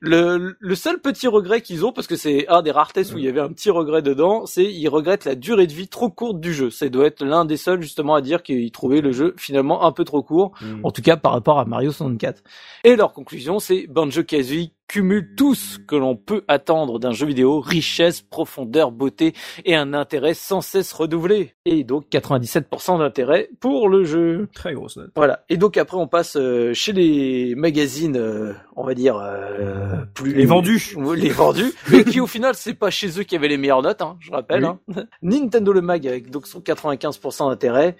Le, 0.00 0.56
le 0.58 0.74
seul 0.74 1.00
petit 1.00 1.28
regret 1.28 1.60
qu'ils 1.60 1.84
ont, 1.84 1.92
parce 1.92 2.06
que 2.06 2.16
c'est 2.16 2.46
un 2.48 2.62
des 2.62 2.70
rares 2.70 2.92
tests 2.92 3.14
où 3.14 3.18
il 3.18 3.24
y 3.24 3.28
avait 3.28 3.40
un 3.40 3.48
petit 3.48 3.70
regret 3.70 4.02
dedans, 4.02 4.44
c'est 4.44 4.64
ils 4.64 4.88
regrettent 4.88 5.24
la 5.24 5.34
durée 5.34 5.66
de 5.66 5.72
vie 5.72 5.88
trop 5.88 6.10
courte 6.10 6.40
du 6.40 6.52
jeu. 6.52 6.70
Ça 6.70 6.88
doit 6.88 7.06
être 7.06 7.24
l'un 7.24 7.44
des 7.44 7.56
seuls 7.56 7.80
justement 7.80 8.14
à 8.14 8.20
dire 8.20 8.42
qu'ils 8.42 8.70
trouvaient 8.72 9.00
le 9.00 9.12
jeu 9.12 9.34
finalement 9.38 9.84
un 9.84 9.92
peu 9.92 10.04
trop 10.04 10.22
court, 10.22 10.52
en 10.82 10.90
tout 10.90 11.02
cas 11.02 11.16
par 11.16 11.32
rapport 11.32 11.58
à 11.58 11.64
Mario 11.64 11.90
64. 11.90 12.42
Et 12.84 12.96
leur 12.96 13.12
conclusion, 13.12 13.58
c'est 13.58 13.86
Banjo-Kazooie 13.88 14.72
cumule 14.88 15.34
tout 15.36 15.54
ce 15.54 15.78
que 15.78 15.94
l'on 15.94 16.16
peut 16.16 16.42
attendre 16.48 16.98
d'un 16.98 17.12
jeu 17.12 17.26
vidéo, 17.26 17.60
richesse, 17.60 18.22
profondeur, 18.22 18.90
beauté 18.90 19.34
et 19.64 19.76
un 19.76 19.92
intérêt 19.94 20.34
sans 20.34 20.62
cesse 20.62 20.92
renouvelé. 20.92 21.54
Et 21.66 21.84
donc 21.84 22.06
97% 22.10 22.98
d'intérêt 22.98 23.50
pour 23.60 23.88
le 23.88 24.04
jeu. 24.04 24.48
Très 24.54 24.72
grosse 24.72 24.96
note. 24.96 25.10
Voilà. 25.14 25.44
Et 25.50 25.58
donc 25.58 25.76
après 25.76 25.98
on 25.98 26.08
passe 26.08 26.36
euh, 26.36 26.72
chez 26.72 26.92
les 26.92 27.54
magazines, 27.54 28.16
euh, 28.16 28.54
on 28.76 28.84
va 28.84 28.94
dire 28.94 29.16
euh, 29.18 29.96
plus 30.14 30.32
Les 30.32 30.46
vendus. 30.46 30.94
Les 31.16 31.28
vendus, 31.28 31.72
mais 31.90 32.04
qui 32.04 32.20
au 32.20 32.26
final 32.26 32.54
c'est 32.54 32.74
pas 32.74 32.90
chez 32.90 33.20
eux 33.20 33.24
qui 33.24 33.36
avaient 33.36 33.48
les 33.48 33.58
meilleures 33.58 33.82
notes, 33.82 34.00
hein, 34.02 34.16
je 34.20 34.30
rappelle. 34.32 34.64
Oui. 34.64 34.94
hein. 34.96 35.04
Nintendo 35.22 35.72
le 35.72 35.82
mag 35.82 36.06
avec 36.06 36.30
donc 36.30 36.46
son 36.46 36.60
95% 36.60 37.50
d'intérêt. 37.50 37.94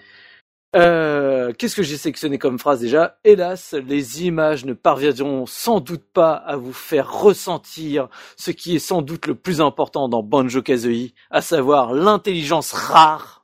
Euh, 0.75 1.51
Qu'est-ce 1.57 1.75
que 1.75 1.83
j'ai 1.83 1.97
sélectionné 1.97 2.37
comme 2.37 2.59
phrase 2.59 2.81
déjà? 2.81 3.17
Hélas, 3.23 3.73
les 3.73 4.23
images 4.23 4.65
ne 4.65 4.73
parviendront 4.73 5.47
sans 5.47 5.79
doute 5.79 6.03
pas 6.13 6.33
à 6.33 6.57
vous 6.57 6.73
faire 6.73 7.11
ressentir 7.11 8.07
ce 8.37 8.51
qui 8.51 8.75
est 8.75 8.79
sans 8.79 9.01
doute 9.01 9.25
le 9.25 9.33
plus 9.35 9.61
important 9.61 10.09
dans 10.09 10.21
Banjo 10.21 10.61
Kazooie, 10.61 11.13
à 11.31 11.41
savoir 11.41 11.93
l'intelligence 11.93 12.71
rare. 12.71 13.38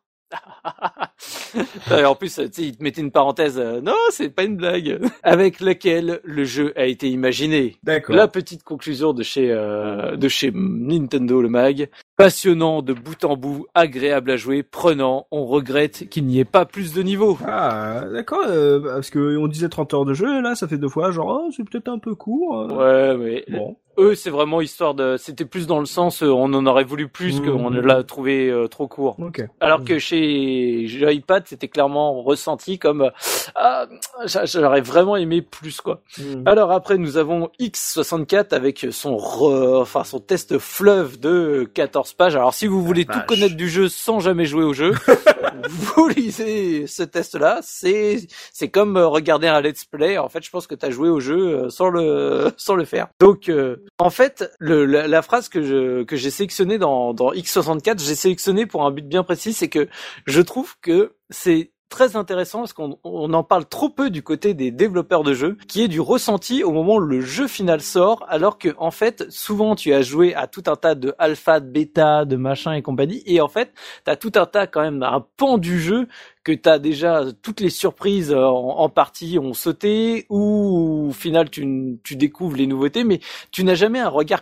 En 1.91 2.15
plus, 2.15 2.39
il 2.57 2.75
te 2.77 2.83
mettait 2.83 3.01
une 3.01 3.11
parenthèse. 3.11 3.57
euh, 3.57 3.79
non, 3.81 3.93
c'est 4.09 4.29
pas 4.29 4.43
une 4.43 4.57
blague. 4.57 4.99
Avec 5.23 5.59
laquelle 5.61 6.19
le 6.23 6.43
jeu 6.43 6.73
a 6.75 6.85
été 6.85 7.09
imaginé. 7.09 7.77
D'accord. 7.83 8.15
La 8.15 8.27
petite 8.27 8.63
conclusion 8.63 9.13
de 9.13 9.23
chez 9.23 9.51
euh, 9.51 10.15
de 10.15 10.27
chez 10.27 10.51
Nintendo 10.53 11.41
le 11.41 11.49
mag. 11.49 11.89
Passionnant 12.17 12.81
de 12.81 12.93
bout 12.93 13.23
en 13.25 13.35
bout, 13.35 13.67
agréable 13.73 14.31
à 14.31 14.37
jouer, 14.37 14.63
prenant. 14.63 15.27
On 15.31 15.45
regrette 15.45 16.07
qu'il 16.09 16.25
n'y 16.25 16.39
ait 16.39 16.45
pas 16.45 16.65
plus 16.65 16.93
de 16.93 17.01
niveaux. 17.03 17.37
Ah, 17.45 18.03
d'accord, 18.11 18.45
euh, 18.47 18.79
parce 18.95 19.09
que 19.09 19.37
on 19.37 19.47
disait 19.47 19.67
30 19.69 19.93
heures 19.93 20.05
de 20.05 20.13
jeu, 20.13 20.41
là, 20.41 20.55
ça 20.55 20.67
fait 20.67 20.77
deux 20.77 20.87
fois, 20.89 21.11
genre, 21.11 21.41
oh, 21.45 21.51
c'est 21.55 21.67
peut-être 21.69 21.89
un 21.89 21.99
peu 21.99 22.15
court. 22.15 22.57
euh. 22.71 23.15
Ouais, 23.17 23.17
mais 23.17 23.57
Bon. 23.57 23.75
Eux, 23.97 24.15
c'est 24.15 24.29
vraiment 24.29 24.61
histoire 24.61 24.93
de. 24.93 25.17
C'était 25.17 25.45
plus 25.45 25.67
dans 25.67 25.79
le 25.79 25.85
sens, 25.85 26.23
euh, 26.23 26.27
on 26.29 26.53
en 26.53 26.65
aurait 26.65 26.83
voulu 26.83 27.07
plus 27.07 27.39
Mmh. 27.41 27.45
qu'on 27.45 27.69
l'a 27.69 28.03
trouvé 28.03 28.49
euh, 28.49 28.67
trop 28.67 28.87
court. 28.87 29.15
Ok. 29.19 29.41
Alors 29.59 29.83
que 29.83 29.99
chez 29.99 30.87
Joypad, 30.87 31.43
c'était 31.47 31.67
clairement 31.67 32.21
ressenti 32.21 32.77
comme 32.79 33.01
euh, 33.03 33.09
ah, 33.55 33.85
j'a- 34.25 34.45
j'aurais 34.45 34.81
vraiment 34.81 35.15
aimé 35.15 35.41
plus 35.41 35.81
quoi. 35.81 36.01
Alors 36.45 36.71
après, 36.71 36.97
nous 36.97 37.17
avons 37.17 37.49
X64 37.59 38.53
avec 38.53 38.87
son 38.91 39.15
re- 39.17 39.81
enfin 39.81 40.03
son 40.03 40.19
test 40.19 40.57
fleuve 40.59 41.19
de 41.19 41.69
14 41.73 42.13
pages. 42.13 42.35
Alors 42.35 42.53
si 42.53 42.67
vous 42.67 42.83
voulez 42.83 43.05
tout 43.05 43.19
connaître 43.27 43.55
du 43.55 43.69
jeu 43.69 43.89
sans 43.89 44.19
jamais 44.19 44.45
jouer 44.45 44.63
au 44.63 44.73
jeu, 44.73 44.91
vous 45.69 46.07
lisez 46.09 46.87
ce 46.87 47.03
test-là. 47.03 47.59
C'est 47.61 48.27
c'est 48.53 48.69
comme 48.69 48.97
regarder 48.97 49.47
un 49.47 49.61
let's 49.61 49.85
play. 49.85 50.17
En 50.17 50.29
fait, 50.29 50.43
je 50.43 50.49
pense 50.49 50.67
que 50.67 50.75
tu 50.75 50.85
as 50.85 50.89
joué 50.91 51.09
au 51.09 51.19
jeu 51.19 51.69
sans 51.69 51.89
le 51.89 52.51
sans 52.57 52.75
le 52.75 52.85
faire. 52.85 53.07
Donc 53.19 53.49
euh, 53.49 53.77
en 53.97 54.09
fait, 54.09 54.51
le, 54.59 54.85
la, 54.85 55.07
la 55.07 55.21
phrase 55.21 55.49
que 55.49 55.61
je 55.61 56.03
que 56.03 56.15
j'ai 56.15 56.31
sélectionnée 56.31 56.77
dans 56.77 57.13
dans 57.13 57.31
X64, 57.31 57.99
j'ai 58.03 58.15
sélectionné 58.15 58.65
pour 58.65 58.85
un 58.85 58.91
but 58.91 59.07
bien 59.07 59.23
précis, 59.23 59.53
c'est 59.53 59.69
que 59.69 59.87
je 60.25 60.41
trouve 60.41 60.75
que 60.81 61.15
c'est 61.29 61.71
très 61.89 62.15
intéressant 62.15 62.59
parce 62.59 62.73
qu'on 62.73 62.99
on 63.03 63.33
en 63.33 63.43
parle 63.43 63.65
trop 63.65 63.89
peu 63.89 64.09
du 64.09 64.23
côté 64.23 64.53
des 64.53 64.71
développeurs 64.71 65.23
de 65.23 65.33
jeux, 65.33 65.57
qui 65.67 65.83
est 65.83 65.87
du 65.87 65.99
ressenti 66.01 66.63
au 66.63 66.71
moment 66.71 66.95
où 66.95 66.99
le 66.99 67.21
jeu 67.21 67.47
final 67.47 67.81
sort, 67.81 68.25
alors 68.27 68.57
que 68.57 68.69
en 68.77 68.91
fait 68.91 69.25
souvent 69.29 69.75
tu 69.75 69.93
as 69.93 70.01
joué 70.01 70.33
à 70.35 70.47
tout 70.47 70.63
un 70.67 70.75
tas 70.75 70.95
de 70.95 71.13
alpha, 71.19 71.59
de 71.59 71.69
bêta, 71.69 72.25
de 72.25 72.35
machin 72.35 72.73
et 72.73 72.81
compagnie, 72.81 73.23
et 73.25 73.41
en 73.41 73.47
fait 73.47 73.73
t'as 74.03 74.15
tout 74.15 74.31
un 74.35 74.45
tas 74.45 74.67
quand 74.67 74.81
même 74.81 75.03
un 75.03 75.25
pan 75.37 75.57
du 75.57 75.79
jeu 75.79 76.07
que 76.43 76.51
t'as 76.51 76.79
déjà 76.79 77.23
toutes 77.41 77.59
les 77.59 77.69
surprises 77.69 78.31
euh, 78.31 78.45
en, 78.45 78.79
en 78.79 78.89
partie 78.89 79.39
ont 79.39 79.53
sauté 79.53 80.25
ou 80.29 81.07
au 81.09 81.13
final 81.13 81.49
tu, 81.49 81.99
tu 82.03 82.15
découvres 82.15 82.55
les 82.57 82.67
nouveautés, 82.67 83.03
mais 83.03 83.19
tu 83.51 83.63
n'as 83.63 83.75
jamais 83.75 83.99
un 83.99 84.09
regard 84.09 84.41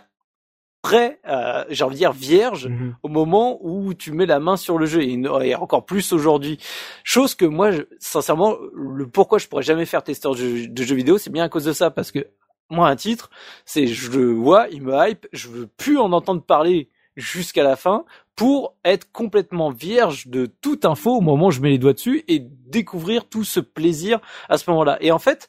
prêt, 0.84 1.18
euh, 1.26 1.64
j'ai 1.70 1.82
envie 1.82 1.94
de 1.94 1.98
dire 1.98 2.12
vierge, 2.12 2.66
Mhm. 2.68 2.94
au 3.02 3.08
moment 3.08 3.58
où 3.62 3.94
tu 3.94 4.12
mets 4.12 4.26
la 4.26 4.38
main 4.38 4.58
sur 4.58 4.76
le 4.76 4.84
jeu 4.84 5.00
et, 5.02 5.14
et 5.42 5.54
encore 5.54 5.86
plus 5.86 6.12
aujourd'hui. 6.12 6.58
Chose 7.04 7.34
que 7.34 7.46
moi, 7.46 7.70
je- 7.70 7.82
sincèrement, 7.98 8.54
le 8.74 9.08
pourquoi 9.08 9.38
je 9.38 9.48
pourrais 9.48 9.62
jamais 9.62 9.86
faire 9.86 10.02
testeur 10.04 10.32
de, 10.32 10.36
jeux- 10.38 10.68
de 10.68 10.82
jeux 10.82 10.94
vidéo, 10.94 11.16
c'est 11.16 11.30
bien 11.30 11.44
à 11.44 11.48
cause 11.48 11.64
de 11.64 11.72
ça 11.72 11.90
parce 11.90 12.12
que 12.12 12.26
moi 12.68 12.86
un 12.88 12.96
titre, 12.96 13.30
c'est 13.64 13.86
je 13.86 14.10
le 14.12 14.32
vois, 14.34 14.66
il 14.70 14.82
me 14.82 14.92
hype, 14.94 15.26
je 15.32 15.48
veux 15.48 15.66
plus 15.66 15.96
en 15.98 16.12
entendre 16.12 16.42
parler 16.42 16.90
jusqu'à 17.16 17.62
la 17.62 17.76
fin 17.76 18.04
pour 18.36 18.74
être 18.84 19.10
complètement 19.12 19.70
vierge 19.70 20.26
de 20.26 20.46
toute 20.60 20.84
info 20.84 21.12
au 21.16 21.20
moment 21.20 21.46
où 21.46 21.50
je 21.52 21.60
mets 21.60 21.70
les 21.70 21.78
doigts 21.78 21.92
dessus 21.94 22.24
et 22.28 22.40
découvrir 22.40 23.28
tout 23.28 23.44
ce 23.44 23.60
plaisir 23.60 24.20
à 24.48 24.58
ce 24.58 24.68
moment-là. 24.70 24.98
Et 25.00 25.12
en 25.12 25.20
fait, 25.20 25.48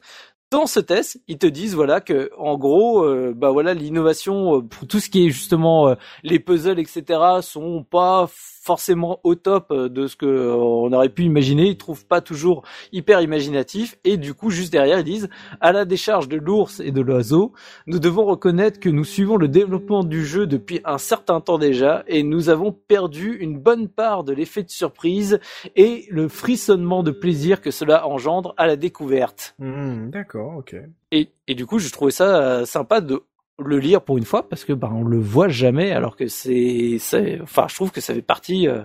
dans 0.52 0.68
ce 0.68 0.80
test, 0.80 1.20
ils 1.28 1.38
te 1.38 1.48
disent 1.48 1.76
voilà 1.76 2.02
que 2.02 2.30
en 2.38 2.58
gros, 2.58 3.04
euh, 3.04 3.34
bah 3.36 3.52
voilà, 3.52 3.74
l'innovation 3.74 4.58
euh, 4.58 4.62
pour 4.62 4.88
tout 4.88 5.00
ce 5.00 5.10
qui 5.10 5.26
est 5.26 5.30
justement 5.30 5.90
euh, 5.90 5.96
les 6.24 6.40
puzzles, 6.40 6.80
etc., 6.80 7.20
sont 7.42 7.84
pas 7.84 8.30
forcément 8.66 9.20
au 9.24 9.36
top 9.36 9.72
de 9.72 10.08
ce 10.08 10.16
que 10.16 10.26
on 10.26 10.92
aurait 10.92 11.10
pu 11.10 11.24
imaginer. 11.24 11.68
Ils 11.68 11.78
trouvent 11.78 12.06
pas 12.06 12.22
toujours 12.22 12.64
hyper 12.92 13.22
imaginatif 13.22 13.98
et 14.04 14.18
du 14.18 14.34
coup, 14.34 14.50
juste 14.50 14.72
derrière, 14.72 15.00
ils 15.00 15.06
disent 15.06 15.30
à 15.62 15.72
la 15.72 15.86
décharge 15.86 16.28
de 16.28 16.38
l'ours 16.38 16.80
et 16.80 16.92
de 16.92 17.02
l'oiseau, 17.02 17.54
nous 17.86 18.00
devons 18.00 18.26
reconnaître 18.26 18.80
que 18.80 18.90
nous 18.90 19.04
suivons 19.04 19.38
le 19.38 19.48
développement 19.48 20.04
du 20.04 20.26
jeu 20.26 20.48
depuis 20.48 20.82
un 20.84 20.98
certain 20.98 21.42
temps 21.42 21.58
déjà 21.58 22.04
et 22.08 22.24
nous 22.24 22.50
avons 22.50 22.72
perdu 22.72 23.38
une 23.40 23.60
bonne 23.60 23.88
part 23.88 24.24
de 24.24 24.34
l'effet 24.34 24.64
de 24.64 24.70
surprise 24.70 25.40
et 25.76 26.06
le 26.10 26.28
frissonnement 26.28 27.04
de 27.04 27.12
plaisir 27.12 27.62
que 27.62 27.72
cela 27.72 28.08
engendre 28.08 28.54
à 28.58 28.68
la 28.68 28.76
découverte. 28.76 29.56
Mmh, 29.60 30.10
D'accord, 30.10 30.58
ok. 30.58 30.76
Et, 31.12 31.30
et 31.48 31.56
du 31.56 31.66
coup, 31.66 31.80
je 31.80 31.92
trouvais 31.92 32.12
ça 32.12 32.42
euh, 32.42 32.66
sympa 32.66 33.02
de 33.02 33.22
le 33.64 33.80
lire 33.80 34.02
pour 34.02 34.18
une 34.18 34.26
fois 34.26 34.48
parce 34.48 34.66
que 34.66 34.74
bah 34.74 34.90
on 34.92 35.04
le 35.04 35.20
voit 35.20 35.48
jamais 35.48 35.92
alors 35.92 36.16
que 36.16 36.28
c'est 36.28 36.98
c'est 37.00 37.40
enfin 37.42 37.68
je 37.70 37.76
trouve 37.76 37.92
que 37.92 38.02
ça 38.02 38.14
fait 38.14 38.22
partie 38.22 38.68
euh, 38.68 38.82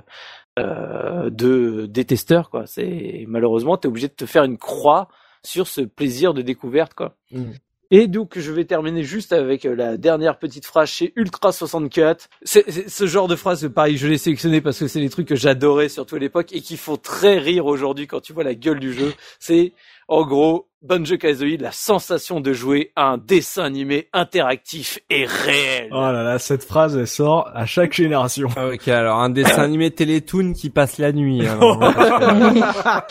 euh, 0.59 1.31
de 1.31 1.87
des 1.87 2.05
testeurs 2.05 2.51
quoi. 2.51 2.67
C'est 2.67 3.25
malheureusement 3.29 3.77
tu 3.77 3.87
es 3.87 3.89
obligé 3.89 4.09
de 4.09 4.15
te 4.15 4.27
faire 4.27 4.45
une 4.45 4.59
croix 4.59 5.09
sur 5.43 5.67
ce 5.67 5.81
plaisir 5.81 6.35
de 6.35 6.43
découverte 6.43 6.95
quoi. 6.95 7.17
Mhm. 7.33 7.55
et 7.91 8.07
donc 8.07 8.39
je 8.39 8.53
vais 8.53 8.65
terminer 8.65 9.03
juste 9.03 9.33
avec 9.33 9.65
euh, 9.65 9.75
la 9.75 9.97
dernière 9.97 10.39
petite 10.39 10.67
phrase 10.67 10.89
chez 10.89 11.13
Ultra 11.17 11.51
64 11.51 12.29
c'est 12.43 12.71
c'est 12.71 12.89
ce 12.89 13.07
genre 13.07 13.27
de 13.27 13.37
phrase 13.37 13.69
pareil 13.75 13.97
je 13.97 14.07
l'ai 14.07 14.19
sélectionné 14.19 14.61
parce 14.61 14.79
que 14.79 14.87
c'est 14.87 15.01
des 15.01 15.11
trucs 15.11 15.29
que 15.29 15.37
j'adorais 15.37 15.89
surtout 15.89 16.17
à 16.17 16.21
l'époque 16.21 16.53
et 16.53 16.61
qui 16.61 16.77
font 16.77 16.97
très 16.97 17.39
rire 17.39 17.67
aujourd'hui 17.67 18.07
quand 18.07 18.21
tu 18.21 18.33
vois 18.33 18.45
la 18.45 18.55
gueule 18.55 18.81
du 18.81 18.93
jeu. 18.93 19.15
C'est 19.41 19.73
en 20.11 20.27
gros, 20.27 20.67
Banjo 20.83 21.19
Kazooie, 21.19 21.59
la 21.59 21.73
sensation 21.73 22.41
de 22.41 22.55
jouer 22.55 22.91
à 22.97 23.09
un 23.11 23.19
dessin 23.19 23.65
animé 23.65 24.09
interactif 24.15 24.99
et 25.11 25.27
réel. 25.27 25.89
Oh 25.93 26.01
là 26.01 26.23
là, 26.23 26.39
cette 26.39 26.65
phrase, 26.65 26.97
elle 26.97 27.07
sort 27.07 27.51
à 27.55 27.67
chaque 27.67 27.93
génération. 27.93 28.49
Ah, 28.57 28.69
ok, 28.69 28.89
alors 28.89 29.19
un 29.19 29.29
dessin 29.29 29.63
animé 29.63 29.91
Télétoon 29.91 30.55
qui 30.55 30.71
passe 30.71 30.97
la 30.97 31.13
nuit. 31.13 31.47
alors. 31.47 31.79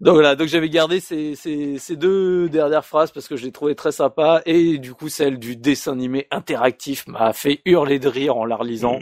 Donc 0.00 0.14
voilà, 0.14 0.34
donc 0.34 0.48
j'avais 0.48 0.70
gardé 0.70 0.98
ces, 0.98 1.34
ces, 1.36 1.76
ces 1.76 1.94
deux 1.94 2.48
dernières 2.48 2.86
phrases 2.86 3.10
parce 3.10 3.28
que 3.28 3.36
je 3.36 3.44
les 3.44 3.52
trouvais 3.52 3.74
très 3.74 3.92
sympas 3.92 4.40
et 4.46 4.78
du 4.78 4.94
coup 4.94 5.10
celle 5.10 5.38
du 5.38 5.56
dessin 5.56 5.92
animé 5.92 6.26
interactif 6.30 7.06
m'a 7.06 7.34
fait 7.34 7.60
hurler 7.66 7.98
de 7.98 8.08
rire 8.08 8.38
en 8.38 8.46
la 8.46 8.56
relisant. 8.56 8.98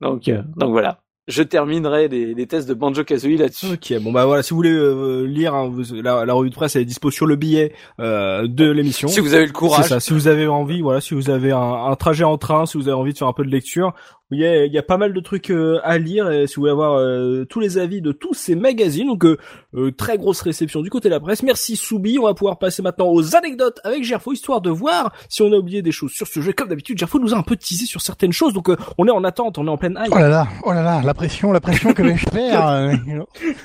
Donc 0.00 0.28
euh, 0.28 0.42
donc 0.56 0.70
voilà. 0.70 1.00
Je 1.28 1.42
terminerai 1.42 2.06
les, 2.06 2.34
les 2.34 2.46
tests 2.46 2.68
de 2.68 2.74
Banjo 2.74 3.02
Kazooie 3.02 3.36
là-dessus. 3.36 3.66
Ok, 3.72 3.92
bon 4.00 4.12
bah 4.12 4.26
voilà, 4.26 4.44
si 4.44 4.50
vous 4.50 4.56
voulez 4.56 4.70
euh, 4.70 5.24
lire 5.24 5.54
hein, 5.54 5.68
vous- 5.68 5.94
la, 6.00 6.24
la 6.24 6.32
revue 6.32 6.50
de 6.50 6.54
presse, 6.54 6.76
elle 6.76 6.82
est 6.82 6.86
dispo 6.86 7.10
sur 7.10 7.26
le 7.26 7.34
billet 7.34 7.72
euh, 7.98 8.46
de 8.46 8.70
l'émission. 8.70 9.08
Si 9.08 9.18
vous 9.18 9.34
avez 9.34 9.42
le 9.42 9.48
C'est 9.48 9.52
courage. 9.52 9.86
ça. 9.88 9.98
Si 9.98 10.12
vous 10.12 10.28
avez 10.28 10.46
envie, 10.46 10.82
voilà, 10.82 11.00
si 11.00 11.14
vous 11.14 11.28
avez 11.28 11.50
un, 11.50 11.58
un 11.58 11.96
trajet 11.96 12.22
en 12.22 12.38
train, 12.38 12.64
si 12.66 12.78
vous 12.78 12.86
avez 12.88 12.96
envie 12.96 13.12
de 13.12 13.18
faire 13.18 13.26
un 13.26 13.32
peu 13.32 13.44
de 13.44 13.50
lecture, 13.50 13.92
il 14.32 14.40
y 14.40 14.44
a, 14.44 14.64
il 14.64 14.72
y 14.72 14.78
a 14.78 14.82
pas 14.82 14.96
mal 14.96 15.12
de 15.12 15.20
trucs 15.20 15.50
euh, 15.50 15.78
à 15.84 15.98
lire. 15.98 16.30
Et 16.30 16.46
si 16.46 16.56
vous 16.56 16.62
voulez 16.62 16.72
avoir 16.72 16.98
euh, 16.98 17.44
tous 17.48 17.60
les 17.60 17.78
avis 17.78 18.00
de 18.00 18.12
tous 18.12 18.34
ces 18.34 18.56
magazines, 18.56 19.06
donc 19.06 19.24
euh, 19.24 19.36
euh, 19.76 19.92
très 19.92 20.16
grosse 20.16 20.40
réception 20.40 20.80
du 20.80 20.90
côté 20.90 21.08
de 21.08 21.14
la 21.14 21.20
presse. 21.20 21.42
Merci 21.42 21.76
Soubi. 21.76 22.18
On 22.18 22.24
va 22.24 22.34
pouvoir 22.34 22.58
passer 22.58 22.82
maintenant 22.82 23.08
aux 23.08 23.36
anecdotes 23.36 23.78
avec 23.84 24.04
Gerfo, 24.04 24.32
histoire 24.32 24.60
de 24.60 24.70
voir 24.70 25.12
si 25.28 25.42
on 25.42 25.52
a 25.52 25.56
oublié 25.56 25.82
des 25.82 25.92
choses 25.92 26.12
sur 26.12 26.26
ce 26.26 26.40
jeu. 26.40 26.52
Comme 26.52 26.68
d'habitude, 26.68 26.98
Gerfo 26.98 27.18
nous 27.18 27.34
a 27.34 27.36
un 27.36 27.42
peu 27.42 27.56
teasé 27.56 27.84
sur 27.86 28.00
certaines 28.00 28.32
choses, 28.32 28.52
donc 28.52 28.70
euh, 28.70 28.76
on 28.98 29.06
est 29.06 29.10
en 29.10 29.22
attente, 29.22 29.58
on 29.58 29.66
est 29.66 29.70
en 29.70 29.76
pleine 29.76 29.98
hype. 30.02 30.12
Oh 30.12 30.18
là 30.18 30.28
là, 30.28 30.48
oh 30.64 30.72
là 30.72 30.82
là, 30.82 31.02
la 31.04 31.14
pression, 31.14 31.52
la 31.52 31.60
pression 31.60 31.92
que 31.92 32.02
vais-je 32.02 32.28
faire 32.30 32.66
euh, 32.66 32.94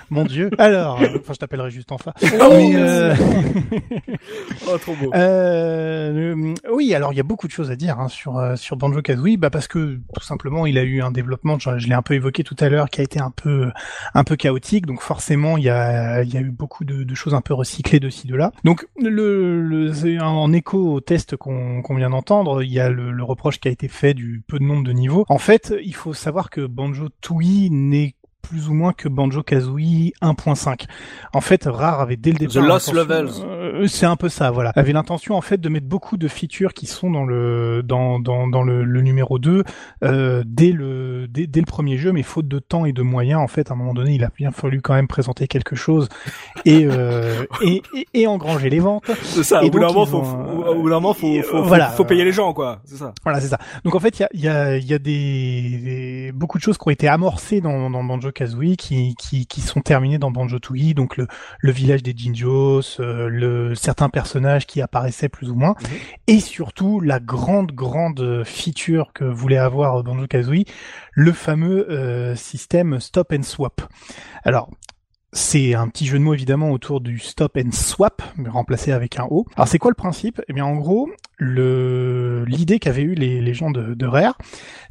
Mon 0.09 0.25
Dieu. 0.25 0.49
Alors, 0.57 0.95
enfin, 0.97 1.33
je 1.33 1.37
t'appellerai 1.37 1.71
juste 1.71 1.91
enfin. 1.91 2.11
Mais, 2.21 2.75
euh, 2.75 3.15
Oh, 4.67 4.77
trop 4.77 4.95
beau. 4.95 5.11
Oui, 6.75 6.93
alors 6.93 7.13
il 7.13 7.17
y 7.17 7.19
a 7.19 7.23
beaucoup 7.23 7.47
de 7.47 7.51
choses 7.51 7.71
à 7.71 7.75
dire 7.75 7.99
hein, 7.99 8.07
sur 8.07 8.37
euh, 8.37 8.55
sur 8.55 8.75
Banjo 8.75 9.01
Kazooie, 9.01 9.37
bah 9.37 9.49
parce 9.49 9.67
que 9.67 9.99
tout 10.13 10.23
simplement 10.23 10.50
il 10.65 10.77
a 10.77 10.83
eu 10.83 11.01
un 11.01 11.11
développement, 11.11 11.57
je, 11.59 11.77
je 11.77 11.87
l'ai 11.87 11.93
un 11.93 12.01
peu 12.01 12.13
évoqué 12.13 12.43
tout 12.43 12.55
à 12.59 12.69
l'heure, 12.69 12.89
qui 12.89 13.01
a 13.01 13.03
été 13.03 13.19
un 13.19 13.31
peu 13.31 13.71
un 14.13 14.23
peu 14.23 14.35
chaotique, 14.35 14.85
donc 14.85 15.01
forcément 15.01 15.57
il 15.57 15.63
y 15.63 15.69
a 15.69 16.23
il 16.23 16.33
y 16.33 16.37
a 16.37 16.41
eu 16.41 16.51
beaucoup 16.51 16.85
de, 16.85 17.03
de 17.03 17.15
choses 17.15 17.33
un 17.33 17.41
peu 17.41 17.53
recyclées 17.53 17.99
de 17.99 18.09
ci 18.09 18.27
de 18.27 18.35
là. 18.35 18.51
Donc 18.63 18.85
le, 18.99 19.61
le 19.61 19.91
en 20.21 20.51
écho 20.53 20.93
au 20.93 21.01
test 21.01 21.35
qu'on 21.35 21.81
qu'on 21.81 21.95
vient 21.95 22.09
d'entendre, 22.09 22.63
il 22.63 22.71
y 22.71 22.79
a 22.79 22.89
le, 22.89 23.11
le 23.11 23.23
reproche 23.23 23.59
qui 23.59 23.67
a 23.67 23.71
été 23.71 23.87
fait 23.87 24.13
du 24.13 24.43
peu 24.47 24.59
de 24.59 24.63
nombre 24.63 24.83
de 24.83 24.91
niveaux. 24.91 25.25
En 25.29 25.37
fait, 25.37 25.73
il 25.83 25.95
faut 25.95 26.13
savoir 26.13 26.49
que 26.49 26.65
Banjo 26.65 27.09
Tooie 27.21 27.69
n'est 27.71 28.15
plus 28.41 28.67
ou 28.69 28.73
moins 28.73 28.91
que 28.91 29.07
Banjo 29.07 29.43
Kazooie 29.43 30.11
1.5. 30.21 30.85
En 31.33 31.41
fait, 31.41 31.65
Rare 31.65 32.01
avait 32.01 32.17
dès 32.17 32.31
le 32.31 32.39
départ 32.39 32.63
Lost 32.63 32.91
l'intention- 32.91 32.93
Levels. 33.47 33.60
Euh, 33.71 33.87
c'est 33.87 34.05
un 34.05 34.15
peu 34.15 34.29
ça, 34.29 34.51
voilà. 34.51 34.71
Avait 34.75 34.93
l'intention 34.93 35.35
en 35.35 35.41
fait 35.41 35.59
de 35.59 35.69
mettre 35.69 35.87
beaucoup 35.87 36.17
de 36.17 36.27
features 36.27 36.73
qui 36.73 36.85
sont 36.85 37.09
dans 37.11 37.25
le 37.25 37.81
dans 37.83 38.19
dans, 38.19 38.47
dans 38.47 38.63
le, 38.63 38.83
le 38.83 39.01
numéro 39.01 39.39
2 39.39 39.63
euh, 40.03 40.43
dès 40.45 40.71
le 40.71 41.27
dès, 41.27 41.47
dès 41.47 41.59
le 41.59 41.65
premier 41.65 41.97
jeu, 41.97 42.11
mais 42.11 42.23
faute 42.23 42.47
de 42.47 42.59
temps 42.59 42.85
et 42.85 42.93
de 42.93 43.01
moyens, 43.01 43.39
en 43.41 43.47
fait, 43.47 43.71
à 43.71 43.73
un 43.73 43.77
moment 43.77 43.93
donné, 43.93 44.13
il 44.15 44.23
a 44.23 44.29
bien 44.35 44.51
fallu 44.51 44.81
quand 44.81 44.93
même 44.93 45.07
présenter 45.07 45.47
quelque 45.47 45.75
chose 45.75 46.09
et 46.65 46.85
euh, 46.85 47.43
et, 47.61 47.81
et, 47.95 48.07
et 48.21 48.27
engranger 48.27 48.69
les 48.69 48.79
ventes. 48.79 49.09
C'est 49.23 49.43
ça. 49.43 49.63
et 49.63 49.67
Au 49.67 49.71
bout 49.71 49.79
d'un 49.79 49.87
moment, 49.87 50.05
faut, 50.05 50.23
faut- 50.23 50.37
euh, 50.37 50.73
au 50.75 50.81
bout 50.81 50.89
d'un 50.89 50.95
moment, 50.99 51.13
faut, 51.13 51.27
faut, 51.41 51.57
faut, 51.57 51.63
voilà. 51.63 51.89
faut 51.89 52.05
payer 52.05 52.23
les 52.23 52.31
gens, 52.31 52.53
quoi. 52.53 52.81
C'est 52.85 52.95
ça. 52.97 53.13
Voilà, 53.23 53.39
c'est 53.39 53.47
ça. 53.47 53.59
Donc 53.83 53.95
en 53.95 53.99
fait, 53.99 54.19
il 54.19 54.41
y 54.41 54.47
a, 54.47 54.77
il 54.77 54.83
y, 54.83 54.87
y 54.87 54.93
a 54.93 54.99
des, 54.99 55.79
des- 55.83 56.31
beaucoup 56.33 56.57
de 56.57 56.63
choses 56.63 56.77
qui 56.77 56.87
ont 56.87 56.91
été 56.91 57.07
amorcées 57.07 57.61
dans, 57.61 57.89
dans 57.89 58.03
Banjo 58.03 58.31
Kazooie 58.31 58.75
qui, 58.77 59.15
qui, 59.15 59.45
qui 59.45 59.61
sont 59.61 59.81
terminées 59.81 60.17
dans 60.17 60.31
Banjo 60.31 60.59
Tooie. 60.59 60.93
Donc 60.93 61.17
le, 61.17 61.27
le 61.59 61.71
village 61.71 62.03
des 62.03 62.13
Jinjos, 62.15 62.99
euh, 63.69 63.75
certains 63.75 64.09
personnages 64.09 64.65
qui 64.65 64.81
apparaissaient 64.81 65.29
plus 65.29 65.49
ou 65.49 65.55
moins, 65.55 65.75
et 66.27 66.39
surtout 66.39 66.99
la 66.99 67.19
grande 67.19 67.71
grande 67.71 68.43
feature 68.45 69.11
que 69.13 69.23
voulait 69.23 69.57
avoir 69.57 70.03
Banjo 70.03 70.27
Kazooie, 70.27 70.65
le 71.13 71.31
fameux 71.31 71.89
euh, 71.89 72.35
système 72.35 72.99
Stop 72.99 73.33
and 73.33 73.43
Swap. 73.43 73.81
Alors 74.43 74.69
c'est 75.33 75.75
un 75.75 75.87
petit 75.87 76.05
jeu 76.05 76.19
de 76.19 76.23
mots 76.23 76.33
évidemment 76.33 76.71
autour 76.71 76.99
du 76.99 77.17
stop 77.17 77.57
and 77.57 77.71
swap, 77.71 78.21
mais 78.35 78.49
remplacé 78.49 78.91
avec 78.91 79.17
un 79.17 79.27
O. 79.29 79.45
Alors 79.55 79.67
c'est 79.67 79.77
quoi 79.77 79.89
le 79.91 79.95
principe? 79.95 80.41
Eh 80.49 80.53
bien 80.53 80.65
en 80.65 80.75
gros, 80.75 81.09
le 81.43 82.45
l'idée 82.45 82.77
qu'avaient 82.77 83.01
eu 83.01 83.15
les, 83.15 83.41
les 83.41 83.53
gens 83.55 83.71
de, 83.71 83.95
de 83.95 84.05
Rare, 84.05 84.37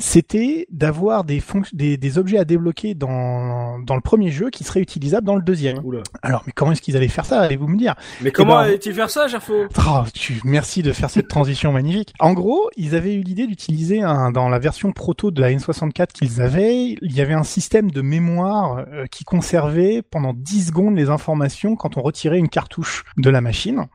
c'était 0.01 0.67
d'avoir 0.71 1.23
des, 1.23 1.41
des 1.73 1.97
des 1.97 2.19
objets 2.19 2.39
à 2.39 2.45
débloquer 2.45 2.95
dans 2.95 3.79
dans 3.79 3.95
le 3.95 4.01
premier 4.01 4.33
jeu 4.33 4.51
qui 4.51 4.65
seraient 4.65 4.81
utilisables 4.81 5.25
dans 5.25 5.37
le 5.37 5.43
deuxième. 5.43 5.79
Oula. 5.85 6.03
Alors 6.23 6.43
mais 6.47 6.53
comment 6.53 6.73
est-ce 6.73 6.83
qu'ils 6.83 6.97
allaient 6.97 7.07
faire 7.07 7.25
ça 7.25 7.41
Allez-vous 7.41 7.69
me 7.69 7.79
dire? 7.79 7.95
Mais 8.21 8.33
comment 8.33 8.55
ben, 8.55 8.63
allait-il 8.63 8.93
faire 8.95 9.11
ça, 9.11 9.29
Gerfo? 9.29 9.67
Oh, 9.79 10.03
tu, 10.13 10.41
merci 10.45 10.83
de 10.83 10.93
faire 10.93 11.09
cette 11.09 11.29
transition 11.29 11.71
magnifique. 11.73 12.13
En 12.19 12.33
gros, 12.33 12.69
ils 12.77 12.97
avaient 12.97 13.15
eu 13.15 13.21
l'idée 13.21 13.47
d'utiliser 13.47 14.03
un, 14.03 14.33
dans 14.33 14.49
la 14.49 14.59
version 14.59 14.91
proto 14.91 15.31
de 15.31 15.41
la 15.41 15.53
N64 15.53 16.09
qu'ils 16.09 16.43
avaient, 16.43 16.97
il 17.01 17.13
y 17.13 17.21
avait 17.21 17.35
un 17.35 17.45
système 17.45 17.93
de 17.93 18.01
mémoire 18.03 18.85
euh, 18.93 19.07
qui 19.07 19.23
conservait 19.23 20.03
pendant 20.03 20.33
10 20.35 20.67
secondes 20.67 20.97
les 20.97 21.11
informations 21.11 21.77
quand 21.77 21.97
on 21.97 22.03
retirait 22.03 22.39
une 22.39 22.49
cartouche 22.49 23.05
de 23.17 23.31
la 23.31 23.41
machine. 23.41 23.87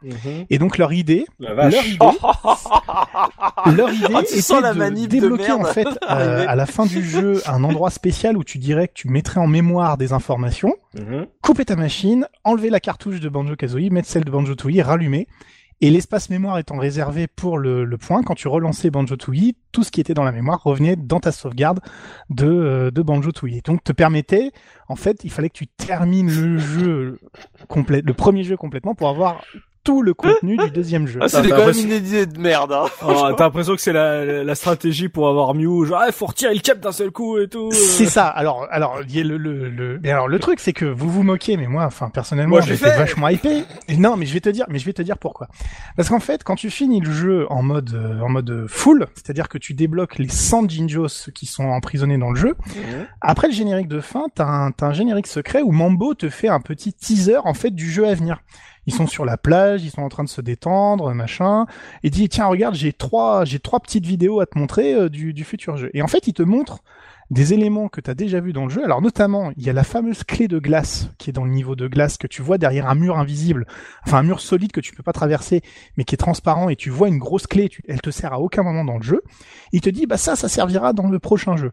Et 0.49 0.57
donc 0.57 0.77
leur 0.77 0.93
idée, 0.93 1.25
La 1.39 1.53
leur 1.53 1.85
idée, 1.85 1.97
leur 3.75 3.91
idée 3.91 4.07
tu 4.27 4.39
était 4.39 4.61
la 4.61 4.73
de 4.73 5.05
débloquer 5.05 5.51
en 5.51 5.63
fait 5.65 5.87
euh, 6.09 6.45
à 6.47 6.55
la 6.55 6.65
fin 6.65 6.85
du 6.85 7.03
jeu 7.03 7.41
un 7.47 7.63
endroit 7.63 7.89
spécial 7.89 8.37
où 8.37 8.43
tu 8.43 8.57
dirais 8.57 8.87
que 8.87 8.93
tu 8.93 9.07
mettrais 9.09 9.39
en 9.39 9.47
mémoire 9.47 9.97
des 9.97 10.13
informations 10.13 10.73
Mhm. 10.97 11.27
couper 11.41 11.65
ta 11.65 11.75
machine, 11.75 12.25
enlever 12.45 12.69
la 12.69 12.79
cartouche 12.79 13.19
de 13.19 13.27
Banjo 13.27 13.55
Kazooie, 13.57 13.89
mettre 13.91 14.07
celle 14.07 14.23
de 14.23 14.31
Banjo 14.31 14.55
Tooie, 14.55 14.81
rallumer. 14.81 15.27
Et 15.81 15.89
l'espace 15.89 16.29
mémoire 16.29 16.57
étant 16.57 16.77
réservé 16.77 17.27
pour 17.27 17.57
le, 17.57 17.83
le 17.83 17.97
point, 17.97 18.23
quand 18.23 18.33
tu 18.33 18.47
relançais 18.47 18.89
Banjo 18.89 19.17
Tooie, 19.17 19.55
tout 19.73 19.83
ce 19.83 19.91
qui 19.91 19.99
était 19.99 20.13
dans 20.13 20.23
la 20.23 20.31
mémoire 20.31 20.63
revenait 20.63 20.95
dans 20.95 21.19
ta 21.19 21.33
sauvegarde 21.33 21.81
de, 22.29 22.47
euh, 22.47 22.91
de 22.91 23.01
Banjo 23.01 23.33
Tooie. 23.33 23.59
Donc 23.65 23.83
te 23.83 23.91
permettait, 23.91 24.51
en 24.87 24.95
fait, 24.95 25.25
il 25.25 25.31
fallait 25.31 25.49
que 25.49 25.57
tu 25.57 25.67
termines 25.67 26.31
le 26.33 26.57
jeu 26.59 27.19
complet, 27.67 28.01
le 28.05 28.13
premier 28.13 28.45
jeu 28.45 28.55
complètement 28.55 28.95
pour 28.95 29.09
avoir 29.09 29.43
tout 29.85 30.01
le 30.01 30.13
contenu 30.13 30.57
du 30.57 30.71
deuxième 30.71 31.07
jeu. 31.07 31.19
Ah, 31.21 31.29
c'était 31.29 31.49
t'as 31.49 31.55
quand 31.57 31.67
même 31.67 31.77
une 31.79 31.91
idée 31.91 32.25
de 32.25 32.39
merde. 32.39 32.73
Hein. 32.73 32.85
Oh, 33.07 33.27
t'as 33.37 33.45
l'impression 33.45 33.75
que 33.75 33.81
c'est 33.81 33.93
la, 33.93 34.43
la 34.43 34.55
stratégie 34.55 35.07
pour 35.07 35.29
avoir 35.29 35.53
Mew, 35.53 35.85
genre, 35.85 36.01
ah, 36.05 36.11
faut 36.11 36.25
retirer 36.25 36.53
le 36.55 36.59
cap 36.59 36.79
d'un 36.81 36.91
seul 36.91 37.11
coup 37.11 37.37
et 37.37 37.47
tout. 37.47 37.67
euh. 37.67 37.71
C'est 37.71 38.07
ça. 38.07 38.25
Alors, 38.27 38.67
alors, 38.71 38.97
il 39.07 39.15
y 39.15 39.21
a 39.21 39.23
le, 39.23 39.37
le, 39.37 39.69
le, 39.69 39.99
mais 40.03 40.11
alors 40.11 40.27
le 40.27 40.39
truc, 40.39 40.59
c'est 40.59 40.73
que 40.73 40.85
vous 40.85 41.09
vous 41.09 41.23
moquez, 41.23 41.55
mais 41.55 41.67
moi, 41.67 41.85
enfin, 41.85 42.09
personnellement, 42.09 42.59
j'étais 42.61 42.89
fait. 42.89 42.97
vachement 42.97 43.29
hypé. 43.29 43.63
Et 43.87 43.95
non, 43.97 44.17
mais 44.17 44.25
je 44.25 44.33
vais 44.33 44.41
te 44.41 44.49
dire, 44.49 44.65
mais 44.69 44.79
je 44.79 44.85
vais 44.85 44.93
te 44.93 45.03
dire 45.03 45.17
pourquoi. 45.19 45.47
Parce 45.95 46.09
qu'en 46.09 46.19
fait, 46.19 46.43
quand 46.43 46.55
tu 46.55 46.69
finis 46.71 46.99
le 46.99 47.11
jeu 47.11 47.45
en 47.51 47.61
mode, 47.61 47.93
euh, 47.93 48.19
en 48.21 48.29
mode 48.29 48.65
full, 48.67 49.05
c'est-à-dire 49.13 49.47
que 49.49 49.59
tu 49.59 49.75
débloques 49.75 50.17
les 50.17 50.27
100 50.29 50.67
Jinjos 50.67 51.29
qui 51.35 51.45
sont 51.45 51.65
emprisonnés 51.65 52.17
dans 52.17 52.31
le 52.31 52.35
jeu, 52.39 52.55
après 53.21 53.47
le 53.47 53.53
générique 53.53 53.87
de 53.87 53.99
fin, 53.99 54.25
t'as 54.33 54.45
un, 54.47 54.71
t'as 54.71 54.87
un 54.87 54.93
générique 54.93 55.27
secret 55.27 55.61
où 55.61 55.71
Mambo 55.71 56.15
te 56.15 56.29
fait 56.29 56.47
un 56.47 56.59
petit 56.59 56.91
teaser, 56.93 57.37
en 57.43 57.53
fait, 57.53 57.69
du 57.71 57.91
jeu 57.91 58.07
à 58.07 58.13
venir. 58.15 58.39
Ils 58.87 58.93
sont 58.93 59.07
sur 59.07 59.25
la 59.25 59.37
plage, 59.37 59.83
ils 59.83 59.91
sont 59.91 60.01
en 60.01 60.09
train 60.09 60.23
de 60.23 60.29
se 60.29 60.41
détendre, 60.41 61.13
machin. 61.13 61.65
Et 62.03 62.09
dit 62.09 62.29
tiens 62.29 62.45
regarde 62.45 62.75
j'ai 62.75 62.93
trois 62.93 63.45
j'ai 63.45 63.59
trois 63.59 63.79
petites 63.79 64.05
vidéos 64.05 64.39
à 64.39 64.45
te 64.45 64.57
montrer 64.57 64.93
euh, 64.93 65.09
du, 65.09 65.33
du 65.33 65.43
futur 65.43 65.77
jeu. 65.77 65.89
Et 65.93 66.01
en 66.01 66.07
fait 66.07 66.27
il 66.27 66.33
te 66.33 66.43
montre 66.43 66.83
des 67.31 67.53
éléments 67.53 67.87
que 67.87 68.01
tu 68.01 68.09
as 68.09 68.13
déjà 68.13 68.39
vu 68.39 68.53
dans 68.53 68.65
le 68.65 68.69
jeu. 68.69 68.83
Alors 68.83 69.01
notamment, 69.01 69.51
il 69.57 69.63
y 69.63 69.69
a 69.69 69.73
la 69.73 69.83
fameuse 69.83 70.23
clé 70.23 70.47
de 70.47 70.59
glace 70.59 71.09
qui 71.17 71.29
est 71.29 71.33
dans 71.33 71.43
le 71.43 71.49
niveau 71.51 71.75
de 71.75 71.87
glace 71.87 72.17
que 72.17 72.27
tu 72.27 72.41
vois 72.41 72.57
derrière 72.57 72.87
un 72.87 72.95
mur 72.95 73.17
invisible, 73.17 73.65
enfin 74.05 74.19
un 74.19 74.23
mur 74.23 74.39
solide 74.39 74.71
que 74.71 74.81
tu 74.81 74.93
peux 74.93 75.03
pas 75.03 75.13
traverser, 75.13 75.61
mais 75.97 76.03
qui 76.03 76.15
est 76.15 76.17
transparent 76.17 76.69
et 76.69 76.75
tu 76.75 76.89
vois 76.89 77.07
une 77.07 77.17
grosse 77.17 77.47
clé. 77.47 77.69
Tu... 77.69 77.81
Elle 77.87 78.01
te 78.01 78.11
sert 78.11 78.33
à 78.33 78.39
aucun 78.39 78.63
moment 78.63 78.85
dans 78.85 78.97
le 78.97 79.03
jeu. 79.03 79.21
Il 79.71 79.81
te 79.81 79.89
dit 79.89 80.05
bah 80.05 80.17
ça, 80.17 80.35
ça 80.35 80.47
servira 80.47 80.93
dans 80.93 81.07
le 81.07 81.19
prochain 81.19 81.57
jeu. 81.57 81.71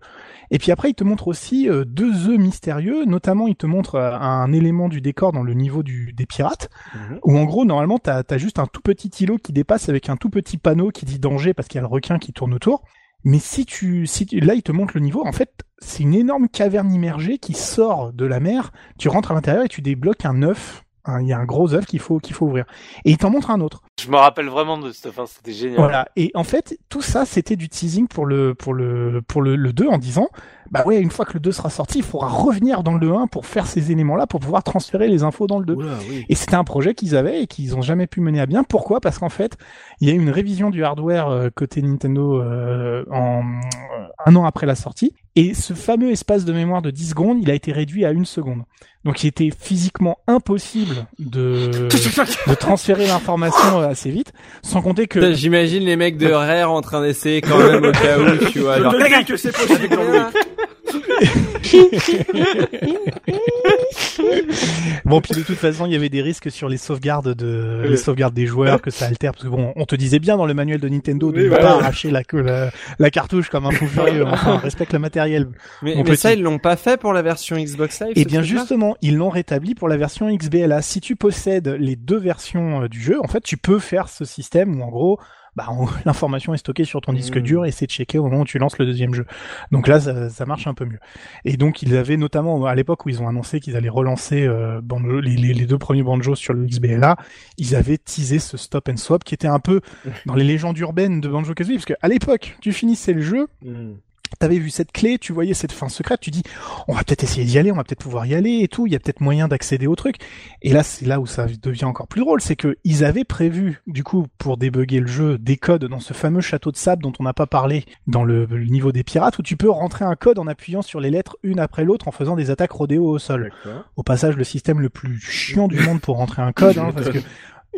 Et 0.50 0.58
puis 0.58 0.70
après, 0.70 0.90
il 0.90 0.94
te 0.94 1.04
montre 1.04 1.28
aussi 1.28 1.68
euh, 1.68 1.84
deux 1.86 2.28
œufs 2.28 2.38
mystérieux. 2.38 3.04
Notamment, 3.06 3.46
il 3.46 3.56
te 3.56 3.66
montre 3.66 3.94
euh, 3.94 4.12
un 4.18 4.52
élément 4.52 4.88
du 4.88 5.00
décor 5.00 5.32
dans 5.32 5.42
le 5.42 5.54
niveau 5.54 5.82
du, 5.82 6.12
des 6.12 6.26
pirates, 6.26 6.68
Mhm. 6.94 7.18
où 7.24 7.38
en 7.38 7.44
gros, 7.44 7.64
normalement, 7.64 7.98
t'as 7.98 8.22
as 8.28 8.38
juste 8.38 8.58
un 8.58 8.66
tout 8.66 8.80
petit 8.82 9.08
îlot 9.22 9.38
qui 9.38 9.52
dépasse 9.52 9.88
avec 9.88 10.08
un 10.08 10.16
tout 10.16 10.30
petit 10.30 10.58
panneau 10.58 10.90
qui 10.90 11.04
dit 11.04 11.18
danger 11.18 11.54
parce 11.54 11.68
qu'il 11.68 11.76
y 11.76 11.78
a 11.78 11.82
le 11.82 11.86
requin 11.86 12.18
qui 12.18 12.32
tourne 12.32 12.54
autour. 12.54 12.82
Mais 13.24 13.39
si 13.39 13.65
tu, 13.66 14.07
si 14.07 14.27
tu- 14.27 14.40
là, 14.40 14.55
il 14.55 14.62
te 14.62 14.73
montre 14.73 14.94
le 14.94 15.01
niveau. 15.01 15.24
En 15.27 15.32
fait, 15.32 15.51
c'est 15.78 16.03
une 16.03 16.15
énorme 16.15 16.49
caverne 16.49 16.93
immergée 16.93 17.39
qui 17.39 17.55
sort 17.55 18.12
de 18.12 18.24
la 18.27 18.40
mer. 18.40 18.73
Tu 18.99 19.09
rentres 19.09 19.31
à 19.31 19.35
l'intérieur 19.35 19.65
et 19.65 19.69
tu 19.69 19.81
débloques 19.82 20.24
un 20.24 20.43
œuf. 20.43 20.85
Il 21.20 21.27
y 21.27 21.32
a 21.32 21.39
un 21.39 21.44
gros 21.44 21.74
œuf 21.74 21.85
qu'il 21.86 21.99
faut 21.99 22.20
qu'il 22.20 22.32
faut 22.35 22.47
ouvrir. 22.47 22.65
Et 23.05 23.11
il 23.11 23.16
t'en 23.16 23.28
montre 23.31 23.51
un 23.51 23.61
autre. 23.61 23.82
Je 24.01 24.09
me 24.09 24.16
rappelle 24.16 24.47
vraiment 24.49 24.78
de 24.78 24.93
cette 24.93 25.11
fin, 25.12 25.27
c'était 25.27 25.51
génial. 25.53 25.78
Voilà. 25.78 26.09
Et 26.15 26.31
en 26.35 26.44
fait, 26.44 26.78
tout 26.89 27.03
ça, 27.03 27.24
c'était 27.27 27.57
du 27.57 27.69
teasing 27.69 28.07
pour 28.07 28.24
le 28.24 28.55
pour 28.55 28.73
le 28.73 29.20
pour 29.27 29.43
le, 29.43 29.57
le 29.57 29.73
2 29.73 29.89
en 29.89 29.99
disant, 29.99 30.28
bah 30.73 30.85
ouais, 30.86 30.99
une 31.01 31.11
fois 31.11 31.27
que 31.27 31.35
le 31.35 31.40
2 31.40 31.53
sera 31.53 31.69
sorti, 31.69 31.99
il 31.99 32.05
faudra 32.05 32.28
revenir 32.28 32.82
dans 32.82 32.94
le 32.94 33.12
1 33.12 33.27
pour 33.27 33.44
faire 33.44 33.66
ces 33.66 33.93
éléments-là 33.93 34.27
pour 34.27 34.40
pouvoir 34.40 34.62
transférer 34.62 35.07
les 35.07 35.23
infos 35.23 35.47
dans 35.47 35.59
le 35.59 35.66
2. 35.66 35.74
Oula, 35.74 35.93
oui. 36.09 36.24
Et 36.31 36.35
c'était 36.35 36.55
un 36.55 36.65
projet 36.65 36.94
qu'ils 36.94 37.15
avaient 37.15 37.43
et 37.43 37.47
qu'ils 37.47 37.77
ont 37.77 37.82
jamais 37.82 38.07
pu 38.07 38.23
mener 38.23 38.40
à 38.40 38.47
bien. 38.47 38.65
Pourquoi? 38.65 39.01
Parce 39.01 39.19
qu'en 39.19 39.28
fait, 39.28 39.59
il 40.01 40.09
y 40.09 40.11
a 40.11 40.15
eu 40.15 40.19
une 40.19 40.31
révision 40.31 40.70
du 40.70 40.82
hardware 40.82 41.28
euh, 41.28 41.51
côté 41.55 41.82
Nintendo 41.82 42.40
euh, 42.40 43.05
en 43.11 43.43
euh, 43.43 44.07
un 44.24 44.35
an 44.35 44.47
après 44.47 44.65
la 44.66 44.74
sortie. 44.74 45.15
Et 45.36 45.55
ce 45.55 45.73
fameux 45.74 46.11
espace 46.11 46.44
de 46.44 46.53
mémoire 46.53 46.82
de 46.82 46.90
10 46.90 47.11
secondes, 47.11 47.39
il 47.43 47.51
a 47.51 47.55
été 47.55 47.73
réduit 47.73 48.05
à 48.05 48.11
une 48.11 48.24
seconde. 48.27 48.62
Donc 49.05 49.24
il 49.24 49.27
était 49.27 49.51
physiquement 49.51 50.19
impossible 50.27 51.07
de, 51.19 51.89
de 52.49 52.55
transférer 52.55 53.07
l'information 53.07 53.81
euh, 53.81 53.89
assez 53.89 54.11
vite. 54.11 54.32
Sans 54.62 54.82
compter 54.82 55.07
que... 55.07 55.32
J'imagine 55.32 55.82
les 55.85 55.97
mecs 55.97 56.19
de 56.19 56.31
Rare 56.31 56.70
en 56.70 56.82
train 56.82 57.03
d'essayer 57.03 57.40
quand 57.40 57.59
même 57.59 57.85
au 57.85 57.93
cas 57.93 58.19
où, 58.19 58.44
tu 58.51 58.61
vois. 58.61 58.81
Genre- 58.81 58.94
que 59.27 59.36
c'est 59.36 59.53
possible. 59.53 59.97
Bon, 65.05 65.20
puis 65.20 65.34
de 65.34 65.43
toute 65.43 65.56
façon, 65.56 65.86
il 65.86 65.93
y 65.93 65.97
avait 65.97 66.09
des 66.09 66.22
risques 66.22 66.51
sur 66.51 66.68
les 66.68 66.76
sauvegardes 66.76 67.34
de 67.34 67.82
les 67.84 67.97
sauvegardes 67.97 68.34
des 68.34 68.47
joueurs 68.47 68.80
que 68.80 68.90
ça 68.90 69.06
altère 69.06 69.32
parce 69.32 69.44
que 69.44 69.48
bon, 69.48 69.72
on 69.76 69.84
te 69.84 69.97
disait 69.97 70.18
bien 70.18 70.36
dans 70.36 70.47
le 70.47 70.55
manuel 70.55 70.80
de 70.80 70.89
Nintendo 70.89 71.32
de 71.32 71.39
Oui, 71.39 71.44
ne 71.44 71.48
voilà. 71.48 71.64
pas 71.64 71.72
arracher 71.74 72.10
la, 72.10 72.22
la 72.32 72.70
la 72.98 73.10
cartouche 73.10 73.48
comme 73.48 73.66
un 73.66 73.70
fou 73.70 73.86
furieux. 73.86 74.26
Enfin, 74.26 74.59
respecte 74.59 74.93
le 74.93 74.98
matériel. 74.98 75.48
Mais, 75.82 76.02
mais 76.06 76.16
ça, 76.16 76.32
ils 76.32 76.43
l'ont 76.43 76.59
pas 76.59 76.76
fait 76.76 76.98
pour 76.98 77.12
la 77.12 77.22
version 77.22 77.56
Xbox 77.56 78.01
Live. 78.01 78.12
Et 78.16 78.22
ce 78.22 78.28
bien 78.28 78.43
justement, 78.43 78.97
ils 79.02 79.16
l'ont 79.16 79.30
rétabli 79.30 79.74
pour 79.74 79.89
la 79.89 79.97
version 79.97 80.34
XBLA. 80.34 80.82
Si 80.82 81.01
tu 81.01 81.16
possèdes 81.16 81.68
les 81.68 81.97
deux 81.97 82.18
versions 82.18 82.82
euh, 82.82 82.89
du 82.89 83.01
jeu, 83.01 83.18
en 83.22 83.28
fait, 83.28 83.40
tu 83.40 83.56
peux 83.56 83.78
faire 83.78 84.09
ce 84.09 84.24
système 84.24 84.80
où 84.80 84.84
en 84.84 84.89
gros, 84.89 85.18
bah, 85.56 85.68
l'information 86.04 86.54
est 86.54 86.58
stockée 86.58 86.84
sur 86.84 87.00
ton 87.00 87.12
disque 87.12 87.36
Mm. 87.36 87.42
dur 87.42 87.64
et 87.66 87.70
c'est 87.70 87.86
checké 87.86 88.18
au 88.18 88.24
moment 88.24 88.40
où 88.40 88.44
tu 88.44 88.58
lances 88.58 88.78
le 88.78 88.86
deuxième 88.86 89.14
jeu. 89.14 89.26
Donc 89.70 89.86
là, 89.88 90.00
ça, 90.00 90.28
ça 90.30 90.46
marche 90.46 90.66
un 90.66 90.74
peu 90.74 90.84
mieux. 90.84 90.98
Et 91.44 91.56
donc, 91.56 91.82
ils 91.82 91.96
avaient 91.96 92.16
notamment 92.16 92.64
à 92.66 92.74
l'époque 92.74 93.04
où 93.06 93.08
ils 93.08 93.20
ont 93.22 93.28
annoncé 93.28 93.60
qu'ils 93.60 93.76
allaient 93.76 93.88
relancer 93.88 94.46
euh, 94.46 94.80
Banjo- 94.82 95.20
les, 95.20 95.36
les, 95.36 95.54
les 95.54 95.66
deux 95.66 95.78
premiers 95.78 96.02
banjos 96.02 96.34
sur 96.36 96.54
le 96.54 96.64
XBLA, 96.66 97.16
ils 97.58 97.74
avaient 97.76 97.98
teasé 97.98 98.38
ce 98.38 98.56
stop 98.56 98.88
and 98.88 98.96
swap 98.96 99.24
qui 99.24 99.34
était 99.34 99.48
un 99.48 99.60
peu 99.60 99.80
dans 100.26 100.34
les 100.34 100.44
légendes 100.44 100.78
urbaines 100.78 101.20
de 101.20 101.28
Banjo 101.28 101.54
Kazooie, 101.54 101.74
parce 101.76 101.84
qu'à 101.86 102.08
l'époque, 102.08 102.56
tu 102.60 102.72
finissais 102.72 103.12
le 103.12 103.20
jeu, 103.22 103.46
Hmm. 103.62 103.92
T'avais 104.38 104.59
vu 104.59 104.70
cette 104.70 104.92
clé, 104.92 105.18
tu 105.18 105.32
voyais 105.32 105.54
cette 105.54 105.72
fin 105.72 105.88
secrète, 105.88 106.20
tu 106.20 106.30
dis, 106.30 106.42
on 106.88 106.94
va 106.94 107.04
peut-être 107.04 107.24
essayer 107.24 107.44
d'y 107.44 107.59
aller, 107.59 107.72
on 107.72 107.76
va 107.76 107.84
peut-être 107.84 108.02
pouvoir 108.02 108.26
y 108.26 108.34
aller 108.34 108.60
et 108.62 108.68
tout, 108.68 108.86
il 108.86 108.92
y 108.92 108.96
a 108.96 108.98
peut-être 108.98 109.20
moyen 109.20 109.48
d'accéder 109.48 109.86
au 109.86 109.96
truc. 109.96 110.16
Et 110.62 110.72
là, 110.72 110.82
c'est 110.82 111.06
là 111.06 111.20
où 111.20 111.26
ça 111.26 111.46
devient 111.62 111.84
encore 111.84 112.09
plus 112.09 112.20
drôle, 112.20 112.40
c'est 112.40 112.56
que 112.56 112.76
ils 112.84 113.04
avaient 113.04 113.24
prévu, 113.24 113.82
du 113.86 114.04
coup, 114.04 114.26
pour 114.38 114.56
débugger 114.56 115.00
le 115.00 115.06
jeu, 115.06 115.38
des 115.38 115.56
codes 115.56 115.84
dans 115.84 116.00
ce 116.00 116.14
fameux 116.14 116.40
château 116.40 116.70
de 116.70 116.76
sable 116.76 117.02
dont 117.02 117.12
on 117.18 117.24
n'a 117.24 117.34
pas 117.34 117.46
parlé 117.46 117.84
dans 118.06 118.24
le, 118.24 118.46
le 118.46 118.64
niveau 118.64 118.92
des 118.92 119.04
pirates, 119.04 119.38
où 119.38 119.42
tu 119.42 119.56
peux 119.56 119.70
rentrer 119.70 120.04
un 120.04 120.16
code 120.16 120.38
en 120.38 120.46
appuyant 120.46 120.82
sur 120.82 121.00
les 121.00 121.10
lettres 121.10 121.36
une 121.42 121.59
après 121.59 121.84
l'autre 121.84 122.09
en 122.09 122.12
faisant 122.12 122.36
des 122.36 122.50
attaques 122.50 122.72
rodéo 122.72 123.06
au 123.06 123.18
sol. 123.18 123.52
Au 123.96 124.02
passage, 124.02 124.36
le 124.36 124.44
système 124.44 124.80
le 124.80 124.88
plus 124.88 125.20
chiant 125.20 125.68
du 125.68 125.80
monde 125.80 126.00
pour 126.00 126.16
rentrer 126.16 126.42
un 126.42 126.52
code, 126.52 126.78
hein, 126.78 126.92
parce 126.94 127.10
que 127.10 127.18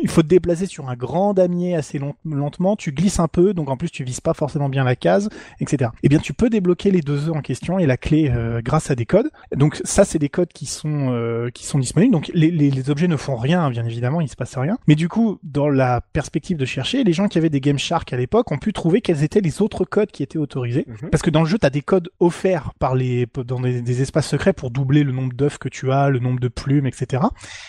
il 0.01 0.09
faut 0.09 0.21
te 0.21 0.27
déplacer 0.27 0.65
sur 0.65 0.89
un 0.89 0.95
grand 0.95 1.33
damier 1.33 1.75
assez 1.75 1.99
long- 1.99 2.15
lentement, 2.25 2.75
tu 2.75 2.91
glisses 2.91 3.19
un 3.19 3.27
peu, 3.27 3.53
donc 3.53 3.69
en 3.69 3.77
plus 3.77 3.89
tu 3.89 4.03
vises 4.03 4.21
pas 4.21 4.33
forcément 4.33 4.69
bien 4.69 4.83
la 4.83 4.95
case, 4.95 5.29
etc. 5.59 5.91
Eh 6.03 6.09
bien, 6.09 6.19
tu 6.19 6.33
peux 6.33 6.49
débloquer 6.49 6.91
les 6.91 7.01
deux 7.01 7.29
œufs 7.29 7.35
en 7.35 7.41
question 7.41 7.79
et 7.79 7.85
la 7.85 7.97
clé 7.97 8.29
euh, 8.33 8.61
grâce 8.63 8.91
à 8.91 8.95
des 8.95 9.05
codes. 9.05 9.29
Donc 9.55 9.79
ça, 9.83 10.03
c'est 10.05 10.19
des 10.19 10.29
codes 10.29 10.51
qui 10.53 10.65
sont 10.65 11.11
euh, 11.11 11.49
qui 11.51 11.65
sont 11.65 11.79
disponibles. 11.79 12.11
Donc 12.13 12.29
les, 12.33 12.51
les, 12.51 12.69
les 12.71 12.89
objets 12.89 13.07
ne 13.07 13.17
font 13.17 13.35
rien, 13.37 13.69
bien 13.69 13.85
évidemment, 13.85 14.21
il 14.21 14.27
se 14.29 14.35
passe 14.35 14.57
rien. 14.57 14.77
Mais 14.87 14.95
du 14.95 15.07
coup, 15.09 15.39
dans 15.43 15.69
la 15.69 16.01
perspective 16.01 16.57
de 16.57 16.65
chercher, 16.65 17.03
les 17.03 17.13
gens 17.13 17.27
qui 17.27 17.37
avaient 17.37 17.49
des 17.49 17.61
Game 17.61 17.79
Shark 17.79 18.11
à 18.13 18.17
l'époque 18.17 18.51
ont 18.51 18.57
pu 18.57 18.73
trouver 18.73 19.01
quels 19.01 19.23
étaient 19.23 19.41
les 19.41 19.61
autres 19.61 19.85
codes 19.85 20.11
qui 20.11 20.23
étaient 20.23 20.37
autorisés. 20.37 20.85
Mhm. 20.87 21.09
Parce 21.09 21.21
que 21.23 21.29
dans 21.29 21.41
le 21.41 21.47
jeu, 21.47 21.57
tu 21.57 21.65
as 21.65 21.69
des 21.69 21.81
codes 21.81 22.09
offerts 22.19 22.73
par 22.79 22.95
les 22.95 23.27
dans 23.45 23.59
des, 23.59 23.81
des 23.81 24.01
espaces 24.01 24.27
secrets 24.27 24.53
pour 24.53 24.71
doubler 24.71 25.03
le 25.03 25.11
nombre 25.11 25.33
d'œufs 25.33 25.57
que 25.57 25.69
tu 25.69 25.91
as, 25.91 26.09
le 26.09 26.19
nombre 26.19 26.39
de 26.39 26.47
plumes, 26.47 26.85
etc. 26.87 27.23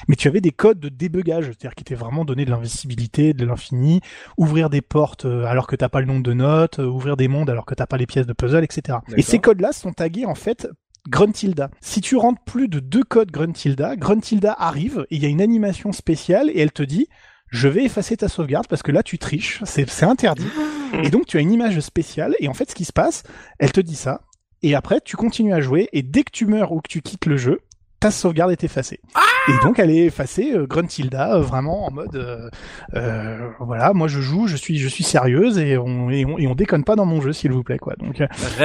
Mais 0.09 0.17
tu 0.17 0.29
avais 0.29 0.41
des 0.41 0.51
codes 0.53 0.81
de 0.81 0.89
débugage, 0.89 1.45
c'est-à-dire 1.47 1.75
qui 1.75 1.83
étaient 1.83 1.95
vraiment 1.95 2.16
donnés 2.25 2.45
de 2.45 2.51
l'invisibilité, 2.51 3.35
de 3.35 3.45
l'infini, 3.45 4.01
ouvrir 4.37 4.71
des 4.71 4.81
portes 4.81 5.25
euh, 5.25 5.45
alors 5.45 5.67
que 5.67 5.77
t'as 5.77 5.89
pas 5.89 6.01
le 6.01 6.07
nombre 6.07 6.23
de 6.23 6.33
notes, 6.33 6.79
euh, 6.79 6.87
ouvrir 6.87 7.17
des 7.17 7.29
mondes 7.29 7.51
alors 7.51 7.67
que 7.67 7.75
t'as 7.75 7.87
pas 7.87 7.97
les 7.97 8.07
pièces 8.07 8.27
de 8.27 8.33
puzzle, 8.33 8.65
etc. 8.65 8.99
Et 9.17 9.23
ces 9.23 9.39
codes-là 9.39 9.73
sont 9.73 9.93
tagués 9.93 10.27
en 10.27 10.35
fait 10.35 10.69
Gruntilda. 11.09 11.71
Si 11.81 12.01
tu 12.01 12.17
rentres 12.17 12.43
plus 12.45 12.69
de 12.69 12.81
deux 12.81 13.05
codes 13.05 13.31
Gruntilda, 13.31 13.97
Gruntilda 13.97 14.53
arrive 14.59 15.07
et 15.11 15.17
il 15.17 15.23
y 15.23 15.27
a 15.27 15.29
une 15.29 15.41
animation 15.41 15.93
spéciale 15.93 16.51
et 16.51 16.61
elle 16.61 16.73
te 16.73 16.83
dit 16.83 17.09
je 17.49 17.69
vais 17.69 17.85
effacer 17.85 18.17
ta 18.17 18.29
sauvegarde 18.29 18.67
parce 18.69 18.83
que 18.83 18.93
là 18.93 19.03
tu 19.03 19.19
triches, 19.19 19.63
c'est 19.65 20.03
interdit. 20.03 20.49
Et 21.03 21.11
donc 21.11 21.27
tu 21.27 21.37
as 21.37 21.41
une 21.41 21.53
image 21.53 21.79
spéciale 21.81 22.35
et 22.39 22.49
en 22.49 22.55
fait 22.55 22.71
ce 22.71 22.75
qui 22.75 22.85
se 22.85 22.93
passe, 22.93 23.25
elle 23.59 23.73
te 23.73 23.81
dit 23.81 23.97
ça 23.97 24.23
et 24.63 24.75
après 24.75 25.01
tu 25.01 25.17
continues 25.17 25.53
à 25.53 25.61
jouer 25.61 25.89
et 25.93 26.03
dès 26.03 26.23
que 26.23 26.31
tu 26.31 26.47
meurs 26.47 26.73
ou 26.73 26.81
que 26.81 26.89
tu 26.89 27.03
quittes 27.03 27.27
le 27.27 27.37
jeu, 27.37 27.61
ta 28.07 28.11
sauvegarde 28.13 28.53
est 28.53 28.63
effacée. 28.63 29.01
et 29.49 29.65
donc 29.65 29.81
elle 29.81 29.91
est 29.91 30.05
effacée 30.07 30.53
euh, 30.55 30.67
Gruntilda 30.67 31.35
euh, 31.35 31.41
vraiment 31.41 31.87
en 31.87 31.91
mode 31.91 32.15
euh, 32.15 32.49
euh, 32.95 33.49
voilà, 33.59 33.93
moi 33.95 34.07
je 34.07 34.21
joue, 34.21 34.47
je 34.47 34.55
suis 34.57 34.79
je 34.79 34.87
suis 34.89 35.03
sérieuse 35.03 35.59
et 35.59 35.77
on 35.77 36.09
et 36.11 36.25
on, 36.25 36.39
et 36.39 36.47
on 36.47 36.55
déconne 36.55 36.85
pas 36.85 36.95
dans 36.95 37.05
mon 37.05 37.21
jeu 37.21 37.33
s'il 37.33 37.51
vous 37.53 37.65
plaît 37.65 37.79
quoi. 37.79 37.95
Donc 37.99 38.21
euh. 38.21 38.27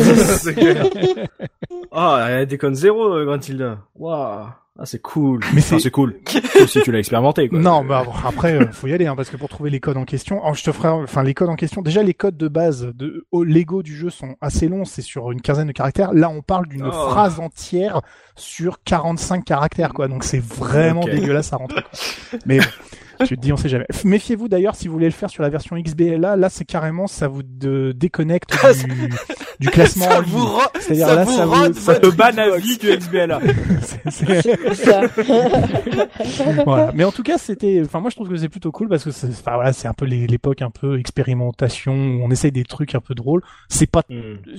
C'est 0.38 0.54
clair. 0.54 0.86
Ah, 1.92 2.26
elle 2.30 2.46
déconne 2.46 2.74
zéro, 2.74 3.22
Gruntilda. 3.24 3.78
Waouh. 3.96 4.46
Ah, 4.78 4.84
c'est 4.84 5.00
cool. 5.00 5.40
Mais 5.54 5.60
Enfin, 5.60 5.76
c'est- 5.76 5.84
c'est 5.84 5.90
cool. 5.90 6.16
Si 6.68 6.82
tu 6.82 6.92
l'as 6.92 6.98
expérimenté, 6.98 7.48
quoi. 7.48 7.58
Non, 7.58 7.84
bah 7.84 8.02
bon, 8.04 8.12
après 8.26 8.54
euh, 8.54 8.66
faut 8.72 8.86
y 8.88 8.92
aller 8.92 9.06
hein, 9.06 9.14
parce 9.16 9.30
que 9.30 9.36
pour 9.36 9.48
trouver 9.48 9.70
les 9.70 9.80
codes 9.80 9.96
en 9.96 10.04
question, 10.04 10.42
alors, 10.42 10.54
je 10.54 10.64
te 10.64 10.72
ferai 10.72 10.88
enfin 10.88 11.22
les 11.22 11.32
codes 11.32 11.48
en 11.48 11.54
question. 11.56 11.80
Déjà 11.80 12.02
les 12.02 12.12
codes 12.14 12.36
de 12.36 12.48
base 12.48 12.90
de 12.94 13.26
au 13.30 13.42
Lego 13.44 13.82
du 13.82 13.96
jeu 13.96 14.10
sont 14.10 14.36
assez 14.40 14.68
longs, 14.68 14.84
c'est 14.84 15.02
sur 15.02 15.30
une 15.32 15.40
quinzaine 15.40 15.68
de 15.68 15.72
caractères. 15.72 16.12
Là, 16.12 16.28
on 16.28 16.42
parle 16.42 16.66
d'une 16.68 16.86
Oh. 16.86 16.90
phrase 16.92 17.40
entière 17.40 18.00
sur 18.36 18.82
45 18.84 19.44
caractères 19.44 19.92
quoi. 19.94 20.08
Donc 20.08 20.24
c'est 20.24 20.42
vraiment 20.44 21.04
dégueulasse 21.04 21.52
à 21.52 21.56
rentrer. 21.56 21.82
Quoi. 21.82 22.38
Mais 22.46 22.58
bon, 22.58 22.64
tu 23.24 23.36
te 23.36 23.40
dis 23.40 23.52
on 23.52 23.56
sait 23.56 23.68
jamais. 23.68 23.86
Méfiez-vous 24.04 24.48
d'ailleurs 24.48 24.74
si 24.74 24.88
vous 24.88 24.94
voulez 24.94 25.06
le 25.06 25.12
faire 25.12 25.30
sur 25.30 25.42
la 25.42 25.48
version 25.48 25.76
XBLA, 25.76 26.36
là 26.36 26.48
c'est 26.50 26.64
carrément 26.64 27.06
ça 27.06 27.28
vous 27.28 27.42
de- 27.42 27.92
déconnecte 27.96 28.52
du, 28.84 29.10
du 29.60 29.68
classement 29.70 30.06
en 30.06 30.10
Ça 30.10 30.20
vous 30.20 30.44
rend, 30.46 30.60
C'est-à-dire 30.78 31.06
ça 31.08 31.14
là 31.16 31.24
vous 31.24 31.36
ça 31.36 31.44
rend 31.46 31.66
vous 31.68 31.74
Ça 31.74 31.92
votre 31.94 32.10
te 32.10 32.16
banne 32.16 32.38
à 32.38 32.56
vie 32.58 32.78
du 32.78 32.96
XBLA. 32.96 33.40
c'est- 33.82 34.10
c'est- 34.10 34.58
C'est 34.74 34.74
ça. 34.74 35.00
voilà. 36.64 36.92
Mais 36.94 37.04
en 37.04 37.12
tout 37.12 37.22
cas, 37.22 37.38
c'était, 37.38 37.82
enfin, 37.84 38.00
moi, 38.00 38.10
je 38.10 38.16
trouve 38.16 38.28
que 38.28 38.36
c'est 38.36 38.48
plutôt 38.48 38.72
cool 38.72 38.88
parce 38.88 39.04
que 39.04 39.10
c'est, 39.10 39.28
enfin, 39.28 39.54
voilà, 39.54 39.72
c'est 39.72 39.88
un 39.88 39.92
peu 39.94 40.04
l'époque 40.06 40.62
un 40.62 40.70
peu 40.70 40.98
expérimentation 40.98 41.92
où 41.94 42.22
on 42.24 42.30
essaye 42.30 42.52
des 42.52 42.64
trucs 42.64 42.94
un 42.94 43.00
peu 43.00 43.14
drôles. 43.14 43.42
C'est 43.68 43.90
pas, 43.90 44.02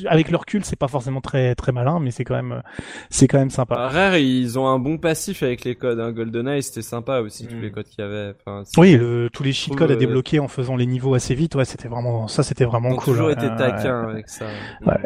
avec 0.08 0.30
le 0.32 0.38
recul, 0.38 0.64
c'est 0.66 0.76
pas 0.76 0.88
forcément 0.88 1.22
très, 1.22 1.56
très 1.56 1.72
malin, 1.72 2.00
mais 2.00 2.12
c'est 2.12 2.24
quand 2.24 2.36
même, 2.36 2.62
c'est 3.10 3.28
quand 3.28 3.38
même 3.40 3.50
sympa. 3.50 3.76
Rare, 3.76 4.18
ils 4.18 4.58
ont 4.60 4.68
un 4.68 4.80
bon 4.80 4.98
passif 4.98 5.44
avec 5.44 5.64
les 5.64 5.76
codes. 5.76 6.00
Hein. 6.00 6.12
GoldenEye, 6.12 6.64
c'était 6.64 6.82
sympa 6.82 7.20
aussi, 7.20 7.48
tous 7.48 7.60
les 7.60 7.72
codes 7.72 7.88
qu'il 7.88 8.04
y 8.04 8.08
avait. 8.08 8.34
Enfin, 8.48 8.64
Oui, 8.78 8.94
le- 8.96 9.30
tous 9.32 9.44
les 9.44 9.52
cheat 9.54 9.76
codes 9.76 9.92
à 9.92 9.96
Euh, 9.96 9.98
débloquer 9.98 10.40
en 10.40 10.48
faisant 10.48 10.76
les 10.76 10.86
niveaux 10.86 11.14
assez 11.14 11.36
vite, 11.36 11.56
ouais, 11.56 11.66
c'était 11.66 11.88
vraiment, 11.88 12.28
ça, 12.28 12.44
c'était 12.44 12.66
vraiment 12.66 12.90
ont 12.90 12.96
cool. 12.96 13.14
toujours 13.14 13.28
ouais. 13.28 13.34
été 13.34 13.48
Ouais, 13.48 13.52
ouais. 14.06 14.12
avec 14.12 14.30
ça. 14.30 14.46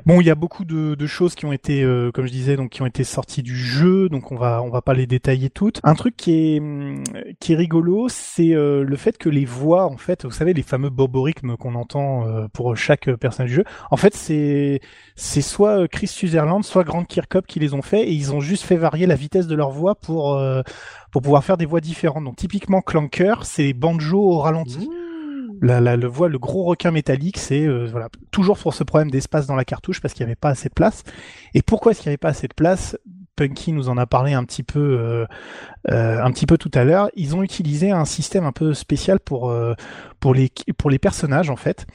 Bon, 0.06 0.22
il 0.22 0.28
y 0.28 0.30
a 0.30 0.36
beaucoup 0.36 0.64
de, 0.66 0.96
de 0.96 1.08
choses 1.08 1.36
qui 1.36 1.46
ont 1.46 1.54
été, 1.54 1.84
euh, 1.84 2.12
comme 2.12 2.26
je 2.26 2.32
disais, 2.32 2.56
donc 2.56 2.70
qui 2.72 2.82
ont 2.82 2.86
été 2.86 3.04
sorties 3.04 3.42
du 3.42 3.56
jeu, 3.56 4.10
donc 4.10 4.32
on 4.32 4.36
va 4.36 4.62
on 4.62 4.70
va 4.70 4.82
pas 4.82 4.94
les 4.94 5.08
détailler 5.08 5.50
toutes. 5.50 5.80
Un 5.84 5.96
truc 5.96 6.16
qui 6.16 6.56
est 6.56 6.60
hum, 6.60 7.04
qui 7.40 7.54
est 7.54 7.56
rigolo, 7.56 8.08
c'est 8.10 8.54
euh, 8.54 8.84
le 8.84 8.96
fait 8.96 9.18
que 9.18 9.30
les 9.30 9.46
voix, 9.46 9.86
en 9.86 9.98
fait, 9.98 10.26
vous 10.26 10.32
savez, 10.32 10.54
les 10.54 10.64
fameux 10.64 10.90
borborithmes 10.90 11.58
qu'on 11.58 11.76
entend 11.76 12.28
euh, 12.28 12.48
pour 12.54 12.76
chaque 12.78 13.10
personnage 13.16 13.50
du 13.50 13.56
jeu, 13.58 13.64
en 13.90 13.98
fait, 13.98 14.14
c'est 14.16 14.80
c'est 15.16 15.42
soit 15.42 15.88
Chris 15.88 16.08
Sutherland, 16.08 16.64
soit 16.64 16.84
Grant 16.84 17.04
Kirkhope 17.06 17.48
qui 17.48 17.60
les 17.60 17.74
ont 17.74 17.82
fait, 17.82 18.02
et 18.04 18.12
ils 18.12 18.34
ont 18.34 18.40
juste 18.40 18.64
fait 18.64 18.76
varier 18.78 19.06
la 19.08 19.16
vitesse 19.16 19.48
de 19.48 19.56
leur 19.56 19.72
voix 19.72 19.96
pour 19.96 20.38
pour 21.12 21.22
pouvoir 21.22 21.44
faire 21.44 21.58
des 21.58 21.66
voix 21.66 21.82
différentes. 21.82 22.24
Donc 22.24 22.38
typiquement 22.38 22.82
Clanker, 22.82 23.46
c'est 23.46 23.74
banjo 23.74 24.20
au 24.20 24.40
ralenti. 24.40 24.90
La, 25.64 25.80
la, 25.80 25.96
le 25.96 26.08
voix, 26.08 26.28
le 26.28 26.40
gros 26.40 26.64
requin 26.64 26.90
métallique, 26.90 27.38
c'est 27.38 27.68
euh, 27.68 27.88
voilà 27.92 28.10
toujours 28.32 28.58
pour 28.58 28.74
ce 28.74 28.84
problème 28.84 29.12
d'espace 29.12 29.46
dans 29.46 29.56
la 29.56 29.64
cartouche 29.64 30.02
parce 30.02 30.16
qu'il 30.16 30.26
n'y 30.26 30.32
avait 30.32 30.36
pas 30.36 30.50
assez 30.50 30.70
de 30.70 30.74
place. 30.74 31.04
Et 31.54 31.62
pourquoi 31.62 31.92
est-ce 31.92 32.02
qu'il 32.02 32.10
n'y 32.10 32.14
avait 32.14 32.18
pas 32.18 32.30
assez 32.30 32.48
de 32.48 32.54
place? 32.56 32.98
Punky 33.36 33.72
nous 33.72 33.88
en 33.88 33.98
a 33.98 34.06
parlé 34.08 34.34
un 34.34 34.44
petit 34.44 34.64
peu, 34.64 34.80
euh, 34.80 35.26
euh, 35.90 36.24
un 36.24 36.32
petit 36.32 36.48
peu 36.48 36.58
tout 36.58 36.72
à 36.74 36.84
l'heure. 36.84 37.10
Ils 37.16 37.36
ont 37.36 37.44
utilisé 37.44 37.92
un 37.92 38.06
système 38.06 38.44
un 38.44 38.52
peu 38.52 38.74
spécial 38.74 39.20
pour 39.20 39.54
pour 40.20 40.34
les 40.34 40.52
pour 40.78 40.90
les 40.90 41.00
personnages 41.00 41.50
en 41.50 41.56
fait, 41.56 41.86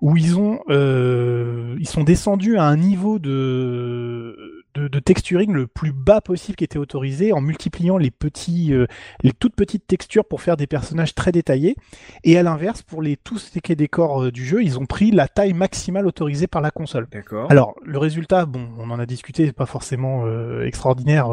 où 0.00 0.16
ils 0.16 0.38
ont 0.38 0.60
ils 0.68 1.88
sont 1.88 2.04
descendus 2.04 2.56
à 2.58 2.64
un 2.64 2.76
niveau 2.76 3.18
de 3.18 4.55
de, 4.76 4.88
de, 4.88 4.98
texturing 4.98 5.52
le 5.52 5.66
plus 5.66 5.92
bas 5.92 6.20
possible 6.20 6.56
qui 6.56 6.64
était 6.64 6.78
autorisé 6.78 7.32
en 7.32 7.40
multipliant 7.40 7.96
les 7.96 8.10
petits, 8.10 8.74
euh, 8.74 8.86
les 9.22 9.32
toutes 9.32 9.54
petites 9.54 9.86
textures 9.86 10.24
pour 10.24 10.42
faire 10.42 10.56
des 10.56 10.66
personnages 10.66 11.14
très 11.14 11.32
détaillés. 11.32 11.76
Et 12.24 12.38
à 12.38 12.42
l'inverse, 12.42 12.82
pour 12.82 13.02
les 13.02 13.16
tous 13.16 13.52
les 13.54 13.76
décors 13.76 14.24
euh, 14.24 14.30
du 14.30 14.44
jeu, 14.44 14.62
ils 14.62 14.78
ont 14.78 14.86
pris 14.86 15.10
la 15.10 15.28
taille 15.28 15.54
maximale 15.54 16.06
autorisée 16.06 16.46
par 16.46 16.60
la 16.60 16.70
console. 16.70 17.06
D'accord. 17.10 17.50
Alors 17.50 17.74
le 17.84 17.98
résultat, 17.98 18.44
bon, 18.44 18.68
on 18.78 18.90
en 18.90 18.98
a 18.98 19.06
discuté, 19.06 19.50
pas 19.52 19.66
forcément 19.66 20.24
euh, 20.26 20.66
extraordinaire 20.66 21.28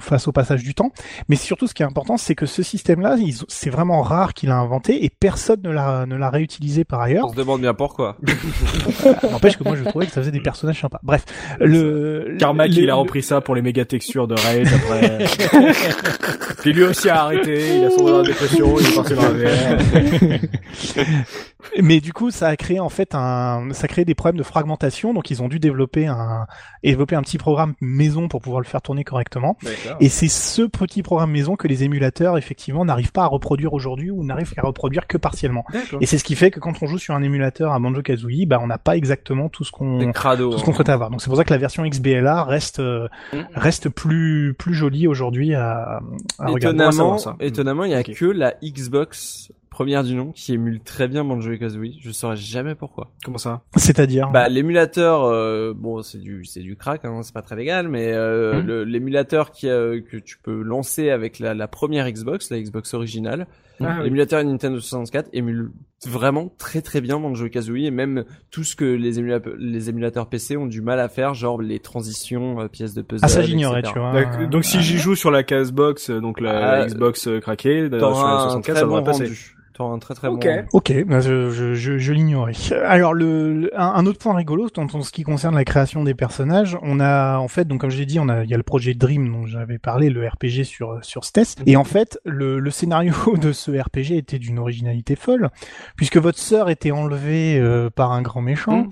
face 0.00 0.28
au 0.28 0.32
passage 0.32 0.62
du 0.62 0.74
temps, 0.74 0.90
mais 1.28 1.36
surtout 1.36 1.66
ce 1.66 1.74
qui 1.74 1.82
est 1.82 1.86
important, 1.86 2.16
c'est 2.16 2.34
que 2.34 2.46
ce 2.46 2.62
système-là, 2.62 3.16
c'est 3.48 3.70
vraiment 3.70 4.02
rare 4.02 4.34
qu'il 4.34 4.50
a 4.50 4.56
inventé 4.56 5.04
et 5.04 5.10
personne 5.10 5.60
ne 5.62 5.70
l'a 5.70 6.06
ne 6.06 6.16
l'a 6.16 6.30
réutilisé 6.30 6.84
par 6.84 7.00
ailleurs. 7.00 7.26
On 7.26 7.32
se 7.32 7.36
demande 7.36 7.60
bien 7.60 7.74
pourquoi. 7.74 8.16
N'empêche 9.30 9.56
que 9.56 9.64
moi 9.64 9.76
je 9.76 9.84
trouvais 9.84 10.06
que 10.06 10.12
ça 10.12 10.20
faisait 10.20 10.32
des 10.32 10.40
personnages 10.40 10.80
sympas. 10.80 11.00
Bref, 11.02 11.24
le 11.60 12.36
Karma 12.38 12.66
il 12.82 12.90
a 12.90 12.94
repris 12.94 13.22
ça 13.22 13.40
pour 13.40 13.54
les 13.54 13.62
méga 13.62 13.84
textures 13.84 14.26
de 14.26 14.34
Raid 14.34 14.68
après. 14.68 15.24
Puis 16.62 16.72
lui 16.72 16.84
aussi 16.84 17.08
a 17.08 17.22
arrêté, 17.22 17.78
il 17.78 17.84
a 17.84 17.90
sombré 17.90 18.12
dans 18.12 18.22
la 18.22 18.28
dépression, 18.28 18.78
il 18.78 18.86
est 18.86 18.94
passé 18.94 19.14
dans 19.14 19.22
la 19.22 19.30
VR. 19.30 20.40
Mais 21.80 22.00
du 22.00 22.12
coup, 22.12 22.30
ça 22.30 22.48
a 22.48 22.56
créé 22.56 22.80
en 22.80 22.88
fait 22.88 23.14
un, 23.14 23.68
ça 23.72 23.84
a 23.84 23.88
créé 23.88 24.04
des 24.04 24.14
problèmes 24.14 24.38
de 24.38 24.42
fragmentation, 24.42 25.14
donc 25.14 25.30
ils 25.30 25.42
ont 25.42 25.48
dû 25.48 25.58
développer 25.58 26.06
un, 26.06 26.46
développer 26.82 27.16
un 27.16 27.22
petit 27.22 27.38
programme 27.38 27.74
maison 27.80 28.28
pour 28.28 28.40
pouvoir 28.40 28.60
le 28.60 28.66
faire 28.66 28.82
tourner 28.82 29.04
correctement. 29.04 29.56
Et 30.00 30.08
c'est 30.08 30.28
ce 30.28 30.62
petit 30.62 31.02
programme 31.02 31.30
maison 31.30 31.56
que 31.56 31.68
les 31.68 31.84
émulateurs 31.84 32.38
effectivement 32.38 32.84
n'arrivent 32.84 33.12
pas 33.12 33.24
à 33.24 33.26
reproduire 33.26 33.72
aujourd'hui 33.72 34.10
ou 34.10 34.24
n'arrivent 34.24 34.54
à 34.56 34.62
reproduire 34.62 35.06
que 35.06 35.18
partiellement. 35.18 35.64
Et 36.00 36.06
c'est 36.06 36.18
ce 36.18 36.24
qui 36.24 36.34
fait 36.34 36.50
que 36.50 36.60
quand 36.60 36.82
on 36.82 36.86
joue 36.86 36.98
sur 36.98 37.14
un 37.14 37.22
émulateur 37.22 37.72
à 37.72 37.78
Banjo 37.78 38.02
Kazooie, 38.02 38.46
bah 38.46 38.58
on 38.62 38.66
n'a 38.66 38.78
pas 38.78 38.96
exactement 38.96 39.48
tout 39.48 39.64
ce 39.64 39.70
qu'on, 39.72 39.98
tout 39.98 40.58
ce 40.58 40.64
qu'on 40.64 40.70
hein. 40.70 40.74
souhaite 40.74 40.88
avoir. 40.88 41.10
Donc 41.10 41.20
c'est 41.22 41.28
pour 41.28 41.36
ça 41.36 41.44
que 41.44 41.52
la 41.52 41.58
version 41.58 41.86
XBLA 41.86 42.44
reste 42.44 42.80
Mm. 43.32 43.38
reste 43.54 43.88
plus 43.88 44.54
plus 44.58 44.74
jolie 44.74 45.06
aujourd'hui 45.06 45.54
à, 45.54 46.00
à 46.38 46.50
étonnamment, 46.50 47.16
regarder. 47.16 47.18
ça. 47.22 47.36
étonnamment, 47.40 47.84
il 47.84 47.92
y 47.92 47.94
a 47.94 48.02
que 48.02 48.26
la 48.26 48.54
Xbox 48.62 49.52
première 49.74 50.04
du 50.04 50.14
nom 50.14 50.30
qui 50.32 50.54
émule 50.54 50.80
très 50.80 51.08
bien 51.08 51.24
Banjo 51.24 51.50
et 51.52 51.58
Kazooie. 51.58 51.98
Je 52.00 52.10
saurais 52.12 52.36
jamais 52.36 52.74
pourquoi. 52.74 53.10
Comment 53.24 53.38
ça? 53.38 53.62
C'est-à-dire? 53.76 54.30
Bah 54.30 54.48
l'émulateur, 54.48 55.24
euh, 55.24 55.74
bon 55.76 56.00
c'est 56.02 56.18
du 56.18 56.44
c'est 56.44 56.60
du 56.60 56.76
crack, 56.76 57.04
hein, 57.04 57.20
c'est 57.22 57.34
pas 57.34 57.42
très 57.42 57.56
légal, 57.56 57.88
mais 57.88 58.12
euh, 58.12 58.62
Hmm. 58.62 58.66
le- 58.66 58.84
l'émulateur 58.84 59.50
qui 59.50 59.68
euh, 59.68 60.00
que 60.00 60.16
tu 60.16 60.38
peux 60.38 60.62
lancer 60.62 61.10
avec 61.10 61.38
la, 61.40 61.54
la 61.54 61.66
première 61.68 62.08
Xbox, 62.10 62.50
la 62.50 62.60
Xbox 62.60 62.94
originale, 62.94 63.46
Ah, 63.80 63.96
oui. 63.98 64.04
l'émulateur 64.04 64.42
Nintendo 64.44 64.78
64 64.78 65.28
émule 65.32 65.72
vraiment 66.06 66.52
très 66.58 66.82
très 66.82 67.00
bien 67.00 67.18
Banjo 67.18 67.46
et 67.46 67.50
Kazooie 67.50 67.86
et 67.86 67.90
même 67.90 68.24
tout 68.50 68.62
ce 68.62 68.76
que 68.76 68.84
les, 68.84 69.18
émula- 69.18 69.40
les 69.58 69.88
émulateurs 69.88 70.28
PC 70.28 70.56
ont 70.56 70.66
du 70.66 70.82
mal 70.82 71.00
à 71.00 71.08
faire, 71.08 71.32
genre 71.34 71.60
les 71.60 71.78
transitions, 71.80 72.60
euh, 72.60 72.68
pièces 72.68 72.92
de 72.94 73.02
puzzle. 73.02 73.24
Ah 73.24 73.28
ça 73.28 73.42
j'ignorais, 73.42 73.80
etc. 73.80 73.94
tu 73.94 73.98
vois. 74.00 74.46
Donc 74.46 74.64
si 74.64 74.80
j'y 74.82 74.98
joue 74.98 75.14
sur 75.16 75.30
la 75.30 75.42
Casebox, 75.42 76.10
euh, 76.10 76.20
donc 76.20 76.40
la 76.40 76.82
Ah, 76.82 76.86
Xbox 76.86 77.26
euh, 77.26 77.40
craquée, 77.40 77.88
sur 77.88 77.98
la 77.98 78.06
un 78.06 78.38
64, 78.40 78.62
très 78.62 78.74
ça 78.74 78.80
devrait 78.82 79.00
bon 79.00 79.06
passer. 79.06 79.24
rendu. 79.24 79.56
Un 79.80 79.98
très 79.98 80.14
très 80.14 80.28
Ok. 80.28 80.42
bon 80.44 80.48
rendu. 80.56 80.68
Ok, 80.72 81.04
bah, 81.06 81.20
je, 81.20 81.50
je, 81.50 81.74
je, 81.74 81.98
je 81.98 82.12
l'ignorais. 82.12 82.52
Alors 82.86 83.12
le, 83.14 83.52
le- 83.62 83.80
un, 83.80 83.86
un 83.94 84.06
autre 84.06 84.18
point 84.18 84.34
rigolo 84.34 84.68
dans, 84.74 84.84
dans 84.84 85.02
ce 85.02 85.10
qui 85.10 85.22
concerne 85.24 85.54
la 85.54 85.64
création 85.64 86.04
des 86.04 86.14
personnages, 86.14 86.78
on 86.82 87.00
a 87.00 87.38
en 87.38 87.48
fait 87.48 87.66
donc 87.66 87.80
comme 87.80 87.90
je 87.90 87.98
l'ai 87.98 88.06
dit, 88.06 88.20
on 88.20 88.28
a 88.28 88.44
il 88.44 88.50
y 88.50 88.54
a 88.54 88.56
le 88.56 88.62
projet 88.62 88.94
Dream 88.94 89.30
dont 89.32 89.46
j'avais 89.46 89.78
parlé, 89.78 90.10
le 90.10 90.26
RPG 90.28 90.64
sur 90.64 90.98
sur 91.02 91.24
STES, 91.24 91.62
et 91.66 91.76
en 91.76 91.84
fait 91.84 92.18
le, 92.24 92.58
le 92.60 92.70
scénario 92.70 93.14
de 93.40 93.52
ce 93.52 93.70
RPG 93.72 94.12
était 94.16 94.38
d'une 94.38 94.58
originalité 94.58 95.16
folle, 95.16 95.50
puisque 95.96 96.16
votre 96.18 96.38
sœur 96.38 96.70
était 96.70 96.90
enlevée 96.92 97.58
euh, 97.58 97.90
par 97.90 98.12
un 98.12 98.22
grand 98.22 98.42
méchant, 98.42 98.86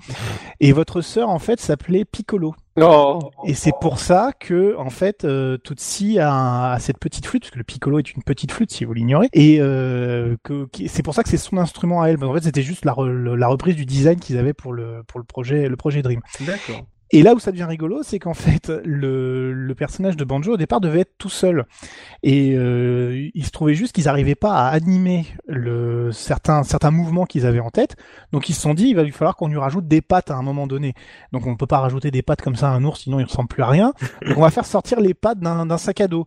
et 0.59 0.71
votre 0.73 1.01
sœur 1.01 1.29
en 1.29 1.39
fait 1.39 1.59
s'appelait 1.59 2.05
Piccolo. 2.05 2.55
Oh. 2.81 3.19
Et 3.45 3.53
c'est 3.53 3.73
pour 3.79 3.99
ça 3.99 4.31
que, 4.39 4.75
en 4.77 4.89
fait, 4.89 5.25
euh, 5.25 5.57
Tootsie 5.57 6.17
a, 6.19 6.31
un- 6.33 6.71
a 6.71 6.79
cette 6.79 6.97
petite 6.97 7.27
flûte, 7.27 7.43
parce 7.43 7.51
que 7.51 7.57
le 7.59 7.63
piccolo 7.63 7.99
est 7.99 8.13
une 8.13 8.23
petite 8.23 8.51
flûte, 8.51 8.71
si 8.71 8.83
vous 8.83 8.93
l'ignorez, 8.93 9.27
et 9.33 9.57
euh, 9.61 10.35
que 10.43 10.67
c'est 10.87 11.03
pour 11.03 11.13
ça 11.13 11.21
que 11.23 11.29
c'est 11.29 11.37
son 11.37 11.57
instrument 11.57 12.01
à 12.01 12.07
elle. 12.07 12.23
En 12.23 12.33
fait, 12.33 12.41
c'était 12.43 12.63
juste 12.63 12.85
la, 12.85 12.93
re- 12.93 13.35
la 13.35 13.47
reprise 13.47 13.75
du 13.75 13.85
design 13.85 14.19
qu'ils 14.19 14.37
avaient 14.39 14.53
pour 14.53 14.73
le 14.73 15.03
pour 15.07 15.19
le 15.19 15.25
projet 15.25 15.67
le 15.69 15.75
projet 15.75 16.01
Dream. 16.01 16.21
D'accord. 16.39 16.81
Et 17.15 17.21
là 17.21 17.35
où 17.35 17.39
ça 17.39 17.51
devient 17.51 17.65
rigolo, 17.65 18.01
c'est 18.01 18.17
qu'en 18.17 18.33
fait, 18.33 18.71
le, 18.83 19.53
le 19.53 19.75
personnage 19.75 20.17
de 20.17 20.23
Banjo 20.25 20.53
au 20.53 20.57
départ 20.57 20.81
devait 20.81 21.01
être 21.01 21.13
tout 21.19 21.29
seul, 21.29 21.65
et 22.23 22.55
euh, 22.57 23.29
il 23.35 23.45
se 23.45 23.51
trouvait 23.51 23.75
juste 23.75 23.93
qu'ils 23.93 24.05
n'arrivaient 24.05 24.33
pas 24.33 24.55
à 24.55 24.69
animer 24.69 25.27
le 25.47 26.11
certains 26.11 26.63
certains 26.63 26.89
mouvements 26.89 27.25
qu'ils 27.25 27.45
avaient 27.45 27.59
en 27.59 27.69
tête. 27.69 27.97
Donc 28.31 28.49
ils 28.49 28.53
se 28.53 28.61
sont 28.61 28.73
dit, 28.73 28.87
il 28.87 28.95
va 28.95 29.03
lui 29.03 29.11
falloir 29.11 29.35
qu'on 29.35 29.47
lui 29.47 29.57
rajoute 29.57 29.87
des 29.87 30.01
pattes 30.01 30.31
à 30.31 30.35
un 30.35 30.41
moment 30.41 30.65
donné. 30.65 30.95
Donc 31.31 31.45
on 31.45 31.55
peut 31.55 31.67
pas 31.67 31.79
rajouter 31.79 32.09
des 32.09 32.23
pattes 32.23 32.41
comme 32.41 32.55
ça 32.55 32.71
à 32.71 32.73
un 32.73 32.83
ours, 32.83 33.01
sinon 33.01 33.19
il 33.19 33.25
ressemble 33.25 33.47
plus 33.47 33.61
à 33.61 33.67
rien. 33.67 33.93
Donc 34.27 34.37
on 34.37 34.41
va 34.41 34.49
faire 34.49 34.65
sortir 34.65 34.99
les 34.99 35.13
pattes 35.13 35.39
d'un 35.39 35.77
sac 35.77 36.01
à 36.01 36.07
dos. 36.07 36.25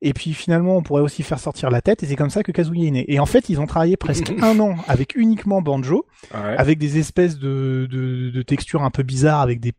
Et 0.00 0.12
puis 0.12 0.32
finalement, 0.32 0.76
on 0.76 0.82
pourrait 0.82 1.02
aussi 1.02 1.24
faire 1.24 1.40
sortir 1.40 1.70
la 1.70 1.80
tête, 1.80 2.04
et 2.04 2.06
c'est 2.06 2.14
comme 2.14 2.30
ça 2.30 2.44
que 2.44 2.52
Kazooie 2.52 2.86
est 2.86 2.90
né. 2.92 3.04
Et 3.08 3.18
en 3.18 3.26
fait, 3.26 3.48
ils 3.48 3.60
ont 3.60 3.66
travaillé 3.66 3.96
presque 3.96 4.32
un 4.42 4.58
an 4.60 4.76
avec 4.86 5.14
uniquement 5.16 5.60
Banjo, 5.60 6.06
Ouais. 6.34 6.56
avec 6.58 6.78
des 6.78 6.98
espèces 6.98 7.38
de, 7.38 7.86
de, 7.90 8.30
de 8.30 8.42
textures 8.42 8.82
un 8.82 8.90
peu 8.90 9.02
bizarres, 9.04 9.40
avec 9.40 9.60
des, 9.60 9.72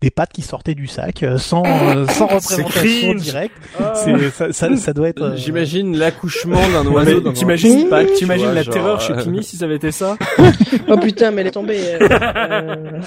des 0.00 0.10
pattes 0.10 0.32
qui 0.32 0.42
sortaient 0.42 0.74
du 0.74 0.86
sac, 0.88 1.22
euh, 1.22 1.38
sans, 1.38 1.62
euh, 1.66 2.06
sans 2.08 2.26
représentation 2.26 3.14
directe. 3.14 3.54
C'est, 3.94 4.30
ça, 4.30 4.52
ça, 4.52 4.76
ça 4.76 4.92
doit 4.92 5.08
être... 5.08 5.22
euh, 5.22 5.36
J'imagine 5.36 5.96
l'accouchement 5.96 6.56
d'un 6.68 6.84
Ouais, 6.86 6.94
oiseau 7.04 7.28
un 7.28 7.32
T'imagines, 7.32 7.88
t'imagines 8.16 8.46
vois, 8.46 8.54
la 8.54 8.62
genre, 8.62 8.74
terreur 8.74 9.00
chez 9.00 9.16
Timmy 9.16 9.42
si 9.44 9.56
ça 9.56 9.64
avait 9.64 9.76
été 9.76 9.90
ça 9.92 10.16
Oh 10.88 10.96
putain, 10.98 11.30
mais 11.30 11.42
elle 11.42 11.46
est 11.48 11.52
tombée. 11.52 11.80
euh, 12.00 13.00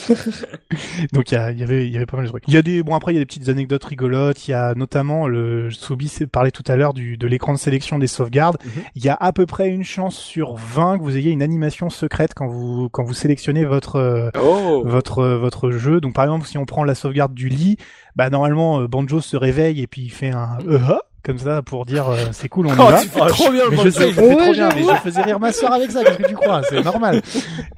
Donc 1.13 1.31
il 1.31 1.35
y, 1.35 1.63
avait 1.63 1.85
il 1.87 1.93
y 1.93 1.97
avait 1.97 2.05
pas 2.05 2.17
mal 2.17 2.25
de 2.25 2.31
trucs. 2.31 2.43
Il 2.47 2.53
y 2.53 2.57
a 2.57 2.61
des 2.61 2.83
bon 2.83 2.95
après 2.95 3.11
il 3.13 3.15
y 3.15 3.17
a 3.17 3.21
des 3.21 3.25
petites 3.25 3.49
anecdotes 3.49 3.83
rigolotes. 3.83 4.47
Il 4.47 4.51
y 4.51 4.53
a 4.53 4.73
notamment 4.75 5.27
le 5.27 5.69
Soubi 5.71 6.07
s'est 6.07 6.27
tout 6.51 6.63
à 6.67 6.75
l'heure 6.75 6.93
de 6.93 7.27
l'écran 7.27 7.53
de 7.53 7.57
sélection 7.57 7.99
des 7.99 8.07
sauvegardes. 8.07 8.57
Mhm. 8.63 8.71
Il 8.95 9.03
y 9.03 9.09
a 9.09 9.17
à 9.19 9.31
peu 9.33 9.45
près 9.45 9.69
une 9.69 9.83
chance 9.83 10.17
sur 10.17 10.55
20 10.55 10.97
que 10.99 11.03
vous 11.03 11.17
ayez 11.17 11.31
une 11.31 11.41
animation 11.41 11.89
secrète 11.89 12.33
quand 12.33 12.47
vous 12.47 12.89
quand 12.89 13.03
vous 13.03 13.13
sélectionnez 13.13 13.65
votre 13.65 13.95
euh, 13.97 14.29
Oh. 14.41 14.83
votre 14.85 15.25
votre 15.25 15.71
jeu. 15.71 16.01
Donc 16.01 16.13
par 16.13 16.23
exemple 16.25 16.45
si 16.45 16.57
on 16.57 16.65
prend 16.65 16.83
la 16.83 16.95
sauvegarde 16.95 17.33
du 17.33 17.49
lit, 17.49 17.77
bah 18.15 18.29
normalement 18.29 18.81
euh, 18.81 18.87
Banjo 18.87 19.21
se 19.21 19.37
réveille 19.37 19.81
et 19.81 19.87
puis 19.87 20.01
il 20.03 20.09
fait 20.11 20.31
un 20.31 20.57
euh, 20.67 20.79
ah 20.87 20.99
comme 21.23 21.37
ça 21.37 21.61
pour 21.61 21.85
dire 21.85 22.07
euh, 22.09 22.17
c'est 22.31 22.49
cool 22.49 22.67
on 22.67 22.73
y 22.75 22.77
Oh, 22.79 22.89
va. 22.89 23.01
tu 23.01 23.07
fais 23.09 23.19
trop 23.27 23.51
bien 23.51 23.65
le 23.65 23.71
Mais 23.71 23.77
je 23.77 23.81
Banjo. 23.83 23.91
sais, 23.91 24.07
je 24.09 24.13
fais 24.13 24.21
Ouais, 24.21 24.35
trop 24.37 24.51
bien, 24.53 24.69
mais 24.73 24.83
je 24.83 24.95
faisais 25.01 25.21
rire 25.21 25.39
ma 25.39 25.51
soeur 25.51 25.73
avec 25.73 25.91
ça, 25.91 26.03
qu'est-ce 26.03 26.17
que 26.17 26.27
tu 26.27 26.35
crois 26.35 26.61
C'est 26.63 26.83
normal. 26.83 27.21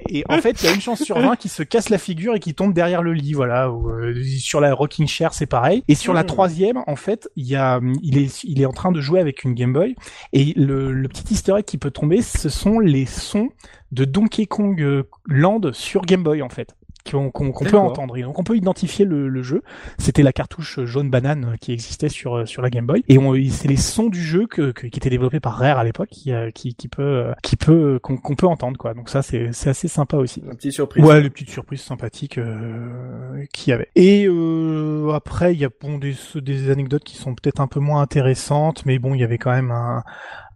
Et 0.08 0.24
en 0.28 0.38
fait, 0.38 0.62
il 0.62 0.66
y 0.66 0.68
a 0.68 0.72
une 0.72 0.80
chance 0.80 1.02
sur 1.02 1.18
20 1.18 1.36
qui 1.36 1.48
se 1.48 1.62
casse 1.62 1.88
la 1.88 1.98
figure 1.98 2.34
et 2.34 2.40
qui 2.40 2.54
tombe 2.54 2.72
derrière 2.72 3.02
le 3.02 3.12
lit, 3.14 3.32
voilà. 3.32 3.70
Ou, 3.70 3.88
euh, 3.90 4.14
sur 4.38 4.60
la 4.60 4.74
rocking 4.74 5.06
chair, 5.06 5.34
c'est 5.34 5.46
pareil. 5.46 5.82
Et 5.88 5.94
sur 5.94 6.12
la 6.14 6.22
Hmm. 6.22 6.26
troisième, 6.26 6.82
en 6.86 6.96
fait, 6.96 7.28
il 7.36 7.46
y 7.46 7.56
a, 7.56 7.80
il 8.02 8.18
est, 8.18 8.42
il 8.44 8.60
est 8.60 8.66
en 8.66 8.72
train 8.72 8.92
de 8.92 9.00
jouer 9.00 9.20
avec 9.20 9.44
une 9.44 9.54
Game 9.54 9.72
Boy. 9.72 9.94
Et 10.32 10.52
le, 10.56 10.92
le 10.92 11.08
petit 11.08 11.34
easter 11.34 11.54
egg 11.58 11.64
qui 11.64 11.78
peut 11.78 11.90
tomber, 11.90 12.22
ce 12.22 12.48
sont 12.48 12.78
les 12.78 13.06
sons 13.06 13.48
de 13.90 14.04
Donkey 14.04 14.46
Kong 14.46 14.80
euh, 14.80 15.02
Land 15.26 15.72
sur 15.72 16.02
Game 16.02 16.22
Boy, 16.22 16.42
en 16.42 16.48
fait 16.48 16.74
qu'on 17.10 17.30
qu'on- 17.30 17.52
qu'on 17.52 17.64
peut 17.64 17.78
entendre. 17.78 18.16
Et 18.16 18.22
donc 18.22 18.38
on 18.38 18.44
peut 18.44 18.56
identifier 18.56 19.04
le, 19.04 19.28
le 19.28 19.42
jeu. 19.42 19.62
C'était 19.98 20.22
la 20.22 20.32
cartouche 20.32 20.80
jaune 20.84 21.10
banane 21.10 21.56
qui 21.60 21.72
existait 21.72 22.08
sur 22.08 22.36
euh, 22.38 22.46
sur 22.46 22.62
la 22.62 22.70
Game 22.70 22.86
Boy. 22.86 23.02
Et 23.08 23.18
on- 23.18 23.34
c'est 23.50 23.68
les 23.68 23.76
sons 23.76 24.08
du 24.08 24.20
jeu 24.22 24.46
que, 24.46 24.72
que- 24.72 24.86
qui 24.86 24.98
étaient 24.98 25.10
développés 25.10 25.40
par 25.40 25.54
Rare 25.58 25.78
à 25.78 25.84
l'époque 25.84 26.08
qui, 26.10 26.32
euh, 26.32 26.50
qui 26.50 26.74
qui 26.74 26.88
peut 26.88 27.02
euh, 27.02 27.32
qui 27.42 27.56
peut 27.56 27.98
qu'on 28.02 28.16
qu'on 28.16 28.34
peut 28.34 28.46
entendre 28.46 28.76
quoi. 28.78 28.94
Donc 28.94 29.08
ça 29.08 29.22
c'est 29.22 29.50
c'est 29.52 29.70
assez 29.70 29.88
sympa 29.88 30.16
aussi. 30.16 30.40
Une 30.40 30.56
petite 30.56 30.72
surprise. 30.72 31.04
Ouais, 31.04 31.20
les 31.20 31.30
petites 31.30 31.50
surprises 31.50 31.82
sympathiques 31.82 32.38
euh, 32.38 33.44
qu'il 33.52 33.70
y 33.70 33.74
avait. 33.74 33.88
Et 33.96 34.26
euh, 34.26 35.10
après, 35.14 35.52
il 35.54 35.60
y 35.60 35.64
a 35.64 35.68
bon 35.80 35.98
des, 35.98 36.14
des 36.36 36.70
anecdotes 36.70 37.04
qui 37.04 37.16
sont 37.16 37.34
peut-être 37.34 37.60
un 37.60 37.66
peu 37.66 37.80
moins 37.80 38.00
intéressantes, 38.02 38.84
mais 38.86 38.98
bon, 38.98 39.14
il 39.14 39.20
y 39.20 39.24
avait 39.24 39.38
quand 39.38 39.52
même 39.52 39.70
un, 39.70 40.02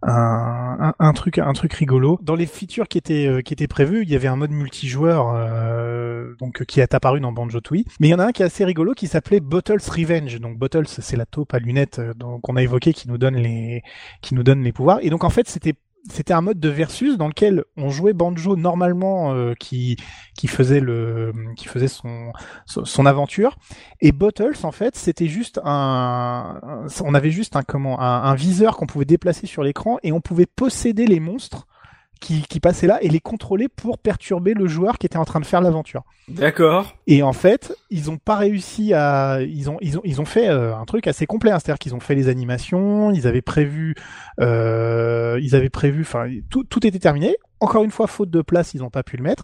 un, 0.07 0.93
un, 0.99 1.13
truc 1.13 1.37
un 1.37 1.53
truc 1.53 1.73
rigolo. 1.73 2.19
Dans 2.21 2.35
les 2.35 2.45
features 2.45 2.87
qui 2.87 2.97
étaient 2.97 3.27
euh, 3.27 3.41
qui 3.41 3.53
étaient 3.53 3.67
prévues, 3.67 4.03
il 4.03 4.09
y 4.09 4.15
avait 4.15 4.27
un 4.27 4.35
mode 4.35 4.51
multijoueur 4.51 5.33
euh, 5.35 6.33
donc 6.39 6.63
qui 6.65 6.79
est 6.79 6.93
apparu 6.93 7.19
dans 7.19 7.31
Banjo 7.31 7.59
Tooie, 7.59 7.83
mais 7.99 8.07
il 8.07 8.11
y 8.11 8.13
en 8.13 8.19
a 8.19 8.25
un 8.25 8.31
qui 8.31 8.41
est 8.41 8.45
assez 8.45 8.63
rigolo 8.63 8.93
qui 8.93 9.07
s'appelait 9.07 9.39
Bottles 9.39 9.81
Revenge. 9.89 10.39
Donc 10.39 10.57
Bottles 10.57 10.87
c'est 10.87 11.17
la 11.17 11.25
taupe 11.25 11.53
à 11.53 11.59
lunettes 11.59 11.99
euh, 11.99 12.13
qu'on 12.41 12.55
a 12.55 12.63
évoqué 12.63 12.93
qui 12.93 13.09
nous 13.09 13.17
donne 13.17 13.35
les 13.35 13.83
qui 14.21 14.33
nous 14.33 14.43
donne 14.43 14.63
les 14.63 14.71
pouvoirs 14.71 14.99
et 15.01 15.09
donc 15.09 15.23
en 15.23 15.29
fait 15.29 15.47
c'était 15.47 15.75
c'était 16.11 16.33
un 16.33 16.41
mode 16.41 16.59
de 16.59 16.69
versus 16.69 17.17
dans 17.17 17.27
lequel 17.27 17.63
on 17.77 17.89
jouait 17.89 18.13
Banjo 18.13 18.55
normalement 18.55 19.33
euh, 19.33 19.53
qui 19.59 19.97
qui 20.35 20.47
faisait 20.47 20.79
le 20.79 21.33
qui 21.55 21.67
faisait 21.67 21.87
son 21.87 22.31
son, 22.65 23.05
aventure. 23.05 23.57
Et 24.01 24.11
Bottles 24.11 24.57
en 24.63 24.71
fait 24.71 24.95
c'était 24.95 25.27
juste 25.27 25.59
un- 25.63 26.59
on 27.03 27.13
avait 27.13 27.31
juste 27.31 27.55
un 27.55 27.63
comment 27.63 27.99
un, 27.99 28.23
un 28.23 28.35
viseur 28.35 28.77
qu'on 28.77 28.87
pouvait 28.87 29.05
déplacer 29.05 29.47
sur 29.47 29.63
l'écran 29.63 29.97
et 30.03 30.11
on 30.11 30.21
pouvait 30.21 30.45
posséder 30.47 31.05
les 31.07 31.19
monstres 31.19 31.67
qui, 32.19 32.41
qui 32.43 32.59
passaient 32.59 32.87
là 32.87 32.97
et 33.01 33.09
les 33.09 33.19
contrôler 33.19 33.67
pour 33.67 33.97
perturber 33.97 34.53
le 34.53 34.67
joueur 34.67 34.97
qui 34.97 35.05
était 35.05 35.17
en 35.17 35.25
train 35.25 35.39
de 35.39 35.45
faire 35.45 35.61
l'aventure. 35.61 36.03
D'accord. 36.27 36.95
Et 37.07 37.23
en 37.23 37.33
fait, 37.33 37.75
ils 37.89 38.11
ont 38.11 38.17
pas 38.17 38.35
réussi 38.35 38.93
à, 38.93 39.39
ils 39.41 39.69
ont, 39.69 39.77
ils 39.81 39.97
ont, 39.97 40.01
ils 40.03 40.19
ont 40.21 40.25
fait 40.25 40.49
euh, 40.49 40.75
un 40.75 40.85
truc 40.85 41.07
assez 41.07 41.25
complet. 41.25 41.51
hein. 41.51 41.59
C'est-à-dire 41.59 41.79
qu'ils 41.79 41.95
ont 41.95 41.99
fait 41.99 42.15
les 42.15 42.27
animations, 42.27 43.11
ils 43.11 43.27
avaient 43.27 43.41
prévu, 43.41 43.95
euh, 44.39 45.39
ils 45.41 45.55
avaient 45.55 45.69
prévu, 45.69 46.01
enfin, 46.01 46.29
tout, 46.49 46.63
tout 46.63 46.85
était 46.85 46.99
terminé. 46.99 47.35
Encore 47.59 47.83
une 47.83 47.91
fois, 47.91 48.07
faute 48.07 48.29
de 48.29 48.41
place, 48.41 48.73
ils 48.73 48.83
ont 48.83 48.89
pas 48.89 49.03
pu 49.03 49.17
le 49.17 49.23
mettre. 49.23 49.43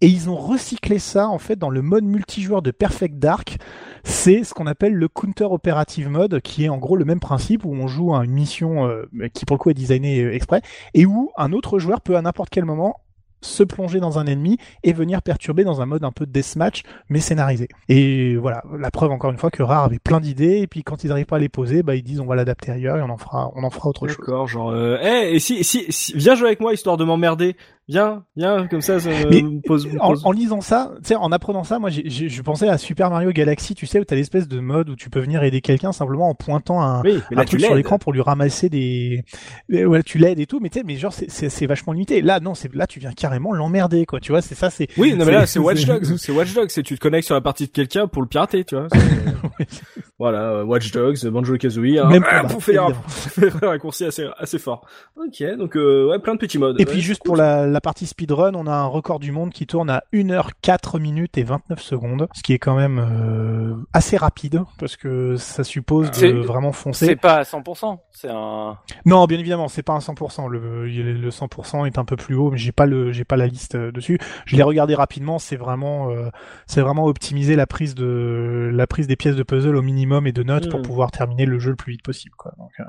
Et 0.00 0.08
ils 0.08 0.28
ont 0.28 0.36
recyclé 0.36 0.98
ça 0.98 1.28
en 1.28 1.38
fait 1.38 1.56
dans 1.56 1.70
le 1.70 1.82
mode 1.82 2.04
multijoueur 2.04 2.62
de 2.62 2.70
Perfect 2.70 3.18
Dark. 3.18 3.56
C'est 4.04 4.44
ce 4.44 4.52
qu'on 4.54 4.66
appelle 4.66 4.94
le 4.94 5.08
Counter 5.08 5.44
Operative 5.44 6.08
Mode, 6.08 6.40
qui 6.42 6.64
est 6.64 6.68
en 6.68 6.78
gros 6.78 6.96
le 6.96 7.04
même 7.04 7.20
principe 7.20 7.64
où 7.64 7.72
on 7.72 7.86
joue 7.86 8.14
à 8.14 8.24
une 8.24 8.32
mission 8.32 8.86
euh, 8.86 9.08
qui 9.32 9.44
pour 9.46 9.56
le 9.56 9.58
coup 9.58 9.70
est 9.70 9.74
designée 9.74 10.22
euh, 10.22 10.34
exprès 10.34 10.60
et 10.94 11.06
où 11.06 11.30
un 11.36 11.52
autre 11.52 11.78
joueur 11.78 12.00
peut 12.00 12.16
à 12.16 12.22
n'importe 12.22 12.50
quel 12.50 12.64
moment 12.64 12.96
se 13.40 13.62
plonger 13.62 14.00
dans 14.00 14.18
un 14.18 14.26
ennemi 14.26 14.58
et 14.82 14.92
venir 14.92 15.22
perturber 15.22 15.64
dans 15.64 15.80
un 15.80 15.86
mode 15.86 16.04
un 16.04 16.12
peu 16.12 16.26
deathmatch 16.26 16.82
mais 17.08 17.20
scénarisé. 17.20 17.68
Et 17.88 18.36
voilà, 18.36 18.62
la 18.78 18.90
preuve 18.90 19.10
encore 19.10 19.30
une 19.30 19.38
fois 19.38 19.50
que 19.50 19.62
Rare 19.62 19.84
avait 19.84 19.98
plein 19.98 20.20
d'idées 20.20 20.58
et 20.58 20.66
puis 20.66 20.82
quand 20.82 21.04
ils 21.04 21.08
n'arrivent 21.08 21.26
pas 21.26 21.36
à 21.36 21.40
les 21.40 21.48
poser, 21.48 21.82
bah 21.82 21.94
ils 21.94 22.02
disent 22.02 22.20
on 22.20 22.26
va 22.26 22.34
l'adapter 22.34 22.72
ailleurs 22.72 22.96
et 22.96 23.02
on 23.02 23.10
en 23.10 23.16
fera 23.16 23.50
on 23.54 23.62
en 23.62 23.70
fera 23.70 23.88
autre 23.88 24.08
chose. 24.08 24.16
D'accord, 24.18 24.48
genre, 24.48 24.70
euh, 24.70 24.98
eh, 25.02 25.36
et 25.36 25.38
si, 25.38 25.64
si, 25.64 25.86
si, 25.90 26.12
viens 26.16 26.34
jouer 26.34 26.48
avec 26.48 26.60
moi 26.60 26.72
histoire 26.72 26.96
de 26.96 27.04
m'emmerder. 27.04 27.56
Viens, 27.88 28.24
viens, 28.36 28.66
comme 28.66 28.80
ça, 28.80 28.98
ça 28.98 29.10
Mais 29.30 29.42
me 29.42 29.60
pose, 29.60 29.86
me 29.86 30.00
En, 30.02 30.08
pose- 30.08 30.22
en 30.26 30.32
lisant 30.32 30.60
ça, 30.60 30.90
tu 30.96 31.08
sais, 31.08 31.14
en 31.14 31.30
apprenant 31.30 31.62
ça, 31.62 31.78
moi, 31.78 31.88
je 31.90 32.42
pensais 32.42 32.68
à 32.68 32.78
Super 32.78 33.10
Mario 33.10 33.30
Galaxy, 33.30 33.76
tu 33.76 33.86
sais, 33.86 34.00
où 34.00 34.04
t'as 34.04 34.16
l'espèce 34.16 34.48
de 34.48 34.58
mode 34.58 34.88
où 34.90 34.96
tu 34.96 35.08
peux 35.08 35.20
venir 35.20 35.44
aider 35.44 35.60
quelqu'un 35.60 35.92
simplement 35.92 36.28
en 36.28 36.34
pointant 36.34 36.82
un, 36.82 37.00
Oui, 37.02 37.20
un 37.36 37.44
truc 37.44 37.60
sur 37.60 37.76
l'écran 37.76 38.00
pour 38.00 38.12
lui 38.12 38.22
ramasser 38.22 38.68
des, 38.68 39.22
ouais, 39.70 40.02
tu 40.02 40.18
l'aides 40.18 40.40
et 40.40 40.46
tout, 40.46 40.58
mais 40.60 40.68
tu 40.68 40.80
sais, 40.80 40.84
mais 40.84 40.96
genre 40.96 41.12
c'est- 41.12 41.66
vachement 41.66 41.92
limité. 41.92 42.22
Là, 42.22 42.40
non, 42.40 42.54
c'est 42.56 42.74
là 42.74 42.88
tu 42.88 42.98
viens 42.98 43.12
carrément 43.12 43.52
l'emmerder, 43.52 44.04
quoi. 44.04 44.18
Tu 44.18 44.32
vois, 44.32 44.42
c'est 44.42 44.56
ça, 44.56 44.68
c'est. 44.68 44.88
Oui, 44.98 45.14
non, 45.14 45.24
mais 45.24 45.30
là, 45.30 45.46
c'est 45.46 45.52
c'est- 45.54 45.58
Watch 45.60 45.84
Dogs. 45.86 46.16
C'est 46.16 46.32
Watch 46.32 46.54
Dogs. 46.54 46.70
C'est 46.70 46.82
tu 46.82 46.96
te 46.96 47.00
connectes 47.00 47.26
sur 47.26 47.36
la 47.36 47.40
partie 47.40 47.66
de 47.66 47.70
quelqu'un 47.72 48.08
pour 48.08 48.20
le 48.20 48.26
pirater, 48.28 48.64
tu 48.64 48.74
vois. 48.74 48.88
Voilà, 50.18 50.38
euh, 50.50 50.64
Watch 50.64 50.92
Dogs, 50.92 51.26
Banjo 51.26 51.58
Kazooie, 51.58 51.98
hein, 51.98 52.08
Même 52.08 52.24
ah, 52.26 52.44
pour 52.44 52.64
faire 52.64 52.84
un, 52.84 52.88
évidemment. 52.88 53.08
faire 53.08 53.64
un 53.64 53.68
raccourci 53.68 54.04
assez, 54.06 54.26
assez 54.38 54.58
fort. 54.58 54.86
Ok, 55.14 55.42
donc, 55.58 55.76
euh, 55.76 56.08
ouais, 56.08 56.18
plein 56.18 56.32
de 56.34 56.38
petits 56.38 56.56
modes. 56.56 56.80
Et 56.80 56.84
Ouais, 56.86 56.90
puis 56.90 57.02
juste 57.02 57.22
pour 57.22 57.36
la, 57.36 57.66
la 57.66 57.80
partie 57.82 58.06
speedrun, 58.06 58.54
on 58.54 58.66
a 58.66 58.72
un 58.72 58.86
record 58.86 59.18
du 59.18 59.30
monde 59.30 59.50
qui 59.50 59.66
tourne 59.66 59.90
à 59.90 60.04
1h04 60.14 60.98
minutes 61.00 61.36
et 61.36 61.42
29 61.42 61.82
secondes, 61.82 62.28
ce 62.34 62.42
qui 62.42 62.54
est 62.54 62.58
quand 62.58 62.74
même 62.74 62.98
euh, 62.98 63.74
assez 63.92 64.16
rapide 64.16 64.62
parce 64.78 64.96
que 64.96 65.36
ça 65.36 65.64
suppose 65.64 66.08
C'est- 66.12 66.32
de 66.32 66.38
vraiment 66.38 66.72
foncer. 66.72 67.04
C'est 67.04 67.16
pas 67.16 67.34
à 67.34 67.42
100%. 67.42 67.98
C'est 68.12 68.30
un. 68.30 68.78
Non, 69.04 69.26
bien 69.26 69.38
évidemment, 69.38 69.68
c'est 69.68 69.82
pas 69.82 69.92
un 69.92 69.98
100%. 69.98 70.48
Le, 70.48 70.86
le 70.86 71.28
100% 71.30 71.86
est 71.86 71.98
un 71.98 72.06
peu 72.06 72.16
plus 72.16 72.36
haut, 72.36 72.50
mais 72.50 72.56
j'ai 72.56 72.72
pas 72.72 72.86
le, 72.86 73.12
j'ai 73.12 73.24
pas 73.24 73.36
la 73.36 73.46
liste 73.48 73.74
euh, 73.74 73.92
dessus. 73.92 74.18
Je 74.46 74.56
l'ai 74.56 74.62
regardé 74.62 74.94
rapidement. 74.94 75.38
C'est 75.38 75.56
vraiment, 75.56 76.08
euh, 76.10 76.30
c'est 76.66 76.80
vraiment 76.80 77.04
optimiser 77.04 77.54
la 77.54 77.66
prise 77.66 77.94
de, 77.94 78.70
la 78.72 78.86
prise 78.86 79.06
des 79.06 79.16
pièces 79.16 79.36
de 79.36 79.42
puzzle 79.42 79.76
au 79.76 79.82
minimum 79.82 80.05
et 80.26 80.32
de 80.32 80.42
notes 80.42 80.68
pour 80.70 80.80
Mhm. 80.80 80.86
pouvoir 80.86 81.10
terminer 81.10 81.46
le 81.46 81.58
jeu 81.58 81.70
le 81.70 81.76
plus 81.76 81.92
vite 81.92 82.02
possible. 82.02 82.34
Quoi. 82.36 82.52
Donc, 82.58 82.70
euh, 82.80 82.84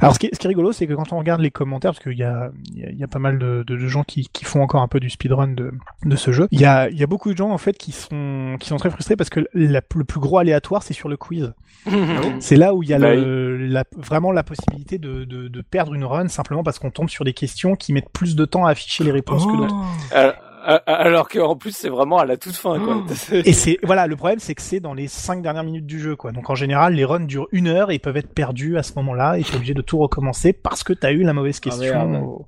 Alors, 0.00 0.14
ce 0.14 0.18
qui 0.18 0.26
est, 0.26 0.34
ce 0.34 0.38
qui 0.38 0.46
est 0.46 0.48
rigolo, 0.48 0.72
c'est 0.72 0.86
que 0.86 0.94
quand 0.94 1.12
on 1.12 1.18
regarde 1.18 1.40
les 1.40 1.50
commentaires, 1.50 1.92
parce 1.92 2.02
qu'il 2.02 2.16
y 2.18 2.22
a, 2.24 2.50
il 2.74 2.78
y 2.80 2.84
a, 2.84 2.90
y 2.90 3.04
a 3.04 3.08
pas 3.08 3.18
mal 3.18 3.38
de, 3.38 3.64
de, 3.66 3.76
de 3.76 3.88
gens 3.88 4.02
qui, 4.02 4.28
qui 4.32 4.44
font 4.44 4.62
encore 4.62 4.82
un 4.82 4.88
peu 4.88 5.00
du 5.00 5.10
speedrun 5.10 5.48
de, 5.48 5.72
de 6.04 6.16
ce 6.16 6.32
jeu. 6.32 6.48
Il 6.50 6.60
y 6.60 6.64
a, 6.64 6.88
il 6.88 6.98
y 6.98 7.02
a 7.02 7.06
beaucoup 7.06 7.32
de 7.32 7.36
gens 7.36 7.50
en 7.50 7.58
fait 7.58 7.76
qui 7.78 7.92
sont, 7.92 8.56
qui 8.60 8.68
sont 8.68 8.76
très 8.76 8.90
frustrés 8.90 9.16
parce 9.16 9.30
que 9.30 9.46
la- 9.54 9.80
le 9.94 10.04
plus 10.04 10.20
gros 10.20 10.38
aléatoire, 10.38 10.82
c'est 10.82 10.94
sur 10.94 11.08
le 11.08 11.16
quiz. 11.16 11.52
C'est 12.40 12.56
là 12.56 12.74
où 12.74 12.82
il 12.82 12.88
y 12.88 12.94
a 12.94 12.98
Bah 12.98 13.14
le, 13.14 13.56
la, 13.58 13.84
vraiment 13.96 14.32
la 14.32 14.42
possibilité 14.42 14.98
de, 14.98 15.24
de, 15.24 15.48
de 15.48 15.60
perdre 15.62 15.94
une 15.94 16.04
run 16.04 16.26
simplement 16.28 16.62
parce 16.64 16.78
qu'on 16.78 16.90
tombe 16.90 17.08
sur 17.08 17.24
des 17.24 17.32
questions 17.32 17.76
qui 17.76 17.92
mettent 17.92 18.10
plus 18.12 18.34
de 18.34 18.44
temps 18.44 18.66
à 18.66 18.70
afficher 18.70 19.04
les 19.04 19.12
réponses 19.12 19.46
que 19.46 19.56
d'autres. 19.56 19.76
Euh, 20.14 20.32
Alors 20.86 21.28
qu'en 21.28 21.56
plus, 21.56 21.70
c'est 21.76 21.88
vraiment 21.88 22.18
à 22.18 22.24
la 22.26 22.36
toute 22.36 22.56
fin, 22.56 22.78
quoi. 22.80 23.04
Et 23.32 23.52
c'est 23.52 23.78
voilà 23.82 24.06
le 24.06 24.16
problème 24.16 24.38
c'est 24.38 24.54
que 24.54 24.62
c'est 24.62 24.80
dans 24.80 24.94
les 24.94 25.06
cinq 25.06 25.42
dernières 25.42 25.64
minutes 25.64 25.86
du 25.86 26.00
jeu 26.00 26.16
quoi. 26.16 26.32
Donc 26.32 26.50
en 26.50 26.54
général 26.54 26.94
les 26.94 27.04
runs 27.04 27.20
durent 27.20 27.46
une 27.52 27.68
heure 27.68 27.90
et 27.90 27.94
ils 27.96 28.00
peuvent 28.00 28.16
être 28.16 28.32
perdus 28.32 28.76
à 28.76 28.82
ce 28.82 28.92
moment-là 28.96 29.38
et 29.38 29.42
t'es 29.44 29.56
obligé 29.56 29.74
de 29.74 29.82
tout 29.82 29.98
recommencer 29.98 30.52
parce 30.52 30.82
que 30.82 30.92
t'as 30.92 31.12
eu 31.12 31.22
la 31.22 31.32
mauvaise 31.32 31.60
question. 31.60 32.08
merde. 32.08 32.22
au- 32.24 32.46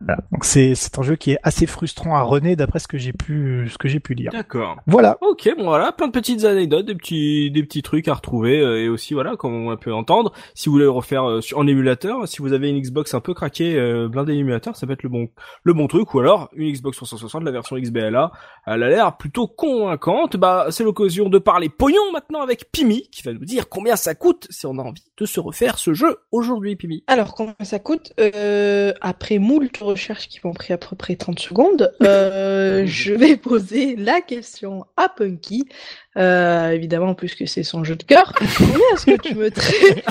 Voilà. 0.00 0.18
Donc 0.32 0.44
c'est 0.44 0.74
c'est 0.74 0.98
un 0.98 1.02
jeu 1.02 1.16
qui 1.16 1.32
est 1.32 1.38
assez 1.42 1.66
frustrant 1.66 2.16
à 2.16 2.22
runner 2.22 2.56
d'après 2.56 2.78
ce 2.78 2.88
que 2.88 2.98
j'ai 2.98 3.12
pu 3.12 3.68
ce 3.70 3.78
que 3.78 3.88
j'ai 3.88 4.00
pu 4.00 4.14
lire. 4.14 4.30
D'accord. 4.32 4.76
Voilà. 4.86 5.18
Ok, 5.20 5.48
bon 5.56 5.64
voilà, 5.64 5.92
plein 5.92 6.08
de 6.08 6.12
petites 6.12 6.44
anecdotes, 6.44 6.86
des 6.86 6.94
petits, 6.94 7.50
des 7.50 7.62
petits 7.62 7.82
trucs 7.82 8.08
à 8.08 8.14
retrouver 8.14 8.60
euh, 8.60 8.80
et 8.82 8.88
aussi 8.88 9.14
voilà, 9.14 9.36
comme 9.36 9.68
on 9.68 9.76
peut 9.76 9.92
entendre, 9.94 10.32
si 10.54 10.66
vous 10.68 10.72
voulez 10.72 10.84
le 10.84 10.90
refaire 10.90 11.28
euh, 11.28 11.40
en 11.54 11.66
émulateur, 11.66 12.26
si 12.26 12.38
vous 12.42 12.52
avez 12.52 12.68
une 12.70 12.80
Xbox 12.80 13.14
un 13.14 13.20
peu 13.20 13.34
craquée, 13.34 13.76
euh, 13.76 14.08
blindée 14.08 14.34
émulateur, 14.34 14.74
ça 14.76 14.86
peut 14.86 14.92
être 14.94 15.02
le 15.04 15.08
bon, 15.08 15.28
le 15.62 15.72
bon 15.74 15.86
truc, 15.86 16.12
ou 16.14 16.20
alors 16.20 16.48
une 16.54 16.70
Xbox 16.72 16.96
360, 16.96 17.44
la 17.44 17.51
version 17.52 17.78
XBLA, 17.78 18.32
elle 18.66 18.82
a 18.82 18.88
l'air 18.88 19.16
plutôt 19.16 19.46
convaincante. 19.46 20.36
Bah, 20.36 20.66
c'est 20.70 20.84
l'occasion 20.84 21.28
de 21.28 21.38
parler 21.38 21.68
pognon 21.68 22.12
maintenant 22.12 22.42
avec 22.42 22.70
Pimi, 22.70 23.08
qui 23.10 23.22
va 23.22 23.32
nous 23.32 23.44
dire 23.44 23.68
combien 23.68 23.96
ça 23.96 24.14
coûte 24.14 24.46
si 24.50 24.66
on 24.66 24.78
a 24.78 24.82
envie 24.82 25.04
de 25.16 25.26
se 25.26 25.40
refaire 25.40 25.78
ce 25.78 25.94
jeu 25.94 26.18
aujourd'hui, 26.30 26.76
Pimi. 26.76 27.04
Alors, 27.06 27.34
combien 27.34 27.54
ça 27.62 27.78
coûte? 27.78 28.12
Euh, 28.20 28.92
Après 29.00 29.38
moult 29.38 29.76
recherches 29.78 30.28
qui 30.28 30.40
m'ont 30.44 30.54
pris 30.54 30.72
à 30.72 30.78
peu 30.78 30.96
près 30.96 31.16
30 31.16 31.38
secondes, 31.38 31.92
euh, 32.02 32.82
je 32.86 33.14
vais 33.14 33.36
poser 33.36 33.96
la 33.96 34.20
question 34.20 34.86
à 34.96 35.08
Punky. 35.08 35.68
Euh, 36.16 36.70
évidemment, 36.70 37.14
puisque 37.14 37.48
c'est 37.48 37.62
son 37.62 37.84
jeu 37.84 37.96
de 37.96 38.02
cœur. 38.02 38.32
Combien 38.58 38.78
est-ce 38.94 39.06
que 39.06 39.20
tu 39.20 39.34
me 39.34 39.50
traites? 39.50 40.04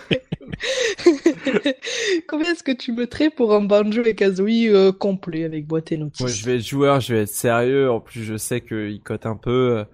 Combien 2.28 2.52
est-ce 2.52 2.62
que 2.62 2.72
tu 2.72 2.92
me 2.92 3.06
traites 3.06 3.34
pour 3.34 3.54
un 3.54 3.60
Banjo 3.62 4.02
et 4.04 4.14
Kazooie 4.14 4.68
euh, 4.68 4.92
complet 4.92 5.44
avec 5.44 5.66
boîte 5.66 5.92
et 5.92 5.96
notices 5.96 6.20
Moi, 6.20 6.30
je 6.30 6.44
vais 6.44 6.56
être 6.56 6.66
joueur, 6.66 7.00
je 7.00 7.14
vais 7.14 7.22
être 7.22 7.28
sérieux. 7.28 7.90
En 7.90 8.00
plus, 8.00 8.22
je 8.24 8.36
sais 8.36 8.60
qu'il 8.60 9.00
cote 9.02 9.26
un 9.26 9.36
peu. 9.36 9.84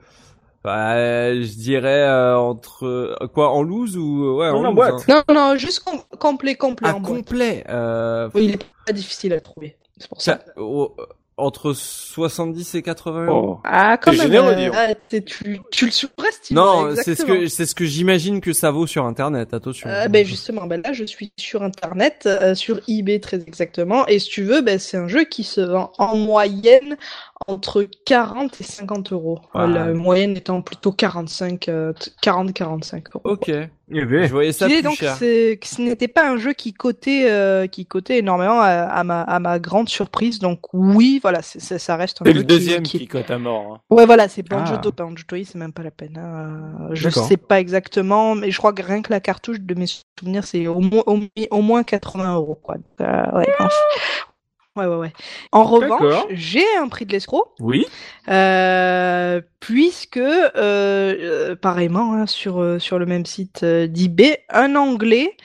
Bah, 0.65 1.35
je 1.35 1.55
dirais 1.57 2.03
euh, 2.05 2.37
entre 2.39 2.87
euh, 2.87 3.27
quoi 3.35 3.51
en 3.51 3.63
loose 3.63 3.97
ou 3.97 4.37
ouais 4.39 4.51
Non, 4.53 4.59
en 4.59 4.63
loose, 4.67 4.75
boîte. 4.77 5.05
hein. 5.09 5.25
Non, 5.29 5.35
non, 5.35 5.57
juste 5.57 5.81
com- 5.81 6.03
complet, 6.21 6.55
complet 6.55 6.89
Ah 6.91 6.97
en 6.97 7.01
boîte. 7.01 7.17
complet. 7.17 7.65
Euh, 7.69 8.31
Oui, 8.35 8.45
il 8.45 8.51
est 8.55 8.65
pas 8.87 8.93
difficile 8.93 9.33
à 9.33 9.41
trouver. 9.41 9.77
C'est 9.99 10.09
pour 10.09 10.23
ça. 10.23 10.41
ça, 10.47 10.53
oh, 10.57 10.95
entre 11.43 11.73
70 11.73 12.75
et 12.75 12.83
80 12.83 13.27
euros. 13.27 13.57
Oh. 13.57 13.61
Ah, 13.65 13.97
quand 13.97 14.13
même. 14.13 14.23
généreux, 14.23 14.55
euh, 14.57 14.71
ah, 14.75 14.95
tu, 15.11 15.61
tu 15.71 15.87
le 15.87 15.91
surestimes. 15.91 16.57
Non, 16.57 16.95
c'est 16.97 17.15
ce 17.15 17.25
que 17.25 17.47
c'est 17.49 17.67
ce 17.67 17.75
que 17.75 17.85
j'imagine 17.85 18.41
que 18.41 18.53
ça 18.53 18.71
vaut 18.71 18.87
sur 18.87 19.05
internet. 19.05 19.53
Attention. 19.55 19.89
Euh, 19.89 20.09
ben 20.09 20.25
justement, 20.25 20.67
ben 20.67 20.81
là 20.83 20.93
je 20.93 21.05
suis 21.05 21.33
sur 21.37 21.63
internet, 21.63 22.25
euh, 22.27 22.55
sur 22.55 22.81
eBay 22.89 23.21
très 23.21 23.41
exactement, 23.41 24.07
et 24.07 24.19
si 24.19 24.29
tu 24.29 24.43
veux, 24.43 24.61
ben 24.61 24.79
c'est 24.79 24.97
un 24.97 25.09
jeu 25.09 25.25
qui 25.25 25.45
se 25.45 25.61
vend 25.61 25.93
en 25.99 26.17
moyenne 26.17 26.97
entre 27.47 27.87
40 28.07 28.61
et 28.61 28.65
50 28.65 29.13
euros. 29.13 29.41
La 29.55 29.93
moyenne 29.93 30.37
étant 30.37 30.63
plutôt 30.63 30.93
45, 30.93 31.69
euh, 31.69 31.93
40-45 32.23 33.05
euros. 33.15 33.21
Ok. 33.25 33.51
Eh 33.95 34.05
ben, 34.07 34.27
Je 34.27 34.33
voyais 34.33 34.53
ça 34.53 34.67
plus 34.67 34.81
donc 34.81 34.95
cher. 34.95 35.15
c'est 35.17 35.59
que 35.61 35.67
ce 35.69 35.83
n'était 35.83 36.09
pas 36.09 36.27
un 36.31 36.39
jeu 36.39 36.55
qui 36.55 36.73
cotait 36.73 37.27
euh, 37.31 37.67
qui 37.67 37.85
cotait 37.85 38.19
énormément 38.19 38.59
à, 38.61 38.69
à 38.69 39.05
ma 39.05 39.21
à 39.23 39.39
ma 39.39 39.59
grande 39.59 39.89
surprise. 39.91 40.39
Donc 40.39 40.61
oui, 40.73 41.19
voilà, 41.23 41.43
ça 41.43 41.97
reste 41.97 42.23
un 42.23 42.25
jeu 42.25 42.33
le 42.33 42.45
deuxième 42.45 42.83
qui, 42.85 42.99
qui 43.01 43.07
cote 43.07 43.31
à 43.31 43.39
mort. 43.39 43.75
hein. 43.75 43.81
Ouais, 43.91 44.07
voilà, 44.07 44.29
c'est 44.29 44.43
Banjo 44.49 44.75
Ah. 44.77 44.91
Banjo 44.97 45.25
Toy, 45.29 45.45
c'est 45.45 45.59
même 45.59 45.73
pas 45.75 45.83
la 45.83 45.91
peine. 45.91 46.17
hein. 46.17 46.87
Euh, 46.91 46.95
Je 46.95 47.11
sais 47.11 47.37
pas 47.37 47.61
exactement, 47.61 48.35
mais 48.35 48.51
je 48.51 48.57
crois 48.59 48.73
que 48.73 48.83
rien 48.83 49.03
que 49.03 49.13
la 49.13 49.21
cartouche 49.21 49.61
de 49.61 49.75
mes 49.75 49.87
souvenirs, 50.19 50.45
c'est 50.45 50.67
au 50.69 50.81
moins 50.81 51.03
au, 51.07 51.17
mi- 51.19 51.49
au 51.51 51.61
moins 51.61 51.83
80 51.83 52.35
euros, 52.35 52.59
quoi. 52.63 52.77
Donc, 52.77 52.85
euh, 53.03 53.05
ouais, 53.39 53.49
non, 53.61 53.67
c'est- 53.69 53.99
ouais, 54.77 54.87
ouais, 54.87 54.97
ouais. 54.97 55.13
En 55.53 55.65
revanche, 55.65 56.27
j'ai 56.31 56.65
un 56.79 56.89
prix 56.89 57.07
de 57.07 57.13
l'escroc, 57.13 57.55
oui. 57.61 57.87
euh, 58.29 59.41
puisque 59.61 60.17
euh, 60.17 60.51
euh, 60.57 61.57
pareillement 61.57 62.15
hein, 62.15 62.27
sur 62.27 62.61
euh, 62.61 62.79
sur 62.79 62.99
le 62.99 63.07
même 63.07 63.27
site 63.27 63.63
euh, 63.63 63.87
d'eBay, 63.87 64.45
un 64.49 64.77
Anglais. 64.77 65.37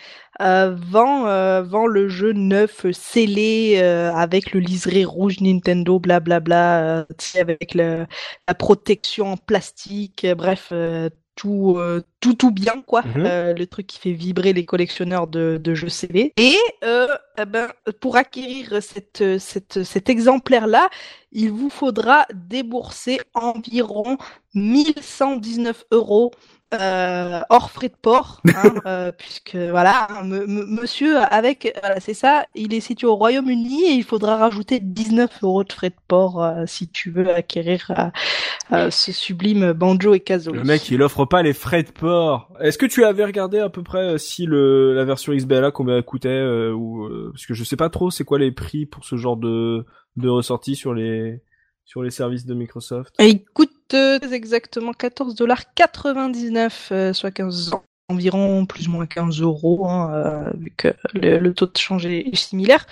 euh, 0.41 0.75
vend, 0.77 1.25
euh, 1.27 1.63
vend 1.63 1.87
le 1.87 2.09
jeu 2.09 2.31
neuf 2.33 2.85
scellé 2.91 3.79
euh, 3.81 4.13
avec 4.13 4.51
le 4.53 4.59
liseré 4.59 5.03
rouge 5.05 5.41
Nintendo 5.41 5.99
blablabla 5.99 7.05
tu 7.17 7.25
sais, 7.29 7.39
avec 7.39 7.73
le, 7.73 8.05
la 8.47 8.53
protection 8.53 9.31
en 9.33 9.37
plastique 9.37 10.25
euh, 10.25 10.35
bref 10.35 10.69
euh, 10.71 11.09
tout 11.37 11.75
euh, 11.77 12.01
tout 12.19 12.33
tout 12.33 12.51
bien 12.51 12.83
quoi, 12.85 13.03
Mhm. 13.03 13.25
euh, 13.25 13.53
le 13.53 13.65
truc 13.67 13.87
qui 13.87 13.99
fait 13.99 14.11
vibrer 14.11 14.51
les 14.51 14.65
collectionneurs 14.65 15.27
de, 15.27 15.57
de 15.63 15.73
jeux 15.75 15.87
CD. 15.87 16.33
Et 16.37 16.57
euh, 16.83 17.07
eh 17.39 17.45
ben 17.45 17.67
pour 18.01 18.17
acquérir 18.17 18.81
cette, 18.81 19.23
cette 19.39 19.83
cet 19.83 20.09
exemplaire 20.09 20.67
là, 20.67 20.89
il 21.31 21.51
vous 21.51 21.69
faudra 21.69 22.25
débourser 22.33 23.19
environ 23.33 24.17
1119 24.53 25.85
euros 25.91 26.31
euh, 26.73 27.39
hors 27.49 27.71
frais 27.71 27.87
de 27.87 27.95
port, 28.01 28.41
hein, 28.53 28.73
euh, 28.85 29.11
puisque 29.17 29.55
voilà, 29.55 30.07
hein, 30.09 30.23
me- 30.25 30.45
me- 30.45 30.65
monsieur 30.65 31.17
avec, 31.17 31.73
voilà, 31.79 32.01
c'est 32.01 32.13
ça, 32.13 32.45
il 32.55 32.73
est 32.73 32.81
situé 32.81 33.07
au 33.07 33.15
Royaume-Uni 33.15 33.85
et 33.85 33.93
il 33.93 34.03
faudra 34.03 34.35
rajouter 34.35 34.81
19 34.81 35.31
euros 35.43 35.63
de 35.63 35.71
frais 35.71 35.91
de 35.91 35.95
port 36.09 36.43
euh, 36.43 36.65
si 36.65 36.89
tu 36.89 37.09
veux 37.09 37.33
acquérir 37.33 37.89
euh, 37.97 38.75
euh, 38.75 38.91
ce 38.91 39.13
sublime 39.13 39.71
banjo 39.71 40.13
et 40.13 40.19
kazooie. 40.19 40.57
Le 40.57 40.63
mec, 40.65 40.89
il 40.89 41.01
offre 41.01 41.23
pas 41.23 41.41
les 41.41 41.53
frais 41.53 41.83
de 41.83 41.91
port. 41.91 42.51
Est-ce 42.59 42.77
que 42.77 42.85
tu 42.85 43.05
avais 43.05 43.23
regardé 43.23 43.59
à 43.59 43.69
peu 43.69 43.81
près 43.81 44.15
euh, 44.15 44.17
si 44.17 44.45
le 44.45 44.93
la 44.93 45.05
version 45.05 45.33
XBLA 45.33 45.71
combien 45.71 45.95
elle 45.95 46.03
coûtait 46.03 46.27
euh, 46.27 46.73
ou 46.73 47.05
euh, 47.05 47.29
parce 47.31 47.45
que 47.45 47.53
je 47.53 47.63
sais 47.63 47.77
pas 47.77 47.89
trop 47.89 48.11
c'est 48.11 48.25
quoi 48.25 48.39
les 48.39 48.51
prix 48.51 48.85
pour 48.85 49.05
ce 49.05 49.15
genre 49.15 49.37
de 49.37 49.85
de 50.17 50.29
ressortie 50.29 50.75
sur 50.75 50.93
les 50.93 51.41
sur 51.85 52.03
les 52.03 52.11
services 52.11 52.45
de 52.45 52.53
Microsoft. 52.53 53.15
Et 53.17 53.29
il 53.29 53.45
coûte 53.45 53.71
euh, 53.93 54.19
exactement 54.19 54.91
14,99$, 54.91 56.91
euh, 56.91 57.13
soit 57.13 57.31
15 57.31 57.73
ans 57.73 57.83
environ 58.09 58.65
plus 58.65 58.87
ou 58.87 58.91
moins 58.91 59.05
15 59.05 59.41
euros, 59.41 59.85
hein, 59.87 60.11
euh, 60.13 60.51
vu 60.57 60.71
que 60.75 60.93
le, 61.13 61.39
le 61.39 61.53
taux 61.53 61.65
de 61.65 61.77
change 61.77 62.05
est, 62.05 62.33
similaire. 62.35 62.85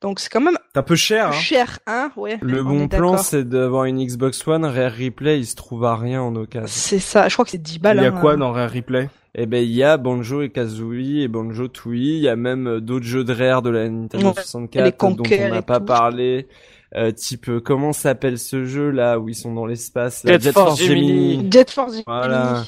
Donc 0.00 0.18
c'est 0.18 0.30
quand 0.30 0.40
même 0.40 0.56
C'est 0.72 0.78
un 0.80 0.82
peu 0.82 0.96
cher. 0.96 1.28
Hein. 1.28 1.32
cher, 1.32 1.78
hein, 1.86 2.10
ouais. 2.16 2.38
Le 2.40 2.60
on 2.62 2.64
bon 2.64 2.88
plan, 2.88 3.18
c'est 3.18 3.48
d'avoir 3.48 3.84
une 3.84 4.04
Xbox 4.04 4.46
One, 4.46 4.64
Rare 4.64 4.92
Replay, 4.92 5.40
il 5.40 5.46
se 5.46 5.56
trouve 5.56 5.84
à 5.84 5.96
rien 5.96 6.22
en 6.22 6.34
occasion. 6.36 6.66
C'est 6.68 6.98
ça, 6.98 7.28
je 7.28 7.34
crois 7.34 7.44
que 7.44 7.50
c'est 7.50 7.62
10 7.62 7.74
Il 7.76 7.80
balles. 7.82 7.96
y 7.98 8.00
a 8.00 8.08
hein. 8.08 8.20
quoi 8.20 8.36
dans 8.36 8.52
Rare 8.52 8.70
Replay? 8.70 9.08
Eh 9.34 9.46
ben, 9.46 9.62
il 9.64 9.72
y 9.72 9.82
a 9.82 9.96
Banjo 9.96 10.42
et 10.42 10.50
Kazooie 10.50 11.22
et 11.22 11.28
Banjo 11.28 11.66
Tooie. 11.68 12.16
Il 12.16 12.18
y 12.18 12.28
a 12.28 12.36
même 12.36 12.66
euh, 12.66 12.80
d'autres 12.80 13.06
jeux 13.06 13.24
de 13.24 13.32
Rare 13.32 13.62
de 13.62 13.70
la 13.70 13.88
Nintendo 13.88 14.28
Ouais, 14.28 14.34
64 14.34 14.84
les 14.84 14.90
dont 15.14 15.22
on 15.24 15.48
n'a 15.54 15.62
pas 15.62 15.80
tout. 15.80 15.86
parlé. 15.86 16.48
Euh, 16.94 17.10
type, 17.10 17.48
euh, 17.48 17.60
comment 17.60 17.94
s'appelle 17.94 18.38
ce 18.38 18.66
jeu 18.66 18.90
là 18.90 19.18
où 19.18 19.30
ils 19.30 19.34
sont 19.34 19.54
dans 19.54 19.64
l'espace 19.64 20.22
Jet 20.26 20.52
Force 20.52 20.82
Gemini. 20.82 21.48
Jet 21.50 21.70
Force 21.70 21.92
Gemini. 21.92 22.04
Voilà. 22.06 22.64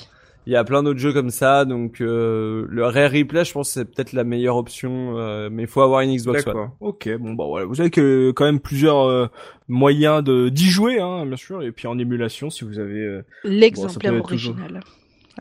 Il 0.47 0.53
y 0.53 0.57
a 0.57 0.65
plein 0.65 0.83
d'autres 0.83 0.99
jeux 1.01 1.13
comme 1.15 1.31
ça, 1.31 1.65
donc 1.65 2.01
euh, 2.03 2.67
le 2.69 2.85
Rare 2.85 3.11
Replay, 3.11 3.45
je 3.47 3.53
pense, 3.53 3.71
c'est 3.71 3.87
peut-être 3.87 4.13
la 4.13 4.25
meilleure 4.25 4.57
option, 4.57 5.19
euh, 5.19 5.49
mais 5.51 5.63
il 5.63 5.69
faut 5.69 5.81
avoir 5.81 6.03
une 6.03 6.15
Xbox 6.15 6.47
One. 6.47 6.69
Ok, 6.81 7.09
bon 7.19 7.33
bah 7.33 7.45
voilà, 7.47 7.65
vous 7.67 7.81
avez 7.81 7.89
que 7.91 8.31
quand 8.33 8.45
même 8.45 8.61
plusieurs 8.61 9.09
euh, 9.09 9.27
moyens 9.69 10.23
de 10.23 10.51
d'y 10.51 10.67
jouer, 10.69 11.01
hein, 11.01 11.25
bien 11.25 11.37
sûr, 11.37 11.63
et 11.63 11.73
puis 11.73 11.87
en 11.87 11.99
émulation 11.99 12.51
si 12.51 12.65
vous 12.65 12.79
avez 12.79 13.01
euh, 13.01 13.25
L'exemplaire 13.45 14.13
Bon, 14.13 14.19
être 14.19 14.29
toujours- 14.29 14.55
original. 14.55 14.83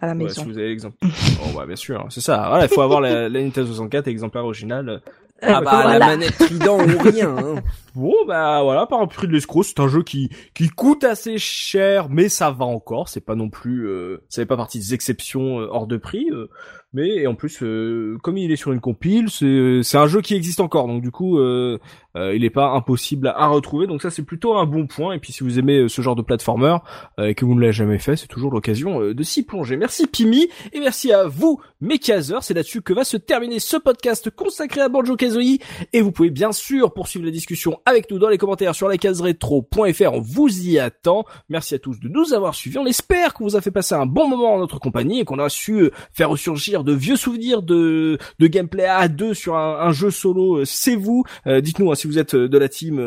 À 0.01 0.07
la 0.07 0.13
ouais, 0.13 0.23
maison. 0.23 0.41
si 0.43 0.47
vous 0.49 0.57
avez 0.57 0.69
l'exemple. 0.69 0.95
oh 1.03 1.49
bah 1.55 1.65
bien 1.67 1.75
sûr, 1.75 1.99
hein, 1.99 2.07
c'est 2.09 2.21
ça. 2.21 2.45
Voilà, 2.47 2.65
il 2.65 2.69
faut 2.73 2.81
avoir 2.81 2.99
la, 3.01 3.27
la 3.29 3.41
Nintendo 3.43 3.67
64 3.67 4.07
exemplaire 4.07 4.43
original. 4.45 5.01
Ah 5.41 5.61
bah 5.61 5.81
voilà. 5.81 5.99
la 5.99 6.05
manette 6.07 6.37
Trident 6.37 6.79
ou 6.79 6.97
rien. 6.99 7.35
Hein. 7.37 7.55
Bon 7.95 8.15
bah 8.25 8.63
voilà, 8.63 8.87
par 8.87 9.01
un 9.01 9.05
prix 9.07 9.27
de 9.27 9.33
l'escroc, 9.33 9.61
c'est 9.63 9.79
un 9.79 9.87
jeu 9.87 10.01
qui 10.01 10.29
qui 10.55 10.67
coûte 10.69 11.03
assez 11.03 11.37
cher, 11.37 12.09
mais 12.09 12.27
ça 12.27 12.49
va 12.49 12.65
encore. 12.65 13.07
C'est 13.07 13.21
pas 13.21 13.35
non 13.35 13.49
plus, 13.49 13.87
euh, 13.87 14.23
ça 14.29 14.41
fait 14.41 14.47
pas 14.47 14.57
partie 14.57 14.79
des 14.79 14.95
exceptions 14.95 15.59
euh, 15.59 15.67
hors 15.69 15.85
de 15.85 15.97
prix. 15.97 16.27
euh, 16.31 16.49
mais 16.93 17.07
et 17.09 17.27
en 17.27 17.35
plus, 17.35 17.63
euh, 17.63 18.17
comme 18.21 18.37
il 18.37 18.51
est 18.51 18.55
sur 18.55 18.71
une 18.71 18.79
compile, 18.79 19.29
c'est 19.29 19.97
un 19.97 20.07
jeu 20.07 20.21
qui 20.21 20.35
existe 20.35 20.59
encore. 20.59 20.87
Donc 20.87 21.01
du 21.01 21.11
coup, 21.11 21.39
euh, 21.39 21.79
euh, 22.15 22.35
il 22.35 22.45
est 22.45 22.49
pas 22.51 22.69
impossible 22.69 23.27
à, 23.27 23.47
retrouver. 23.47 23.87
Donc 23.87 24.01
ça 24.01 24.11
c'est 24.11 24.23
plutôt 24.23 24.55
un 24.55 24.65
bon 24.65 24.87
point. 24.87 25.13
Et 25.13 25.19
puis 25.19 25.33
si 25.33 25.43
vous 25.43 25.59
aimez 25.59 25.79
euh, 25.79 25.87
ce 25.87 26.01
genre 26.01 26.15
de 26.15 26.21
platformer 26.21 26.77
euh, 27.19 27.27
et 27.27 27.35
que 27.35 27.45
vous 27.45 27.55
ne 27.55 27.61
l'avez 27.61 27.73
jamais 27.73 27.97
fait, 27.97 28.15
c'est 28.15 28.27
toujours 28.27 28.51
l'occasion 28.51 29.13
de 29.13 29.23
s'y 29.23 29.43
plonger. 29.43 29.77
Merci 29.77 30.07
Pimi 30.07 30.47
et 30.71 30.79
merci 30.79 31.11
à 31.11 31.25
vous 31.25 31.59
mes. 31.81 31.99
C'est 32.03 32.53
là-dessus 32.53 32.81
que 32.81 32.91
va 32.91 33.05
se 33.05 33.15
terminer 33.15 33.59
ce 33.59 33.77
podcast 33.77 34.29
consacré 34.29 34.81
à 34.81 34.89
Banjo 34.89 35.15
Kazooie. 35.15 35.59
Et 35.93 36.01
vous 36.01 36.11
pouvez 36.11 36.29
bien 36.29 36.51
sûr 36.51 36.93
poursuivre 36.93 37.25
la 37.25 37.31
discussion 37.31 37.79
avec 37.85 38.11
nous 38.11 38.19
dans 38.19 38.27
les 38.27 38.37
commentaires 38.37 38.75
sur 38.75 38.89
la 38.89 38.97
case 38.97 39.21
rétro.fr. 39.21 40.13
On 40.13 40.19
vous 40.19 40.67
y 40.67 40.79
attend. 40.79 41.23
Merci 41.49 41.75
à 41.75 41.79
tous 41.79 41.99
de 41.99 42.09
nous 42.09 42.33
avoir 42.33 42.55
suivis. 42.55 42.77
On 42.77 42.85
espère 42.85 43.33
qu'on 43.33 43.45
vous 43.45 43.55
a 43.55 43.61
fait 43.61 43.71
passer 43.71 43.95
un 43.95 44.05
bon 44.05 44.27
moment 44.27 44.55
en 44.55 44.59
notre 44.59 44.79
compagnie 44.79 45.21
et 45.21 45.25
qu'on 45.25 45.39
a 45.39 45.47
su 45.49 45.89
faire 46.11 46.29
ressurgir 46.29 46.82
de 46.83 46.93
vieux 46.93 47.15
souvenirs 47.15 47.61
de, 47.61 48.17
de 48.39 48.47
gameplay 48.47 48.85
à 48.85 49.07
deux 49.07 49.33
sur 49.33 49.55
un, 49.55 49.91
jeu 49.91 50.11
solo. 50.11 50.59
Euh, 50.59 50.65
C'est 50.65 50.95
vous. 50.95 51.23
Euh, 51.47 51.61
Dites-nous 51.61 51.91
hein, 51.91 51.95
si 51.95 52.07
vous 52.07 52.19
êtes 52.19 52.35
euh, 52.35 52.47
de 52.47 52.57
la 52.57 52.69
team 52.69 52.99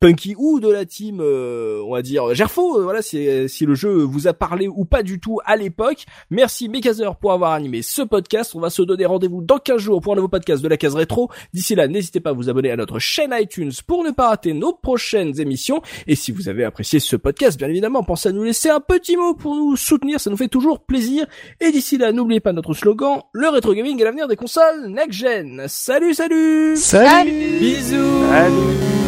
Punky 0.00 0.36
ou 0.38 0.60
de 0.60 0.68
la 0.68 0.84
team, 0.84 1.18
euh, 1.20 1.82
on 1.84 1.92
va 1.92 2.02
dire, 2.02 2.32
Gerfo. 2.32 2.78
Euh, 2.78 2.84
voilà, 2.84 3.02
si, 3.02 3.48
si 3.48 3.66
le 3.66 3.74
jeu 3.74 3.90
vous 3.90 4.28
a 4.28 4.32
parlé 4.32 4.68
ou 4.68 4.84
pas 4.84 5.02
du 5.02 5.18
tout 5.18 5.40
à 5.44 5.56
l'époque. 5.56 6.04
Merci 6.30 6.68
Mekazeur 6.68 7.16
pour 7.16 7.32
avoir 7.32 7.52
animé 7.52 7.82
ce 7.82 8.02
podcast. 8.02 8.54
On 8.54 8.60
va 8.60 8.70
se 8.70 8.82
donner 8.82 9.06
rendez-vous 9.06 9.42
dans 9.42 9.58
15 9.58 9.78
jours 9.78 10.00
pour 10.00 10.12
un 10.12 10.16
nouveau 10.16 10.28
podcast 10.28 10.62
de 10.62 10.68
la 10.68 10.76
case 10.76 10.94
rétro. 10.94 11.30
D'ici 11.52 11.74
là, 11.74 11.88
n'hésitez 11.88 12.20
pas 12.20 12.30
à 12.30 12.32
vous 12.32 12.48
abonner 12.48 12.70
à 12.70 12.76
notre 12.76 13.00
chaîne 13.00 13.34
iTunes 13.36 13.72
pour 13.88 14.04
ne 14.04 14.10
pas 14.10 14.28
rater 14.28 14.52
nos 14.52 14.72
prochaines 14.72 15.40
émissions. 15.40 15.82
Et 16.06 16.14
si 16.14 16.30
vous 16.30 16.48
avez 16.48 16.62
apprécié 16.62 17.00
ce 17.00 17.16
podcast, 17.16 17.58
bien 17.58 17.68
évidemment, 17.68 18.04
pensez 18.04 18.28
à 18.28 18.32
nous 18.32 18.44
laisser 18.44 18.70
un 18.70 18.80
petit 18.80 19.16
mot 19.16 19.34
pour 19.34 19.56
nous 19.56 19.74
soutenir. 19.74 20.20
Ça 20.20 20.30
nous 20.30 20.36
fait 20.36 20.46
toujours 20.46 20.78
plaisir. 20.78 21.26
Et 21.60 21.72
d'ici 21.72 21.98
là, 21.98 22.12
n'oubliez 22.12 22.40
pas 22.40 22.52
notre 22.52 22.72
slogan, 22.72 23.22
le 23.32 23.48
rétro 23.48 23.74
gaming 23.74 24.00
est 24.00 24.04
l'avenir 24.04 24.28
des 24.28 24.36
consoles 24.36 24.86
next-gen. 24.88 25.64
Salut, 25.66 26.14
salut! 26.14 26.76
Salut 26.76 27.58
Bisous. 27.58 29.07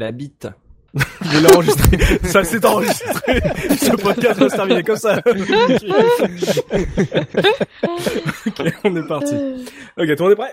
La 0.00 0.12
bite. 0.12 0.48
Je 0.94 1.38
l'ai 1.40 1.54
enregistré. 1.54 1.98
ça 2.24 2.42
s'est 2.42 2.64
enregistré. 2.64 3.42
Ce 3.78 3.94
podcast 3.96 4.40
va 4.40 4.48
se 4.48 4.56
terminer 4.56 4.82
comme 4.82 4.96
ça. 4.96 5.18
ok, 8.46 8.74
on 8.84 8.96
est 8.96 9.06
parti. 9.06 9.34
Ok, 9.98 10.06
tout 10.16 10.22
le 10.22 10.22
monde 10.22 10.32
est 10.32 10.36
prêt? 10.36 10.52